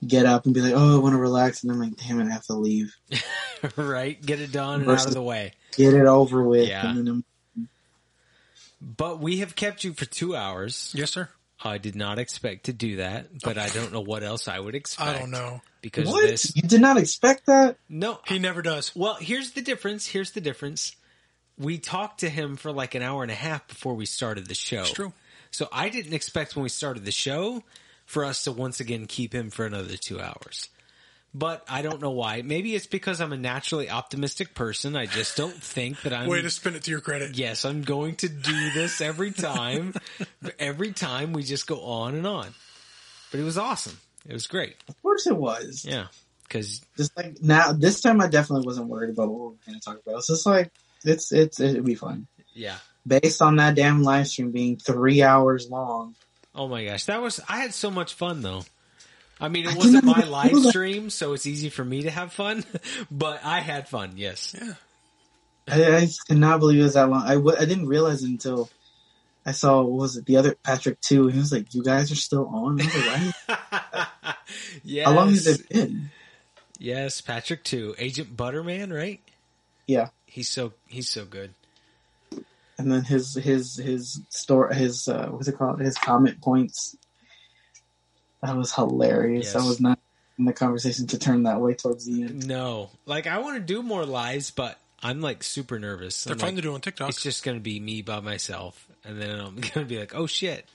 get 0.06 0.26
up 0.28 0.46
and 0.46 0.54
be 0.54 0.62
like, 0.62 0.74
oh, 0.76 0.98
I 0.98 1.00
want 1.00 1.14
to 1.14 1.20
relax, 1.20 1.64
and 1.64 1.72
I'm 1.72 1.80
like, 1.80 1.96
damn 1.96 2.20
it, 2.20 2.28
I 2.28 2.34
have 2.34 2.46
to 2.46 2.54
leave, 2.54 2.96
right. 3.76 4.22
Get 4.22 4.40
it 4.40 4.52
done 4.52 4.82
and 4.82 4.92
out 4.92 5.08
of 5.08 5.14
the 5.16 5.22
way. 5.22 5.54
get 5.76 5.94
it 5.96 6.06
over 6.06 6.44
with, 6.44 6.68
Yeah. 6.70 6.88
and 6.88 6.98
then 6.98 7.08
I'm 7.58 7.70
But 8.80 9.20
we 9.20 9.38
have 9.38 9.56
kept 9.56 9.84
you 9.84 9.94
for 9.94 10.06
two 10.06 10.36
hours. 10.36 10.92
Yes, 10.96 11.12
sir. 11.12 11.30
I 11.64 11.78
did 11.78 11.96
not 11.96 12.18
expect 12.20 12.66
to 12.66 12.74
do 12.74 12.98
that, 12.98 13.28
but 13.44 13.58
I 13.58 13.70
don't 13.70 13.94
know 13.94 14.02
what 14.02 14.24
else 14.24 14.48
I 14.48 14.60
would 14.60 14.76
expect. 14.76 15.10
I 15.10 15.20
don't 15.20 15.32
know. 15.32 15.62
because 15.82 16.08
what? 16.08 16.28
this. 16.28 16.56
You 16.56 16.64
did 16.64 16.82
not 16.82 16.98
expect 16.98 17.46
that? 17.46 17.78
No, 17.88 18.20
He 18.28 18.40
never 18.40 18.62
does. 18.62 18.96
Well, 18.96 19.16
here's 19.16 19.52
the 19.52 19.62
difference. 19.62 20.08
Here's 20.08 20.32
the 20.32 20.42
difference. 20.42 20.96
We 21.58 21.78
talked 21.78 22.22
to 22.22 22.30
him 22.30 22.56
for 22.56 22.72
like 22.72 22.96
an 22.96 23.04
hour 23.04 23.22
and 23.22 23.32
a 23.32 23.36
half 23.36 23.68
before 23.68 23.94
we 23.94 24.06
started 24.06 24.48
the 24.48 24.56
show. 24.56 24.82
It's 24.82 24.92
true. 24.92 25.14
So 25.52 25.68
I 25.72 25.90
didn't 25.90 26.14
expect 26.14 26.56
when 26.56 26.64
we 26.64 26.70
started 26.70 27.06
the 27.06 27.12
show 27.12 27.64
for 28.06 28.26
us 28.26 28.44
to 28.46 28.52
once 28.52 28.80
again 28.80 29.06
keep 29.06 29.34
him 29.34 29.50
for 29.50 29.66
another 29.66 29.98
two 29.98 30.20
hours. 30.20 30.70
But 31.34 31.64
I 31.70 31.82
don't 31.82 32.02
know 32.02 32.12
why. 32.12 32.42
Maybe 32.42 32.76
it's 32.76 32.88
because 32.88 33.22
I'm 33.22 33.32
a 33.32 33.38
naturally 33.38 33.90
optimistic 33.90 34.54
person. 34.54 34.98
I 34.98 35.06
just 35.06 35.38
don't 35.38 35.56
think 35.56 36.02
that 36.02 36.12
I'm. 36.12 36.28
Way 36.28 36.42
to 36.42 36.50
spin 36.50 36.76
it 36.76 36.84
to 36.84 36.92
your 36.92 37.00
credit. 37.00 37.38
yes, 37.38 37.64
I'm 37.64 37.84
going 37.84 38.16
to 38.18 38.28
do 38.30 38.70
this 38.72 39.00
every 39.00 39.32
time. 39.32 39.94
every 40.60 40.92
time 40.92 41.32
we 41.32 41.44
just 41.44 41.68
go 41.68 41.82
on 41.82 42.16
and 42.16 42.28
on. 42.28 42.48
But 43.32 43.40
it 43.40 43.44
was 43.44 43.58
awesome. 43.58 43.98
It 44.28 44.34
was 44.34 44.48
great. 44.48 44.76
Of 44.90 45.02
course 45.02 45.26
it 45.26 45.38
was. 45.38 45.86
Yeah. 45.88 46.08
Because 46.44 46.82
Just 46.98 47.16
like 47.16 47.42
now, 47.42 47.72
this 47.72 48.02
time 48.02 48.20
I 48.20 48.28
definitely 48.28 48.66
wasn't 48.66 48.88
worried 48.88 49.12
about 49.12 49.30
what 49.30 49.40
we 49.40 49.46
were 49.46 49.56
going 49.66 49.80
to 49.80 49.86
talk 49.86 50.02
about. 50.06 50.18
It's 50.18 50.28
just 50.28 50.46
like 50.46 50.70
it's 51.06 51.32
it's 51.32 51.62
it'll 51.62 51.82
be 51.84 51.96
fun. 51.96 52.28
yeah. 52.54 52.76
Based 53.08 53.42
on 53.42 53.56
that 53.56 53.76
damn 53.76 54.04
live 54.04 54.28
stream 54.28 54.52
being 54.52 54.76
three 54.78 55.24
hours 55.24 55.70
long, 55.70 56.14
Oh 56.54 56.68
my 56.68 56.84
gosh, 56.84 57.06
that 57.06 57.22
was 57.22 57.40
I 57.48 57.60
had 57.62 57.74
so 57.74 57.90
much 57.90 58.14
fun 58.16 58.42
though. 58.42 58.66
I 59.42 59.50
mean, 59.50 59.68
I 59.68 59.72
it 59.72 59.78
wasn't 59.78 60.06
my 60.06 60.24
live 60.24 60.56
stream, 60.66 61.10
so 61.10 61.34
it's 61.34 61.48
easy 61.48 61.70
for 61.70 61.84
me 61.84 62.04
to 62.04 62.12
have 62.12 62.32
fun, 62.32 62.64
but 63.12 63.44
I 63.44 63.60
had 63.60 63.90
fun. 63.90 64.14
Yes. 64.16 64.56
Yeah. 64.58 64.74
I, 65.68 65.98
I 65.98 66.08
cannot 66.28 66.60
believe 66.60 66.80
it 66.80 66.84
was 66.84 66.94
that 66.94 67.10
long. 67.10 67.24
I 67.24 67.36
w- 67.36 67.58
I 67.58 67.66
didn't 67.66 67.88
realize 67.88 68.24
until 68.24 68.70
I 69.46 69.52
saw 69.52 69.82
what 69.82 69.92
was 69.92 70.18
it 70.18 70.26
the 70.26 70.38
other 70.38 70.56
Patrick 70.56 71.02
too. 71.02 71.28
He 71.28 71.38
was 71.38 71.52
like, 71.52 71.74
"You 71.74 71.84
guys 71.84 72.12
are 72.12 72.16
still 72.16 72.48
on." 72.48 72.80
I 72.82 73.34
like, 73.48 74.36
yes. 74.84 75.06
How 75.08 75.14
long 75.14 75.30
has 75.30 75.48
it 75.48 75.70
been? 75.70 76.12
Yes, 76.78 77.22
Patrick 77.22 77.64
too. 77.64 77.96
Agent 77.98 78.36
Butterman, 78.36 78.92
right? 78.92 79.22
Yeah. 79.88 80.10
He's 80.26 80.50
so 80.50 80.74
he's 80.88 81.10
so 81.10 81.26
good. 81.26 81.54
And 82.78 82.92
then 82.92 83.04
his 83.04 83.36
his 83.36 83.76
his 83.76 84.22
store 84.30 84.70
his 84.74 85.08
uh, 85.08 85.28
what's 85.28 85.48
it 85.48 85.58
called? 85.58 85.80
His 85.80 85.98
comment 85.98 86.42
points. 86.42 86.96
That 88.42 88.56
was 88.58 88.74
hilarious. 88.74 89.54
Yes. 89.54 89.56
I 89.56 89.66
was 89.66 89.80
not 89.80 90.00
in 90.38 90.46
the 90.46 90.54
conversation 90.54 91.08
to 91.08 91.20
turn 91.20 91.44
that 91.44 91.60
way 91.60 91.76
towards 91.76 92.06
the 92.06 92.24
end. 92.24 92.48
No, 92.48 92.90
like 93.06 93.28
I 93.28 93.40
want 93.40 93.56
to 93.58 93.62
do 93.62 93.84
more 93.84 94.06
lives, 94.06 94.52
but 94.52 94.80
I'm 95.02 95.22
like 95.22 95.44
super 95.44 95.80
nervous. 95.80 96.24
They're 96.24 96.34
I'm 96.34 96.40
fun 96.40 96.50
like, 96.50 96.56
to 96.56 96.62
do 96.62 96.74
on 96.74 96.82
TikTok. 96.82 97.10
It's 97.10 97.22
just 97.22 97.44
gonna 97.44 97.60
be 97.60 97.80
me 97.80 98.02
by 98.02 98.20
myself, 98.20 98.88
and 99.04 99.22
then 99.22 99.40
I'm 99.40 99.56
gonna 99.74 99.86
be 99.86 100.00
like, 100.00 100.16
oh 100.16 100.28
shit. 100.28 100.68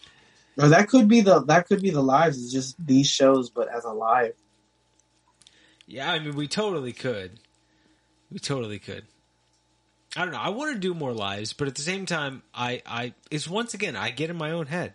Or 0.59 0.69
that 0.69 0.89
could 0.89 1.09
be 1.09 1.21
the 1.21 1.41
that 1.45 1.67
could 1.67 1.83
be 1.83 1.91
the 1.91 2.03
lives. 2.03 2.43
It's 2.43 2.53
just 2.53 2.77
these 2.85 3.09
shows, 3.09 3.51
but 3.51 3.69
as 3.69 3.85
a 3.85 3.93
live. 3.93 4.35
Yeah, 5.87 6.11
I 6.11 6.19
mean, 6.19 6.35
we 6.35 6.49
totally 6.49 6.93
could. 6.93 7.39
We 8.31 8.39
totally 8.39 8.79
could. 8.79 9.05
I 10.17 10.25
don't 10.25 10.33
know. 10.33 10.41
I 10.41 10.49
want 10.49 10.73
to 10.73 10.81
do 10.81 10.95
more 10.95 11.13
lives, 11.13 11.53
but 11.53 11.69
at 11.69 11.75
the 11.75 11.83
same 11.83 12.07
time, 12.07 12.43
I, 12.55 12.83
I, 12.87 13.13
it's 13.31 13.47
once 13.47 13.75
again, 13.75 13.97
I 13.97 14.11
get 14.11 14.31
in 14.31 14.37
my 14.37 14.53
own 14.53 14.67
head. 14.67 14.95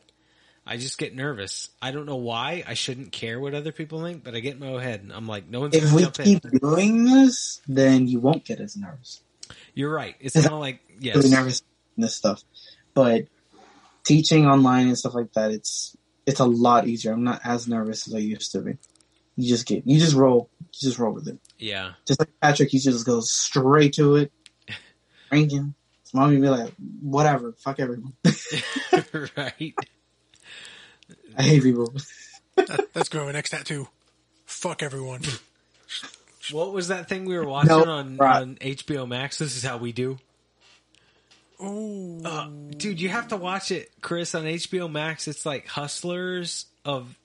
I 0.65 0.77
just 0.77 0.97
get 0.97 1.15
nervous. 1.15 1.69
I 1.81 1.91
don't 1.91 2.05
know 2.05 2.17
why. 2.17 2.63
I 2.67 2.75
shouldn't 2.75 3.11
care 3.11 3.39
what 3.39 3.53
other 3.53 3.71
people 3.71 4.01
think, 4.03 4.23
but 4.23 4.35
I 4.35 4.39
get 4.39 4.53
in 4.53 4.59
my 4.59 4.67
own 4.67 4.81
head, 4.81 5.01
and 5.01 5.11
I'm 5.11 5.27
like, 5.27 5.49
no 5.49 5.61
one's 5.61 5.75
If 5.75 5.91
we 5.91 6.05
keep 6.11 6.45
in. 6.45 6.57
doing 6.59 7.03
this, 7.05 7.61
then 7.67 8.07
you 8.07 8.19
won't 8.19 8.45
get 8.45 8.59
as 8.59 8.77
nervous. 8.77 9.21
You're 9.73 9.91
right. 9.93 10.15
It's 10.19 10.35
kind 10.35 10.47
of 10.47 10.59
like 10.59 10.79
yes, 10.99 11.15
really 11.15 11.29
nervous 11.29 11.61
in 11.97 12.03
this 12.03 12.15
stuff. 12.15 12.43
But 12.93 13.25
teaching 14.03 14.45
online 14.47 14.87
and 14.87 14.97
stuff 14.97 15.15
like 15.15 15.33
that, 15.33 15.51
it's 15.51 15.97
it's 16.25 16.39
a 16.39 16.45
lot 16.45 16.87
easier. 16.87 17.11
I'm 17.13 17.23
not 17.23 17.41
as 17.43 17.67
nervous 17.67 18.07
as 18.07 18.13
I 18.13 18.19
used 18.19 18.51
to 18.53 18.61
be. 18.61 18.77
You 19.37 19.49
just 19.49 19.65
get 19.65 19.85
you 19.87 19.99
just 19.99 20.15
roll 20.15 20.49
you 20.61 20.67
just 20.87 20.99
roll 20.99 21.11
with 21.13 21.27
it. 21.27 21.39
yeah, 21.57 21.93
Just 22.05 22.19
like 22.19 22.29
Patrick, 22.41 22.69
he 22.69 22.79
just 22.79 23.05
goes 23.05 23.31
straight 23.31 23.93
to 23.93 24.15
it. 24.17 24.31
Ranking. 25.31 25.73
His 26.03 26.13
mom 26.13 26.29
would 26.31 26.41
be 26.41 26.49
like, 26.49 26.73
whatever, 27.01 27.53
fuck 27.57 27.79
everyone. 27.79 28.13
right. 29.37 29.73
I 31.37 31.43
hate 31.43 31.63
people. 31.63 31.93
That- 32.55 32.93
that's 32.93 33.09
going 33.09 33.23
to 33.23 33.25
my 33.27 33.31
next 33.31 33.49
tattoo. 33.51 33.87
Fuck 34.45 34.83
everyone. 34.83 35.21
What 36.51 36.73
was 36.73 36.89
that 36.89 37.07
thing 37.07 37.25
we 37.25 37.37
were 37.37 37.45
watching 37.47 37.69
No, 37.69 37.83
on 37.85 38.17
right. 38.17 38.41
on 38.41 38.55
HBO 38.55 39.07
Max? 39.07 39.37
This 39.37 39.55
is 39.55 39.63
how 39.63 39.77
we 39.77 39.91
do. 39.91 40.17
Oh, 41.59 42.19
Uh, 42.25 42.47
dude, 42.75 42.99
you 42.99 43.09
have 43.09 43.27
to 43.29 43.37
watch 43.37 43.71
it, 43.71 43.91
Chris, 44.01 44.33
on 44.33 44.45
HBO 44.45 44.87
Max. 44.91 45.27
It's 45.27 45.45
like 45.45 45.67
Hustlers 45.67 46.65
of 46.83 47.15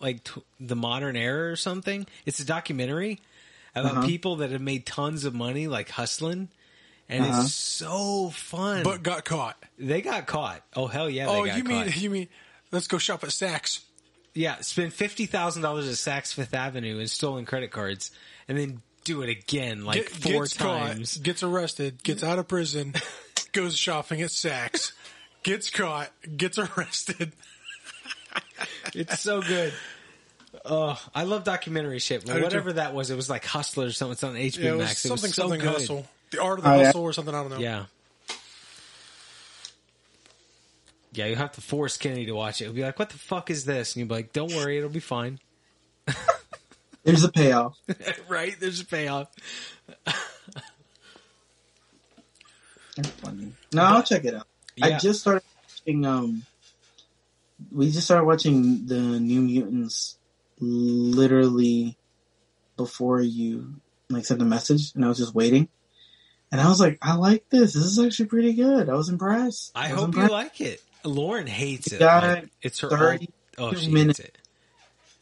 like 0.00 0.24
t- 0.24 0.42
the 0.60 0.74
modern 0.76 1.16
era 1.16 1.50
or 1.52 1.56
something. 1.56 2.06
It's 2.26 2.40
a 2.40 2.44
documentary 2.44 3.20
about 3.74 3.92
Uh-huh. 3.98 4.06
people 4.06 4.36
that 4.36 4.50
have 4.50 4.60
made 4.60 4.84
tons 4.84 5.24
of 5.24 5.34
money, 5.34 5.68
like 5.68 5.88
hustling, 5.90 6.48
and 7.08 7.24
Uh-huh. 7.24 7.42
it's 7.44 7.54
so 7.54 8.30
fun. 8.30 8.82
but 8.82 9.02
got 9.02 9.24
caught. 9.24 9.56
they 9.78 10.00
got 10.02 10.26
caught. 10.26 10.62
Oh 10.74 10.88
hell 10.88 11.08
yeah! 11.08 11.26
They 11.26 11.32
Oh, 11.32 11.46
got 11.46 11.56
you 11.56 11.64
mean 11.64 11.92
you 11.96 12.10
mean? 12.10 12.28
Let's 12.74 12.86
go 12.88 12.98
shop 12.98 13.22
at 13.24 13.30
Saks. 13.30 13.80
yeah? 14.34 14.56
spend 14.60 14.92
fifty 14.92 15.26
thousand 15.26 15.62
dollars 15.62 15.86
at 15.88 15.94
Saks 15.94 16.34
Fifth 16.34 16.52
Avenue 16.54 16.98
and 16.98 17.08
stolen 17.08 17.44
credit 17.46 17.70
cards, 17.70 18.10
and 18.48 18.58
then 18.58 18.82
do 19.04 19.22
it 19.22 19.28
again 19.28 19.84
like 19.84 19.98
Get- 19.98 20.08
four 20.10 20.42
gets 20.42 20.56
times. 20.56 21.14
caught, 21.16 21.22
gets 21.22 21.42
arrested, 21.42 22.02
gets 22.02 22.22
out 22.24 22.38
of 22.38 22.48
prison, 22.48 22.94
goes 23.52 23.76
shopping 23.76 24.22
at 24.22 24.30
Saks, 24.30 24.92
gets 25.42 25.70
caught, 25.70 26.10
gets 26.36 26.58
arrested. 26.58 27.32
It's 28.94 29.20
so 29.20 29.40
good. 29.42 29.72
Oh, 30.64 31.00
I 31.14 31.24
love 31.24 31.44
documentary 31.44 31.98
shit. 31.98 32.28
I 32.30 32.40
whatever 32.40 32.74
that 32.74 32.94
was, 32.94 33.10
it 33.10 33.16
was 33.16 33.28
like 33.28 33.44
Hustler 33.44 33.86
or 33.86 33.90
something. 33.90 34.12
It's 34.12 34.24
on 34.24 34.34
HBO 34.34 34.62
Yeah, 34.62 34.70
it 34.70 34.76
was 34.76 34.86
Max. 34.86 35.00
something 35.02 35.10
it 35.10 35.22
was 35.28 35.34
so 35.34 35.42
something 35.42 35.60
good. 35.60 35.68
hustle, 35.72 36.06
the 36.30 36.42
art 36.42 36.58
of 36.58 36.64
the 36.64 36.70
Oh, 36.70 36.78
yeah. 36.78 36.84
hustle 36.86 37.02
or 37.02 37.12
something. 37.12 37.34
I 37.34 37.40
don't 37.42 37.50
know. 37.50 37.58
Yeah. 37.58 37.84
Yeah, 41.16 41.26
you 41.26 41.36
have 41.36 41.52
to 41.52 41.60
force 41.60 41.96
Kenny 41.96 42.26
to 42.26 42.32
watch 42.32 42.60
it. 42.60 42.64
He'll 42.64 42.74
be 42.74 42.82
like, 42.82 42.98
"What 42.98 43.10
the 43.10 43.18
fuck 43.18 43.50
is 43.50 43.64
this?" 43.64 43.94
And 43.94 44.00
you'll 44.00 44.08
be 44.08 44.14
like, 44.14 44.32
"Don't 44.32 44.52
worry, 44.52 44.78
it'll 44.78 44.90
be 44.90 45.00
fine." 45.00 45.38
There's 47.04 47.24
a 47.24 47.30
payoff. 47.30 47.78
right? 48.28 48.54
There's 48.58 48.80
a 48.80 48.86
payoff. 48.86 49.28
That's 52.96 53.08
funny. 53.20 53.52
No, 53.72 53.82
I'll 53.82 54.02
check 54.02 54.24
it 54.24 54.34
out. 54.34 54.46
I 54.82 54.98
just 54.98 55.20
started 55.20 55.42
watching. 55.68 56.06
Um, 56.06 56.42
we 57.70 57.90
just 57.90 58.06
started 58.06 58.24
watching 58.24 58.86
the 58.86 59.20
New 59.20 59.42
Mutants 59.42 60.16
literally 60.58 61.96
before 62.76 63.20
you 63.20 63.74
like 64.10 64.24
sent 64.24 64.40
the 64.40 64.46
message, 64.46 64.92
and 64.94 65.04
I 65.04 65.08
was 65.08 65.18
just 65.18 65.34
waiting. 65.34 65.68
And 66.52 66.60
I 66.60 66.68
was 66.68 66.80
like, 66.80 66.98
I 67.02 67.16
like 67.16 67.48
this. 67.50 67.74
This 67.74 67.84
is 67.84 67.98
actually 67.98 68.26
pretty 68.26 68.52
good. 68.52 68.88
I 68.88 68.94
was 68.94 69.08
impressed. 69.08 69.72
I 69.74 69.92
was 69.92 70.02
hope 70.02 70.14
you 70.14 70.28
like 70.28 70.60
it. 70.60 70.80
Lauren 71.04 71.46
hates 71.46 71.92
it. 71.92 72.00
Like, 72.00 72.48
it's 72.62 72.80
her. 72.80 72.88
30 72.88 73.28
All, 73.58 73.66
oh, 73.66 73.74
she 73.74 73.90
minutes. 73.90 74.18
hates 74.18 74.28
it. 74.30 74.38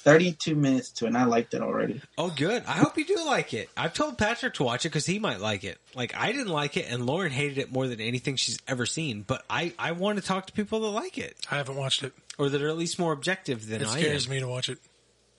32 0.01 0.57
minutes 0.57 0.91
to 0.91 1.05
it, 1.05 1.09
and 1.09 1.17
I 1.17 1.25
liked 1.25 1.55
it 1.55 1.63
already. 1.63 2.01
Oh, 2.19 2.29
good. 2.31 2.65
I 2.67 2.73
hope 2.73 2.99
you 2.99 3.05
do 3.05 3.25
like 3.25 3.55
it. 3.55 3.71
I've 3.77 3.95
told 3.95 4.19
Patrick 4.19 4.55
to 4.55 4.65
watch 4.65 4.85
it 4.85 4.89
because 4.89 5.07
he 5.07 5.21
might 5.21 5.41
like 5.41 5.63
it. 5.63 5.79
Like 5.95 6.17
I 6.17 6.33
didn't 6.33 6.49
like 6.49 6.77
it, 6.77 6.87
and 6.91 7.07
Lauren 7.07 7.31
hated 7.31 7.59
it 7.59 7.71
more 7.73 7.87
than 7.87 8.01
anything 8.01 8.35
she's 8.35 8.59
ever 8.67 8.85
seen. 8.85 9.23
But 9.23 9.45
I, 9.49 9.75
I 9.79 9.93
want 9.93 10.19
to 10.19 10.25
talk 10.25 10.47
to 10.49 10.53
people 10.53 10.81
that 10.81 10.89
like 10.89 11.19
it, 11.19 11.37
I 11.51 11.57
haven't 11.57 11.77
watched 11.77 12.03
it. 12.03 12.13
or 12.37 12.49
that 12.49 12.61
are 12.61 12.69
at 12.69 12.77
least 12.77 12.99
more 12.99 13.13
objective 13.13 13.69
than 13.69 13.85
I. 13.85 13.99
It 13.99 14.01
scares 14.03 14.29
me 14.29 14.41
to 14.41 14.49
watch 14.49 14.69
it. 14.69 14.79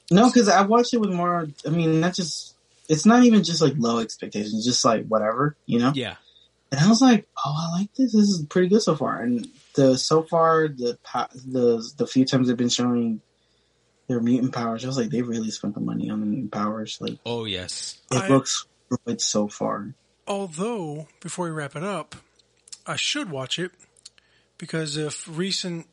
No, 0.10 0.28
because 0.28 0.48
I 0.48 0.61
watched 0.61 0.94
it 0.94 0.99
with 0.99 1.10
more. 1.11 1.48
I 1.65 1.70
mean, 1.70 1.99
not 1.99 2.14
just. 2.14 2.56
It's 2.88 3.06
not 3.06 3.24
even 3.24 3.44
just 3.44 3.61
like 3.61 3.74
low 3.78 3.99
expectations, 3.99 4.64
just 4.65 4.84
like 4.86 5.07
whatever, 5.07 5.56
you 5.65 5.80
know. 5.80 5.91
Yeah, 5.95 6.15
And 6.72 6.80
I 6.82 6.88
was 6.90 7.02
like, 7.02 7.28
oh, 7.45 7.53
I 7.57 7.80
like 7.80 7.94
this. 7.95 8.11
This 8.14 8.30
is 8.30 8.45
pretty 8.45 8.68
good 8.68 8.82
so 8.82 8.95
far. 8.95 9.22
And 9.22 9.48
the 9.76 9.98
so 9.98 10.24
far 10.24 10.68
the 10.68 10.98
pa- 11.04 11.30
the 11.34 11.88
the 11.98 12.08
few 12.08 12.26
times 12.26 12.48
they've 12.48 12.58
been 12.58 12.70
showing 12.70 13.22
their 14.08 14.20
mutant 14.20 14.54
powers, 14.54 14.84
I 14.84 14.88
was 14.88 14.98
like, 14.98 15.10
they 15.10 15.22
really 15.22 15.50
spent 15.52 15.74
the 15.76 15.80
money 15.80 16.10
on 16.10 16.20
the 16.20 16.26
mutant 16.26 16.52
powers. 16.52 16.98
Like 17.00 17.18
Oh 17.26 17.45
yes. 17.45 18.00
it 18.12 18.18
I- 18.18 18.28
looks 18.30 18.66
good 19.06 19.22
so 19.22 19.48
far. 19.48 19.94
Although, 20.28 21.08
before 21.20 21.45
we 21.45 21.52
wrap 21.52 21.76
it 21.76 21.84
up, 21.84 22.16
I 22.88 22.95
should 22.95 23.30
watch 23.30 23.60
it 23.60 23.72
because 24.58 24.95
if 24.95 25.28
recent 25.28 25.88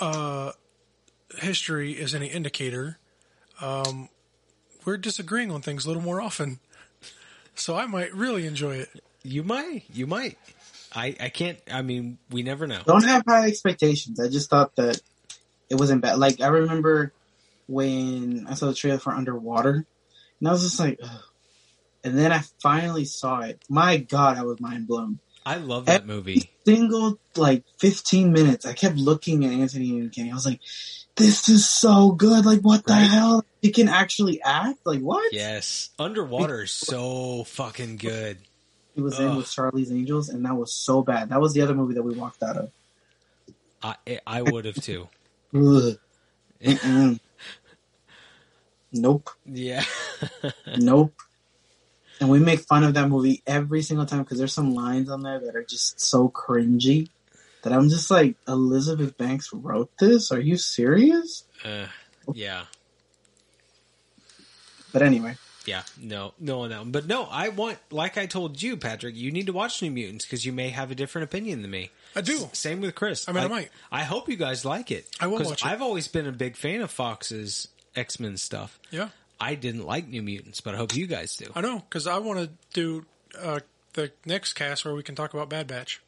uh, 0.00 0.52
history 1.38 1.92
is 1.92 2.12
any 2.14 2.26
indicator, 2.26 2.98
um, 3.60 4.08
we're 4.84 4.96
disagreeing 4.96 5.50
on 5.52 5.62
things 5.62 5.84
a 5.84 5.88
little 5.88 6.02
more 6.02 6.20
often. 6.20 6.58
So 7.54 7.76
I 7.76 7.86
might 7.86 8.12
really 8.14 8.46
enjoy 8.46 8.76
it. 8.76 8.88
You 9.22 9.44
might. 9.44 9.84
You 9.92 10.06
might. 10.08 10.38
I, 10.94 11.16
I 11.20 11.28
can't. 11.28 11.58
I 11.70 11.82
mean, 11.82 12.18
we 12.30 12.42
never 12.42 12.66
know. 12.66 12.82
Don't 12.84 13.04
have 13.04 13.24
high 13.26 13.46
expectations. 13.46 14.20
I 14.20 14.28
just 14.28 14.50
thought 14.50 14.76
that 14.76 15.00
it 15.70 15.76
wasn't 15.76 16.02
bad. 16.02 16.18
Like 16.18 16.40
I 16.40 16.48
remember 16.48 17.12
when 17.66 18.46
I 18.48 18.54
saw 18.54 18.66
the 18.66 18.74
trailer 18.74 18.98
for 18.98 19.12
Underwater, 19.12 19.86
and 20.40 20.48
I 20.48 20.52
was 20.52 20.62
just 20.62 20.78
like, 20.78 20.98
Ugh. 21.02 21.20
and 22.04 22.18
then 22.18 22.32
I 22.32 22.42
finally 22.62 23.04
saw 23.04 23.40
it. 23.40 23.62
My 23.68 23.96
God, 23.96 24.36
I 24.36 24.42
was 24.44 24.60
mind 24.60 24.86
blown. 24.86 25.18
I 25.44 25.56
love 25.56 25.86
that 25.86 26.06
movie. 26.06 26.50
single 26.66 27.18
like 27.36 27.64
15 27.80 28.32
minutes, 28.32 28.64
I 28.66 28.74
kept 28.74 28.96
looking 28.96 29.44
at 29.44 29.52
Anthony 29.52 29.98
and 29.98 30.12
Kenny. 30.12 30.30
I 30.30 30.34
was 30.34 30.46
like, 30.46 30.60
this 31.16 31.48
is 31.48 31.68
so 31.68 32.12
good. 32.12 32.46
Like, 32.46 32.60
what 32.60 32.84
the 32.86 32.92
Right. 32.92 33.10
hell? 33.10 33.44
He 33.60 33.70
can 33.72 33.88
actually 33.88 34.40
act? 34.42 34.78
Like, 34.84 35.00
what? 35.00 35.32
Yes, 35.32 35.90
Underwater 35.98 36.62
is 36.62 36.70
so 36.70 37.44
fucking 37.44 37.96
good. 37.96 38.38
He 38.94 39.00
was 39.00 39.18
in 39.18 39.36
with 39.36 39.50
Charlie's 39.50 39.90
Angels, 39.90 40.28
and 40.28 40.44
that 40.44 40.54
was 40.54 40.72
so 40.72 41.02
bad. 41.02 41.30
That 41.30 41.40
was 41.40 41.54
the 41.54 41.62
other 41.62 41.74
movie 41.74 41.94
that 41.94 42.02
we 42.02 42.14
walked 42.14 42.42
out 42.42 42.56
of. 42.56 42.70
I 43.82 44.20
I 44.26 44.42
would 44.42 44.64
have 44.64 44.76
too. 44.76 45.08
Nope. 48.92 49.30
Yeah. 49.46 49.84
Nope. 50.76 51.14
And 52.20 52.30
we 52.30 52.38
make 52.38 52.60
fun 52.60 52.84
of 52.84 52.94
that 52.94 53.08
movie 53.08 53.42
every 53.46 53.82
single 53.82 54.06
time 54.06 54.22
because 54.22 54.38
there's 54.38 54.52
some 54.52 54.74
lines 54.74 55.10
on 55.10 55.22
there 55.22 55.40
that 55.40 55.56
are 55.56 55.64
just 55.64 55.98
so 55.98 56.28
cringy 56.28 57.08
that 57.62 57.72
I'm 57.72 57.88
just 57.88 58.10
like, 58.10 58.36
Elizabeth 58.46 59.16
Banks 59.16 59.52
wrote 59.52 59.90
this? 59.98 60.30
Are 60.30 60.38
you 60.38 60.56
serious? 60.56 61.44
Uh, 61.64 61.86
yeah. 62.32 62.64
But 64.92 65.02
anyway, 65.02 65.36
Yeah, 65.66 65.82
no, 66.00 66.34
no 66.40 66.62
on 66.62 66.70
that. 66.70 66.90
But 66.90 67.06
no, 67.06 67.24
I 67.30 67.48
want, 67.50 67.78
like 67.90 68.18
I 68.18 68.26
told 68.26 68.60
you, 68.60 68.76
Patrick, 68.76 69.14
you 69.14 69.30
need 69.30 69.46
to 69.46 69.52
watch 69.52 69.80
New 69.82 69.90
Mutants 69.90 70.24
because 70.24 70.44
you 70.44 70.52
may 70.52 70.70
have 70.70 70.90
a 70.90 70.94
different 70.94 71.24
opinion 71.24 71.62
than 71.62 71.70
me. 71.70 71.90
I 72.16 72.20
do. 72.20 72.48
Same 72.52 72.80
with 72.80 72.94
Chris. 72.94 73.28
I 73.28 73.32
mean, 73.32 73.44
I 73.44 73.48
might. 73.48 73.70
I 73.90 74.02
hope 74.04 74.28
you 74.28 74.36
guys 74.36 74.64
like 74.64 74.90
it. 74.90 75.06
I 75.20 75.28
will 75.28 75.38
'Cause 75.38 75.46
watch 75.48 75.62
it. 75.62 75.66
I've 75.68 75.80
always 75.82 76.08
been 76.08 76.26
a 76.26 76.32
big 76.32 76.56
fan 76.56 76.80
of 76.80 76.90
Fox's 76.90 77.68
X 77.94 78.18
Men 78.18 78.36
stuff. 78.36 78.78
Yeah, 78.90 79.10
I 79.40 79.54
didn't 79.54 79.86
like 79.86 80.08
New 80.08 80.22
Mutants, 80.22 80.60
but 80.60 80.74
I 80.74 80.78
hope 80.78 80.96
you 80.96 81.06
guys 81.06 81.36
do. 81.36 81.50
I 81.54 81.60
know 81.60 81.78
because 81.78 82.06
I 82.06 82.18
want 82.18 82.40
to 82.40 82.50
do 82.74 83.06
uh, 83.40 83.60
the 83.94 84.10
next 84.26 84.54
cast 84.54 84.84
where 84.84 84.94
we 84.94 85.02
can 85.02 85.14
talk 85.14 85.32
about 85.32 85.48
Bad 85.48 85.66
Batch. 85.68 86.00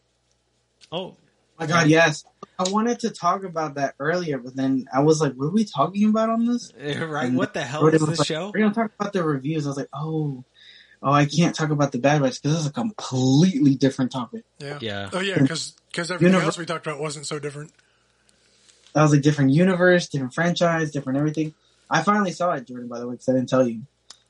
Oh, 0.92 1.16
my 1.58 1.66
God, 1.66 1.86
yes. 1.88 2.24
I 2.58 2.70
wanted 2.70 3.00
to 3.00 3.10
talk 3.10 3.44
about 3.44 3.74
that 3.74 3.94
earlier, 3.98 4.38
but 4.38 4.54
then 4.54 4.86
I 4.92 5.00
was 5.00 5.20
like, 5.20 5.34
what 5.34 5.46
are 5.46 5.50
we 5.50 5.64
talking 5.64 6.08
about 6.08 6.30
on 6.30 6.46
this? 6.46 6.72
Eh, 6.78 7.02
right. 7.02 7.26
And 7.26 7.36
What 7.36 7.54
the 7.54 7.62
hell 7.62 7.86
is 7.86 8.00
this 8.04 8.18
like, 8.18 8.28
show? 8.28 8.46
We're 8.46 8.60
going 8.60 8.72
to 8.72 8.80
talk 8.80 8.92
about 8.98 9.12
the 9.12 9.24
reviews. 9.24 9.66
I 9.66 9.70
was 9.70 9.76
like, 9.76 9.88
oh, 9.92 10.44
oh, 11.02 11.12
I 11.12 11.26
can't 11.26 11.54
talk 11.54 11.70
about 11.70 11.92
the 11.92 11.98
Bad 11.98 12.22
Batch 12.22 12.40
because 12.42 12.56
this 12.56 12.60
is 12.60 12.66
a 12.66 12.72
completely 12.72 13.74
different 13.74 14.12
topic. 14.12 14.44
Yeah. 14.58 14.78
Yeah. 14.80 15.10
Oh 15.12 15.20
yeah, 15.20 15.38
because 15.38 15.74
everything 15.96 16.32
Univer- 16.32 16.44
else 16.44 16.58
we 16.58 16.66
talked 16.66 16.86
about 16.86 17.00
wasn't 17.00 17.26
so 17.26 17.38
different. 17.38 17.72
That 18.94 19.02
was 19.02 19.12
a 19.12 19.20
different 19.20 19.50
universe, 19.50 20.08
different 20.08 20.34
franchise, 20.34 20.92
different 20.92 21.18
everything. 21.18 21.54
I 21.90 22.02
finally 22.02 22.30
saw 22.30 22.52
it, 22.52 22.66
Jordan, 22.66 22.88
by 22.88 23.00
the 23.00 23.08
way, 23.08 23.14
because 23.14 23.28
I 23.28 23.32
didn't 23.32 23.48
tell 23.48 23.66
you. 23.66 23.82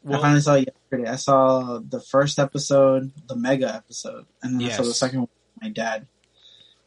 I 0.08 0.18
finally 0.18 0.40
saw 0.40 0.54
it 0.54 0.68
yesterday. 0.68 1.10
I 1.10 1.16
saw 1.16 1.78
the 1.78 2.00
first 2.00 2.38
episode, 2.38 3.10
the 3.26 3.36
mega 3.36 3.74
episode, 3.74 4.26
and 4.42 4.60
then 4.60 4.68
I 4.68 4.72
saw 4.72 4.82
the 4.82 4.92
second 4.92 5.20
one 5.20 5.28
with 5.54 5.62
my 5.62 5.68
dad. 5.70 6.06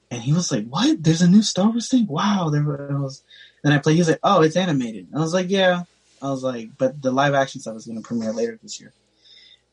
And 0.09 0.21
he 0.21 0.31
was 0.33 0.51
like, 0.51 0.65
"What? 0.67 1.03
There's 1.03 1.21
a 1.21 1.27
new 1.29 1.41
Star 1.41 1.69
Wars 1.69 1.89
thing? 1.89 2.07
Wow!" 2.07 2.49
There 2.49 2.63
was. 2.63 3.23
Then 3.63 3.73
I 3.73 3.79
played. 3.79 3.93
He 3.93 3.99
was 3.99 4.09
like, 4.09 4.19
"Oh, 4.23 4.41
it's 4.41 4.55
animated." 4.55 5.07
I 5.13 5.19
was 5.19 5.33
like, 5.33 5.49
"Yeah." 5.49 5.83
I 6.21 6.29
was 6.29 6.43
like, 6.43 6.69
"But 6.77 7.01
the 7.01 7.11
live 7.11 7.33
action 7.33 7.61
stuff 7.61 7.75
is 7.75 7.85
going 7.85 8.01
to 8.01 8.07
premiere 8.07 8.31
later 8.33 8.57
this 8.61 8.79
year," 8.79 8.93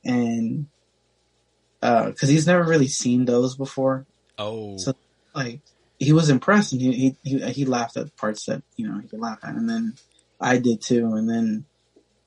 and 0.04 0.66
uh, 1.82 2.06
because 2.06 2.28
he's 2.28 2.46
never 2.46 2.64
really 2.64 2.88
seen 2.88 3.24
those 3.26 3.56
before, 3.56 4.06
oh, 4.38 4.76
So- 4.78 4.94
like 5.34 5.60
he 5.98 6.12
was 6.12 6.28
impressed 6.30 6.72
and 6.72 6.80
he, 6.82 6.92
he 6.92 7.16
he 7.22 7.52
he 7.52 7.64
laughed 7.64 7.96
at 7.96 8.16
parts 8.16 8.46
that 8.46 8.62
you 8.76 8.88
know 8.88 8.98
he 9.00 9.08
could 9.08 9.20
laugh 9.20 9.38
at, 9.42 9.54
and 9.54 9.68
then 9.68 9.94
I 10.40 10.58
did 10.58 10.80
too. 10.80 11.14
And 11.14 11.28
then 11.28 11.64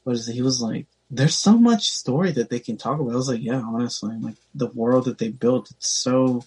what 0.04 0.16
is 0.16 0.28
it? 0.30 0.34
He 0.34 0.42
was 0.42 0.62
like, 0.62 0.88
"There's 1.12 1.36
so 1.36 1.58
much 1.58 1.90
story 1.90 2.32
that 2.32 2.50
they 2.50 2.60
can 2.60 2.78
talk 2.78 3.00
about." 3.00 3.12
I 3.14 3.16
was 3.16 3.30
like, 3.30 3.42
"Yeah, 3.42 3.62
honestly, 3.62 4.16
like 4.18 4.36
the 4.56 4.68
world 4.68 5.06
that 5.06 5.18
they 5.18 5.30
built, 5.30 5.72
it's 5.72 5.90
so 5.90 6.44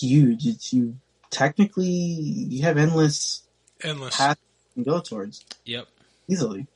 huge. 0.00 0.46
It's 0.46 0.72
you 0.72 0.96
technically 1.30 1.86
you 1.86 2.62
have 2.62 2.76
endless 2.76 3.42
Endless. 3.82 4.16
paths 4.16 4.40
you 4.74 4.84
can 4.84 4.92
go 4.92 5.00
towards 5.00 5.44
yep. 5.64 5.86
easily." 6.28 6.66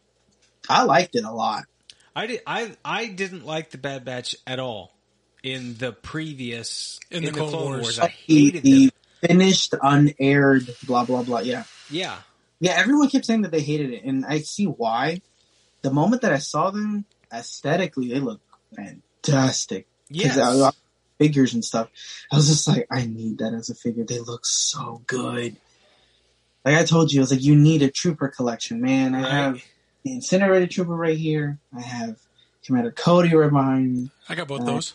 I 0.69 0.85
liked 0.85 1.15
it 1.15 1.25
a 1.25 1.31
lot. 1.33 1.65
I 2.17 2.27
did. 2.27 2.41
I 2.47 2.77
I 2.85 3.07
didn't 3.07 3.45
like 3.45 3.71
the 3.71 3.79
Bad 3.79 4.05
Batch 4.05 4.37
at 4.47 4.59
all 4.59 4.95
in 5.43 5.77
the 5.77 5.93
previous 5.93 6.99
In 7.11 7.25
the 7.25 7.33
Clone 7.33 7.81
Wars. 7.81 7.99
I 7.99 8.09
hated 8.09 8.63
the 8.63 8.87
them. 8.87 8.91
finished, 9.29 9.75
unaired, 9.83 10.75
blah 10.87 11.05
blah 11.05 11.23
blah. 11.23 11.41
Yeah. 11.41 11.65
Yeah. 11.91 12.17
Yeah, 12.61 12.73
everyone 12.73 13.11
kept 13.11 13.27
saying 13.27 13.43
that 13.43 13.51
they 13.51 13.61
hated 13.61 13.93
it, 13.93 14.05
and 14.05 14.25
I 14.25 14.39
see 14.41 14.65
why. 14.65 15.21
The 15.83 15.91
moment 15.91 16.23
that 16.23 16.33
I 16.33 16.39
saw 16.39 16.71
them, 16.71 17.05
aesthetically, 17.31 18.09
they 18.09 18.21
look 18.21 18.41
fantastic. 18.75 19.87
Yes. 20.09 20.39
I- 20.39 20.69
I- 20.69 20.71
figures 21.25 21.55
and 21.55 21.65
stuff. 21.65 21.89
I 22.31 22.37
was 22.37 22.49
just 22.49 22.69
like, 22.69 22.87
I 22.91 23.07
need 23.07 23.39
that 23.39 23.55
as 23.55 23.71
a 23.71 23.75
figure. 23.75 24.05
They 24.05 24.21
look 24.21 24.45
so 24.45 25.03
good. 25.07 25.57
Like 26.65 26.77
I 26.77 26.85
told 26.85 27.13
you, 27.13 27.21
I 27.21 27.23
was 27.23 27.31
like, 27.33 27.43
you 27.43 27.57
need 27.57 27.83
a 27.83 27.91
trooper 27.91 28.29
collection, 28.29 28.81
man. 28.83 29.15
I 29.15 29.23
Right. 29.23 29.31
have 29.31 29.65
the 30.05 30.13
incinerated 30.13 30.71
trooper 30.71 30.95
right 30.95 31.17
here. 31.17 31.59
I 31.77 31.81
have 31.81 32.17
Commander 32.65 32.91
Cody 32.93 33.35
right 33.35 33.51
behind 33.51 33.93
me. 33.95 34.11
I 34.29 34.35
got 34.35 34.49
both 34.49 34.63
Uh, 34.63 34.65
those. 34.65 34.95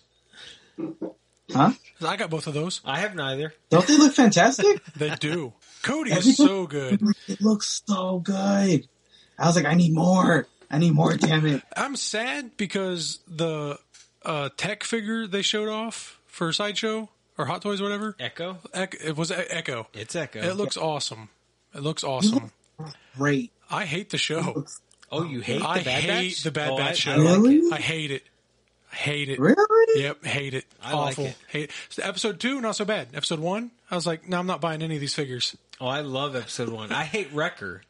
Huh? 1.51 1.71
I 2.05 2.15
got 2.15 2.29
both 2.29 2.45
of 2.47 2.53
those. 2.53 2.81
I 2.85 2.99
have 2.99 3.15
neither. 3.15 3.53
Don't 3.71 3.85
they 3.87 3.97
look 3.97 4.13
fantastic? 4.13 4.81
They 4.95 5.15
do. 5.15 5.53
Cody 5.81 6.11
is 6.11 6.37
so 6.37 6.67
good. 6.67 7.01
it 7.27 7.41
looks 7.41 7.81
so 7.87 8.19
good. 8.19 8.87
I 9.37 9.45
was 9.47 9.55
like, 9.55 9.65
I 9.65 9.73
need 9.73 9.93
more. 9.93 10.47
I 10.69 10.77
need 10.77 10.91
more. 10.93 11.15
Damn 11.15 11.45
it! 11.47 11.63
I'm 11.75 11.95
sad 11.95 12.55
because 12.57 13.19
the 13.27 13.79
uh, 14.23 14.49
tech 14.57 14.83
figure 14.83 15.25
they 15.25 15.41
showed 15.41 15.69
off 15.69 16.18
for 16.39 16.51
sideshow 16.53 17.09
or 17.37 17.45
Hot 17.45 17.61
Toys, 17.61 17.79
or 17.81 17.83
whatever. 17.83 18.15
Echo. 18.19 18.57
Ec- 18.73 18.97
it 19.03 19.15
was 19.15 19.29
E- 19.31 19.35
Echo. 19.35 19.87
It's 19.93 20.15
Echo. 20.15 20.39
It 20.41 20.55
looks 20.55 20.75
awesome. 20.77 21.29
It 21.75 21.81
looks 21.83 22.03
awesome. 22.03 22.51
Great. 23.17 23.51
I 23.69 23.85
hate 23.85 24.09
the 24.09 24.17
show. 24.17 24.65
oh, 25.11 25.23
you 25.23 25.41
hate 25.41 25.59
the 25.61 25.67
I 25.67 25.83
Bad 25.83 26.03
hate 26.03 26.29
Batch? 26.31 26.43
the 26.43 26.51
Bad 26.51 26.71
Oh, 26.71 26.77
Batch 26.77 26.97
show. 26.99 27.11
I 27.11 27.15
like 27.17 27.25
Really? 27.37 27.55
it. 27.57 27.73
I 27.73 27.77
hate 27.77 28.11
it. 28.11 28.23
I 28.91 28.95
hate 28.95 29.29
it. 29.29 29.39
Really? 29.39 30.01
Yep, 30.01 30.25
hate 30.25 30.53
it. 30.55 30.65
I 30.81 30.93
like 30.93 31.09
Awful. 31.11 31.25
it. 31.27 31.35
Hate 31.49 31.63
it. 31.65 31.71
So 31.89 32.03
episode 32.03 32.39
two, 32.39 32.59
not 32.61 32.75
so 32.75 32.85
bad. 32.85 33.09
Episode 33.13 33.39
one, 33.39 33.69
I 33.91 33.95
was 33.95 34.07
like, 34.07 34.27
no, 34.27 34.39
I'm 34.39 34.47
not 34.47 34.61
buying 34.61 34.81
any 34.81 34.95
of 34.95 35.01
these 35.01 35.13
figures. 35.13 35.55
Oh, 35.79 35.87
I 35.87 36.01
love 36.01 36.35
episode 36.35 36.69
one. 36.69 36.91
I 36.91 37.03
hate 37.03 37.31
Wrecker, 37.31 37.83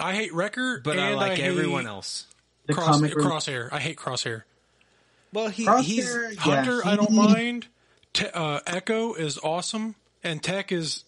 I 0.00 0.14
hate 0.14 0.32
Wrecker, 0.34 0.80
but 0.82 0.92
and 0.96 1.00
I 1.00 1.14
like 1.14 1.38
hate 1.38 1.44
everyone 1.44 1.86
else. 1.86 2.26
The 2.66 2.74
Cross, 2.74 2.96
comic 2.96 3.12
Crosshair. 3.14 3.68
I 3.72 3.78
hate 3.80 3.96
Crosshair. 3.96 4.42
Well, 5.32 5.48
he, 5.48 5.64
Crosshair, 5.66 5.82
he's 5.82 6.14
yeah, 6.14 6.40
Hunter, 6.40 6.80
I 6.84 6.96
don't 6.96 7.12
mind. 7.12 7.68
Te- 8.12 8.26
uh, 8.34 8.60
Echo 8.66 9.14
is 9.14 9.38
awesome, 9.38 9.94
and 10.24 10.42
Tech 10.42 10.72
is 10.72 11.04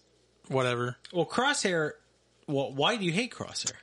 whatever. 0.47 0.95
well 1.11 1.25
Crosshair. 1.25 1.91
Well, 2.47 2.71
why 2.73 2.95
do 2.97 3.05
you 3.05 3.11
hate 3.11 3.33
Crosshair? 3.33 3.73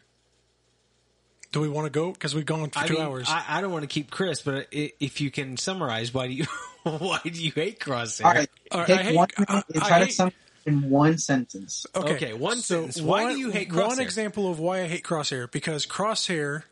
Do 1.53 1.61
we 1.61 1.69
want 1.69 1.87
to 1.87 1.91
go? 1.91 2.13
Because 2.13 2.35
we've 2.35 2.47
gone 2.47 2.71
for 2.71 2.79
I 2.79 2.87
two 2.87 2.95
mean, 2.95 3.03
hours. 3.03 3.27
I, 3.29 3.45
I 3.49 3.61
don't 3.61 3.73
want 3.73 3.83
to 3.83 3.89
keep 3.89 4.11
Chris, 4.11 4.41
but 4.41 4.69
if 4.71 5.21
you 5.21 5.31
can 5.31 5.57
summarize, 5.57 6.15
why 6.15 6.29
do 6.29 6.33
you 6.33 6.45
why 6.85 7.19
do 7.25 7.31
you 7.31 7.51
hate 7.53 7.81
Crosshair? 7.81 8.25
All 8.25 8.33
right, 8.33 8.51
All 8.71 8.79
right, 8.81 8.87
take 8.87 8.99
I 9.01 9.03
hate- 9.03 9.17
one 9.17 9.29
I- 9.37 9.53
minute 9.53 9.65
I 9.75 9.89
try 9.89 9.99
hate- 9.99 10.07
to 10.09 10.13
sum 10.15 10.33
in 10.67 10.89
one 10.91 11.19
sentence. 11.19 11.87
Okay, 11.95 12.33
one 12.35 12.59
sentence. 12.59 13.01
Why 13.01 13.33
do 13.33 13.39
you 13.39 13.51
hate 13.51 13.69
Crosshair? 13.71 13.87
One 13.89 14.01
example 14.01 14.51
of 14.51 14.59
why 14.61 14.83
I 14.83 14.87
hate 14.89 15.03
Crosshair 15.05 15.51
because 15.51 15.87
Crosshair 15.87 16.63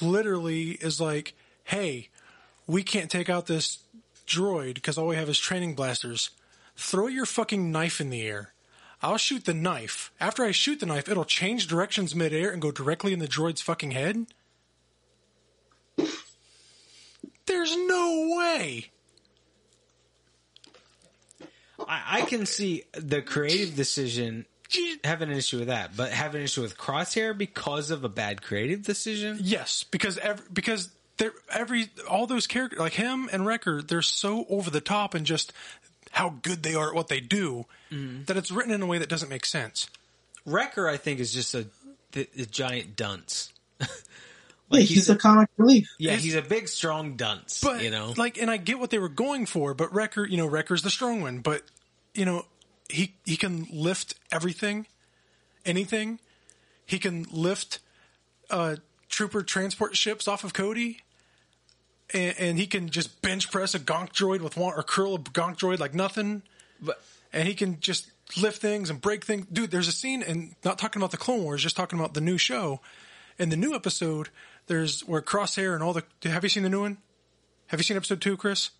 literally 0.00 0.70
is 0.70 1.00
like, 1.00 1.34
"Hey, 1.64 2.08
we 2.66 2.82
can't 2.82 3.10
take 3.10 3.28
out 3.28 3.46
this 3.46 3.78
droid 4.26 4.74
because 4.74 4.98
all 4.98 5.08
we 5.08 5.16
have 5.16 5.28
is 5.28 5.38
training 5.38 5.74
blasters. 5.74 6.30
Throw 6.76 7.06
your 7.06 7.26
fucking 7.26 7.70
knife 7.70 8.00
in 8.00 8.10
the 8.10 8.22
air. 8.22 8.52
I'll 9.02 9.18
shoot 9.18 9.44
the 9.44 9.54
knife. 9.54 10.12
After 10.20 10.44
I 10.44 10.52
shoot 10.52 10.80
the 10.80 10.86
knife, 10.86 11.08
it'll 11.08 11.24
change 11.24 11.66
directions 11.66 12.14
midair 12.14 12.50
and 12.50 12.62
go 12.62 12.70
directly 12.70 13.12
in 13.12 13.18
the 13.18 13.28
droid's 13.28 13.60
fucking 13.60 13.90
head." 13.90 14.26
There's 17.46 17.76
no 17.76 18.36
way. 18.38 18.90
I, 21.80 22.20
I 22.20 22.22
can 22.22 22.46
see 22.46 22.84
the 22.92 23.20
creative 23.20 23.74
decision 23.74 24.46
having 25.04 25.30
an 25.30 25.36
issue 25.36 25.58
with 25.58 25.68
that, 25.68 25.96
but 25.96 26.12
having 26.12 26.40
an 26.40 26.44
issue 26.44 26.62
with 26.62 26.78
Crosshair 26.78 27.36
because 27.36 27.90
of 27.90 28.04
a 28.04 28.08
bad 28.08 28.42
creative 28.42 28.82
decision. 28.82 29.38
Yes, 29.40 29.84
because 29.84 30.18
every, 30.18 30.44
because 30.52 30.90
they're 31.22 31.32
every 31.52 31.88
all 32.10 32.26
those 32.26 32.48
characters 32.48 32.80
like 32.80 32.94
him 32.94 33.28
and 33.30 33.46
Wrecker, 33.46 33.80
they're 33.80 34.02
so 34.02 34.44
over 34.48 34.70
the 34.70 34.80
top 34.80 35.14
and 35.14 35.24
just 35.24 35.52
how 36.10 36.34
good 36.42 36.64
they 36.64 36.74
are 36.74 36.88
at 36.88 36.94
what 36.94 37.08
they 37.08 37.20
do 37.20 37.64
that 38.26 38.36
it's 38.36 38.50
written 38.50 38.72
in 38.72 38.82
a 38.82 38.86
way 38.86 38.98
that 38.98 39.08
doesn't 39.08 39.28
make 39.28 39.46
sense. 39.46 39.88
Wrecker, 40.44 40.88
I 40.88 40.96
think, 40.96 41.20
is 41.20 41.32
just 41.32 41.54
a, 41.54 41.66
a, 42.16 42.26
a 42.38 42.46
giant 42.46 42.96
dunce. 42.96 43.52
Yeah, 43.80 43.86
Like, 44.70 44.80
he's, 44.80 44.90
he's 44.90 45.10
a 45.10 45.16
comic 45.16 45.50
relief. 45.58 45.94
Yeah, 45.98 46.16
he's 46.16 46.34
a 46.34 46.40
big, 46.40 46.66
strong 46.66 47.16
dunce. 47.16 47.60
But 47.60 47.82
you 47.82 47.90
know, 47.90 48.14
like, 48.16 48.38
and 48.38 48.50
I 48.50 48.56
get 48.56 48.78
what 48.78 48.88
they 48.88 48.98
were 48.98 49.10
going 49.10 49.44
for, 49.44 49.74
but 49.74 49.94
Wrecker, 49.94 50.26
you 50.26 50.38
know, 50.38 50.46
Wrecker's 50.46 50.82
the 50.82 50.88
strong 50.88 51.20
one, 51.20 51.40
but 51.40 51.62
you 52.14 52.24
know, 52.24 52.46
he 52.88 53.14
he 53.26 53.36
can 53.36 53.66
lift 53.70 54.14
everything, 54.32 54.86
anything. 55.66 56.20
He 56.86 56.98
can 56.98 57.26
lift 57.30 57.80
uh, 58.50 58.76
trooper 59.10 59.42
transport 59.42 59.94
ships 59.94 60.26
off 60.26 60.42
of 60.42 60.54
Cody. 60.54 61.00
And, 62.14 62.34
and 62.38 62.58
he 62.58 62.66
can 62.66 62.88
just 62.90 63.22
bench 63.22 63.50
press 63.50 63.74
a 63.74 63.80
gonk 63.80 64.12
droid 64.12 64.40
with 64.40 64.56
one, 64.56 64.74
or 64.74 64.82
curl 64.82 65.14
a 65.14 65.18
gonk 65.18 65.58
droid 65.58 65.78
like 65.78 65.94
nothing. 65.94 66.42
but 66.80 67.02
and 67.32 67.48
he 67.48 67.54
can 67.54 67.80
just 67.80 68.10
lift 68.36 68.60
things 68.60 68.90
and 68.90 69.00
break 69.00 69.24
things. 69.24 69.46
Dude, 69.52 69.70
there's 69.70 69.88
a 69.88 69.92
scene, 69.92 70.22
and 70.22 70.54
not 70.64 70.78
talking 70.78 71.00
about 71.00 71.10
the 71.10 71.16
Clone 71.16 71.42
Wars, 71.42 71.62
just 71.62 71.76
talking 71.76 71.98
about 71.98 72.14
the 72.14 72.20
new 72.20 72.38
show. 72.38 72.80
In 73.38 73.48
the 73.48 73.56
new 73.56 73.74
episode, 73.74 74.28
there's 74.66 75.00
where 75.02 75.22
Crosshair 75.22 75.74
and 75.74 75.82
all 75.82 75.92
the. 75.92 76.04
Have 76.24 76.42
you 76.42 76.48
seen 76.48 76.62
the 76.62 76.68
new 76.68 76.82
one? 76.82 76.98
Have 77.68 77.80
you 77.80 77.84
seen 77.84 77.96
episode 77.96 78.20
two, 78.20 78.36
Chris? 78.36 78.70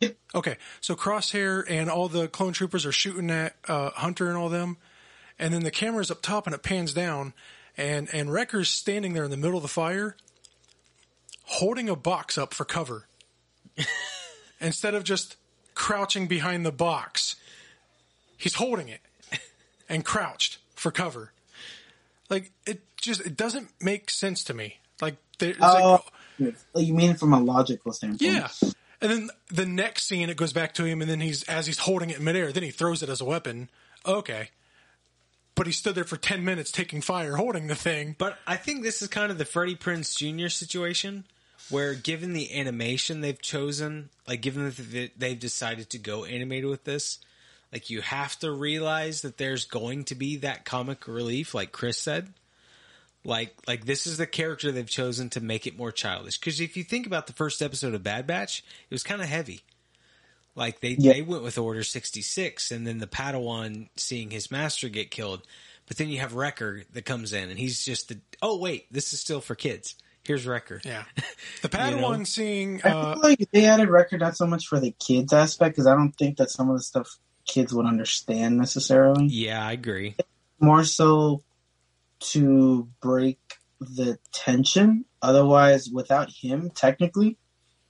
Yep. 0.00 0.16
Okay, 0.34 0.56
so 0.80 0.94
Crosshair 0.94 1.64
and 1.68 1.90
all 1.90 2.08
the 2.08 2.28
clone 2.28 2.52
troopers 2.52 2.86
are 2.86 2.92
shooting 2.92 3.30
at 3.30 3.56
uh, 3.66 3.90
Hunter 3.90 4.28
and 4.28 4.36
all 4.36 4.48
them, 4.48 4.76
and 5.38 5.52
then 5.52 5.64
the 5.64 5.70
camera's 5.70 6.10
up 6.10 6.22
top 6.22 6.46
and 6.46 6.54
it 6.54 6.62
pans 6.62 6.94
down, 6.94 7.34
and 7.76 8.08
and 8.12 8.32
Wrecker's 8.32 8.68
standing 8.68 9.12
there 9.12 9.24
in 9.24 9.30
the 9.30 9.36
middle 9.36 9.56
of 9.56 9.62
the 9.62 9.68
fire, 9.68 10.16
holding 11.48 11.88
a 11.88 11.96
box 11.96 12.36
up 12.38 12.54
for 12.54 12.64
cover, 12.64 13.06
instead 14.60 14.94
of 14.94 15.04
just 15.04 15.36
crouching 15.74 16.26
behind 16.26 16.64
the 16.66 16.72
box. 16.72 17.36
He's 18.36 18.54
holding 18.54 18.88
it 18.88 19.00
and 19.88 20.04
crouched 20.04 20.58
for 20.74 20.90
cover. 20.90 21.32
Like 22.30 22.52
it 22.66 22.82
just 23.00 23.20
it 23.24 23.36
doesn't 23.36 23.68
make 23.80 24.10
sense 24.10 24.44
to 24.44 24.54
me. 24.54 24.78
Like 25.00 25.16
there's 25.38 25.56
Oh, 25.60 26.00
like 26.38 26.54
you 26.86 26.94
mean 26.94 27.14
from 27.14 27.32
a 27.32 27.40
logical 27.40 27.92
standpoint? 27.92 28.22
yeah. 28.22 28.48
And 29.00 29.10
then 29.12 29.30
the 29.50 29.64
next 29.66 30.04
scene, 30.06 30.28
it 30.28 30.36
goes 30.36 30.52
back 30.52 30.74
to 30.74 30.84
him, 30.84 31.00
and 31.00 31.10
then 31.10 31.20
he's 31.20 31.42
as 31.44 31.66
he's 31.66 31.78
holding 31.78 32.10
it 32.10 32.18
in 32.18 32.24
midair, 32.24 32.52
then 32.52 32.64
he 32.64 32.70
throws 32.70 33.02
it 33.02 33.08
as 33.08 33.20
a 33.20 33.24
weapon. 33.24 33.70
Okay, 34.04 34.50
but 35.54 35.66
he 35.66 35.72
stood 35.72 35.94
there 35.94 36.04
for 36.04 36.16
ten 36.16 36.44
minutes 36.44 36.70
taking 36.72 37.00
fire, 37.00 37.36
holding 37.36 37.68
the 37.68 37.74
thing. 37.76 38.14
but 38.18 38.38
I 38.46 38.56
think 38.56 38.82
this 38.82 39.00
is 39.02 39.08
kind 39.08 39.30
of 39.30 39.38
the 39.38 39.44
Freddie 39.44 39.76
Prinze 39.76 40.16
Jr. 40.16 40.48
situation, 40.48 41.24
where 41.70 41.94
given 41.94 42.32
the 42.32 42.58
animation 42.58 43.20
they've 43.20 43.40
chosen, 43.40 44.10
like 44.26 44.40
given 44.40 44.64
that 44.66 45.10
they've 45.16 45.38
decided 45.38 45.90
to 45.90 45.98
go 45.98 46.24
animated 46.24 46.70
with 46.70 46.84
this, 46.84 47.18
like 47.72 47.90
you 47.90 48.00
have 48.00 48.38
to 48.40 48.50
realize 48.50 49.22
that 49.22 49.36
there's 49.36 49.64
going 49.64 50.04
to 50.04 50.14
be 50.14 50.36
that 50.38 50.64
comic 50.64 51.06
relief, 51.06 51.54
like 51.54 51.72
Chris 51.72 51.98
said. 51.98 52.32
Like, 53.24 53.54
like 53.66 53.84
this 53.84 54.06
is 54.06 54.16
the 54.16 54.26
character 54.26 54.72
they've 54.72 54.86
chosen 54.88 55.28
to 55.30 55.40
make 55.40 55.66
it 55.66 55.76
more 55.76 55.92
childish. 55.92 56.38
Because 56.38 56.60
if 56.60 56.76
you 56.76 56.84
think 56.84 57.06
about 57.06 57.26
the 57.26 57.32
first 57.34 57.60
episode 57.60 57.94
of 57.94 58.02
Bad 58.02 58.26
Batch, 58.26 58.64
it 58.88 58.94
was 58.94 59.02
kind 59.02 59.20
of 59.20 59.28
heavy. 59.28 59.62
Like 60.54 60.80
they 60.80 60.96
Yeah. 60.98 61.12
they 61.12 61.22
went 61.22 61.42
with 61.42 61.58
Order 61.58 61.84
sixty 61.84 62.22
six, 62.22 62.70
and 62.70 62.86
then 62.86 62.98
the 62.98 63.06
Padawan 63.06 63.88
seeing 63.96 64.30
his 64.30 64.50
master 64.50 64.88
get 64.88 65.10
killed. 65.10 65.42
But 65.86 65.98
then 65.98 66.08
you 66.08 66.18
have 66.18 66.34
Wrecker 66.34 66.82
that 66.92 67.04
comes 67.04 67.32
in, 67.32 67.48
and 67.48 67.58
he's 67.58 67.84
just 67.84 68.08
the 68.08 68.18
oh 68.42 68.56
wait, 68.58 68.92
this 68.92 69.12
is 69.12 69.20
still 69.20 69.40
for 69.40 69.54
kids. 69.54 69.94
Here's 70.28 70.46
Wrecker. 70.46 70.78
Yeah, 70.84 71.04
the 71.62 71.70
Padawan 71.70 72.18
know? 72.18 72.24
seeing 72.24 72.82
I 72.84 72.90
uh, 72.90 73.14
feel 73.14 73.22
like 73.22 73.48
they 73.50 73.64
added 73.64 73.88
Wrecker 73.88 74.18
not 74.18 74.36
so 74.36 74.46
much 74.46 74.66
for 74.66 74.78
the 74.78 74.94
kids 74.98 75.32
aspect 75.32 75.74
because 75.74 75.86
I 75.86 75.94
don't 75.94 76.12
think 76.12 76.36
that 76.36 76.50
some 76.50 76.68
of 76.68 76.76
the 76.76 76.82
stuff 76.82 77.16
kids 77.46 77.72
would 77.72 77.86
understand 77.86 78.58
necessarily. 78.58 79.24
Yeah, 79.28 79.66
I 79.66 79.72
agree. 79.72 80.16
More 80.60 80.84
so 80.84 81.42
to 82.32 82.90
break 83.00 83.38
the 83.80 84.18
tension. 84.30 85.06
Otherwise, 85.22 85.88
without 85.88 86.28
him, 86.30 86.72
technically, 86.74 87.38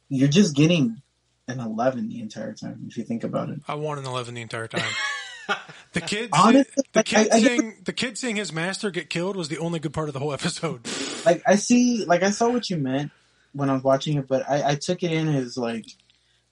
you're 0.08 0.28
just 0.28 0.54
getting 0.54 1.02
an 1.48 1.58
eleven 1.58 2.08
the 2.08 2.20
entire 2.20 2.54
time. 2.54 2.84
If 2.86 2.96
you 2.96 3.02
think 3.02 3.24
about 3.24 3.48
it. 3.48 3.58
I 3.66 3.74
want 3.74 3.98
an 3.98 4.06
eleven 4.06 4.34
the 4.34 4.42
entire 4.42 4.68
time. 4.68 4.88
The 5.94 6.02
kid, 6.02 6.28
Honestly, 6.34 6.84
the 6.92 7.02
kid 7.02 7.28
I- 7.32 7.36
I 7.36 7.40
seeing 7.40 7.74
the 7.84 7.92
kid 7.94 8.18
seeing 8.18 8.36
his 8.36 8.52
master 8.52 8.90
get 8.90 9.08
killed 9.08 9.36
was 9.36 9.48
the 9.48 9.56
only 9.58 9.78
good 9.78 9.94
part 9.94 10.08
of 10.08 10.12
the 10.12 10.18
whole 10.20 10.34
episode. 10.34 10.86
like 11.26 11.42
I 11.46 11.56
see, 11.56 12.04
like 12.04 12.22
I 12.22 12.30
saw 12.30 12.50
what 12.50 12.68
you 12.68 12.76
meant 12.76 13.10
when 13.54 13.70
I 13.70 13.72
was 13.74 13.82
watching 13.82 14.18
it, 14.18 14.28
but 14.28 14.48
I, 14.48 14.72
I 14.72 14.74
took 14.74 15.02
it 15.02 15.10
in 15.10 15.28
as 15.28 15.56
like, 15.56 15.86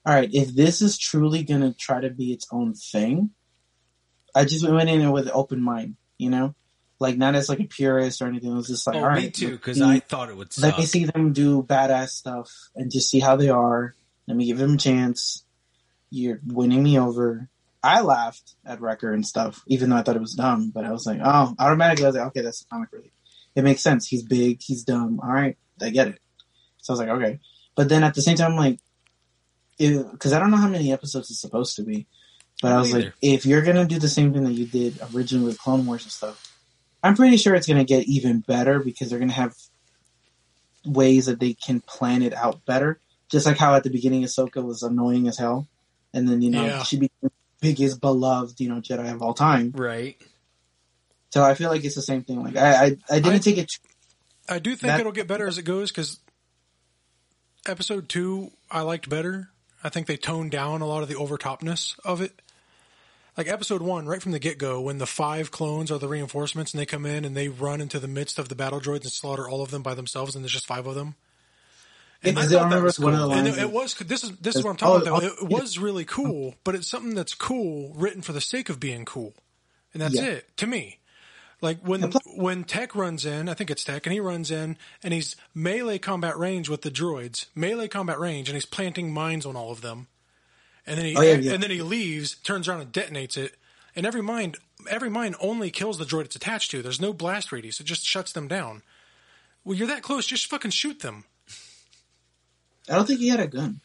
all 0.05 0.13
right, 0.15 0.29
if 0.33 0.55
this 0.55 0.81
is 0.81 0.97
truly 0.97 1.43
gonna 1.43 1.71
try 1.73 2.01
to 2.01 2.09
be 2.09 2.33
its 2.33 2.47
own 2.51 2.73
thing, 2.73 3.29
I 4.35 4.43
just 4.45 4.67
went 4.67 4.89
in 4.89 4.99
there 4.99 5.11
with 5.11 5.27
an 5.27 5.33
open 5.35 5.61
mind, 5.61 5.97
you 6.17 6.31
know, 6.31 6.55
like 6.99 7.15
not 7.15 7.35
as 7.35 7.47
like 7.47 7.59
a 7.59 7.65
purist 7.65 8.21
or 8.23 8.27
anything. 8.27 8.51
It 8.51 8.55
was 8.55 8.67
just 8.67 8.87
like, 8.87 8.95
Oh, 8.95 9.03
all 9.03 9.11
me 9.11 9.25
right, 9.25 9.33
too, 9.33 9.51
because 9.51 9.79
I 9.79 9.99
thought 9.99 10.29
it 10.29 10.35
would 10.35 10.51
suck. 10.51 10.63
let 10.71 10.79
me 10.79 10.85
see 10.85 11.05
them 11.05 11.31
do 11.31 11.61
badass 11.61 12.09
stuff 12.09 12.51
and 12.75 12.91
just 12.91 13.09
see 13.09 13.19
how 13.19 13.35
they 13.35 13.49
are. 13.49 13.93
Let 14.27 14.35
me 14.35 14.45
give 14.47 14.57
them 14.57 14.73
a 14.73 14.77
chance. 14.77 15.43
You're 16.09 16.39
winning 16.45 16.81
me 16.81 16.97
over. 16.99 17.49
I 17.83 18.01
laughed 18.01 18.55
at 18.65 18.81
Wrecker 18.81 19.13
and 19.13 19.25
stuff, 19.25 19.63
even 19.67 19.89
though 19.89 19.95
I 19.97 20.01
thought 20.01 20.15
it 20.15 20.21
was 20.21 20.33
dumb. 20.33 20.71
But 20.73 20.85
I 20.85 20.91
was 20.91 21.05
like, 21.05 21.19
oh, 21.23 21.55
automatically 21.59 22.05
I 22.05 22.07
was 22.09 22.15
like, 22.15 22.27
okay, 22.27 22.41
that's 22.41 22.65
comic 22.71 22.89
relief. 22.91 23.11
It 23.55 23.63
makes 23.63 23.81
sense. 23.81 24.07
He's 24.07 24.23
big. 24.23 24.61
He's 24.61 24.83
dumb. 24.83 25.19
All 25.23 25.29
right, 25.31 25.57
I 25.81 25.89
get 25.89 26.07
it. 26.09 26.19
So 26.81 26.91
I 26.91 26.93
was 26.93 26.99
like, 26.99 27.09
okay. 27.09 27.39
But 27.75 27.89
then 27.89 28.03
at 28.03 28.13
the 28.15 28.21
same 28.21 28.35
time, 28.37 28.51
I'm 28.51 28.57
like, 28.57 28.79
because 29.77 30.33
I 30.33 30.39
don't 30.39 30.51
know 30.51 30.57
how 30.57 30.67
many 30.69 30.91
episodes 30.91 31.29
it's 31.29 31.39
supposed 31.41 31.75
to 31.75 31.83
be. 31.83 32.07
But 32.61 32.71
I 32.71 32.77
was 32.79 32.91
Neither. 32.91 33.05
like, 33.05 33.13
if 33.21 33.45
you're 33.45 33.61
gonna 33.61 33.85
do 33.85 33.99
the 33.99 34.07
same 34.09 34.33
thing 34.33 34.43
that 34.43 34.53
you 34.53 34.65
did 34.65 34.99
originally 35.13 35.45
with 35.45 35.59
Clone 35.59 35.85
Wars 35.85 36.03
and 36.03 36.11
stuff, 36.11 36.57
I'm 37.03 37.15
pretty 37.15 37.37
sure 37.37 37.53
it's 37.53 37.67
gonna 37.67 37.83
get 37.83 38.07
even 38.07 38.39
better 38.39 38.79
because 38.79 39.09
they're 39.09 39.19
gonna 39.19 39.31
have 39.33 39.53
ways 40.85 41.27
that 41.27 41.39
they 41.39 41.53
can 41.53 41.81
plan 41.81 42.23
it 42.23 42.33
out 42.33 42.65
better. 42.65 42.99
Just 43.29 43.45
like 43.45 43.57
how 43.57 43.75
at 43.75 43.83
the 43.83 43.89
beginning 43.91 44.23
Ahsoka 44.23 44.63
was 44.63 44.81
annoying 44.83 45.27
as 45.27 45.37
hell, 45.37 45.67
and 46.13 46.27
then 46.27 46.41
you 46.41 46.49
know 46.49 46.65
Yeah. 46.65 46.83
she 46.83 46.97
became 46.97 47.29
biggest 47.61 47.99
beloved 48.01 48.59
you 48.59 48.69
know 48.69 48.81
Jedi 48.81 49.13
of 49.13 49.21
all 49.21 49.33
time. 49.33 49.71
right. 49.75 50.15
So 51.31 51.43
I 51.43 51.55
feel 51.55 51.69
like 51.69 51.83
it's 51.83 51.95
the 51.95 52.01
same 52.01 52.23
thing. 52.23 52.43
Like 52.43 52.55
I 52.55 52.71
I, 52.73 52.85
I 53.09 53.19
didn't 53.19 53.27
I- 53.33 53.37
take 53.39 53.57
it 53.57 53.69
too 53.69 53.81
I 54.49 54.59
do 54.59 54.71
think 54.71 54.81
That- 54.91 54.99
it'll 55.01 55.11
get 55.11 55.27
better 55.27 55.47
as 55.47 55.57
it 55.57 55.63
goes 55.63 55.91
because 55.91 56.19
episode 57.67 58.09
two 58.09 58.51
I 58.71 58.81
liked 58.81 59.09
better. 59.09 59.49
I 59.83 59.89
think 59.89 60.07
they 60.07 60.17
toned 60.17 60.51
down 60.51 60.81
a 60.81 60.85
lot 60.87 61.03
of 61.03 61.09
the 61.09 61.15
overtopness 61.15 61.97
of 62.03 62.21
it. 62.21 62.41
Like 63.37 63.47
episode 63.47 63.81
one, 63.83 64.07
right 64.07 64.21
from 64.21 64.31
the 64.31 64.39
get 64.39 64.57
go, 64.57 64.81
when 64.81 64.97
the 64.97 65.05
five 65.05 65.51
clones 65.51 65.91
are 65.91 65.99
the 65.99 66.07
reinforcements 66.07 66.73
and 66.73 66.81
they 66.81 66.87
come 66.87 67.05
in 67.05 67.23
and 67.23 67.37
they 67.37 67.49
run 67.49 67.81
into 67.81 67.99
the 67.99 68.07
midst 68.07 68.39
of 68.39 68.49
the 68.49 68.55
battle 68.55 68.79
droids 68.79 69.03
and 69.03 69.11
slaughter 69.11 69.47
all 69.47 69.61
of 69.61 69.69
them 69.69 69.83
by 69.83 69.93
themselves, 69.93 70.33
and 70.33 70.43
there's 70.43 70.53
just 70.53 70.65
five 70.65 70.87
of 70.87 70.95
them. 70.95 71.15
Yeah, 72.23 72.29
And 72.29 72.37
'cause 72.37 72.45
I 72.45 72.47
I 72.47 72.49
thought 72.49 72.57
that 72.59 72.63
remember 72.65 72.85
was 72.85 72.99
one 72.99 73.13
of 73.13 73.19
cool. 73.19 73.29
the 73.29 73.35
And 73.35 73.45
lines 73.45 73.57
it, 73.57 73.61
it 73.61 73.65
is- 73.67 73.71
was 73.71 73.93
this 73.95 74.23
is 74.23 74.31
this 74.37 74.55
is 74.55 74.63
what 74.63 74.71
I'm 74.71 74.77
talking 74.77 75.07
Oh, 75.07 75.15
about. 75.17 75.21
Though. 75.21 75.45
It 75.45 75.49
was 75.49 75.77
really 75.77 76.05
cool, 76.05 76.55
but 76.63 76.73
it's 76.75 76.87
something 76.87 77.13
that's 77.15 77.33
cool 77.35 77.93
written 77.95 78.21
for 78.21 78.33
the 78.33 78.41
sake 78.41 78.69
of 78.69 78.79
being 78.79 79.05
cool, 79.05 79.35
and 79.93 80.01
that's 80.01 80.15
Yeah. 80.15 80.23
it 80.25 80.57
to 80.57 80.67
me. 80.67 80.99
Like 81.61 81.79
when 81.81 82.09
plus- 82.09 82.23
when 82.35 82.63
Tech 82.63 82.95
runs 82.95 83.25
in, 83.25 83.49
I 83.49 83.53
think 83.53 83.69
it's 83.71 83.83
Tech, 83.83 84.05
and 84.05 84.13
he 84.13 84.19
runs 84.19 84.51
in 84.51 84.77
and 85.03 85.13
he's 85.13 85.35
melee 85.55 85.97
combat 85.99 86.37
range 86.37 86.69
with 86.69 86.81
the 86.83 86.91
droids, 86.91 87.45
melee 87.55 87.87
combat 87.87 88.19
range, 88.19 88.49
and 88.49 88.55
he's 88.55 88.65
planting 88.65 89.11
mines 89.13 89.45
on 89.45 89.55
all 89.55 89.71
of 89.71 89.81
them. 89.81 90.07
And 90.85 90.97
then 90.97 91.05
he 91.05 91.15
Oh, 91.15 91.21
yeah, 91.21 91.35
yeah. 91.35 91.53
and 91.53 91.61
then 91.63 91.71
he 91.71 91.81
leaves, 91.81 92.35
turns 92.35 92.67
around 92.67 92.81
and 92.81 92.91
detonates 92.93 93.37
it. 93.37 93.55
And 93.95 94.05
every 94.05 94.21
mine 94.21 94.55
every 94.89 95.09
mine 95.09 95.35
only 95.39 95.69
kills 95.71 95.97
the 95.97 96.05
droid 96.05 96.25
it's 96.25 96.35
attached 96.35 96.71
to. 96.71 96.81
There's 96.81 97.01
no 97.01 97.11
blast 97.13 97.51
radius; 97.51 97.79
it 97.79 97.85
just 97.85 98.05
shuts 98.05 98.31
them 98.31 98.47
down. 98.47 98.83
Well, 99.63 99.75
you're 99.77 99.87
that 99.87 100.01
close, 100.03 100.25
just 100.25 100.45
fucking 100.47 100.71
shoot 100.71 100.99
them. 100.99 101.25
I 102.89 102.95
don't 102.95 103.05
think 103.05 103.19
he 103.19 103.27
had 103.29 103.39
a 103.39 103.47
gun. 103.47 103.81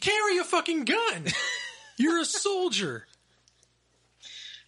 Carry 0.00 0.38
a 0.38 0.44
fucking 0.44 0.84
gun. 0.84 1.26
You're 1.96 2.20
a 2.20 2.24
soldier. 2.24 3.06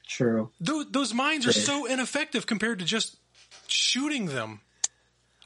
True. 0.09 0.51
Those, 0.61 0.91
those 0.91 1.15
mines 1.15 1.47
are 1.47 1.53
so 1.53 1.87
ineffective 1.87 2.47
compared 2.47 2.79
to 2.79 2.85
just 2.85 3.17
shooting 3.67 4.27
them 4.27 4.61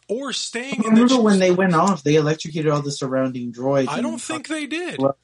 or 0.08 0.32
staying 0.32 0.82
I 0.84 0.88
in 0.88 0.94
the. 0.94 1.02
remember 1.02 1.20
when 1.22 1.38
they 1.38 1.50
went 1.50 1.74
off, 1.74 2.02
they 2.02 2.16
electrocuted 2.16 2.70
all 2.70 2.82
the 2.82 2.92
surrounding 2.92 3.52
droids. 3.52 3.88
I 3.88 4.00
don't 4.02 4.20
think 4.20 4.48
they 4.48 4.66
did. 4.66 4.98
Well, 4.98 5.16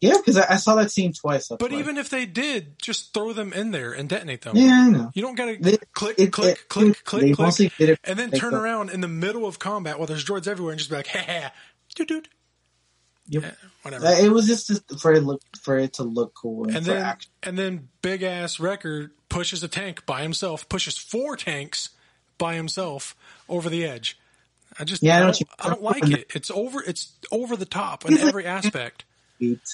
Yeah, 0.00 0.14
because 0.16 0.38
I, 0.38 0.54
I 0.54 0.56
saw 0.56 0.76
that 0.76 0.90
scene 0.90 1.12
twice. 1.12 1.48
But 1.48 1.72
why. 1.72 1.78
even 1.78 1.98
if 1.98 2.08
they 2.08 2.24
did, 2.26 2.78
just 2.80 3.12
throw 3.12 3.32
them 3.32 3.52
in 3.52 3.70
there 3.70 3.92
and 3.92 4.08
detonate 4.08 4.42
them. 4.42 4.56
yeah, 4.56 4.86
I 4.86 4.90
know. 4.90 5.10
You 5.14 5.22
don't 5.22 5.34
gotta 5.34 5.56
They- 5.60 5.76
click, 5.92 6.18
it- 6.18 6.32
click, 6.32 6.58
it- 6.58 6.68
click, 6.68 6.96
they 7.20 7.32
click, 7.32 7.54
click, 7.54 7.72
did 7.76 7.88
it 7.90 8.00
and 8.04 8.18
then 8.18 8.30
turn 8.30 8.54
around 8.54 8.90
in 8.90 9.00
the 9.02 9.08
middle 9.08 9.46
of 9.46 9.58
combat 9.58 9.98
while 9.98 10.06
there's 10.06 10.24
droids 10.24 10.48
everywhere 10.48 10.72
and 10.72 10.78
just 10.78 10.90
be 10.90 10.96
like, 10.96 11.08
ha 11.08 11.52
dude. 11.94 12.28
Yep. 13.28 13.44
Eh, 13.44 13.50
whatever. 13.82 14.06
Uh, 14.06 14.18
It 14.18 14.28
was 14.30 14.46
just 14.46 14.66
to- 14.66 14.98
for 14.98 15.12
it 15.14 15.22
look 15.22 15.40
for 15.62 15.78
it 15.78 15.94
to 15.94 16.02
look 16.02 16.34
cool 16.34 16.66
and, 16.66 16.76
and 16.76 16.86
then 16.86 17.02
action. 17.02 17.30
and 17.42 17.58
then 17.58 17.88
big 18.02 18.22
ass 18.22 18.60
Wrecker 18.60 19.12
pushes 19.30 19.62
a 19.62 19.68
tank 19.68 20.04
by 20.04 20.22
himself, 20.22 20.68
pushes 20.68 20.98
four 20.98 21.36
tanks 21.36 21.90
by 22.36 22.54
himself 22.54 23.16
over 23.48 23.70
the 23.70 23.84
edge. 23.84 24.18
I 24.78 24.84
just 24.84 25.02
Yeah, 25.02 25.16
I 25.16 25.20
don't, 25.20 25.42
I 25.60 25.68
don't 25.68 25.82
like 25.82 26.08
it. 26.10 26.30
It's 26.34 26.50
over 26.50 26.82
it's 26.82 27.12
over 27.32 27.56
the 27.56 27.64
top 27.64 28.04
in 28.04 28.18
every 28.18 28.44
aspect. 28.46 29.04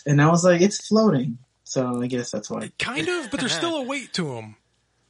And 0.07 0.21
I 0.23 0.29
was 0.29 0.45
like, 0.45 0.61
it's 0.61 0.87
floating. 0.87 1.39
So 1.65 2.03
I 2.03 2.07
guess 2.07 2.31
that's 2.31 2.51
why. 2.51 2.71
Kind 2.79 3.09
of, 3.09 3.31
but 3.31 3.41
there's 3.41 3.55
still 3.55 3.77
a 3.77 3.83
weight 3.85 4.13
to 4.15 4.35
them. 4.35 4.57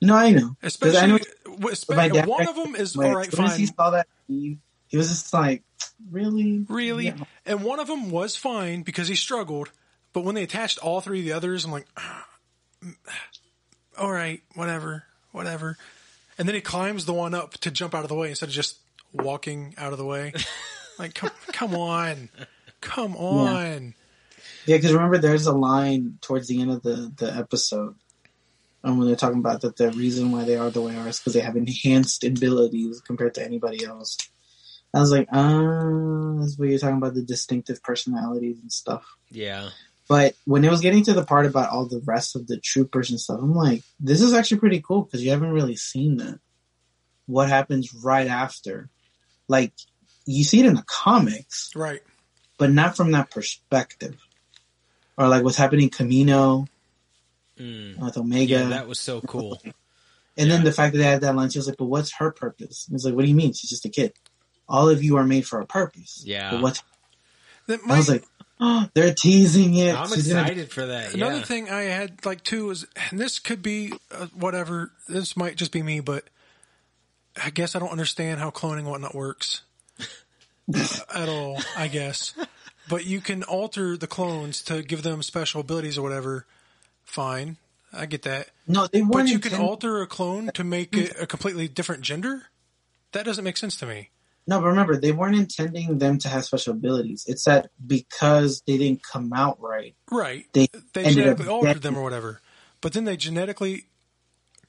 No, 0.03 0.15
I 0.15 0.31
know. 0.31 0.57
'Cause 0.62 0.62
I 0.62 0.66
Especially, 0.66 1.09
know 1.09 1.19
w- 1.57 1.74
espe- 1.74 2.27
one 2.27 2.49
of 2.49 2.57
them 2.57 2.74
is 2.74 2.97
all 2.97 3.15
right, 3.15 3.39
as 3.39 3.57
he 3.57 3.66
saw 3.66 3.91
that, 3.91 4.07
he 4.28 4.59
was 4.93 5.09
just 5.09 5.32
like, 5.35 5.62
really, 6.11 6.65
really, 6.69 7.07
Yeah. 7.07 7.25
and 7.47 7.63
one 7.63 7.81
of 7.81 7.87
them 7.89 8.11
was 8.11 8.37
fine 8.37 8.83
because 8.83 9.09
he 9.09 9.15
struggled. 9.17 9.71
But 10.13 10.25
when 10.25 10.35
they 10.35 10.43
attached 10.43 10.79
all 10.79 11.01
three 11.01 11.21
of 11.21 11.25
the 11.25 11.33
others, 11.33 11.65
I'm 11.65 11.71
like, 11.71 11.87
ah, 11.97 12.27
all 13.99 14.11
right, 14.13 14.43
whatever, 14.55 15.05
whatever. 15.33 15.77
And 16.39 16.49
then 16.49 16.55
he 16.55 16.61
climbs 16.61 17.05
the 17.05 17.13
one 17.13 17.35
up 17.35 17.53
to 17.59 17.71
jump 17.71 17.95
out 17.95 18.03
of 18.03 18.09
the 18.09 18.15
way 18.15 18.31
instead 18.31 18.49
of 18.49 18.55
just 18.55 18.79
walking 19.13 19.75
out 19.77 19.93
of 19.93 19.99
the 19.99 20.05
way. 20.07 20.33
like, 20.99 21.15
come, 21.15 21.31
come 21.53 21.75
on, 21.75 22.29
come 22.81 23.15
on. 23.17 23.95
Yeah, 24.67 24.77
because 24.77 24.93
remember, 24.93 25.19
there's 25.19 25.47
a 25.47 25.53
line 25.53 26.19
towards 26.21 26.49
the 26.49 26.61
end 26.61 26.71
of 26.71 26.83
the 26.83 27.13
the 27.17 27.35
episode, 27.35 27.95
um, 28.85 28.99
when 28.99 29.07
they're 29.07 29.17
talking 29.17 29.39
about 29.39 29.63
that 29.63 29.77
the 29.77 29.91
reason 29.93 30.33
why 30.33 30.45
they 30.45 30.57
are 30.57 30.71
the 30.71 30.81
way 30.81 30.93
they 30.93 30.99
are 30.99 31.09
is 31.09 31.19
because 31.19 31.35
they 31.35 31.41
have 31.41 31.57
enhanced 31.57 32.25
abilities 32.25 33.01
compared 33.01 33.35
to 33.35 33.45
anybody 33.45 33.85
else. 33.85 34.17
I 34.93 35.01
was 35.01 35.11
like, 35.12 35.29
ah, 35.33 36.35
that's 36.41 36.59
what 36.59 36.69
you're 36.69 36.79
talking 36.79 36.97
about 36.97 37.15
the 37.15 37.23
distinctive 37.23 37.83
personalities 37.83 38.59
and 38.61 38.73
stuff. 38.73 39.05
Yeah. 39.31 39.69
But 40.09 40.35
when 40.45 40.65
it 40.65 40.71
was 40.71 40.81
getting 40.81 41.05
to 41.05 41.12
the 41.12 41.25
part 41.25 41.47
about 41.47 41.71
all 41.71 41.87
the 41.87 42.03
rest 42.05 42.35
of 42.35 42.49
the 42.49 42.59
troopers 42.59 43.11
and 43.11 43.21
stuff, 43.21 43.39
I'm 43.41 43.55
like, 43.55 43.83
this 44.01 44.21
is 44.21 44.33
actually 44.35 44.59
pretty 44.59 44.81
cool 44.81 45.03
because 45.03 45.23
you 45.23 45.31
haven't 45.31 45.53
really 45.53 45.77
seen 45.77 46.17
that. 46.17 46.41
What 47.27 47.49
happens 47.49 47.95
right 47.95 48.27
after? 48.27 48.89
Like, 49.47 49.73
you 50.27 50.43
see 50.43 50.59
it 50.61 50.67
in 50.67 50.75
the 50.75 50.83
comics, 50.87 51.71
Right. 51.77 52.03
but 52.59 52.71
not 52.73 52.97
from 52.97 53.12
that 53.12 53.31
perspective. 53.31 54.17
Or 55.17 55.29
like 55.29 55.45
what's 55.45 55.57
happening 55.57 55.85
in 55.85 55.91
Kamino 55.91 56.67
Mm. 57.59 57.99
with 57.99 58.17
Omega. 58.17 58.55
Yeah, 58.55 58.69
that 58.71 58.89
was 58.89 58.99
so 58.99 59.21
cool. 59.21 59.61
and 60.37 60.51
then 60.51 60.65
the 60.65 60.73
fact 60.73 60.93
that 60.93 60.99
they 60.99 61.05
had 61.05 61.21
that 61.21 61.37
line, 61.37 61.51
she 61.51 61.59
was 61.59 61.69
like, 61.69 61.77
but 61.77 61.85
what's 61.85 62.15
her 62.15 62.31
purpose? 62.33 62.89
It's 62.91 63.05
like, 63.05 63.15
what 63.15 63.23
do 63.23 63.29
you 63.29 63.35
mean? 63.37 63.53
She's 63.53 63.69
just 63.71 63.85
a 63.85 63.91
kid. 63.91 64.15
All 64.71 64.89
of 64.89 65.03
you 65.05 65.17
are 65.17 65.25
made 65.25 65.47
for 65.47 65.61
a 65.61 65.67
purpose. 65.67 66.23
Yeah. 66.25 66.53
But 66.53 66.63
what's, 66.63 66.83
That 67.67 67.81
I 67.89 67.97
was 67.99 68.09
like, 68.09 68.25
oh, 68.61 68.89
they're 68.95 69.13
teasing 69.13 69.75
it. 69.75 69.95
I'm 69.97 70.07
She's 70.09 70.29
gonna- 70.29 70.43
excited 70.43 70.71
for 70.71 70.87
that. 70.87 71.13
Another 71.15 71.39
yeah. 71.39 71.43
thing 71.43 71.69
I 71.69 71.83
had 71.83 72.25
like 72.25 72.43
too 72.45 72.71
is, 72.71 72.87
and 73.11 73.19
this 73.21 73.39
could 73.41 73.63
be 73.63 73.93
uh, 74.13 74.27
whatever. 74.33 74.93
This 75.09 75.37
might 75.37 75.57
just 75.57 75.73
be 75.73 75.83
me, 75.83 76.01
but 76.01 76.25
I 77.43 77.51
guess 77.51 77.75
I 77.75 77.81
don't 77.81 77.91
understand 77.91 78.39
how 78.41 78.51
cloning 78.51 78.85
whatnot 78.85 79.15
works 79.15 79.63
at 81.15 81.29
all. 81.29 81.59
I 81.77 81.89
guess, 81.89 82.35
but 82.89 83.05
you 83.05 83.21
can 83.21 83.43
alter 83.43 83.97
the 83.97 84.07
clones 84.07 84.63
to 84.63 84.83
give 84.83 85.03
them 85.03 85.23
special 85.23 85.61
abilities 85.63 85.99
or 85.99 86.03
whatever. 86.03 86.47
Fine, 87.05 87.57
I 87.93 88.07
get 88.07 88.23
that. 88.23 88.51
no, 88.69 88.87
they 88.87 89.03
weren't 89.03 89.13
But 89.13 89.29
you 89.29 89.41
can 89.41 89.61
alter 89.61 90.01
a 90.01 90.07
clone 90.07 90.51
to 90.55 90.63
make 90.63 90.97
it 90.97 91.13
a 91.21 91.27
completely 91.27 91.67
different 91.67 92.03
gender. 92.03 92.43
That 93.13 93.25
doesn't 93.25 93.43
make 93.43 93.57
sense 93.57 93.75
to 93.79 93.87
me. 93.87 94.11
No, 94.47 94.61
but 94.61 94.67
remember, 94.69 94.97
they 94.97 95.12
weren't 95.12 95.37
intending 95.37 95.99
them 95.99 96.19
to 96.19 96.29
have 96.29 96.45
special 96.45 96.73
abilities. 96.73 97.25
It's 97.29 97.45
that 97.45 97.71
because 97.87 98.62
they 98.67 98.79
didn't 98.79 99.03
come 99.03 99.33
out 99.33 99.61
right, 99.61 99.95
Right? 100.11 100.47
they, 100.55 100.67
They 100.93 101.05
ended 101.05 101.29
up 101.29 101.37
genetically 101.39 101.49
altered 101.49 101.73
dead. 101.75 101.83
them 101.83 101.97
or 101.97 102.03
whatever, 102.03 102.41
but 102.81 102.93
then 102.93 103.05
they 103.05 103.17
genetically 103.17 103.87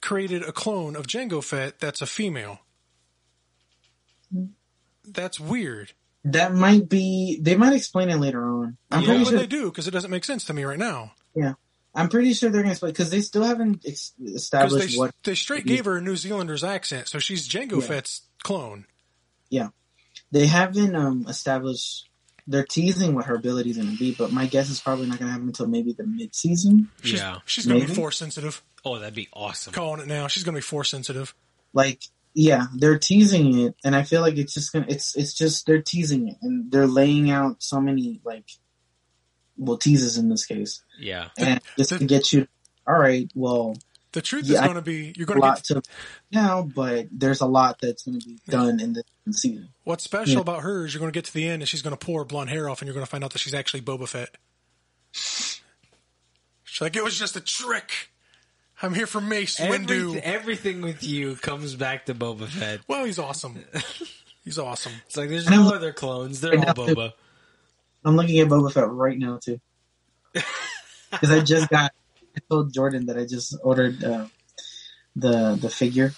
created 0.02 0.44
a 0.44 0.52
clone 0.52 0.96
of 0.96 1.08
Jango 1.08 1.44
Fett 1.44 1.80
that's 1.80 2.02
a 2.02 2.06
female. 2.06 2.60
That's 5.06 5.40
weird. 5.40 5.94
That 6.26 6.54
might 6.54 6.88
be. 6.88 7.40
They 7.42 7.56
might 7.56 7.74
explain 7.74 8.10
it 8.10 8.18
later 8.18 8.44
on. 8.46 8.78
I'm 8.92 9.02
yeah, 9.02 9.08
pretty 9.08 9.26
sure. 9.26 9.40
they 9.40 9.48
do 9.48 9.66
because 9.72 9.88
it 9.88 9.92
doesn't 9.92 10.12
make 10.12 10.24
sense 10.24 10.46
to 10.46 10.54
me 10.54 10.64
right 10.64 10.78
now. 10.78 11.14
Yeah, 11.36 11.54
I'm 11.96 12.10
pretty 12.10 12.34
sure 12.34 12.50
they're 12.52 12.62
going 12.62 12.70
to 12.70 12.74
explain 12.74 12.92
because 12.94 13.10
they 13.10 13.22
still 13.22 13.44
haven't 13.44 13.84
ex- 13.86 14.14
established 14.24 14.92
they 14.94 14.98
what 14.98 15.16
they 15.24 15.34
straight 15.34 15.66
gave 15.66 15.86
her 15.86 15.98
a 15.98 16.02
New 16.02 16.16
Zealander's 16.16 16.64
accent, 16.64 17.08
so 17.08 17.18
she's 17.18 17.48
Jango 17.50 17.82
Yeah. 17.82 17.88
Fett's 17.88 18.22
clone. 18.44 18.86
They 20.32 20.48
haven't 20.48 20.96
um, 20.96 21.26
established. 21.28 22.08
They're 22.48 22.66
teasing 22.66 23.14
what 23.16 23.26
her 23.26 23.36
abilities 23.36 23.78
going 23.78 23.92
to 23.92 23.98
be, 23.98 24.14
but 24.14 24.32
my 24.32 24.46
guess 24.48 24.70
is 24.70 24.80
probably 24.82 25.06
not 25.08 25.20
going 25.20 25.28
to 25.28 25.32
happen 25.34 25.48
until 25.48 25.68
maybe 25.68 25.94
the 25.94 26.06
mid 26.08 26.34
season. 26.34 26.90
She's, 27.04 27.20
Yeah. 27.20 27.40
she's 27.46 27.66
gonna 27.66 27.80
be 27.82 27.86
Maybe. 27.86 27.96
force 27.96 28.18
sensitive. 28.18 28.64
Oh, 28.84 28.98
that'd 28.98 29.14
be 29.14 29.30
awesome. 29.34 29.74
Calling 29.74 30.02
it 30.02 30.08
now, 30.08 30.28
she's 30.28 30.44
gonna 30.44 30.58
be 30.58 30.62
force 30.62 30.90
sensitive. 30.90 31.36
Like, 31.74 32.02
yeah, 32.34 32.66
they're 32.76 32.98
teasing 32.98 33.60
it, 33.60 33.76
and 33.86 33.96
I 33.96 34.04
feel 34.04 34.22
like 34.22 34.38
it's 34.38 34.54
just 34.54 34.74
gonna. 34.74 34.88
It's 34.90 35.16
it's 35.16 35.34
just 35.34 35.66
they're 35.68 35.82
teasing 35.84 36.30
it, 36.30 36.38
and 36.42 36.72
they're 36.72 36.88
laying 36.88 37.30
out 37.30 37.62
so 37.62 37.80
many 37.80 38.22
like, 38.24 38.50
well, 39.58 39.78
teases 39.78 40.18
in 40.18 40.30
this 40.30 40.46
case, 40.46 40.82
Yeah. 41.00 41.28
and 41.38 41.62
just 41.78 41.90
to 41.92 42.04
get 42.06 42.34
you. 42.34 42.48
All 42.88 42.98
right, 42.98 43.30
well, 43.36 43.76
The 44.14 44.22
truth 44.22 44.46
Yeah, 44.46 44.60
is 44.60 44.62
going 44.62 44.76
to 44.76 44.82
be 44.82 45.14
you're 45.16 45.26
going 45.26 45.40
to 45.40 45.46
lot 45.48 45.56
get 45.58 45.64
to 45.66 45.82
now, 46.32 46.64
but 46.64 47.08
there's 47.12 47.40
a 47.42 47.46
lot 47.46 47.80
that's 47.82 48.04
going 48.04 48.20
to 48.20 48.28
be 48.28 48.40
done 48.50 48.80
in 48.82 48.94
the 48.94 49.04
season. 49.32 49.70
what's 49.86 50.04
special 50.04 50.34
Yeah. 50.36 50.40
about 50.42 50.64
her 50.64 50.86
is 50.86 50.94
you're 50.94 51.00
going 51.00 51.12
to 51.12 51.18
get 51.18 51.26
to 51.26 51.34
the 51.34 51.48
end 51.48 51.62
and 51.62 51.70
she's 51.70 51.82
going 51.82 51.96
to 51.96 52.06
pull 52.06 52.18
her 52.18 52.26
blonde 52.26 52.50
hair 52.50 52.70
off 52.70 52.82
and 52.82 52.88
you're 52.88 52.94
going 52.94 53.06
to 53.06 53.10
find 53.10 53.24
out 53.24 53.32
that 53.32 53.40
she's 53.40 53.54
actually 53.54 53.82
Boba 53.82 54.08
Fett. 54.10 54.36
She's 56.64 56.82
like, 56.82 56.96
it 56.96 57.04
was 57.04 57.18
just 57.18 57.36
a 57.36 57.42
trick. 57.42 58.10
I'm 58.82 58.94
here 58.94 59.08
for 59.08 59.22
Mace 59.22 59.60
Windu. 59.60 59.70
Everything, 60.16 60.18
everything 60.24 60.82
with 60.82 61.04
you 61.04 61.36
comes 61.36 61.76
back 61.76 62.08
to 62.08 62.16
Boba 62.16 62.48
Fett. 62.48 62.80
Well, 62.88 63.06
he's 63.06 63.20
awesome. 63.20 63.64
He's 64.44 64.58
awesome. 64.58 64.94
It's 65.06 65.16
like 65.18 65.30
there's 65.30 65.46
And 65.46 65.56
I'm 65.56 65.66
no 65.66 65.76
other 65.76 65.94
clones. 65.94 66.42
They're 66.42 66.58
all 66.58 66.64
now, 66.66 66.74
too. 66.74 66.96
Boba. 66.96 67.14
I'm 68.04 68.16
looking 68.16 68.40
at 68.40 68.48
Boba 68.48 68.74
Fett 68.74 68.90
right 68.90 69.18
now 69.18 69.38
too, 69.38 69.60
because 70.34 71.30
I 71.30 71.42
just 71.42 71.70
got. 71.70 71.92
I 72.36 72.40
told 72.50 72.74
Jordan 72.74 73.06
that 73.08 73.18
I 73.18 73.26
just 73.26 73.56
ordered 73.64 74.04
uh, 74.04 74.28
the 75.16 75.58
the 75.62 75.70
figure 75.70 76.14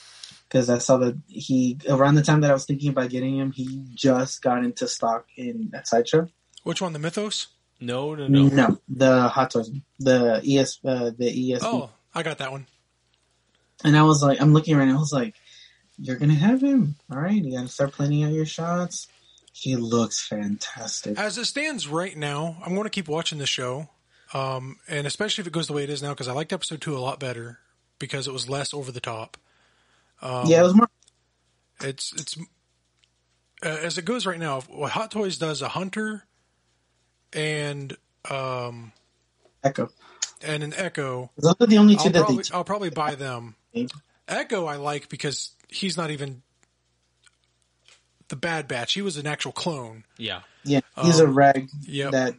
because 0.48 0.70
I 0.70 0.78
saw 0.78 0.98
that 0.98 1.18
he 1.28 1.80
around 1.90 2.16
the 2.16 2.24
time 2.24 2.42
that 2.42 2.52
I 2.52 2.54
was 2.54 2.66
thinking 2.66 2.90
about 2.90 3.10
getting 3.10 3.38
him, 3.38 3.52
he 3.52 3.84
just 3.94 4.42
got 4.42 4.64
into 4.64 4.88
stock 4.88 5.26
in 5.36 5.72
at 5.74 5.88
Sideshow. 5.88 6.30
Which 6.64 6.82
one? 6.82 6.94
The 6.94 7.00
Mythos? 7.00 7.48
No, 7.80 8.16
no, 8.16 8.28
no. 8.28 8.48
No, 8.48 8.80
the 8.88 9.28
Hot 9.28 9.52
Toys, 9.52 9.70
the 10.00 10.42
ES, 10.48 10.80
uh, 10.86 11.12
the 11.18 11.52
ESP. 11.52 11.60
Oh, 11.64 11.90
I 12.16 12.24
got 12.24 12.38
that 12.38 12.52
one. 12.52 12.68
And 13.84 13.98
I 13.98 14.04
was 14.04 14.24
like, 14.24 14.40
I'm 14.40 14.54
looking 14.54 14.78
right 14.78 14.88
now. 14.88 14.96
I 14.96 15.00
was 15.00 15.12
like, 15.12 15.36
you're 15.98 16.16
gonna 16.16 16.36
have 16.36 16.62
him. 16.62 16.96
All 17.12 17.20
right, 17.20 17.44
you 17.44 17.58
gotta 17.58 17.68
start 17.68 17.92
planning 17.92 18.24
out 18.24 18.32
your 18.32 18.46
shots. 18.46 19.08
He 19.54 19.76
looks 19.76 20.26
fantastic. 20.26 21.18
As 21.18 21.38
it 21.38 21.46
stands 21.46 21.88
right 21.88 22.18
now, 22.18 22.58
I'm 22.66 22.74
going 22.74 22.86
to 22.86 22.90
keep 22.90 23.08
watching 23.08 23.38
the 23.38 23.46
show, 23.46 23.88
um, 24.34 24.78
and 24.88 25.06
especially 25.08 25.42
if 25.44 25.48
it 25.48 25.54
goes 25.54 25.68
the 25.68 25.74
way 25.74 25.84
it 25.84 25.90
is 25.90 26.02
now, 26.02 26.10
because 26.10 26.28
I 26.28 26.34
liked 26.34 26.54
episode 26.54 26.82
two 26.82 26.98
a 26.98 27.00
lot 27.00 27.20
better 27.20 27.60
because 28.00 28.28
it 28.28 28.34
was 28.34 28.50
less 28.50 28.74
over 28.74 28.92
the 28.92 29.00
top. 29.02 29.38
Um, 30.22 30.48
yeah, 30.48 30.60
it 30.60 30.64
was 30.64 30.74
more. 30.76 30.90
It's 31.82 32.14
it's 32.14 32.38
uh, 33.64 33.68
as 33.82 33.98
it 33.98 34.06
goes 34.06 34.26
right 34.26 34.40
now. 34.40 34.62
What 34.62 34.92
Hot 34.92 35.12
Toys 35.12 35.38
does 35.38 35.62
a 35.62 35.68
Hunter 35.70 36.24
and 37.34 37.96
um, 38.30 38.92
Echo. 39.64 39.90
and 40.42 40.64
an 40.64 40.74
Echo. 40.76 41.32
Those 41.38 41.56
are 41.60 41.68
the 41.68 41.78
only 41.78 41.96
2 41.96 42.00
I'll 42.02 42.10
that 42.12 42.20
probably, 42.20 42.44
they. 42.44 42.56
I'll 42.56 42.64
probably 42.64 42.90
buy 42.90 43.16
them. 43.16 43.56
Echo 44.28 44.66
I 44.66 44.78
like 44.78 45.10
because 45.10 45.52
he's 45.68 45.98
not 45.98 46.12
even 46.12 46.42
the 48.30 48.36
Bad 48.36 48.68
Batch. 48.68 48.94
He 48.94 49.02
was 49.02 49.18
an 49.18 49.28
actual 49.28 49.52
clone. 49.52 50.06
Yeah. 50.18 50.42
Yeah, 50.64 50.80
he's 51.02 51.20
a 51.20 51.26
Um, 51.28 51.34
rag 51.36 51.70
Yep. 51.86 52.12
that 52.12 52.36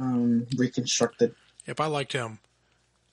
um, 0.00 0.46
reconstructed. 0.56 1.34
Yep, 1.66 1.80
I 1.80 1.86
liked 1.86 2.12
him 2.12 2.38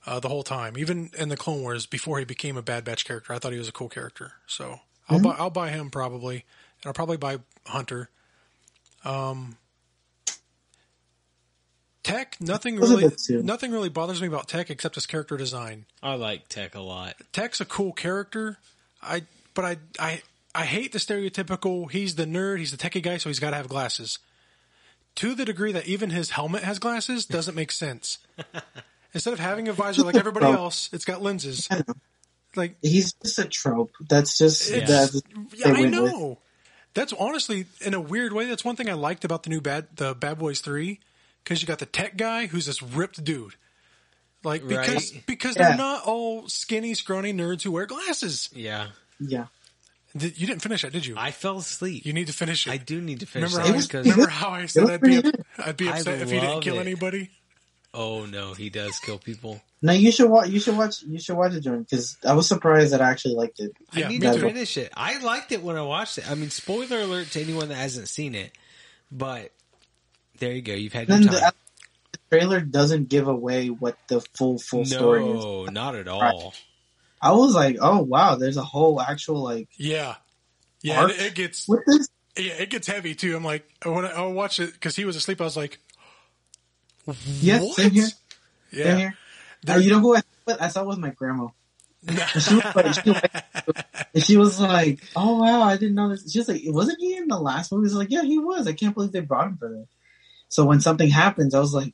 uh, 0.05 0.19
the 0.19 0.29
whole 0.29 0.43
time, 0.43 0.77
even 0.77 1.11
in 1.17 1.29
the 1.29 1.37
Clone 1.37 1.61
Wars 1.61 1.85
before 1.85 2.19
he 2.19 2.25
became 2.25 2.57
a 2.57 2.61
Bad 2.61 2.83
Batch 2.83 3.05
character. 3.05 3.33
I 3.33 3.39
thought 3.39 3.53
he 3.53 3.59
was 3.59 3.69
a 3.69 3.73
cool 3.73 3.89
character, 3.89 4.33
so 4.47 4.79
I'll 5.09 5.19
Mhm. 5.19 5.23
buy 5.23 5.35
I'll 5.37 5.49
buy 5.49 5.69
him 5.69 5.89
probably, 5.89 6.35
and 6.35 6.85
I'll 6.87 6.93
probably 6.93 7.17
buy 7.17 7.39
Hunter. 7.65 8.09
Um, 9.05 9.57
Tech, 12.03 12.37
nothing 12.41 12.77
really, 12.77 13.03
nothing 13.29 13.71
really 13.71 13.89
bothers 13.89 14.21
me 14.21 14.27
about 14.27 14.47
Tech 14.47 14.71
except 14.71 14.95
his 14.95 15.05
character 15.05 15.37
design. 15.37 15.85
I 16.01 16.15
like 16.15 16.47
Tech 16.49 16.73
a 16.73 16.79
lot. 16.81 17.15
Tech's 17.31 17.61
a 17.61 17.65
cool 17.65 17.93
character, 17.93 18.57
I 19.03 19.23
but 19.53 19.65
I 19.65 19.77
I 19.99 20.21
I 20.55 20.65
hate 20.65 20.93
the 20.93 20.97
stereotypical. 20.99 21.89
He's 21.91 22.15
the 22.15 22.25
nerd. 22.25 22.57
He's 22.57 22.71
the 22.71 22.77
techie 22.77 23.03
guy, 23.03 23.17
so 23.17 23.29
he's 23.29 23.39
got 23.39 23.51
to 23.51 23.55
have 23.55 23.69
glasses. 23.69 24.17
To 25.15 25.35
the 25.35 25.45
degree 25.45 25.71
that 25.73 25.87
even 25.87 26.09
his 26.09 26.31
helmet 26.31 26.63
has 26.63 26.79
glasses 26.79 27.25
doesn't 27.25 27.55
make 27.55 27.71
sense. 27.71 28.17
Instead 29.13 29.33
of 29.33 29.39
having 29.39 29.67
a 29.67 29.73
visor 29.73 30.03
like 30.03 30.15
everybody 30.15 30.45
else, 30.45 30.89
it's 30.93 31.03
got 31.05 31.21
lenses. 31.21 31.67
Like 32.55 32.75
He's 32.81 33.13
just 33.13 33.39
a 33.39 33.45
trope. 33.45 33.91
That's 34.09 34.37
just 34.37 34.71
It's- 34.71 34.89
that's 34.89 35.21
yeah, 35.53 35.67
I 35.69 35.71
went 35.73 35.83
with. 35.83 36.11
know. 36.11 36.37
That's 36.93 37.13
honestly, 37.13 37.65
in 37.81 37.93
a 37.93 37.99
weird 38.01 38.33
way, 38.33 38.45
that's 38.47 38.65
one 38.65 38.75
thing 38.75 38.89
I 38.89 38.93
liked 38.93 39.23
about 39.23 39.43
the 39.43 39.49
new 39.49 39.61
bad 39.61 39.87
the 39.95 40.13
Bad 40.15 40.39
Boys 40.39 40.59
Three, 40.59 40.99
because 41.43 41.61
you 41.61 41.67
got 41.67 41.79
the 41.79 41.85
tech 41.85 42.17
guy 42.17 42.47
who's 42.47 42.65
this 42.65 42.81
ripped 42.81 43.23
dude. 43.23 43.55
Like 44.43 44.67
because 44.67 45.13
Right. 45.13 45.23
because 45.25 45.55
Yeah. 45.55 45.69
they're 45.69 45.77
not 45.77 46.03
all 46.05 46.47
skinny, 46.49 46.93
scrawny 46.93 47.31
nerds 47.33 47.61
who 47.63 47.71
wear 47.71 47.85
glasses. 47.85 48.49
Yeah. 48.53 48.87
Yeah, 49.19 49.45
Did- 50.15 50.39
You 50.39 50.47
didn't 50.47 50.61
finish 50.61 50.83
it, 50.83 50.91
did 50.93 51.05
you? 51.05 51.15
I 51.17 51.31
fell 51.31 51.57
asleep. 51.57 52.05
You 52.05 52.13
need 52.13 52.27
to 52.27 52.33
finish 52.33 52.67
it. 52.67 52.71
I 52.71 52.77
do 52.77 52.99
need 53.01 53.21
to 53.21 53.25
finish 53.25 53.51
Remember, 53.53 53.63
that 53.67 53.71
how, 53.71 53.75
was 53.77 53.87
because 53.87 54.05
remember 54.07 54.29
how 54.29 54.49
I 54.49 54.65
said 54.65 54.89
I'd 54.89 55.01
be 55.01 55.21
I'd 55.57 55.77
be 55.77 55.87
upset 55.89 56.21
if 56.21 56.31
he 56.31 56.39
didn't 56.39 56.61
kill 56.61 56.77
it. 56.77 56.81
anybody. 56.81 57.29
oh 57.93 58.25
no, 58.25 58.53
he 58.53 58.69
does 58.69 58.99
kill 58.99 59.17
people. 59.17 59.61
no, 59.81 59.93
you 59.93 60.11
should 60.11 60.29
watch. 60.29 60.49
You 60.49 60.59
should 60.59 60.77
watch. 60.77 61.01
You 61.03 61.19
should 61.19 61.35
watch 61.37 61.53
it, 61.53 61.61
Jordan, 61.61 61.83
because 61.83 62.17
I 62.25 62.33
was 62.33 62.47
surprised 62.47 62.93
that 62.93 63.01
I 63.01 63.09
actually 63.09 63.35
liked 63.35 63.59
it. 63.59 63.71
Yeah, 63.93 64.05
I 64.05 64.09
need 64.09 64.21
to 64.21 64.33
too. 64.33 64.41
finish 64.41 64.77
it. 64.77 64.91
I 64.95 65.19
liked 65.19 65.51
it 65.51 65.61
when 65.63 65.75
I 65.77 65.81
watched 65.81 66.17
it. 66.17 66.29
I 66.29 66.35
mean, 66.35 66.49
spoiler 66.49 66.99
alert 66.99 67.27
to 67.31 67.41
anyone 67.41 67.69
that 67.69 67.75
hasn't 67.75 68.07
seen 68.07 68.35
it, 68.35 68.51
but 69.11 69.51
there 70.39 70.51
you 70.51 70.61
go. 70.61 70.73
You've 70.73 70.93
had 70.93 71.07
your 71.07 71.17
time. 71.19 71.27
the, 71.27 71.53
the 72.11 72.19
trailer 72.29 72.59
doesn't 72.61 73.09
give 73.09 73.27
away 73.27 73.67
what 73.69 73.97
the 74.07 74.21
full 74.37 74.57
full 74.57 74.85
story 74.85 75.25
is. 75.25 75.43
no, 75.43 75.65
not 75.65 75.95
at 75.95 76.07
all. 76.07 76.53
I 77.21 77.31
was 77.33 77.53
like, 77.53 77.77
oh 77.79 78.01
wow, 78.01 78.35
there's 78.35 78.57
a 78.57 78.63
whole 78.63 78.99
actual 79.01 79.43
like 79.43 79.69
Yeah, 79.77 80.15
yeah, 80.81 81.05
it, 81.07 81.19
it 81.21 81.35
gets 81.35 81.67
what 81.67 81.81
this. 81.85 82.09
yeah, 82.37 82.53
it 82.53 82.69
gets 82.69 82.87
heavy 82.87 83.13
too. 83.15 83.35
I'm 83.35 83.43
like 83.43 83.65
when 83.85 84.05
I, 84.05 84.11
I 84.11 84.21
watched 84.27 84.59
it 84.59 84.73
because 84.73 84.95
he 84.95 85.05
was 85.05 85.15
asleep. 85.15 85.39
I 85.41 85.45
was 85.45 85.57
like, 85.57 85.79
Yeah, 87.39 87.59
what? 87.59 87.75
same 87.75 87.91
here. 87.91 88.07
Yeah, 88.71 88.83
Same 88.83 88.97
here. 88.97 89.17
Uh, 89.69 89.75
you 89.77 89.91
know 89.91 89.99
who 89.99 90.15
I, 90.15 90.21
I 90.59 90.67
saw 90.69 90.83
with 90.83 90.97
my 90.97 91.11
grandma. 91.11 91.47
And 92.07 92.17
she 92.41 92.55
was 92.55 92.75
like, 92.75 92.93
she 93.03 93.09
was 93.11 93.21
like, 93.21 94.23
she 94.23 94.37
was 94.37 94.59
like, 94.59 95.03
"Oh 95.15 95.39
wow, 95.39 95.61
I 95.61 95.77
didn't 95.77 95.93
know 95.95 96.09
this." 96.09 96.31
She 96.31 96.39
was 96.39 96.47
like, 96.47 96.61
"Wasn't 96.65 96.99
he 96.99 97.15
in 97.15 97.27
the 97.27 97.37
last 97.39 97.71
movie?" 97.71 97.83
I 97.83 97.89
was 97.89 97.95
like, 97.95 98.09
"Yeah, 98.09 98.23
he 98.23 98.39
was." 98.39 98.67
I 98.67 98.73
can't 98.73 98.95
believe 98.95 99.11
they 99.11 99.19
brought 99.19 99.47
him 99.47 99.57
for 99.57 99.69
this." 99.69 99.87
So 100.49 100.65
when 100.65 100.81
something 100.81 101.09
happens, 101.09 101.53
I 101.53 101.59
was 101.59 101.75
like, 101.75 101.93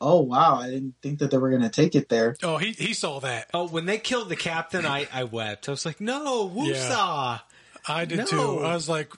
"Oh 0.00 0.20
wow, 0.22 0.56
I 0.56 0.70
didn't 0.70 0.94
think 1.02 1.18
that 1.20 1.30
they 1.30 1.38
were 1.38 1.50
gonna 1.50 1.70
take 1.70 1.94
it 1.94 2.08
there." 2.08 2.36
oh, 2.42 2.56
he 2.58 2.72
he 2.72 2.92
saw 2.94 3.18
that. 3.20 3.48
Oh, 3.54 3.66
when 3.68 3.86
they 3.86 3.98
killed 3.98 4.28
the 4.28 4.36
captain, 4.36 4.84
I, 4.86 5.06
I 5.12 5.24
wept. 5.24 5.68
I 5.68 5.72
was 5.72 5.84
like, 5.86 6.00
no, 6.00 6.48
woosah. 6.48 7.40
I 7.88 8.04
did 8.04 8.18
No. 8.18 8.24
too. 8.26 8.58
I 8.60 8.74
was 8.74 8.88
like, 8.88 9.12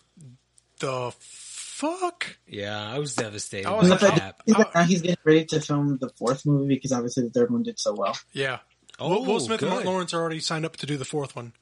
the 0.81 1.13
fuck. 1.19 2.37
Yeah, 2.47 2.79
I 2.81 2.99
was 2.99 3.15
devastated. 3.15 3.67
I 3.67 3.73
was 3.75 3.89
the 3.89 3.95
like, 3.95 4.01
But 4.01 4.15
cap. 4.15 4.43
I 4.75 4.81
now 4.81 4.85
he's 4.85 5.01
getting 5.03 5.17
ready 5.25 5.45
to 5.47 5.61
film 5.61 5.97
the 5.99 6.09
fourth 6.11 6.45
movie 6.45 6.75
because 6.75 6.93
obviously 6.93 7.25
the 7.25 7.31
third 7.31 7.51
one 7.51 7.63
did 7.63 7.79
so 7.81 7.95
well. 7.95 8.17
Yeah. 8.33 8.59
Oh, 9.01 9.21
Will, 9.21 9.25
Will 9.25 9.41
Smith 9.41 9.61
and 9.63 9.71
good. 9.71 9.71
Martin 9.71 9.91
Lawrence 9.93 10.13
are 10.15 10.21
already 10.21 10.41
signed 10.41 10.65
up 10.67 10.77
to 10.79 10.87
do 10.87 10.97
the 10.97 11.05
fourth 11.05 11.35
one. 11.37 11.53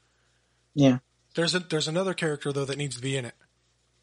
Yeah, 0.74 0.98
There's 1.34 1.54
a 1.54 1.60
there's 1.60 1.88
another 1.88 2.12
character 2.14 2.52
though 2.52 2.64
that 2.64 2.76
needs 2.78 2.96
to 2.96 3.02
be 3.02 3.16
in 3.16 3.24
it. 3.24 3.34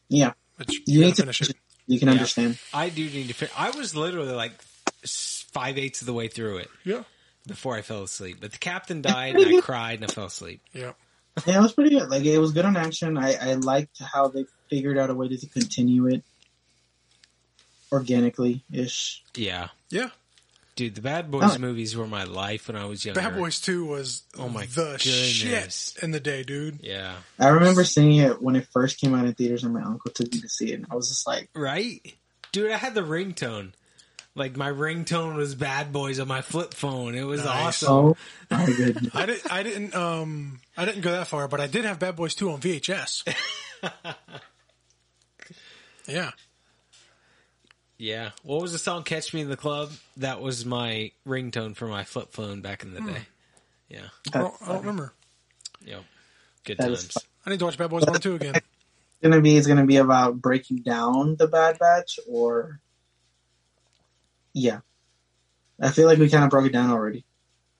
yeah. 0.08 0.32
But 0.56 0.70
you, 0.72 0.80
You 0.86 1.00
gotta 1.00 1.06
need 1.06 1.14
to 1.16 1.22
finish 1.22 1.40
it. 1.42 1.56
You 1.86 1.98
can 1.98 2.08
Yeah. 2.08 2.12
understand. 2.12 2.58
I 2.72 2.88
do 2.88 3.04
need 3.04 3.28
to. 3.28 3.34
Fin- 3.34 3.48
I 3.56 3.70
was 3.70 3.94
literally 3.96 4.32
like 4.32 4.52
five 5.04 5.78
eighths 5.78 6.00
of 6.00 6.06
the 6.06 6.12
way 6.14 6.28
through 6.28 6.58
it 6.58 6.70
Yeah. 6.84 7.02
before 7.46 7.76
I 7.76 7.82
fell 7.82 8.02
asleep. 8.02 8.38
But 8.40 8.52
the 8.52 8.58
captain 8.58 9.02
died, 9.02 9.36
and 9.36 9.56
I 9.56 9.60
cried, 9.62 10.00
and 10.00 10.10
I 10.10 10.12
fell 10.12 10.26
asleep. 10.26 10.60
Yeah. 10.72 10.92
Yeah, 11.46 11.58
it 11.58 11.62
was 11.62 11.72
pretty 11.72 11.90
good. 11.90 12.08
Like 12.10 12.24
it 12.24 12.38
was 12.38 12.52
good 12.52 12.64
on 12.64 12.76
action. 12.76 13.18
I, 13.18 13.34
I 13.34 13.54
liked 13.54 14.00
how 14.00 14.28
they 14.28 14.44
figured 14.70 14.96
out 14.98 15.10
a 15.10 15.14
way 15.14 15.28
to 15.28 15.46
continue 15.48 16.06
it 16.06 16.22
organically 17.92 18.62
ish. 18.72 19.22
Yeah, 19.36 19.68
Yeah. 19.90 20.10
dude, 20.76 20.94
the 20.96 21.00
Bad 21.00 21.30
Boys 21.30 21.56
Oh. 21.56 21.58
movies 21.58 21.96
were 21.96 22.06
my 22.06 22.24
life 22.24 22.68
when 22.68 22.76
I 22.76 22.84
was 22.86 23.04
younger. 23.04 23.20
Bad 23.20 23.36
Boys 23.36 23.60
2 23.60 23.84
was 23.84 24.22
Oh 24.36 24.48
my 24.48 24.66
the 24.66 24.98
goodness. 25.02 25.92
shit 25.92 26.02
in 26.02 26.10
the 26.10 26.20
day, 26.20 26.42
dude. 26.42 26.80
Yeah, 26.82 27.16
I 27.38 27.48
remember 27.48 27.84
seeing 27.84 28.16
it 28.16 28.40
when 28.42 28.56
it 28.56 28.66
first 28.72 28.98
came 29.00 29.14
out 29.14 29.26
in 29.26 29.34
theaters, 29.34 29.62
and 29.64 29.72
my 29.72 29.82
uncle 29.82 30.10
took 30.10 30.32
me 30.32 30.40
to 30.40 30.48
see 30.48 30.72
it. 30.72 30.76
And 30.76 30.86
I 30.90 30.94
was 30.96 31.08
just 31.08 31.26
like, 31.26 31.48
right, 31.54 32.00
dude. 32.52 32.70
I 32.72 32.76
had 32.76 32.94
the 32.94 33.02
ringtone. 33.02 33.72
Like 34.36 34.56
my 34.56 34.68
ringtone 34.70 35.36
was 35.36 35.54
Bad 35.54 35.92
Boys 35.92 36.18
on 36.18 36.26
my 36.26 36.42
flip 36.42 36.74
phone. 36.74 37.14
It 37.14 37.22
was 37.22 37.44
Nice. 37.44 37.82
awesome. 37.84 37.94
"Oh 37.94 38.16
my 38.50 38.66
goodness!" 38.66 39.14
I 39.14 39.26
didn't 39.26 39.52
I 39.52 39.62
didn't 39.62 39.94
um 39.94 40.60
I 40.76 40.84
didn't 40.84 41.02
go 41.02 41.12
that 41.12 41.28
far, 41.28 41.46
but 41.46 41.60
I 41.60 41.68
did 41.68 41.84
have 41.84 41.98
Bad 42.00 42.16
Boys 42.16 42.34
2 42.34 42.50
on 42.50 42.60
VHS. 42.60 43.22
yeah. 46.08 46.30
Yeah. 47.96 48.30
What 48.42 48.60
was 48.60 48.72
the 48.72 48.78
song 48.78 49.04
"Catch 49.04 49.32
Me 49.34 49.40
in 49.42 49.48
the 49.48 49.56
Club"? 49.56 49.92
That 50.16 50.40
was 50.40 50.66
my 50.66 51.12
ringtone 51.26 51.76
for 51.76 51.86
my 51.86 52.02
flip 52.04 52.32
phone 52.32 52.60
back 52.60 52.82
in 52.82 52.92
the 52.94 53.00
Hmm. 53.00 53.12
day. 53.12 53.20
Yeah. 53.88 54.06
I 54.32 54.38
don't, 54.38 54.54
I 54.62 54.66
don't 54.66 54.80
remember. 54.80 55.12
Yep. 55.84 56.02
Good 56.64 56.78
That 56.78 56.90
is 56.90 57.02
times. 57.08 57.26
I 57.46 57.50
need 57.50 57.58
to 57.60 57.66
watch 57.66 57.78
Bad 57.78 57.90
Boys 57.90 58.04
1 58.04 58.14
and 58.14 58.22
2 58.22 58.34
again. 58.34 58.54
gonna 59.22 59.40
be 59.40 59.56
is 59.56 59.66
gonna 59.66 59.86
be 59.86 59.96
about 59.98 60.40
breaking 60.40 60.78
down 60.78 61.36
the 61.36 61.46
Bad 61.46 61.78
Batch, 61.78 62.18
or 62.28 62.80
yeah. 64.54 64.80
I 65.80 65.90
feel 65.90 66.06
like 66.06 66.18
we 66.18 66.30
kind 66.30 66.44
of 66.44 66.50
broke 66.50 66.66
it 66.66 66.72
down 66.72 66.90
already 66.90 67.24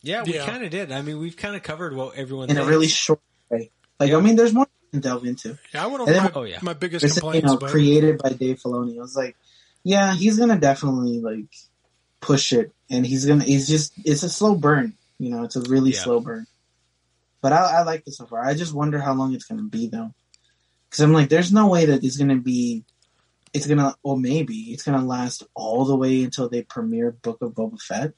Yeah, 0.03 0.25
we 0.25 0.35
Yeah. 0.35 0.45
kind 0.47 0.65
of 0.65 0.71
did. 0.71 0.93
I 0.93 1.01
mean, 1.01 1.19
we've 1.19 1.37
kind 1.37 1.57
of 1.57 1.63
covered 1.63 1.95
what 1.95 2.17
everyone 2.17 2.51
in 2.51 2.59
a 2.59 2.65
really 2.65 2.89
short 2.89 3.21
way. 3.49 3.71
Like, 3.99 4.13
I 4.13 4.21
mean, 4.21 4.37
there's 4.37 4.53
more 4.53 4.67
to 4.93 5.01
delve 5.01 5.25
into. 5.25 5.57
Yeah, 5.73 5.85
I 5.85 5.87
went 5.87 6.01
And 6.09 6.11
over 6.17 6.21
my, 6.21 6.33
Oh, 6.35 6.43
yeah. 6.43 6.59
my 6.61 6.73
biggest 6.75 7.05
It's 7.05 7.23
you 7.23 7.41
know 7.43 7.57
but 7.57 7.71
created 7.71 8.19
by 8.19 8.31
Dave 8.31 8.61
Filoni. 8.61 8.99
I 8.99 9.01
was 9.01 9.17
like, 9.17 9.37
yeah, 9.83 10.15
he's 10.15 10.39
gonna 10.39 10.59
definitely 10.59 11.21
like 11.21 11.47
push 12.21 12.53
it, 12.53 12.73
and 12.91 13.07
he's 13.07 13.27
gonna. 13.27 13.45
He's 13.45 13.69
just. 13.69 13.93
It's 14.05 14.23
a 14.23 14.31
slow 14.31 14.55
burn. 14.55 14.95
You 15.19 15.31
know, 15.31 15.45
it's 15.45 15.57
a 15.57 15.61
really 15.63 15.93
Yeah. 15.93 16.01
slow 16.01 16.21
burn. 16.21 16.47
But 17.41 17.53
I, 17.53 17.79
I 17.79 17.83
like 17.83 18.03
it 18.07 18.13
so 18.15 18.27
far. 18.27 18.45
I 18.45 18.55
just 18.55 18.73
wonder 18.75 18.99
how 18.99 19.15
long 19.15 19.35
it's 19.35 19.45
gonna 19.45 19.63
be 19.63 19.87
though, 19.89 20.11
because 20.89 21.01
I'm 21.01 21.13
like, 21.13 21.29
there's 21.29 21.53
no 21.53 21.69
way 21.69 21.87
that 21.87 22.03
it's 22.05 22.17
gonna 22.17 22.37
be. 22.37 22.85
It's 23.55 23.67
gonna, 23.67 23.95
or 24.03 24.19
maybe 24.19 24.73
it's 24.73 24.83
gonna 24.83 25.05
last 25.05 25.45
all 25.55 25.85
the 25.85 25.97
way 25.97 26.25
until 26.25 26.49
they 26.49 26.63
premiere 26.63 27.13
Book 27.13 27.39
of 27.41 27.53
Boba 27.55 27.81
Fett. 27.81 28.13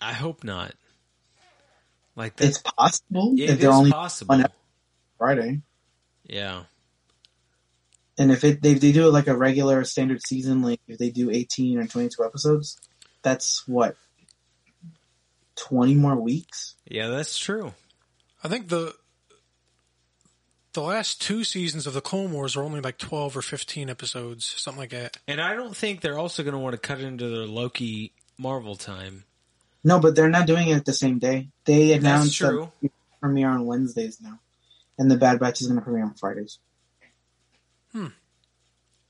I 0.00 0.12
hope 0.12 0.44
not. 0.44 0.72
Like 2.14 2.36
that. 2.36 2.46
It's 2.46 2.58
possible 2.58 3.34
it 3.36 3.40
if 3.42 3.50
is 3.50 3.58
they're 3.58 3.72
only 3.72 3.90
possible. 3.90 4.36
on 4.36 4.46
Friday, 5.18 5.60
Yeah. 6.24 6.62
and 8.16 8.30
if 8.32 8.44
it 8.44 8.62
they, 8.62 8.74
they 8.74 8.92
do 8.92 9.08
it 9.08 9.12
like 9.12 9.26
a 9.26 9.36
regular 9.36 9.84
standard 9.84 10.20
season, 10.26 10.62
like 10.62 10.80
if 10.86 10.96
they 10.98 11.10
do 11.10 11.30
18 11.30 11.78
or 11.78 11.86
22 11.86 12.24
episodes, 12.24 12.78
that's 13.22 13.66
what 13.66 13.96
20 15.56 15.94
more 15.94 16.16
weeks. 16.16 16.76
Yeah, 16.86 17.08
that's 17.08 17.38
true. 17.38 17.74
I 18.44 18.48
think 18.48 18.68
the 18.68 18.94
the 20.76 20.82
last 20.82 21.20
two 21.20 21.42
seasons 21.42 21.86
of 21.86 21.94
the 21.94 22.00
Clone 22.00 22.30
Wars 22.32 22.54
are 22.54 22.62
only 22.62 22.80
like 22.80 22.98
12 22.98 23.36
or 23.36 23.42
15 23.42 23.90
episodes, 23.90 24.46
something 24.46 24.78
like 24.78 24.90
that. 24.90 25.16
And 25.26 25.40
I 25.40 25.54
don't 25.54 25.74
think 25.74 26.02
they're 26.02 26.18
also 26.18 26.42
going 26.44 26.52
to 26.52 26.58
want 26.58 26.74
to 26.74 26.78
cut 26.78 27.00
into 27.00 27.28
their 27.28 27.46
Loki 27.46 28.12
Marvel 28.38 28.76
time. 28.76 29.24
No, 29.82 29.98
but 29.98 30.14
they're 30.14 30.28
not 30.28 30.46
doing 30.46 30.68
it 30.68 30.84
the 30.84 30.92
same 30.92 31.18
day. 31.18 31.48
They 31.64 31.94
announced 31.94 32.36
true. 32.36 32.70
that 32.82 32.92
premiere 33.20 33.48
on 33.48 33.64
Wednesdays 33.64 34.20
now. 34.20 34.38
and 34.98 35.10
the 35.10 35.16
Bad 35.16 35.40
Batch 35.40 35.60
is 35.60 35.66
going 35.66 35.78
to 35.78 35.84
premiere 35.84 36.04
on 36.04 36.14
Fridays. 36.14 36.58
Hmm. 37.92 38.08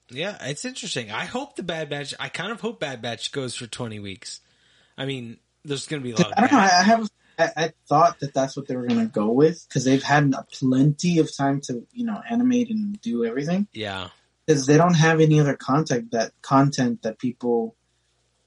Yeah, 0.08 0.36
it's 0.42 0.64
interesting. 0.64 1.10
I 1.10 1.24
hope 1.24 1.56
the 1.56 1.64
Bad 1.64 1.90
Batch. 1.90 2.14
I 2.20 2.28
kind 2.28 2.52
of 2.52 2.60
hope 2.60 2.78
Bad 2.78 3.02
Batch 3.02 3.32
goes 3.32 3.56
for 3.56 3.66
twenty 3.66 3.98
weeks. 3.98 4.40
I 4.96 5.04
mean, 5.04 5.38
there's 5.64 5.88
going 5.88 6.00
to 6.00 6.04
be 6.04 6.12
a 6.12 6.16
lot. 6.16 6.32
Of 6.32 6.38
I 6.38 6.40
don't 6.42 6.52
know. 6.52 6.58
I 6.58 6.82
have. 6.84 7.10
I, 7.38 7.50
I 7.56 7.72
thought 7.88 8.20
that 8.20 8.34
that's 8.34 8.56
what 8.56 8.66
they 8.66 8.76
were 8.76 8.86
going 8.86 9.00
to 9.00 9.12
go 9.12 9.30
with 9.30 9.66
because 9.68 9.84
they've 9.84 10.02
had 10.02 10.34
a 10.34 10.44
plenty 10.52 11.18
of 11.18 11.34
time 11.34 11.60
to 11.62 11.86
you 11.92 12.04
know 12.06 12.20
animate 12.28 12.70
and 12.70 13.00
do 13.00 13.24
everything 13.24 13.68
yeah, 13.72 14.08
because 14.46 14.66
they 14.66 14.76
don't 14.76 14.94
have 14.94 15.20
any 15.20 15.40
other 15.40 15.56
content 15.56 16.12
that 16.12 16.32
content 16.42 17.02
that 17.02 17.18
people 17.18 17.76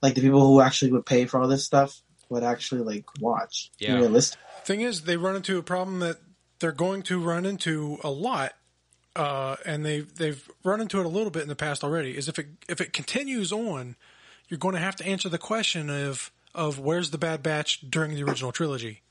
like 0.01 0.15
the 0.15 0.21
people 0.21 0.45
who 0.45 0.61
actually 0.61 0.91
would 0.91 1.05
pay 1.05 1.25
for 1.25 1.41
all 1.41 1.47
this 1.47 1.65
stuff 1.65 2.01
would 2.29 2.43
actually 2.43 2.81
like 2.81 3.05
watch. 3.19 3.71
Yeah. 3.79 3.95
realistic. 3.95 4.39
Thing 4.63 4.81
is, 4.81 5.01
they 5.01 5.17
run 5.17 5.35
into 5.35 5.57
a 5.57 5.63
problem 5.63 5.99
that 5.99 6.17
they're 6.59 6.71
going 6.71 7.01
to 7.03 7.19
run 7.19 7.45
into 7.45 7.97
a 8.03 8.09
lot, 8.09 8.53
uh, 9.15 9.55
and 9.65 9.85
they 9.85 10.01
they've 10.01 10.49
run 10.63 10.81
into 10.81 10.99
it 10.99 11.05
a 11.05 11.09
little 11.09 11.31
bit 11.31 11.41
in 11.43 11.49
the 11.49 11.55
past 11.55 11.83
already. 11.83 12.17
Is 12.17 12.27
if 12.27 12.37
it 12.37 12.47
if 12.67 12.79
it 12.79 12.93
continues 12.93 13.51
on, 13.51 13.95
you're 14.47 14.59
going 14.59 14.75
to 14.75 14.81
have 14.81 14.95
to 14.97 15.05
answer 15.05 15.29
the 15.29 15.37
question 15.37 15.89
of 15.89 16.31
of 16.53 16.79
where's 16.79 17.11
the 17.11 17.17
Bad 17.17 17.43
Batch 17.43 17.81
during 17.89 18.15
the 18.15 18.23
original 18.23 18.51
trilogy. 18.51 19.01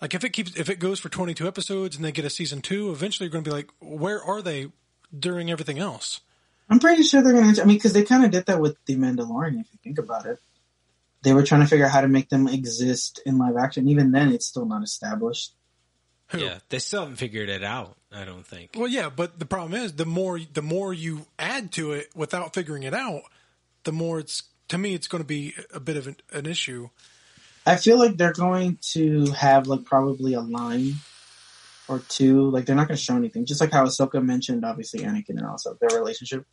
Like 0.00 0.14
if 0.14 0.24
it 0.24 0.30
keeps 0.30 0.56
if 0.56 0.68
it 0.68 0.80
goes 0.80 0.98
for 0.98 1.08
22 1.08 1.46
episodes 1.46 1.96
and 1.96 2.04
they 2.04 2.12
get 2.12 2.24
a 2.24 2.30
season 2.30 2.60
two, 2.60 2.90
eventually 2.90 3.26
you're 3.26 3.32
going 3.32 3.44
to 3.44 3.50
be 3.50 3.54
like, 3.54 3.70
where 3.80 4.22
are 4.22 4.42
they 4.42 4.68
during 5.16 5.50
everything 5.50 5.78
else? 5.78 6.20
I'm 6.68 6.80
pretty 6.80 7.02
sure 7.02 7.22
they're 7.22 7.32
going 7.32 7.54
to. 7.54 7.62
I 7.62 7.64
mean, 7.64 7.76
because 7.76 7.92
they 7.92 8.02
kind 8.02 8.24
of 8.24 8.30
did 8.30 8.46
that 8.46 8.60
with 8.60 8.76
the 8.86 8.96
Mandalorian. 8.96 9.60
If 9.60 9.66
you 9.72 9.78
think 9.82 9.98
about 9.98 10.26
it, 10.26 10.38
they 11.22 11.32
were 11.32 11.44
trying 11.44 11.60
to 11.60 11.66
figure 11.66 11.84
out 11.84 11.92
how 11.92 12.00
to 12.00 12.08
make 12.08 12.30
them 12.30 12.48
exist 12.48 13.20
in 13.26 13.38
live 13.38 13.56
action. 13.56 13.88
Even 13.88 14.10
then, 14.10 14.32
it's 14.32 14.46
still 14.46 14.64
not 14.64 14.82
established. 14.82 15.52
Who? 16.28 16.38
yeah. 16.38 16.58
They 16.70 16.78
still 16.78 17.00
haven't 17.00 17.16
figured 17.16 17.48
it 17.48 17.62
out. 17.62 17.96
I 18.10 18.24
don't 18.24 18.46
think. 18.46 18.70
Well, 18.74 18.88
yeah, 18.88 19.10
but 19.14 19.38
the 19.38 19.44
problem 19.44 19.80
is 19.80 19.92
the 19.92 20.06
more 20.06 20.38
the 20.38 20.62
more 20.62 20.92
you 20.92 21.26
add 21.38 21.72
to 21.72 21.92
it 21.92 22.08
without 22.14 22.54
figuring 22.54 22.82
it 22.82 22.94
out, 22.94 23.22
the 23.84 23.92
more 23.92 24.18
it's 24.18 24.42
to 24.72 24.78
me 24.78 24.94
it's 24.94 25.06
going 25.06 25.22
to 25.22 25.26
be 25.26 25.54
a 25.72 25.80
bit 25.80 25.96
of 25.96 26.06
an, 26.06 26.16
an 26.32 26.46
issue. 26.46 26.88
I 27.64 27.76
feel 27.76 27.98
like 27.98 28.16
they're 28.16 28.32
going 28.32 28.78
to 28.92 29.26
have 29.32 29.66
like 29.66 29.84
probably 29.84 30.34
a 30.34 30.40
line 30.40 30.94
or 31.88 32.00
two. 32.00 32.50
Like 32.50 32.66
they're 32.66 32.76
not 32.76 32.88
going 32.88 32.96
to 32.96 33.02
show 33.02 33.16
anything. 33.16 33.46
Just 33.46 33.60
like 33.60 33.70
how 33.70 33.84
Ahsoka 33.84 34.22
mentioned, 34.24 34.64
obviously 34.64 35.00
Anakin 35.00 35.38
and 35.38 35.46
also 35.46 35.76
their 35.80 35.96
relationship. 35.98 36.44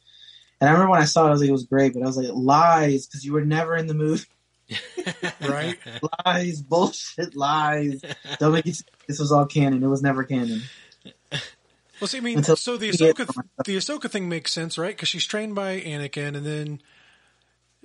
And 0.61 0.69
I 0.69 0.73
remember 0.73 0.91
when 0.91 1.01
I 1.01 1.06
saw 1.06 1.25
it, 1.25 1.30
I 1.30 1.31
was 1.31 1.41
like, 1.41 1.49
it 1.49 1.53
was 1.53 1.65
great, 1.65 1.93
but 1.93 2.03
I 2.03 2.06
was 2.06 2.17
like, 2.17 2.27
lies, 2.33 3.07
because 3.07 3.25
you 3.25 3.33
were 3.33 3.45
never 3.45 3.75
in 3.75 3.88
the 3.88 3.93
movie. 3.93 4.25
Right. 5.41 5.80
lies, 6.25 6.61
bullshit, 6.61 7.35
lies. 7.35 8.03
Don't 8.38 8.53
make 8.53 8.67
it. 8.67 8.83
This 9.07 9.17
was 9.17 9.31
all 9.31 9.48
canon. 9.48 9.81
It 9.81 9.88
was 9.88 10.03
never 10.03 10.23
canon. 10.23 10.61
Well, 11.99 12.07
see, 12.07 12.17
I 12.17 12.22
mean, 12.22 12.38
Until 12.38 12.56
so 12.56 12.77
the 12.77 12.89
Ahsoka 12.89 13.25
the 13.65 13.77
Ahsoka 13.77 14.09
thing 14.11 14.30
makes 14.30 14.51
sense, 14.51 14.77
right? 14.77 14.95
Because 14.95 15.09
she's 15.09 15.25
trained 15.25 15.56
by 15.56 15.80
Anakin, 15.81 16.35
and 16.35 16.45
then 16.45 16.81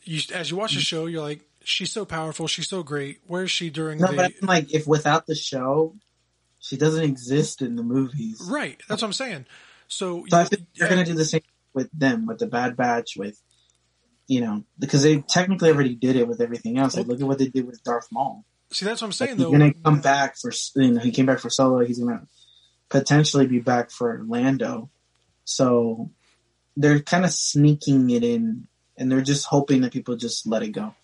you 0.05 0.21
as 0.33 0.51
you 0.51 0.57
watch 0.57 0.75
the 0.75 0.81
mm. 0.81 0.85
show, 0.85 1.07
you're 1.07 1.23
like, 1.23 1.41
she's 1.63 1.93
so 1.93 2.05
powerful, 2.05 2.47
she's 2.47 2.69
so 2.69 2.83
great. 2.83 3.21
Where's 3.27 3.51
she 3.51 3.71
during 3.71 3.99
No, 3.99 4.09
the? 4.09 4.17
but 4.17 4.33
I'm 4.43 4.49
like, 4.49 4.73
if 4.75 4.87
without 4.87 5.27
the 5.27 5.35
show, 5.35 5.97
she 6.59 6.77
doesn't 6.77 7.03
exist 7.05 7.63
in 7.63 7.77
the 7.77 7.83
movies. 7.83 8.41
Right. 8.49 8.81
That's 8.89 9.03
what 9.03 9.09
I'm 9.09 9.13
saying. 9.13 9.47
So, 9.89 10.25
So 10.29 10.37
I 10.37 10.43
you- 10.43 10.47
think 10.49 10.63
they're 10.77 10.89
going 10.89 11.05
to 11.05 11.11
do 11.11 11.17
the 11.17 11.25
same 11.25 11.43
with 11.75 11.91
them, 11.93 12.27
with 12.27 12.39
the 12.39 12.47
Bad 12.47 12.77
Batch, 12.77 13.17
with 13.17 13.41
you 14.27 14.41
know, 14.41 14.65
because 14.79 15.03
they 15.03 15.19
technically 15.21 15.71
already 15.71 15.95
did 15.95 16.17
it 16.17 16.27
with 16.27 16.41
everything 16.41 16.79
else. 16.79 16.97
Like, 16.97 17.07
look 17.07 17.21
at 17.21 17.27
what 17.27 17.39
they 17.39 17.49
did 17.49 17.67
with 17.67 17.83
Darth 17.85 18.09
Maul. 18.11 18.45
see, 18.73 18.87
that's 18.87 19.03
what 19.03 19.09
I'm 19.09 19.13
saying 19.13 19.37
He's 19.37 19.41
though. 19.45 19.51
going 19.51 19.73
to 19.73 19.79
come 19.81 20.01
back 20.01 20.37
for, 20.39 20.51
you 20.77 20.93
know, 20.93 21.01
he 21.01 21.11
came 21.11 21.27
back 21.27 21.41
for 21.41 21.51
Solo. 21.51 21.85
He's 21.85 21.99
going 21.99 22.19
to 22.19 22.27
potentially 22.89 23.47
be 23.47 23.61
back 23.61 23.91
for 23.91 24.25
Lando. 24.27 24.91
So 25.45 26.11
they're 26.77 27.01
kind 27.01 27.25
of 27.25 27.33
sneaking 27.33 28.09
it 28.11 28.25
in, 28.25 28.67
and 28.97 29.11
they're 29.11 29.21
just 29.23 29.47
hoping 29.47 29.81
that 29.83 29.93
people 29.93 30.17
just 30.17 30.47
let 30.47 30.63
it 30.63 30.69
go. 30.71 30.95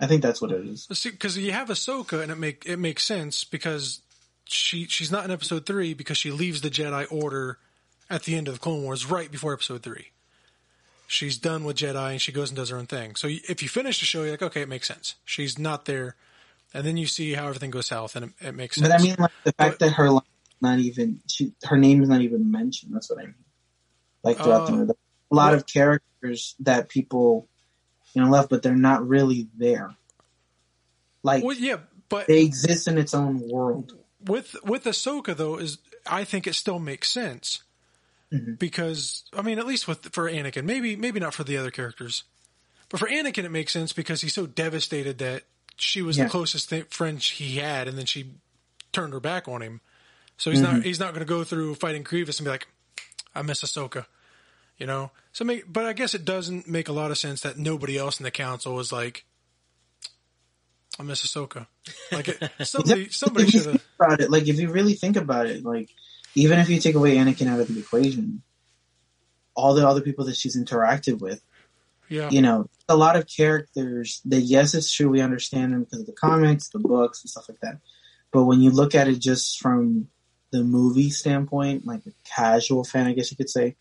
I 0.00 0.06
think 0.06 0.22
that's 0.22 0.40
what 0.40 0.50
it 0.52 0.66
is. 0.66 0.86
because 1.04 1.36
you 1.36 1.52
have 1.52 1.68
Ahsoka, 1.68 2.22
and 2.22 2.32
it 2.32 2.38
make 2.38 2.64
it 2.66 2.78
makes 2.78 3.04
sense 3.04 3.44
because 3.44 4.00
she 4.46 4.86
she's 4.86 5.12
not 5.12 5.24
in 5.24 5.30
Episode 5.30 5.66
three 5.66 5.92
because 5.94 6.16
she 6.16 6.30
leaves 6.30 6.60
the 6.62 6.70
Jedi 6.70 7.06
Order 7.10 7.58
at 8.08 8.22
the 8.24 8.34
end 8.36 8.48
of 8.48 8.54
the 8.54 8.60
Clone 8.60 8.82
Wars, 8.82 9.06
right 9.06 9.30
before 9.30 9.52
Episode 9.52 9.82
three. 9.82 10.08
She's 11.06 11.36
done 11.38 11.64
with 11.64 11.76
Jedi, 11.76 12.12
and 12.12 12.20
she 12.20 12.32
goes 12.32 12.50
and 12.50 12.56
does 12.56 12.68
her 12.70 12.76
own 12.78 12.86
thing. 12.86 13.16
So 13.16 13.26
if 13.28 13.62
you 13.62 13.68
finish 13.68 13.98
the 13.98 14.06
show, 14.06 14.22
you're 14.22 14.30
like, 14.32 14.42
okay, 14.42 14.62
it 14.62 14.68
makes 14.68 14.86
sense. 14.88 15.16
She's 15.24 15.58
not 15.58 15.84
there, 15.84 16.14
and 16.72 16.86
then 16.86 16.96
you 16.96 17.06
see 17.06 17.34
how 17.34 17.46
everything 17.48 17.70
goes 17.70 17.86
south, 17.88 18.14
and 18.16 18.26
it, 18.26 18.32
it 18.48 18.54
makes 18.54 18.76
sense. 18.76 18.88
But 18.88 19.00
I 19.00 19.02
mean, 19.02 19.16
like 19.18 19.30
the 19.44 19.52
fact 19.52 19.78
But- 19.80 19.86
that 19.86 19.92
her 19.94 20.10
not 20.62 20.78
even 20.78 21.20
she, 21.26 21.52
her 21.64 21.76
name 21.76 22.02
is 22.02 22.08
not 22.08 22.20
even 22.20 22.50
mentioned. 22.50 22.94
That's 22.94 23.08
what 23.10 23.18
I 23.18 23.22
mean. 23.26 23.34
Like 24.22 24.36
throughout 24.36 24.66
the 24.66 24.72
Uh, 24.72 24.76
movie, 24.76 24.92
a 25.30 25.34
lot 25.34 25.54
of 25.54 25.66
characters 25.66 26.06
that 26.60 26.88
people 26.88 27.48
you 28.14 28.22
know 28.22 28.30
left, 28.30 28.50
but 28.50 28.62
they're 28.62 28.74
not 28.76 29.06
really 29.06 29.48
there. 29.56 29.94
Like 31.22 31.44
well, 31.44 31.56
yeah, 31.56 31.76
but 32.08 32.26
they 32.26 32.42
exist 32.42 32.88
in 32.88 32.98
its 32.98 33.14
own 33.14 33.40
world. 33.48 33.92
with 34.26 34.56
with 34.64 34.84
Ahsoka 34.84 35.36
though 35.36 35.58
is 35.58 35.78
I 36.06 36.24
think 36.24 36.46
it 36.46 36.54
still 36.54 36.78
makes 36.78 37.10
sense 37.10 37.62
Mhm. 38.32 38.58
because 38.58 39.24
I 39.36 39.42
mean 39.42 39.58
at 39.58 39.66
least 39.66 39.86
with 39.88 40.12
for 40.12 40.30
Anakin 40.30 40.64
maybe 40.64 40.96
maybe 40.96 41.20
not 41.20 41.34
for 41.34 41.44
the 41.44 41.56
other 41.56 41.70
characters 41.70 42.24
but 42.88 43.00
for 43.00 43.08
Anakin 43.08 43.44
it 43.44 43.50
makes 43.50 43.72
sense 43.72 43.92
because 43.92 44.20
he's 44.22 44.34
so 44.34 44.46
devastated 44.46 45.18
that 45.18 45.42
she 45.76 46.00
was 46.00 46.16
Yeah. 46.16 46.24
the 46.24 46.30
closest 46.30 46.70
th- 46.70 46.86
friend 46.88 47.20
he 47.20 47.56
had 47.56 47.86
and 47.88 47.98
then 47.98 48.06
she 48.06 48.32
turned 48.92 49.12
her 49.12 49.20
back 49.20 49.46
on 49.48 49.62
him 49.62 49.80
so 50.38 50.50
he's 50.50 50.60
Mm-hmm. 50.60 50.76
not 50.76 50.84
he's 50.84 51.00
not 51.00 51.12
going 51.12 51.26
to 51.26 51.28
go 51.28 51.44
through 51.44 51.74
fighting 51.74 52.02
Grievous 52.02 52.38
and 52.38 52.44
be 52.46 52.50
like 52.50 52.66
I 53.34 53.42
miss 53.42 53.62
Ahsoka 53.62 54.06
you 54.80 54.86
know? 54.86 55.12
So 55.32 55.44
make 55.44 55.72
but 55.72 55.86
I 55.86 55.92
guess 55.92 56.14
it 56.14 56.24
doesn't 56.24 56.66
make 56.66 56.88
a 56.88 56.92
lot 56.92 57.12
of 57.12 57.18
sense 57.18 57.42
that 57.42 57.56
nobody 57.56 57.96
else 57.96 58.18
in 58.18 58.24
the 58.24 58.32
council 58.32 58.80
is 58.80 58.90
like 58.90 59.24
I 60.98 61.02
miss 61.04 61.24
Ahsoka. 61.24 61.66
Like 62.10 62.28
it, 62.28 62.50
somebody 62.66 63.08
somebody 63.10 63.46
if 63.46 63.54
you 63.54 63.60
should 63.60 63.72
have 63.72 63.86
about 64.00 64.20
it, 64.20 64.30
like 64.30 64.48
if 64.48 64.58
you 64.58 64.70
really 64.70 64.94
think 64.94 65.16
about 65.16 65.46
it, 65.46 65.64
like 65.64 65.90
even 66.34 66.58
if 66.58 66.68
you 66.68 66.80
take 66.80 66.96
away 66.96 67.16
Anakin 67.16 67.46
out 67.46 67.60
of 67.60 67.68
the 67.68 67.78
equation, 67.78 68.42
all 69.54 69.74
the 69.74 69.86
other 69.86 70.00
people 70.00 70.24
that 70.24 70.36
she's 70.36 70.56
interacted 70.56 71.20
with, 71.20 71.40
yeah. 72.08 72.28
you 72.30 72.42
know, 72.42 72.68
a 72.88 72.96
lot 72.96 73.16
of 73.16 73.26
characters 73.26 74.20
that 74.24 74.40
yes, 74.40 74.74
it's 74.74 74.92
true 74.92 75.08
we 75.08 75.20
understand 75.20 75.72
them 75.72 75.84
because 75.84 76.00
of 76.00 76.06
the 76.06 76.12
comics, 76.12 76.68
the 76.68 76.78
books, 76.78 77.22
and 77.22 77.30
stuff 77.30 77.48
like 77.48 77.60
that. 77.60 77.78
But 78.32 78.44
when 78.44 78.60
you 78.60 78.70
look 78.70 78.94
at 78.94 79.08
it 79.08 79.20
just 79.20 79.60
from 79.60 80.08
the 80.50 80.62
movie 80.64 81.10
standpoint, 81.10 81.86
like 81.86 82.02
a 82.06 82.12
casual 82.24 82.84
fan, 82.84 83.06
I 83.06 83.12
guess 83.12 83.30
you 83.30 83.36
could 83.36 83.50
say, 83.50 83.76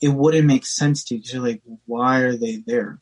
it 0.00 0.08
wouldn't 0.08 0.46
make 0.46 0.66
sense 0.66 1.04
to 1.04 1.14
you 1.14 1.20
because 1.20 1.34
you're 1.34 1.42
like, 1.42 1.62
why 1.86 2.20
are 2.20 2.36
they 2.36 2.62
there? 2.66 2.98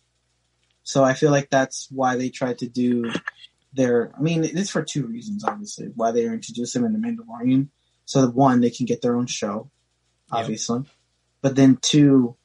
So 0.82 1.04
I 1.04 1.14
feel 1.14 1.30
like 1.30 1.50
that's 1.50 1.88
why 1.90 2.16
they 2.16 2.30
tried 2.30 2.58
to 2.58 2.68
do 2.68 3.12
their. 3.72 4.12
I 4.16 4.20
mean, 4.20 4.44
it's 4.44 4.70
for 4.70 4.82
two 4.82 5.06
reasons, 5.06 5.44
obviously. 5.44 5.92
Why 5.94 6.12
they 6.12 6.24
introduced 6.24 6.74
them 6.74 6.84
in 6.84 6.92
the 6.92 6.98
Mandalorian, 6.98 7.68
so 8.04 8.22
that 8.22 8.34
one, 8.34 8.60
they 8.60 8.70
can 8.70 8.86
get 8.86 9.02
their 9.02 9.16
own 9.16 9.26
show, 9.26 9.70
Yep. 10.32 10.40
obviously, 10.40 10.80
but 11.42 11.56
then 11.56 11.78
two, 11.80 12.36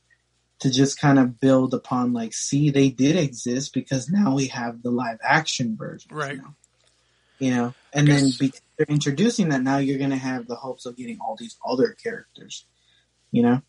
to 0.60 0.70
just 0.70 1.00
kind 1.00 1.20
of 1.20 1.40
build 1.40 1.74
upon 1.74 2.14
like, 2.14 2.34
see, 2.34 2.70
they 2.70 2.90
did 2.90 3.16
exist 3.16 3.74
because 3.74 4.10
now 4.10 4.36
we 4.36 4.48
have 4.48 4.82
the 4.82 4.92
live 4.92 5.18
action 5.24 5.76
version, 5.78 6.16
Right. 6.16 6.38
Now. 6.38 6.56
You 7.40 7.52
know, 7.52 7.74
and 7.92 8.08
then 8.08 8.32
because 8.40 8.62
they're 8.78 8.86
introducing 8.88 9.50
that 9.50 9.62
now, 9.64 9.78
you're 9.78 9.98
going 9.98 10.12
to 10.12 10.16
have 10.16 10.48
the 10.48 10.56
hopes 10.56 10.86
of 10.86 10.96
getting 10.96 11.18
all 11.20 11.36
these 11.38 11.58
other 11.66 11.90
characters. 12.02 12.66
You 13.32 13.42
know, 13.42 13.62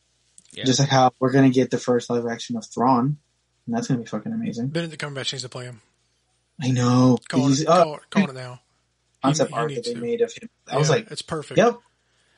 Yeah. 0.55 0.65
just 0.65 0.81
like 0.81 0.89
how 0.89 1.13
we're 1.19 1.33
going 1.33 1.51
to 1.51 1.55
get 1.55 1.71
the 1.71 1.79
first 1.79 2.11
live 2.11 2.27
action 2.27 2.57
of 2.57 2.65
Thrawn, 2.67 3.19
and 3.67 3.75
that's 3.75 3.89
going 3.89 3.99
to 3.99 4.05
be 4.05 4.09
fucking 4.09 4.33
amazing. 4.33 4.69
Benedict 4.69 5.03
Cumberbatch 5.03 5.33
needs 5.33 5.43
to 5.43 5.49
play 5.49 5.65
him. 5.65 5.81
I 6.63 6.71
know. 6.71 7.17
Did 7.21 7.29
Call 7.29 7.41
you 7.41 7.51
it, 7.51 7.55
see- 7.57 7.67
oh, 7.67 7.73
uh, 7.73 7.83
call, 7.85 8.01
call 8.11 8.31
it 8.31 8.35
now. 8.35 8.61
concept 9.25 9.51
he- 9.51 9.57
he 9.57 9.61
that 9.63 9.69
needs 9.69 9.87
they 9.89 9.95
to. 9.95 10.01
made 10.01 10.21
of 10.21 10.33
him. 10.33 10.49
I 10.71 10.77
was 10.79 10.91
like, 10.91 11.11
it's 11.11 11.23
perfect. 11.23 11.59
yep. 11.59 11.79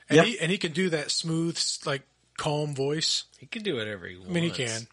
and 0.09 0.17
yep. 0.17 0.27
he 0.27 0.39
and 0.41 0.51
he 0.51 0.59
can 0.59 0.73
do 0.73 0.91
that 0.91 1.11
smooth, 1.11 1.59
like 1.85 2.03
calm 2.37 2.75
voice. 2.75 3.25
He 3.39 3.47
can 3.47 3.63
do 3.63 3.77
whatever 3.77 4.07
he 4.07 4.17
wants. 4.17 4.31
I 4.31 4.33
mean, 4.33 4.45
he 4.45 4.51
can. 4.51 4.87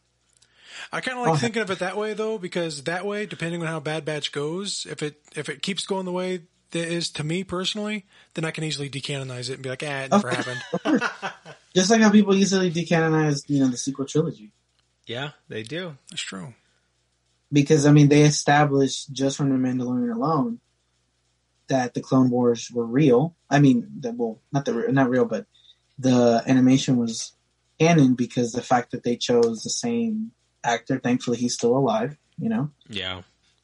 I 0.92 1.02
kind 1.02 1.18
of 1.18 1.22
oh, 1.22 1.30
like 1.30 1.34
Oh, 1.34 1.38
thinking 1.42 1.62
of 1.62 1.70
it 1.72 1.80
that 1.80 1.98
way 1.98 2.14
though, 2.14 2.38
because 2.38 2.84
that 2.84 3.06
way, 3.06 3.26
depending 3.26 3.62
on 3.62 3.68
how 3.68 3.80
Bad 3.80 4.06
Batch 4.06 4.32
goes, 4.32 4.86
if 4.90 5.02
it 5.04 5.22
if 5.36 5.48
it 5.50 5.62
keeps 5.62 5.86
going 5.86 6.06
the 6.06 6.12
way 6.12 6.42
that 6.74 6.82
it 6.86 6.92
is 6.92 7.10
to 7.12 7.24
me 7.24 7.44
personally, 7.44 8.06
then 8.36 8.46
I 8.46 8.52
can 8.52 8.64
easily 8.64 8.90
decanonize 8.90 9.50
it 9.50 9.54
and 9.56 9.64
be 9.64 9.70
like, 9.70 9.84
ah, 9.86 10.02
it 10.04 10.12
never 10.12 10.30
happened. 10.30 10.62
Just 11.76 11.90
like 11.90 12.02
how 12.02 12.12
people 12.12 12.36
easily 12.36 12.70
decanonize, 12.72 13.44
you 13.48 13.60
know, 13.62 13.68
the 13.70 13.78
sequel 13.78 14.06
trilogy. 14.06 14.52
Yeah, 15.08 15.32
they 15.50 15.64
do. 15.64 15.98
That's 16.12 16.22
true. 16.22 16.54
because 17.52 17.86
I 17.86 17.92
mean 17.92 18.10
they 18.10 18.22
established 18.24 19.12
just 19.12 19.38
from 19.38 19.50
the 19.50 19.56
Mandalorian 19.58 20.14
alone 20.16 20.60
that 21.68 21.94
the 21.94 22.02
Clone 22.02 22.30
Wars 22.30 22.70
were 22.72 22.86
real. 22.86 23.36
I 23.50 23.60
mean, 23.60 23.88
that 24.02 24.16
well, 24.16 24.40
not 24.52 24.66
the 24.66 24.74
not 24.92 25.10
real, 25.10 25.26
but 25.26 25.46
the 26.00 26.44
animation 26.48 26.98
was 26.98 27.34
canon 27.80 28.14
because 28.16 28.52
the 28.54 28.62
fact 28.62 28.92
that 28.92 29.04
they 29.04 29.16
chose 29.18 29.64
the 29.64 29.70
same 29.70 30.32
actor. 30.64 31.00
Thankfully, 31.00 31.38
he's 31.38 31.54
still 31.54 31.76
alive. 31.78 32.18
You 32.38 32.50
know, 32.50 32.72
Yeah. 32.90 33.22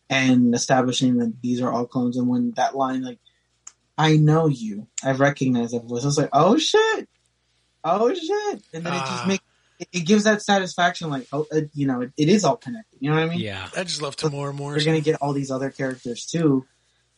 And 0.09 0.55
establishing 0.55 1.17
that 1.17 1.39
these 1.41 1.61
are 1.61 1.71
all 1.71 1.85
clones. 1.85 2.17
And 2.17 2.27
when 2.27 2.51
that 2.51 2.75
line, 2.75 3.03
like, 3.03 3.19
I 3.97 4.15
know 4.17 4.47
you. 4.47 4.87
I 5.03 5.11
recognize 5.11 5.71
that 5.71 5.83
voice. 5.83 6.03
I 6.03 6.07
was 6.07 6.17
like, 6.17 6.29
oh 6.33 6.57
shit, 6.57 7.07
oh 7.83 8.13
shit, 8.13 8.63
and 8.73 8.83
then 8.85 8.93
it 8.93 8.99
just 8.99 9.23
Ah. 9.23 9.25
makes 9.27 9.43
it, 9.79 9.87
it 9.93 9.99
gives 10.05 10.23
that 10.25 10.41
satisfaction, 10.41 11.09
like 11.09 11.27
oh, 11.31 11.45
uh, 11.53 11.61
you 11.73 11.85
know, 11.85 12.01
it, 12.01 12.11
it 12.17 12.29
is 12.29 12.43
all 12.43 12.57
connected. 12.57 12.97
You 12.99 13.09
know 13.09 13.15
what 13.17 13.23
I 13.25 13.29
mean? 13.29 13.39
Yeah. 13.39 13.69
I 13.75 13.83
just 13.83 14.01
love 14.01 14.15
Temuera 14.15 14.57
You're 14.57 14.85
gonna 14.85 15.01
get 15.01 15.21
all 15.21 15.33
these 15.33 15.51
other 15.51 15.69
characters 15.69 16.25
too. 16.25 16.65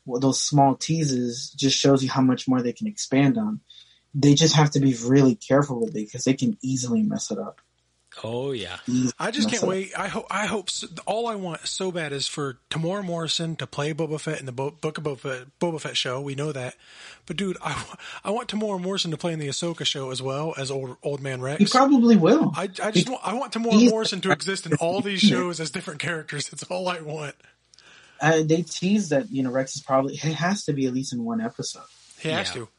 Well, 0.05 0.19
those 0.19 0.41
small 0.41 0.75
teases 0.75 1.51
just 1.55 1.77
shows 1.77 2.03
you 2.03 2.09
how 2.09 2.21
much 2.21 2.47
more 2.47 2.61
they 2.61 2.73
can 2.73 2.87
expand 2.87 3.37
on. 3.37 3.61
They 4.13 4.33
just 4.33 4.55
have 4.55 4.71
to 4.71 4.79
be 4.79 4.95
really 5.05 5.35
careful 5.35 5.79
with 5.79 5.89
it 5.89 5.93
because 6.05 6.23
they 6.23 6.33
can 6.33 6.57
easily 6.61 7.03
mess 7.03 7.31
it 7.31 7.37
up. 7.37 7.61
Oh 8.23 8.51
yeah. 8.51 8.77
I 9.17 9.31
just 9.31 9.47
mess 9.47 9.59
can't 9.59 9.63
it 9.63 9.67
wait. 9.69 9.91
I 9.97 10.07
hope. 10.09 10.27
I 10.29 10.45
hope. 10.45 10.69
So, 10.69 10.87
all 11.05 11.27
I 11.27 11.35
want 11.35 11.65
so 11.65 11.91
bad 11.91 12.11
is 12.11 12.27
for 12.27 12.57
Temuera 12.69 13.03
Morrison 13.05 13.55
to 13.55 13.65
play 13.65 13.93
Boba 13.93 14.19
Fett 14.19 14.39
in 14.39 14.45
the 14.45 14.51
Bo- 14.51 14.71
Book 14.71 14.97
of 14.97 15.05
Boba 15.05 15.19
Fett, 15.19 15.47
Boba 15.61 15.79
Fett 15.79 15.95
show. 15.95 16.19
We 16.19 16.35
know 16.35 16.51
that, 16.51 16.75
but 17.25 17.37
dude, 17.37 17.57
I, 17.63 17.81
I 18.25 18.31
want 18.31 18.49
Temuera 18.49 18.81
Morrison 18.81 19.11
to 19.11 19.17
play 19.17 19.31
in 19.31 19.39
the 19.39 19.47
Ahsoka 19.47 19.85
show 19.85 20.11
as 20.11 20.21
well 20.21 20.53
as 20.57 20.69
old 20.71 20.97
Old 21.03 21.21
Man 21.21 21.39
Rex. 21.41 21.59
He 21.59 21.65
probably 21.65 22.17
will. 22.17 22.51
I, 22.55 22.63
I 22.83 22.91
just 22.91 23.09
want, 23.09 23.21
I 23.25 23.33
want 23.33 23.53
Temuera 23.53 23.73
He's- 23.79 23.91
Morrison 23.91 24.19
to 24.21 24.31
exist 24.31 24.65
in 24.65 24.73
all 24.75 24.99
these 25.01 25.19
shows 25.21 25.59
as 25.61 25.71
different 25.71 25.99
characters. 26.01 26.49
That's 26.49 26.63
all 26.63 26.89
I 26.89 26.99
want. 26.99 27.35
Uh, 28.19 28.43
they 28.43 28.61
tease 28.61 29.09
that 29.09 29.31
you 29.31 29.41
know 29.41 29.51
Rex 29.51 29.75
is 29.77 29.81
probably 29.81 30.15
he 30.15 30.33
has 30.33 30.65
to 30.65 30.73
be 30.73 30.85
at 30.85 30.93
least 30.93 31.13
in 31.13 31.23
one 31.23 31.39
episode. 31.41 31.81
He 32.19 32.27
has 32.29 32.49
Yeah. 32.49 32.53
to. 32.63 32.69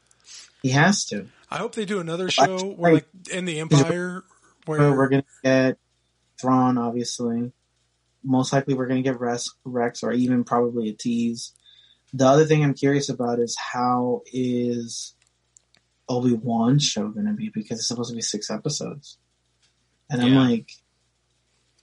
He 0.61 0.69
has 0.69 1.05
to. 1.07 1.27
I 1.51 1.57
hope 1.57 1.75
they 1.75 1.83
do 1.85 1.99
another 1.99 2.31
show 2.31 2.57
where, 2.59 2.93
like, 2.93 3.07
in 3.31 3.43
the 3.45 3.59
Empire, 3.59 4.23
Where 4.65 4.79
where 4.79 4.91
we're 4.97 5.09
gonna 5.09 5.23
get 5.43 5.77
Thrawn, 6.39 6.77
obviously. 6.77 7.51
Most 8.23 8.53
likely, 8.53 8.73
we're 8.73 8.87
gonna 8.87 9.01
get 9.01 9.19
Rex, 9.19 9.53
Rex, 9.65 10.03
or 10.03 10.11
even 10.13 10.43
probably 10.43 10.89
a 10.89 10.93
tease. 10.93 11.53
The 12.13 12.25
other 12.27 12.45
thing 12.45 12.63
I'm 12.63 12.73
curious 12.73 13.09
about 13.09 13.39
is 13.39 13.57
how 13.57 14.21
is 14.31 15.15
Obi 16.07 16.33
Wan 16.33 16.79
show 16.79 17.09
gonna 17.09 17.33
be 17.33 17.49
because 17.49 17.79
it's 17.79 17.87
supposed 17.87 18.09
to 18.11 18.15
be 18.15 18.21
six 18.21 18.49
episodes, 18.49 19.17
and 20.09 20.21
I'm 20.21 20.35
like, 20.35 20.71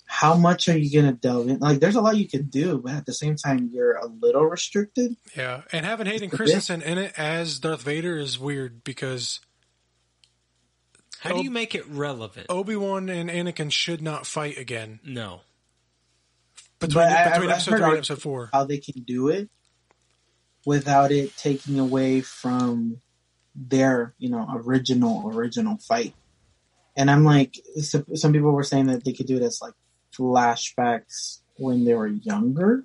how 0.06 0.34
much 0.36 0.68
are 0.68 0.76
you 0.78 1.00
gonna 1.00 1.12
delve 1.12 1.48
in? 1.48 1.58
Like, 1.58 1.80
there's 1.80 1.96
a 1.96 2.00
lot 2.00 2.16
you 2.16 2.28
could 2.28 2.50
do, 2.50 2.78
but 2.78 2.92
at 2.94 3.06
the 3.06 3.12
same 3.12 3.36
time, 3.36 3.70
you're 3.72 3.94
a 3.96 4.06
little 4.06 4.44
restricted. 4.44 5.16
yeah, 5.36 5.62
and 5.72 5.84
having 5.86 6.06
Hayden 6.06 6.24
It's 6.24 6.34
a 6.34 6.36
bit- 6.36 6.36
Christensen 6.36 6.82
in 6.82 6.98
it 6.98 7.12
as 7.18 7.58
Darth 7.58 7.82
Vader 7.82 8.16
is 8.16 8.38
weird 8.38 8.82
because 8.84 9.40
How 11.20 11.34
do 11.36 11.42
you 11.42 11.50
make 11.50 11.74
it 11.74 11.86
relevant? 11.86 12.46
Obi 12.48 12.76
Wan 12.76 13.08
and 13.08 13.28
Anakin 13.30 13.70
should 13.70 14.00
not 14.02 14.26
fight 14.26 14.56
again 14.58 15.00
No. 15.04 15.40
between, 16.78 16.94
But 17.04 17.12
I- 17.12 17.30
between 17.32 17.50
I've 17.50 17.54
episode 17.56 17.70
three 17.76 17.84
and 17.84 17.96
episode 17.96 18.22
four. 18.22 18.50
How 18.52 18.64
they 18.64 18.78
can 18.78 19.02
do 19.02 19.28
it 19.28 19.50
without 20.66 21.12
it 21.12 21.36
taking 21.36 21.78
away 21.78 22.20
from 22.22 23.00
their, 23.54 24.14
you 24.18 24.30
know, 24.30 24.46
original 24.50 25.28
original 25.28 25.76
fight. 25.78 26.14
And 26.96 27.10
I'm 27.10 27.24
like, 27.24 27.56
so- 27.82 28.04
some 28.14 28.32
people 28.32 28.52
were 28.52 28.62
saying 28.64 28.86
that 28.86 29.04
they 29.04 29.12
could 29.12 29.26
do 29.26 29.36
it 29.36 29.42
as 29.42 29.60
like 29.60 29.74
flashbacks 30.16 31.40
when 31.56 31.84
they 31.84 31.94
were 31.94 32.06
younger. 32.06 32.84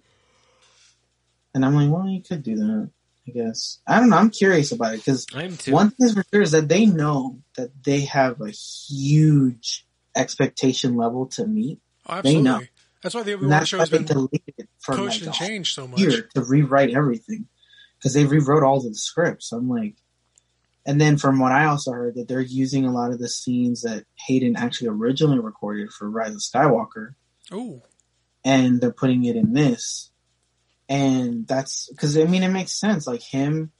And 1.54 1.64
I'm 1.64 1.74
like, 1.76 1.90
well, 1.90 2.08
you 2.10 2.22
could 2.22 2.44
do 2.44 2.56
that, 2.58 2.90
I 3.28 3.32
guess. 3.32 3.80
I 3.88 4.00
don't 4.00 4.10
know. 4.10 4.18
I'm 4.18 4.30
curious 4.30 4.72
about 4.72 4.94
it 4.94 4.98
because 4.98 5.26
one 5.68 5.90
thing 5.92 6.08
is 6.08 6.14
for 6.14 6.24
sure 6.32 6.42
is 6.42 6.52
that 6.52 6.70
they 6.70 6.86
know 6.86 7.40
that 7.58 7.72
they 7.84 8.02
have 8.02 8.40
a 8.42 8.52
huge 8.52 9.86
expectation 10.16 10.96
level 10.96 11.28
to 11.28 11.48
meet. 11.48 11.80
Oh, 12.08 12.14
absolutely. 12.14 12.44
know. 12.44 12.62
That's 13.02 13.16
why 13.16 13.24
the 13.24 13.34
Obi 13.34 13.46
Wan 13.48 13.66
show 13.66 13.80
has 13.80 13.90
been 13.90 14.06
deleted 14.06 14.68
for 14.80 14.96
pushed 14.96 15.22
like 15.22 15.28
and 15.28 15.36
changed 15.36 15.76
so 15.76 15.88
much. 15.88 16.00
year 16.00 16.28
to 16.34 16.42
rewrite 16.42 16.92
everything 16.92 17.48
because 17.98 18.14
they 18.14 18.26
rewrote 18.26 18.64
all 18.64 18.82
the 18.82 18.94
scripts. 18.96 19.52
I'm 19.52 19.70
like, 19.70 19.96
and 20.86 21.00
then 21.02 21.18
from 21.18 21.40
what 21.40 21.52
I 21.52 21.66
also 21.66 21.92
heard 21.92 22.16
that 22.16 22.28
they're 22.28 22.42
using 22.42 22.86
a 22.86 22.92
lot 22.92 23.12
of 23.12 23.20
the 23.20 23.30
scenes 23.30 23.82
that 23.82 24.06
Hayden 24.28 24.56
actually 24.56 24.90
originally 24.90 25.40
recorded 25.40 25.92
for 25.92 26.10
Rise 26.10 26.34
of 26.34 26.42
Skywalker, 26.42 27.16
Ooh, 27.52 27.82
and 28.44 28.82
they're 28.82 28.92
putting 28.92 29.26
it 29.26 29.36
in 29.36 29.54
this, 29.54 30.12
and 30.90 31.48
that's 31.48 31.90
because 31.90 32.18
I 32.18 32.26
mean 32.26 32.44
it 32.44 32.50
makes 32.50 32.74
sense. 32.74 33.08
Like 33.08 33.22
him 33.22 33.72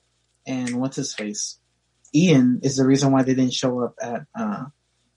and 0.48 0.80
what's 0.80 0.96
his 0.96 1.14
face, 1.14 1.60
Ian 2.14 2.62
is 2.64 2.78
the 2.78 2.86
reason 2.86 3.12
why 3.12 3.24
they 3.24 3.34
didn't 3.34 3.54
show 3.54 3.82
up 3.82 3.96
at 4.02 4.26
uh, 4.34 4.66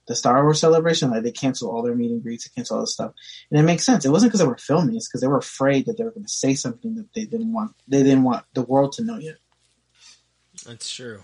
the 0.07 0.17
Star 0.17 0.43
Wars 0.43 0.61
celebration. 0.61 1.11
Like 1.11 1.23
they 1.23 1.33
canceled 1.33 1.75
all 1.75 1.83
their 1.83 1.95
meet 1.95 2.11
and 2.11 2.23
greets, 2.23 2.49
they 2.49 2.53
canceled 2.55 2.79
all 2.79 2.83
this 2.83 2.95
stuff, 2.95 3.13
and 3.51 3.61
it 3.61 3.65
makes 3.65 3.85
sense. 3.85 4.05
It 4.05 4.11
wasn't 4.11 4.31
because 4.31 4.41
they 4.41 4.47
were 4.47 4.59
filming; 4.59 4.97
it's 4.97 5.09
because 5.09 5.21
they 5.21 5.29
were 5.29 5.39
afraid 5.39 5.87
that 5.87 5.97
they 5.97 6.05
were 6.05 6.11
going 6.11 6.27
to 6.27 6.33
say 6.33 6.55
something 6.55 6.97
that 6.97 7.13
they 7.15 7.25
didn't 7.25 7.53
want. 7.53 7.75
They 7.87 8.03
didn't 8.03 8.25
want 8.25 8.45
the 8.55 8.63
world 8.63 8.93
to 8.93 9.05
know 9.05 9.19
yet. 9.19 9.37
That's 10.67 10.91
true. 10.91 11.23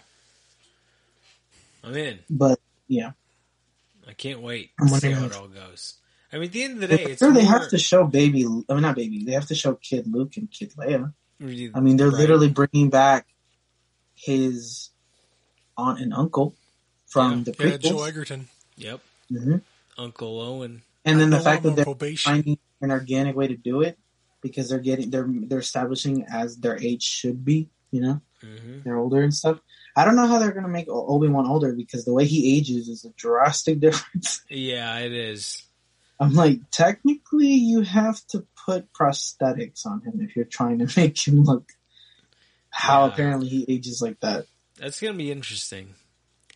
I'm 1.83 1.97
in. 1.97 2.21
But 2.31 2.61
yeah, 2.89 3.13
I 4.09 4.13
can't 4.13 4.41
wait 4.41 4.71
I'm 4.81 4.89
to 4.89 4.95
see 4.95 5.11
how 5.11 5.27
it 5.27 5.37
all 5.37 5.49
goes. 5.49 5.95
I 6.35 6.39
mean, 6.39 6.47
at 6.47 6.53
the 6.53 6.63
end 6.65 6.75
of 6.75 6.81
the 6.81 6.97
day, 6.97 7.03
it's 7.05 7.21
sure 7.21 7.33
they 7.33 7.45
have 7.45 7.69
to 7.69 7.79
show 7.79 8.05
baby. 8.05 8.45
I 8.45 8.49
mean, 8.49 8.83
not 8.83 8.97
baby. 8.97 9.23
They 9.23 9.33
have 9.33 9.47
to 9.47 9.55
show 9.55 9.75
Kid 9.75 10.13
Luke 10.13 10.37
and 10.37 10.51
Kid 10.51 10.73
Leia. 10.77 11.15
I 11.73 11.81
mean, 11.81 11.97
they're 11.97 12.09
right. 12.09 12.19
literally 12.19 12.49
bringing 12.49 12.91
back 12.91 13.29
his 14.17 14.91
aunt 15.77 16.01
and 16.01 16.13
uncle 16.13 16.57
from 17.07 17.39
yeah, 17.39 17.45
the 17.45 17.57
yeah, 17.59 17.77
prequels. 17.77 17.83
Joel 17.83 18.05
Edgerton. 18.07 18.49
Yep, 18.77 19.01
hmm 19.31 19.57
Uncle 19.97 20.41
Owen. 20.41 20.83
And 21.05 21.21
then 21.21 21.31
the 21.31 21.39
fact 21.39 21.63
that 21.63 21.77
they're 21.77 21.85
probation. 21.85 22.33
finding 22.33 22.59
an 22.81 22.91
organic 22.91 23.37
way 23.37 23.47
to 23.47 23.57
do 23.57 23.83
it 23.83 23.97
because 24.43 24.69
they're 24.69 24.81
getting 24.81 25.11
they're 25.11 25.29
they're 25.29 25.61
establishing 25.61 26.27
as 26.33 26.57
their 26.57 26.77
age 26.83 27.05
should 27.05 27.45
be. 27.45 27.69
You 27.93 28.01
know, 28.01 28.21
hmm 28.41 28.81
they're 28.85 28.97
older 28.97 29.23
and 29.23 29.33
stuff. 29.33 29.61
I 29.97 30.05
don't 30.05 30.17
know 30.17 30.27
how 30.27 30.41
they're 30.41 30.51
gonna 30.51 30.67
make 30.67 30.89
Obi 30.89 31.29
Wan 31.29 31.47
older 31.47 31.73
because 31.73 32.05
the 32.05 32.13
way 32.13 32.25
he 32.25 32.57
ages 32.59 32.89
is 32.89 33.05
a 33.05 33.11
drastic 33.11 33.79
difference. 33.87 34.43
Yeah, 34.51 34.99
it 34.99 35.13
is. 35.13 35.64
I'm 36.21 36.35
like, 36.35 36.61
technically, 36.71 37.49
you 37.55 37.83
have 37.83 38.25
to 38.29 38.47
put 38.67 38.93
prosthetics 38.93 39.85
on 39.87 40.01
him 40.03 40.21
if 40.21 40.37
you're 40.37 40.45
trying 40.45 40.79
to 40.87 40.89
make 41.01 41.19
him 41.27 41.45
look 41.45 41.73
how 42.71 43.07
Yeah. 43.07 43.13
apparently 43.13 43.49
he 43.49 43.65
ages 43.69 44.01
like 44.03 44.21
that. 44.21 44.47
That's 44.79 45.01
gonna 45.01 45.15
be 45.15 45.31
interesting. 45.31 45.95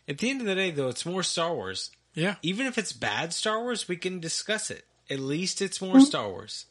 At 0.09 0.19
the 0.19 0.31
end 0.31 0.41
of 0.41 0.47
the 0.47 0.55
day, 0.55 0.71
though, 0.71 0.89
it's 0.89 1.05
more 1.07 1.23
Star 1.23 1.55
Wars. 1.55 1.91
Yeah, 2.15 2.37
Even 2.43 2.67
if 2.67 2.79
it's 2.79 2.93
bad 2.93 3.33
Star 3.33 3.61
Wars, 3.63 3.87
we 3.87 3.97
can 3.97 4.19
discuss 4.19 4.71
it. 4.71 4.85
At 5.11 5.21
least 5.21 5.63
it's 5.63 5.81
more 5.81 5.97
Mhm. 5.97 6.05
Star 6.07 6.29
Wars, 6.29 6.67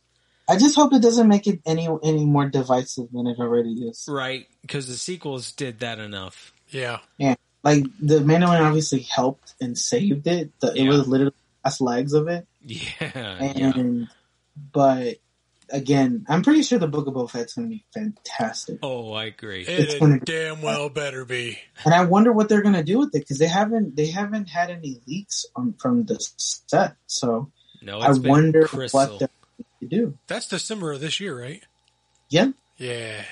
I 0.50 0.58
just 0.58 0.76
hope 0.76 0.94
it 0.94 1.02
doesn't 1.02 1.28
make 1.28 1.46
it 1.48 1.60
any 1.66 1.88
any 2.04 2.26
more 2.26 2.50
divisive 2.50 3.12
than 3.12 3.28
it 3.28 3.38
already 3.40 3.74
is. 3.88 4.06
right? 4.10 4.48
Because 4.62 4.88
the 4.88 4.96
sequels 4.98 5.52
did 5.52 5.80
that 5.80 6.00
enough. 6.00 6.52
yeah. 6.70 7.00
Yeah. 7.18 7.36
Like 7.64 7.84
the 8.00 8.20
Mandalorian 8.20 8.62
obviously 8.62 9.00
helped 9.02 9.56
and 9.60 9.78
saved 9.78 10.28
it. 10.28 10.52
The, 10.62 10.74
It 10.74 10.88
was 10.88 11.08
literally 11.08 11.32
the 11.32 11.70
last 11.70 11.82
legs 11.82 12.14
of 12.14 12.28
it, 12.30 12.48
Yeah, 12.68 13.54
yeah. 13.56 13.72
and 13.76 14.08
but 14.74 15.18
again, 15.70 16.26
I'm 16.30 16.42
pretty 16.44 16.64
sure 16.64 16.80
the 16.80 16.88
Book 16.88 17.08
of 17.08 17.14
Boba 17.14 17.30
Fett's 17.30 17.54
going 17.56 17.68
to 17.70 17.76
be 17.76 17.86
fantastic. 17.94 18.80
Oh, 18.84 19.14
I 19.14 19.26
agree. 19.26 19.64
It's 19.68 19.94
It 19.96 20.00
gonna 20.00 20.20
be- 20.20 20.26
damn 20.26 20.62
well 20.62 20.90
better 20.90 21.26
be. 21.26 21.60
And 21.86 21.94
I 21.94 22.06
wonder 22.06 22.32
what 22.32 22.50
they're 22.50 22.62
going 22.62 22.76
to 22.76 22.84
do 22.84 23.00
with 23.00 23.10
it 23.16 23.20
because 23.20 23.38
they 23.38 23.48
haven't 23.48 23.96
they 23.96 24.08
haven't 24.08 24.50
had 24.50 24.70
any 24.70 25.02
leaks 25.08 25.46
on, 25.56 25.74
from 25.80 26.06
the 26.06 26.18
set. 26.38 26.96
So 27.08 27.52
No, 27.82 28.00
I 28.00 28.12
wonder 28.14 28.68
crystal. 28.68 29.00
what 29.00 29.20
they're 29.20 29.30
going 29.58 29.90
to 29.90 29.96
do. 29.96 30.18
That's 30.28 30.48
December 30.48 30.92
of 30.94 31.00
this 31.02 31.20
year, 31.20 31.40
right? 31.40 31.64
Yeah, 32.30 32.52
Yeah, 32.78 33.24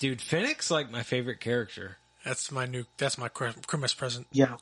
Dude, 0.00 0.20
Fennec's 0.20 0.70
like 0.70 0.90
my 0.90 1.02
favorite 1.04 1.38
character. 1.40 1.98
that's 2.24 2.50
my 2.50 2.66
new. 2.66 2.84
That's 2.98 3.16
my 3.18 3.28
Chri- 3.28 3.64
Christmas 3.66 3.94
present. 3.94 4.26
yeah. 4.32 4.56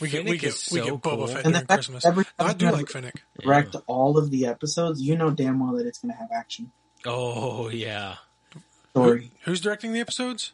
We 0.00 0.08
get 0.08 0.24
we 0.24 0.30
Fennec 0.30 0.40
get 0.40 0.48
is 0.54 0.68
we 0.72 0.80
get 0.80 0.92
Boba 0.94 1.02
cool. 1.02 1.26
Fett 1.28 1.44
And 1.44 1.54
during 1.54 1.66
fact 1.66 1.68
Christmas. 1.68 2.02
that 2.02 2.08
every 2.10 2.24
I 2.38 2.52
do 2.52 2.66
you 2.66 2.72
like 2.72 2.88
Fennec. 2.88 3.22
Yeah. 3.38 3.44
direct 3.44 3.76
all 3.86 4.18
of 4.18 4.30
the 4.30 4.46
episodes, 4.46 5.00
you 5.00 5.16
know 5.16 5.30
damn 5.30 5.60
well 5.60 5.76
that 5.76 5.86
it's 5.86 5.98
going 5.98 6.12
to 6.12 6.18
have 6.18 6.30
action 6.32 6.72
Oh, 7.06 7.68
yeah. 7.68 8.16
story. 8.90 9.30
Who's 9.44 9.60
directing 9.60 9.92
the 9.92 10.00
episodes? 10.00 10.52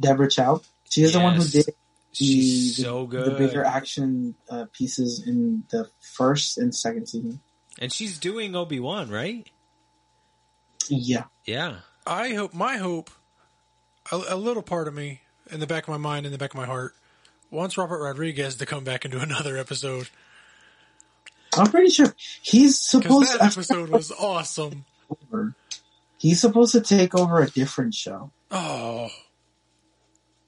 Deborah 0.00 0.28
Chow, 0.30 0.60
she 0.90 1.02
is 1.02 1.12
the 1.12 1.20
one 1.20 1.34
who 1.34 1.42
Yes. 1.42 1.52
did 1.52 1.74
She's 2.12 2.76
the, 2.76 2.82
so 2.84 3.06
the 3.06 3.30
bigger 3.32 3.64
action 3.64 4.36
uh, 4.48 4.66
pieces 4.72 5.26
in 5.26 5.64
the 5.70 5.88
first 6.00 6.58
and 6.58 6.72
second 6.74 7.06
season. 7.08 7.40
And 7.80 7.92
she's 7.92 8.18
doing 8.18 8.54
Obi 8.54 8.78
Wan, 8.78 9.10
right? 9.10 9.48
Yeah, 10.88 11.24
Yeah. 11.44 11.76
I 12.06 12.34
hope 12.34 12.52
my 12.54 12.76
hope, 12.76 13.10
a, 14.12 14.20
a 14.28 14.36
little 14.36 14.62
part 14.62 14.86
of 14.88 14.94
me 14.94 15.22
in 15.50 15.58
the 15.60 15.66
back 15.66 15.84
of 15.84 15.88
my 15.88 15.96
mind, 15.96 16.26
in 16.26 16.32
the 16.32 16.38
back 16.38 16.50
of 16.52 16.56
my 16.58 16.66
heart, 16.66 16.94
wants 17.54 17.78
Robert 17.78 18.02
Rodriguez 18.02 18.56
to 18.56 18.66
come 18.66 18.84
back 18.84 19.04
and 19.04 19.12
do 19.12 19.20
another 19.20 19.56
episode 19.56 20.10
I'm 21.56 21.70
pretty 21.70 21.90
sure 21.90 22.14
he's 22.42 22.80
supposed 22.80 23.32
that 23.32 23.38
to 23.38 23.44
episode 23.44 23.88
was 23.90 24.10
awesome. 24.10 24.84
over. 25.10 25.54
He's 26.18 26.40
supposed 26.40 26.72
to 26.72 26.80
take 26.80 27.14
over 27.14 27.40
a 27.40 27.50
different 27.50 27.94
show. 27.94 28.30
Oh, 28.50 29.08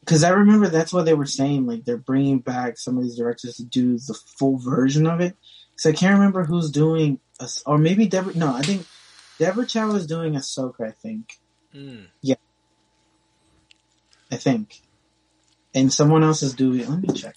Because 0.00 0.24
I 0.24 0.30
remember 0.30 0.68
that's 0.68 0.92
what 0.92 1.04
they 1.04 1.14
were 1.14 1.26
saying. 1.26 1.66
Like 1.66 1.84
they're 1.84 1.96
bringing 1.96 2.38
back 2.38 2.78
some 2.78 2.96
of 2.96 3.02
these 3.04 3.16
directors 3.16 3.56
to 3.56 3.64
do 3.64 3.98
the 3.98 4.14
full 4.38 4.58
version 4.58 5.06
of 5.06 5.20
it. 5.20 5.36
Because 5.72 5.86
I 5.86 5.92
can't 5.92 6.14
remember 6.14 6.44
who's 6.44 6.70
doing, 6.70 7.20
a, 7.40 7.48
or 7.66 7.78
maybe 7.78 8.06
Deborah. 8.06 8.34
No, 8.34 8.54
I 8.54 8.62
think 8.62 8.86
Deborah 9.38 9.66
Chow 9.66 9.94
is 9.94 10.06
doing 10.06 10.34
Ahsoka. 10.34 10.88
I 10.88 10.92
think. 10.92 11.38
Mm. 11.74 12.06
I 14.32 14.36
think. 14.36 14.80
And 15.76 15.92
someone 15.92 16.24
else 16.24 16.42
is 16.42 16.54
doing. 16.54 16.88
Let 16.88 17.00
me 17.02 17.08
check. 17.14 17.36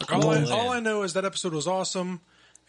Like 0.00 0.12
all, 0.12 0.30
I, 0.30 0.44
all. 0.50 0.70
I 0.70 0.80
know 0.80 1.02
is 1.04 1.14
that 1.14 1.24
episode 1.24 1.54
was 1.54 1.66
awesome, 1.66 2.20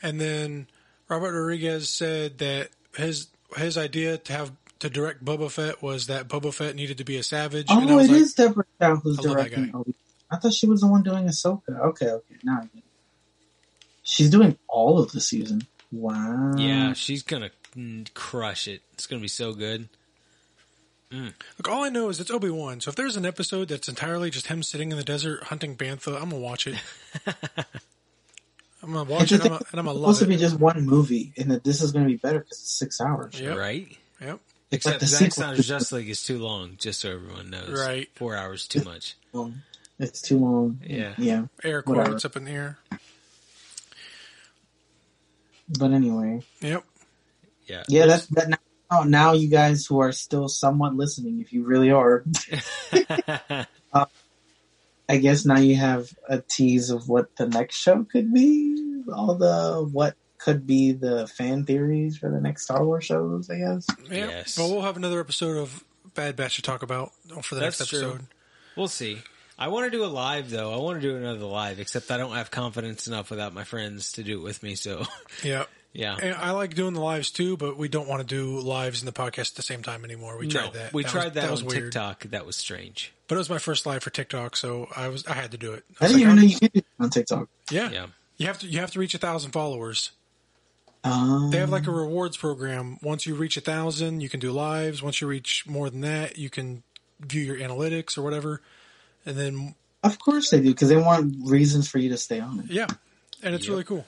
and 0.02 0.22
then 0.22 0.68
Robert 1.10 1.34
Rodriguez 1.34 1.90
said 1.90 2.38
that 2.38 2.70
his 2.96 3.28
his 3.58 3.78
idea 3.78 4.18
to 4.18 4.34
have 4.34 4.52
to 4.80 4.90
direct 4.90 5.26
Boba 5.26 5.52
Fett 5.52 5.82
was 5.82 6.08
that 6.08 6.28
Boba 6.30 6.54
Fett 6.54 6.76
needed 6.76 7.00
to 7.00 7.04
be 7.04 7.18
a 7.18 7.24
savage. 7.24 7.70
and 7.70 7.90
I 7.90 7.94
Oh, 7.94 7.96
was 7.98 8.10
it 8.10 8.14
like, 8.14 8.22
is 8.22 8.34
Deborah 8.34 8.66
Chow 8.80 8.96
who's 8.98 9.20
I 9.20 9.24
directing. 9.24 9.96
I 10.30 10.38
thought 10.38 10.54
she 10.54 10.68
was 10.68 10.82
the 10.82 10.88
one 10.88 11.04
doing 11.04 11.26
Ahsoka. 11.26 11.80
Okay, 11.88 12.08
okay, 12.08 12.36
now 12.44 12.62
I. 12.64 12.82
She's 14.04 14.30
doing 14.30 14.58
all 14.70 15.00
of 15.00 15.12
the 15.12 15.20
season. 15.20 15.64
Wow. 15.92 16.54
Yeah, 16.58 16.94
she's 16.94 17.24
gonna 17.24 17.50
crush 18.14 18.68
it. 18.70 18.82
It's 18.94 19.06
gonna 19.06 19.22
be 19.22 19.28
so 19.28 19.54
good. 19.54 19.90
Mm. 21.12 21.34
Look, 21.58 21.70
all 21.70 21.84
I 21.86 21.90
know 21.90 22.10
is 22.10 22.20
it's 22.20 22.30
Obi 22.32 22.50
Wan. 22.50 22.82
So 22.82 22.90
if 22.90 22.96
there's 22.96 23.16
an 23.16 23.26
episode 23.26 23.70
that's 23.70 23.88
entirely 23.88 24.30
just 24.30 24.48
him 24.48 24.62
sitting 24.62 24.92
in 24.92 24.98
the 24.98 25.04
desert 25.04 25.44
hunting 25.44 25.76
bantha, 25.76 26.16
I'm 26.22 26.30
gonna 26.30 26.38
watch 26.42 26.68
it. 26.68 26.76
I'm 28.84 28.92
gonna 28.94 29.10
watch 29.10 29.32
it, 29.32 29.36
and 29.36 29.44
I'm 29.44 29.50
gonna, 29.50 29.66
and 29.72 29.80
I'm 29.80 29.86
gonna 29.86 29.98
love 29.98 30.16
supposed 30.16 30.20
to 30.22 30.28
be 30.28 30.38
just 30.38 30.60
one 30.60 30.86
movie, 30.86 31.34
and 31.38 31.52
that 31.52 31.64
this 31.64 31.82
is 31.82 31.92
going 31.92 32.06
to 32.06 32.10
be 32.12 32.18
better 32.18 32.40
because 32.40 32.60
it's 32.60 32.72
six 32.72 33.00
hours. 33.02 33.40
Yep. 33.40 33.58
Right? 33.58 33.98
Yep. 34.22 34.40
It's 34.70 34.86
like 34.86 34.96
Except 34.96 35.00
the 35.00 35.06
Zack 35.08 35.20
sequel. 35.20 35.44
Snyder's 35.44 35.68
Justice 35.68 35.92
League 35.94 36.10
is 36.10 36.24
too 36.24 36.40
long, 36.40 36.76
just 36.78 37.00
so 37.00 37.12
everyone 37.12 37.50
knows. 37.50 37.70
Right. 37.80 38.10
Four 38.16 38.36
hours 38.36 38.68
too 38.68 38.84
much. 38.84 39.16
It's 40.00 40.22
too 40.22 40.38
long. 40.40 40.80
Yeah. 40.86 41.14
Yeah. 41.18 41.46
Air 41.64 41.82
Whatever. 41.86 42.10
quotes 42.10 42.26
up 42.26 42.36
in 42.36 42.44
the 42.44 42.52
air. 42.52 42.78
But 45.80 45.92
anyway, 45.92 46.42
Yep. 46.62 46.84
Yeah. 47.66 47.84
yeah, 47.90 48.06
that's 48.06 48.26
that. 48.28 48.50
Now, 48.50 48.58
oh, 48.92 49.04
now 49.04 49.34
you 49.34 49.50
guys 49.50 49.86
who 49.86 50.00
are 50.00 50.12
still 50.12 50.48
somewhat 50.48 50.96
listening, 50.96 51.40
if 51.42 51.52
you 51.54 51.64
really 51.64 51.92
are, 51.92 52.24
uh, 53.94 54.06
I 55.10 55.18
guess 55.18 55.46
now 55.46 55.60
you 55.60 55.76
have 55.76 56.10
a 56.28 56.42
tease 56.42 56.90
of 56.90 57.08
what 57.08 57.36
the 57.38 57.48
next 57.48 57.76
show 57.76 58.04
could 58.04 58.34
be. 58.34 59.04
All 59.14 59.36
the 59.36 59.88
what 59.92 60.16
could 60.38 60.68
be 60.68 60.92
the 60.92 61.28
fan 61.28 61.66
theories 61.66 62.18
for 62.18 62.30
the 62.30 62.42
next 62.42 62.64
Star 62.64 62.86
Wars 62.86 63.06
shows. 63.06 63.50
I 63.50 63.58
guess. 63.58 63.88
Yep. 64.10 64.30
Yes. 64.30 64.58
Well, 64.58 64.70
we'll 64.72 64.82
have 64.82 64.98
another 64.98 65.20
episode 65.20 65.58
of 65.58 65.84
Bad 66.14 66.36
Batch 66.36 66.58
to 66.58 66.62
talk 66.62 66.84
about 66.84 67.12
for 67.42 67.56
the 67.56 67.62
That's 67.62 67.80
next 67.80 67.90
true. 67.90 68.00
episode. 68.00 68.28
We'll 68.76 68.88
see. 68.88 69.20
I 69.60 69.70
want 69.70 69.92
to 69.92 69.98
do 69.98 70.04
a 70.04 70.08
live 70.08 70.50
though. 70.50 70.74
I 70.74 70.78
want 70.78 71.02
to 71.02 71.08
do 71.08 71.16
another 71.16 71.46
live, 71.46 71.80
except 71.80 72.12
I 72.12 72.18
don't 72.18 72.36
have 72.36 72.52
confidence 72.52 73.08
enough 73.08 73.32
without 73.32 73.54
my 73.54 73.64
friends 73.64 74.12
to 74.14 74.24
do 74.24 74.40
it 74.40 74.44
with 74.44 74.62
me. 74.62 74.76
So, 74.76 75.06
Yeah. 75.44 75.66
Yeah. 75.94 76.16
And 76.22 76.36
I 76.36 76.52
like 76.52 76.76
doing 76.76 76.94
the 76.94 77.02
lives 77.02 77.32
too, 77.32 77.58
but 77.58 77.78
we 77.78 77.88
don't 77.88 78.08
want 78.08 78.22
to 78.22 78.36
do 78.36 78.60
lives 78.60 79.02
in 79.02 79.06
the 79.06 79.12
podcast 79.12 79.52
at 79.52 79.56
the 79.56 79.62
same 79.64 79.82
time 79.84 80.04
anymore. 80.06 80.38
We 80.38 80.48
No, 80.48 80.52
tried 80.62 80.74
that. 80.74 80.94
We 80.94 81.04
That 81.04 81.12
tried 81.12 81.24
was, 81.26 81.34
that, 81.36 81.52
was 81.52 81.62
on 81.62 81.68
weird. 81.68 81.84
TikTok. 81.86 82.24
That 82.26 82.46
was 82.46 82.56
strange. 82.56 83.14
But 83.28 83.36
it 83.36 83.38
was 83.40 83.50
my 83.50 83.58
first 83.58 83.86
live 83.86 84.04
for 84.04 84.10
TikTok, 84.10 84.56
so 84.56 84.88
I 84.96 85.08
was 85.10 85.26
I 85.28 85.34
had 85.34 85.52
to 85.52 85.58
do 85.58 85.74
it. 85.74 85.84
I 86.00 86.06
was 86.06 86.14
didn't 86.14 86.14
like, 86.14 86.22
even 86.22 86.32
oh, 86.32 86.36
know 86.36 86.48
you 86.48 86.60
could 86.60 86.74
do 86.74 86.80
it 86.80 86.86
on 87.00 87.10
TikTok. 87.10 87.50
Yeah. 87.72 87.90
Yeah. 87.92 88.06
You 88.38 88.48
have 88.48 88.60
to 88.60 88.68
you 88.68 88.80
have 88.80 88.92
to 88.92 89.00
reach 89.00 89.16
a 89.16 89.18
thousand 89.18 89.52
followers. 89.52 90.12
Um, 91.04 91.50
They 91.52 91.58
have 91.58 91.70
like 91.70 91.88
a 91.88 91.92
rewards 91.92 92.38
program. 92.38 92.98
Once 93.02 93.26
you 93.26 93.36
reach 93.36 93.56
a 93.58 93.62
thousand, 93.62 94.22
you 94.22 94.30
can 94.30 94.40
do 94.40 94.52
lives. 94.52 95.02
Once 95.02 95.22
you 95.22 95.28
reach 95.28 95.66
more 95.68 95.90
than 95.90 96.02
that, 96.02 96.38
you 96.38 96.50
can 96.50 96.84
view 97.20 97.42
your 97.42 97.58
analytics 97.58 98.18
or 98.18 98.22
whatever. 98.22 98.62
And 99.26 99.38
then 99.38 99.76
of 100.04 100.20
course 100.20 100.50
they 100.52 100.60
do 100.60 100.70
because 100.70 100.90
they 100.90 100.98
want 100.98 101.36
reasons 101.44 101.88
for 101.90 101.98
you 101.98 102.10
to 102.10 102.18
stay 102.18 102.40
on 102.40 102.60
it. 102.62 102.66
yeah, 102.72 102.88
and 103.44 103.56
it's 103.56 103.66
Yep. 103.66 103.72
really 103.72 103.84
cool. 103.84 104.06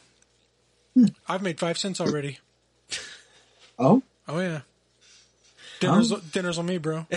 I've 1.27 1.41
made 1.43 1.59
five 1.59 1.77
cents 1.77 2.01
already. 2.01 2.39
Oh, 3.79 4.03
Oh 4.27 4.39
yeah. 4.39 4.61
Dinner's 5.79 6.11
Oh. 6.11 6.17
dinner's 6.31 6.57
on 6.59 6.65
me, 6.67 6.77
bro. 6.77 7.07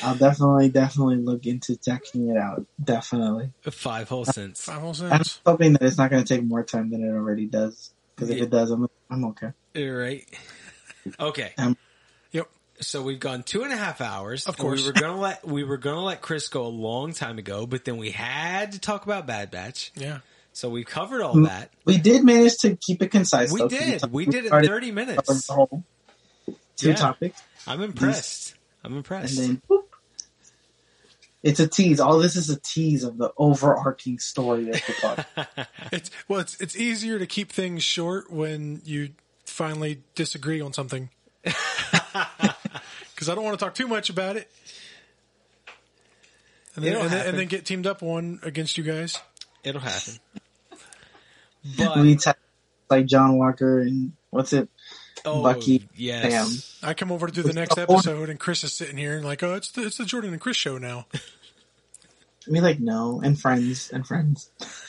I'll 0.00 0.16
definitely, 0.16 0.70
definitely 0.70 1.16
look 1.18 1.46
into 1.46 1.76
checking 1.78 2.28
it 2.30 2.36
out. 2.38 2.66
Definitely. 2.82 3.52
Five 3.70 4.08
whole 4.08 4.24
cents. 4.24 4.60
Five 4.64 4.80
whole 4.80 4.94
cents. 4.94 5.10
I'm 5.10 5.18
cents. 5.18 5.40
hoping 5.46 5.74
that 5.74 5.82
it's 5.82 5.98
not 5.98 6.10
going 6.10 6.24
to 6.24 6.34
take 6.36 6.44
more 6.44 6.64
time 6.64 6.90
than 6.90 7.02
it 7.04 7.10
already 7.12 7.46
does. 7.46 7.92
Because 8.16 8.30
if 8.30 8.38
Yeah. 8.38 8.44
it 8.44 8.50
does, 8.50 8.70
I'm 8.70 8.86
I'm 9.10 9.24
okay. 9.26 9.50
You're 9.74 9.98
right. 10.00 10.26
Okay. 11.20 11.54
Um, 11.58 11.68
Yep. 11.70 11.89
So 12.80 13.02
we've 13.02 13.20
gone 13.20 13.42
two 13.42 13.62
and 13.62 13.72
a 13.72 13.76
half 13.76 14.00
hours. 14.00 14.46
Of 14.46 14.56
course, 14.56 14.80
we 14.80 14.86
were 14.86 14.92
gonna 14.92 15.20
let 15.20 15.46
we 15.46 15.64
were 15.64 15.76
gonna 15.76 16.02
let 16.02 16.22
Chris 16.22 16.48
go 16.48 16.64
a 16.66 16.68
long 16.68 17.12
time 17.12 17.38
ago, 17.38 17.66
but 17.66 17.84
then 17.84 17.98
we 17.98 18.10
had 18.10 18.72
to 18.72 18.78
talk 18.78 19.04
about 19.04 19.26
Bad 19.26 19.50
Batch. 19.50 19.92
Yeah. 19.94 20.20
So 20.52 20.68
we 20.70 20.82
covered 20.84 21.22
all 21.22 21.34
Mm. 21.34 21.46
that. 21.46 21.70
We 21.84 21.98
did 21.98 22.24
manage 22.24 22.56
to 22.58 22.76
keep 22.76 23.02
it 23.02 23.08
concise. 23.10 23.52
We 23.52 23.60
though, 23.60 23.68
'cause 23.68 23.78
did. 23.78 24.00
talked- 24.00 24.12
We 24.12 24.24
did 24.26 24.46
it 24.46 24.52
in 24.52 24.64
thirty 24.64 24.90
minutes. 24.92 25.46
whole 25.48 25.84
two 26.76 26.88
Yeah. 26.88 26.94
topics, 26.96 27.40
I'm 27.66 27.82
impressed. 27.82 28.54
I'm 28.82 28.96
impressed. 28.96 29.38
and 29.38 29.48
impressed. 29.50 29.68
then 29.68 29.78
boop. 29.78 29.84
It's 31.42 31.60
a 31.60 31.66
tease. 31.68 32.00
All 32.00 32.18
this 32.18 32.36
is 32.36 32.50
a 32.50 32.58
tease 32.60 33.02
of 33.04 33.16
the 33.18 33.30
overarching 33.36 34.18
story 34.18 34.70
of 34.70 34.74
the 34.76 34.94
book. 35.36 35.66
It's 35.92 36.10
well, 36.28 36.40
it's 36.40 36.56
it's 36.60 36.76
easier 36.76 37.18
to 37.18 37.26
keep 37.26 37.52
things 37.52 37.82
short 37.84 38.30
when 38.32 38.80
you 38.84 39.10
finally 39.44 40.02
disagree 40.14 40.60
on 40.62 40.72
something. 40.72 41.10
Because 43.20 43.28
I 43.28 43.34
don't 43.34 43.44
want 43.44 43.58
to 43.58 43.62
talk 43.62 43.74
too 43.74 43.86
much 43.86 44.08
about 44.08 44.36
it, 44.36 44.50
and 46.74 46.82
then, 46.82 46.92
It'll 46.92 47.02
and 47.04 47.12
then, 47.12 47.26
and 47.26 47.38
then 47.38 47.48
get 47.48 47.66
teamed 47.66 47.86
up 47.86 48.00
one 48.00 48.40
against 48.42 48.78
you 48.78 48.82
guys. 48.82 49.20
It'll 49.62 49.82
happen. 49.82 50.14
we 51.62 52.14
But 52.14 52.22
ta- 52.22 52.32
like 52.88 53.04
John 53.04 53.36
Walker 53.36 53.80
and 53.80 54.12
what's 54.30 54.54
it? 54.54 54.70
oh, 55.26 55.42
Bucky, 55.42 55.86
yes. 55.94 56.78
I 56.82 56.94
come 56.94 57.12
over 57.12 57.26
to 57.26 57.32
do 57.32 57.42
the 57.42 57.52
next 57.52 57.76
episode, 57.76 58.30
and 58.30 58.40
Chris 58.40 58.64
is 58.64 58.72
sitting 58.72 58.96
here 58.96 59.16
and 59.16 59.24
like, 59.26 59.42
oh, 59.42 59.52
it's 59.52 59.70
the 59.70 59.82
it's 59.82 59.98
the 59.98 60.06
Jordan 60.06 60.32
and 60.32 60.40
Chris 60.40 60.56
show 60.56 60.78
now. 60.78 61.04
I 61.14 62.50
mean, 62.50 62.62
like 62.62 62.80
no, 62.80 63.20
and 63.22 63.38
friends 63.38 63.90
and 63.92 64.06
friends. 64.06 64.48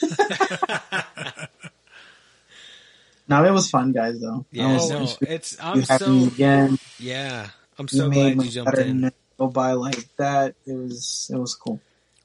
no, 3.28 3.44
it 3.44 3.50
was 3.50 3.68
fun, 3.68 3.92
guys. 3.92 4.22
Though. 4.22 4.46
Yeah, 4.50 4.68
I 4.68 4.72
was- 4.72 4.90
no, 5.20 5.28
it's 5.28 5.62
I'm 5.62 5.82
having 5.82 6.14
me 6.14 6.24
so 6.28 6.34
again. 6.34 6.78
yeah. 6.98 7.50
I'm 7.78 7.88
You 7.90 7.98
so 7.98 8.08
made 8.08 8.14
glad 8.14 8.36
my 8.36 8.44
you 8.44 8.50
jumped 8.50 8.78
in. 8.78 9.12
go 9.38 9.46
by 9.48 9.72
like 9.72 10.14
that. 10.16 10.54
It 10.66 10.72
was 10.74 11.30
it 11.32 11.36
was 11.38 11.54
cool. 11.54 11.80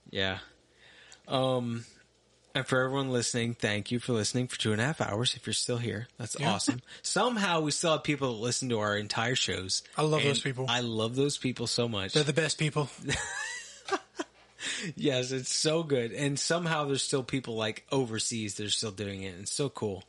Yeah. 0.10 0.40
Um, 1.28 1.86
and 2.56 2.66
for 2.66 2.82
everyone 2.82 3.12
listening, 3.12 3.54
thank 3.54 3.92
you 3.92 4.00
for 4.00 4.14
listening 4.14 4.48
for 4.48 4.58
two 4.58 4.72
and 4.72 4.82
a 4.82 4.86
half 4.86 5.02
hours. 5.02 5.36
If 5.36 5.46
you're 5.46 5.54
still 5.54 5.78
here, 5.78 6.08
that's 6.18 6.38
Yeah. 6.40 6.54
awesome. 6.54 6.82
Somehow 7.02 7.60
we 7.62 7.72
still 7.72 7.92
have 7.92 8.04
people 8.04 8.34
that 8.34 8.42
listen 8.42 8.70
to 8.70 8.80
our 8.80 8.98
entire 8.98 9.36
shows. 9.36 9.84
I 9.98 10.04
love 10.04 10.24
those 10.24 10.40
people. 10.40 10.66
I 10.70 10.80
love 10.80 11.16
those 11.16 11.38
people 11.38 11.68
so 11.68 11.88
much. 11.88 12.14
They're 12.14 12.24
the 12.24 12.34
best 12.34 12.58
people. 12.58 12.90
yes, 14.96 15.32
it's 15.32 15.54
so 15.54 15.84
good. 15.84 16.12
And 16.12 16.40
somehow 16.40 16.86
there's 16.86 17.04
still 17.04 17.24
people 17.24 17.56
like 17.56 17.86
overseas 17.92 18.56
that 18.56 18.66
are 18.66 18.70
still 18.72 18.92
doing 18.92 19.24
it. 19.24 19.36
It's 19.40 19.52
so 19.54 19.70
cool. 19.70 20.04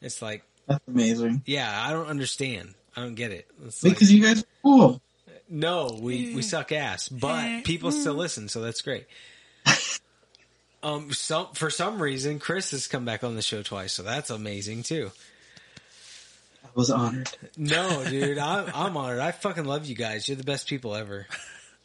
It's 0.00 0.22
like, 0.22 0.44
That's 0.66 0.86
amazing. 0.88 1.42
yeah, 1.46 1.70
I 1.86 1.92
don't 1.92 2.06
understand. 2.06 2.74
I 2.96 3.00
don't 3.02 3.14
get 3.14 3.32
it. 3.32 3.46
It's 3.64 3.82
like, 3.82 3.94
Because 3.94 4.12
you 4.12 4.22
guys 4.22 4.42
are 4.42 4.46
cool. 4.62 5.00
No, 5.48 5.98
we, 6.00 6.34
we 6.34 6.42
suck 6.42 6.72
ass, 6.72 7.08
but 7.08 7.64
people 7.64 7.92
still 7.92 8.14
listen, 8.14 8.48
so 8.48 8.60
that's 8.60 8.80
great. 8.82 9.06
Um, 10.84 11.12
some 11.12 11.46
for 11.54 11.70
some 11.70 12.02
reason, 12.02 12.40
Chris 12.40 12.72
has 12.72 12.88
come 12.88 13.04
back 13.04 13.22
on 13.22 13.36
the 13.36 13.42
show 13.42 13.62
twice, 13.62 13.92
so 13.92 14.02
that's 14.02 14.30
amazing 14.30 14.82
too. 14.82 15.12
I 16.64 16.68
was 16.74 16.90
honored. 16.90 17.30
No, 17.56 18.04
dude, 18.04 18.36
I'm, 18.38 18.68
I'm 18.74 18.96
honored. 18.96 19.20
I 19.20 19.30
fucking 19.30 19.64
love 19.64 19.86
you 19.86 19.94
guys. 19.94 20.26
You're 20.28 20.36
the 20.38 20.42
best 20.42 20.66
people 20.66 20.96
ever. 20.96 21.28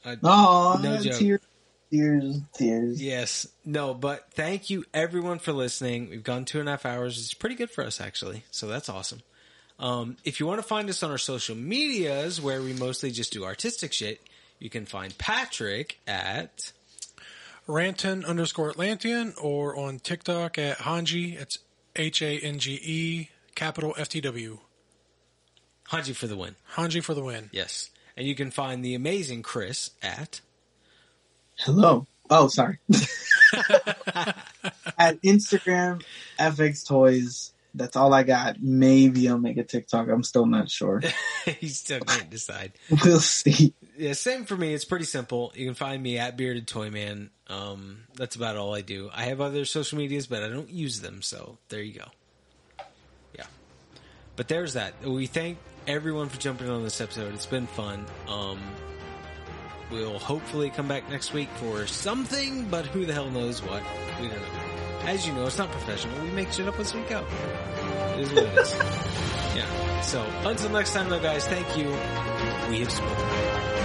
I, 0.04 0.18
Oh, 0.24 0.80
No 0.82 0.98
joke. 0.98 1.14
tears, 1.20 1.42
tears, 1.92 2.42
tears. 2.56 3.00
yes, 3.04 3.48
no, 3.64 3.94
but 3.94 4.32
thank 4.34 4.72
you 4.72 4.84
everyone 4.96 5.38
for 5.38 5.54
listening. 5.54 6.10
We've 6.10 6.24
gone 6.24 6.46
two 6.46 6.60
and 6.60 6.68
a 6.68 6.72
half 6.72 6.86
hours. 6.88 7.20
It's 7.20 7.36
pretty 7.36 7.54
good 7.56 7.70
for 7.70 7.84
us 7.84 8.02
actually, 8.02 8.46
so 8.50 8.66
that's 8.66 8.90
awesome. 8.90 9.22
Um, 9.80 10.18
if 10.24 10.40
you 10.40 10.48
want 10.48 10.60
to 10.60 10.68
find 10.68 10.90
us 10.90 11.04
on 11.04 11.12
our 11.12 11.18
social 11.18 11.56
medias, 11.56 12.42
where 12.42 12.62
we 12.62 12.74
mostly 12.74 13.12
just 13.12 13.32
do 13.32 13.46
artistic 13.46 13.94
shit, 13.94 14.22
you 14.60 14.70
can 14.70 14.86
find 14.86 15.16
Patrick 15.18 16.00
at 16.08 16.72
Ranton 17.68 18.26
underscore 18.26 18.70
Atlantean 18.70 19.34
or 19.42 19.78
on 19.78 20.00
TikTok 20.00 20.58
at 20.58 20.80
Hanji. 20.80 21.40
It's 21.40 21.60
H 21.96 22.22
A 22.22 22.40
N 22.40 22.60
G 22.60 22.80
E 22.82 23.30
capital 23.56 23.94
F 23.98 24.10
T 24.10 24.22
W. 24.22 24.60
Hanji 25.92 26.16
for 26.16 26.28
the 26.28 26.36
win. 26.36 26.56
Hanji 26.74 27.04
for 27.04 27.14
the 27.14 27.24
win. 27.24 27.50
Yes. 27.54 27.90
And 28.16 28.28
you 28.28 28.36
can 28.36 28.52
find 28.52 28.84
the 28.84 28.96
amazing 28.96 29.44
Chris 29.44 29.92
at 30.02 30.42
Hello. 31.60 32.08
Oh, 32.30 32.48
sorry. 32.48 32.80
At 35.00 35.22
Instagram, 35.22 36.04
FX 36.40 36.86
Toys. 36.86 37.54
That's 37.78 37.96
all 37.96 38.14
I 38.14 38.24
got. 38.24 38.62
Maybe 38.62 39.30
I'll 39.30 39.38
make 39.38 39.58
a 39.58 39.64
TikTok. 39.64 40.10
I'm 40.10 40.24
still 40.24 40.46
not 40.46 40.70
sure. 40.70 41.02
he 41.46 41.70
still 41.70 42.00
can't 42.00 42.30
decide. 42.30 42.74
we'll 43.04 43.20
see. 43.20 43.74
Yeah, 43.98 44.14
same 44.14 44.46
for 44.46 44.58
me. 44.58 44.74
It's 44.74 44.86
pretty 44.86 45.06
simple. 45.06 45.52
You 45.56 45.66
can 45.66 45.76
find 45.76 46.02
me 46.02 46.18
at 46.18 46.38
Bearded 46.38 46.68
Toy 46.68 46.90
Man. 46.90 47.30
Um, 47.48 48.00
that's 48.16 48.36
about 48.36 48.58
all 48.58 48.76
I 48.76 48.82
do. 48.82 49.10
I 49.14 49.26
have 49.26 49.42
other 49.42 49.66
social 49.66 49.98
medias, 49.98 50.28
but 50.28 50.44
I 50.44 50.50
don't 50.50 50.70
use 50.70 51.02
them, 51.02 51.22
so 51.22 51.58
there 51.70 51.82
you 51.82 52.00
go. 52.00 52.86
Yeah. 53.36 53.46
But 54.36 54.48
there's 54.48 54.74
that. 54.74 55.02
We 55.06 55.28
thank 55.28 55.58
everyone 55.88 56.30
for 56.30 56.40
jumping 56.40 56.70
on 56.70 56.84
this 56.84 57.00
episode. 57.00 57.34
It's 57.34 57.46
been 57.46 57.68
fun. 57.68 58.06
Um, 58.28 58.60
we'll 59.92 60.20
hopefully 60.20 60.70
come 60.70 60.88
back 60.88 61.10
next 61.10 61.34
week 61.34 61.50
for 61.56 61.88
something, 61.88 62.68
but 62.70 62.86
who 62.88 63.06
the 63.06 63.14
hell 63.14 63.30
knows 63.30 63.62
what? 63.62 63.84
We 64.20 64.28
don't 64.28 64.42
know. 64.42 64.77
As 65.04 65.26
you 65.26 65.34
know, 65.34 65.46
it's 65.46 65.58
not 65.58 65.72
professional. 65.72 66.22
We 66.24 66.32
make 66.32 66.52
shit 66.52 66.68
up 66.68 66.80
as 66.80 66.94
we 66.94 67.02
go. 67.02 67.26
It 68.18 68.22
is 68.22 68.34
what 68.34 68.44
it 68.44 68.58
is. 68.58 68.74
yeah. 69.56 70.02
So 70.02 70.24
until 70.44 70.70
next 70.70 70.94
time, 70.94 71.10
though, 71.10 71.20
guys. 71.20 71.48
Thank 71.48 71.78
you. 71.78 71.90
We 72.70 72.80
have 72.80 72.92
spoken. 72.92 73.77